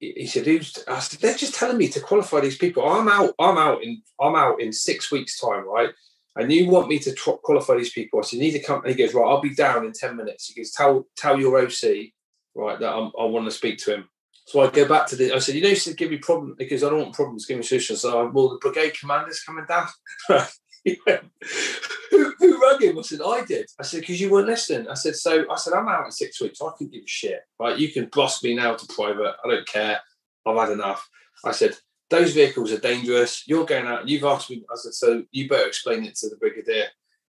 he 0.00 0.26
said, 0.26 0.46
"Who's?" 0.46 0.82
I 0.88 0.98
said, 0.98 1.20
"They're 1.20 1.36
just 1.36 1.54
telling 1.54 1.76
me 1.76 1.88
to 1.88 2.00
qualify 2.00 2.40
these 2.40 2.58
people. 2.58 2.88
I'm 2.88 3.08
out. 3.08 3.34
I'm 3.38 3.58
out 3.58 3.82
in. 3.84 4.02
I'm 4.20 4.34
out 4.34 4.60
in 4.60 4.72
six 4.72 5.12
weeks' 5.12 5.38
time, 5.38 5.68
right? 5.68 5.90
and 6.36 6.52
you 6.52 6.68
want 6.68 6.88
me 6.88 6.98
to 6.98 7.12
tr- 7.12 7.30
qualify 7.42 7.76
these 7.76 7.92
people. 7.92 8.18
I 8.18 8.22
said, 8.22 8.38
you 8.38 8.42
need. 8.42 8.52
He 8.52 8.94
goes, 8.94 9.14
right, 9.14 9.26
I'll 9.26 9.40
be 9.40 9.54
down 9.54 9.84
in 9.84 9.92
10 9.92 10.16
minutes. 10.16 10.46
He 10.46 10.60
goes, 10.60 10.70
tell, 10.70 11.06
tell 11.16 11.38
your 11.38 11.58
OC, 11.58 12.12
right, 12.54 12.78
that 12.78 12.92
I'm, 12.92 13.10
i 13.18 13.24
want 13.24 13.46
to 13.46 13.50
speak 13.50 13.78
to 13.78 13.94
him. 13.94 14.08
So 14.46 14.60
I 14.60 14.70
go 14.70 14.86
back 14.88 15.06
to 15.08 15.16
the, 15.16 15.32
I 15.32 15.38
said, 15.38 15.54
you 15.54 15.62
know, 15.62 15.68
you 15.68 15.76
said 15.76 15.96
give 15.96 16.10
me 16.10 16.16
problems 16.16 16.56
because 16.58 16.82
I 16.82 16.90
don't 16.90 17.02
want 17.02 17.14
problems, 17.14 17.46
give 17.46 17.58
me 17.58 17.62
solutions. 17.62 18.00
So, 18.00 18.20
I, 18.20 18.30
well, 18.30 18.50
the 18.50 18.58
brigade 18.58 18.98
commander's 18.98 19.42
coming 19.42 19.66
down. 19.66 19.88
who, 22.10 22.32
who 22.38 22.62
rang 22.62 22.80
him? 22.80 22.98
I 22.98 23.02
said, 23.02 23.20
I 23.24 23.44
did. 23.44 23.66
I 23.78 23.82
said, 23.82 24.00
because 24.00 24.20
you 24.20 24.30
weren't 24.30 24.48
listening. 24.48 24.88
I 24.88 24.94
said, 24.94 25.16
so 25.16 25.44
I 25.50 25.56
said, 25.56 25.74
I'm 25.74 25.88
out 25.88 26.06
in 26.06 26.10
six 26.10 26.40
weeks. 26.40 26.60
I 26.60 26.70
can 26.76 26.88
give 26.88 27.04
a 27.04 27.08
shit. 27.08 27.40
Right? 27.58 27.78
You 27.78 27.92
can 27.92 28.08
boss 28.12 28.42
me 28.42 28.54
now 28.54 28.74
to 28.74 28.94
private. 28.94 29.34
I 29.44 29.48
don't 29.48 29.66
care. 29.66 30.00
I've 30.46 30.56
had 30.56 30.70
enough. 30.70 31.08
I 31.44 31.52
said, 31.52 31.76
those 32.10 32.34
vehicles 32.34 32.72
are 32.72 32.78
dangerous. 32.78 33.44
You're 33.46 33.64
going 33.64 33.86
out. 33.86 34.08
You've 34.08 34.24
asked 34.24 34.50
me. 34.50 34.64
I 34.70 34.74
said, 34.76 34.94
so 34.94 35.22
you 35.30 35.48
better 35.48 35.68
explain 35.68 36.04
it 36.04 36.16
to 36.16 36.28
the 36.28 36.36
brigadier. 36.36 36.86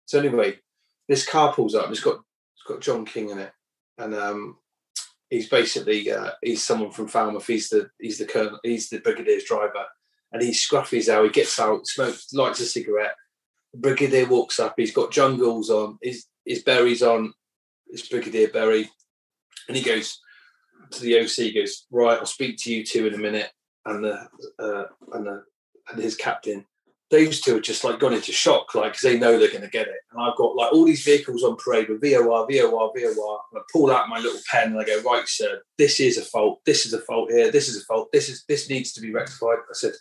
So 0.06 0.20
anyway, 0.20 0.58
this 1.08 1.28
car 1.28 1.54
pulls 1.54 1.76
up. 1.76 1.92
It's 1.92 2.00
got 2.00 2.22
it's 2.56 2.64
got 2.66 2.82
John 2.82 3.06
King 3.06 3.30
in 3.30 3.40
it, 3.40 3.52
and 3.98 4.16
um, 4.16 4.58
he's 5.30 5.50
basically 5.50 6.10
uh, 6.10 6.32
he's 6.42 6.64
someone 6.64 6.92
from 6.92 7.08
Falmouth. 7.08 7.46
He's 7.46 7.70
the 7.70 7.90
he's 8.00 8.18
the 8.18 8.26
colonel. 8.26 8.60
He's 8.64 8.90
the 8.90 9.00
brigadier's 9.00 9.44
driver, 9.44 9.86
and 10.32 10.42
he's 10.42 10.66
scruffy 10.66 11.00
as 11.00 11.08
hell. 11.08 11.24
He 11.24 11.30
gets 11.30 11.60
out, 11.60 11.86
smokes, 11.86 12.34
lights 12.34 12.62
a 12.62 12.66
cigarette. 12.66 13.16
Brigadier 13.76 14.28
walks 14.28 14.60
up. 14.60 14.74
He's 14.78 14.94
got 14.94 15.12
jungles 15.12 15.70
on. 15.70 15.98
His 16.02 16.26
his 16.46 16.64
berries 16.64 17.04
on. 17.04 17.34
His 17.92 18.08
brigadier 18.08 18.50
berry, 18.50 18.90
and 19.68 19.76
he 19.76 19.84
goes 19.84 20.20
to 20.92 21.02
the 21.02 21.20
OC. 21.20 21.30
He 21.30 21.54
goes 21.54 21.88
right. 21.92 22.20
I'll 22.20 22.26
speak 22.26 22.58
to 22.60 22.74
you 22.74 22.86
two 22.86 23.08
in 23.08 23.16
a 23.16 23.18
minute 23.18 23.52
and 23.86 24.04
the 24.04 24.28
uh, 24.60 24.84
and 25.14 25.26
the 25.26 25.44
and 25.92 26.02
his 26.02 26.16
captain, 26.16 26.66
those 27.10 27.42
two 27.42 27.58
are 27.58 27.62
just 27.62 27.84
like 27.84 28.00
gone 28.00 28.14
into 28.14 28.32
shock, 28.32 28.76
like 28.76 28.94
because 28.94 29.02
they 29.02 29.18
know 29.18 29.40
they're 29.40 29.50
going 29.50 29.62
to 29.62 29.70
get 29.70 29.88
it. 29.88 29.96
And 30.12 30.22
I've 30.22 30.38
got 30.38 30.56
like 30.56 30.72
all 30.72 30.86
these 30.86 31.04
vehicles 31.04 31.44
on 31.44 31.56
parade 31.56 31.90
with 31.90 32.02
VOR, 32.02 32.48
VOR, 32.48 32.92
VOR. 32.96 33.40
And 33.52 33.60
I 33.60 33.62
pull 33.74 33.92
out 33.92 34.10
my 34.10 34.20
little 34.20 34.40
pen 34.52 34.72
and 34.72 34.80
I 34.80 34.84
go, 34.84 35.02
right, 35.02 35.28
sir, 35.28 35.62
this 35.78 36.00
is 36.00 36.18
a 36.18 36.22
fault. 36.22 36.62
This 36.66 36.86
is 36.86 36.94
a 36.94 37.02
fault 37.02 37.32
here. 37.32 37.52
This 37.52 37.68
is 37.68 37.82
a 37.82 37.86
fault. 37.86 38.10
This 38.14 38.30
is 38.30 38.46
this 38.48 38.70
needs 38.70 38.94
to 38.94 39.02
be 39.02 39.12
rectified. 39.12 39.58
I 39.58 39.74
said, 39.74 39.94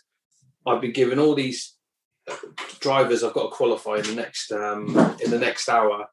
I've 0.67 0.81
been 0.81 0.93
given 0.93 1.19
all 1.19 1.33
these 1.33 1.75
drivers 2.79 3.23
I've 3.23 3.33
got 3.33 3.49
to 3.49 3.55
qualify 3.55 3.97
in 3.97 4.03
the 4.03 4.15
next 4.15 4.51
um, 4.51 4.87
in 5.23 5.31
the 5.31 5.39
next 5.39 5.69
hour. 5.69 6.07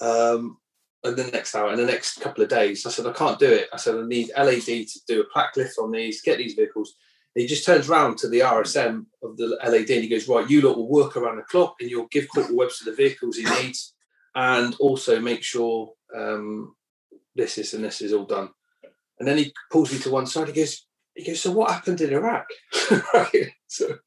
Um, 0.00 0.58
in 1.04 1.16
the 1.16 1.24
next 1.24 1.56
hour, 1.56 1.72
in 1.72 1.78
the 1.80 1.84
next 1.84 2.20
couple 2.20 2.44
of 2.44 2.48
days. 2.48 2.86
I 2.86 2.90
said, 2.90 3.06
I 3.06 3.12
can't 3.12 3.38
do 3.38 3.50
it. 3.50 3.68
I 3.72 3.76
said, 3.76 3.96
I 3.96 4.06
need 4.06 4.30
LAD 4.38 4.64
to 4.64 5.00
do 5.08 5.20
a 5.20 5.24
pack 5.34 5.56
lift 5.56 5.76
on 5.78 5.90
these, 5.90 6.22
get 6.22 6.38
these 6.38 6.54
vehicles 6.54 6.94
he 7.34 7.46
just 7.46 7.64
turns 7.64 7.88
around 7.88 8.18
to 8.18 8.28
the 8.28 8.40
RSM 8.40 9.06
of 9.22 9.36
the 9.36 9.58
LAD 9.64 9.90
and 9.90 10.02
he 10.02 10.08
goes, 10.08 10.28
Right, 10.28 10.48
you 10.48 10.60
lot 10.60 10.76
will 10.76 10.88
work 10.88 11.16
around 11.16 11.36
the 11.36 11.42
clock 11.42 11.76
and 11.80 11.90
you'll 11.90 12.08
give 12.08 12.28
Corporal 12.28 12.58
Webster 12.58 12.84
the 12.84 12.96
vehicles 12.96 13.36
he 13.36 13.44
needs 13.44 13.94
and 14.34 14.74
also 14.78 15.20
make 15.20 15.42
sure 15.42 15.92
um, 16.14 16.74
this 17.34 17.56
is 17.58 17.72
and 17.74 17.84
this 17.84 18.02
is 18.02 18.12
all 18.12 18.26
done. 18.26 18.50
And 19.18 19.26
then 19.26 19.38
he 19.38 19.52
pulls 19.70 19.92
me 19.92 19.98
to 20.00 20.10
one 20.10 20.26
side. 20.26 20.48
He 20.48 20.54
goes, 20.54 20.86
he 21.14 21.24
goes, 21.24 21.40
so 21.40 21.52
what 21.52 21.70
happened 21.70 22.00
in 22.00 22.12
Iraq? 22.12 22.46
so 23.66 23.98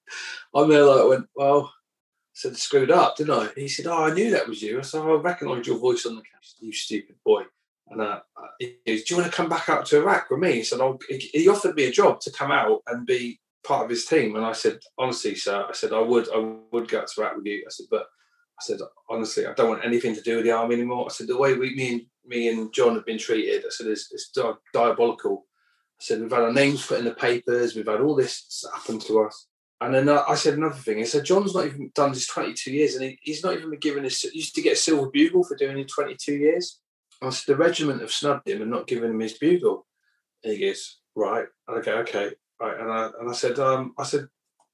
I'm 0.56 0.69
there 0.69 0.86
like, 0.86 1.07
went, 1.07 1.27
well, 1.36 1.65
I 1.65 2.34
said, 2.34 2.57
screwed 2.57 2.91
up, 2.91 3.18
didn't 3.18 3.34
I? 3.34 3.49
He 3.56 3.68
said, 3.68 3.88
oh, 3.88 4.06
I 4.06 4.14
knew 4.14 4.32
that 4.32 4.48
was 4.48 4.61
you. 4.61 4.80
I 4.80 4.82
said, 4.82 5.02
I 5.02 5.11
recognised 5.11 5.68
your 5.68 5.77
voice 5.77 6.06
on 6.06 6.15
the 6.15 6.22
cast. 6.22 6.56
You 6.61 6.72
stupid 6.72 7.15
boy. 7.26 7.44
And 7.88 8.02
uh, 8.02 8.19
he 8.60 8.77
goes, 8.86 9.03
Do 9.03 9.14
you 9.14 9.22
want 9.22 9.32
to 9.32 9.36
come 9.36 9.49
back 9.49 9.69
out 9.69 9.86
to 9.88 9.98
Iraq 9.98 10.30
with 10.30 10.40
me? 10.40 10.53
He 10.53 10.64
said, 10.64 10.80
oh, 10.80 10.98
He 11.10 11.48
offered 11.48 11.76
me 11.76 11.86
a 11.86 11.91
job 11.91 12.19
to 12.22 12.32
come 12.32 12.52
out 12.52 12.82
and 12.88 13.06
be 13.06 13.40
part 13.64 13.84
of 13.84 13.90
his 13.90 14.06
team. 14.06 14.36
And 14.36 14.45
I 14.45 14.53
said, 14.53 14.80
Honestly, 14.98 15.36
sir, 15.36 15.65
I 15.69 15.73
said, 15.73 15.94
I 15.94 15.99
would, 15.99 16.27
I 16.34 16.56
would 16.72 16.88
go 16.88 17.03
to 17.06 17.22
Iraq 17.22 17.38
with 17.38 17.45
you. 17.45 17.64
I 17.65 17.69
said, 17.69 17.86
But 17.91 18.07
I 18.60 18.64
said, 18.64 18.80
Honestly, 19.10 19.45
I 19.45 19.53
don't 19.53 19.69
want 19.69 19.86
anything 19.86 20.15
to 20.15 20.22
do 20.22 20.38
with 20.38 20.45
the 20.45 20.52
army 20.52 20.76
anymore. 20.76 21.06
I 21.06 21.14
said, 21.14 21.27
The 21.27 21.38
way 21.38 21.53
we, 21.53 21.76
me 21.76 21.94
and, 21.94 22.02
me 22.26 22.49
and 22.49 22.73
John 22.73 22.95
have 22.95 23.06
been 23.06 23.19
treated, 23.19 23.64
I 23.65 23.69
said, 23.69 23.88
It's, 23.88 24.11
it's 24.11 24.30
di- 24.30 24.53
diabolical. 24.73 25.45
I 25.99 26.03
said, 26.03 26.22
We've 26.22 26.32
had 26.32 26.41
our 26.41 26.53
names 26.53 26.86
put 26.86 26.99
in 26.99 27.06
the 27.06 27.14
papers, 27.14 27.76
we've 27.76 27.88
had 27.88 28.02
all 28.02 28.15
this 28.15 28.65
happen 28.73 28.99
to 28.99 29.22
us. 29.22 29.48
And 29.81 29.93
then 29.93 30.07
uh, 30.07 30.23
I 30.27 30.35
said 30.35 30.53
another 30.53 30.76
thing. 30.76 30.99
I 30.99 31.03
said, 31.03 31.26
John's 31.26 31.53
not 31.53 31.65
even 31.65 31.91
done 31.93 32.11
this 32.14 32.27
22 32.27 32.72
years, 32.72 32.95
and 32.95 33.03
he, 33.03 33.19
he's 33.22 33.43
not 33.43 33.53
even 33.53 33.69
been 33.69 33.80
given 33.80 34.03
his. 34.03 34.22
He 34.22 34.39
used 34.39 34.56
to 34.56 34.61
get 34.61 34.73
a 34.73 34.77
silver 34.77 35.10
bugle 35.10 35.43
for 35.43 35.57
doing 35.57 35.77
it 35.77 35.89
22 35.89 36.34
years. 36.34 36.80
I 37.22 37.30
said, 37.30 37.53
the 37.53 37.57
regiment 37.57 38.02
have 38.02 38.11
snubbed 38.11 38.47
him 38.47 38.61
and 38.61 38.72
not 38.72 38.88
given 38.88 39.11
him 39.11 39.19
his 39.19 39.38
bugle. 39.38 39.85
And 40.43 40.53
he 40.53 40.65
goes, 40.65 40.99
right, 41.15 41.45
okay, 41.69 41.91
okay, 41.91 42.31
right. 42.60 42.80
And 42.80 42.91
I 42.91 43.10
and 43.19 43.30
I 43.30 43.34
said, 43.34 43.60
um, 43.60 43.93
I 43.97 44.03
said, 44.03 44.27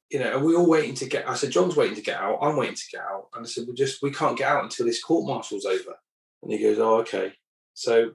you 0.10 0.20
know, 0.20 0.34
are 0.34 0.44
we 0.44 0.56
all 0.56 0.70
waiting 0.70 0.96
to 0.96 1.08
get? 1.08 1.28
I 1.28 1.36
said, 1.36 1.52
John's 1.52 1.76
waiting 1.76 1.96
to 1.96 2.02
get 2.02 2.20
out. 2.20 2.40
I'm 2.42 2.56
waiting 2.56 2.76
to 2.76 2.90
get 2.92 3.02
out. 3.02 3.28
And 3.34 3.46
I 3.46 3.48
said, 3.48 3.66
we 3.68 3.74
just 3.74 4.04
we 4.04 4.12
can't 4.12 4.38
get 4.38 4.52
out 4.52 4.64
until 4.64 4.86
this 4.86 5.04
court 5.04 5.28
martial's 5.28 5.66
over. 5.66 5.96
And 6.44 6.52
he 6.52 6.60
goes, 6.60 6.80
oh, 6.80 7.00
okay. 7.00 7.34
So 7.74 8.12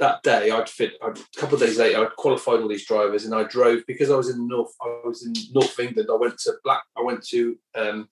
that 0.00 0.22
day, 0.22 0.50
I'd 0.50 0.68
fit. 0.68 0.94
I'd, 1.02 1.18
a 1.18 1.40
couple 1.40 1.54
of 1.54 1.60
days 1.60 1.78
later, 1.78 2.04
I'd 2.04 2.16
qualified 2.16 2.60
all 2.60 2.68
these 2.68 2.86
drivers, 2.86 3.24
and 3.24 3.34
I 3.34 3.44
drove 3.44 3.82
because 3.86 4.10
I 4.10 4.16
was 4.16 4.28
in 4.28 4.48
north. 4.48 4.74
I 4.82 5.00
was 5.04 5.24
in 5.24 5.34
north 5.52 5.78
England. 5.78 6.08
I 6.10 6.16
went 6.16 6.38
to 6.40 6.54
Black. 6.64 6.82
I 6.96 7.02
went 7.02 7.24
to 7.28 7.56
um, 7.76 8.08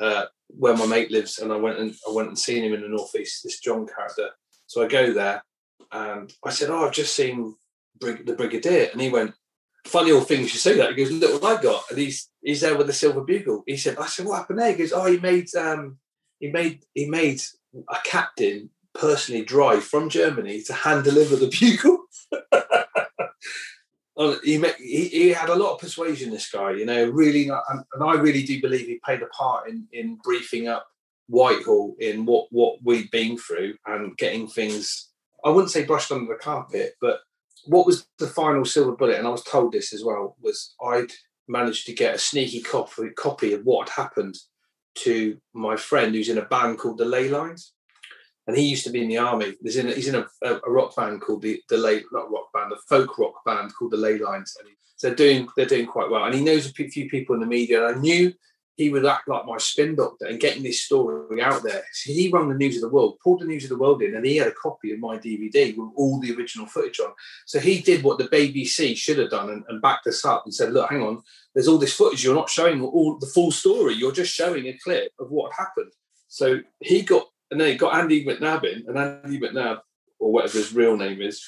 uh, 0.00 0.26
where 0.48 0.76
my 0.76 0.86
mate 0.86 1.10
lives, 1.10 1.38
and 1.38 1.52
I 1.52 1.56
went 1.56 1.78
and 1.78 1.94
I 2.08 2.12
went 2.12 2.28
and 2.28 2.38
seen 2.38 2.64
him 2.64 2.72
in 2.72 2.80
the 2.80 2.88
northeast. 2.88 3.42
This 3.44 3.60
John 3.60 3.86
character, 3.86 4.30
so 4.66 4.82
I 4.82 4.88
go 4.88 5.12
there 5.12 5.42
and 5.92 6.32
I 6.44 6.50
said, 6.50 6.70
Oh, 6.70 6.86
I've 6.86 6.92
just 6.92 7.14
seen 7.14 7.54
Brig- 8.00 8.26
the 8.26 8.34
Brigadier. 8.34 8.88
And 8.92 9.00
he 9.00 9.10
went, 9.10 9.34
Funny 9.86 10.12
old 10.12 10.28
thing 10.28 10.42
you 10.42 10.48
say 10.48 10.76
that. 10.76 10.90
He 10.90 10.96
goes, 10.96 11.12
Look 11.12 11.42
what 11.42 11.58
I 11.58 11.62
got. 11.62 11.84
And 11.90 11.98
he's 11.98 12.30
he's 12.40 12.60
there 12.62 12.76
with 12.76 12.86
the 12.86 12.92
silver 12.92 13.22
bugle. 13.22 13.62
He 13.66 13.76
said, 13.76 13.98
I 13.98 14.06
said, 14.06 14.26
What 14.26 14.38
happened 14.38 14.60
there? 14.60 14.72
He 14.72 14.78
goes, 14.78 14.92
Oh, 14.92 15.06
he 15.06 15.18
made 15.18 15.54
um 15.56 15.98
he 16.38 16.50
made 16.50 16.84
he 16.94 17.06
made 17.06 17.42
a 17.88 17.96
captain 18.04 18.70
personally 18.94 19.44
drive 19.44 19.84
from 19.84 20.08
Germany 20.08 20.62
to 20.62 20.72
hand 20.72 21.04
deliver 21.04 21.36
the 21.36 21.48
bugle. 21.48 21.98
he, 24.44 24.58
met, 24.58 24.76
he, 24.76 25.08
he 25.08 25.28
had 25.30 25.48
a 25.48 25.54
lot 25.54 25.74
of 25.74 25.80
persuasion. 25.80 26.30
This 26.30 26.50
guy, 26.50 26.72
you 26.72 26.86
know, 26.86 27.08
really, 27.10 27.48
and, 27.48 27.84
I 28.02 28.14
really 28.14 28.42
do 28.42 28.60
believe 28.60 28.86
he 28.86 29.00
played 29.04 29.22
a 29.22 29.26
part 29.26 29.68
in 29.68 29.86
in 29.92 30.18
briefing 30.22 30.68
up 30.68 30.86
Whitehall 31.28 31.94
in 31.98 32.26
what 32.26 32.46
what 32.50 32.82
we'd 32.82 33.10
been 33.10 33.38
through 33.38 33.74
and 33.86 34.16
getting 34.16 34.48
things. 34.48 35.08
I 35.44 35.50
wouldn't 35.50 35.72
say 35.72 35.84
brushed 35.84 36.12
under 36.12 36.32
the 36.32 36.38
carpet, 36.38 36.94
but 37.00 37.20
what 37.64 37.86
was 37.86 38.06
the 38.18 38.26
final 38.26 38.64
silver 38.64 38.92
bullet? 38.92 39.18
And 39.18 39.26
I 39.26 39.30
was 39.30 39.44
told 39.44 39.72
this 39.72 39.92
as 39.92 40.04
well 40.04 40.36
was 40.40 40.74
I'd 40.84 41.12
managed 41.48 41.86
to 41.86 41.94
get 41.94 42.14
a 42.14 42.18
sneaky 42.18 42.60
copy 42.60 43.10
copy 43.16 43.52
of 43.52 43.64
what 43.64 43.88
had 43.88 44.02
happened 44.02 44.36
to 44.94 45.38
my 45.54 45.76
friend 45.76 46.14
who's 46.14 46.28
in 46.28 46.38
a 46.38 46.44
band 46.44 46.78
called 46.78 46.98
the 46.98 47.04
Ley 47.04 47.28
Lines, 47.28 47.72
and 48.52 48.60
he 48.60 48.68
used 48.68 48.84
to 48.84 48.90
be 48.90 49.00
in 49.00 49.08
the 49.08 49.16
army. 49.16 49.54
He's 49.62 49.78
in 49.78 49.88
a, 49.88 49.92
he's 49.92 50.08
in 50.08 50.14
a, 50.14 50.26
a 50.44 50.70
rock 50.70 50.94
band 50.94 51.22
called 51.22 51.40
the 51.40 51.62
the 51.70 51.78
Ley 51.78 52.02
not 52.12 52.30
rock 52.30 52.52
band, 52.52 52.70
a 52.70 52.76
folk 52.86 53.18
rock 53.18 53.42
band 53.46 53.72
called 53.74 53.92
the 53.92 53.96
Ley 53.96 54.18
Lines, 54.18 54.54
and 54.60 54.68
he, 54.68 54.74
so 54.96 55.08
they're 55.08 55.16
doing 55.16 55.48
they're 55.56 55.64
doing 55.64 55.86
quite 55.86 56.10
well. 56.10 56.24
And 56.24 56.34
he 56.34 56.44
knows 56.44 56.66
a 56.66 56.72
few 56.72 57.08
people 57.08 57.34
in 57.34 57.40
the 57.40 57.46
media, 57.46 57.86
and 57.86 57.96
I 57.96 57.98
knew 57.98 58.34
he 58.76 58.90
would 58.90 59.06
act 59.06 59.26
like 59.26 59.46
my 59.46 59.56
spin 59.56 59.94
doctor 59.94 60.26
and 60.26 60.38
getting 60.38 60.62
this 60.62 60.82
story 60.84 61.40
out 61.40 61.62
there. 61.62 61.82
So 61.92 62.12
he 62.12 62.28
run 62.28 62.50
the 62.50 62.54
News 62.54 62.76
of 62.76 62.82
the 62.82 62.94
World, 62.94 63.18
pulled 63.24 63.40
the 63.40 63.46
News 63.46 63.64
of 63.64 63.70
the 63.70 63.78
World 63.78 64.02
in, 64.02 64.14
and 64.14 64.26
he 64.26 64.36
had 64.36 64.48
a 64.48 64.52
copy 64.52 64.92
of 64.92 64.98
my 64.98 65.16
DVD 65.16 65.74
with 65.74 65.90
all 65.96 66.20
the 66.20 66.34
original 66.34 66.66
footage 66.66 67.00
on. 67.00 67.12
So 67.46 67.58
he 67.58 67.80
did 67.80 68.02
what 68.02 68.18
the 68.18 68.28
BBC 68.28 68.96
should 68.98 69.18
have 69.18 69.30
done 69.30 69.48
and, 69.48 69.64
and 69.68 69.80
backed 69.80 70.06
us 70.08 70.26
up 70.26 70.42
and 70.44 70.54
said, 70.54 70.74
"Look, 70.74 70.90
hang 70.90 71.02
on, 71.02 71.22
there's 71.54 71.68
all 71.68 71.78
this 71.78 71.94
footage. 71.94 72.22
You're 72.22 72.34
not 72.34 72.50
showing 72.50 72.82
all 72.82 73.16
the 73.18 73.26
full 73.26 73.50
story. 73.50 73.94
You're 73.94 74.12
just 74.12 74.34
showing 74.34 74.66
a 74.66 74.78
clip 74.84 75.10
of 75.18 75.30
what 75.30 75.52
happened." 75.54 75.92
So 76.32 76.60
he 76.80 77.02
got, 77.02 77.26
and 77.52 77.60
then 77.60 77.68
he 77.68 77.76
got 77.76 77.94
Andy 77.94 78.24
McNab 78.24 78.64
in, 78.64 78.88
and 78.88 78.98
Andy 78.98 79.38
McNab, 79.38 79.80
or 80.18 80.32
whatever 80.32 80.56
his 80.56 80.74
real 80.74 80.96
name 80.96 81.20
is, 81.20 81.44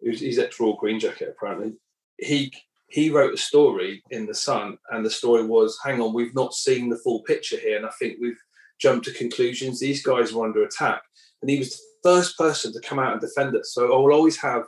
he's 0.00 0.40
ex-Royal 0.40 0.74
Green 0.74 0.98
Jacket 0.98 1.34
apparently. 1.36 1.74
He 2.18 2.52
he 2.88 3.10
wrote 3.10 3.34
a 3.34 3.38
story 3.38 4.02
in 4.10 4.26
the 4.26 4.34
Sun, 4.34 4.78
and 4.90 5.06
the 5.06 5.10
story 5.10 5.44
was, 5.44 5.78
"Hang 5.84 6.00
on, 6.00 6.12
we've 6.12 6.34
not 6.34 6.52
seen 6.52 6.88
the 6.88 6.98
full 6.98 7.20
picture 7.22 7.58
here, 7.58 7.76
and 7.76 7.86
I 7.86 7.90
think 7.90 8.18
we've 8.20 8.42
jumped 8.80 9.06
to 9.06 9.12
conclusions. 9.12 9.78
These 9.78 10.02
guys 10.02 10.32
were 10.32 10.44
under 10.44 10.64
attack." 10.64 11.02
And 11.40 11.50
he 11.50 11.58
was 11.58 11.70
the 11.70 11.82
first 12.02 12.36
person 12.36 12.72
to 12.72 12.80
come 12.80 12.98
out 12.98 13.12
and 13.12 13.20
defend 13.20 13.56
us. 13.56 13.72
So 13.72 13.94
I 13.94 13.96
will 14.00 14.12
always 14.12 14.38
have. 14.40 14.64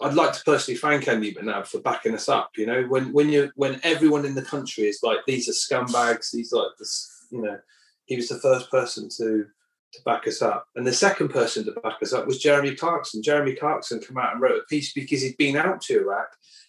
I'd 0.00 0.14
like 0.14 0.32
to 0.32 0.42
personally 0.44 0.78
thank 0.78 1.06
Andy 1.06 1.32
McNab 1.32 1.68
for 1.68 1.78
backing 1.78 2.14
us 2.14 2.28
up. 2.28 2.50
You 2.56 2.66
know, 2.66 2.82
when 2.88 3.12
when 3.12 3.28
you 3.30 3.52
when 3.54 3.78
everyone 3.84 4.24
in 4.24 4.34
the 4.34 4.42
country 4.42 4.84
is 4.84 5.00
like, 5.04 5.20
these 5.28 5.48
are 5.48 5.52
scumbags. 5.52 6.32
These 6.32 6.52
like 6.52 6.72
this. 6.78 7.08
You 7.30 7.42
know, 7.42 7.58
he 8.06 8.16
was 8.16 8.28
the 8.28 8.40
first 8.40 8.68
person 8.70 9.08
to 9.18 9.46
to 9.92 10.02
back 10.04 10.26
us 10.26 10.42
up. 10.42 10.66
And 10.74 10.86
the 10.86 10.92
second 10.92 11.28
person 11.28 11.64
to 11.64 11.72
back 11.80 12.02
us 12.02 12.12
up 12.12 12.26
was 12.26 12.38
Jeremy 12.38 12.74
Clarkson. 12.74 13.22
Jeremy 13.22 13.54
Clarkson 13.54 14.00
came 14.00 14.18
out 14.18 14.32
and 14.32 14.40
wrote 14.40 14.58
a 14.58 14.64
piece 14.68 14.92
because 14.92 15.22
he'd 15.22 15.36
been 15.36 15.56
out 15.56 15.80
to 15.82 16.00
Iraq 16.00 16.28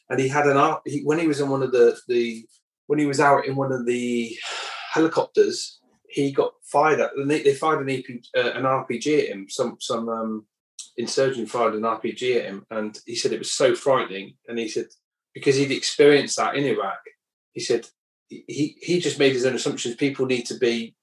and 0.10 0.20
he 0.20 0.28
had 0.28 0.46
an 0.46 0.58
art 0.58 0.82
he, 0.86 1.02
when 1.02 1.20
he 1.20 1.28
was 1.28 1.40
in 1.40 1.50
one 1.50 1.64
of 1.64 1.72
the 1.72 1.98
the 2.08 2.46
when 2.88 3.00
he 3.00 3.06
was 3.06 3.20
out 3.20 3.46
in 3.46 3.56
one 3.56 3.72
of 3.72 3.86
the 3.86 4.38
helicopters 4.92 5.80
he 6.08 6.32
got 6.32 6.54
fired 6.64 7.00
at 7.00 7.12
they, 7.26 7.42
they 7.42 7.54
fired 7.54 7.82
an, 7.82 7.90
EP, 7.90 8.06
uh, 8.38 8.52
an 8.52 8.64
rpg 8.64 9.24
at 9.24 9.30
him 9.30 9.48
some 9.50 9.78
some 9.80 10.10
um, 10.10 10.46
insurgent 10.98 11.50
fired 11.50 11.74
an 11.74 11.82
rpg 11.82 12.38
at 12.38 12.46
him 12.46 12.66
and 12.70 13.00
he 13.06 13.16
said 13.16 13.32
it 13.32 13.40
was 13.40 13.52
so 13.52 13.74
frightening 13.74 14.36
and 14.48 14.60
he 14.60 14.68
said 14.68 14.86
because 15.34 15.56
he'd 15.56 15.72
experienced 15.72 16.38
that 16.38 16.56
in 16.56 16.64
iraq 16.64 17.00
he 17.54 17.60
said 17.60 17.88
he 18.30 18.78
he 18.82 19.00
just 19.00 19.20
made 19.20 19.34
his 19.34 19.46
own 19.46 19.56
assumptions 19.56 19.96
people 19.96 20.26
need 20.26 20.46
to 20.46 20.58
be 20.58 20.96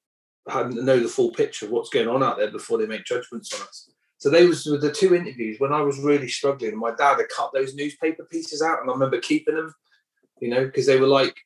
know 0.68 1.00
the 1.00 1.08
full 1.08 1.32
picture 1.32 1.66
of 1.66 1.72
what's 1.72 1.90
going 1.90 2.08
on 2.08 2.22
out 2.22 2.38
there 2.38 2.50
before 2.50 2.78
they 2.78 2.86
make 2.86 3.04
judgments 3.04 3.52
on 3.54 3.66
us. 3.66 3.90
So 4.18 4.28
they 4.28 4.46
was 4.46 4.64
the 4.64 4.92
two 4.94 5.14
interviews 5.14 5.58
when 5.60 5.72
I 5.72 5.80
was 5.80 5.98
really 5.98 6.28
struggling. 6.28 6.78
My 6.78 6.94
dad 6.94 7.16
had 7.16 7.28
cut 7.34 7.52
those 7.54 7.74
newspaper 7.74 8.24
pieces 8.30 8.60
out, 8.60 8.80
and 8.80 8.90
I 8.90 8.92
remember 8.92 9.18
keeping 9.18 9.54
them, 9.54 9.74
you 10.40 10.50
know, 10.50 10.66
because 10.66 10.86
they 10.86 11.00
were 11.00 11.06
like 11.06 11.36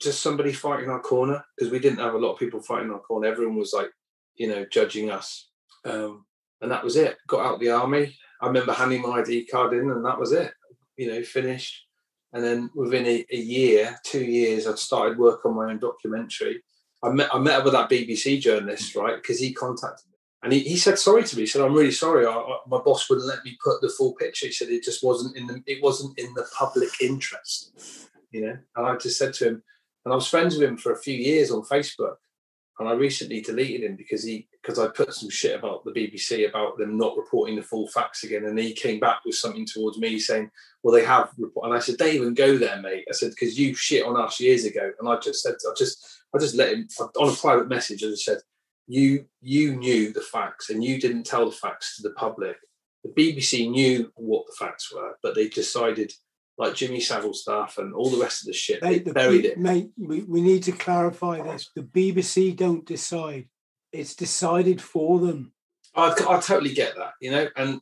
just 0.00 0.22
somebody 0.22 0.52
fighting 0.52 0.88
our 0.88 1.00
corner 1.00 1.44
because 1.56 1.70
we 1.70 1.78
didn't 1.78 1.98
have 1.98 2.14
a 2.14 2.18
lot 2.18 2.32
of 2.32 2.38
people 2.38 2.62
fighting 2.62 2.90
our 2.90 3.00
corner. 3.00 3.28
Everyone 3.28 3.56
was 3.56 3.74
like, 3.74 3.90
you 4.36 4.48
know, 4.48 4.64
judging 4.70 5.10
us, 5.10 5.50
um, 5.84 6.24
and 6.62 6.70
that 6.70 6.82
was 6.82 6.96
it. 6.96 7.18
Got 7.28 7.44
out 7.44 7.60
the 7.60 7.70
army. 7.70 8.16
I 8.40 8.46
remember 8.46 8.72
handing 8.72 9.02
my 9.02 9.20
ID 9.20 9.46
card 9.46 9.74
in, 9.74 9.90
and 9.90 10.04
that 10.04 10.18
was 10.18 10.32
it. 10.32 10.52
You 10.96 11.08
know, 11.08 11.22
finished. 11.22 11.86
And 12.32 12.42
then 12.42 12.70
within 12.74 13.06
a, 13.06 13.24
a 13.30 13.36
year, 13.36 13.96
two 14.02 14.24
years, 14.24 14.66
I'd 14.66 14.78
started 14.78 15.18
work 15.18 15.44
on 15.44 15.54
my 15.54 15.70
own 15.70 15.78
documentary. 15.78 16.62
I 17.04 17.10
met 17.10 17.34
I 17.34 17.38
met 17.38 17.58
up 17.58 17.64
with 17.64 17.74
that 17.74 17.90
BBC 17.90 18.40
journalist, 18.40 18.94
right? 18.96 19.16
Because 19.16 19.38
he 19.38 19.52
contacted 19.52 20.06
me 20.08 20.14
and 20.44 20.52
he, 20.52 20.60
he 20.60 20.76
said 20.76 20.98
sorry 20.98 21.24
to 21.24 21.36
me. 21.36 21.42
He 21.42 21.46
said, 21.46 21.62
"I'm 21.62 21.74
really 21.74 21.90
sorry. 21.90 22.26
I, 22.26 22.30
I, 22.30 22.58
my 22.68 22.78
boss 22.78 23.08
wouldn't 23.08 23.26
let 23.26 23.44
me 23.44 23.56
put 23.64 23.80
the 23.80 23.88
full 23.88 24.12
picture." 24.12 24.46
He 24.46 24.52
said 24.52 24.68
it 24.68 24.84
just 24.84 25.02
wasn't 25.02 25.36
in 25.36 25.46
the 25.46 25.62
it 25.66 25.82
wasn't 25.82 26.18
in 26.18 26.32
the 26.34 26.46
public 26.56 26.90
interest, 27.00 27.72
you 28.30 28.42
know. 28.42 28.58
And 28.76 28.86
I 28.86 28.96
just 28.96 29.18
said 29.18 29.32
to 29.34 29.48
him, 29.48 29.62
and 30.04 30.12
I 30.12 30.16
was 30.16 30.28
friends 30.28 30.54
with 30.54 30.68
him 30.68 30.76
for 30.76 30.92
a 30.92 30.98
few 30.98 31.16
years 31.16 31.50
on 31.50 31.62
Facebook, 31.62 32.16
and 32.78 32.86
I 32.86 32.92
recently 32.92 33.40
deleted 33.40 33.84
him 33.84 33.96
because 33.96 34.22
he 34.22 34.46
because 34.60 34.78
I 34.78 34.88
put 34.88 35.14
some 35.14 35.30
shit 35.30 35.58
about 35.58 35.82
the 35.86 35.92
BBC 35.92 36.46
about 36.46 36.76
them 36.76 36.98
not 36.98 37.16
reporting 37.16 37.56
the 37.56 37.62
full 37.62 37.88
facts 37.88 38.24
again, 38.24 38.44
and 38.44 38.58
he 38.58 38.74
came 38.74 39.00
back 39.00 39.20
with 39.24 39.36
something 39.36 39.64
towards 39.64 39.96
me 39.96 40.18
saying, 40.18 40.50
"Well, 40.82 40.94
they 40.94 41.06
have," 41.06 41.30
report. 41.38 41.68
and 41.68 41.74
I 41.74 41.78
said, 41.78 41.96
"Don't 41.96 42.14
even 42.14 42.34
go 42.34 42.58
there, 42.58 42.82
mate." 42.82 43.06
I 43.08 43.14
said 43.14 43.30
because 43.30 43.58
you 43.58 43.74
shit 43.74 44.04
on 44.04 44.20
us 44.20 44.40
years 44.40 44.66
ago, 44.66 44.92
and 45.00 45.08
I 45.08 45.18
just 45.20 45.42
said, 45.42 45.54
I 45.66 45.72
just 45.74 46.23
I 46.34 46.38
just 46.38 46.56
let 46.56 46.72
him 46.72 46.88
on 47.20 47.32
a 47.32 47.36
private 47.36 47.68
message. 47.68 48.02
As 48.02 48.12
I 48.12 48.16
said 48.16 48.38
you 48.86 49.26
you 49.40 49.76
knew 49.76 50.12
the 50.12 50.20
facts 50.20 50.70
and 50.70 50.82
you 50.82 51.00
didn't 51.00 51.24
tell 51.24 51.46
the 51.46 51.56
facts 51.56 51.96
to 51.96 52.02
the 52.02 52.14
public. 52.14 52.56
The 53.02 53.10
BBC 53.10 53.70
knew 53.70 54.10
what 54.14 54.46
the 54.46 54.56
facts 54.58 54.92
were, 54.92 55.16
but 55.22 55.34
they 55.34 55.48
decided, 55.48 56.12
like 56.56 56.74
Jimmy 56.74 57.00
Savile 57.00 57.34
stuff 57.34 57.76
and 57.76 57.92
all 57.92 58.08
the 58.08 58.20
rest 58.20 58.42
of 58.42 58.46
the 58.46 58.54
shit, 58.54 58.82
mate, 58.82 59.04
they 59.04 59.12
buried 59.12 59.42
B- 59.42 59.48
it. 59.48 59.58
Mate, 59.58 59.90
we, 59.98 60.22
we 60.22 60.40
need 60.40 60.62
to 60.64 60.72
clarify 60.72 61.42
this. 61.42 61.70
The 61.74 61.82
BBC 61.82 62.56
don't 62.56 62.86
decide; 62.86 63.48
it's 63.92 64.14
decided 64.14 64.80
for 64.80 65.18
them. 65.18 65.52
I, 65.94 66.12
I 66.28 66.40
totally 66.40 66.74
get 66.74 66.96
that, 66.96 67.12
you 67.20 67.30
know, 67.30 67.48
and. 67.56 67.80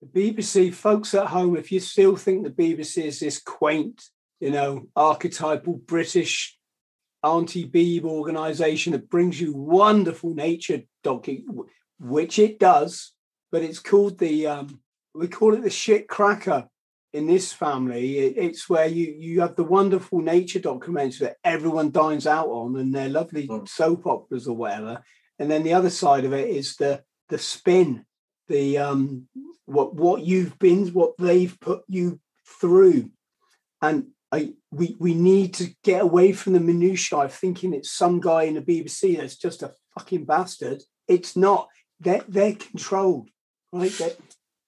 The 0.00 0.06
BBC, 0.06 0.72
folks 0.72 1.12
at 1.12 1.26
home, 1.26 1.56
if 1.56 1.72
you 1.72 1.80
still 1.80 2.14
think 2.14 2.44
the 2.44 2.50
BBC 2.50 3.02
is 3.02 3.18
this 3.18 3.42
quaint, 3.42 4.00
you 4.38 4.52
know, 4.52 4.86
archetypal 4.94 5.74
British 5.74 6.57
Auntie 7.22 7.68
Beeb 7.68 8.04
organization 8.04 8.92
that 8.92 9.10
brings 9.10 9.40
you 9.40 9.52
wonderful 9.52 10.34
nature 10.34 10.82
docu, 11.04 11.42
which 11.98 12.38
it 12.38 12.58
does, 12.58 13.12
but 13.50 13.62
it's 13.62 13.80
called 13.80 14.18
the 14.18 14.46
um, 14.46 14.80
we 15.14 15.28
call 15.28 15.54
it 15.54 15.62
the 15.62 15.70
shit 15.70 16.08
cracker 16.08 16.68
in 17.12 17.26
this 17.26 17.52
family. 17.52 18.18
It, 18.18 18.34
it's 18.36 18.68
where 18.68 18.86
you 18.86 19.14
you 19.18 19.40
have 19.40 19.56
the 19.56 19.64
wonderful 19.64 20.20
nature 20.20 20.60
documents 20.60 21.18
that 21.18 21.36
everyone 21.42 21.90
dines 21.90 22.26
out 22.26 22.48
on, 22.48 22.76
and 22.76 22.94
they're 22.94 23.08
lovely 23.08 23.48
mm. 23.48 23.68
soap 23.68 24.06
operas 24.06 24.46
or 24.46 24.56
whatever. 24.56 25.02
And 25.38 25.50
then 25.50 25.62
the 25.62 25.74
other 25.74 25.90
side 25.90 26.24
of 26.24 26.32
it 26.32 26.48
is 26.48 26.76
the 26.76 27.02
the 27.28 27.38
spin, 27.38 28.04
the 28.48 28.78
um, 28.78 29.26
what 29.66 29.94
what 29.94 30.22
you've 30.22 30.58
been, 30.58 30.86
what 30.88 31.16
they've 31.18 31.58
put 31.60 31.82
you 31.88 32.20
through, 32.60 33.10
and 33.82 34.08
I, 34.30 34.52
we 34.70 34.94
we 34.98 35.14
need 35.14 35.54
to 35.54 35.70
get 35.82 36.02
away 36.02 36.32
from 36.32 36.52
the 36.52 36.60
minutiae 36.60 37.18
of 37.18 37.32
thinking 37.32 37.72
it's 37.72 37.90
some 37.90 38.20
guy 38.20 38.42
in 38.44 38.54
the 38.54 38.60
BBC 38.60 39.16
that's 39.16 39.36
just 39.36 39.62
a 39.62 39.72
fucking 39.98 40.26
bastard. 40.26 40.82
It's 41.06 41.36
not. 41.36 41.68
They're 42.00 42.24
they're 42.28 42.54
controlled, 42.54 43.30
right? 43.72 43.90
They're, 43.92 44.16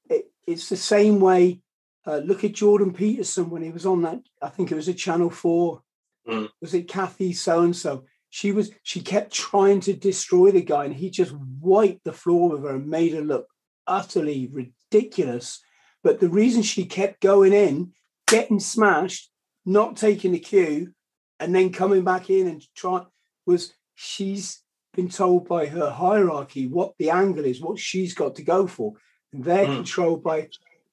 it, 0.09 0.33
it's 0.47 0.69
the 0.69 0.77
same 0.77 1.21
way. 1.21 1.61
Uh, 2.07 2.19
look 2.19 2.43
at 2.45 2.55
Jordan 2.55 2.95
Peterson 2.95 3.51
when 3.51 3.63
he 3.63 3.71
was 3.71 3.85
on 3.85 4.03
that. 4.03 4.21
I 4.41 4.49
think 4.49 4.73
it 4.73 4.77
was 4.77 4.89
a 4.89 4.95
Channel 4.95 5.31
Four. 5.31 5.83
Mm. 6.27 6.49
Was 6.63 6.73
it 6.73 6.89
Cathy 6.89 7.35
so 7.35 7.61
and 7.61 7.77
so? 7.77 8.05
She 8.31 8.53
was. 8.53 8.71
She 8.83 9.01
kept 9.01 9.33
trying 9.33 9.81
to 9.81 9.93
destroy 9.93 10.53
the 10.53 10.63
guy, 10.63 10.87
and 10.87 10.95
he 10.95 11.11
just 11.11 11.35
wiped 11.61 12.05
the 12.05 12.15
floor 12.15 12.51
with 12.51 12.63
her 12.63 12.77
and 12.77 12.89
made 12.89 13.13
her 13.13 13.21
look 13.21 13.47
utterly 13.87 14.51
ridiculous. 14.51 15.61
But 16.03 16.21
the 16.21 16.31
reason 16.31 16.63
she 16.63 16.87
kept 16.87 17.21
going 17.21 17.53
in, 17.53 17.93
getting 18.27 18.61
smashed, 18.61 19.31
not 19.71 19.97
taking 19.97 20.33
the 20.33 20.39
cue 20.39 20.93
and 21.39 21.55
then 21.55 21.73
coming 21.73 22.03
back 22.03 22.29
in 22.29 22.49
and 22.49 22.63
trying 22.75 23.07
was 23.47 23.73
she's 23.95 24.63
been 24.95 25.09
told 25.09 25.49
by 25.49 25.67
her 25.67 25.91
hierarchy 25.91 26.67
what 26.67 26.95
the 26.99 27.11
angle 27.11 27.45
is, 27.45 27.61
what 27.61 27.79
she's 27.79 28.13
got 28.15 28.35
to 28.37 28.43
go 28.43 28.67
for. 28.67 28.95
And 29.33 29.45
they're 29.45 29.67
mm. 29.67 29.77
controlled 29.77 30.25
by 30.25 30.49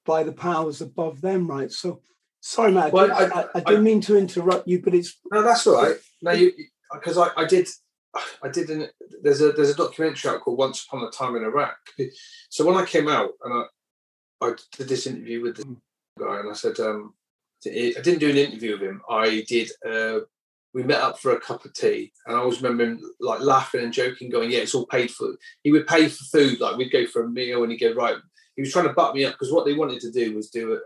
by 0.05 0.23
the 0.23 0.31
powers 0.31 0.81
above 0.81 1.21
them, 1.21 1.47
right? 1.47 1.71
So 1.71 2.01
sorry, 2.39 2.71
Matt, 2.71 2.93
well, 2.93 3.11
I, 3.11 3.25
I, 3.25 3.45
I, 3.55 3.59
didn't 3.61 3.79
I, 3.79 3.81
mean 3.81 4.01
to 4.01 4.17
interrupt 4.17 4.67
you, 4.67 4.81
but 4.81 4.93
it's 4.93 5.17
no, 5.31 5.41
that's 5.41 5.65
all 5.65 5.81
right. 5.81 5.97
No, 6.21 6.31
you 6.31 6.53
because 6.93 7.17
I, 7.17 7.29
I 7.35 7.45
did 7.45 7.67
I 8.43 8.49
did 8.49 8.69
an, 8.69 8.89
there's 9.23 9.41
a 9.41 9.51
there's 9.53 9.71
a 9.71 9.75
documentary 9.75 10.31
out 10.31 10.41
called 10.41 10.59
Once 10.59 10.85
Upon 10.85 11.03
a 11.03 11.09
Time 11.09 11.35
in 11.35 11.43
Iraq. 11.43 11.77
So 12.49 12.65
when 12.65 12.77
I 12.77 12.85
came 12.85 13.07
out 13.07 13.31
and 13.43 13.53
I 13.53 14.45
I 14.45 14.53
did 14.77 14.87
this 14.87 15.07
interview 15.07 15.41
with 15.41 15.57
the 15.57 15.63
hmm. 15.63 15.73
guy 16.19 16.39
and 16.39 16.49
I 16.51 16.53
said, 16.53 16.79
um, 16.79 17.15
I 17.65 17.93
didn't 18.01 18.19
do 18.19 18.29
an 18.29 18.37
interview 18.37 18.73
with 18.73 18.81
him. 18.81 19.01
I 19.09 19.43
did. 19.47 19.69
Uh, 19.85 20.19
we 20.73 20.83
met 20.83 21.01
up 21.01 21.17
for 21.17 21.31
a 21.31 21.39
cup 21.39 21.65
of 21.65 21.73
tea, 21.73 22.11
and 22.25 22.35
I 22.35 22.43
was 22.43 22.61
remembering 22.61 23.01
like 23.19 23.39
laughing 23.39 23.83
and 23.83 23.93
joking, 23.93 24.29
going, 24.29 24.51
"Yeah, 24.51 24.59
it's 24.59 24.75
all 24.75 24.85
paid 24.85 25.09
for." 25.09 25.35
He 25.63 25.71
would 25.71 25.87
pay 25.87 26.07
for 26.07 26.23
food, 26.25 26.59
like 26.59 26.77
we'd 26.77 26.91
go 26.91 27.05
for 27.07 27.23
a 27.23 27.29
meal, 27.29 27.63
and 27.63 27.71
he'd 27.71 27.79
go, 27.79 27.93
"Right." 27.93 28.17
He 28.55 28.61
was 28.61 28.71
trying 28.71 28.87
to 28.87 28.93
butt 28.93 29.13
me 29.15 29.25
up 29.25 29.33
because 29.33 29.51
what 29.51 29.65
they 29.65 29.73
wanted 29.73 30.01
to 30.01 30.11
do 30.11 30.35
was 30.35 30.49
do. 30.49 30.73
A, 30.73 30.79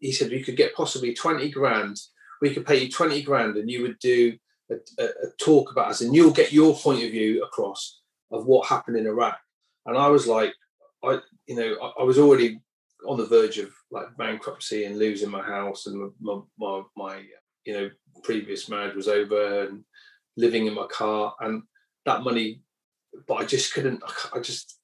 he 0.00 0.12
said 0.12 0.30
we 0.30 0.42
could 0.42 0.56
get 0.56 0.74
possibly 0.74 1.14
twenty 1.14 1.50
grand. 1.50 1.96
We 2.40 2.52
could 2.52 2.66
pay 2.66 2.82
you 2.82 2.90
twenty 2.90 3.22
grand, 3.22 3.56
and 3.56 3.70
you 3.70 3.82
would 3.82 3.98
do 4.00 4.36
a, 4.70 4.74
a, 4.98 5.04
a 5.04 5.30
talk 5.38 5.70
about 5.70 5.88
us, 5.88 6.00
and 6.00 6.14
you'll 6.14 6.32
get 6.32 6.52
your 6.52 6.74
point 6.74 7.04
of 7.04 7.10
view 7.10 7.42
across 7.42 8.00
of 8.30 8.46
what 8.46 8.68
happened 8.68 8.96
in 8.96 9.06
Iraq. 9.06 9.38
And 9.86 9.96
I 9.96 10.08
was 10.08 10.26
like, 10.26 10.54
I, 11.04 11.20
you 11.46 11.56
know, 11.56 11.76
I, 11.82 12.02
I 12.02 12.04
was 12.04 12.18
already 12.18 12.60
on 13.06 13.18
the 13.18 13.26
verge 13.26 13.58
of 13.58 13.70
like 13.90 14.16
bankruptcy 14.16 14.84
and 14.84 14.98
losing 14.98 15.30
my 15.30 15.42
house 15.42 15.86
and 15.86 16.12
my, 16.20 16.38
my, 16.58 16.82
my 16.96 17.22
you 17.64 17.72
know 17.72 17.90
previous 18.22 18.68
marriage 18.68 18.94
was 18.94 19.08
over 19.08 19.64
and 19.64 19.84
living 20.36 20.66
in 20.66 20.74
my 20.74 20.86
car 20.86 21.34
and 21.40 21.62
that 22.06 22.22
money 22.22 22.62
but 23.28 23.34
i 23.34 23.44
just 23.44 23.72
couldn't 23.74 24.02
i 24.32 24.38
just 24.38 24.78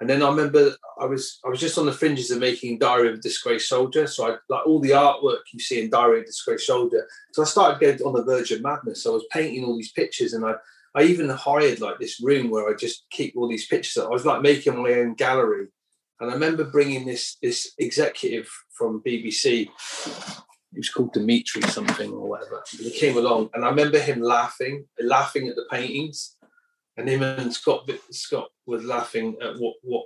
and 0.00 0.08
then 0.08 0.22
i 0.22 0.28
remember 0.28 0.74
i 1.00 1.04
was 1.04 1.38
i 1.44 1.48
was 1.48 1.60
just 1.60 1.78
on 1.78 1.86
the 1.86 1.92
fringes 1.92 2.30
of 2.30 2.38
making 2.38 2.78
diary 2.78 3.08
of 3.08 3.14
a 3.14 3.18
disgraced 3.18 3.68
soldier. 3.68 4.06
So 4.06 4.26
i 4.26 4.36
like 4.48 4.66
all 4.66 4.80
the 4.80 4.90
artwork 4.90 5.40
you 5.52 5.60
see 5.60 5.82
in 5.82 5.90
diary 5.90 6.18
of 6.18 6.24
a 6.24 6.26
disgraced 6.26 6.66
soldier 6.66 7.06
so 7.32 7.42
i 7.42 7.44
started 7.44 7.80
getting 7.80 8.06
on 8.06 8.14
the 8.14 8.24
verge 8.24 8.50
of 8.50 8.62
madness. 8.62 9.02
So 9.02 9.10
i 9.10 9.14
was 9.14 9.26
painting 9.30 9.64
all 9.64 9.76
these 9.76 9.92
pictures 9.92 10.32
and 10.32 10.44
i 10.44 10.54
i 10.94 11.02
even 11.02 11.28
hired 11.28 11.80
like 11.80 11.98
this 11.98 12.20
room 12.20 12.50
where 12.50 12.68
i 12.68 12.74
just 12.74 13.06
keep 13.10 13.34
all 13.36 13.48
these 13.48 13.66
pictures. 13.66 14.02
I 14.02 14.08
was 14.08 14.26
like 14.26 14.42
making 14.42 14.76
my 14.76 14.92
own 14.94 15.14
gallery 15.14 15.68
and 16.20 16.30
I 16.30 16.34
remember 16.34 16.64
bringing 16.64 17.06
this 17.06 17.36
this 17.42 17.72
executive 17.78 18.48
from 18.76 19.02
BBC. 19.02 19.68
He 20.72 20.78
was 20.78 20.90
called 20.90 21.12
Dimitri 21.12 21.62
something 21.62 22.10
or 22.10 22.28
whatever. 22.28 22.62
And 22.72 22.80
he 22.80 22.90
came 22.90 23.16
along, 23.16 23.50
and 23.54 23.64
I 23.64 23.68
remember 23.68 23.98
him 23.98 24.20
laughing, 24.20 24.86
laughing 25.00 25.48
at 25.48 25.54
the 25.54 25.66
paintings, 25.70 26.36
and 26.96 27.08
him 27.08 27.22
and 27.22 27.52
Scott 27.52 27.88
Scott 28.10 28.48
was 28.66 28.84
laughing 28.84 29.36
at 29.42 29.56
what 29.58 29.74
what. 29.82 30.04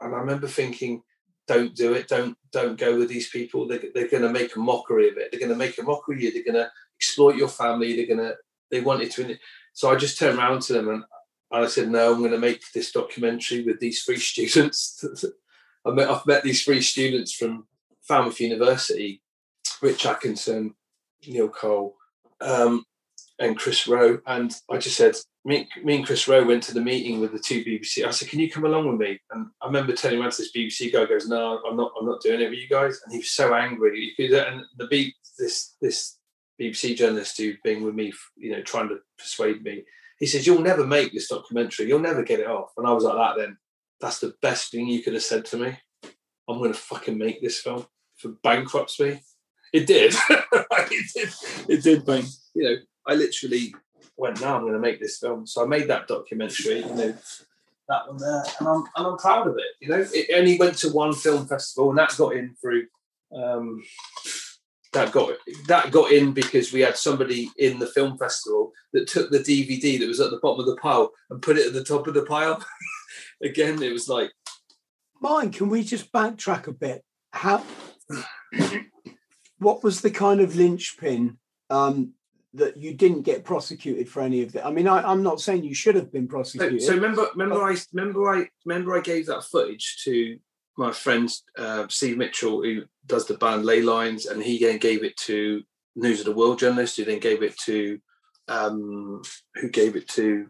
And 0.00 0.14
I 0.14 0.18
remember 0.18 0.48
thinking, 0.48 1.02
"Don't 1.46 1.74
do 1.74 1.92
it. 1.94 2.08
Don't 2.08 2.36
don't 2.52 2.78
go 2.78 2.98
with 2.98 3.08
these 3.08 3.28
people. 3.30 3.68
They're, 3.68 3.82
they're 3.94 4.08
going 4.08 4.24
to 4.24 4.32
make 4.32 4.56
a 4.56 4.60
mockery 4.60 5.08
of 5.08 5.16
it. 5.16 5.30
They're 5.30 5.40
going 5.40 5.52
to 5.52 5.56
make 5.56 5.78
a 5.78 5.82
mockery 5.82 6.16
of 6.16 6.22
you. 6.22 6.32
They're 6.32 6.52
going 6.52 6.64
to 6.64 6.70
exploit 6.98 7.36
your 7.36 7.48
family. 7.48 7.94
They're 7.94 8.16
going 8.16 8.28
to 8.28 8.34
they 8.70 8.80
wanted 8.80 9.12
to." 9.12 9.36
So 9.74 9.90
I 9.90 9.96
just 9.96 10.18
turned 10.18 10.38
around 10.38 10.62
to 10.62 10.72
them 10.72 10.88
and 10.88 11.04
and 11.50 11.64
I 11.64 11.68
said, 11.68 11.88
no, 11.88 12.12
I'm 12.12 12.20
going 12.20 12.32
to 12.32 12.38
make 12.38 12.62
this 12.72 12.92
documentary 12.92 13.64
with 13.64 13.80
these 13.80 14.02
three 14.02 14.16
students. 14.18 15.04
I 15.84 15.90
met, 15.90 16.10
I've 16.10 16.26
met 16.26 16.42
these 16.42 16.64
three 16.64 16.82
students 16.82 17.32
from 17.32 17.66
Falmouth 18.02 18.40
University, 18.40 19.22
Rich 19.80 20.06
Atkinson, 20.06 20.74
Neil 21.26 21.48
Cole, 21.48 21.96
um, 22.40 22.84
and 23.38 23.58
Chris 23.58 23.86
Rowe. 23.86 24.18
And 24.26 24.54
I 24.70 24.78
just 24.78 24.96
said, 24.96 25.14
me, 25.46 25.68
me, 25.84 25.96
and 25.96 26.06
Chris 26.06 26.26
Rowe 26.26 26.44
went 26.44 26.64
to 26.64 26.74
the 26.74 26.80
meeting 26.80 27.20
with 27.20 27.32
the 27.32 27.38
two 27.38 27.64
BBC. 27.64 28.04
I 28.04 28.10
said, 28.10 28.28
"Can 28.28 28.40
you 28.40 28.50
come 28.50 28.64
along 28.64 28.88
with 28.88 28.98
me?" 28.98 29.20
And 29.30 29.46
I 29.62 29.66
remember 29.66 29.92
telling 29.92 30.20
around 30.20 30.32
to 30.32 30.38
this 30.38 30.50
BBC 30.50 30.92
guy, 30.92 31.06
"Goes, 31.06 31.28
no, 31.28 31.62
I'm 31.64 31.76
not. 31.76 31.92
I'm 31.98 32.04
not 32.04 32.20
doing 32.20 32.40
it 32.40 32.50
with 32.50 32.58
you 32.58 32.68
guys." 32.68 33.00
And 33.04 33.12
he 33.12 33.18
was 33.18 33.30
so 33.30 33.54
angry. 33.54 34.12
And 34.18 34.64
the 34.76 34.88
B, 34.88 35.14
this 35.38 35.76
this 35.80 36.18
BBC 36.60 36.96
journalist 36.96 37.38
who'd 37.38 37.62
been 37.62 37.84
with 37.84 37.94
me, 37.94 38.12
you 38.36 38.52
know, 38.52 38.62
trying 38.62 38.88
to 38.88 38.98
persuade 39.18 39.62
me, 39.62 39.84
he 40.18 40.26
says, 40.26 40.46
"You'll 40.46 40.62
never 40.62 40.86
make 40.86 41.12
this 41.12 41.28
documentary. 41.28 41.86
You'll 41.86 41.98
never 41.98 42.22
get 42.22 42.40
it 42.40 42.46
off." 42.46 42.72
And 42.76 42.86
I 42.86 42.92
was 42.92 43.04
like 43.04 43.16
that. 43.16 43.40
Then 43.40 43.58
that's 44.00 44.20
the 44.20 44.34
best 44.42 44.70
thing 44.70 44.88
you 44.88 45.02
could 45.02 45.14
have 45.14 45.22
said 45.22 45.44
to 45.46 45.56
me. 45.56 45.78
I'm 46.48 46.58
going 46.58 46.72
to 46.72 46.78
fucking 46.78 47.18
make 47.18 47.42
this 47.42 47.60
film 47.60 47.86
for 48.16 48.30
bankrupts 48.42 49.00
me. 49.00 49.20
It 49.72 49.86
did. 49.86 50.14
it 50.30 51.06
did. 51.14 51.28
It 51.68 51.82
did, 51.82 52.06
bang. 52.06 52.24
You 52.54 52.64
know, 52.64 52.76
I 53.06 53.14
literally, 53.14 53.74
went, 54.16 54.40
Now 54.40 54.56
I'm 54.56 54.62
going 54.62 54.72
to 54.72 54.78
make 54.78 55.00
this 55.00 55.18
film." 55.18 55.46
So 55.46 55.64
I 55.64 55.66
made 55.66 55.88
that 55.88 56.08
documentary. 56.08 56.78
You 56.78 56.94
know, 56.94 57.14
that 57.88 58.08
one 58.08 58.16
there, 58.16 58.44
and 58.58 58.68
I'm 58.68 58.84
and 58.96 59.06
I'm 59.06 59.16
proud 59.18 59.46
of 59.46 59.56
it. 59.58 59.64
You 59.80 59.88
know, 59.88 60.04
it 60.12 60.30
only 60.34 60.58
went 60.58 60.78
to 60.78 60.92
one 60.92 61.12
film 61.12 61.46
festival, 61.46 61.90
and 61.90 61.98
that 61.98 62.16
got 62.16 62.34
in 62.36 62.54
through. 62.60 62.86
Um, 63.34 63.82
that 64.96 65.12
got 65.12 65.30
that 65.66 65.90
got 65.90 66.10
in 66.10 66.32
because 66.32 66.72
we 66.72 66.80
had 66.80 66.96
somebody 66.96 67.50
in 67.58 67.78
the 67.78 67.86
film 67.86 68.16
festival 68.16 68.72
that 68.92 69.06
took 69.06 69.30
the 69.30 69.38
DVD 69.38 69.98
that 70.00 70.08
was 70.08 70.20
at 70.20 70.30
the 70.30 70.40
bottom 70.42 70.60
of 70.60 70.66
the 70.66 70.76
pile 70.76 71.12
and 71.30 71.42
put 71.42 71.58
it 71.58 71.66
at 71.66 71.72
the 71.74 71.84
top 71.84 72.06
of 72.06 72.14
the 72.14 72.22
pile. 72.22 72.64
Again, 73.42 73.82
it 73.82 73.92
was 73.92 74.08
like, 74.08 74.32
Mine, 75.20 75.50
can 75.50 75.68
we 75.68 75.82
just 75.82 76.12
backtrack 76.12 76.66
a 76.66 76.72
bit? 76.72 77.04
How? 77.32 77.62
what 79.58 79.82
was 79.82 80.00
the 80.00 80.10
kind 80.10 80.40
of 80.40 80.56
linchpin 80.56 81.38
um, 81.70 82.12
that 82.54 82.76
you 82.76 82.94
didn't 82.94 83.22
get 83.22 83.44
prosecuted 83.44 84.08
for 84.08 84.22
any 84.22 84.42
of 84.42 84.52
that? 84.52 84.66
I 84.66 84.70
mean, 84.70 84.88
I, 84.88 85.02
I'm 85.02 85.22
not 85.22 85.40
saying 85.40 85.64
you 85.64 85.74
should 85.74 85.94
have 85.94 86.12
been 86.12 86.28
prosecuted. 86.28 86.82
so 86.82 86.94
remember, 86.94 87.26
remember, 87.34 87.62
I 87.62 87.76
remember, 87.92 88.30
I 88.30 88.48
remember, 88.64 88.96
I 88.96 89.00
gave 89.00 89.26
that 89.26 89.44
footage 89.44 89.98
to 90.04 90.38
my 90.76 90.92
friend 90.92 91.30
uh, 91.58 91.86
Steve 91.88 92.18
Mitchell, 92.18 92.62
who 92.62 92.82
does 93.06 93.26
the 93.26 93.38
band 93.38 93.64
Ley 93.64 93.82
Lines, 93.82 94.26
and 94.26 94.42
he 94.42 94.58
then 94.58 94.78
gave 94.78 95.02
it 95.02 95.16
to 95.18 95.62
News 95.94 96.20
of 96.20 96.26
the 96.26 96.34
World 96.34 96.58
journalist, 96.58 96.96
who 96.96 97.04
then 97.04 97.20
gave 97.20 97.42
it 97.42 97.58
to 97.60 97.98
um, 98.48 99.22
who 99.54 99.68
gave 99.68 99.96
it 99.96 100.08
to 100.10 100.48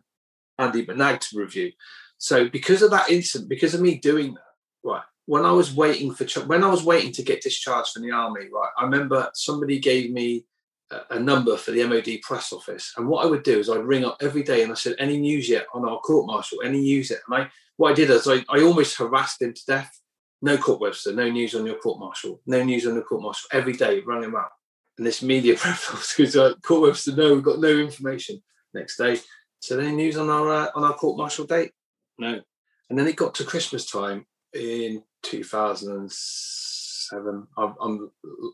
Andy 0.59 0.85
McNab 0.85 1.21
to 1.21 1.39
review. 1.39 1.73
So 2.19 2.49
because 2.49 2.83
of 2.83 2.91
that 2.91 3.11
incident, 3.11 3.49
because 3.49 3.75
of 3.75 3.81
me 3.81 3.97
doing 3.99 4.35
that, 4.35 4.43
right, 4.85 5.03
when 5.27 5.45
I 5.45 5.53
was 5.53 5.75
waiting 5.75 6.13
for 6.13 6.25
when 6.47 6.65
I 6.65 6.71
was 6.71 6.83
waiting 6.83 7.13
to 7.13 7.23
get 7.23 7.43
discharged 7.43 7.93
from 7.93 8.03
the 8.03 8.13
army, 8.13 8.49
right, 8.53 8.71
I 8.77 8.85
remember 8.85 9.31
somebody 9.35 9.79
gave 9.79 10.11
me 10.11 10.45
a, 10.91 11.01
a 11.11 11.21
number 11.21 11.57
for 11.57 11.71
the 11.71 11.85
MOD 11.85 12.21
press 12.23 12.53
office, 12.53 12.93
and 12.97 13.09
what 13.09 13.25
I 13.25 13.29
would 13.29 13.43
do 13.43 13.59
is 13.59 13.69
I'd 13.69 13.85
ring 13.85 14.05
up 14.05 14.19
every 14.21 14.43
day 14.43 14.63
and 14.63 14.73
I 14.73 14.77
said, 14.77 14.97
"Any 14.99 15.19
news 15.19 15.49
yet 15.49 15.67
on 15.73 15.89
our 15.89 15.99
court 16.01 16.27
martial? 16.27 16.63
Any 16.65 16.81
news 16.81 17.11
yet?" 17.11 17.21
And 17.29 17.43
I 17.43 17.51
what 17.77 17.93
I 17.93 17.95
did 17.95 18.11
is 18.11 18.27
I, 18.27 18.45
I 18.49 18.63
almost 18.63 18.97
harassed 18.97 19.43
him 19.43 19.53
to 19.53 19.67
death. 19.67 20.01
No 20.43 20.59
Corp 20.59 20.81
Webster, 20.81 21.15
no 21.15 21.31
news 21.31 21.55
on 21.55 21.67
your 21.67 21.77
court 21.77 21.99
martial, 21.99 22.41
no 22.47 22.63
news 22.63 22.87
on 22.87 22.95
the 22.95 23.03
court 23.03 23.23
martial. 23.23 23.49
Every 23.53 23.73
day, 23.73 24.01
rang 24.01 24.23
him 24.23 24.35
up. 24.35 24.53
And 24.99 25.07
this 25.07 25.23
media 25.23 25.57
press 25.57 25.91
office 25.91 26.19
was 26.19 26.37
like, 26.37 26.61
Corp 26.63 26.83
Webster, 26.83 27.17
no, 27.17 27.35
we've 27.35 27.43
got 27.43 27.61
no 27.61 27.69
information. 27.69 28.43
Next 28.75 28.99
day, 28.99 29.19
so 29.61 29.79
any 29.79 29.93
news 29.93 30.19
on 30.19 30.29
our 30.29 30.51
uh, 30.51 30.69
on 30.75 30.85
our 30.85 30.95
court 30.95 31.17
martial 31.17 31.47
date? 31.47 31.73
No. 32.19 32.41
And 32.89 32.99
then 32.99 33.09
it 33.09 33.17
got 33.17 33.35
to 33.37 33.45
Christmas 33.45 33.91
time 33.91 34.27
in 34.53 35.03
2007. 35.23 37.47
I'm, 37.57 37.75
I'm, 37.81 38.11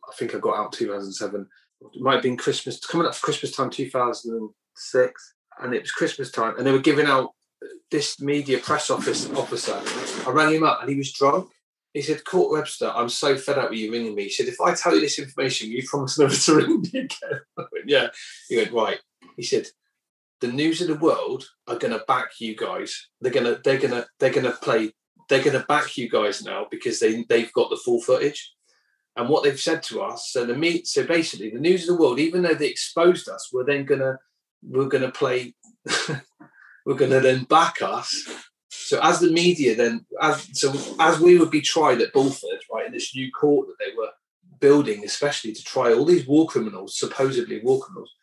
I 0.08 0.14
think 0.16 0.34
I 0.34 0.38
got 0.38 0.56
out 0.56 0.72
2007. 0.72 1.46
It 1.94 2.00
might 2.00 2.14
have 2.14 2.22
been 2.22 2.36
Christmas, 2.36 2.78
coming 2.80 3.06
up 3.06 3.14
to 3.14 3.20
Christmas 3.20 3.52
time 3.52 3.70
2006. 3.70 5.34
And 5.60 5.74
it 5.74 5.82
was 5.82 5.90
Christmas 5.90 6.30
time. 6.30 6.56
And 6.56 6.66
they 6.66 6.72
were 6.72 6.78
giving 6.78 7.06
out 7.06 7.30
this 7.90 8.20
media 8.20 8.58
press 8.58 8.90
office 8.90 9.30
officer. 9.32 9.80
I 10.26 10.32
rang 10.32 10.54
him 10.54 10.64
up 10.64 10.80
and 10.80 10.88
he 10.88 10.96
was 10.96 11.12
drunk. 11.12 11.50
He 11.92 12.00
said, 12.00 12.24
Corp 12.24 12.50
Webster, 12.50 12.90
I'm 12.94 13.08
so 13.08 13.36
fed 13.36 13.58
up 13.58 13.70
with 13.70 13.78
you 13.78 13.92
ringing 13.92 14.14
me. 14.14 14.24
He 14.24 14.30
said, 14.30 14.46
if 14.46 14.60
I 14.60 14.74
tell 14.74 14.94
you 14.94 15.00
this 15.00 15.18
information, 15.18 15.70
you 15.70 15.86
promise 15.86 16.18
never 16.18 16.34
to 16.34 16.54
ring 16.56 16.80
me 16.80 17.00
again. 17.00 17.40
Yeah. 17.86 18.08
He 18.48 18.56
went, 18.56 18.72
right. 18.72 18.98
He 19.36 19.42
said, 19.42 19.66
the 20.40 20.48
news 20.48 20.80
of 20.80 20.88
the 20.88 20.96
world 20.96 21.44
are 21.66 21.78
going 21.78 21.92
to 21.92 22.04
back 22.06 22.40
you 22.40 22.56
guys. 22.56 23.08
They're 23.20 23.32
going 23.32 23.46
to, 23.46 23.60
they're 23.62 23.78
to, 23.78 24.06
they're 24.18 24.32
to 24.32 24.52
play, 24.52 24.92
they're 25.28 25.42
to 25.42 25.66
back 25.68 25.96
you 25.96 26.08
guys 26.08 26.42
now 26.42 26.66
because 26.70 27.00
they, 27.00 27.24
they've 27.24 27.52
got 27.52 27.70
the 27.70 27.76
full 27.76 28.00
footage. 28.00 28.54
And 29.16 29.28
what 29.28 29.44
they've 29.44 29.60
said 29.60 29.82
to 29.84 30.02
us, 30.02 30.30
so 30.30 30.46
the 30.46 30.54
meet, 30.54 30.86
so 30.86 31.04
basically 31.04 31.50
the 31.50 31.60
news 31.60 31.88
of 31.88 31.96
the 31.96 32.02
world, 32.02 32.18
even 32.18 32.42
though 32.42 32.54
they 32.54 32.68
exposed 32.68 33.28
us, 33.28 33.50
we're 33.52 33.66
then 33.66 33.84
to, 34.00 34.18
we're 34.62 34.88
to 35.02 35.10
play, 35.10 35.54
we're 36.86 36.94
going 36.94 37.10
to 37.10 37.20
then 37.20 37.44
back 37.44 37.82
us. 37.82 38.26
So 38.92 39.00
as 39.02 39.20
the 39.20 39.30
media 39.30 39.74
then, 39.74 40.04
as 40.20 40.46
so 40.52 40.70
as 41.00 41.18
we 41.18 41.38
would 41.38 41.50
be 41.50 41.62
tried 41.62 42.02
at 42.02 42.12
Bulford, 42.12 42.60
right, 42.70 42.84
in 42.84 42.92
this 42.92 43.16
new 43.16 43.32
court 43.32 43.68
that 43.68 43.78
they 43.78 43.96
were 43.96 44.10
building, 44.60 45.02
especially 45.02 45.54
to 45.54 45.64
try 45.64 45.94
all 45.94 46.04
these 46.04 46.26
war 46.26 46.46
criminals, 46.46 46.98
supposedly 46.98 47.62
war 47.62 47.80
criminals, 47.80 48.14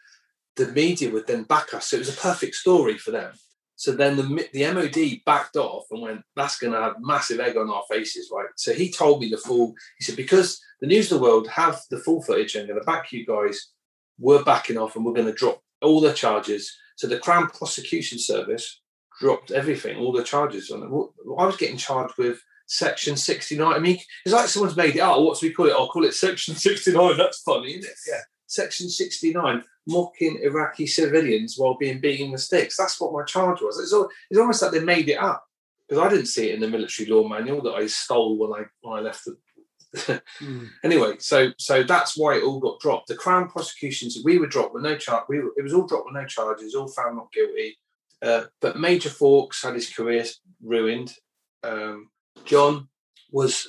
the 0.58 0.68
media 0.68 1.10
would 1.10 1.26
then 1.26 1.42
back 1.42 1.74
us. 1.74 1.88
So 1.88 1.96
it 1.96 2.06
was 2.06 2.16
a 2.16 2.22
perfect 2.22 2.54
story 2.54 3.00
for 3.00 3.10
them. 3.10 3.32
So 3.78 3.94
then 3.94 4.16
the 4.16 4.48
the 4.54 4.72
MOD 4.72 5.26
backed 5.26 5.56
off 5.56 5.88
and 5.90 6.04
went, 6.04 6.22
"That's 6.36 6.60
going 6.60 6.74
to 6.74 6.82
have 6.82 6.98
massive 7.00 7.40
egg 7.40 7.58
on 7.58 7.72
our 7.72 7.86
faces, 7.90 8.30
right?" 8.32 8.50
So 8.56 8.72
he 8.72 8.92
told 8.92 9.22
me 9.22 9.30
the 9.30 9.38
full. 9.38 9.74
He 9.98 10.04
said 10.04 10.18
because 10.18 10.62
the 10.82 10.88
news 10.88 11.12
of 11.12 11.18
the 11.18 11.24
world 11.24 11.48
have 11.48 11.82
the 11.90 11.98
full 11.98 12.22
footage 12.22 12.54
and 12.54 12.68
going 12.68 12.80
to 12.80 12.86
back 12.86 13.12
you 13.12 13.26
guys. 13.26 13.72
We're 14.20 14.44
backing 14.44 14.78
off 14.78 14.96
and 14.96 15.04
we're 15.04 15.14
going 15.14 15.34
to 15.34 15.42
drop 15.42 15.64
all 15.82 16.00
the 16.00 16.14
charges. 16.14 16.72
So 16.96 17.08
the 17.08 17.18
Crown 17.18 17.48
Prosecution 17.48 18.20
Service 18.20 18.82
dropped 19.20 19.52
everything, 19.52 19.98
all 19.98 20.12
the 20.12 20.24
charges 20.24 20.72
on 20.72 20.84
it. 20.84 21.32
I 21.38 21.46
was 21.46 21.58
getting 21.58 21.78
charged 21.78 22.18
with 22.18 22.42
Section 22.68 23.18
69. 23.18 23.74
I 23.74 23.80
mean, 23.80 23.98
it's 24.26 24.34
like 24.34 24.48
someone's 24.48 24.78
made 24.78 24.96
it 24.96 25.02
out. 25.02 25.22
What 25.22 25.40
do 25.40 25.48
we 25.48 25.54
call 25.54 25.68
it? 25.68 25.74
I'll 25.74 25.90
call 25.90 26.06
it 26.06 26.14
Section 26.14 26.56
69. 26.56 27.18
That's 27.18 27.42
funny, 27.42 27.72
isn't 27.72 27.84
it? 27.90 27.98
Yeah. 28.08 28.22
Section 28.46 28.90
69, 28.90 29.64
mocking 29.88 30.40
Iraqi 30.42 30.88
civilians 30.88 31.56
while 31.56 31.78
being 31.78 32.00
beaten 32.00 32.32
the 32.32 32.38
sticks. 32.38 32.78
That's 32.78 33.00
what 33.00 33.14
my 33.14 33.24
charge 33.24 33.62
was. 33.62 33.80
It's, 33.80 33.94
all, 33.94 34.10
it's 34.30 34.40
almost 34.40 34.62
like 34.64 34.72
they 34.72 34.80
made 34.80 35.08
it 35.08 35.20
up 35.20 35.46
because 35.88 36.04
I 36.04 36.10
didn't 36.10 36.28
see 36.28 36.50
it 36.50 36.56
in 36.56 36.62
the 36.62 36.68
military 36.68 37.10
law 37.10 37.28
manual 37.28 37.62
that 37.64 37.74
I 37.74 37.88
stole 37.88 38.38
when 38.38 38.60
I 38.60 38.66
when 38.82 39.00
I 39.00 39.02
left 39.02 39.26
the. 39.26 39.38
mm. 40.40 40.70
Anyway, 40.84 41.16
so 41.20 41.52
so 41.58 41.84
that's 41.84 42.16
why 42.16 42.36
it 42.36 42.44
all 42.44 42.60
got 42.60 42.80
dropped. 42.80 43.08
The 43.08 43.16
Crown 43.16 43.50
prosecutions 43.50 44.20
we 44.24 44.38
were 44.38 44.48
dropped 44.48 44.74
with 44.74 44.84
no 44.84 44.96
charge. 44.98 45.26
We 45.30 45.40
were, 45.40 45.52
it 45.58 45.64
was 45.64 45.74
all 45.74 45.88
dropped 45.88 46.06
with 46.06 46.14
no 46.16 46.26
charges, 46.26 46.76
all 46.76 46.88
found 46.88 47.18
not 47.18 47.32
guilty. 47.32 47.78
Uh, 48.22 48.44
but 48.62 48.80
Major 48.80 49.10
Fawkes 49.10 49.64
had 49.64 49.76
his 49.76 49.90
career 49.90 50.26
ruined. 50.62 51.14
Um, 51.64 52.10
John 52.46 52.90
was 53.32 53.68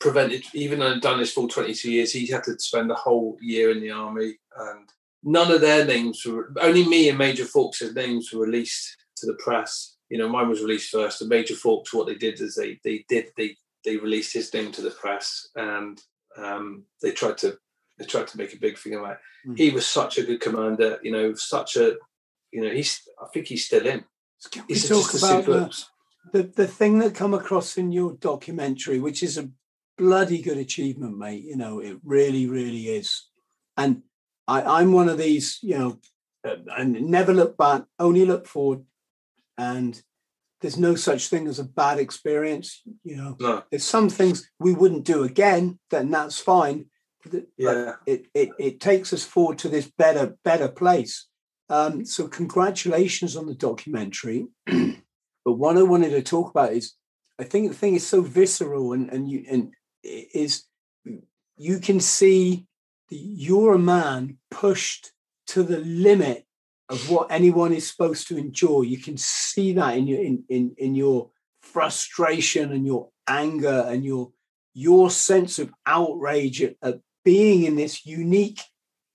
prevented, 0.00 0.44
even 0.52 0.78
though 0.78 0.94
he'd 0.94 1.02
done 1.02 1.18
his 1.18 1.32
full 1.32 1.48
22 1.48 1.90
years, 1.90 2.12
he 2.12 2.26
had 2.26 2.44
to 2.44 2.58
spend 2.58 2.90
a 2.90 2.94
whole 2.94 3.36
year 3.40 3.70
in 3.70 3.80
the 3.80 3.90
army. 3.90 4.36
And 4.56 4.88
none 5.22 5.50
of 5.50 5.60
their 5.60 5.84
names 5.84 6.24
were, 6.24 6.52
only 6.60 6.86
me 6.86 7.08
and 7.08 7.18
Major 7.18 7.44
Fawkes' 7.44 7.94
names 7.94 8.32
were 8.32 8.44
released 8.44 8.96
to 9.16 9.26
the 9.26 9.34
press. 9.34 9.96
You 10.10 10.18
know, 10.18 10.28
mine 10.28 10.48
was 10.48 10.60
released 10.60 10.90
first. 10.90 11.20
And 11.20 11.30
Major 11.30 11.54
Fawkes, 11.54 11.92
what 11.92 12.06
they 12.06 12.14
did 12.14 12.40
is 12.40 12.54
they 12.54 12.78
they 12.84 13.04
did 13.08 13.30
they 13.36 13.56
they 13.84 13.96
released 13.96 14.32
his 14.32 14.52
name 14.52 14.70
to 14.72 14.82
the 14.82 14.90
press, 14.90 15.48
and 15.56 16.00
um, 16.36 16.84
they 17.02 17.10
tried 17.10 17.38
to 17.38 17.58
they 17.98 18.04
tried 18.04 18.28
to 18.28 18.38
make 18.38 18.52
a 18.52 18.58
big 18.58 18.78
thing 18.78 18.94
of 18.94 19.04
it. 19.10 19.18
Mm. 19.46 19.58
He 19.58 19.70
was 19.70 19.86
such 19.86 20.18
a 20.18 20.22
good 20.22 20.40
commander. 20.40 20.98
You 21.02 21.12
know, 21.12 21.34
such 21.34 21.76
a 21.76 21.96
you 22.54 22.62
know 22.62 22.70
he's 22.70 23.02
I 23.20 23.26
think 23.32 23.48
he's 23.48 23.66
still 23.66 23.86
in. 23.86 24.04
Can 24.50 24.64
we 24.68 24.78
talk 24.78 25.14
about 25.14 25.44
the, 25.44 25.84
the 26.32 26.42
the 26.44 26.66
thing 26.66 26.98
that 27.00 27.14
come 27.14 27.34
across 27.34 27.76
in 27.76 27.92
your 27.92 28.14
documentary, 28.14 29.00
which 29.00 29.22
is 29.22 29.36
a 29.36 29.50
bloody 29.96 30.40
good 30.40 30.58
achievement, 30.58 31.18
mate. 31.18 31.44
You 31.44 31.56
know, 31.56 31.80
it 31.80 31.98
really, 32.04 32.46
really 32.46 32.88
is. 32.88 33.28
And 33.76 34.02
I, 34.46 34.62
I'm 34.62 34.92
one 34.92 35.08
of 35.08 35.18
these, 35.18 35.58
you 35.62 35.78
know, 35.78 35.98
and 36.76 36.92
never 37.10 37.32
look 37.32 37.56
back, 37.56 37.84
only 37.98 38.24
look 38.24 38.46
forward. 38.46 38.84
And 39.56 40.00
there's 40.60 40.78
no 40.78 40.94
such 40.94 41.28
thing 41.28 41.46
as 41.46 41.58
a 41.58 41.64
bad 41.64 41.98
experience. 41.98 42.82
You 43.02 43.16
know, 43.16 43.36
no. 43.40 43.62
there's 43.70 43.84
some 43.84 44.08
things 44.08 44.50
we 44.58 44.74
wouldn't 44.74 45.04
do 45.04 45.22
again, 45.22 45.78
then 45.90 46.10
that's 46.10 46.38
fine. 46.38 46.86
But 47.22 47.46
yeah. 47.56 47.94
it, 48.06 48.26
it 48.34 48.50
it 48.58 48.80
takes 48.80 49.12
us 49.14 49.24
forward 49.24 49.58
to 49.58 49.68
this 49.70 49.90
better, 49.90 50.36
better 50.44 50.68
place. 50.68 51.26
Um, 51.68 52.04
so 52.04 52.28
congratulations 52.28 53.36
on 53.36 53.46
the 53.46 53.54
documentary. 53.54 54.46
but 54.66 55.54
what 55.54 55.76
I 55.76 55.82
wanted 55.82 56.10
to 56.10 56.22
talk 56.22 56.50
about 56.50 56.72
is 56.72 56.94
I 57.38 57.44
think 57.44 57.68
the 57.68 57.74
thing 57.74 57.94
is 57.94 58.06
so 58.06 58.22
visceral 58.22 58.92
and, 58.92 59.10
and 59.10 59.28
you 59.28 59.44
and 59.50 59.72
is 60.02 60.64
you 61.56 61.78
can 61.78 62.00
see 62.00 62.66
that 63.08 63.16
you're 63.16 63.74
a 63.74 63.78
man 63.78 64.38
pushed 64.50 65.12
to 65.48 65.62
the 65.62 65.78
limit 65.78 66.44
of 66.88 67.10
what 67.10 67.28
anyone 67.30 67.72
is 67.72 67.88
supposed 67.88 68.28
to 68.28 68.36
enjoy. 68.36 68.82
You 68.82 68.98
can 68.98 69.16
see 69.16 69.72
that 69.74 69.96
in 69.96 70.06
your 70.06 70.20
in, 70.20 70.44
in, 70.48 70.74
in 70.78 70.94
your 70.94 71.30
frustration 71.62 72.72
and 72.72 72.86
your 72.86 73.08
anger 73.26 73.86
and 73.88 74.04
your 74.04 74.32
your 74.74 75.10
sense 75.10 75.58
of 75.58 75.72
outrage 75.86 76.62
at, 76.62 76.76
at 76.82 77.00
being 77.24 77.64
in 77.64 77.76
this 77.76 78.04
unique 78.04 78.60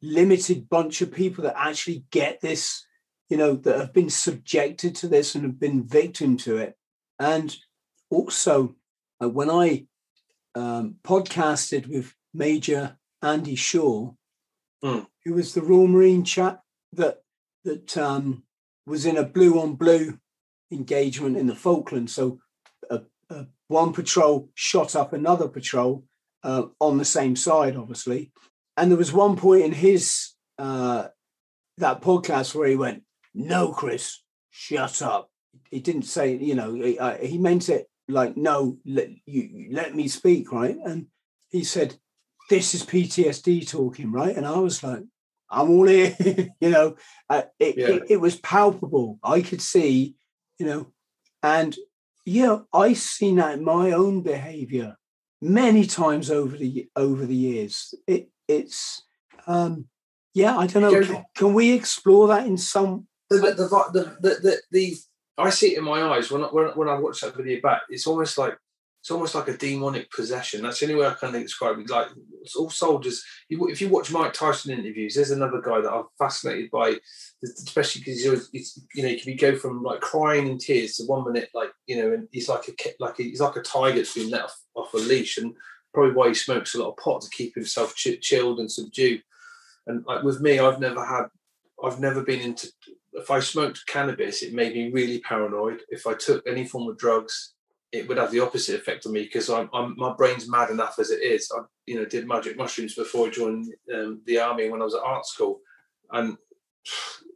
limited 0.01 0.69
bunch 0.69 1.01
of 1.01 1.11
people 1.11 1.43
that 1.43 1.55
actually 1.57 2.05
get 2.11 2.39
this 2.41 2.85
you 3.29 3.37
know 3.37 3.55
that 3.55 3.77
have 3.77 3.93
been 3.93 4.09
subjected 4.09 4.95
to 4.95 5.07
this 5.07 5.35
and 5.35 5.43
have 5.43 5.59
been 5.59 5.87
victim 5.87 6.35
to 6.37 6.57
it. 6.57 6.75
And 7.19 7.55
also 8.09 8.75
uh, 9.21 9.29
when 9.29 9.49
i 9.49 9.85
um, 10.55 10.95
podcasted 11.03 11.87
with 11.87 12.13
major 12.33 12.97
andy 13.21 13.55
shaw 13.55 14.11
mm. 14.83 15.05
who 15.23 15.33
was 15.33 15.53
the 15.53 15.61
royal 15.61 15.87
marine 15.87 16.23
chap 16.23 16.61
that 16.93 17.19
that 17.63 17.97
um, 17.97 18.43
was 18.87 19.05
in 19.05 19.17
a 19.17 19.23
blue 19.23 19.59
on 19.59 19.75
blue 19.75 20.17
engagement 20.71 21.37
in 21.37 21.47
the 21.47 21.55
falklands. 21.55 22.13
So 22.13 22.39
one 23.67 23.93
patrol 23.93 24.49
shot 24.55 24.95
up 24.95 25.13
another 25.13 25.47
patrol 25.47 26.03
uh, 26.43 26.63
on 26.79 26.97
the 26.97 27.05
same 27.05 27.35
side 27.35 27.75
obviously 27.75 28.31
and 28.79 28.89
there 28.89 28.97
was 28.97 29.11
one 29.11 29.35
point 29.35 29.63
in 29.63 29.73
his 29.73 30.31
uh, 30.57 31.09
that 31.79 32.01
podcast 32.01 32.55
where 32.55 32.69
he 32.69 32.77
went, 32.77 33.03
no, 33.33 33.73
Chris, 33.73 34.23
shut 34.49 35.01
up. 35.01 35.29
He 35.69 35.81
didn't 35.81 36.03
say, 36.03 36.37
you 36.37 36.55
know, 36.55 36.73
he, 36.73 36.97
uh, 36.97 37.17
he 37.17 37.37
meant 37.37 37.67
it 37.67 37.87
like, 38.07 38.37
no, 38.37 38.77
let, 38.85 39.09
you, 39.25 39.67
let 39.71 39.95
me 39.95 40.07
speak, 40.07 40.53
right? 40.53 40.77
And 40.85 41.07
he 41.49 41.65
said, 41.65 41.97
this 42.49 42.73
is 42.73 42.85
PTSD 42.85 43.69
talking, 43.69 44.13
right? 44.13 44.35
And 44.35 44.47
I 44.47 44.57
was 44.57 44.81
like, 44.81 45.03
I'm 45.49 45.71
all 45.71 45.87
here, 45.87 46.15
you 46.61 46.69
know, 46.69 46.95
uh, 47.29 47.43
it, 47.59 47.77
yeah. 47.77 47.87
it, 47.87 48.03
it 48.11 48.17
was 48.21 48.37
palpable. 48.37 49.19
I 49.21 49.41
could 49.41 49.61
see, 49.61 50.15
you 50.57 50.65
know, 50.65 50.87
and 51.43 51.75
yeah, 52.25 52.59
I've 52.73 52.97
seen 52.97 53.35
that 53.37 53.57
in 53.57 53.63
my 53.65 53.91
own 53.91 54.21
behavior 54.21 54.95
many 55.41 55.85
times 55.85 56.31
over 56.31 56.55
the 56.55 56.89
over 56.95 57.25
the 57.25 57.35
years. 57.35 57.93
It 58.05 58.29
it's 58.49 59.03
um 59.47 59.85
yeah, 60.33 60.57
I 60.57 60.67
don't 60.67 60.83
know. 60.83 61.03
Can, 61.03 61.25
can 61.35 61.53
we 61.53 61.71
explore 61.71 62.27
that 62.27 62.45
in 62.45 62.57
some 62.57 63.07
the 63.29 63.37
the, 63.37 63.51
the 63.53 64.17
the, 64.21 64.29
the, 64.41 64.61
the 64.71 64.97
I 65.37 65.49
see 65.49 65.73
it 65.73 65.77
in 65.77 65.85
my 65.85 66.01
eyes 66.01 66.29
when 66.29 66.43
I, 66.43 66.47
when, 66.47 66.67
when 66.69 66.89
I 66.89 66.95
watch 66.95 67.21
that 67.21 67.35
video 67.35 67.61
back. 67.61 67.83
It's 67.89 68.07
almost 68.07 68.37
like 68.37 68.57
it's 69.01 69.11
almost 69.11 69.33
like 69.33 69.47
a 69.47 69.57
demonic 69.57 70.11
possession. 70.11 70.61
That's 70.61 70.79
the 70.79 70.87
only 70.87 70.99
way 70.99 71.07
I 71.07 71.13
can 71.13 71.31
describe 71.31 71.79
it. 71.79 71.89
Like 71.89 72.07
all 72.57 72.69
soldiers, 72.69 73.23
if 73.49 73.79
you 73.79 73.87
watch 73.87 74.11
Mike 74.11 74.33
Tyson 74.33 74.73
interviews, 74.73 75.15
there's 75.15 75.31
another 75.31 75.61
guy 75.61 75.79
that 75.79 75.91
I'm 75.91 76.03
fascinated 76.17 76.69
by, 76.69 76.97
especially 77.41 78.01
because 78.01 78.21
he's, 78.23 78.49
he's, 78.51 78.85
you 78.95 79.03
know, 79.03 79.15
can 79.23 79.37
go 79.37 79.55
from 79.55 79.83
like 79.83 80.01
crying 80.01 80.49
in 80.49 80.57
tears 80.57 80.97
to 80.97 81.05
one 81.05 81.31
minute, 81.31 81.49
like 81.53 81.71
you 81.87 81.95
know, 81.95 82.11
and 82.11 82.27
he's 82.31 82.49
like 82.49 82.67
a 82.67 82.73
like 82.99 83.17
a, 83.19 83.23
he's 83.23 83.39
like 83.39 83.55
a 83.55 83.61
tiger 83.61 83.95
that's 83.95 84.13
been 84.13 84.29
let 84.29 84.43
off, 84.43 84.59
off 84.75 84.93
a 84.93 84.97
leash, 84.97 85.37
and 85.37 85.53
probably 85.93 86.13
why 86.13 86.29
he 86.29 86.33
smokes 86.33 86.75
a 86.75 86.79
lot 86.79 86.89
of 86.89 86.97
pot 86.97 87.21
to 87.21 87.29
keep 87.29 87.55
himself 87.55 87.95
ch- 87.95 88.21
chilled 88.21 88.59
and 88.59 88.71
subdued. 88.71 89.23
And 89.87 90.05
like 90.05 90.23
with 90.23 90.41
me, 90.41 90.59
I've 90.59 90.79
never 90.79 91.03
had, 91.03 91.25
I've 91.83 91.99
never 91.99 92.23
been 92.23 92.41
into. 92.41 92.71
If 93.13 93.31
I 93.31 93.39
smoked 93.39 93.87
cannabis, 93.87 94.43
it 94.43 94.53
made 94.53 94.75
me 94.75 94.91
really 94.91 95.19
paranoid. 95.19 95.81
If 95.89 96.05
I 96.05 96.13
took 96.13 96.45
any 96.47 96.65
form 96.65 96.87
of 96.87 96.97
drugs, 96.97 97.53
it 97.91 98.07
would 98.07 98.17
have 98.17 98.31
the 98.31 98.39
opposite 98.39 98.79
effect 98.79 99.05
on 99.05 99.13
me 99.13 99.23
because 99.23 99.49
I'm, 99.49 99.69
I'm, 99.73 99.95
my 99.97 100.13
brain's 100.13 100.47
mad 100.47 100.69
enough 100.69 100.99
as 100.99 101.09
it 101.09 101.21
is. 101.23 101.51
I 101.55 101.61
you 101.87 101.95
know 101.95 102.05
did 102.05 102.27
magic 102.27 102.55
mushrooms 102.55 102.93
before 102.93 103.27
I 103.27 103.31
joined 103.31 103.73
um, 103.93 104.21
the 104.25 104.39
army 104.39 104.69
when 104.69 104.81
I 104.81 104.85
was 104.85 104.93
at 104.93 105.01
art 105.01 105.25
school, 105.25 105.59
and 106.11 106.37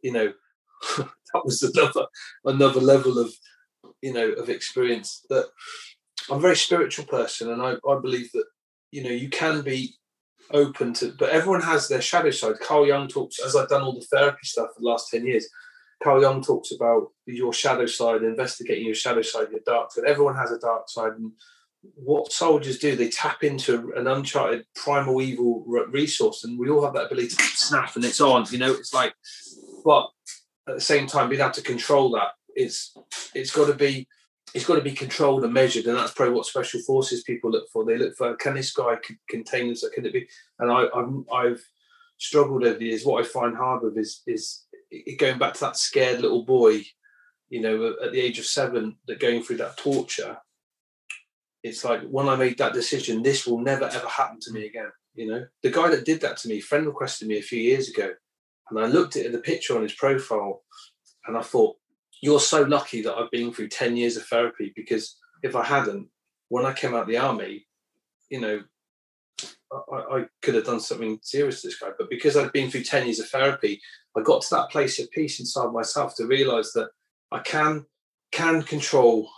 you 0.04 0.12
know 0.12 0.32
that 0.98 1.44
was 1.44 1.64
another 1.64 2.06
another 2.46 2.80
level 2.80 3.18
of 3.18 3.34
you 4.02 4.14
know 4.14 4.30
of 4.34 4.50
experience. 4.50 5.26
That 5.30 5.48
I'm 6.30 6.38
a 6.38 6.42
very 6.42 6.56
spiritual 6.56 7.06
person, 7.06 7.52
and 7.52 7.62
I, 7.62 7.74
I 7.90 8.00
believe 8.00 8.32
that 8.34 8.46
you 8.92 9.04
know 9.04 9.10
you 9.10 9.30
can 9.30 9.62
be 9.62 9.96
open 10.52 10.94
to, 10.94 11.14
but 11.18 11.30
everyone 11.30 11.62
has 11.62 11.88
their 11.88 12.02
shadow 12.02 12.32
side. 12.32 12.60
Carl 12.60 12.88
Jung 12.88 13.08
talks 13.08 13.40
as 13.40 13.56
I've 13.56 13.70
done 13.70 13.82
all 13.82 13.94
the 13.94 14.06
therapy 14.12 14.44
stuff 14.46 14.70
for 14.74 14.82
the 14.82 14.88
last 14.88 15.10
ten 15.10 15.26
years. 15.26 15.48
Carl 16.04 16.22
Jung 16.22 16.44
talks 16.44 16.72
about 16.72 17.08
your 17.26 17.54
shadow 17.54 17.86
side, 17.86 18.24
investigating 18.24 18.86
your 18.86 18.96
shadow 18.96 19.22
side, 19.22 19.52
your 19.52 19.62
dark 19.66 19.92
side. 19.92 20.06
Everyone 20.06 20.36
has 20.36 20.52
a 20.52 20.60
dark 20.60 20.90
side, 20.90 21.14
and 21.14 21.32
what 21.96 22.32
soldiers 22.32 22.80
do, 22.80 22.96
they 22.96 23.10
tap 23.10 23.44
into 23.44 23.92
an 23.96 24.08
uncharted 24.08 24.66
primal 24.76 25.22
evil 25.22 25.64
resource, 25.90 26.44
and 26.44 26.58
we 26.58 26.70
all 26.70 26.84
have 26.84 26.94
that 26.94 27.08
ability 27.08 27.30
to 27.30 27.44
snap 27.44 27.96
and 27.96 28.06
it's 28.06 28.22
on. 28.22 28.46
You 28.50 28.60
know, 28.60 28.72
it's 28.72 28.94
like, 28.94 29.14
but 29.84 30.08
at 30.68 30.76
the 30.76 30.82
same 30.82 31.08
time, 31.08 31.30
being 31.30 31.42
able 31.42 31.52
to 31.52 31.62
control 31.62 32.12
that, 32.12 32.30
it's 32.56 32.96
it's 33.34 33.52
got 33.52 33.68
to 33.68 33.74
be 33.74 34.08
it's 34.54 34.66
got 34.66 34.76
to 34.76 34.82
be 34.82 34.92
controlled 34.92 35.44
and 35.44 35.54
measured, 35.54 35.86
and 35.86 35.98
that's 35.98 36.14
probably 36.14 36.36
what 36.36 36.46
special 36.46 36.80
forces 36.82 37.24
people 37.24 37.50
look 37.50 37.70
for. 37.72 37.84
They 37.84 37.98
look 37.98 38.16
for 38.16 38.36
can 38.36 38.54
this 38.54 38.72
guy 38.72 38.98
contain 39.28 39.70
this? 39.70 39.88
Can 39.94 40.06
it 40.06 40.14
be? 40.14 40.28
And 40.60 40.72
I, 40.72 40.86
I've, 40.96 41.14
I've 41.34 41.64
struggled 42.18 42.64
over 42.64 42.78
the 42.78 42.86
years. 42.86 43.06
What 43.06 43.24
I 43.24 43.28
find 43.28 43.56
hard 43.56 43.84
with 43.84 43.98
is 43.98 44.22
is 44.28 44.66
going 45.18 45.40
back 45.40 45.56
to 45.56 45.60
that 45.62 45.78
scared 45.78 46.22
little 46.22 46.46
boy, 46.46 46.84
you 47.50 47.62
know, 47.62 47.96
at 48.04 48.12
the 48.12 48.22
age 48.22 48.38
of 48.38 48.46
seven, 48.46 48.98
that 49.08 49.20
going 49.20 49.42
through 49.42 49.58
that 49.58 49.78
torture. 49.78 50.38
It's 51.64 51.84
like 51.84 52.02
when 52.04 52.30
I 52.30 52.36
made 52.36 52.58
that 52.60 52.74
decision, 52.74 53.24
this 53.24 53.48
will 53.48 53.60
never 53.60 53.86
ever 53.86 54.08
happen 54.08 54.40
to 54.42 54.52
me 54.52 54.68
again. 54.68 54.92
You 55.16 55.28
know, 55.28 55.46
the 55.64 55.72
guy 55.72 55.90
that 55.90 56.06
did 56.06 56.22
that 56.22 56.38
to 56.38 56.48
me, 56.48 56.60
friend 56.60 56.86
requested 56.86 57.28
me 57.28 57.40
a 57.40 57.44
few 57.44 57.60
years 57.60 57.90
ago, 57.90 58.12
and 58.70 58.80
I 58.80 58.86
looked 58.86 59.16
at 59.16 59.32
the 59.32 59.40
picture 59.40 59.76
on 59.76 59.84
his 59.84 59.94
profile, 59.94 60.64
and 61.26 61.38
I 61.38 61.42
thought, 61.42 61.78
"You're 62.24 62.40
so 62.40 62.62
lucky 62.64 63.02
that 63.02 63.16
I've 63.16 63.32
been 63.32 63.52
through 63.52 63.68
ten 63.68 63.98
years 63.98 64.16
of 64.16 64.26
therapy 64.26 64.72
because 64.76 65.18
if 65.44 65.56
I 65.58 65.64
hadn't, 65.64 66.08
when 66.48 66.66
I 66.66 66.72
came 66.72 66.94
out 66.96 67.02
of 67.02 67.08
the 67.08 67.18
army, 67.18 67.68
you 68.30 68.40
know, 68.40 68.64
I, 69.92 69.96
I, 69.96 70.26
could 70.42 70.56
have 70.56 70.66
done 70.66 70.80
something 70.80 71.20
serious 71.22 71.62
to 71.62 71.68
this 71.68 71.80
guy. 71.80 71.90
But 71.98 72.10
because 72.10 72.38
I'd 72.38 72.54
been 72.54 72.70
through 72.70 72.84
10 72.84 73.06
years 73.06 73.20
of 73.20 73.28
therapy, 73.28 73.82
I 74.16 74.22
got 74.22 74.42
to 74.44 74.56
that 74.56 74.70
place 74.70 75.00
of 75.00 75.12
peace 75.12 75.40
inside 75.40 75.72
myself 75.72 76.16
to 76.16 76.26
realize 76.26 76.72
that 76.74 76.90
I 77.32 77.40
can 77.40 77.86
can 78.32 78.64
control 78.64 79.30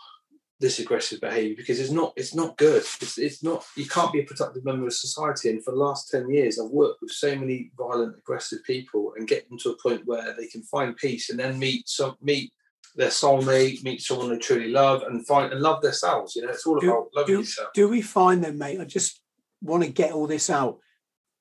this 0.60 0.80
aggressive 0.80 1.20
behavior 1.20 1.56
because 1.58 1.80
it's 1.80 1.92
not 1.92 2.14
it's 2.16 2.36
not 2.36 2.58
good. 2.58 2.84
It's, 3.02 3.18
it's 3.18 3.44
not 3.44 3.66
you 3.76 3.88
can't 3.88 4.14
be 4.14 4.22
a 4.22 4.26
productive 4.26 4.66
member 4.66 4.88
of 4.88 4.94
society. 4.94 5.50
And 5.50 5.64
for 5.64 5.72
the 5.72 5.78
last 5.78 6.10
10 6.12 6.30
years, 6.30 6.60
I've 6.60 6.70
worked 6.70 7.02
with 7.02 7.12
so 7.12 7.36
many 7.36 7.72
violent, 7.78 8.18
aggressive 8.18 8.60
people 8.64 9.14
and 9.18 9.28
get 9.28 9.48
them 9.50 9.58
to 9.60 9.72
a 9.72 9.82
point 9.82 10.06
where 10.06 10.36
they 10.38 10.48
can 10.48 10.64
find 10.64 10.96
peace 10.96 11.30
and 11.30 11.40
then 11.40 11.58
meet 11.58 11.88
some 11.90 12.16
meet 12.22 12.52
their 12.96 13.10
soulmate, 13.10 13.84
meet 13.84 14.02
someone 14.02 14.30
they 14.30 14.38
truly 14.38 14.70
love 14.70 15.04
and 15.04 15.26
find 15.28 15.52
and 15.52 15.62
love 15.62 15.82
themselves. 15.82 16.36
You 16.36 16.44
know, 16.44 16.50
it's 16.50 16.66
all 16.66 16.80
do, 16.80 16.90
about 16.90 17.10
loving 17.16 17.36
do, 17.36 17.40
yourself. 17.40 17.70
Do 17.74 17.90
we 17.90 18.02
find 18.02 18.44
them, 18.44 18.58
mate? 18.58 18.80
I 18.80 18.86
just 18.86 19.22
want 19.62 19.84
to 19.84 19.90
get 19.90 20.14
all 20.14 20.28
this 20.28 20.50
out. 20.50 20.80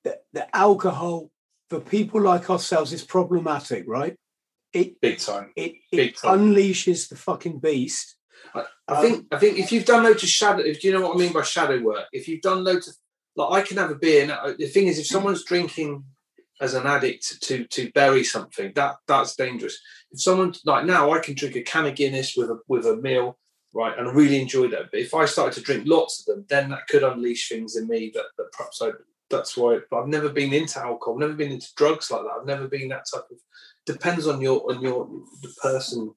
That 0.04 0.24
the 0.32 0.54
alcohol 0.54 1.30
for 1.70 1.80
people 1.80 2.20
like 2.20 2.50
ourselves 2.50 2.92
is 2.92 3.02
problematic, 3.02 3.84
right? 3.86 4.16
It 4.72 5.00
big 5.00 5.18
time. 5.18 5.52
It, 5.56 5.74
it 5.92 6.16
time. 6.16 6.38
unleashes 6.38 7.08
the 7.08 7.16
fucking 7.16 7.60
beast. 7.60 8.16
I, 8.54 8.64
I 8.88 8.96
um, 8.96 9.02
think 9.02 9.26
I 9.32 9.38
think 9.38 9.58
if 9.58 9.72
you've 9.72 9.86
done 9.86 10.02
loads 10.02 10.22
of 10.22 10.28
shadow, 10.28 10.62
if 10.62 10.80
do 10.80 10.88
you 10.88 10.94
know 10.94 11.00
what 11.00 11.16
I 11.16 11.18
mean 11.18 11.32
by 11.32 11.42
shadow 11.42 11.80
work, 11.80 12.06
if 12.12 12.28
you've 12.28 12.42
done 12.42 12.64
loads 12.64 12.88
of 12.88 12.96
like 13.36 13.62
I 13.62 13.66
can 13.66 13.76
have 13.78 13.90
a 13.90 13.94
beer. 13.94 14.22
And 14.22 14.58
the 14.58 14.66
thing 14.66 14.86
is, 14.86 14.98
if 14.98 15.06
someone's 15.06 15.44
drinking 15.44 16.04
as 16.60 16.74
an 16.74 16.86
addict 16.86 17.42
to 17.42 17.66
to 17.66 17.90
bury 17.92 18.24
something, 18.24 18.72
that 18.74 18.96
that's 19.06 19.36
dangerous. 19.36 19.78
If 20.10 20.20
someone 20.20 20.54
like 20.64 20.84
now, 20.84 21.12
I 21.12 21.18
can 21.18 21.34
drink 21.34 21.56
a 21.56 21.62
can 21.62 21.86
of 21.86 21.96
Guinness 21.96 22.36
with 22.36 22.50
a 22.50 22.58
with 22.68 22.86
a 22.86 22.96
meal 22.96 23.38
right? 23.74 23.98
And 23.98 24.08
I 24.08 24.12
really 24.12 24.40
enjoy 24.40 24.68
that. 24.68 24.90
But 24.90 25.00
if 25.00 25.14
I 25.14 25.26
started 25.26 25.54
to 25.54 25.60
drink 25.60 25.84
lots 25.86 26.20
of 26.20 26.26
them, 26.26 26.46
then 26.48 26.70
that 26.70 26.86
could 26.88 27.02
unleash 27.02 27.48
things 27.48 27.76
in 27.76 27.88
me 27.88 28.10
that, 28.14 28.26
that 28.38 28.52
perhaps 28.52 28.80
I. 28.80 28.90
That's 29.30 29.56
why. 29.56 29.80
I've 29.92 30.06
never 30.06 30.28
been 30.28 30.52
into 30.52 30.78
alcohol. 30.78 31.14
I've 31.14 31.20
never 31.20 31.32
been 31.32 31.50
into 31.50 31.74
drugs 31.76 32.10
like 32.10 32.22
that. 32.22 32.36
I've 32.38 32.46
never 32.46 32.68
been 32.68 32.88
that 32.88 33.06
type 33.12 33.24
of. 33.30 33.38
Depends 33.84 34.26
on 34.26 34.40
your 34.40 34.70
on 34.70 34.80
your 34.80 35.08
the 35.42 35.52
person. 35.60 36.14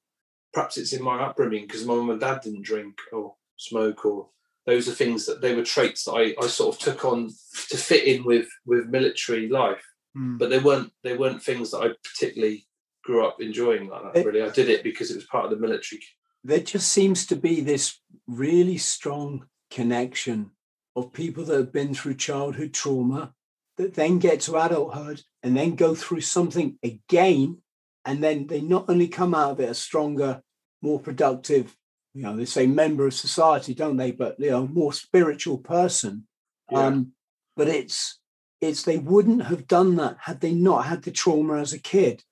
Perhaps 0.52 0.76
it's 0.76 0.92
in 0.92 1.02
my 1.02 1.20
upbringing 1.22 1.66
because 1.66 1.84
my 1.84 1.94
mum 1.94 2.10
and 2.10 2.20
dad 2.20 2.40
didn't 2.42 2.62
drink 2.62 2.96
or 3.12 3.34
smoke 3.56 4.04
or 4.04 4.28
those 4.66 4.88
are 4.88 4.92
things 4.92 5.26
that 5.26 5.40
they 5.40 5.54
were 5.54 5.64
traits 5.64 6.04
that 6.04 6.12
I, 6.12 6.34
I 6.42 6.46
sort 6.46 6.74
of 6.74 6.80
took 6.80 7.04
on 7.04 7.30
to 7.70 7.76
fit 7.76 8.04
in 8.04 8.24
with 8.24 8.48
with 8.66 8.88
military 8.88 9.48
life. 9.48 9.84
Mm. 10.16 10.38
But 10.38 10.50
they 10.50 10.58
weren't 10.58 10.92
they 11.02 11.16
weren't 11.16 11.42
things 11.42 11.70
that 11.70 11.78
I 11.78 11.88
particularly 12.04 12.66
grew 13.04 13.26
up 13.26 13.40
enjoying 13.40 13.88
like 13.88 14.02
that. 14.02 14.20
It, 14.20 14.26
really, 14.26 14.42
I 14.42 14.50
did 14.50 14.68
it 14.68 14.82
because 14.82 15.10
it 15.10 15.16
was 15.16 15.24
part 15.24 15.44
of 15.44 15.50
the 15.50 15.56
military 15.56 16.00
there 16.44 16.60
just 16.60 16.90
seems 16.90 17.26
to 17.26 17.36
be 17.36 17.60
this 17.60 18.00
really 18.26 18.78
strong 18.78 19.46
connection 19.70 20.50
of 20.96 21.12
people 21.12 21.44
that 21.44 21.56
have 21.56 21.72
been 21.72 21.94
through 21.94 22.14
childhood 22.14 22.72
trauma 22.72 23.32
that 23.76 23.94
then 23.94 24.18
get 24.18 24.40
to 24.40 24.56
adulthood 24.56 25.22
and 25.42 25.56
then 25.56 25.74
go 25.74 25.94
through 25.94 26.20
something 26.20 26.78
again 26.82 27.58
and 28.04 28.22
then 28.22 28.46
they 28.46 28.60
not 28.60 28.86
only 28.88 29.08
come 29.08 29.34
out 29.34 29.52
of 29.52 29.60
it 29.60 29.68
a 29.68 29.74
stronger 29.74 30.40
more 30.82 30.98
productive 30.98 31.76
you 32.14 32.22
know 32.22 32.34
they 32.34 32.44
say 32.44 32.66
member 32.66 33.06
of 33.06 33.14
society 33.14 33.74
don't 33.74 33.96
they 33.96 34.10
but 34.10 34.38
you 34.40 34.50
know 34.50 34.66
more 34.66 34.92
spiritual 34.92 35.58
person 35.58 36.26
yeah. 36.70 36.86
um 36.86 37.12
but 37.56 37.68
it's 37.68 38.18
it's 38.60 38.82
they 38.82 38.98
wouldn't 38.98 39.44
have 39.44 39.66
done 39.66 39.96
that 39.96 40.16
had 40.22 40.40
they 40.40 40.52
not 40.52 40.86
had 40.86 41.02
the 41.02 41.10
trauma 41.10 41.58
as 41.58 41.72
a 41.72 41.78
kid 41.78 42.22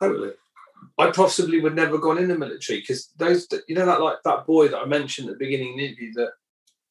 totally 0.00 0.32
I 0.98 1.10
possibly 1.10 1.60
would 1.60 1.74
never 1.74 1.92
have 1.92 2.00
gone 2.00 2.18
in 2.18 2.28
the 2.28 2.38
military 2.38 2.80
because 2.80 3.10
those, 3.16 3.46
you 3.68 3.74
know, 3.74 3.86
that 3.86 4.00
like 4.00 4.16
that 4.24 4.46
boy 4.46 4.68
that 4.68 4.78
I 4.78 4.86
mentioned 4.86 5.28
at 5.28 5.38
the 5.38 5.44
beginning 5.44 5.72
of 5.72 5.78
the 5.78 5.86
interview 5.86 6.12
that, 6.14 6.30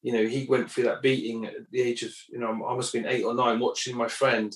you 0.02 0.12
know, 0.12 0.26
he 0.26 0.46
went 0.48 0.70
through 0.70 0.84
that 0.84 1.02
beating 1.02 1.46
at 1.46 1.54
the 1.72 1.82
age 1.82 2.02
of, 2.02 2.12
you 2.28 2.38
know, 2.38 2.50
I 2.50 2.76
must 2.76 2.92
have 2.92 3.02
been 3.02 3.10
eight 3.10 3.24
or 3.24 3.34
nine, 3.34 3.58
watching 3.58 3.96
my 3.96 4.06
friend 4.06 4.54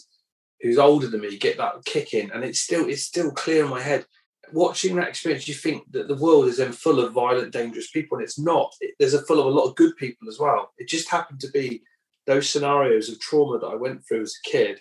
who's 0.61 0.79
older 0.79 1.09
than 1.09 1.23
me 1.23 1.37
get 1.37 1.57
that 1.57 1.85
kick 1.85 2.15
in, 2.15 2.31
and 2.33 2.45
it's 2.45 2.61
still 2.61 2.89
it's 2.89 3.03
still 3.03 3.31
clear 3.33 3.65
in 3.65 3.71
my 3.71 3.81
head. 3.81 4.07
Watching 4.53 4.97
that 4.97 5.09
experience, 5.09 5.49
you 5.49 5.55
think 5.55 5.91
that 5.93 6.09
the 6.09 6.17
world 6.17 6.47
is 6.47 6.59
then 6.59 6.73
full 6.73 7.01
of 7.01 7.13
violent, 7.13 7.53
dangerous 7.53 7.91
people, 7.91 8.19
and 8.19 8.25
it's 8.25 8.39
not. 8.39 8.73
It, 8.81 8.95
there's 8.99 9.15
a 9.15 9.23
full 9.23 9.41
of 9.41 9.47
a 9.47 9.51
lot 9.51 9.69
of 9.69 9.77
good 9.77 9.97
people 9.97 10.29
as 10.29 10.39
well. 10.39 10.73
It 10.79 10.89
just 10.89 11.09
happened 11.09 11.41
to 11.41 11.51
be 11.51 11.83
those 12.31 12.49
scenarios 12.49 13.09
of 13.09 13.19
trauma 13.19 13.59
that 13.59 13.67
I 13.67 13.75
went 13.75 14.07
through 14.07 14.23
as 14.23 14.35
a 14.35 14.49
kid, 14.49 14.81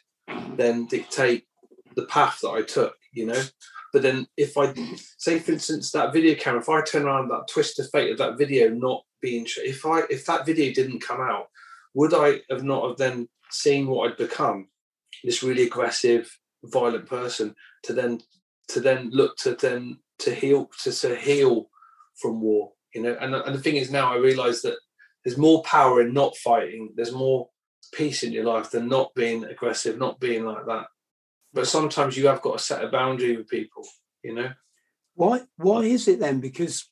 then 0.56 0.86
dictate 0.86 1.46
the 1.96 2.06
path 2.06 2.40
that 2.42 2.52
I 2.52 2.62
took. 2.62 2.96
You 3.12 3.26
know, 3.26 3.42
but 3.92 4.04
then 4.04 4.28
if 4.38 4.58
I 4.58 4.74
say, 5.18 5.40
for 5.40 5.54
instance, 5.54 5.92
that 5.92 6.14
video 6.14 6.36
camera, 6.36 6.62
if 6.62 6.70
I 6.70 6.82
turn 6.82 7.04
around 7.04 7.30
that 7.30 7.48
twist 7.52 7.80
of 7.80 7.90
fate 7.90 8.12
of 8.12 8.20
that 8.20 8.38
video 8.38 8.70
not 8.70 9.04
being, 9.22 9.48
if 9.58 9.86
I 9.86 10.02
if 10.10 10.26
that 10.28 10.46
video 10.46 10.72
didn't 10.74 11.02
come 11.02 11.20
out, 11.20 11.48
would 11.96 12.14
I 12.14 12.42
have 12.52 12.64
not 12.64 12.88
have 12.88 12.98
then 12.98 13.28
seen 13.50 13.88
what 13.88 14.10
I'd 14.10 14.18
become, 14.18 14.68
this 15.24 15.42
really 15.42 15.64
aggressive, 15.64 16.30
violent 16.64 17.08
person, 17.08 17.56
to 17.84 17.94
then 17.94 18.22
to 18.70 18.80
then 18.80 19.10
look 19.12 19.38
to 19.38 19.56
then 19.56 19.98
to 20.20 20.36
heal 20.36 20.70
to, 20.84 20.92
to 20.92 21.16
heal 21.16 21.70
from 22.22 22.42
war. 22.42 22.74
You 22.94 23.02
know, 23.02 23.18
and, 23.20 23.34
and 23.34 23.56
the 23.56 23.62
thing 23.62 23.78
is 23.78 23.92
now 23.92 24.14
I 24.14 24.18
realise 24.18 24.62
that 24.62 24.78
there's 25.24 25.38
more 25.38 25.62
power 25.64 26.02
in 26.02 26.14
not 26.14 26.38
fighting. 26.38 26.94
There's 26.96 27.12
more 27.12 27.50
peace 27.94 28.24
in 28.24 28.32
your 28.32 28.46
life 28.46 28.72
than 28.72 28.88
not 28.88 29.14
being 29.16 29.44
aggressive, 29.44 29.98
not 29.98 30.20
being 30.20 30.46
like 30.46 30.66
that. 30.66 30.88
But 31.54 31.68
sometimes 31.68 32.18
you 32.18 32.28
have 32.28 32.42
got 32.42 32.58
to 32.58 32.64
set 32.64 32.84
a 32.84 32.88
boundary 32.88 33.36
with 33.36 33.48
people. 33.48 33.86
You 34.24 34.36
know. 34.36 34.50
Why? 35.16 35.42
Why 35.58 35.82
is 35.82 36.08
it 36.08 36.20
then? 36.20 36.40
Because 36.40 36.90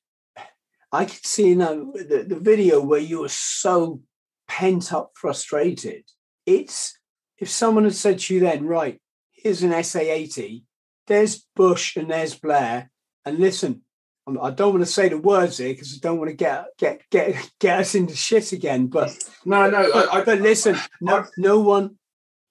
I 0.92 1.06
could 1.06 1.26
see 1.26 1.52
in 1.52 1.60
the, 1.60 2.26
the 2.28 2.40
video 2.40 2.82
where 2.82 3.00
you 3.00 3.22
were 3.22 3.30
so 3.30 4.02
pent 4.48 4.94
up, 4.94 5.12
frustrated. 5.16 6.04
It's 6.46 6.98
if 7.38 7.50
someone 7.50 7.84
had 7.84 7.96
said 7.96 8.20
to 8.20 8.34
you 8.34 8.40
then, 8.40 8.66
right, 8.66 9.00
here's 9.32 9.64
an 9.64 9.84
SA 9.84 10.00
80, 10.00 10.64
there's 11.06 11.46
Bush 11.56 11.96
and 11.96 12.10
there's 12.10 12.36
Blair, 12.36 12.90
and 13.26 13.38
listen, 13.38 13.84
I 14.28 14.52
don't 14.52 14.74
want 14.74 14.86
to 14.86 14.92
say 14.92 15.08
the 15.10 15.18
words 15.18 15.58
here 15.58 15.70
because 15.70 15.94
I 15.94 16.00
don't 16.02 16.18
want 16.18 16.30
to 16.30 16.36
get 16.36 16.66
get 16.78 17.02
get 17.10 17.50
get 17.60 17.80
us 17.80 17.96
into 17.96 18.16
shit 18.16 18.52
again. 18.52 18.88
But 18.88 19.18
no, 19.46 19.70
no. 19.70 19.90
But, 19.92 20.14
I, 20.14 20.20
I, 20.20 20.24
but 20.24 20.42
listen, 20.42 20.78
no, 21.02 21.26
no 21.38 21.60
one. 21.60 21.98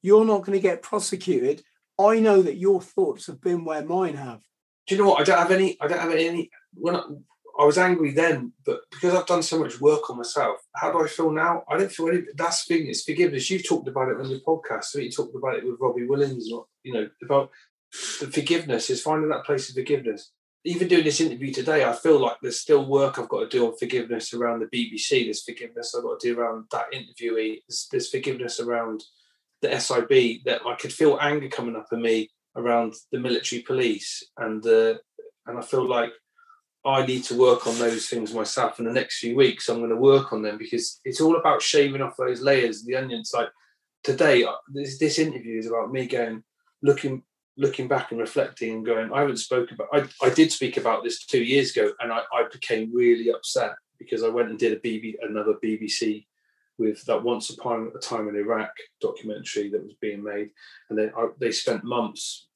You're 0.03 0.25
not 0.25 0.43
going 0.43 0.57
to 0.57 0.63
get 0.63 0.83
prosecuted. 0.83 1.63
I 1.99 2.21
know 2.21 2.41
that 2.43 2.57
your 2.57 2.81
thoughts 2.81 3.27
have 3.27 3.41
been 3.41 3.65
where 3.65 3.85
mine 3.85 4.15
have. 4.15 4.41
Do 4.87 4.95
you 4.95 5.03
know 5.03 5.11
what? 5.11 5.21
I 5.21 5.25
don't 5.25 5.39
have 5.39 5.51
any. 5.51 5.77
I 5.81 5.89
don't 5.89 5.99
have 5.99 6.13
any. 6.13 6.51
When 6.75 6.97
I, 6.97 7.03
I 7.59 7.65
was 7.65 7.79
angry 7.79 8.13
then, 8.13 8.53
but 8.65 8.81
because 8.91 9.15
I've 9.15 9.27
done 9.27 9.43
so 9.43 9.59
much 9.59 9.81
work 9.81 10.09
on 10.09 10.19
myself, 10.19 10.59
how 10.75 10.93
do 10.93 11.03
I 11.03 11.09
feel 11.09 11.31
now? 11.31 11.65
I 11.69 11.77
don't 11.77 11.91
feel 11.91 12.09
any. 12.09 12.23
That's 12.37 12.65
the 12.65 12.79
thing. 12.79 12.87
It's 12.89 13.03
forgiveness. 13.03 13.51
You've 13.51 13.67
talked 13.67 13.89
about 13.89 14.11
it 14.11 14.21
on 14.21 14.31
your 14.31 14.41
podcast. 14.41 14.95
You 14.95 15.11
talked 15.11 15.35
about 15.35 15.57
it 15.57 15.67
with 15.67 15.81
Robbie 15.81 16.07
Williams. 16.07 16.47
You 16.49 16.93
know 16.93 17.09
about 17.23 17.51
the 18.21 18.27
forgiveness 18.27 18.91
is 18.91 19.03
finding 19.03 19.31
that 19.31 19.45
place 19.45 19.69
of 19.69 19.75
forgiveness. 19.75 20.33
Even 20.67 20.89
doing 20.89 21.05
this 21.05 21.21
interview 21.21 21.53
today, 21.53 21.85
I 21.85 21.93
feel 21.93 22.19
like 22.19 22.39
there's 22.43 22.61
still 22.61 22.85
work 22.85 23.19
I've 23.19 23.29
got 23.29 23.41
to 23.41 23.49
do 23.49 23.67
on 23.67 23.77
forgiveness 23.79 24.35
around 24.35 24.61
the 24.61 24.67
BBC. 24.67 25.25
There's 25.25 25.45
forgiveness 25.45 25.95
I've 25.95 26.03
got 26.03 26.19
to 26.19 26.35
do 26.35 26.41
around 26.41 26.65
that 26.73 26.93
interviewee. 26.93 27.63
There's, 27.69 27.89
there's 27.93 28.11
forgiveness 28.11 28.59
around 28.59 29.05
the 29.63 29.79
SIB. 29.79 30.45
That 30.45 30.67
I 30.67 30.75
could 30.75 30.93
feel 30.93 31.19
anger 31.21 31.49
coming 31.49 31.77
up 31.77 31.87
in 31.93 32.03
me 32.03 32.31
around 32.57 32.95
the 33.13 33.21
military 33.21 33.63
police, 33.63 34.25
and 34.39 34.67
uh, 34.67 34.95
and 35.47 35.57
I 35.57 35.63
feel 35.63 35.89
like 35.89 36.11
I 36.87 37.05
need 37.05 37.25
to 37.25 37.39
work 37.39 37.67
on 37.67 37.79
those 37.79 38.09
things 38.09 38.33
myself. 38.33 38.79
In 38.79 38.87
the 38.87 38.93
next 38.93 39.19
few 39.19 39.35
weeks, 39.37 39.69
I'm 39.69 39.79
going 39.79 39.91
to 39.91 39.97
work 39.97 40.33
on 40.33 40.43
them 40.43 40.57
because 40.57 41.01
it's 41.05 41.21
all 41.21 41.37
about 41.37 41.63
shaving 41.63 42.01
off 42.01 42.17
those 42.17 42.43
layers, 42.43 42.85
the 42.85 42.95
onions. 42.95 43.33
Like 43.35 43.49
today, 44.05 44.45
uh, 44.45 44.53
this, 44.73 44.99
this 44.99 45.19
interview 45.19 45.59
is 45.59 45.67
about 45.67 45.91
me 45.91 46.07
going, 46.07 46.45
looking, 46.83 47.25
looking 47.57 47.89
back 47.89 48.11
and 48.11 48.21
reflecting 48.21 48.73
and 48.73 48.87
going. 48.87 49.13
I 49.13 49.21
haven't 49.21 49.39
spoken 49.39 49.75
about. 49.75 49.89
I, 49.93 50.27
I 50.27 50.31
did 50.31 50.53
speak 50.53 50.77
about 50.77 51.03
this 51.03 51.25
two 51.25 51.43
years 51.43 51.77
ago, 51.77 51.93
and 52.01 52.13
I, 52.13 52.21
I 52.33 52.45
became 52.53 52.95
really 52.95 53.31
upset 53.31 53.75
because 53.99 54.23
I 54.23 54.29
went 54.29 54.51
and 54.51 54.59
did 54.59 54.73
a 54.73 54.81
BB, 54.81 55.15
another 55.23 55.55
BBC 55.65 56.27
with 56.79 57.03
that 57.07 57.23
Once 57.23 57.51
Upon 57.51 57.91
a 57.95 57.99
Time 57.99 58.29
in 58.29 58.37
Iraq 58.37 58.71
documentary 59.01 59.71
that 59.71 59.83
was 59.83 59.95
being 60.01 60.23
made, 60.23 60.51
and 60.91 60.99
then 60.99 61.13
I, 61.17 61.29
they 61.39 61.53
spent 61.53 61.85
months 61.85 62.49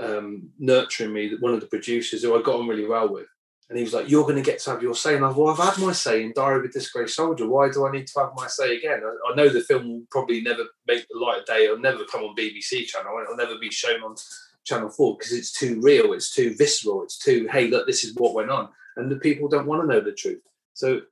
um, 0.00 0.48
nurturing 0.58 1.12
me. 1.12 1.36
One 1.38 1.54
of 1.54 1.60
the 1.60 1.66
producers 1.66 2.22
who 2.22 2.36
I 2.36 2.42
got 2.42 2.58
on 2.60 2.68
really 2.68 2.86
well 2.86 3.12
with, 3.12 3.26
and 3.70 3.78
he 3.78 3.84
was 3.84 3.94
like, 3.94 4.10
You're 4.10 4.24
going 4.24 4.34
to 4.34 4.42
get 4.42 4.58
to 4.60 4.70
have 4.70 4.82
your 4.82 4.96
say. 4.96 5.14
And 5.14 5.24
I 5.24 5.28
was, 5.28 5.36
well, 5.36 5.48
I've 5.48 5.74
had 5.74 5.82
my 5.82 5.92
say 5.92 6.24
in 6.24 6.32
Diary 6.34 6.58
of 6.58 6.64
a 6.64 6.68
Disgraced 6.68 7.14
Soldier. 7.14 7.46
Why 7.46 7.70
do 7.70 7.86
I 7.86 7.92
need 7.92 8.08
to 8.08 8.20
have 8.20 8.32
my 8.34 8.48
say 8.48 8.76
again? 8.76 9.00
I, 9.04 9.30
I 9.30 9.36
know 9.36 9.48
the 9.48 9.60
film 9.60 9.88
will 9.88 10.02
probably 10.10 10.40
never 10.40 10.64
make 10.88 11.06
the 11.08 11.18
light 11.18 11.40
of 11.40 11.46
day. 11.46 11.64
It'll 11.64 11.78
never 11.78 12.04
come 12.04 12.24
on 12.24 12.34
BBC 12.34 12.86
channel. 12.86 13.20
It'll 13.22 13.36
never 13.36 13.58
be 13.58 13.70
shown 13.70 14.02
on 14.02 14.16
Channel 14.64 14.90
4 14.90 15.16
because 15.16 15.32
it's 15.32 15.52
too 15.52 15.80
real. 15.80 16.12
It's 16.12 16.34
too 16.34 16.56
visceral. 16.56 17.04
It's 17.04 17.16
too, 17.16 17.48
hey, 17.52 17.68
look, 17.68 17.86
this 17.86 18.02
is 18.02 18.16
what 18.16 18.34
went 18.34 18.50
on. 18.50 18.70
And 18.96 19.08
the 19.08 19.16
people 19.16 19.48
don't 19.48 19.68
want 19.68 19.82
to 19.82 19.86
know 19.86 20.00
the 20.00 20.12
truth. 20.12 20.42
So, 20.74 21.02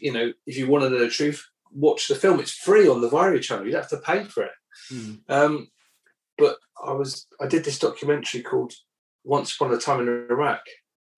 you 0.00 0.12
know, 0.12 0.32
if 0.44 0.56
you 0.56 0.66
want 0.66 0.82
to 0.82 0.90
know 0.90 0.98
the 0.98 1.08
truth, 1.08 1.46
watch 1.70 2.08
the 2.08 2.16
film. 2.16 2.40
It's 2.40 2.50
free 2.50 2.88
on 2.88 3.00
the 3.00 3.10
Viry 3.10 3.40
channel. 3.40 3.64
You 3.64 3.70
don't 3.70 3.82
have 3.82 3.90
to 3.90 3.98
pay 3.98 4.24
for 4.24 4.42
it. 4.42 4.52
Mm. 4.92 5.20
Um, 5.28 5.68
but 6.36 6.56
I 6.84 6.92
was, 6.94 7.28
I 7.40 7.46
did 7.46 7.64
this 7.64 7.78
documentary 7.78 8.42
called 8.42 8.72
Once 9.22 9.54
Upon 9.54 9.72
a 9.72 9.78
Time 9.78 10.00
in 10.00 10.08
Iraq 10.08 10.62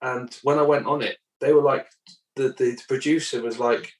and 0.04 0.38
when 0.42 0.58
I 0.58 0.62
went 0.62 0.86
on 0.86 1.00
it, 1.00 1.16
they 1.40 1.54
were 1.54 1.62
like, 1.62 1.86
the, 2.36 2.48
the 2.50 2.78
producer 2.86 3.40
was 3.40 3.58
like, 3.58 3.90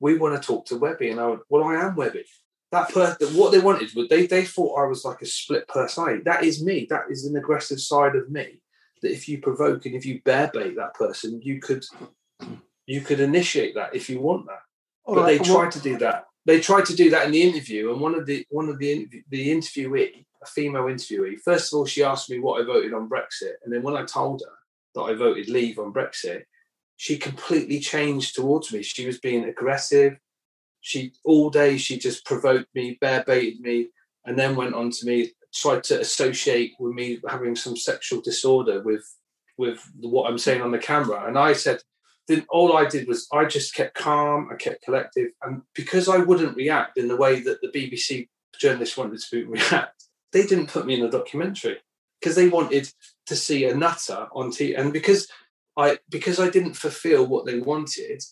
we 0.00 0.18
want 0.18 0.40
to 0.40 0.44
talk 0.44 0.66
to 0.66 0.76
Webby. 0.76 1.10
And 1.10 1.20
I 1.20 1.28
went, 1.28 1.40
well, 1.48 1.62
I 1.62 1.76
am 1.76 1.94
Webby. 1.94 2.24
That 2.72 2.92
person, 2.92 3.28
what 3.36 3.52
they 3.52 3.60
wanted 3.60 3.94
was 3.94 4.08
they, 4.08 4.26
they 4.26 4.44
thought 4.44 4.80
I 4.80 4.86
was 4.86 5.04
like 5.04 5.22
a 5.22 5.26
split 5.26 5.68
personality. 5.68 6.22
That 6.24 6.42
is 6.42 6.64
me. 6.64 6.88
That 6.90 7.04
is 7.08 7.24
an 7.24 7.36
aggressive 7.36 7.80
side 7.80 8.16
of 8.16 8.30
me. 8.30 8.60
That 9.00 9.12
if 9.12 9.28
you 9.28 9.40
provoke 9.40 9.86
and 9.86 9.94
if 9.94 10.04
you 10.04 10.20
bear 10.24 10.50
bait 10.52 10.74
that 10.74 10.94
person, 10.94 11.40
you 11.40 11.60
could 11.60 11.84
you 12.86 13.00
could 13.00 13.20
initiate 13.20 13.76
that 13.76 13.94
if 13.94 14.10
you 14.10 14.20
want 14.20 14.46
that. 14.46 14.62
All 15.04 15.14
but 15.14 15.22
right, 15.22 15.38
they 15.38 15.44
tried 15.44 15.70
to 15.72 15.80
do 15.80 15.96
that. 15.98 16.24
They 16.46 16.60
tried 16.60 16.86
to 16.86 16.96
do 16.96 17.10
that 17.10 17.26
in 17.26 17.32
the 17.32 17.42
interview, 17.42 17.92
and 17.92 18.00
one 18.00 18.14
of 18.14 18.26
the 18.26 18.44
one 18.50 18.68
of 18.68 18.78
the 18.78 19.08
the 19.28 19.48
interviewee, 19.48 20.24
a 20.42 20.46
female 20.46 20.84
interviewee, 20.84 21.38
first 21.44 21.72
of 21.72 21.78
all, 21.78 21.86
she 21.86 22.02
asked 22.02 22.28
me 22.28 22.40
what 22.40 22.60
I 22.60 22.64
voted 22.64 22.92
on 22.92 23.08
Brexit, 23.08 23.54
and 23.62 23.72
then 23.72 23.82
when 23.82 23.96
I 23.96 24.04
told 24.04 24.42
her, 24.44 24.52
that 24.94 25.02
I 25.02 25.14
voted 25.14 25.48
leave 25.48 25.78
on 25.78 25.92
Brexit, 25.92 26.42
she 26.96 27.18
completely 27.18 27.80
changed 27.80 28.34
towards 28.34 28.72
me. 28.72 28.82
She 28.82 29.06
was 29.06 29.18
being 29.18 29.44
aggressive. 29.44 30.16
She 30.80 31.12
all 31.24 31.50
day 31.50 31.76
she 31.76 31.98
just 31.98 32.24
provoked 32.24 32.68
me, 32.74 32.98
bear 33.00 33.24
baited 33.26 33.60
me, 33.60 33.88
and 34.24 34.38
then 34.38 34.56
went 34.56 34.74
on 34.74 34.90
to 34.90 35.06
me, 35.06 35.30
tried 35.52 35.84
to 35.84 36.00
associate 36.00 36.72
with 36.78 36.94
me 36.94 37.20
having 37.28 37.56
some 37.56 37.76
sexual 37.76 38.20
disorder 38.20 38.82
with 38.82 39.04
with 39.56 39.80
what 40.00 40.28
I'm 40.28 40.38
saying 40.38 40.62
on 40.62 40.72
the 40.72 40.78
camera. 40.78 41.26
And 41.26 41.38
I 41.38 41.52
said, 41.52 41.80
then 42.26 42.44
all 42.48 42.76
I 42.76 42.86
did 42.86 43.06
was 43.06 43.28
I 43.32 43.44
just 43.44 43.74
kept 43.74 43.94
calm, 43.94 44.48
I 44.52 44.56
kept 44.56 44.82
collective, 44.82 45.30
and 45.42 45.62
because 45.74 46.08
I 46.08 46.18
wouldn't 46.18 46.56
react 46.56 46.96
in 46.98 47.08
the 47.08 47.16
way 47.16 47.40
that 47.40 47.60
the 47.60 47.68
BBC 47.68 48.28
journalists 48.58 48.96
wanted 48.96 49.20
to 49.20 49.46
react, 49.46 50.04
they 50.32 50.46
didn't 50.46 50.68
put 50.68 50.86
me 50.86 50.94
in 50.94 51.04
a 51.04 51.10
documentary 51.10 51.78
because 52.20 52.36
they 52.36 52.48
wanted 52.48 52.90
to 53.26 53.36
see 53.36 53.64
a 53.64 53.74
nutter 53.74 54.28
on 54.32 54.50
TV. 54.50 54.78
And 54.78 54.92
because 54.92 55.28
I 55.76 55.98
because 56.08 56.38
I 56.38 56.50
didn't 56.50 56.74
fulfill 56.74 57.26
what 57.26 57.46
they 57.46 57.58
wanted, 57.58 58.22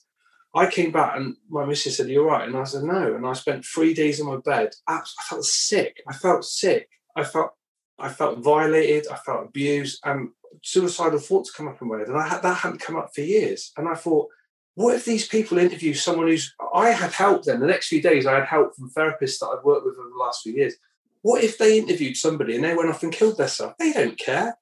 I 0.55 0.67
came 0.67 0.93
back 0.93 1.17
and 1.17 1.37
my 1.49 1.65
missus 1.65 1.97
said, 1.97 2.09
You're 2.09 2.27
right. 2.27 2.47
And 2.47 2.57
I 2.57 2.65
said, 2.65 2.85
No. 2.85 3.15
And 3.15 3.27
I 3.27 3.33
spent 3.33 3.65
three 3.65 3.95
days 3.95 4.21
in 4.21 4.27
my 4.27 4.37
bed. 4.37 4.71
I 4.87 5.01
felt 5.29 5.45
sick. 5.45 6.03
I 6.09 6.13
felt 6.13 6.45
sick. 6.45 6.89
I 7.17 7.25
felt 7.25 7.53
I 7.99 8.09
felt 8.09 8.39
violated. 8.41 9.07
I 9.09 9.17
felt 9.17 9.47
abused. 9.47 10.01
And 10.05 10.31
suicidal 10.63 11.19
thoughts 11.19 11.51
come 11.51 11.69
up 11.69 11.81
in 11.81 11.89
my 11.89 11.99
head. 11.99 12.09
And 12.09 12.19
I 12.19 12.29
had 12.29 12.43
that 12.43 12.59
hadn't 12.59 12.81
come 12.81 12.97
up 12.97 13.15
for 13.15 13.23
years. 13.23 13.73
And 13.77 13.89
I 13.89 13.95
thought, 13.95 14.29
what 14.75 14.95
if 14.95 15.05
these 15.05 15.29
people 15.29 15.59
interview 15.59 15.95
someone 15.95 16.29
who's 16.29 16.55
I 16.75 16.91
had 16.91 17.13
help 17.13 17.45
then 17.45 17.61
the 17.61 17.67
next 17.67 17.89
few 17.89 18.01
days 18.01 18.27
I 18.27 18.37
had 18.37 18.47
help 18.47 18.75
from 18.75 18.91
therapists 18.91 19.39
that 19.41 19.55
I've 19.55 19.65
worked 19.65 19.85
with 19.85 19.97
over 19.99 20.09
the 20.09 20.19
last 20.19 20.43
few 20.43 20.55
years. 20.55 20.75
What 21.23 21.45
if 21.45 21.59
they 21.59 21.79
interviewed 21.79 22.17
somebody 22.17 22.57
and 22.57 22.65
they 22.65 22.75
went 22.75 22.91
off 22.91 23.03
and 23.03 23.13
killed 23.13 23.37
themselves? 23.37 23.75
They 23.79 23.93
don't 23.93 24.19
care. 24.19 24.57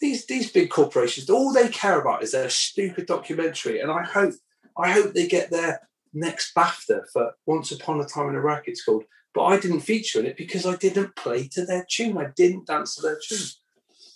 These 0.00 0.26
these 0.26 0.50
big 0.50 0.70
corporations, 0.70 1.28
all 1.28 1.52
they 1.52 1.68
care 1.68 2.00
about 2.00 2.22
is 2.22 2.32
their 2.32 2.50
stupid 2.50 3.06
documentary. 3.06 3.80
And 3.80 3.90
I 3.90 4.04
hope 4.04 4.34
I 4.76 4.92
hope 4.92 5.12
they 5.12 5.26
get 5.26 5.50
their 5.50 5.80
next 6.12 6.54
BAFTA 6.54 7.02
for 7.12 7.32
Once 7.46 7.72
Upon 7.72 8.00
a 8.00 8.04
Time 8.04 8.28
in 8.28 8.36
Iraq, 8.36 8.64
it's 8.66 8.84
called. 8.84 9.04
But 9.34 9.44
I 9.44 9.60
didn't 9.60 9.80
feature 9.80 10.20
in 10.20 10.26
it 10.26 10.36
because 10.36 10.66
I 10.66 10.76
didn't 10.76 11.16
play 11.16 11.48
to 11.48 11.64
their 11.64 11.86
tune. 11.88 12.16
I 12.16 12.28
didn't 12.34 12.66
dance 12.66 12.96
to 12.96 13.02
their 13.02 13.18
tune. 13.22 13.46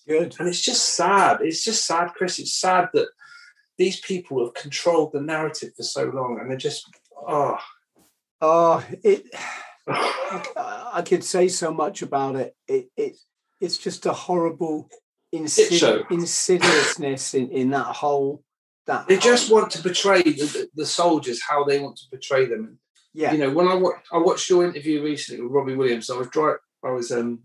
Good. 0.07 0.37
And 0.39 0.49
it's 0.49 0.63
just 0.63 0.95
sad. 0.95 1.41
It's 1.43 1.65
just 1.65 1.85
sad, 1.85 2.15
Chris. 2.15 2.39
It's 2.39 2.55
sad 2.55 2.89
that 2.95 3.09
these 3.79 4.01
people 4.01 4.45
have 4.45 4.55
controlled 4.55 5.13
the 5.13 5.21
narrative 5.21 5.73
for 5.77 5.83
so 5.83 6.05
long 6.05 6.39
and 6.41 6.51
they're 6.51 6.59
just 6.59 6.89
oh 7.27 7.59
oh 8.41 8.85
it 9.03 9.25
I, 9.89 10.91
I, 10.95 11.03
could 11.03 11.25
say 11.25 11.49
so 11.49 11.75
much 11.75 12.03
about 12.03 12.37
it. 12.37 12.55
It, 12.69 12.89
it 12.97 13.17
it's 13.61 13.79
just 13.79 14.07
a 14.07 14.13
horrible 14.13 14.89
insid- 15.35 16.11
insidiousness 16.11 17.35
in, 17.35 17.51
in 17.51 17.71
that 17.71 17.87
whole 17.87 18.43
that 18.87 19.07
they 19.07 19.15
whole... 19.15 19.23
just 19.23 19.51
want 19.51 19.71
to 19.71 19.83
portray 19.83 20.23
the, 20.23 20.69
the, 20.75 20.87
soldiers 20.87 21.41
how 21.49 21.65
they 21.65 21.79
want 21.79 21.97
to 21.97 22.09
portray 22.11 22.47
them. 22.47 22.79
Yeah, 23.15 23.33
you 23.33 23.39
know 23.39 23.51
when 23.51 23.69
I 23.69 23.75
watched 23.75 24.07
I 24.13 24.19
watched 24.19 24.49
your 24.49 24.65
interview 24.65 25.03
recently 25.03 25.43
with 25.43 25.53
Robbie 25.53 25.77
Williams. 25.77 26.11
I 26.11 26.17
was 26.17 26.29
driving. 26.29 26.59
I 26.85 26.91
was 26.91 27.13
um 27.13 27.41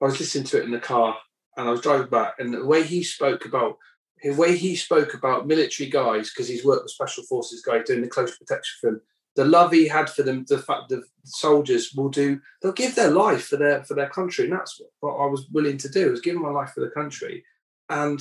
I 0.00 0.06
was 0.06 0.18
listening 0.18 0.44
to 0.44 0.58
it 0.58 0.64
in 0.64 0.70
the 0.70 0.78
car 0.78 1.16
and 1.56 1.68
I 1.68 1.70
was 1.70 1.80
driving 1.80 2.08
back, 2.08 2.34
and 2.38 2.54
the 2.54 2.64
way 2.64 2.82
he 2.82 3.02
spoke 3.02 3.44
about 3.44 3.76
the 4.22 4.34
way 4.34 4.56
he 4.56 4.76
spoke 4.76 5.14
about 5.14 5.46
military 5.46 5.88
guys 5.88 6.30
because 6.30 6.48
he's 6.48 6.64
worked 6.64 6.84
with 6.84 6.92
special 6.92 7.24
forces 7.24 7.62
guys 7.62 7.84
doing 7.86 8.02
the 8.02 8.08
close 8.08 8.36
protection 8.36 8.76
film 8.80 9.00
the 9.40 9.46
love 9.46 9.72
he 9.72 9.88
had 9.88 10.10
for 10.10 10.22
them, 10.22 10.44
the 10.48 10.58
fact 10.58 10.90
the 10.90 11.02
soldiers 11.24 11.94
will 11.96 12.10
do, 12.10 12.38
they'll 12.60 12.72
give 12.82 12.94
their 12.94 13.10
life 13.10 13.44
for 13.46 13.56
their 13.56 13.82
for 13.84 13.94
their 13.94 14.10
country, 14.10 14.44
and 14.44 14.52
that's 14.52 14.78
what 15.00 15.14
I 15.14 15.26
was 15.34 15.48
willing 15.50 15.78
to 15.78 15.88
do. 15.88 16.10
Was 16.10 16.20
give 16.20 16.36
my 16.36 16.50
life 16.50 16.72
for 16.74 16.80
the 16.80 16.90
country, 16.90 17.42
and 17.88 18.20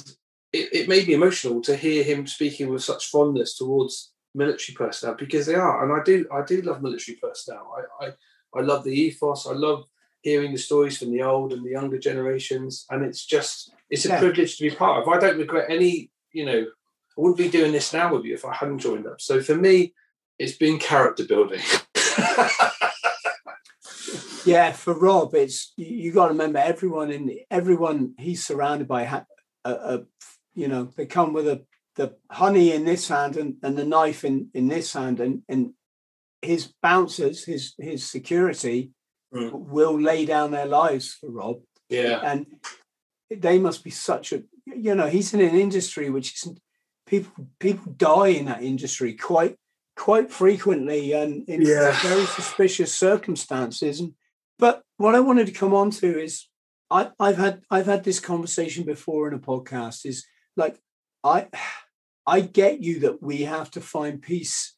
it, 0.54 0.66
it 0.80 0.88
made 0.88 1.08
me 1.10 1.14
emotional 1.16 1.62
to 1.64 1.76
hear 1.76 2.04
him 2.04 2.26
speaking 2.26 2.70
with 2.70 2.84
such 2.84 3.08
fondness 3.08 3.58
towards 3.58 4.14
military 4.34 4.74
personnel 4.76 5.16
because 5.20 5.46
they 5.46 5.56
are, 5.56 5.84
and 5.84 5.92
I 6.00 6.02
do 6.06 6.26
I 6.32 6.42
do 6.52 6.62
love 6.62 6.82
military 6.82 7.18
personnel. 7.22 7.66
I 7.78 8.06
I, 8.06 8.10
I 8.58 8.62
love 8.62 8.86
the 8.86 8.98
ethos. 9.06 9.46
I 9.46 9.56
love 9.68 9.84
hearing 10.22 10.54
the 10.54 10.58
stories 10.58 10.98
from 10.98 11.12
the 11.12 11.24
old 11.24 11.52
and 11.52 11.66
the 11.66 11.72
younger 11.72 12.00
generations, 12.00 12.86
and 12.92 13.04
it's 13.04 13.26
just 13.26 13.74
it's 13.90 14.06
a 14.06 14.10
Yeah. 14.10 14.20
privilege 14.20 14.56
to 14.58 14.64
be 14.70 14.74
part 14.84 15.02
of. 15.02 15.10
I 15.10 15.20
don't 15.20 15.38
regret 15.38 15.70
any, 15.70 16.12
you 16.32 16.46
know, 16.46 16.62
I 17.18 17.18
wouldn't 17.22 17.38
be 17.46 17.50
doing 17.50 17.74
this 17.74 17.92
now 17.92 18.14
with 18.14 18.24
you 18.24 18.36
if 18.36 18.46
I 18.46 18.54
hadn't 18.54 18.80
joined 18.80 19.06
up. 19.06 19.20
So 19.20 19.42
for 19.42 19.56
me, 19.56 19.94
it's 20.40 20.58
been 20.58 20.80
character 20.80 21.26
building. 21.26 21.62
Yeah, 24.46 24.72
for 24.72 24.98
Rob, 24.98 25.36
it's 25.36 25.74
you, 25.76 26.14
got 26.14 26.28
to 26.28 26.32
remember 26.32 26.60
everyone 26.60 27.12
in 27.12 27.26
the, 27.28 27.42
everyone 27.52 28.16
he's 28.18 28.44
surrounded 28.44 28.88
by. 28.88 29.04
A, 29.04 29.26
a, 29.70 30.02
you 30.56 30.68
know, 30.68 30.86
they 30.96 31.06
come 31.06 31.34
with 31.34 31.48
a 31.48 31.66
the 31.96 32.16
honey 32.32 32.72
in 32.72 32.86
this 32.86 33.10
hand 33.10 33.36
and, 33.36 33.56
and 33.62 33.78
the 33.78 33.86
knife 33.86 34.24
in 34.24 34.50
in 34.54 34.70
this 34.70 34.94
hand, 34.94 35.20
and 35.20 35.44
and 35.50 35.74
his 36.42 36.74
bouncers, 36.82 37.44
his 37.44 37.76
his 37.78 38.10
security, 38.10 38.92
Mm. 39.32 39.52
will 39.52 40.02
lay 40.02 40.26
down 40.26 40.50
their 40.50 40.66
lives 40.66 41.14
for 41.14 41.30
Rob, 41.30 41.58
yeah. 41.88 42.20
and 42.24 42.48
they 43.30 43.60
must 43.60 43.84
be 43.84 43.92
such 43.92 44.34
a 44.34 44.42
you 44.66 44.96
know 44.96 45.06
he's 45.06 45.36
in 45.36 45.40
an 45.40 45.54
industry 45.54 46.10
which 46.10 46.34
is 46.34 46.52
people 47.06 47.48
people 47.60 47.92
die 47.92 48.30
in 48.30 48.46
that 48.46 48.64
industry 48.64 49.14
quite 49.14 49.59
quite 50.00 50.32
frequently 50.32 51.12
and 51.12 51.48
in 51.50 51.62
Yeah. 51.62 51.92
very 52.02 52.26
suspicious 52.26 52.92
circumstances 52.94 54.00
and 54.00 54.14
but 54.58 54.82
what 54.96 55.14
i 55.14 55.20
wanted 55.20 55.48
to 55.48 55.60
come 55.62 55.74
on 55.74 55.92
to 55.92 56.08
is 56.28 56.48
I, 56.90 57.12
i've 57.20 57.38
had 57.38 57.62
i've 57.70 57.86
had 57.94 58.04
this 58.06 58.22
conversation 58.22 58.86
before 58.86 59.28
in 59.28 59.34
a 59.34 59.40
podcast 59.40 60.06
is 60.06 60.26
like 60.56 60.80
i 61.24 61.48
i 62.26 62.40
get 62.40 62.82
you 62.82 63.02
that 63.02 63.22
we 63.22 63.38
have 63.56 63.70
to 63.72 63.82
find 63.82 64.22
peace 64.22 64.76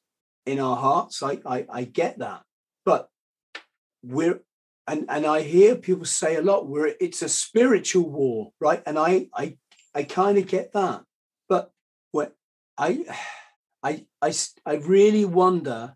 in 0.48 0.60
our 0.60 0.76
hearts 0.76 1.22
i 1.22 1.34
i, 1.46 1.66
I 1.70 1.84
get 1.84 2.18
that 2.18 2.42
but 2.84 3.08
we're 4.04 4.42
and 4.88 5.06
and 5.10 5.26
I 5.26 5.42
hear 5.42 5.76
people 5.76 6.06
say 6.06 6.36
a 6.36 6.42
lot 6.42 6.68
where 6.68 6.96
it's 7.00 7.22
a 7.22 7.30
spiritual 7.30 8.10
war, 8.10 8.52
right? 8.60 8.82
And 8.86 8.98
I 8.98 9.28
I 9.34 9.58
I 9.94 10.04
kind 10.04 10.40
of 10.40 10.48
get 10.48 10.74
that, 10.74 11.04
but 11.48 11.72
what 12.12 12.34
I 12.78 13.06
I 13.84 14.06
I 14.22 14.34
I 14.66 14.76
really 14.76 15.26
wonder 15.26 15.96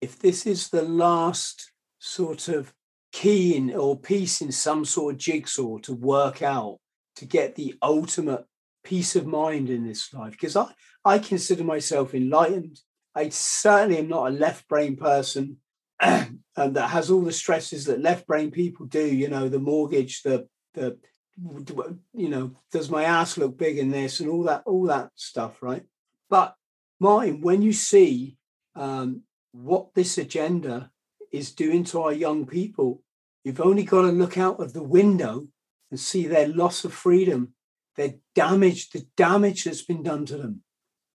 if 0.00 0.18
this 0.18 0.46
is 0.46 0.68
the 0.68 0.82
last 0.82 1.72
sort 1.98 2.48
of 2.48 2.72
key 3.12 3.56
in 3.56 3.74
or 3.74 3.98
piece 3.98 4.40
in 4.40 4.52
some 4.52 4.84
sort 4.84 5.14
of 5.14 5.20
jigsaw 5.20 5.78
to 5.78 5.92
work 5.92 6.42
out 6.42 6.78
to 7.16 7.26
get 7.26 7.56
the 7.56 7.74
ultimate 7.82 8.44
peace 8.84 9.16
of 9.16 9.26
mind 9.26 9.68
in 9.68 9.86
this 9.86 10.12
life 10.14 10.32
because 10.32 10.56
I 10.56 10.72
I 11.04 11.18
consider 11.18 11.64
myself 11.64 12.14
enlightened. 12.14 12.80
I 13.14 13.28
certainly 13.30 13.98
am 13.98 14.08
not 14.08 14.28
a 14.28 14.30
left 14.30 14.68
brain 14.68 14.96
person 14.96 15.58
and 16.00 16.40
that 16.56 16.90
has 16.90 17.10
all 17.10 17.22
the 17.22 17.32
stresses 17.32 17.84
that 17.86 18.00
left 18.00 18.26
brain 18.26 18.50
people 18.50 18.86
do 18.86 19.04
you 19.04 19.28
know 19.28 19.48
the 19.48 19.58
mortgage 19.58 20.22
the 20.22 20.46
the 20.74 20.96
you 22.14 22.28
know 22.28 22.52
does 22.72 22.90
my 22.90 23.04
ass 23.04 23.36
look 23.36 23.58
big 23.58 23.78
in 23.78 23.90
this 23.90 24.20
and 24.20 24.28
all 24.28 24.44
that 24.44 24.62
all 24.66 24.84
that 24.84 25.10
stuff 25.14 25.62
right 25.62 25.82
but 26.28 26.54
martin 27.00 27.40
when 27.40 27.62
you 27.62 27.72
see 27.72 28.36
um, 28.76 29.22
what 29.52 29.94
this 29.94 30.18
agenda 30.18 30.90
is 31.32 31.52
doing 31.52 31.82
to 31.82 32.00
our 32.00 32.12
young 32.12 32.46
people 32.46 33.02
you've 33.42 33.60
only 33.60 33.84
got 33.84 34.02
to 34.02 34.12
look 34.12 34.38
out 34.38 34.60
of 34.60 34.72
the 34.72 34.82
window 34.82 35.46
and 35.90 35.98
see 35.98 36.26
their 36.26 36.48
loss 36.48 36.84
of 36.84 36.92
freedom 36.92 37.52
their 37.96 38.14
damage 38.34 38.90
the 38.90 39.04
damage 39.16 39.64
that's 39.64 39.82
been 39.82 40.02
done 40.02 40.24
to 40.24 40.36
them 40.36 40.62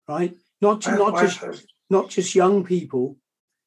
right 0.08 0.34
not, 0.60 0.86
not 0.86 1.20
just 1.20 1.66
not 1.90 2.08
just 2.08 2.34
young 2.34 2.64
people, 2.64 3.16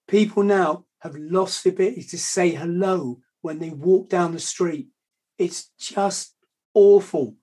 people 0.07 0.43
now 0.43 0.85
have 0.99 1.15
lost 1.15 1.63
the 1.63 1.69
ability 1.69 2.03
to 2.03 2.17
say 2.17 2.49
hello 2.49 3.19
when 3.41 3.59
they 3.59 3.69
walk 3.69 4.09
down 4.09 4.31
the 4.31 4.39
street. 4.39 4.87
It's 5.37 5.69
just 5.79 6.35
awful. 6.73 7.35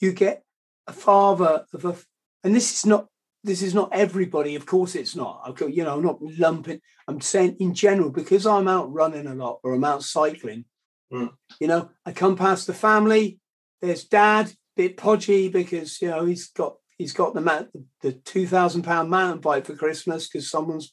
You 0.00 0.12
get 0.12 0.44
a 0.86 0.92
father 0.92 1.66
of 1.72 1.84
a, 1.84 1.96
and 2.42 2.54
this 2.54 2.72
is 2.72 2.86
not 2.86 3.08
this 3.46 3.62
is 3.62 3.74
not 3.74 3.90
everybody. 3.92 4.56
Of 4.56 4.66
course, 4.66 4.96
it's 4.96 5.14
not. 5.14 5.54
Got, 5.56 5.72
you 5.72 5.84
know, 5.84 5.94
I'm 5.94 6.04
not 6.04 6.20
lumping. 6.20 6.80
I'm 7.06 7.20
saying 7.20 7.56
in 7.60 7.74
general 7.74 8.10
because 8.10 8.46
I'm 8.46 8.66
out 8.66 8.92
running 8.92 9.26
a 9.26 9.34
lot 9.34 9.60
or 9.62 9.72
I'm 9.72 9.84
out 9.84 10.02
cycling. 10.02 10.64
Mm. 11.12 11.30
You 11.60 11.68
know, 11.68 11.90
I 12.04 12.12
come 12.12 12.36
past 12.36 12.66
the 12.66 12.74
family. 12.74 13.38
There's 13.80 14.04
dad, 14.04 14.52
bit 14.76 14.96
podgy 14.96 15.48
because 15.48 16.02
you 16.02 16.08
know 16.08 16.24
he's 16.24 16.48
got 16.48 16.76
he's 16.98 17.12
got 17.12 17.34
the 17.34 17.68
the 18.02 18.12
two 18.12 18.46
thousand 18.48 18.82
pound 18.82 19.10
mountain 19.10 19.40
bike 19.40 19.64
for 19.64 19.76
Christmas 19.76 20.28
because 20.28 20.50
someone's 20.50 20.92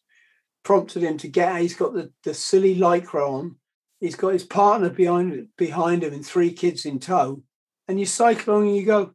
prompted 0.63 1.01
him 1.01 1.17
to 1.17 1.27
get. 1.27 1.59
He's 1.59 1.75
got 1.75 1.93
the 1.93 2.11
the 2.23 2.35
silly 2.35 2.75
lycra 2.75 3.27
on. 3.27 3.55
He's 3.99 4.15
got 4.15 4.33
his 4.33 4.43
partner 4.43 4.89
behind 4.89 5.47
behind 5.57 6.03
him 6.03 6.13
and 6.13 6.25
three 6.25 6.53
kids 6.53 6.85
in 6.85 6.99
tow. 6.99 7.41
And 7.87 7.99
you 7.99 8.05
cycle 8.05 8.53
along 8.53 8.67
and 8.67 8.77
you 8.77 8.85
go, 8.85 9.13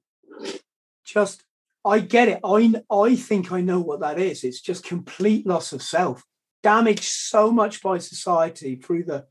just 1.04 1.44
I 1.88 2.00
get 2.00 2.28
it. 2.28 2.40
I 2.44 2.74
I 2.90 3.16
think 3.16 3.50
I 3.50 3.60
know 3.60 3.80
what 3.80 4.00
that 4.00 4.18
is. 4.18 4.44
It's 4.44 4.60
just 4.60 4.84
complete 4.84 5.46
loss 5.46 5.72
of 5.72 5.82
self, 5.82 6.24
damaged 6.62 7.04
so 7.04 7.50
much 7.50 7.82
by 7.82 7.98
society 7.98 8.76
through 8.76 9.04
the 9.04 9.26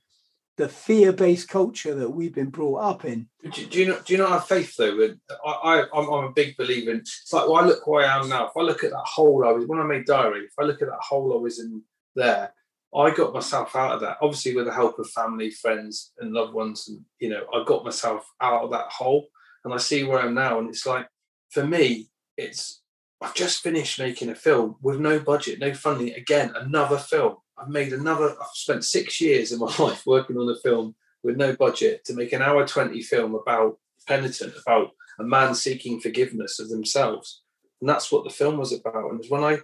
the 0.57 0.67
fear-based 0.67 1.47
culture 1.47 1.93
that 1.93 2.09
we've 2.09 2.33
been 2.33 2.49
brought 2.49 2.77
up 2.77 3.05
in. 3.05 3.29
Do, 3.43 3.65
do 3.67 3.79
you 3.79 3.87
not 3.89 4.05
do 4.05 4.13
you 4.13 4.19
not 4.19 4.31
have 4.31 4.47
faith 4.47 4.75
though? 4.75 5.15
I, 5.45 5.51
I 5.51 5.83
I'm, 5.93 6.09
I'm 6.09 6.23
a 6.25 6.31
big 6.31 6.57
believer 6.57 6.91
in. 6.91 6.97
It's 6.97 7.31
like 7.31 7.47
well, 7.47 7.57
I 7.57 7.65
look 7.65 7.85
where 7.85 8.05
I 8.05 8.19
am 8.19 8.27
now. 8.27 8.47
If 8.47 8.57
I 8.57 8.61
look 8.61 8.83
at 8.83 8.91
that 8.91 9.05
hole 9.05 9.45
I 9.45 9.51
was 9.51 9.67
when 9.67 9.79
I 9.79 9.83
made 9.83 10.05
diary, 10.05 10.45
if 10.45 10.53
I 10.59 10.63
look 10.63 10.81
at 10.81 10.87
that 10.87 10.99
hole 10.99 11.33
I 11.33 11.41
was 11.41 11.59
in 11.59 11.83
there, 12.15 12.53
I 12.95 13.13
got 13.13 13.33
myself 13.33 13.75
out 13.75 13.93
of 13.93 14.01
that. 14.01 14.17
Obviously, 14.21 14.55
with 14.55 14.65
the 14.65 14.73
help 14.73 14.97
of 14.97 15.09
family, 15.11 15.51
friends, 15.51 16.13
and 16.19 16.33
loved 16.33 16.53
ones, 16.53 16.87
and 16.87 17.01
you 17.19 17.29
know, 17.29 17.45
I 17.53 17.63
got 17.63 17.85
myself 17.85 18.27
out 18.41 18.63
of 18.63 18.71
that 18.71 18.87
hole, 18.87 19.27
and 19.63 19.73
I 19.73 19.77
see 19.77 20.03
where 20.03 20.19
I 20.19 20.25
am 20.25 20.33
now. 20.33 20.57
And 20.59 20.69
it's 20.69 20.87
like 20.87 21.07
for 21.51 21.65
me, 21.65 22.09
it's 22.37 22.81
I've 23.19 23.33
just 23.33 23.63
finished 23.63 23.99
making 23.99 24.29
a 24.29 24.35
film 24.35 24.75
with 24.81 24.99
no 24.99 25.19
budget, 25.19 25.59
no 25.59 25.73
funding. 25.73 26.13
Again, 26.13 26.53
another 26.55 26.97
film. 26.97 27.37
I've 27.57 27.69
made 27.69 27.91
another. 27.91 28.35
I've 28.39 28.47
spent 28.53 28.85
six 28.85 29.19
years 29.19 29.51
of 29.51 29.59
my 29.59 29.73
life 29.79 30.05
working 30.05 30.37
on 30.37 30.49
a 30.49 30.59
film 30.59 30.95
with 31.23 31.35
no 31.35 31.55
budget 31.55 32.05
to 32.05 32.13
make 32.13 32.31
an 32.33 32.43
hour 32.43 32.65
20 32.65 33.01
film 33.01 33.33
about 33.35 33.79
penitent, 34.07 34.53
about 34.65 34.91
a 35.19 35.23
man 35.23 35.55
seeking 35.55 35.99
forgiveness 35.99 36.59
of 36.59 36.69
themselves. 36.69 37.41
And 37.81 37.89
that's 37.89 38.11
what 38.11 38.23
the 38.23 38.29
film 38.29 38.57
was 38.57 38.71
about. 38.71 39.11
And 39.11 39.23
when 39.29 39.43
I 39.43 39.59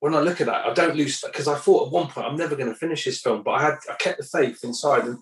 when 0.00 0.14
I 0.14 0.20
look 0.20 0.40
at 0.40 0.46
that, 0.46 0.66
I 0.66 0.74
don't 0.74 0.96
lose 0.96 1.20
because 1.20 1.48
I 1.48 1.56
thought 1.56 1.86
at 1.86 1.92
one 1.92 2.08
point 2.08 2.26
I'm 2.26 2.36
never 2.36 2.56
going 2.56 2.68
to 2.68 2.78
finish 2.78 3.04
this 3.04 3.20
film, 3.20 3.42
but 3.42 3.52
I 3.52 3.62
had 3.62 3.78
I 3.90 3.94
kept 3.94 4.18
the 4.18 4.26
faith 4.26 4.62
inside 4.62 5.04
and 5.04 5.18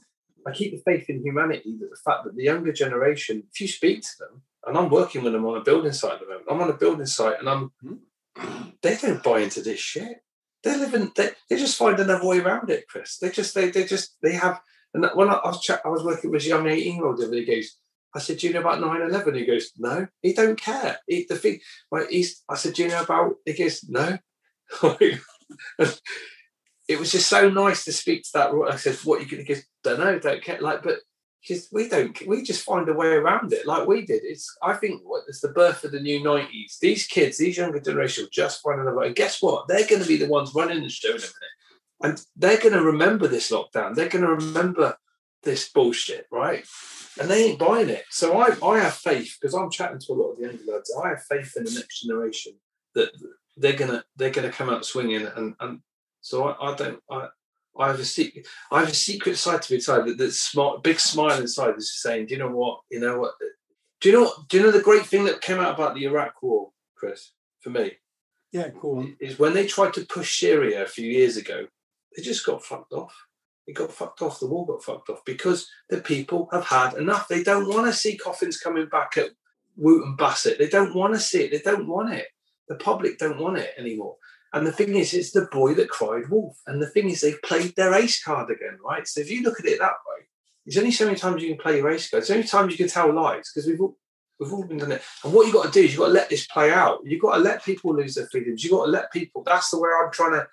I 0.47 0.53
keep 0.53 0.73
the 0.73 0.83
faith 0.91 1.09
in 1.09 1.23
humanity 1.23 1.77
that 1.81 1.91
the 1.91 2.01
fact 2.05 2.25
that 2.25 2.37
the 2.37 2.45
younger 2.45 2.73
generation, 2.73 3.45
if 3.53 3.61
you 3.61 3.69
speak 3.69 4.03
to 4.03 4.09
them, 4.19 4.43
and 4.67 4.77
I'm 4.77 4.91
working 4.91 5.23
with 5.23 5.33
them 5.33 5.47
on 5.47 5.57
a 5.57 5.65
building 5.65 5.93
site 5.93 6.15
at 6.15 6.21
the 6.21 6.27
moment, 6.27 6.47
I'm 6.51 6.61
on 6.61 6.71
a 6.71 6.75
building 6.75 7.07
site 7.07 7.39
and 7.39 7.49
I'm 7.49 7.73
hmm? 7.81 7.95
they 8.83 8.97
don't 8.97 9.23
buy 9.23 9.41
into 9.41 9.63
this 9.63 9.81
shit. 9.81 10.19
They're 10.63 10.79
living 10.79 11.13
they, 11.17 11.31
they 11.49 11.57
just 11.57 11.79
find 11.79 11.99
another 11.99 12.27
way 12.27 12.41
around 12.41 12.71
it, 12.71 12.89
Chris. 12.89 13.19
They 13.19 13.31
just 13.31 13.55
they 13.55 13.71
they 13.71 13.85
just 13.85 14.17
they 14.23 14.33
have 14.33 14.61
and 14.95 15.07
when 15.15 15.29
I, 15.29 15.35
I 15.35 15.49
was 15.49 15.61
chat, 15.61 15.83
I 15.85 15.89
was 15.89 16.03
working 16.03 16.31
with 16.31 16.41
this 16.41 16.49
young 16.49 16.67
18 16.67 16.97
year 16.97 17.07
old 17.07 17.21
and 17.21 17.33
he 17.35 17.45
goes, 17.45 17.79
I 18.15 18.19
said, 18.19 18.39
Do 18.39 18.47
you 18.47 18.55
know 18.55 18.61
about 18.61 18.81
9-11? 18.81 19.37
He 19.37 19.45
goes, 19.45 19.73
No, 19.77 20.07
he 20.23 20.33
don't 20.33 20.59
care. 20.61 20.99
He, 21.07 21.27
the 21.29 21.37
thing 21.37 21.61
like 21.91 22.09
he's 22.09 22.43
I 22.49 22.57
said, 22.57 22.75
Do 22.75 22.83
you 22.83 22.89
know 22.89 23.03
about 23.03 23.35
he 23.45 23.53
goes, 23.53 23.85
No. 23.89 24.19
it 26.89 26.99
was 26.99 27.13
just 27.13 27.29
so 27.29 27.51
nice 27.51 27.85
to 27.85 27.93
speak 27.93 28.23
to 28.25 28.31
that. 28.35 28.51
I 28.71 28.77
said, 28.77 28.97
What 29.05 29.21
you 29.21 29.29
gonna 29.29 29.45
go, 29.45 29.55
don't 29.85 30.01
know, 30.01 30.19
don't 30.19 30.43
care. 30.43 30.61
Like, 30.61 30.83
but 30.83 31.01
because 31.47 31.69
we 31.73 31.89
don't 31.89 32.27
we 32.27 32.43
just 32.43 32.65
find 32.65 32.89
a 32.89 32.93
way 32.93 33.09
around 33.09 33.53
it 33.53 33.67
like 33.67 33.87
we 33.87 34.05
did. 34.05 34.23
It's 34.25 34.57
I 34.63 34.75
think 34.75 35.03
what 35.05 35.25
it's 35.29 35.41
the 35.41 35.49
birth 35.49 35.85
of 35.85 35.93
the 35.93 36.01
new 36.01 36.21
90s. 36.21 36.79
These 36.81 37.07
kids, 37.07 37.39
these 37.39 37.57
younger 37.57 37.81
generation 37.81 38.25
will 38.25 38.31
just 38.31 38.63
find 38.63 38.81
another 38.81 38.97
way. 38.97 39.09
And 39.09 39.17
guess 39.17 39.43
what? 39.43 39.69
They're 39.69 39.87
gonna 39.87 40.07
be 40.07 40.17
the 40.17 40.29
ones 40.29 40.53
running 40.55 40.83
the 40.83 40.89
show 40.89 41.11
in 41.11 41.17
a 41.17 41.21
minute. 41.21 41.33
And 42.03 42.23
they're 42.37 42.61
gonna 42.61 42.83
remember 42.83 43.29
this 43.29 43.51
lockdown. 43.51 43.95
They're 43.95 44.09
gonna 44.09 44.35
remember 44.35 44.97
this 45.43 45.69
bullshit, 45.69 46.27
right? 46.33 46.67
And 47.21 47.31
they 47.31 47.45
ain't 47.45 47.59
buying 47.59 47.89
it. 47.89 48.05
So 48.11 48.39
I, 48.39 48.57
I 48.65 48.81
have 48.81 48.95
faith 48.95 49.39
because 49.41 49.55
I'm 49.55 49.71
chatting 49.71 50.01
to 50.01 50.13
a 50.13 50.15
lot 50.15 50.33
of 50.33 50.37
the 50.37 50.43
younger 50.43 50.73
lads. 50.73 50.93
I 51.03 51.11
have 51.11 51.23
faith 51.23 51.57
in 51.57 51.65
the 51.65 51.71
next 51.73 52.03
generation 52.03 52.55
that 52.95 53.11
they're 53.57 53.73
gonna 53.77 54.05
they're 54.17 54.31
gonna 54.31 54.51
come 54.51 54.71
out 54.71 54.85
swinging. 54.85 55.27
And 55.27 55.55
and 55.61 55.81
so 56.21 56.49
I, 56.49 56.73
I 56.73 56.75
don't 56.75 57.01
I 57.11 57.29
I 57.79 57.89
have 57.89 58.01
a 58.01 58.05
secret 58.05 58.47
I 58.71 58.81
have 58.81 58.89
a 58.91 58.95
secret 58.95 59.37
side 59.37 59.63
to 59.63 59.73
me 59.73 59.77
inside 59.77 60.07
that 60.07 60.19
that 60.19 60.33
smart 60.33 60.83
big 60.83 60.99
smile 61.01 61.41
inside 61.41 61.77
is 61.77 62.01
saying, 62.01 62.27
do 62.27 62.35
you 62.35 62.39
know 62.41 62.51
what? 62.51 62.81
You 62.91 63.01
know 63.01 63.19
what? 63.21 63.33
Do 64.01 64.11
you 64.11 64.15
know 64.19 64.33
do 64.49 64.57
you 64.59 64.63
know 64.63 64.71
the 64.71 64.83
great 64.83 65.07
thing 65.07 65.25
that 65.25 65.41
came 65.41 65.59
out 65.61 65.75
about 65.75 65.95
the 65.95 66.05
Iraq 66.05 66.43
war, 66.43 66.71
Chris? 66.95 67.33
For 67.61 67.71
me, 67.71 67.93
Yeah, 68.53 68.69
go 68.69 68.99
on. 68.99 69.17
is 69.21 69.39
when 69.39 69.53
they 69.55 69.67
tried 69.67 69.95
to 69.95 70.07
push 70.07 70.39
Syria 70.41 70.85
a 70.85 70.89
few 70.89 71.11
years 71.11 71.37
ago, 71.37 71.67
they 72.17 72.23
just 72.23 72.47
got 72.47 72.65
fucked 72.65 72.93
off. 72.93 73.15
It 73.67 73.75
got 73.75 73.91
fucked 73.91 74.23
off. 74.23 74.39
The 74.39 74.47
war 74.47 74.65
got 74.67 74.85
fucked 74.85 75.11
off 75.11 75.25
because 75.25 75.69
the 75.91 76.01
people 76.01 76.49
have 76.53 76.65
had 76.67 76.95
enough. 76.95 77.27
They 77.27 77.43
don't 77.43 77.69
want 77.69 77.87
to 77.87 77.93
see 77.93 78.17
coffins 78.17 78.59
coming 78.59 78.87
back 78.87 79.17
at 79.17 79.31
Wootton 79.77 80.15
Bassett. 80.17 80.59
They 80.59 80.69
don't 80.69 80.95
want 80.95 81.15
to 81.15 81.21
see 81.21 81.43
it. 81.45 81.51
They 81.51 81.59
don't 81.71 81.89
want 81.89 82.15
it. 82.15 82.29
The 82.69 82.77
public 82.77 83.19
don't 83.19 83.41
want 83.41 83.59
it 83.59 83.71
anymore. 83.77 84.17
And 84.53 84.67
the 84.67 84.73
thing 84.73 84.95
is, 84.95 85.13
it's 85.13 85.33
the 85.33 85.49
boy 85.53 85.75
that 85.75 85.91
cried 85.91 86.29
wolf. 86.29 86.57
And 86.67 86.81
the 86.81 86.87
thing 86.87 87.11
is, 87.11 87.21
they've 87.21 87.43
played 87.43 87.75
their 87.77 87.95
ace 87.95 88.23
card 88.23 88.51
again, 88.51 88.79
right? 88.85 89.07
So 89.07 89.21
if 89.21 89.31
you 89.31 89.43
look 89.43 89.61
at 89.61 89.67
it 89.67 89.79
that 89.81 89.93
way, 90.07 90.27
there's 90.65 90.79
only 90.79 90.93
so 90.93 91.05
many 91.05 91.17
times 91.17 91.43
you 91.43 91.49
can 91.49 91.59
play 91.59 91.79
your 91.79 91.91
ace 91.91 92.09
card. 92.09 92.23
There's 92.23 92.31
only 92.31 92.47
times 92.47 92.73
you 92.73 92.79
can 92.79 92.89
tell 92.89 93.13
lies 93.13 93.51
because 93.53 93.69
we've 93.69 93.81
all, 93.81 93.97
We've 94.39 94.53
all 94.53 94.65
been 94.65 94.79
done 94.79 94.93
it. 94.93 95.03
And 95.25 95.33
what 95.33 95.47
you've 95.47 95.55
got 95.55 95.67
to 95.67 95.71
do 95.71 95.81
is 95.81 95.93
you've 95.93 96.01
got 96.01 96.09
to 96.09 96.13
let 96.13 96.29
this 96.29 96.47
play 96.47 96.71
out. 96.71 97.01
You've 97.05 97.23
got 97.23 97.37
to 97.37 97.43
let 97.43 97.65
people 97.65 97.95
lose 97.95 98.15
their 98.15 98.27
freedoms. 98.27 98.63
You've 98.63 98.73
got 98.73 98.85
to 98.85 98.91
let 98.91 99.13
people. 99.13 99.43
That's 99.43 99.71
the 99.71 99.81
way 99.81 99.89
I'm 99.99 100.13
trying 100.13 100.33
to 100.33 100.47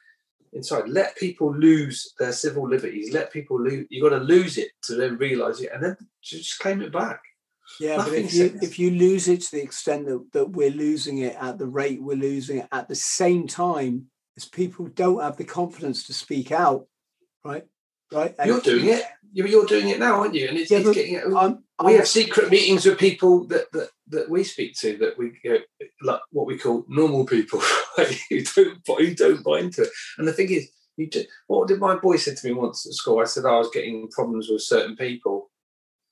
inside. 0.53 0.87
Let 0.87 1.17
people 1.17 1.53
lose 1.53 2.13
their 2.17 2.31
civil 2.31 2.67
liberties. 2.67 3.11
Let 3.11 3.33
people 3.33 3.61
lose. 3.61 3.85
You've 3.89 4.09
got 4.09 4.17
to 4.17 4.23
lose 4.23 4.57
it 4.57 4.71
to 4.83 4.95
then 4.95 5.17
realise 5.17 5.59
it, 5.59 5.71
and 5.73 5.83
then 5.83 5.97
just 6.21 6.59
claim 6.59 6.81
it 6.81 6.93
back. 6.93 7.21
Yeah, 7.79 7.97
Nothing 7.97 8.13
but 8.13 8.23
if 8.23 8.33
you 8.33 8.59
if 8.61 8.79
you 8.79 8.91
lose 8.91 9.27
it 9.27 9.41
to 9.41 9.51
the 9.51 9.61
extent 9.61 10.05
that, 10.05 10.31
that 10.33 10.49
we're 10.51 10.69
losing 10.69 11.19
it 11.19 11.35
at 11.39 11.57
the 11.57 11.65
rate 11.65 12.01
we're 12.01 12.15
losing 12.15 12.59
it 12.59 12.67
at 12.71 12.87
the 12.87 12.95
same 12.95 13.47
time 13.47 14.07
as 14.37 14.45
people 14.45 14.87
don't 14.87 15.21
have 15.21 15.37
the 15.37 15.43
confidence 15.43 16.05
to 16.07 16.13
speak 16.13 16.51
out, 16.51 16.87
right? 17.43 17.65
Right. 18.11 18.35
You're 18.45 18.61
doing 18.61 18.85
it. 18.89 19.03
You're 19.31 19.65
doing 19.65 19.89
it 19.89 19.99
now, 19.99 20.19
aren't 20.19 20.35
you? 20.35 20.47
And 20.47 20.57
it's, 20.57 20.69
yeah, 20.69 20.79
it's 20.79 20.91
getting. 20.91 21.35
I'm, 21.35 21.63
we 21.83 21.93
I'm, 21.93 21.97
have 21.97 22.07
secret 22.07 22.51
meetings 22.51 22.85
with 22.85 22.99
people 22.99 23.47
that, 23.47 23.71
that 23.71 23.89
that 24.09 24.29
we 24.29 24.43
speak 24.43 24.75
to 24.79 24.95
that 24.97 25.17
we 25.17 25.31
you 25.43 25.53
know, 25.53 25.59
like 26.03 26.21
what 26.31 26.45
we 26.45 26.57
call 26.57 26.85
normal 26.87 27.25
people 27.25 27.59
right? 27.97 28.19
who 28.29 28.43
don't 28.43 28.77
who 28.85 29.15
don't 29.15 29.43
buy 29.43 29.59
into 29.59 29.83
it. 29.83 29.89
And 30.19 30.27
the 30.27 30.33
thing 30.33 30.51
is, 30.51 30.69
you 30.97 31.09
just, 31.09 31.27
what 31.47 31.67
did 31.67 31.79
my 31.79 31.95
boy 31.95 32.17
say 32.17 32.35
to 32.35 32.47
me 32.47 32.53
once 32.53 32.85
at 32.85 32.93
school? 32.93 33.19
I 33.19 33.23
said 33.23 33.45
I 33.45 33.57
was 33.57 33.69
getting 33.73 34.07
problems 34.09 34.49
with 34.49 34.61
certain 34.61 34.95
people. 34.95 35.49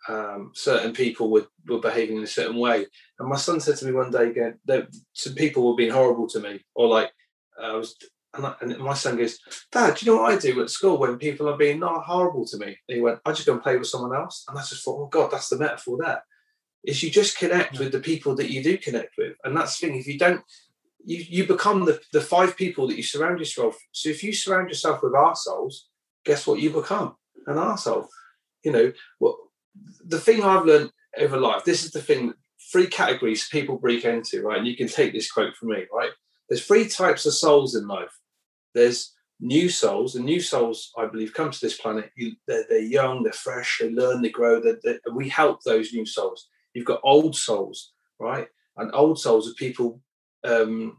Um, 0.08 0.52
certain 0.56 0.94
people 0.94 1.30
were, 1.30 1.48
were 1.68 1.80
behaving 1.80 2.18
in 2.18 2.24
a 2.24 2.28
certain 2.28 2.58
way, 2.58 2.86
and 3.20 3.30
my 3.30 3.36
son 3.36 3.60
said 3.60 3.78
to 3.78 3.86
me 3.86 3.92
one 3.92 4.10
day 4.10 4.30
again 4.30 4.60
that 4.66 4.88
some 5.14 5.36
people 5.36 5.68
were 5.68 5.76
being 5.76 5.92
horrible 5.92 6.28
to 6.30 6.40
me, 6.40 6.66
or 6.74 6.88
like 6.88 7.12
I 7.62 7.74
was 7.74 7.96
and, 8.34 8.46
I, 8.46 8.56
and, 8.62 8.78
my 8.78 8.94
son 8.94 9.18
goes, 9.18 9.40
Dad, 9.72 9.96
do 9.96 10.06
you 10.06 10.12
know 10.12 10.22
what 10.22 10.34
I 10.34 10.38
do 10.38 10.62
at 10.62 10.70
school 10.70 10.98
when 10.98 11.18
people 11.18 11.50
are 11.50 11.58
being 11.58 11.80
not 11.80 12.06
horrible 12.06 12.46
to 12.48 12.58
me? 12.58 12.78
And 12.88 12.96
he 12.96 13.02
went, 13.02 13.20
I 13.26 13.32
just 13.32 13.46
go 13.46 13.54
and 13.54 13.62
play 13.62 13.78
with 13.78 13.88
someone 13.88 14.16
else. 14.16 14.46
And 14.48 14.58
I 14.58 14.62
just 14.62 14.84
thought, 14.84 15.02
oh 15.02 15.08
God, 15.08 15.32
that's 15.32 15.50
the 15.50 15.58
metaphor 15.58 15.98
there. 16.00 16.24
Is 16.84 17.04
you 17.04 17.12
just 17.12 17.38
connect 17.38 17.78
with 17.78 17.92
the 17.92 18.00
people 18.00 18.36
that 18.36 18.50
you 18.50 18.64
do 18.64 18.78
connect 18.78 19.16
with. 19.18 19.36
And 19.44 19.56
that's 19.56 19.80
the 19.80 19.88
thing, 19.88 19.98
if 19.98 20.08
you 20.08 20.18
don't, 20.18 20.42
you, 21.04 21.24
you 21.28 21.48
become 21.48 21.86
the, 21.86 22.00
the 22.14 22.22
five 22.22 22.56
people 22.56 22.88
that 22.88 22.96
you 22.96 23.04
surround 23.04 23.40
yourself. 23.40 23.78
So 23.92 24.10
if 24.10 24.24
you 24.24 24.34
surround 24.34 24.70
yourself 24.70 25.04
with 25.04 25.14
arseholes, 25.14 25.88
guess 26.24 26.48
what 26.48 26.60
you 26.60 26.70
become? 26.70 27.16
An 27.48 27.58
arsehole. 27.58 28.08
You 28.64 28.72
know, 28.72 28.94
what 29.20 29.36
the 30.06 30.20
thing 30.20 30.44
I've 30.44 30.66
learned 30.66 30.92
over 31.18 31.38
life, 31.38 31.64
this 31.64 31.84
is 31.84 31.92
the 31.92 32.02
thing, 32.02 32.34
three 32.72 32.88
categories 32.88 33.50
people 33.50 33.78
break 33.78 34.06
into, 34.06 34.44
right? 34.44 34.58
And 34.58 34.68
you 34.68 34.76
can 34.76 34.88
take 34.88 35.14
this 35.14 35.32
quote 35.32 35.56
from 35.56 35.70
me, 35.70 35.86
right? 35.94 36.12
There's 36.50 36.66
three 36.66 36.88
types 36.88 37.26
of 37.26 37.34
souls 37.34 37.76
in 37.76 37.88
life. 37.88 38.12
There's 38.74 39.14
new 39.40 39.70
souls, 39.70 40.16
and 40.16 40.24
new 40.24 40.40
souls, 40.40 40.92
I 40.98 41.08
believe, 41.08 41.34
come 41.34 41.52
to 41.52 41.60
this 41.60 41.78
planet. 41.78 42.12
You, 42.16 42.34
they're, 42.48 42.66
they're, 42.70 42.80
young, 42.80 43.24
they're 43.24 43.34
fresh, 43.34 43.80
they 43.82 43.90
learn, 43.90 44.22
they 44.22 44.30
grow. 44.30 44.62
They're, 44.62 44.80
they're, 44.84 45.00
we 45.14 45.30
help 45.30 45.64
those 45.64 45.94
new 45.94 46.06
souls. 46.06 46.48
You've 46.74 46.86
got 46.86 47.02
old 47.04 47.36
souls, 47.36 47.94
right? 48.20 48.48
And 48.78 48.92
old 48.94 49.20
souls 49.20 49.50
are 49.50 49.56
people 49.56 50.02
um, 50.44 50.98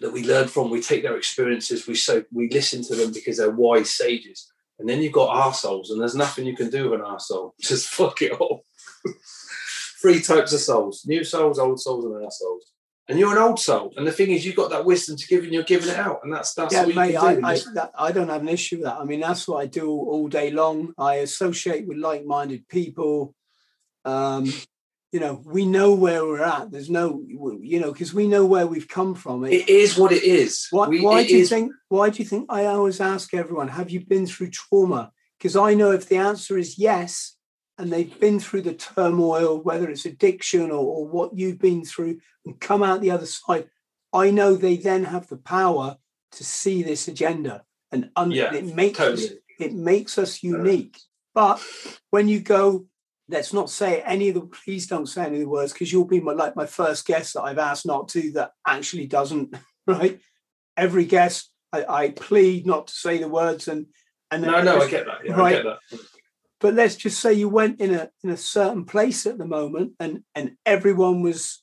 that 0.00 0.12
we 0.12 0.24
learn 0.24 0.48
from. 0.48 0.70
We 0.70 0.82
take 0.82 1.02
their 1.02 1.16
experiences, 1.16 1.86
we 1.86 1.94
so 1.94 2.24
we 2.30 2.48
listen 2.50 2.82
to 2.84 2.94
them 2.94 3.12
because 3.12 3.38
they're 3.38 3.50
wise 3.50 3.90
sages. 3.90 4.51
And 4.82 4.88
then 4.88 5.00
you've 5.00 5.12
got 5.12 5.34
our 5.34 5.54
souls, 5.54 5.90
and 5.90 6.00
there's 6.00 6.16
nothing 6.16 6.44
you 6.44 6.56
can 6.56 6.68
do 6.68 6.90
with 6.90 7.00
an 7.00 7.20
soul. 7.20 7.54
Just 7.60 7.88
fuck 7.88 8.20
it 8.20 8.32
all. 8.32 8.64
Three 10.02 10.20
types 10.20 10.52
of 10.52 10.60
souls: 10.60 11.04
new 11.06 11.24
souls, 11.24 11.58
old 11.58 11.80
souls, 11.80 12.04
and 12.04 12.24
our 12.24 12.30
souls 12.30 12.72
and 13.08 13.18
you're 13.18 13.32
an 13.32 13.42
old 13.42 13.58
soul. 13.58 13.92
And 13.96 14.06
the 14.06 14.12
thing 14.12 14.30
is, 14.30 14.46
you've 14.46 14.56
got 14.56 14.70
that 14.70 14.84
wisdom 14.84 15.16
to 15.16 15.26
give, 15.26 15.44
and 15.44 15.52
you're 15.52 15.64
giving 15.64 15.90
it 15.90 15.96
out, 15.96 16.20
and 16.22 16.32
that's 16.32 16.54
that's 16.54 16.72
yeah, 16.72 16.86
mate. 16.86 17.16
I, 17.16 17.38
I, 17.42 17.58
that, 17.74 17.90
I, 17.98 18.12
don't 18.12 18.28
have 18.28 18.42
an 18.42 18.48
issue 18.48 18.76
with 18.76 18.84
that. 18.84 18.96
I 18.96 19.04
mean, 19.04 19.20
that's 19.20 19.48
what 19.48 19.62
I 19.62 19.66
do 19.66 19.90
all 19.90 20.28
day 20.28 20.50
long. 20.50 20.94
I 20.96 21.16
associate 21.16 21.86
with 21.86 21.98
like-minded 21.98 22.68
people. 22.68 23.34
Um, 24.04 24.52
you 25.12 25.20
know, 25.20 25.42
we 25.44 25.66
know 25.66 25.94
where 25.94 26.24
we're 26.24 26.42
at. 26.42 26.70
There's 26.70 26.88
no, 26.88 27.22
you 27.26 27.78
know, 27.78 27.92
because 27.92 28.14
we 28.14 28.26
know 28.26 28.46
where 28.46 28.66
we've 28.66 28.88
come 28.88 29.14
from. 29.14 29.44
It, 29.44 29.52
it 29.52 29.68
is 29.68 29.98
what 29.98 30.10
it 30.10 30.24
is. 30.24 30.66
Why, 30.70 30.88
we, 30.88 31.02
why 31.02 31.24
do 31.24 31.34
you 31.34 31.42
is... 31.42 31.50
think? 31.50 31.72
Why 31.88 32.08
do 32.08 32.22
you 32.22 32.28
think? 32.28 32.46
I 32.48 32.64
always 32.64 32.98
ask 32.98 33.34
everyone, 33.34 33.68
"Have 33.68 33.90
you 33.90 34.04
been 34.04 34.26
through 34.26 34.50
trauma?" 34.50 35.12
Because 35.38 35.54
I 35.54 35.74
know 35.74 35.90
if 35.90 36.08
the 36.08 36.16
answer 36.16 36.56
is 36.56 36.78
yes, 36.78 37.36
and 37.76 37.92
they've 37.92 38.18
been 38.18 38.40
through 38.40 38.62
the 38.62 38.72
turmoil, 38.74 39.60
whether 39.62 39.90
it's 39.90 40.06
addiction 40.06 40.70
or, 40.70 40.84
or 40.84 41.06
what 41.06 41.36
you've 41.36 41.58
been 41.58 41.84
through, 41.84 42.20
and 42.46 42.58
come 42.58 42.82
out 42.82 43.02
the 43.02 43.10
other 43.10 43.26
side, 43.26 43.68
I 44.14 44.30
know 44.30 44.54
they 44.54 44.76
then 44.76 45.04
have 45.04 45.28
the 45.28 45.36
power 45.36 45.98
to 46.32 46.44
see 46.44 46.82
this 46.82 47.06
agenda, 47.06 47.64
and 47.90 48.08
un- 48.16 48.30
yeah, 48.30 48.54
it 48.54 48.74
makes 48.74 48.96
totally. 48.96 49.26
us, 49.26 49.32
it 49.58 49.74
makes 49.74 50.16
us 50.16 50.42
unique. 50.42 50.98
But 51.34 51.62
when 52.10 52.28
you 52.28 52.40
go, 52.40 52.86
let's 53.32 53.52
not 53.52 53.70
say 53.70 54.02
any 54.02 54.28
of 54.28 54.34
the, 54.34 54.42
please 54.42 54.86
don't 54.86 55.06
say 55.06 55.24
any 55.24 55.36
of 55.36 55.40
the 55.40 55.48
words 55.48 55.72
because 55.72 55.92
you'll 55.92 56.04
be 56.04 56.20
my, 56.20 56.32
like 56.32 56.54
my 56.54 56.66
first 56.66 57.06
guest 57.06 57.34
that 57.34 57.42
I've 57.42 57.58
asked 57.58 57.86
not 57.86 58.08
to 58.10 58.30
that 58.32 58.52
actually 58.66 59.06
doesn't 59.06 59.56
right. 59.86 60.20
Every 60.76 61.04
guest, 61.04 61.50
I, 61.72 61.84
I 61.88 62.08
plead 62.10 62.66
not 62.66 62.86
to 62.86 62.94
say 62.94 63.18
the 63.18 63.28
words 63.28 63.68
and 63.68 63.86
and 64.30 64.42
no, 64.42 64.62
no, 64.62 64.80
I 64.80 64.88
get 64.88 65.04
that. 65.04 65.18
Yeah, 65.24 65.34
right. 65.34 65.58
I 65.58 65.62
get 65.62 65.78
that 65.90 66.00
but 66.62 66.74
let's 66.74 66.94
just 66.94 67.20
say 67.20 67.32
you 67.34 67.48
went 67.48 67.80
in 67.80 67.92
a 67.92 68.08
in 68.22 68.30
a 68.30 68.36
certain 68.36 68.86
place 68.86 69.26
at 69.26 69.36
the 69.36 69.44
moment 69.44 69.92
and 70.00 70.22
and 70.34 70.56
everyone 70.64 71.20
was 71.20 71.62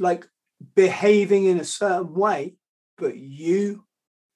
like 0.00 0.26
behaving 0.74 1.44
in 1.44 1.60
a 1.60 1.64
certain 1.64 2.12
way 2.14 2.56
but 2.96 3.16
you 3.16 3.84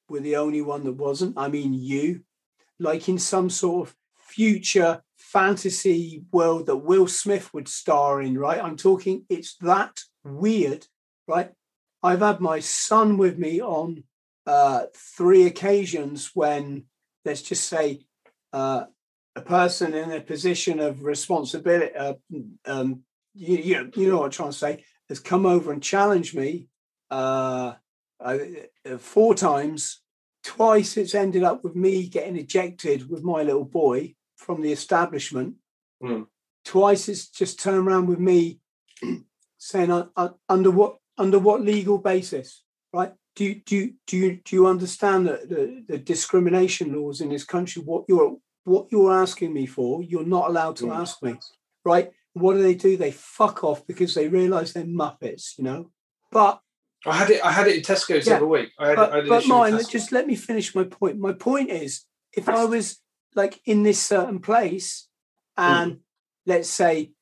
were 0.08 0.20
the 0.20 0.36
only 0.36 0.62
one 0.62 0.84
that 0.84 0.92
wasn't 0.92 1.36
i 1.36 1.48
mean 1.48 1.72
you 1.72 2.20
like 2.78 3.08
in 3.08 3.18
some 3.18 3.50
sort 3.50 3.88
of 3.88 3.96
future 4.18 5.02
fantasy 5.32 6.24
world 6.32 6.66
that 6.66 6.76
will 6.76 7.06
smith 7.06 7.52
would 7.52 7.68
star 7.68 8.22
in 8.22 8.38
right? 8.38 8.62
I'm 8.62 8.76
talking 8.76 9.24
it's 9.28 9.56
that 9.60 10.00
weird 10.24 10.86
right? 11.26 11.50
I've 12.02 12.20
had 12.20 12.40
my 12.40 12.60
son 12.60 13.18
with 13.18 13.38
me 13.38 13.60
on 13.60 14.04
uh, 14.46 14.84
three 14.96 15.44
occasions 15.46 16.30
when 16.34 16.84
let's 17.24 17.42
just 17.42 17.68
say 17.68 18.06
uh, 18.52 18.84
a 19.36 19.40
person 19.42 19.94
in 19.94 20.10
a 20.10 20.20
position 20.20 20.80
of 20.80 21.02
responsibility, 21.02 21.94
uh, 21.94 22.14
um, 22.64 23.02
you, 23.34 23.56
you, 23.58 23.90
you, 23.94 24.08
know 24.08 24.18
what 24.18 24.24
I'm 24.24 24.30
trying 24.30 24.50
to 24.50 24.56
say, 24.56 24.84
has 25.08 25.20
come 25.20 25.46
over 25.46 25.70
and 25.70 25.82
challenged 25.82 26.34
me 26.34 26.68
uh, 27.10 27.74
uh, 28.20 28.38
four 28.98 29.34
times. 29.34 30.00
Twice 30.42 30.96
it's 30.96 31.14
ended 31.14 31.42
up 31.42 31.62
with 31.62 31.76
me 31.76 32.08
getting 32.08 32.36
ejected 32.36 33.10
with 33.10 33.22
my 33.22 33.42
little 33.42 33.64
boy 33.64 34.14
from 34.38 34.62
the 34.62 34.72
establishment. 34.72 35.56
Mm. 36.02 36.26
Twice 36.64 37.08
it's 37.08 37.28
just 37.28 37.60
turned 37.60 37.86
around 37.86 38.06
with 38.06 38.18
me 38.18 38.60
saying, 39.58 39.90
uh, 39.90 40.06
uh, 40.16 40.30
under 40.48 40.70
what 40.70 40.96
under 41.18 41.38
what 41.38 41.60
legal 41.60 41.98
basis, 41.98 42.62
right? 42.92 43.12
Do 43.34 43.44
you, 43.44 43.54
do 43.66 43.76
you, 43.76 43.94
do 44.06 44.16
you, 44.16 44.40
do 44.44 44.56
you 44.56 44.66
understand 44.66 45.26
the, 45.26 45.40
the, 45.48 45.84
the 45.88 45.98
discrimination 45.98 46.92
laws 46.92 47.20
in 47.20 47.28
this 47.28 47.44
country? 47.44 47.82
What 47.82 48.04
you're 48.08 48.36
what 48.64 48.88
you're 48.90 49.12
asking 49.12 49.52
me 49.52 49.66
for, 49.66 50.02
you're 50.02 50.26
not 50.26 50.48
allowed 50.48 50.76
to 50.76 50.86
yeah. 50.86 51.00
ask 51.00 51.22
me, 51.22 51.36
right? 51.84 52.10
What 52.34 52.54
do 52.54 52.62
they 52.62 52.74
do? 52.74 52.96
They 52.96 53.10
fuck 53.10 53.64
off 53.64 53.86
because 53.86 54.14
they 54.14 54.28
realise 54.28 54.72
they're 54.72 54.84
muppets, 54.84 55.58
you 55.58 55.64
know. 55.64 55.90
But 56.30 56.60
I 57.06 57.14
had 57.14 57.30
it. 57.30 57.44
I 57.44 57.52
had 57.52 57.66
it 57.66 57.76
in 57.76 57.82
Tesco's 57.82 58.26
yeah, 58.26 58.34
the 58.34 58.36
other 58.36 58.46
week. 58.46 58.70
I 58.78 58.88
had, 58.88 58.96
but, 58.96 59.12
I 59.12 59.16
had 59.16 59.28
but 59.28 59.46
mine. 59.46 59.80
Just 59.88 60.12
let 60.12 60.26
me 60.26 60.36
finish 60.36 60.74
my 60.74 60.84
point. 60.84 61.18
My 61.18 61.32
point 61.32 61.70
is, 61.70 62.04
if 62.32 62.48
I 62.48 62.64
was 62.64 63.00
like 63.38 63.60
in 63.64 63.84
this 63.84 64.02
certain 64.02 64.40
place, 64.40 65.08
and 65.56 65.92
mm. 65.92 65.98
let's 66.44 66.68
say 66.68 67.12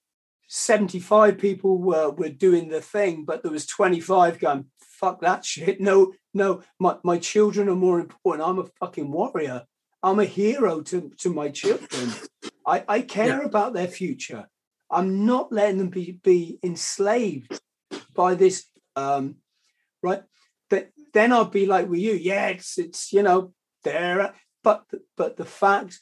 seventy-five 0.48 1.38
people 1.38 1.78
were 1.78 2.10
were 2.10 2.30
doing 2.30 2.68
the 2.68 2.80
thing, 2.80 3.24
but 3.24 3.42
there 3.42 3.52
was 3.52 3.66
twenty-five 3.66 4.40
going, 4.40 4.64
"Fuck 4.80 5.20
that 5.20 5.44
shit." 5.44 5.80
No, 5.80 6.14
no, 6.34 6.62
my 6.80 6.96
my 7.04 7.18
children 7.18 7.68
are 7.68 7.76
more 7.76 8.00
important. 8.00 8.48
I'm 8.48 8.58
a 8.58 8.70
fucking 8.80 9.12
warrior. 9.12 9.64
I'm 10.02 10.20
a 10.20 10.24
hero 10.24 10.82
to, 10.82 11.10
to 11.18 11.32
my 11.32 11.48
children. 11.48 12.12
I, 12.64 12.84
I 12.88 13.00
care 13.00 13.40
yeah. 13.40 13.44
about 13.44 13.72
their 13.72 13.88
future. 13.88 14.46
I'm 14.90 15.26
not 15.26 15.52
letting 15.52 15.78
them 15.78 15.88
be, 15.88 16.20
be 16.22 16.58
enslaved 16.62 17.60
by 18.14 18.34
this. 18.34 18.66
Um, 18.94 19.36
right. 20.02 20.22
But 20.70 20.90
then 21.12 21.32
I'd 21.32 21.50
be 21.50 21.66
like 21.66 21.88
with 21.88 22.00
you. 22.00 22.12
Yeah, 22.12 22.48
it's 22.48 22.78
it's 22.78 23.12
you 23.12 23.22
know 23.22 23.52
there, 23.82 24.34
but 24.62 24.84
but 25.16 25.36
the 25.36 25.44
fact 25.44 25.98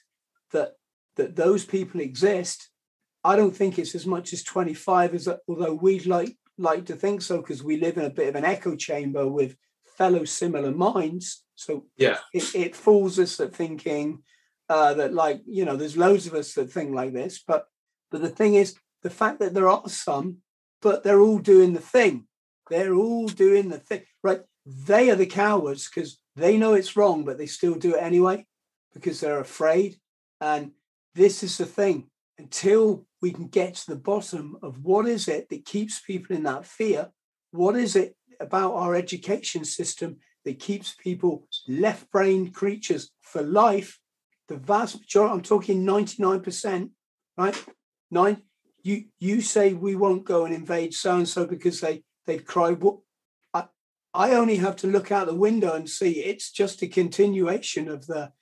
that 0.53 0.73
that 1.17 1.37
those 1.37 1.65
people 1.65 2.01
exist, 2.01 2.71
I 3.23 3.37
don't 3.37 3.57
think 3.57 3.79
it's 3.79 3.95
as 3.95 4.07
much 4.07 4.33
as 4.33 4.43
25 4.43 5.15
as 5.15 5.29
although 5.49 5.75
we'd 5.75 6.07
like 6.07 6.37
like 6.59 6.87
to 6.87 6.97
think 6.97 7.23
so 7.23 7.39
because 7.39 7.63
we 7.63 7.77
live 7.77 7.97
in 7.97 8.05
a 8.05 8.11
bit 8.11 8.29
of 8.29 8.37
an 8.37 8.45
echo 8.45 8.77
chamber 8.77 9.27
with 9.29 9.57
fellow 9.97 10.25
similar 10.25 10.71
minds. 10.71 11.45
So 11.55 11.87
yeah, 11.97 12.19
it, 12.33 12.55
it 12.55 12.77
fools 12.77 13.19
us 13.19 13.41
at 13.41 13.55
thinking 13.55 14.23
uh, 14.69 14.95
that 14.95 15.15
like 15.15 15.43
you 15.47 15.65
know 15.65 15.77
there's 15.77 15.97
loads 15.97 16.27
of 16.27 16.35
us 16.35 16.55
that 16.55 16.73
think 16.73 16.95
like 16.95 17.13
this, 17.13 17.43
but 17.47 17.67
but 18.11 18.23
the 18.23 18.29
thing 18.29 18.55
is 18.55 18.77
the 19.03 19.11
fact 19.11 19.41
that 19.41 19.55
there 19.55 19.69
are 19.69 19.89
some, 19.89 20.39
but 20.83 21.03
they're 21.03 21.21
all 21.21 21.39
doing 21.39 21.75
the 21.75 21.81
thing. 21.81 22.27
They're 22.71 22.95
all 22.95 23.29
doing 23.29 23.69
the 23.69 23.79
thing, 23.79 24.03
right? 24.23 24.41
They 24.65 25.11
are 25.11 25.17
the 25.17 25.27
cowards 25.27 25.89
because 25.89 26.19
they 26.37 26.57
know 26.57 26.75
it's 26.75 26.97
wrong, 26.97 27.25
but 27.25 27.37
they 27.39 27.47
still 27.47 27.75
do 27.75 27.95
it 27.95 28.03
anyway 28.03 28.47
because 28.95 29.21
they're 29.21 29.41
afraid. 29.41 29.99
And 30.41 30.73
this 31.15 31.43
is 31.43 31.59
the 31.59 31.67
thing. 31.67 32.11
until 32.39 33.07
we 33.21 33.31
can 33.33 33.47
get 33.47 33.75
to 33.75 33.91
the 33.91 33.97
bottom 33.97 34.57
of 34.63 34.83
what 34.83 35.07
is 35.07 35.29
it 35.29 35.49
that 35.49 35.65
keeps 35.65 36.01
people 36.01 36.35
in 36.35 36.43
that 36.45 36.67
fear, 36.67 37.11
what 37.53 37.77
is 37.77 37.97
it 37.97 38.17
about 38.41 38.75
our 38.75 38.95
education 38.95 39.65
system 39.65 40.17
that 40.45 40.59
keeps 40.59 40.95
people 40.95 41.47
left-brained 41.69 42.53
creatures 42.55 43.11
for 43.23 43.43
life, 43.43 43.99
the 44.49 44.57
vast 44.57 44.99
majority, 45.01 45.33
I'm 45.33 45.43
talking 45.43 45.85
99%, 45.85 46.91
right? 47.39 47.65
Nine, 48.11 48.43
you 48.83 49.05
you 49.19 49.41
say 49.41 49.73
we 49.73 49.95
won't 49.97 50.25
go 50.25 50.45
and 50.45 50.55
invade 50.55 50.93
so 50.93 51.17
and 51.17 51.29
so 51.29 51.47
because 51.47 51.81
they 51.81 52.03
they've 52.27 52.45
cried. 52.45 52.83
What 52.83 52.99
I 53.55 53.65
I 54.13 54.33
only 54.33 54.57
have 54.57 54.77
to 54.77 54.87
look 54.87 55.11
out 55.11 55.27
the 55.27 55.35
window 55.35 55.73
and 55.73 55.89
see 55.89 56.21
it's 56.23 56.51
just 56.51 56.83
a 56.83 56.87
continuation 56.87 57.89
of 57.89 58.07
the. 58.07 58.33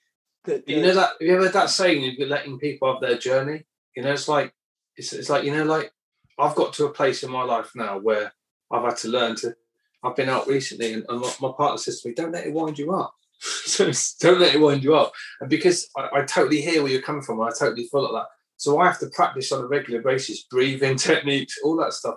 The, 0.45 0.63
the 0.65 0.73
you 0.73 0.81
know 0.81 0.93
that 0.93 1.09
have 1.19 1.21
you 1.21 1.33
ever 1.33 1.43
heard 1.43 1.53
that 1.53 1.69
saying? 1.69 2.15
You're 2.17 2.27
letting 2.27 2.59
people 2.59 2.91
have 2.91 3.01
their 3.01 3.17
journey. 3.17 3.63
You 3.95 4.03
know, 4.03 4.11
it's 4.11 4.27
like 4.27 4.53
it's 4.95 5.13
it's 5.13 5.29
like 5.29 5.43
you 5.43 5.55
know, 5.55 5.63
like 5.63 5.91
I've 6.39 6.55
got 6.55 6.73
to 6.73 6.85
a 6.85 6.93
place 6.93 7.23
in 7.23 7.31
my 7.31 7.43
life 7.43 7.71
now 7.75 7.99
where 7.99 8.33
I've 8.71 8.83
had 8.83 8.97
to 8.97 9.09
learn 9.09 9.35
to. 9.37 9.55
I've 10.03 10.15
been 10.17 10.29
out 10.29 10.47
recently, 10.47 10.93
and, 10.93 11.05
and 11.07 11.21
my, 11.21 11.33
my 11.39 11.51
partner 11.55 11.77
says 11.77 12.01
to 12.01 12.09
me, 12.09 12.15
"Don't 12.15 12.31
let 12.31 12.45
it 12.45 12.53
wind 12.53 12.77
you 12.77 12.93
up." 12.93 13.13
so 13.39 13.91
don't 14.19 14.39
let 14.39 14.55
it 14.55 14.61
wind 14.61 14.83
you 14.83 14.95
up. 14.95 15.11
And 15.41 15.49
because 15.49 15.89
I, 15.97 16.09
I 16.13 16.21
totally 16.23 16.61
hear 16.61 16.81
where 16.81 16.91
you're 16.91 17.01
coming 17.01 17.21
from, 17.21 17.41
I 17.41 17.49
totally 17.57 17.87
feel 17.87 18.03
like 18.03 18.23
that. 18.23 18.29
So 18.57 18.79
I 18.79 18.85
have 18.85 18.99
to 18.99 19.09
practice 19.09 19.51
on 19.51 19.63
a 19.63 19.67
regular 19.67 20.01
basis, 20.01 20.43
breathing 20.43 20.95
techniques, 20.97 21.59
all 21.63 21.75
that 21.77 21.93
stuff. 21.93 22.15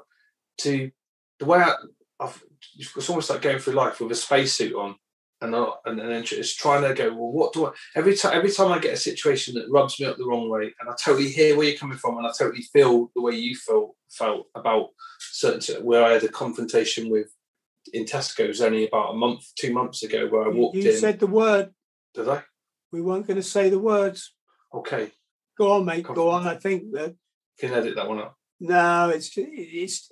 To 0.61 0.91
the 1.39 1.45
way 1.45 1.59
I, 1.59 1.75
I've, 2.21 2.43
it's 2.77 3.09
almost 3.11 3.31
like 3.31 3.43
going 3.43 3.59
through 3.59 3.75
life 3.75 4.01
with 4.01 4.13
a 4.13 4.15
spacesuit 4.15 4.75
on, 4.75 4.97
and 5.47 5.57
I, 5.57 5.69
and 5.87 5.99
then 5.99 6.11
it's 6.11 6.55
trying 6.55 6.83
to 6.83 6.95
go. 6.95 7.09
Well, 7.11 7.33
what 7.33 7.53
do 7.53 7.67
I? 7.67 7.73
Every 7.95 8.17
time, 8.17 8.37
every 8.37 8.51
time 8.51 8.73
I 8.73 8.79
get 8.79 8.95
a 8.95 8.97
situation 8.97 9.55
that 9.55 9.71
rubs 9.71 9.99
me 9.99 10.07
up 10.07 10.17
the 10.17 10.27
wrong 10.27 10.49
way, 10.49 10.75
and 10.81 10.89
I 10.89 10.95
totally 11.03 11.29
hear 11.29 11.57
where 11.57 11.67
you're 11.69 11.79
coming 11.79 11.99
from, 11.99 12.19
and 12.19 12.27
I 12.27 12.31
totally 12.39 12.63
feel 12.73 13.11
the 13.15 13.23
way 13.23 13.35
you 13.35 13.57
feel 13.57 13.97
felt 14.11 14.47
about 14.55 14.89
certain 15.19 15.85
where 15.85 16.05
I 16.05 16.13
had 16.13 16.25
a 16.25 16.29
confrontation 16.29 17.11
with 17.11 17.29
in 17.93 18.05
Tesco's 18.05 18.61
only 18.61 18.89
about 18.89 19.15
a 19.15 19.17
month, 19.17 19.45
two 19.59 19.73
months 19.73 20.03
ago, 20.03 20.27
where 20.29 20.45
I 20.45 20.49
walked 20.49 20.77
you 20.77 20.83
in. 20.83 20.87
You 20.89 20.97
said 20.97 21.21
the 21.21 21.27
word. 21.27 21.73
Did 22.15 22.29
I? 22.29 22.43
We 22.93 23.03
weren't 23.03 23.27
going 23.27 23.37
to 23.37 23.43
say 23.43 23.69
the 23.69 23.79
words. 23.79 24.35
Okay. 24.73 25.11
Go 25.59 25.73
on, 25.73 25.85
mate. 25.85 26.05
Go 26.05 26.31
on. 26.31 26.47
I 26.47 26.57
think 26.57 26.93
that. 26.93 27.15
Can 27.59 27.73
edit 27.73 27.97
that 27.97 28.09
one 28.09 28.19
up. 28.19 28.37
No, 28.61 29.11
it's 29.11 29.31
it's 29.37 30.11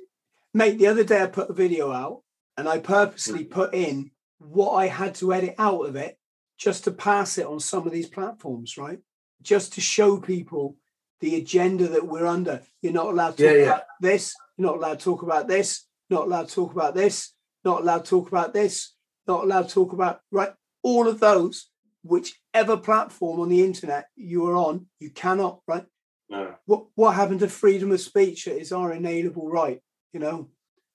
mate. 0.53 0.79
The 0.79 0.87
other 0.87 1.05
day 1.05 1.23
I 1.23 1.27
put 1.27 1.51
a 1.51 1.55
video 1.55 1.93
out, 1.93 2.23
and 2.57 2.69
I 2.69 2.79
purposely 2.79 3.45
Mm. 3.45 3.51
put 3.51 3.75
in 3.75 4.11
what 4.39 4.73
I 4.73 4.87
had 4.87 5.15
to 5.17 5.33
edit 5.33 5.55
out 5.59 5.87
of 5.87 5.97
it 5.97 6.19
just 6.59 6.85
to 6.85 6.91
pass 6.91 7.39
it 7.39 7.47
on 7.47 7.61
some 7.61 7.87
of 7.87 7.93
these 7.93 8.09
platforms, 8.09 8.77
right? 8.77 8.99
Just 9.43 9.73
to 9.75 9.81
show 9.81 10.19
people 10.19 10.77
the 11.21 11.37
agenda 11.37 11.89
that 11.89 12.07
we're 12.07 12.27
under. 12.27 12.63
You're 12.83 12.93
not 12.93 13.07
allowed 13.07 13.37
to 13.39 13.43
talk 13.47 13.57
Yeah, 13.57 13.63
about 13.65 13.83
this. 14.01 14.35
You're 14.57 14.67
not 14.69 14.77
allowed 14.77 14.99
to 15.01 15.05
talk 15.05 15.23
about 15.23 15.49
this. 15.49 15.87
Not 16.11 16.25
allowed 16.27 16.49
to 16.49 16.55
talk 16.55 16.73
about 16.73 16.95
this. 16.95 17.33
Not 17.65 17.81
allowed 17.81 18.05
to 18.05 18.11
talk 18.11 18.29
about 18.29 18.53
this. 18.53 18.95
Not 19.27 19.45
allowed 19.45 19.69
to 19.69 19.75
talk 19.75 19.93
about 19.93 20.21
right. 20.31 20.53
All 20.83 21.09
of 21.09 21.19
those, 21.21 21.71
whichever 22.03 22.77
platform 22.77 23.41
on 23.41 23.49
the 23.49 23.65
internet 23.65 24.09
you 24.17 24.47
are 24.47 24.57
on, 24.57 24.87
you 25.01 25.11
cannot 25.11 25.61
right. 25.67 25.87
No. 26.29 26.55
What 26.67 26.87
what 26.95 27.15
happened 27.15 27.41
to 27.41 27.49
freedom 27.49 27.91
of 27.91 28.01
speech? 28.01 28.47
It 28.47 28.61
is 28.61 28.71
our 28.73 28.93
inalienable 28.93 29.49
right. 29.49 29.81
You 30.13 30.21
know, 30.21 30.51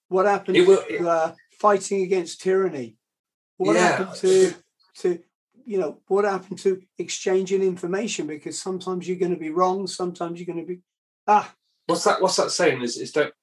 what 0.09 0.25
happened 0.27 0.57
It 0.57 0.67
will- 0.67 0.83
to 0.87 1.09
uh, 1.09 1.33
fighting 1.59 2.03
against 2.03 2.41
tyranny? 2.41 2.97
What 3.59 3.75
Yeah. 3.75 3.97
happened 3.97 4.15
to 4.21 4.53
to 5.01 5.19
you 5.65 5.77
know 5.79 5.99
what 6.07 6.25
happened 6.25 6.59
to 6.59 6.81
exchanging 6.97 7.61
information? 7.61 8.25
Because 8.25 8.59
sometimes 8.59 9.07
you're 9.07 9.19
going 9.19 9.33
to 9.33 9.45
be 9.47 9.51
wrong, 9.51 9.85
sometimes 9.85 10.39
you're 10.39 10.51
going 10.53 10.65
to 10.65 10.73
be 10.73 10.81
ah 11.27 11.53
What's 11.85 12.03
that? 12.05 12.21
What's 12.21 12.37
that 12.37 12.51
saying? 12.51 12.81
Is, 12.83 12.97
is 12.97 13.11
don't 13.11 13.33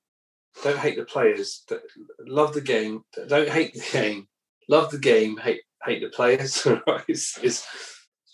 don't 0.62 0.78
hate 0.78 0.96
the 0.96 1.04
players. 1.04 1.64
Love 2.20 2.54
the 2.54 2.60
game. 2.60 3.02
Don't 3.28 3.48
hate 3.48 3.74
the 3.74 3.84
game. 3.92 4.28
Love 4.68 4.90
the 4.90 4.98
game. 4.98 5.36
Hate 5.36 5.62
hate 5.84 6.00
the 6.00 6.08
players. 6.08 6.66
It's, 7.08 7.38
it's 7.42 7.66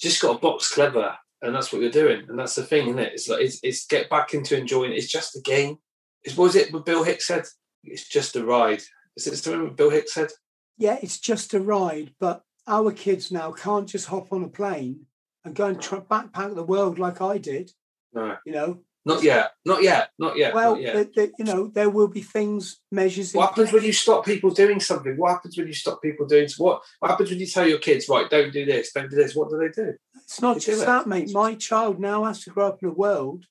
just 0.01 0.23
got 0.23 0.36
a 0.36 0.39
box 0.39 0.73
clever, 0.73 1.17
and 1.43 1.55
that's 1.55 1.73
what 1.73 1.83
you're 1.83 1.91
doing. 1.91 2.27
And 2.28 2.39
that's 2.39 2.55
the 2.55 2.62
thing, 2.65 2.89
isn't 2.89 2.99
it? 2.99 3.12
It's 3.15 3.28
like 3.28 3.41
it's, 3.41 3.59
it's 3.62 3.86
get 3.86 4.09
back 4.11 4.35
into 4.35 4.57
enjoying. 4.57 4.93
It's 4.93 5.11
just 5.11 5.36
a 5.36 5.41
game. 5.41 5.78
It's 6.23 6.36
what 6.36 6.44
was 6.44 6.57
it? 6.57 6.73
What 6.73 6.86
Bill 6.86 7.02
Hicks 7.05 7.27
said. 7.27 7.44
It's 7.83 8.09
just 8.09 8.36
a 8.36 8.44
ride. 8.44 8.83
Is 9.17 9.27
it 9.27 9.36
something 9.36 9.75
Bill 9.75 9.91
Hicks 9.91 10.15
said? 10.15 10.31
Yeah, 10.78 10.99
it's 11.02 11.18
just 11.18 11.55
a 11.55 11.60
ride. 11.60 12.15
But 12.20 12.42
our 12.67 12.92
kids 12.92 13.31
now 13.31 13.52
can't 13.52 13.89
just 13.89 14.07
hop 14.07 14.33
on 14.33 14.44
a 14.44 14.49
plane 14.49 15.07
and 15.44 15.55
go 15.55 15.67
and 15.67 15.81
try, 15.81 16.01
backpack 16.01 16.55
the 16.55 16.62
world 16.65 16.99
like 16.99 17.20
I 17.20 17.39
did. 17.39 17.73
No, 18.15 18.36
You 18.44 18.52
know, 18.52 18.81
not 19.05 19.23
yet. 19.23 19.52
Not 19.65 19.83
yet. 19.83 20.10
Not 20.18 20.36
yet. 20.36 20.55
well, 20.55 20.75
not 20.75 20.83
yet. 20.83 20.92
th- 20.94 21.15
th- 21.15 21.33
you 21.39 21.44
know, 21.44 21.67
there 21.67 21.91
will 21.91 22.09
be 22.09 22.20
things, 22.20 22.78
measures. 22.92 23.33
What 23.33 23.49
happens 23.49 23.70
place. 23.70 23.81
when 23.81 23.84
you 23.86 23.92
stop 23.92 24.25
people 24.25 24.51
doing 24.51 24.78
something? 24.78 25.17
What 25.17 25.31
happens 25.33 25.57
when 25.59 25.67
you 25.67 25.73
stop 25.73 26.01
people 26.02 26.26
doing 26.26 26.49
what? 26.59 26.83
What 27.01 27.10
happens 27.10 27.31
when 27.31 27.41
you 27.41 27.47
tell 27.47 27.67
your 27.67 27.78
kids, 27.78 28.09
right, 28.09 28.31
don't 28.31 28.52
do 28.52 28.65
this, 28.65 28.92
don't 28.92 29.10
do 29.10 29.17
this? 29.17 29.34
What 29.34 29.51
do 29.51 29.59
they 29.59 29.70
do? 29.70 29.94
It's 30.23 30.41
not 30.41 30.55
They 30.55 30.60
just 30.60 30.83
it. 30.83 30.86
that, 30.86 31.07
mate. 31.09 31.31
My 31.33 31.55
child 31.55 31.99
now 31.99 32.25
has 32.25 32.44
to 32.44 32.51
grow 32.51 32.68
up 32.68 32.83
in 32.83 32.91
a 32.91 32.92
world 32.92 33.47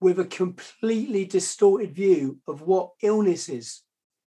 with 0.00 0.20
a 0.20 0.24
completely 0.24 1.24
distorted 1.24 1.92
view 1.94 2.38
of 2.46 2.60
what 2.60 2.90
illness 3.02 3.48
is. 3.48 3.82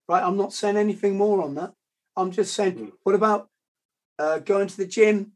Right? 0.08 0.22
I'm 0.22 0.36
not 0.38 0.52
saying 0.52 0.76
anything 0.76 1.18
more 1.18 1.42
on 1.42 1.56
that. 1.56 1.72
I'm 2.17 2.31
just 2.31 2.55
saying, 2.55 2.75
Mm. 2.76 2.93
what 3.02 3.15
about 3.15 3.49
uh, 4.18 4.39
going 4.39 4.68
to 4.68 4.76
the 4.76 4.86
gym, 4.86 5.33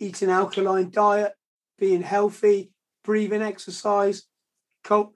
eating 0.00 0.30
alkaline 0.30 0.90
diet, 0.90 1.34
being 1.78 2.02
healthy, 2.02 2.72
breathing 3.04 3.42
exercise, 3.42 4.24
cold, 4.82 5.14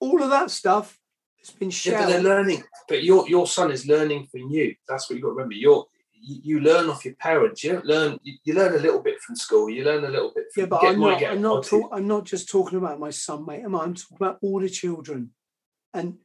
all 0.00 0.22
of 0.22 0.30
that 0.30 0.50
stuff 0.50 0.98
has 1.38 1.50
been 1.50 1.70
Yeah, 1.70 1.98
but 2.00 2.08
they're 2.08 2.22
learning. 2.22 2.62
But 2.88 3.02
your 3.02 3.28
your 3.28 3.46
son 3.46 3.70
is 3.70 3.86
learning 3.86 4.28
from 4.30 4.50
you. 4.50 4.74
That's 4.88 5.08
what 5.08 5.16
you 5.16 5.22
got 5.22 5.28
to 5.28 5.34
remember. 5.34 5.54
You're 5.54 5.86
you 6.12 6.40
you 6.42 6.60
learn 6.60 6.88
off 6.88 7.04
your 7.04 7.14
parents. 7.14 7.64
You 7.64 7.80
learn. 7.84 8.18
You, 8.22 8.34
you 8.44 8.54
learn 8.54 8.74
a 8.74 8.78
little 8.78 9.00
bit 9.00 9.20
from 9.20 9.36
school. 9.36 9.70
You 9.70 9.84
learn 9.84 10.04
a 10.04 10.08
little 10.08 10.32
bit. 10.34 10.44
From, 10.52 10.62
Yeah, 10.62 10.66
but 10.66 10.84
I'm 10.84 11.00
not. 11.00 11.22
I'm 11.24 11.40
not. 11.42 11.64
Talk, 11.64 11.90
I'm 11.92 12.06
not 12.06 12.24
just 12.24 12.48
talking 12.48 12.78
about 12.78 13.00
my 13.00 13.10
son, 13.10 13.46
mate. 13.46 13.64
am 13.64 13.74
I? 13.74 13.82
I'm 13.84 13.94
talking 13.94 14.16
about 14.16 14.38
all 14.42 14.60
the 14.60 14.68
children, 14.68 15.30
and 15.94 16.18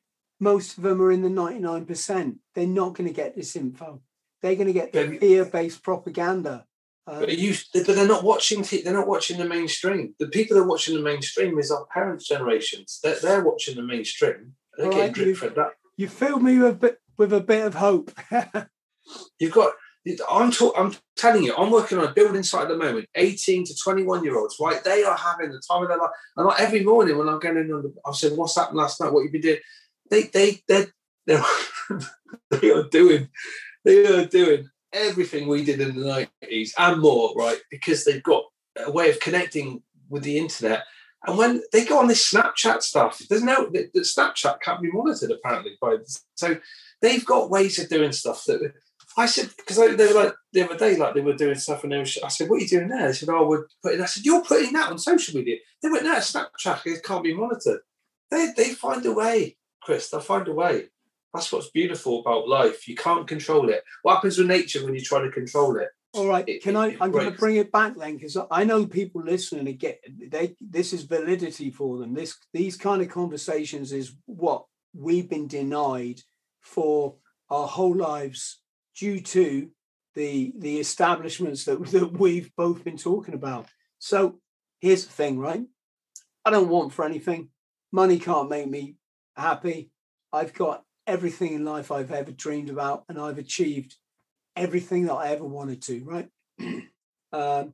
most 0.43 0.77
of 0.77 0.83
them 0.83 1.01
are 1.01 1.11
in 1.11 1.21
the 1.21 1.29
99 1.29 1.85
percent. 1.85 2.37
They're 2.53 2.67
not 2.67 2.93
going 2.95 3.07
to 3.07 3.13
get 3.13 3.35
this 3.35 3.55
info. 3.55 4.01
They're 4.41 4.55
going 4.55 4.67
to 4.67 4.73
get 4.73 4.91
the 4.91 5.17
fear-based 5.17 5.81
propaganda. 5.83 6.65
Uh, 7.07 7.21
But 7.21 7.37
you, 7.37 7.55
but 7.73 7.87
they're 7.87 8.07
not 8.07 8.23
watching. 8.23 8.61
They're 8.61 8.93
not 8.93 9.07
watching 9.07 9.37
the 9.37 9.45
mainstream. 9.45 10.15
The 10.19 10.27
people 10.27 10.55
that 10.57 10.63
are 10.63 10.67
watching 10.67 10.95
the 10.95 11.01
mainstream 11.01 11.57
is 11.59 11.71
our 11.71 11.85
parents' 11.87 12.27
generations. 12.27 12.99
They're, 13.03 13.19
they're 13.21 13.43
watching 13.43 13.75
the 13.75 13.83
mainstream. 13.83 14.53
They're 14.77 14.89
getting 14.89 14.99
right, 14.99 15.13
drip 15.13 15.37
fed 15.37 15.55
that. 15.55 15.71
you 15.97 16.07
filled 16.07 16.43
me 16.43 16.57
with 16.57 16.71
a 16.71 16.75
bit 16.75 16.97
with 17.17 17.33
a 17.33 17.41
bit 17.41 17.65
of 17.65 17.75
hope. 17.75 18.11
You've 19.39 19.53
got. 19.53 19.73
I'm 20.29 20.51
talk, 20.51 20.73
I'm 20.77 20.93
telling 21.15 21.43
you, 21.43 21.55
I'm 21.55 21.71
working 21.71 21.97
on 21.97 22.05
a 22.05 22.11
building 22.13 22.43
site 22.43 22.63
at 22.63 22.67
the 22.67 22.75
moment. 22.75 23.07
18 23.15 23.63
to 23.67 23.73
21 23.73 24.25
year 24.25 24.37
olds, 24.37 24.57
right? 24.59 24.83
They 24.83 25.01
are 25.03 25.15
having 25.15 25.49
the 25.51 25.61
time 25.65 25.81
of 25.83 25.87
their 25.87 25.97
life. 25.97 26.09
And 26.35 26.45
like 26.45 26.59
every 26.59 26.83
morning 26.83 27.17
when 27.17 27.29
I'm 27.29 27.39
going 27.39 27.55
in 27.55 27.71
on 27.71 27.83
the, 27.83 27.93
I 28.05 28.11
said, 28.11 28.33
"What's 28.35 28.57
happened 28.57 28.79
last 28.79 28.99
night? 28.99 29.13
What 29.13 29.21
you 29.21 29.31
been 29.31 29.41
doing?" 29.41 29.59
They 30.13 30.23
they 30.23 30.61
they 30.67 30.85
they 32.51 32.71
are 32.71 32.83
doing 32.83 33.29
they 33.83 34.05
are 34.05 34.25
doing 34.27 34.69
everything 34.93 35.47
we 35.47 35.65
did 35.65 35.81
in 35.81 35.95
the 35.95 36.27
90s 36.43 36.71
and 36.77 37.01
more, 37.01 37.33
right? 37.35 37.57
Because 37.71 38.05
they've 38.05 38.21
got 38.21 38.43
a 38.77 38.91
way 38.91 39.09
of 39.09 39.19
connecting 39.19 39.81
with 40.09 40.21
the 40.21 40.37
internet. 40.37 40.83
And 41.25 41.35
when 41.35 41.63
they 41.71 41.83
go 41.83 41.97
on 41.97 42.07
this 42.07 42.31
Snapchat 42.31 42.83
stuff, 42.83 43.23
there's 43.27 43.41
no 43.41 43.67
the, 43.71 43.89
the 43.91 44.01
Snapchat 44.01 44.61
can't 44.61 44.83
be 44.83 44.91
monitored 44.91 45.31
apparently 45.31 45.77
by 45.81 45.97
so 46.35 46.57
they've 47.01 47.25
got 47.25 47.49
ways 47.49 47.79
of 47.79 47.89
doing 47.89 48.11
stuff 48.11 48.43
that 48.45 48.71
I 49.17 49.25
said 49.25 49.49
because 49.57 49.77
they 49.77 50.13
were 50.13 50.25
like 50.25 50.35
the 50.51 50.63
other 50.63 50.77
day, 50.77 50.95
like 50.95 51.15
they 51.15 51.21
were 51.21 51.33
doing 51.33 51.55
stuff, 51.55 51.83
and 51.83 51.91
they 51.91 51.97
were, 51.97 52.05
I 52.23 52.27
said, 52.27 52.49
"What 52.49 52.57
are 52.57 52.63
you 52.63 52.67
doing 52.67 52.89
there?" 52.89 53.07
They 53.07 53.13
said, 53.13 53.29
"Oh, 53.29 53.47
we're 53.47 53.65
putting." 53.81 54.01
I 54.01 54.05
said, 54.05 54.25
"You're 54.25 54.43
putting 54.43 54.73
that 54.73 54.91
on 54.91 54.99
social 54.99 55.35
media." 55.35 55.57
They 55.81 55.89
went, 55.89 56.03
"No, 56.03 56.15
Snapchat 56.15 56.85
it 56.85 57.03
can't 57.03 57.23
be 57.23 57.33
monitored." 57.33 57.81
They 58.29 58.53
they 58.55 58.73
find 58.73 59.05
a 59.05 59.11
way, 59.11 59.57
Chris. 59.85 60.09
They'll 60.09 60.19
find 60.21 60.47
a 60.47 60.53
way. 60.53 60.85
That's 61.33 61.51
what's 61.51 61.69
beautiful 61.69 62.19
about 62.19 62.47
life. 62.47 62.87
You 62.87 62.95
can't 62.95 63.27
control 63.27 63.69
it. 63.69 63.83
What 64.03 64.15
happens 64.15 64.37
with 64.37 64.47
nature 64.47 64.83
when 64.85 64.93
you 64.93 65.01
try 65.01 65.21
to 65.21 65.31
control 65.31 65.77
it? 65.77 65.89
All 66.13 66.27
right, 66.27 66.47
It- 66.47 66.61
can 66.61 66.75
it- 66.75 66.79
I? 66.79 66.87
it 66.89 66.97
I'm 67.01 67.11
going 67.11 67.31
to 67.31 67.37
bring 67.37 67.55
it 67.55 67.71
back 67.71 67.97
then 67.97 68.15
because 68.17 68.37
I 68.51 68.63
know 68.65 68.85
people 68.85 69.23
listening 69.23 69.67
and 69.67 69.79
get 69.79 69.99
they. 70.29 70.55
This 70.61 70.93
is 70.93 71.03
validity 71.03 71.71
for 71.71 71.97
them. 71.97 72.13
This 72.13 72.37
these 72.53 72.77
kind 72.77 73.01
of 73.01 73.09
conversations 73.09 73.91
is 73.91 74.15
what 74.27 74.65
we've 74.93 75.27
been 75.27 75.47
denied 75.47 76.21
for 76.61 77.15
our 77.49 77.67
whole 77.67 77.95
lives 77.95 78.61
due 78.95 79.19
to 79.21 79.71
the 80.13 80.53
the 80.59 80.79
establishments 80.79 81.65
that 81.65 81.83
that 81.91 82.11
we've 82.19 82.55
both 82.55 82.83
been 82.83 82.97
talking 82.97 83.33
about. 83.33 83.65
So 83.97 84.39
here's 84.81 85.05
the 85.07 85.11
thing, 85.11 85.39
right? 85.39 85.63
I 86.45 86.51
don't 86.51 86.69
want 86.69 86.93
for 86.93 87.05
anything. 87.05 87.49
Money 87.91 88.19
can't 88.19 88.49
make 88.51 88.69
me 88.69 88.97
happy. 89.35 89.91
I've 90.31 90.53
got 90.53 90.83
everything 91.05 91.53
in 91.53 91.65
life 91.65 91.91
I've 91.91 92.11
ever 92.11 92.31
dreamed 92.31 92.69
about, 92.69 93.05
and 93.09 93.19
I've 93.19 93.37
achieved 93.37 93.95
everything 94.55 95.05
that 95.05 95.13
I 95.13 95.29
ever 95.29 95.45
wanted 95.45 95.81
to, 95.83 96.03
right? 96.03 96.29
um, 97.33 97.73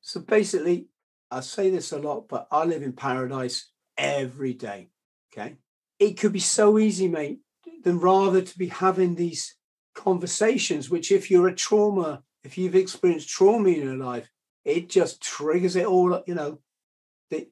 so 0.00 0.20
basically, 0.20 0.86
I 1.30 1.40
say 1.40 1.70
this 1.70 1.92
a 1.92 1.98
lot, 1.98 2.28
but 2.28 2.48
I 2.50 2.64
live 2.64 2.82
in 2.82 2.92
paradise 2.92 3.70
every 3.96 4.54
day. 4.54 4.88
Okay. 5.32 5.56
It 5.98 6.18
could 6.18 6.32
be 6.32 6.40
so 6.40 6.78
easy, 6.78 7.08
mate, 7.08 7.40
than 7.84 8.00
rather 8.00 8.42
to 8.42 8.58
be 8.58 8.68
having 8.68 9.14
these 9.14 9.56
conversations, 9.94 10.90
which 10.90 11.12
if 11.12 11.30
you're 11.30 11.48
a 11.48 11.54
trauma, 11.54 12.22
if 12.42 12.56
you've 12.56 12.74
experienced 12.74 13.28
trauma 13.28 13.68
in 13.68 13.82
your 13.82 13.96
life, 13.96 14.28
it 14.64 14.88
just 14.88 15.22
triggers 15.22 15.76
it 15.76 15.86
all, 15.86 16.22
you 16.26 16.34
know, 16.34 16.58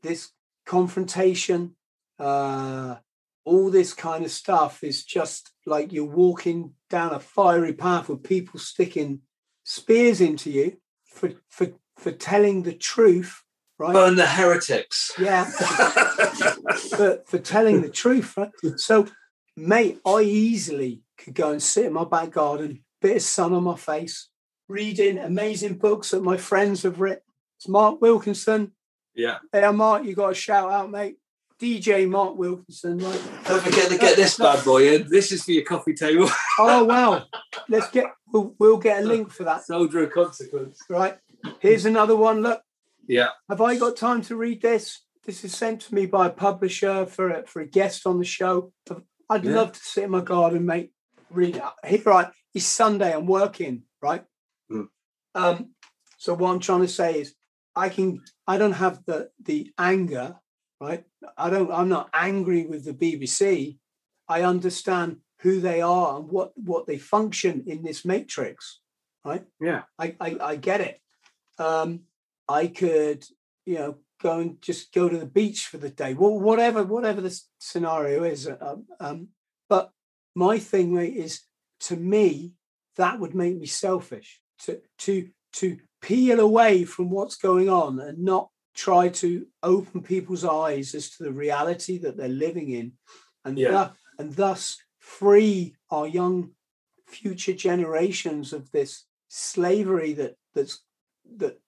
this 0.02 0.32
confrontation, 0.66 1.76
uh, 2.18 2.96
all 3.44 3.70
this 3.70 3.94
kind 3.94 4.24
of 4.24 4.30
stuff 4.30 4.84
is 4.84 5.04
just 5.04 5.50
like 5.64 5.92
you're 5.92 6.04
walking 6.04 6.74
down 6.90 7.14
a 7.14 7.20
fiery 7.20 7.72
path 7.72 8.08
with 8.08 8.22
people 8.22 8.60
sticking 8.60 9.20
spears 9.64 10.20
into 10.20 10.50
you 10.50 10.76
for 11.06 11.32
for 11.48 11.68
for 11.96 12.12
telling 12.12 12.62
the 12.62 12.74
truth 12.74 13.42
right? 13.78 13.92
Burn 13.92 14.16
the 14.16 14.26
heretics. 14.26 15.12
Yeah. 15.18 15.44
For, 16.96 17.22
for 17.26 17.38
telling 17.38 17.80
the 17.80 17.88
truth 17.88 18.36
right? 18.36 18.50
So 18.76 19.06
mate 19.56 19.98
i 20.06 20.20
easily 20.20 21.02
could 21.16 21.34
go 21.34 21.50
and 21.50 21.62
sit 21.62 21.86
in 21.86 21.92
my 21.92 22.04
back 22.04 22.30
garden 22.30 22.84
bit 23.00 23.16
of 23.16 23.22
sun 23.22 23.52
on 23.52 23.64
my 23.64 23.76
face 23.76 24.28
reading 24.68 25.18
amazing 25.18 25.74
books 25.74 26.10
that 26.10 26.22
my 26.22 26.36
friends 26.36 26.82
have 26.82 27.00
written. 27.00 27.22
It's 27.56 27.68
mark 27.68 28.00
wilkinson. 28.00 28.72
Yeah. 29.14 29.38
Hey 29.52 29.70
mark 29.72 30.04
you 30.04 30.14
got 30.14 30.32
a 30.32 30.34
shout 30.34 30.70
out 30.70 30.90
mate 30.90 31.16
DJ 31.60 32.08
Mark 32.08 32.36
Wilkinson. 32.36 32.98
Right? 32.98 33.20
Don't 33.44 33.62
forget 33.62 33.90
to 33.90 33.98
get 33.98 34.16
this 34.16 34.38
bad 34.38 34.64
boy 34.64 34.94
in. 34.94 35.08
This 35.10 35.32
is 35.32 35.44
for 35.44 35.52
your 35.52 35.64
coffee 35.64 35.94
table. 35.94 36.30
oh 36.58 36.84
wow! 36.84 37.24
Let's 37.68 37.90
get. 37.90 38.06
We'll, 38.32 38.54
we'll 38.58 38.76
get 38.76 39.02
a 39.02 39.06
link 39.06 39.30
for 39.32 39.44
that. 39.44 39.64
Soldier 39.64 40.04
of 40.04 40.12
consequence. 40.12 40.80
Right. 40.88 41.16
Here's 41.60 41.84
another 41.84 42.16
one. 42.16 42.42
Look. 42.42 42.62
Yeah. 43.06 43.28
Have 43.48 43.60
I 43.60 43.76
got 43.76 43.96
time 43.96 44.22
to 44.22 44.36
read 44.36 44.62
this? 44.62 45.00
This 45.24 45.44
is 45.44 45.54
sent 45.54 45.80
to 45.82 45.94
me 45.94 46.06
by 46.06 46.26
a 46.26 46.30
publisher 46.30 47.06
for 47.06 47.30
a, 47.30 47.46
for 47.46 47.60
a 47.60 47.66
guest 47.66 48.06
on 48.06 48.18
the 48.18 48.24
show. 48.24 48.72
I'd 49.28 49.44
yeah. 49.44 49.56
love 49.56 49.72
to 49.72 49.80
sit 49.80 50.04
in 50.04 50.10
my 50.10 50.20
garden, 50.20 50.64
mate. 50.64 50.92
Read 51.30 51.56
it. 51.56 51.62
Here, 51.86 52.02
right. 52.06 52.28
It's 52.54 52.64
Sunday. 52.64 53.12
I'm 53.12 53.26
working. 53.26 53.82
Right. 54.00 54.24
Mm. 54.70 54.88
Um. 55.34 55.70
So 56.18 56.34
what 56.34 56.50
I'm 56.50 56.60
trying 56.60 56.82
to 56.82 56.88
say 56.88 57.20
is, 57.20 57.34
I 57.74 57.88
can. 57.88 58.22
I 58.46 58.58
don't 58.58 58.72
have 58.72 59.04
the 59.06 59.30
the 59.42 59.72
anger 59.76 60.36
right? 60.80 61.04
I 61.36 61.50
don't. 61.50 61.70
I'm 61.70 61.88
not 61.88 62.10
angry 62.12 62.66
with 62.66 62.84
the 62.84 62.94
BBC. 62.94 63.78
I 64.28 64.42
understand 64.42 65.18
who 65.40 65.60
they 65.60 65.80
are 65.80 66.18
and 66.18 66.28
what 66.28 66.52
what 66.56 66.86
they 66.86 66.98
function 66.98 67.64
in 67.66 67.82
this 67.82 68.04
matrix, 68.04 68.80
right? 69.24 69.44
Yeah, 69.60 69.82
I 69.98 70.14
I, 70.20 70.36
I 70.40 70.56
get 70.56 70.80
it. 70.80 71.00
Um, 71.58 72.00
I 72.48 72.68
could, 72.68 73.24
you 73.66 73.74
know, 73.74 73.96
go 74.22 74.40
and 74.40 74.62
just 74.62 74.92
go 74.92 75.08
to 75.08 75.18
the 75.18 75.26
beach 75.26 75.66
for 75.66 75.78
the 75.78 75.90
day. 75.90 76.14
Well, 76.14 76.38
whatever 76.38 76.84
whatever 76.84 77.20
the 77.20 77.38
scenario 77.58 78.24
is. 78.24 78.46
Uh, 78.46 78.56
um, 78.60 78.86
um, 79.00 79.28
but 79.68 79.90
my 80.34 80.58
thing, 80.58 80.94
mate, 80.94 81.16
is 81.16 81.42
to 81.80 81.96
me 81.96 82.52
that 82.96 83.18
would 83.18 83.34
make 83.34 83.58
me 83.58 83.66
selfish. 83.66 84.40
To 84.60 84.80
to 84.98 85.28
to 85.54 85.78
peel 86.02 86.40
away 86.40 86.84
from 86.84 87.10
what's 87.10 87.36
going 87.36 87.68
on 87.68 87.98
and 88.00 88.18
not 88.18 88.50
try 88.74 89.08
to 89.08 89.46
open 89.62 90.02
people's 90.02 90.44
eyes 90.44 90.94
as 90.94 91.10
to 91.10 91.24
the 91.24 91.32
reality 91.32 91.98
that 91.98 92.16
they're 92.16 92.28
living 92.28 92.70
in 92.70 92.92
and, 93.44 93.58
yeah. 93.58 93.70
th- 93.70 93.96
and 94.18 94.36
thus 94.36 94.78
free 95.00 95.74
our 95.90 96.06
young 96.06 96.50
future 97.06 97.54
generations 97.54 98.52
of 98.52 98.70
this 98.70 99.04
slavery 99.28 100.12
that 100.12 100.36
that's 100.54 100.82
that 101.36 101.58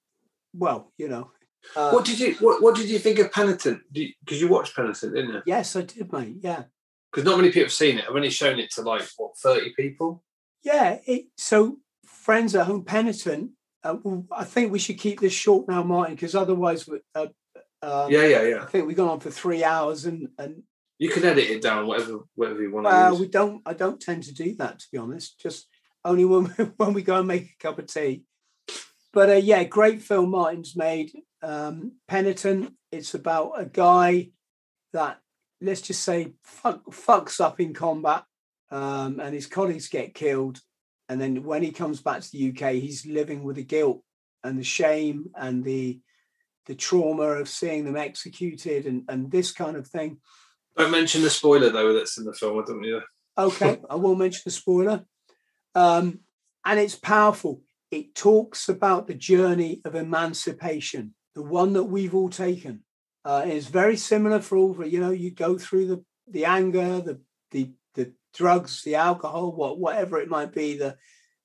well 0.55 0.93
you 0.97 1.09
know 1.09 1.31
uh, 1.77 1.91
what 1.91 2.05
did 2.05 2.19
you 2.19 2.35
what, 2.41 2.63
what 2.63 2.75
did 2.75 2.89
you 2.89 2.99
think 2.99 3.19
of 3.19 3.31
penitent? 3.33 3.83
Because 3.93 4.41
you, 4.41 4.47
you, 4.47 4.49
watched 4.49 4.75
penitent 4.75 5.15
didn't 5.15 5.35
you? 5.35 5.43
Yes 5.45 5.77
i 5.77 5.83
did 5.83 6.11
mate 6.13 6.37
yeah. 6.41 6.65
Because 7.11 7.25
not 7.25 7.37
many 7.37 7.49
people 7.49 7.65
have 7.65 7.73
seen 7.73 7.99
it. 7.99 8.05
I've 8.09 8.15
only 8.15 8.31
shown 8.31 8.59
it 8.59 8.71
to 8.73 8.83
like 8.83 9.03
what 9.17 9.37
30 9.37 9.75
people? 9.75 10.23
Yeah 10.63 10.99
it, 11.07 11.27
so 11.37 11.79
friends 12.07 12.55
at 12.55 12.67
home 12.67 12.85
penitent 12.85 13.51
uh, 13.83 13.97
I 14.33 14.45
think 14.45 14.73
we 14.73 14.79
should 14.79 14.99
keep 14.99 15.21
this 15.21 15.33
short 15.33 15.69
now, 15.69 15.83
Martin, 15.83 16.15
because 16.15 16.35
otherwise, 16.35 16.89
uh, 17.15 17.27
um, 17.83 18.11
yeah, 18.11 18.27
yeah, 18.27 18.43
yeah. 18.43 18.63
I 18.63 18.67
think 18.67 18.87
we've 18.87 18.97
gone 18.97 19.09
on 19.09 19.21
for 19.21 19.31
three 19.31 19.65
hours, 19.65 20.05
and 20.05 20.29
and 20.39 20.63
you 20.99 21.09
can 21.09 21.25
edit 21.25 21.49
it 21.49 21.63
down, 21.63 21.87
whatever, 21.87 22.21
whatever 22.35 22.63
you 22.63 22.71
want. 22.71 22.85
Well, 22.85 23.19
we 23.19 23.27
don't. 23.27 23.63
I 23.65 23.73
don't 23.73 24.01
tend 24.01 24.25
to 24.25 24.35
do 24.35 24.55
that, 24.57 24.81
to 24.81 24.87
be 24.93 24.99
honest. 24.99 25.41
Just 25.41 25.67
only 26.05 26.25
when 26.25 26.45
when 26.77 26.93
we 26.93 27.03
go 27.03 27.19
and 27.19 27.29
make 27.29 27.45
a 27.45 27.63
cup 27.63 27.79
of 27.79 27.87
tea. 27.87 28.25
But 29.13 29.31
uh, 29.31 29.35
yeah, 29.35 29.65
great 29.65 30.03
film 30.03 30.31
Martin's 30.31 30.77
made. 30.77 31.13
Um, 31.43 31.93
Penitent. 32.07 32.75
It's 32.93 33.15
about 33.15 33.53
a 33.57 33.65
guy 33.65 34.31
that 34.93 35.21
let's 35.61 35.81
just 35.81 36.03
say 36.03 36.35
fuck, 36.43 36.85
fucks 36.91 37.41
up 37.41 37.61
in 37.61 37.73
combat, 37.73 38.25
um, 38.71 39.21
and 39.21 39.35
his 39.35 39.47
colleagues 39.47 39.89
get 39.89 40.15
killed, 40.15 40.61
and 41.11 41.21
then 41.21 41.43
when 41.43 41.65
he 41.65 41.73
comes 41.73 42.01
back 42.01 42.21
to 42.21 42.31
the 42.31 42.51
UK, 42.51 42.75
he's 42.75 43.05
living 43.05 43.43
with 43.43 43.57
the 43.57 43.65
guilt 43.65 44.01
and 44.45 44.57
the 44.57 44.65
shame 44.65 45.31
and 45.35 45.65
the 45.65 46.01
the 46.67 46.75
trauma 46.77 47.25
of 47.25 47.49
seeing 47.49 47.85
them 47.85 47.97
executed 47.97 48.87
and, 48.87 49.03
and 49.09 49.29
this 49.29 49.51
kind 49.51 49.77
of 49.77 49.89
thing. 49.89 50.19
Don't 50.77 50.93
mention 50.93 51.23
the 51.23 51.31
spoiler 51.31 51.69
though 51.71 51.93
that's 51.95 52.17
in 52.17 52.25
the 52.25 52.33
film, 52.33 52.61
I 52.61 52.63
don't 52.65 52.85
either. 52.85 53.03
Okay, 53.37 53.81
I 53.91 53.97
will 53.97 54.15
mention 54.15 54.43
the 54.45 54.53
spoiler. 54.53 55.05
Um, 55.75 56.21
and 56.65 56.79
it's 56.79 56.95
powerful. 56.95 57.63
It 57.91 58.15
talks 58.15 58.69
about 58.69 59.09
the 59.09 59.15
journey 59.15 59.81
of 59.85 59.97
emancipation, 59.97 61.15
the 61.35 61.43
one 61.43 61.73
that 61.73 61.85
we've 61.85 62.15
all 62.15 62.31
taken. 62.31 62.85
Uh, 63.25 63.43
it's 63.47 63.67
very 63.67 63.97
similar 63.97 64.39
for 64.39 64.57
all. 64.57 64.87
You 64.87 65.01
know, 65.01 65.11
you 65.11 65.33
go 65.33 65.59
through 65.59 65.87
the 65.89 66.05
the 66.29 66.45
anger, 66.45 67.01
the 67.01 67.21
the 67.51 67.73
drugs, 68.35 68.83
the 68.83 68.95
alcohol, 68.95 69.53
what 69.53 69.79
whatever 69.79 70.19
it 70.19 70.29
might 70.29 70.53
be, 70.53 70.77
the 70.77 70.97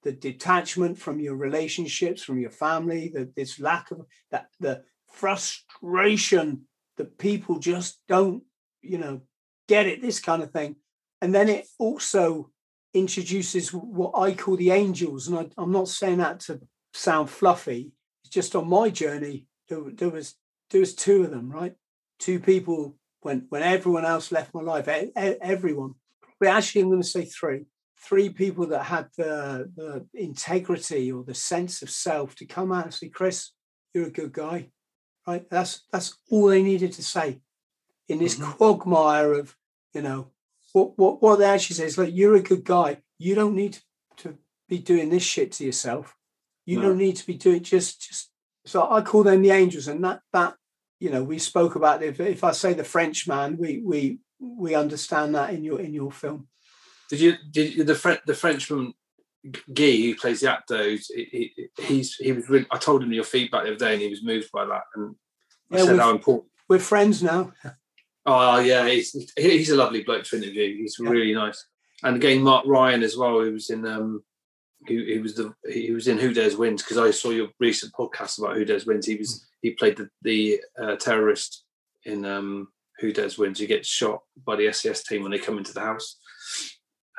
the 0.04 0.12
detachment 0.12 1.00
from 1.00 1.20
your 1.20 1.36
relationships, 1.36 2.24
from 2.24 2.40
your 2.40 2.52
family, 2.52 3.12
the, 3.14 3.32
this 3.36 3.60
lack 3.60 3.90
of 3.90 4.06
that 4.30 4.48
the 4.60 4.84
frustration 5.08 6.62
that 6.98 7.18
people 7.18 7.60
just 7.60 8.00
don't, 8.08 8.44
you 8.82 8.98
know, 8.98 9.22
get 9.68 9.88
it, 9.88 10.02
this 10.02 10.20
kind 10.20 10.44
of 10.44 10.52
thing. 10.52 10.76
And 11.22 11.34
then 11.34 11.50
it 11.50 11.66
also 11.80 12.52
introduces 12.94 13.74
what 13.74 14.14
I 14.16 14.34
call 14.34 14.58
the 14.58 14.72
angels. 14.72 15.28
And 15.28 15.38
I, 15.58 15.62
am 15.62 15.72
not 15.72 15.88
saying 15.88 16.20
that 16.20 16.40
to 16.42 16.62
sound 16.94 17.30
fluffy. 17.30 17.92
It's 18.24 18.34
just 18.34 18.56
on 18.56 18.70
my 18.70 18.90
journey, 18.90 19.48
there, 19.70 19.82
there 19.94 20.10
was 20.10 20.36
there 20.72 20.80
was 20.80 20.96
two 20.96 21.24
of 21.24 21.32
them, 21.32 21.50
right? 21.50 21.74
Two 22.20 22.40
people 22.40 22.96
when 23.22 23.48
when 23.50 23.64
everyone 23.64 24.06
else 24.06 24.32
left 24.32 24.54
my 24.54 24.62
life, 24.62 24.88
everyone 24.88 25.96
but 26.40 26.50
actually 26.50 26.82
I'm 26.82 26.90
going 26.90 27.02
to 27.02 27.08
say 27.08 27.26
three. 27.26 27.66
Three 27.98 28.30
people 28.30 28.68
that 28.68 28.84
had 28.84 29.08
the, 29.18 29.72
the 29.76 30.06
integrity 30.14 31.12
or 31.12 31.24
the 31.24 31.34
sense 31.34 31.82
of 31.82 31.90
self 31.90 32.36
to 32.36 32.46
come 32.46 32.72
out 32.72 32.84
and 32.86 32.94
say, 32.94 33.10
Chris, 33.10 33.52
you're 33.94 34.08
a 34.08 34.12
good 34.12 34.32
guy. 34.32 34.70
Right? 35.26 35.50
That's 35.50 35.84
that's 35.92 36.16
all 36.30 36.48
they 36.48 36.62
needed 36.62 36.94
to 36.94 37.04
say 37.04 37.42
in 38.08 38.20
this 38.20 38.36
mm-hmm. 38.36 38.52
quagmire 38.52 39.34
of, 39.34 39.56
you 39.94 40.02
know, 40.02 40.28
what 40.74 40.98
what 40.98 41.22
what 41.22 41.40
they 41.40 41.46
actually 41.46 41.78
say 41.78 41.86
is 41.86 41.98
like, 41.98 42.14
you're 42.14 42.36
a 42.36 42.42
good 42.42 42.64
guy. 42.64 43.02
You 43.18 43.34
don't 43.34 43.56
need 43.56 43.80
to, 44.18 44.38
be 44.68 44.80
doing 44.80 45.10
this 45.10 45.22
shit 45.22 45.52
to 45.52 45.64
yourself. 45.64 46.16
You 46.66 46.78
no. 46.78 46.88
don't 46.88 46.98
need 46.98 47.16
to 47.18 47.28
be 47.28 47.36
doing 47.36 47.62
just 47.62 48.02
just 48.02 48.32
so 48.66 48.90
I 48.90 49.02
call 49.02 49.24
them 49.24 49.44
the 49.44 49.52
angels, 49.52 49.88
and 49.88 50.04
that 50.04 50.22
that 50.34 50.56
you 51.00 51.12
know 51.12 51.24
we 51.24 51.38
spoke 51.38 51.76
about 51.76 52.02
if 52.02 52.20
if 52.20 52.44
I 52.44 52.52
say 52.52 52.74
the 52.74 52.84
Frenchman, 52.84 53.58
we 53.58 53.82
we 53.86 54.20
we 54.40 54.76
understand 54.76 55.36
that 55.36 55.54
in 55.54 55.64
your 55.64 55.80
in 55.80 55.94
your 55.94 56.12
film. 56.12 56.48
Did 57.10 57.20
you 57.20 57.36
did 57.52 57.76
you, 57.76 57.84
the 57.84 57.96
French 57.96 58.22
the 58.26 58.34
Frenchman 58.34 58.94
Guy 59.74 60.02
who 60.02 60.16
plays 60.16 60.42
the 60.42 60.52
actor? 60.52 60.90
He, 60.90 61.00
he, 61.08 61.70
he's 61.82 62.16
he 62.16 62.32
was 62.32 62.50
really, 62.50 62.66
I 62.72 62.78
told 62.78 63.04
him 63.04 63.14
your 63.14 63.24
feedback 63.24 63.64
the 63.64 63.70
other 63.72 63.80
day, 63.80 63.94
and 63.94 64.02
he 64.02 64.10
was 64.10 64.24
moved 64.24 64.52
by 64.52 64.66
that, 64.66 64.84
and 64.96 65.16
I 65.72 65.78
yeah, 65.78 65.86
said 65.86 66.00
how 66.00 66.12
important. 66.12 66.52
We're 66.68 66.80
friends 66.80 67.22
now. 67.22 67.54
Oh 68.28 68.60
yeah, 68.60 68.88
he's 68.88 69.32
he's 69.38 69.70
a 69.70 69.76
lovely 69.76 70.04
bloke 70.04 70.24
to 70.24 70.38
interview. 70.38 70.78
He's 70.78 70.98
yeah. 71.00 71.10
really 71.10 71.36
nice. 71.36 71.64
And 72.04 72.16
again, 72.16 72.42
Mark 72.42 72.66
Ryan 72.66 73.04
as 73.04 73.16
well, 73.16 73.40
who 73.40 73.54
was 73.54 73.70
in 73.70 73.86
um, 73.86 74.24
he, 74.88 75.14
he 75.14 75.20
was 75.20 75.36
the 75.36 75.54
he 75.72 75.92
was 75.92 76.08
in 76.08 76.18
Who 76.18 76.34
Dares 76.34 76.58
Wins 76.58 76.82
because 76.82 76.98
I 76.98 77.12
saw 77.12 77.30
your 77.30 77.50
recent 77.60 77.94
podcast 77.94 78.40
about 78.40 78.56
Who 78.56 78.66
Dares 78.66 78.86
Wins. 78.86 79.06
He 79.06 79.16
was 79.16 79.46
he 79.62 79.72
played 79.72 79.98
the 79.98 80.10
the 80.24 80.62
uh, 80.82 80.96
terrorist 80.96 81.66
in 82.04 82.26
um 82.26 82.70
Who 83.00 83.12
Dares 83.12 83.38
Wins. 83.38 83.60
He 83.60 83.68
gets 83.68 83.88
shot 83.88 84.22
by 84.46 84.56
the 84.56 84.72
SAS 84.72 85.04
team 85.04 85.22
when 85.24 85.32
they 85.32 85.40
come 85.40 85.58
into 85.58 85.74
the 85.74 85.82
house. 85.82 86.18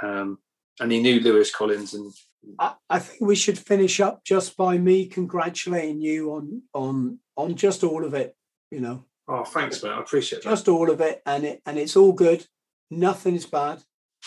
Um, 0.02 0.38
and 0.80 0.92
he 0.92 1.00
knew 1.00 1.20
Lewis 1.20 1.54
Collins 1.54 1.94
and 1.94 2.12
I, 2.58 2.74
I, 2.88 2.98
think 2.98 3.20
we 3.20 3.34
should 3.34 3.58
finish 3.58 4.00
up 4.00 4.24
just 4.24 4.56
by 4.56 4.78
me 4.78 5.06
congratulating 5.06 6.00
you 6.00 6.32
on 6.34 6.62
on 6.74 7.18
on 7.36 7.56
just 7.56 7.82
all 7.82 8.04
of 8.04 8.14
it, 8.14 8.36
you 8.70 8.80
know. 8.80 9.04
Oh, 9.28 9.44
thanks, 9.44 9.82
man. 9.82 9.92
I 9.92 10.00
appreciate 10.00 10.42
that. 10.42 10.50
Just 10.50 10.68
all 10.68 10.90
of 10.90 11.00
it, 11.00 11.22
and 11.26 11.44
it 11.44 11.62
and 11.66 11.78
it's 11.78 11.96
all 11.96 12.12
good. 12.12 12.46
Nothing 12.90 13.34
is 13.34 13.46
bad. 13.46 13.82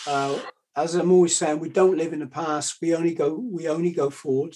Uh, 0.06 0.38
as 0.76 0.94
I'm 0.94 1.10
always 1.10 1.34
saying, 1.34 1.58
we 1.60 1.70
don't 1.70 1.96
live 1.96 2.12
in 2.12 2.20
the 2.20 2.26
past. 2.26 2.76
We 2.82 2.94
only 2.94 3.14
go 3.14 3.34
we 3.34 3.68
only 3.68 3.92
go 3.92 4.10
forward. 4.10 4.54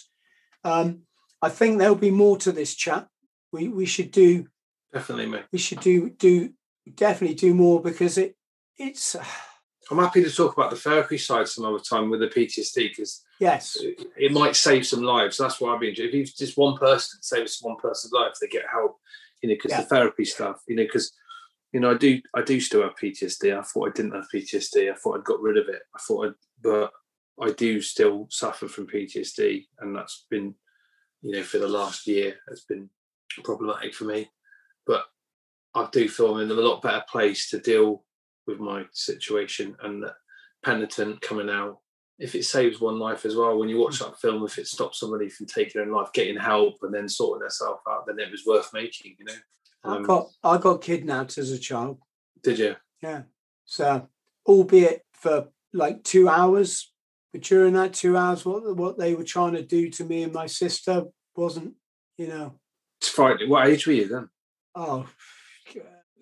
Um, 0.62 1.02
I 1.40 1.48
think 1.48 1.78
there'll 1.78 1.94
be 1.94 2.10
more 2.10 2.36
to 2.38 2.52
this 2.52 2.74
chat. 2.74 3.08
We 3.52 3.68
we 3.68 3.86
should 3.86 4.10
do 4.10 4.46
definitely, 4.92 5.26
mate. 5.26 5.44
We 5.52 5.58
should 5.58 5.80
do 5.80 6.10
do 6.10 6.50
definitely 6.92 7.36
do 7.36 7.54
more 7.54 7.80
because 7.80 8.18
it 8.18 8.36
it's 8.78 9.16
I'm 9.90 9.98
happy 9.98 10.24
to 10.24 10.30
talk 10.30 10.56
about 10.56 10.70
the 10.70 10.76
therapy 10.76 11.18
side 11.18 11.46
some 11.46 11.66
other 11.66 11.78
time 11.78 12.08
with 12.08 12.20
the 12.20 12.28
PTSD 12.28 12.90
because 12.90 13.22
yes, 13.38 13.76
it, 13.76 14.06
it 14.16 14.32
might 14.32 14.56
save 14.56 14.86
some 14.86 15.02
lives. 15.02 15.36
That's 15.36 15.60
why 15.60 15.74
I've 15.74 15.80
been. 15.80 15.90
If 15.90 16.14
it's 16.14 16.32
just 16.32 16.56
one 16.56 16.78
person 16.78 17.20
saves 17.22 17.58
one 17.60 17.76
person's 17.76 18.12
life, 18.14 18.32
they 18.40 18.48
get 18.48 18.64
help. 18.72 18.98
You 19.42 19.50
know, 19.50 19.56
because 19.56 19.72
Yeah. 19.72 19.82
the 19.82 19.86
therapy 19.86 20.24
stuff. 20.24 20.62
You 20.66 20.76
know, 20.76 20.84
because 20.84 21.12
you 21.74 21.80
know, 21.80 21.90
I 21.90 21.94
do. 21.98 22.22
I 22.34 22.40
do 22.40 22.60
still 22.60 22.82
have 22.82 22.96
PTSD. 22.96 23.58
I 23.58 23.60
thought 23.62 23.88
I 23.88 23.92
didn't 23.92 24.14
have 24.14 24.24
PTSD. 24.32 24.90
I 24.90 24.94
thought 24.94 25.18
I'd 25.18 25.24
got 25.24 25.42
rid 25.42 25.58
of 25.58 25.68
it. 25.68 25.82
I 25.94 25.98
thought, 25.98 26.28
I'd, 26.28 26.34
but 26.62 26.92
I 27.38 27.50
do 27.50 27.80
still 27.82 28.26
suffer 28.30 28.68
from 28.68 28.86
PTSD, 28.86 29.66
and 29.80 29.94
that's 29.94 30.24
been, 30.30 30.54
you 31.20 31.32
know, 31.32 31.42
for 31.42 31.58
the 31.58 31.68
last 31.68 32.06
year, 32.06 32.36
it's 32.50 32.64
been 32.64 32.88
problematic 33.42 33.92
for 33.92 34.04
me. 34.04 34.30
But 34.86 35.04
I 35.74 35.88
do 35.90 36.08
feel 36.08 36.34
I'm 36.36 36.42
in 36.42 36.50
a 36.50 36.60
lot 36.60 36.82
better 36.82 37.04
place 37.08 37.50
to 37.50 37.58
deal 37.58 38.04
with 38.46 38.60
my 38.60 38.84
situation 38.92 39.76
and 39.82 40.02
that 40.02 40.14
penitent 40.62 41.20
coming 41.20 41.50
out. 41.50 41.78
If 42.18 42.34
it 42.36 42.44
saves 42.44 42.80
one 42.80 42.98
life 43.00 43.24
as 43.24 43.34
well, 43.34 43.58
when 43.58 43.68
you 43.68 43.78
watch 43.78 43.98
that 43.98 44.20
film, 44.20 44.44
if 44.44 44.56
it 44.58 44.68
stops 44.68 45.00
somebody 45.00 45.28
from 45.28 45.46
taking 45.46 45.72
their 45.74 45.84
own 45.84 45.92
life, 45.96 46.12
getting 46.12 46.36
help, 46.36 46.76
and 46.82 46.94
then 46.94 47.08
sorting 47.08 47.40
themselves 47.40 47.80
out, 47.88 48.06
then 48.06 48.20
it 48.20 48.30
was 48.30 48.46
worth 48.46 48.70
making. 48.72 49.16
You 49.18 49.24
know. 49.24 49.32
I 49.82 49.96
Um, 49.96 50.02
got 50.04 50.26
I 50.44 50.58
got 50.58 50.80
kidnapped 50.80 51.38
as 51.38 51.50
a 51.50 51.58
child. 51.58 51.98
Did 52.42 52.58
you? 52.60 52.76
Yeah, 53.02 53.22
so 53.64 54.08
albeit 54.46 55.02
for 55.14 55.48
like 55.72 56.04
two 56.04 56.28
hours, 56.28 56.92
but 57.32 57.42
during 57.42 57.72
that 57.74 57.94
two 57.94 58.16
hours, 58.16 58.44
what 58.44 58.76
what 58.76 58.96
they 58.96 59.14
were 59.14 59.24
trying 59.24 59.54
to 59.54 59.62
do 59.62 59.90
to 59.90 60.04
me 60.04 60.22
and 60.22 60.32
my 60.32 60.46
sister 60.46 61.06
wasn't, 61.34 61.74
you 62.16 62.28
know, 62.28 62.60
It's 63.00 63.08
frightening. 63.08 63.50
What 63.50 63.66
age 63.66 63.86
were 63.88 63.92
you 63.92 64.06
then? 64.06 64.28
oh, 64.76 65.06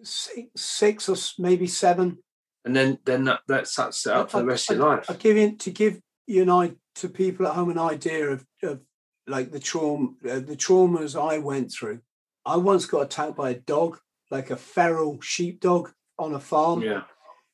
six, 0.03 0.49
six 0.57 1.09
or 1.09 1.17
maybe 1.39 1.67
seven. 1.67 2.19
And 2.65 2.77
then, 2.77 2.99
then 3.05 3.25
that 3.25 3.41
that 3.49 3.67
sets 3.67 4.07
it 4.07 4.12
up 4.12 4.31
for 4.31 4.39
the 4.39 4.45
rest 4.45 4.71
of 4.71 4.77
your 4.77 4.87
life. 4.87 5.11
I 5.11 5.15
give 5.15 5.37
you 5.37 5.57
to 5.57 5.71
give 5.71 6.01
you 6.27 6.43
and 6.43 6.51
I 6.51 6.73
to 6.97 7.09
people 7.09 7.47
at 7.47 7.55
home 7.55 7.71
an 7.71 7.79
idea 7.79 8.29
of, 8.29 8.47
of 8.62 8.81
like 9.27 9.51
the 9.51 9.59
trauma 9.59 10.11
uh, 10.25 10.41
the 10.41 10.57
traumas 10.57 11.21
I 11.21 11.39
went 11.39 11.73
through. 11.73 12.01
I 12.45 12.57
once 12.57 12.87
got 12.87 13.03
attacked 13.03 13.37
by 13.37 13.51
a 13.51 13.59
dog, 13.59 13.99
like 14.31 14.51
a 14.51 14.57
feral 14.57 15.21
sheepdog 15.21 15.91
on 16.19 16.35
a 16.35 16.41
farm. 16.41 16.83
Yeah. 16.83 17.03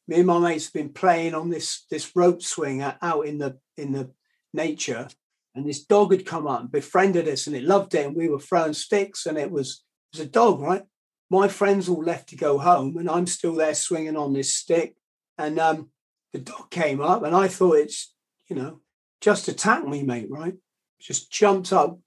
Me 0.06 0.18
and 0.18 0.26
my 0.26 0.38
mates 0.38 0.66
have 0.66 0.72
been 0.72 0.92
playing 0.92 1.34
on 1.34 1.50
this 1.50 1.86
this 1.90 2.14
rope 2.14 2.42
swing 2.42 2.82
out 2.82 3.26
in 3.26 3.38
the 3.38 3.58
in 3.76 3.92
the 3.92 4.10
nature, 4.52 5.08
and 5.54 5.66
this 5.66 5.84
dog 5.84 6.12
had 6.12 6.26
come 6.26 6.46
up 6.46 6.60
and 6.60 6.72
befriended 6.72 7.28
us, 7.28 7.46
and 7.46 7.56
it 7.56 7.64
loved 7.64 7.94
it, 7.94 8.06
and 8.06 8.16
we 8.16 8.28
were 8.28 8.38
throwing 8.38 8.74
sticks, 8.74 9.26
and 9.26 9.38
it 9.38 9.50
was 9.50 9.84
it 10.12 10.18
was 10.18 10.26
a 10.26 10.30
dog, 10.30 10.60
right? 10.60 10.82
My 11.30 11.48
friends 11.48 11.88
all 11.88 12.02
left 12.02 12.30
to 12.30 12.36
go 12.36 12.58
home, 12.58 12.96
and 12.96 13.08
I'm 13.08 13.26
still 13.26 13.54
there 13.54 13.74
swinging 13.74 14.16
on 14.16 14.32
this 14.32 14.54
stick, 14.54 14.96
and 15.36 15.58
um, 15.58 15.90
the 16.32 16.38
dog 16.38 16.70
came 16.70 17.00
up, 17.00 17.22
and 17.22 17.34
I 17.34 17.48
thought 17.48 17.76
it's 17.76 18.14
you 18.48 18.56
know 18.56 18.80
just 19.20 19.48
attacked 19.48 19.86
me, 19.86 20.02
mate, 20.02 20.28
right? 20.30 20.54
Just 21.00 21.30
jumped 21.30 21.72
up, 21.72 21.98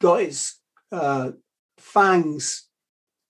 got 0.00 0.22
its 0.22 0.60
uh, 0.92 1.32
fangs 1.76 2.68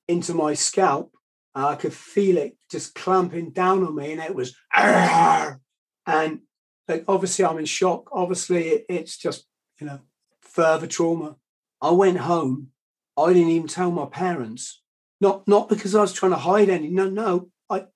into 0.06 0.34
my 0.34 0.54
scalp. 0.54 1.12
I 1.54 1.74
could 1.74 1.92
feel 1.92 2.36
it 2.36 2.56
just 2.70 2.94
clamping 2.94 3.50
down 3.50 3.84
on 3.84 3.94
me, 3.94 4.12
and 4.12 4.20
it 4.20 4.34
was, 4.34 4.54
"Arr!" 4.76 5.60
and 6.06 6.40
like 6.86 7.04
obviously 7.08 7.44
I'm 7.44 7.58
in 7.58 7.64
shock. 7.64 8.08
Obviously, 8.12 8.68
it, 8.68 8.86
it's 8.88 9.16
just 9.16 9.46
you 9.80 9.86
know 9.86 10.00
further 10.42 10.86
trauma. 10.86 11.36
I 11.80 11.90
went 11.90 12.18
home. 12.18 12.68
I 13.16 13.32
didn't 13.32 13.50
even 13.50 13.68
tell 13.68 13.90
my 13.90 14.06
parents. 14.06 14.82
Not 15.20 15.46
not 15.48 15.68
because 15.68 15.94
I 15.94 16.00
was 16.00 16.12
trying 16.12 16.32
to 16.32 16.38
hide 16.38 16.68
any. 16.68 16.88
No, 16.88 17.08
no. 17.08 17.50
I 17.68 17.86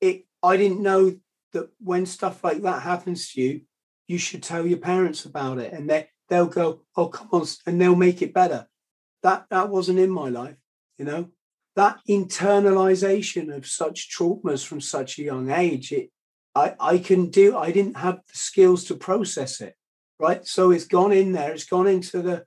it 0.00 0.26
I 0.42 0.56
didn't 0.56 0.82
know 0.82 1.16
that 1.52 1.70
when 1.80 2.04
stuff 2.06 2.44
like 2.44 2.62
that 2.62 2.82
happens 2.82 3.32
to 3.32 3.40
you, 3.40 3.60
you 4.06 4.18
should 4.18 4.42
tell 4.42 4.66
your 4.66 4.78
parents 4.78 5.24
about 5.24 5.58
it, 5.58 5.72
and 5.72 5.88
they 5.88 6.08
they'll 6.28 6.46
go, 6.46 6.82
oh 6.96 7.08
come 7.08 7.28
on, 7.32 7.46
and 7.66 7.80
they'll 7.80 7.96
make 7.96 8.20
it 8.22 8.34
better. 8.34 8.66
That 9.22 9.46
that 9.50 9.70
wasn't 9.70 9.98
in 9.98 10.10
my 10.10 10.28
life, 10.28 10.56
you 10.98 11.04
know. 11.04 11.28
That 11.76 12.00
internalization 12.08 13.54
of 13.54 13.66
such 13.66 14.10
traumas 14.10 14.66
from 14.66 14.80
such 14.80 15.18
a 15.18 15.22
young 15.22 15.50
age, 15.50 15.92
it 15.92 16.10
I 16.54 16.74
I 16.78 16.98
can 16.98 17.30
do. 17.30 17.56
I 17.56 17.70
didn't 17.72 17.96
have 17.96 18.16
the 18.16 18.36
skills 18.36 18.84
to 18.84 18.94
process 18.94 19.60
it, 19.60 19.74
right? 20.18 20.46
So 20.46 20.70
it's 20.70 20.86
gone 20.86 21.12
in 21.12 21.32
there. 21.32 21.52
It's 21.52 21.64
gone 21.64 21.86
into 21.86 22.20
the, 22.20 22.44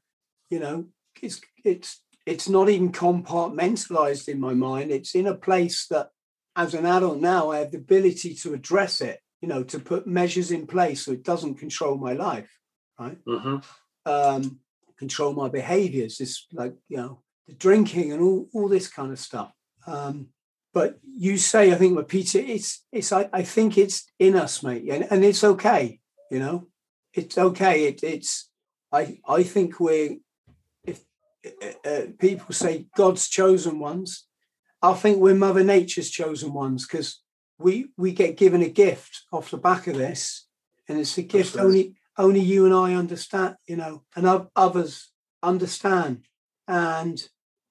you 0.49 0.59
know, 0.59 0.85
it's 1.21 1.41
it's 1.63 2.01
it's 2.31 2.49
not 2.49 2.69
even 2.69 2.91
compartmentalized 2.91 4.27
in 4.27 4.39
my 4.39 4.53
mind. 4.53 4.91
It's 4.91 5.15
in 5.15 5.27
a 5.27 5.35
place 5.35 5.87
that, 5.87 6.09
as 6.55 6.73
an 6.73 6.85
adult 6.85 7.19
now, 7.19 7.51
I 7.51 7.59
have 7.59 7.71
the 7.71 7.77
ability 7.77 8.35
to 8.35 8.53
address 8.53 9.01
it. 9.01 9.19
You 9.41 9.47
know, 9.47 9.63
to 9.63 9.79
put 9.79 10.05
measures 10.05 10.51
in 10.51 10.67
place 10.67 11.03
so 11.03 11.11
it 11.13 11.23
doesn't 11.23 11.55
control 11.55 11.97
my 11.97 12.13
life, 12.13 12.51
right? 12.99 13.17
hmm 13.25 13.57
um, 14.05 14.59
control 14.97 15.33
my 15.33 15.49
behaviors. 15.49 16.17
This 16.17 16.45
like 16.53 16.75
you 16.87 16.97
know 16.97 17.21
the 17.47 17.53
drinking 17.53 18.11
and 18.11 18.21
all 18.21 18.47
all 18.53 18.67
this 18.67 18.87
kind 18.87 19.11
of 19.11 19.19
stuff. 19.19 19.51
Um, 19.87 20.27
but 20.73 20.99
you 21.03 21.37
say 21.37 21.71
I 21.71 21.75
think 21.75 21.95
with 21.95 22.07
Peter, 22.07 22.39
it's 22.39 22.85
it's 22.91 23.11
I, 23.11 23.29
I 23.33 23.43
think 23.43 23.77
it's 23.77 24.05
in 24.19 24.35
us, 24.35 24.63
mate, 24.63 24.87
and, 24.89 25.07
and 25.11 25.25
it's 25.25 25.43
okay. 25.43 25.99
You 26.29 26.39
know, 26.39 26.67
it's 27.13 27.37
okay. 27.37 27.85
It, 27.85 28.03
it's 28.03 28.49
I 28.91 29.19
I 29.27 29.43
think 29.43 29.79
we're 29.79 30.17
uh, 31.45 31.89
uh, 31.89 32.01
people 32.19 32.53
say 32.53 32.87
God's 32.95 33.27
chosen 33.27 33.79
ones, 33.79 34.27
I 34.81 34.93
think 34.93 35.19
we're 35.19 35.35
Mother 35.35 35.63
Nature's 35.63 36.09
chosen 36.09 36.53
ones 36.53 36.87
because 36.87 37.21
we 37.59 37.87
we 37.97 38.11
get 38.11 38.37
given 38.37 38.61
a 38.61 38.69
gift 38.69 39.23
off 39.31 39.51
the 39.51 39.57
back 39.57 39.87
of 39.87 39.95
this, 39.95 40.47
and 40.87 40.99
it's 40.99 41.17
a 41.17 41.21
gift 41.21 41.57
only 41.57 41.95
only 42.17 42.39
you 42.39 42.65
and 42.65 42.73
I 42.73 42.93
understand, 42.93 43.55
you 43.67 43.75
know, 43.75 44.03
and 44.15 44.47
others 44.55 45.09
understand. 45.41 46.25
And 46.67 47.21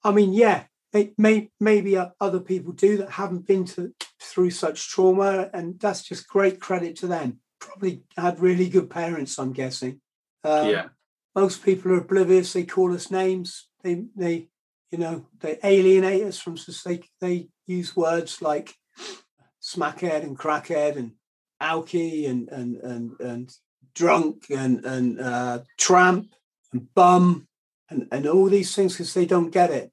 I 0.03 0.11
mean, 0.11 0.33
yeah, 0.33 0.63
may, 0.93 1.13
may, 1.17 1.49
maybe 1.59 1.97
other 2.19 2.39
people 2.39 2.73
do 2.73 2.97
that 2.97 3.11
haven't 3.11 3.47
been 3.47 3.65
to, 3.65 3.93
through 4.19 4.51
such 4.51 4.89
trauma, 4.89 5.49
and 5.53 5.79
that's 5.79 6.03
just 6.03 6.27
great 6.27 6.59
credit 6.59 6.95
to 6.97 7.07
them. 7.07 7.39
Probably 7.59 8.03
had 8.17 8.39
really 8.39 8.69
good 8.69 8.89
parents, 8.89 9.37
I'm 9.37 9.53
guessing. 9.53 10.01
Um, 10.43 10.67
Yeah. 10.67 10.87
Most 11.35 11.63
people 11.63 11.91
are 11.93 11.99
oblivious. 11.99 12.53
They 12.53 12.63
call 12.63 12.93
us 12.93 13.09
names. 13.09 13.67
They, 13.83 14.03
they, 14.15 14.49
you 14.91 14.97
know, 14.97 15.25
they 15.39 15.57
alienate 15.63 16.23
us 16.23 16.39
from. 16.39 16.57
They, 16.85 17.01
they 17.19 17.47
use 17.65 17.95
words 17.95 18.41
like 18.41 18.75
smackhead 19.61 20.23
and 20.23 20.37
crackhead 20.37 20.97
and 20.97 21.13
alky 21.61 22.27
and 22.29 22.49
and 22.49 22.77
and 22.77 23.19
and 23.19 23.55
drunk 23.93 24.45
and 24.49 24.83
and 24.85 25.19
uh, 25.19 25.59
tramp 25.77 26.27
and 26.73 26.93
bum 26.93 27.47
and 27.89 28.07
and 28.11 28.27
all 28.27 28.45
these 28.45 28.75
things 28.75 28.93
because 28.93 29.13
they 29.13 29.25
don't 29.25 29.51
get 29.51 29.71
it. 29.71 29.91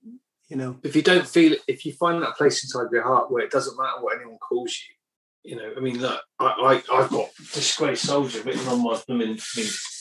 You 0.48 0.56
know. 0.56 0.78
If 0.82 0.96
you 0.96 1.02
don't 1.02 1.28
feel 1.28 1.52
it, 1.52 1.60
if 1.68 1.84
you 1.84 1.92
find 1.92 2.22
that 2.22 2.36
place 2.36 2.64
inside 2.64 2.90
your 2.90 3.02
heart 3.02 3.30
where 3.30 3.44
it 3.44 3.50
doesn't 3.50 3.78
matter 3.78 4.00
what 4.00 4.16
anyone 4.16 4.38
calls 4.38 4.76
you, 4.88 4.94
you 5.50 5.56
know, 5.56 5.72
I 5.76 5.80
mean, 5.80 6.00
look, 6.00 6.20
I, 6.38 6.82
I 6.90 6.96
I've 6.96 7.10
got 7.10 7.28
disgraced 7.52 8.06
soldier 8.06 8.42
written 8.42 8.66
on 8.68 8.82
my. 8.82 9.00
I 9.08 9.12
mean 9.12 9.36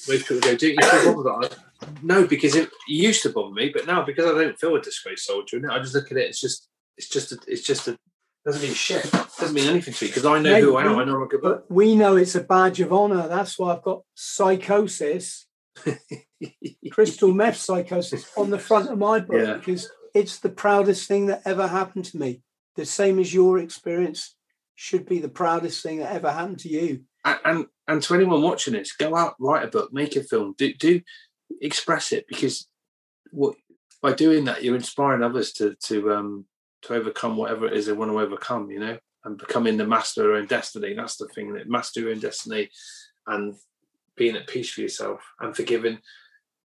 most 0.07 0.27
people 0.27 0.39
go, 0.39 0.55
"Do 0.55 0.67
you 0.67 0.75
feel 0.81 1.13
bothered?" 1.13 1.19
about 1.25 1.45
it?" 1.45 1.57
No, 2.01 2.25
because 2.25 2.55
it, 2.55 2.65
it 2.67 2.71
used 2.87 3.21
to 3.23 3.29
bother 3.29 3.53
me, 3.53 3.69
but 3.69 3.85
now 3.85 4.03
because 4.03 4.25
I 4.25 4.33
don't 4.43 4.59
feel 4.59 4.75
a 4.75 4.81
disgraced 4.81 5.25
soldier, 5.25 5.59
I 5.71 5.79
just 5.79 5.93
look 5.95 6.11
at 6.11 6.17
it. 6.17 6.29
It's 6.29 6.41
just, 6.41 6.67
it's 6.97 7.07
just, 7.09 7.31
a, 7.31 7.37
it's 7.47 7.61
just 7.63 7.87
a. 7.87 7.97
Doesn't 8.45 8.61
mean 8.61 8.73
shit. 8.73 9.03
Doesn't 9.11 9.53
mean 9.53 9.69
anything 9.69 9.93
to 9.93 10.05
me 10.05 10.09
because 10.09 10.25
I 10.25 10.39
know 10.39 10.53
Mate, 10.53 10.61
who 10.63 10.75
I 10.77 10.85
am. 10.85 10.95
we- 10.95 11.01
I 11.01 11.05
know 11.05 11.21
I'm 11.21 11.27
good. 11.27 11.41
But 11.41 11.69
we 11.69 11.95
know 11.95 12.15
it's 12.15 12.35
a 12.35 12.41
badge 12.41 12.79
of 12.79 12.93
honor. 12.93 13.27
That's 13.27 13.59
why 13.59 13.73
I've 13.75 13.81
got 13.83 14.03
psychosis, 14.15 15.47
crystal 16.91 17.33
meth 17.33 17.57
psychosis 17.57 18.31
on 18.37 18.49
the 18.49 18.59
front 18.59 18.89
of 18.89 18.97
my 18.97 19.19
book 19.19 19.41
Yeah. 19.45 19.53
because 19.55 19.89
it's 20.13 20.39
the 20.39 20.49
proudest 20.49 21.07
thing 21.07 21.27
that 21.27 21.41
ever 21.45 21.67
happened 21.67 22.05
to 22.05 22.17
me. 22.17 22.41
The 22.75 22.85
same 22.85 23.19
as 23.19 23.33
your 23.33 23.59
experience 23.59 24.35
should 24.75 25.05
be 25.07 25.19
the 25.19 25.29
proudest 25.29 25.81
thing 25.83 25.97
that 25.99 26.13
ever 26.13 26.31
happened 26.31 26.59
to 26.59 26.69
you. 26.69 27.03
and, 27.25 27.39
and 27.45 27.65
and 27.87 28.01
to 28.03 28.15
anyone 28.15 28.41
watching 28.41 28.73
this, 28.73 28.93
go 28.93 29.15
out, 29.15 29.35
write 29.39 29.63
a 29.63 29.67
book, 29.67 29.93
make 29.93 30.15
a 30.15 30.23
film, 30.23 30.55
do 30.57 30.73
do 30.73 31.01
express 31.61 32.11
it 32.11 32.25
because 32.27 32.67
what 33.31 33.55
by 34.01 34.13
doing 34.13 34.45
that 34.45 34.63
you're 34.63 34.75
inspiring 34.75 35.23
others 35.23 35.53
to 35.53 35.75
to 35.83 36.13
um 36.13 36.45
to 36.81 36.93
overcome 36.93 37.37
whatever 37.37 37.65
it 37.67 37.73
is 37.73 37.85
they 37.85 37.93
want 37.93 38.11
to 38.11 38.19
overcome, 38.19 38.69
you 38.69 38.79
know, 38.79 38.97
and 39.25 39.37
becoming 39.37 39.77
the 39.77 39.87
master 39.87 40.21
of 40.21 40.27
their 40.27 40.37
own 40.37 40.47
destiny. 40.47 40.93
That's 40.93 41.17
the 41.17 41.27
thing 41.27 41.53
that 41.53 41.69
master 41.69 42.01
your 42.01 42.11
own 42.11 42.19
destiny 42.19 42.69
and 43.25 43.55
being 44.15 44.35
at 44.35 44.47
peace 44.47 44.71
for 44.71 44.81
yourself 44.81 45.21
and 45.39 45.55
forgiving. 45.55 45.99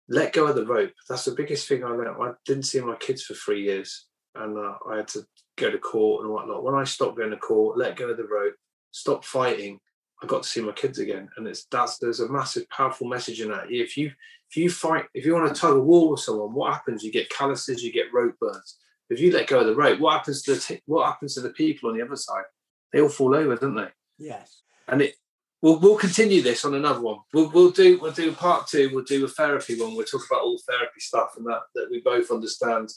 Let 0.09 0.33
go 0.33 0.47
of 0.47 0.55
the 0.55 0.65
rope. 0.65 0.91
That's 1.07 1.25
the 1.25 1.31
biggest 1.31 1.67
thing 1.67 1.83
I 1.83 1.89
learned. 1.89 2.21
I 2.21 2.31
didn't 2.45 2.63
see 2.63 2.81
my 2.81 2.95
kids 2.95 3.23
for 3.23 3.33
three 3.33 3.63
years, 3.63 4.07
and 4.35 4.57
uh, 4.57 4.73
I 4.89 4.97
had 4.97 5.07
to 5.09 5.25
go 5.55 5.71
to 5.71 5.77
court 5.77 6.25
and 6.25 6.33
whatnot. 6.33 6.63
When 6.63 6.75
I 6.75 6.83
stopped 6.83 7.17
going 7.17 7.31
to 7.31 7.37
court, 7.37 7.77
let 7.77 7.95
go 7.95 8.09
of 8.09 8.17
the 8.17 8.25
rope, 8.25 8.55
stop 8.91 9.23
fighting, 9.23 9.79
I 10.21 10.27
got 10.27 10.43
to 10.43 10.49
see 10.49 10.61
my 10.61 10.71
kids 10.71 10.99
again. 10.99 11.29
And 11.37 11.47
it's 11.47 11.65
that's 11.65 11.97
there's 11.97 12.19
a 12.19 12.29
massive, 12.29 12.69
powerful 12.69 13.07
message 13.07 13.41
in 13.41 13.49
that. 13.49 13.71
If 13.71 13.97
you 13.97 14.11
if 14.49 14.57
you 14.57 14.69
fight, 14.69 15.05
if 15.13 15.25
you 15.25 15.33
want 15.33 15.53
to 15.53 15.59
tug 15.59 15.77
a 15.77 15.79
war 15.79 16.11
with 16.11 16.19
someone, 16.19 16.53
what 16.53 16.73
happens? 16.73 17.03
You 17.03 17.11
get 17.11 17.29
calluses, 17.29 17.83
you 17.83 17.91
get 17.91 18.13
rope 18.13 18.35
burns. 18.39 18.77
if 19.09 19.19
you 19.19 19.31
let 19.31 19.47
go 19.47 19.61
of 19.61 19.67
the 19.67 19.75
rope, 19.75 19.99
what 19.99 20.17
happens 20.17 20.41
to 20.43 20.55
the 20.55 20.59
t- 20.59 20.81
what 20.85 21.05
happens 21.05 21.35
to 21.35 21.41
the 21.41 21.49
people 21.49 21.89
on 21.89 21.97
the 21.97 22.05
other 22.05 22.15
side? 22.15 22.43
They 22.91 23.01
all 23.01 23.09
fall 23.09 23.35
over, 23.35 23.55
don't 23.55 23.75
they? 23.75 23.87
Yes. 24.17 24.61
And 24.87 25.01
it 25.01 25.15
we'll 25.61 25.79
we'll 25.79 25.97
continue 25.97 26.41
this 26.41 26.65
on 26.65 26.75
another 26.75 27.01
one. 27.01 27.19
We'll 27.33 27.49
we'll 27.49 27.71
do 27.71 27.99
we'll 27.99 28.11
do 28.11 28.31
part 28.33 28.67
two. 28.67 28.91
We'll 28.93 29.05
do 29.05 29.25
a 29.25 29.27
therapy 29.27 29.79
one. 29.79 29.95
We'll 29.95 30.05
talk 30.05 30.23
about 30.29 30.41
all 30.41 30.59
therapy 30.67 30.99
stuff 30.99 31.31
and 31.37 31.45
that 31.47 31.61
that 31.75 31.87
we 31.89 32.01
both 32.01 32.29
understand 32.29 32.89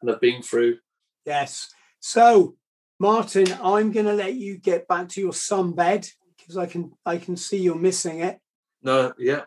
and 0.00 0.10
have 0.10 0.20
been 0.20 0.42
through. 0.42 0.78
Yes. 1.24 1.70
So, 2.00 2.56
Martin, 2.98 3.46
I'm 3.62 3.92
going 3.92 4.06
to 4.06 4.12
let 4.12 4.34
you 4.34 4.56
get 4.56 4.86
back 4.86 5.08
to 5.10 5.20
your 5.20 5.32
sunbed 5.32 6.12
because 6.48 6.58
I 6.58 6.66
can 6.66 6.92
I 7.04 7.18
can 7.18 7.36
see 7.36 7.58
you're 7.58 7.74
missing 7.74 8.20
it. 8.20 8.40
No, 8.82 9.12
yeah. 9.18 9.42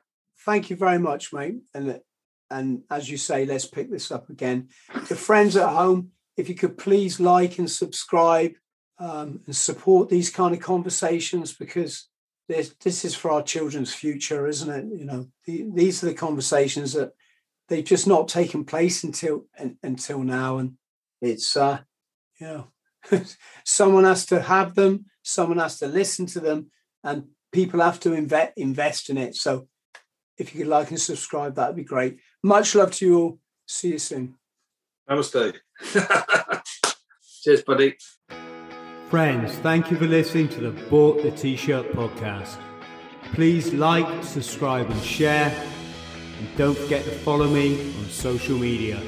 Thank 0.45 0.69
you 0.69 0.75
very 0.75 0.99
much, 0.99 1.33
mate. 1.33 1.55
And 1.73 1.99
and 2.51 2.83
as 2.91 3.09
you 3.09 3.17
say, 3.17 3.45
let's 3.45 3.65
pick 3.65 3.89
this 3.89 4.11
up 4.11 4.29
again. 4.29 4.69
To 5.07 5.15
friends 5.15 5.55
at 5.55 5.69
home, 5.69 6.11
if 6.37 6.47
you 6.47 6.55
could 6.55 6.77
please 6.77 7.19
like 7.19 7.57
and 7.57 7.69
subscribe 7.69 8.53
um, 8.99 9.41
and 9.47 9.55
support 9.55 10.09
these 10.09 10.29
kind 10.29 10.53
of 10.53 10.61
conversations 10.61 11.53
because 11.53 12.07
this 12.47 12.75
this 12.83 13.03
is 13.03 13.15
for 13.15 13.31
our 13.31 13.41
children's 13.41 13.93
future, 13.93 14.47
isn't 14.47 14.69
it? 14.69 14.99
You 14.99 15.05
know, 15.05 15.27
the, 15.45 15.65
these 15.73 16.03
are 16.03 16.07
the 16.07 16.13
conversations 16.13 16.93
that 16.93 17.13
they've 17.67 17.83
just 17.83 18.05
not 18.05 18.27
taken 18.27 18.63
place 18.63 19.03
until 19.03 19.47
until 19.81 20.19
now, 20.19 20.59
and 20.59 20.73
it's 21.19 21.57
uh, 21.57 21.79
you 22.39 22.47
know, 22.47 22.67
someone 23.65 24.03
has 24.03 24.27
to 24.27 24.39
have 24.41 24.75
them, 24.75 25.05
someone 25.23 25.57
has 25.57 25.79
to 25.79 25.87
listen 25.87 26.27
to 26.27 26.39
them, 26.39 26.69
and 27.03 27.25
people 27.51 27.81
have 27.81 27.99
to 28.01 28.13
invest 28.13 28.53
invest 28.57 29.09
in 29.09 29.17
it. 29.17 29.35
So, 29.35 29.67
if 30.37 30.53
you 30.53 30.61
could 30.61 30.69
like 30.69 30.89
and 30.89 30.99
subscribe, 30.99 31.55
that'd 31.55 31.75
be 31.75 31.83
great. 31.83 32.17
Much 32.43 32.75
love 32.75 32.91
to 32.93 33.05
you 33.05 33.17
all. 33.17 33.39
See 33.67 33.89
you 33.89 33.99
soon. 33.99 34.35
Namaste. 35.09 35.55
Cheers, 37.43 37.63
buddy. 37.63 37.97
Friends, 39.09 39.53
thank 39.57 39.91
you 39.91 39.97
for 39.97 40.07
listening 40.07 40.47
to 40.49 40.61
the 40.61 40.71
Bought 40.89 41.21
the 41.21 41.31
T-Shirt 41.31 41.91
podcast. 41.91 42.57
Please 43.33 43.73
like, 43.73 44.23
subscribe 44.23 44.89
and 44.89 45.01
share. 45.01 45.53
And 46.39 46.57
don't 46.57 46.77
forget 46.77 47.03
to 47.05 47.11
follow 47.11 47.47
me 47.47 47.93
on 47.97 48.05
social 48.09 48.57
media. 48.57 49.01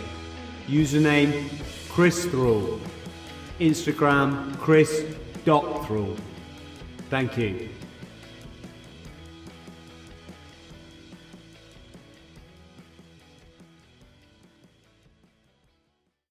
Username 0.67 1.49
Chris 1.89 2.25
Thrall. 2.25 2.79
Instagram 3.59 4.57
Chris.Thrall. 4.57 6.17
Thank 7.09 7.37
you. 7.37 7.69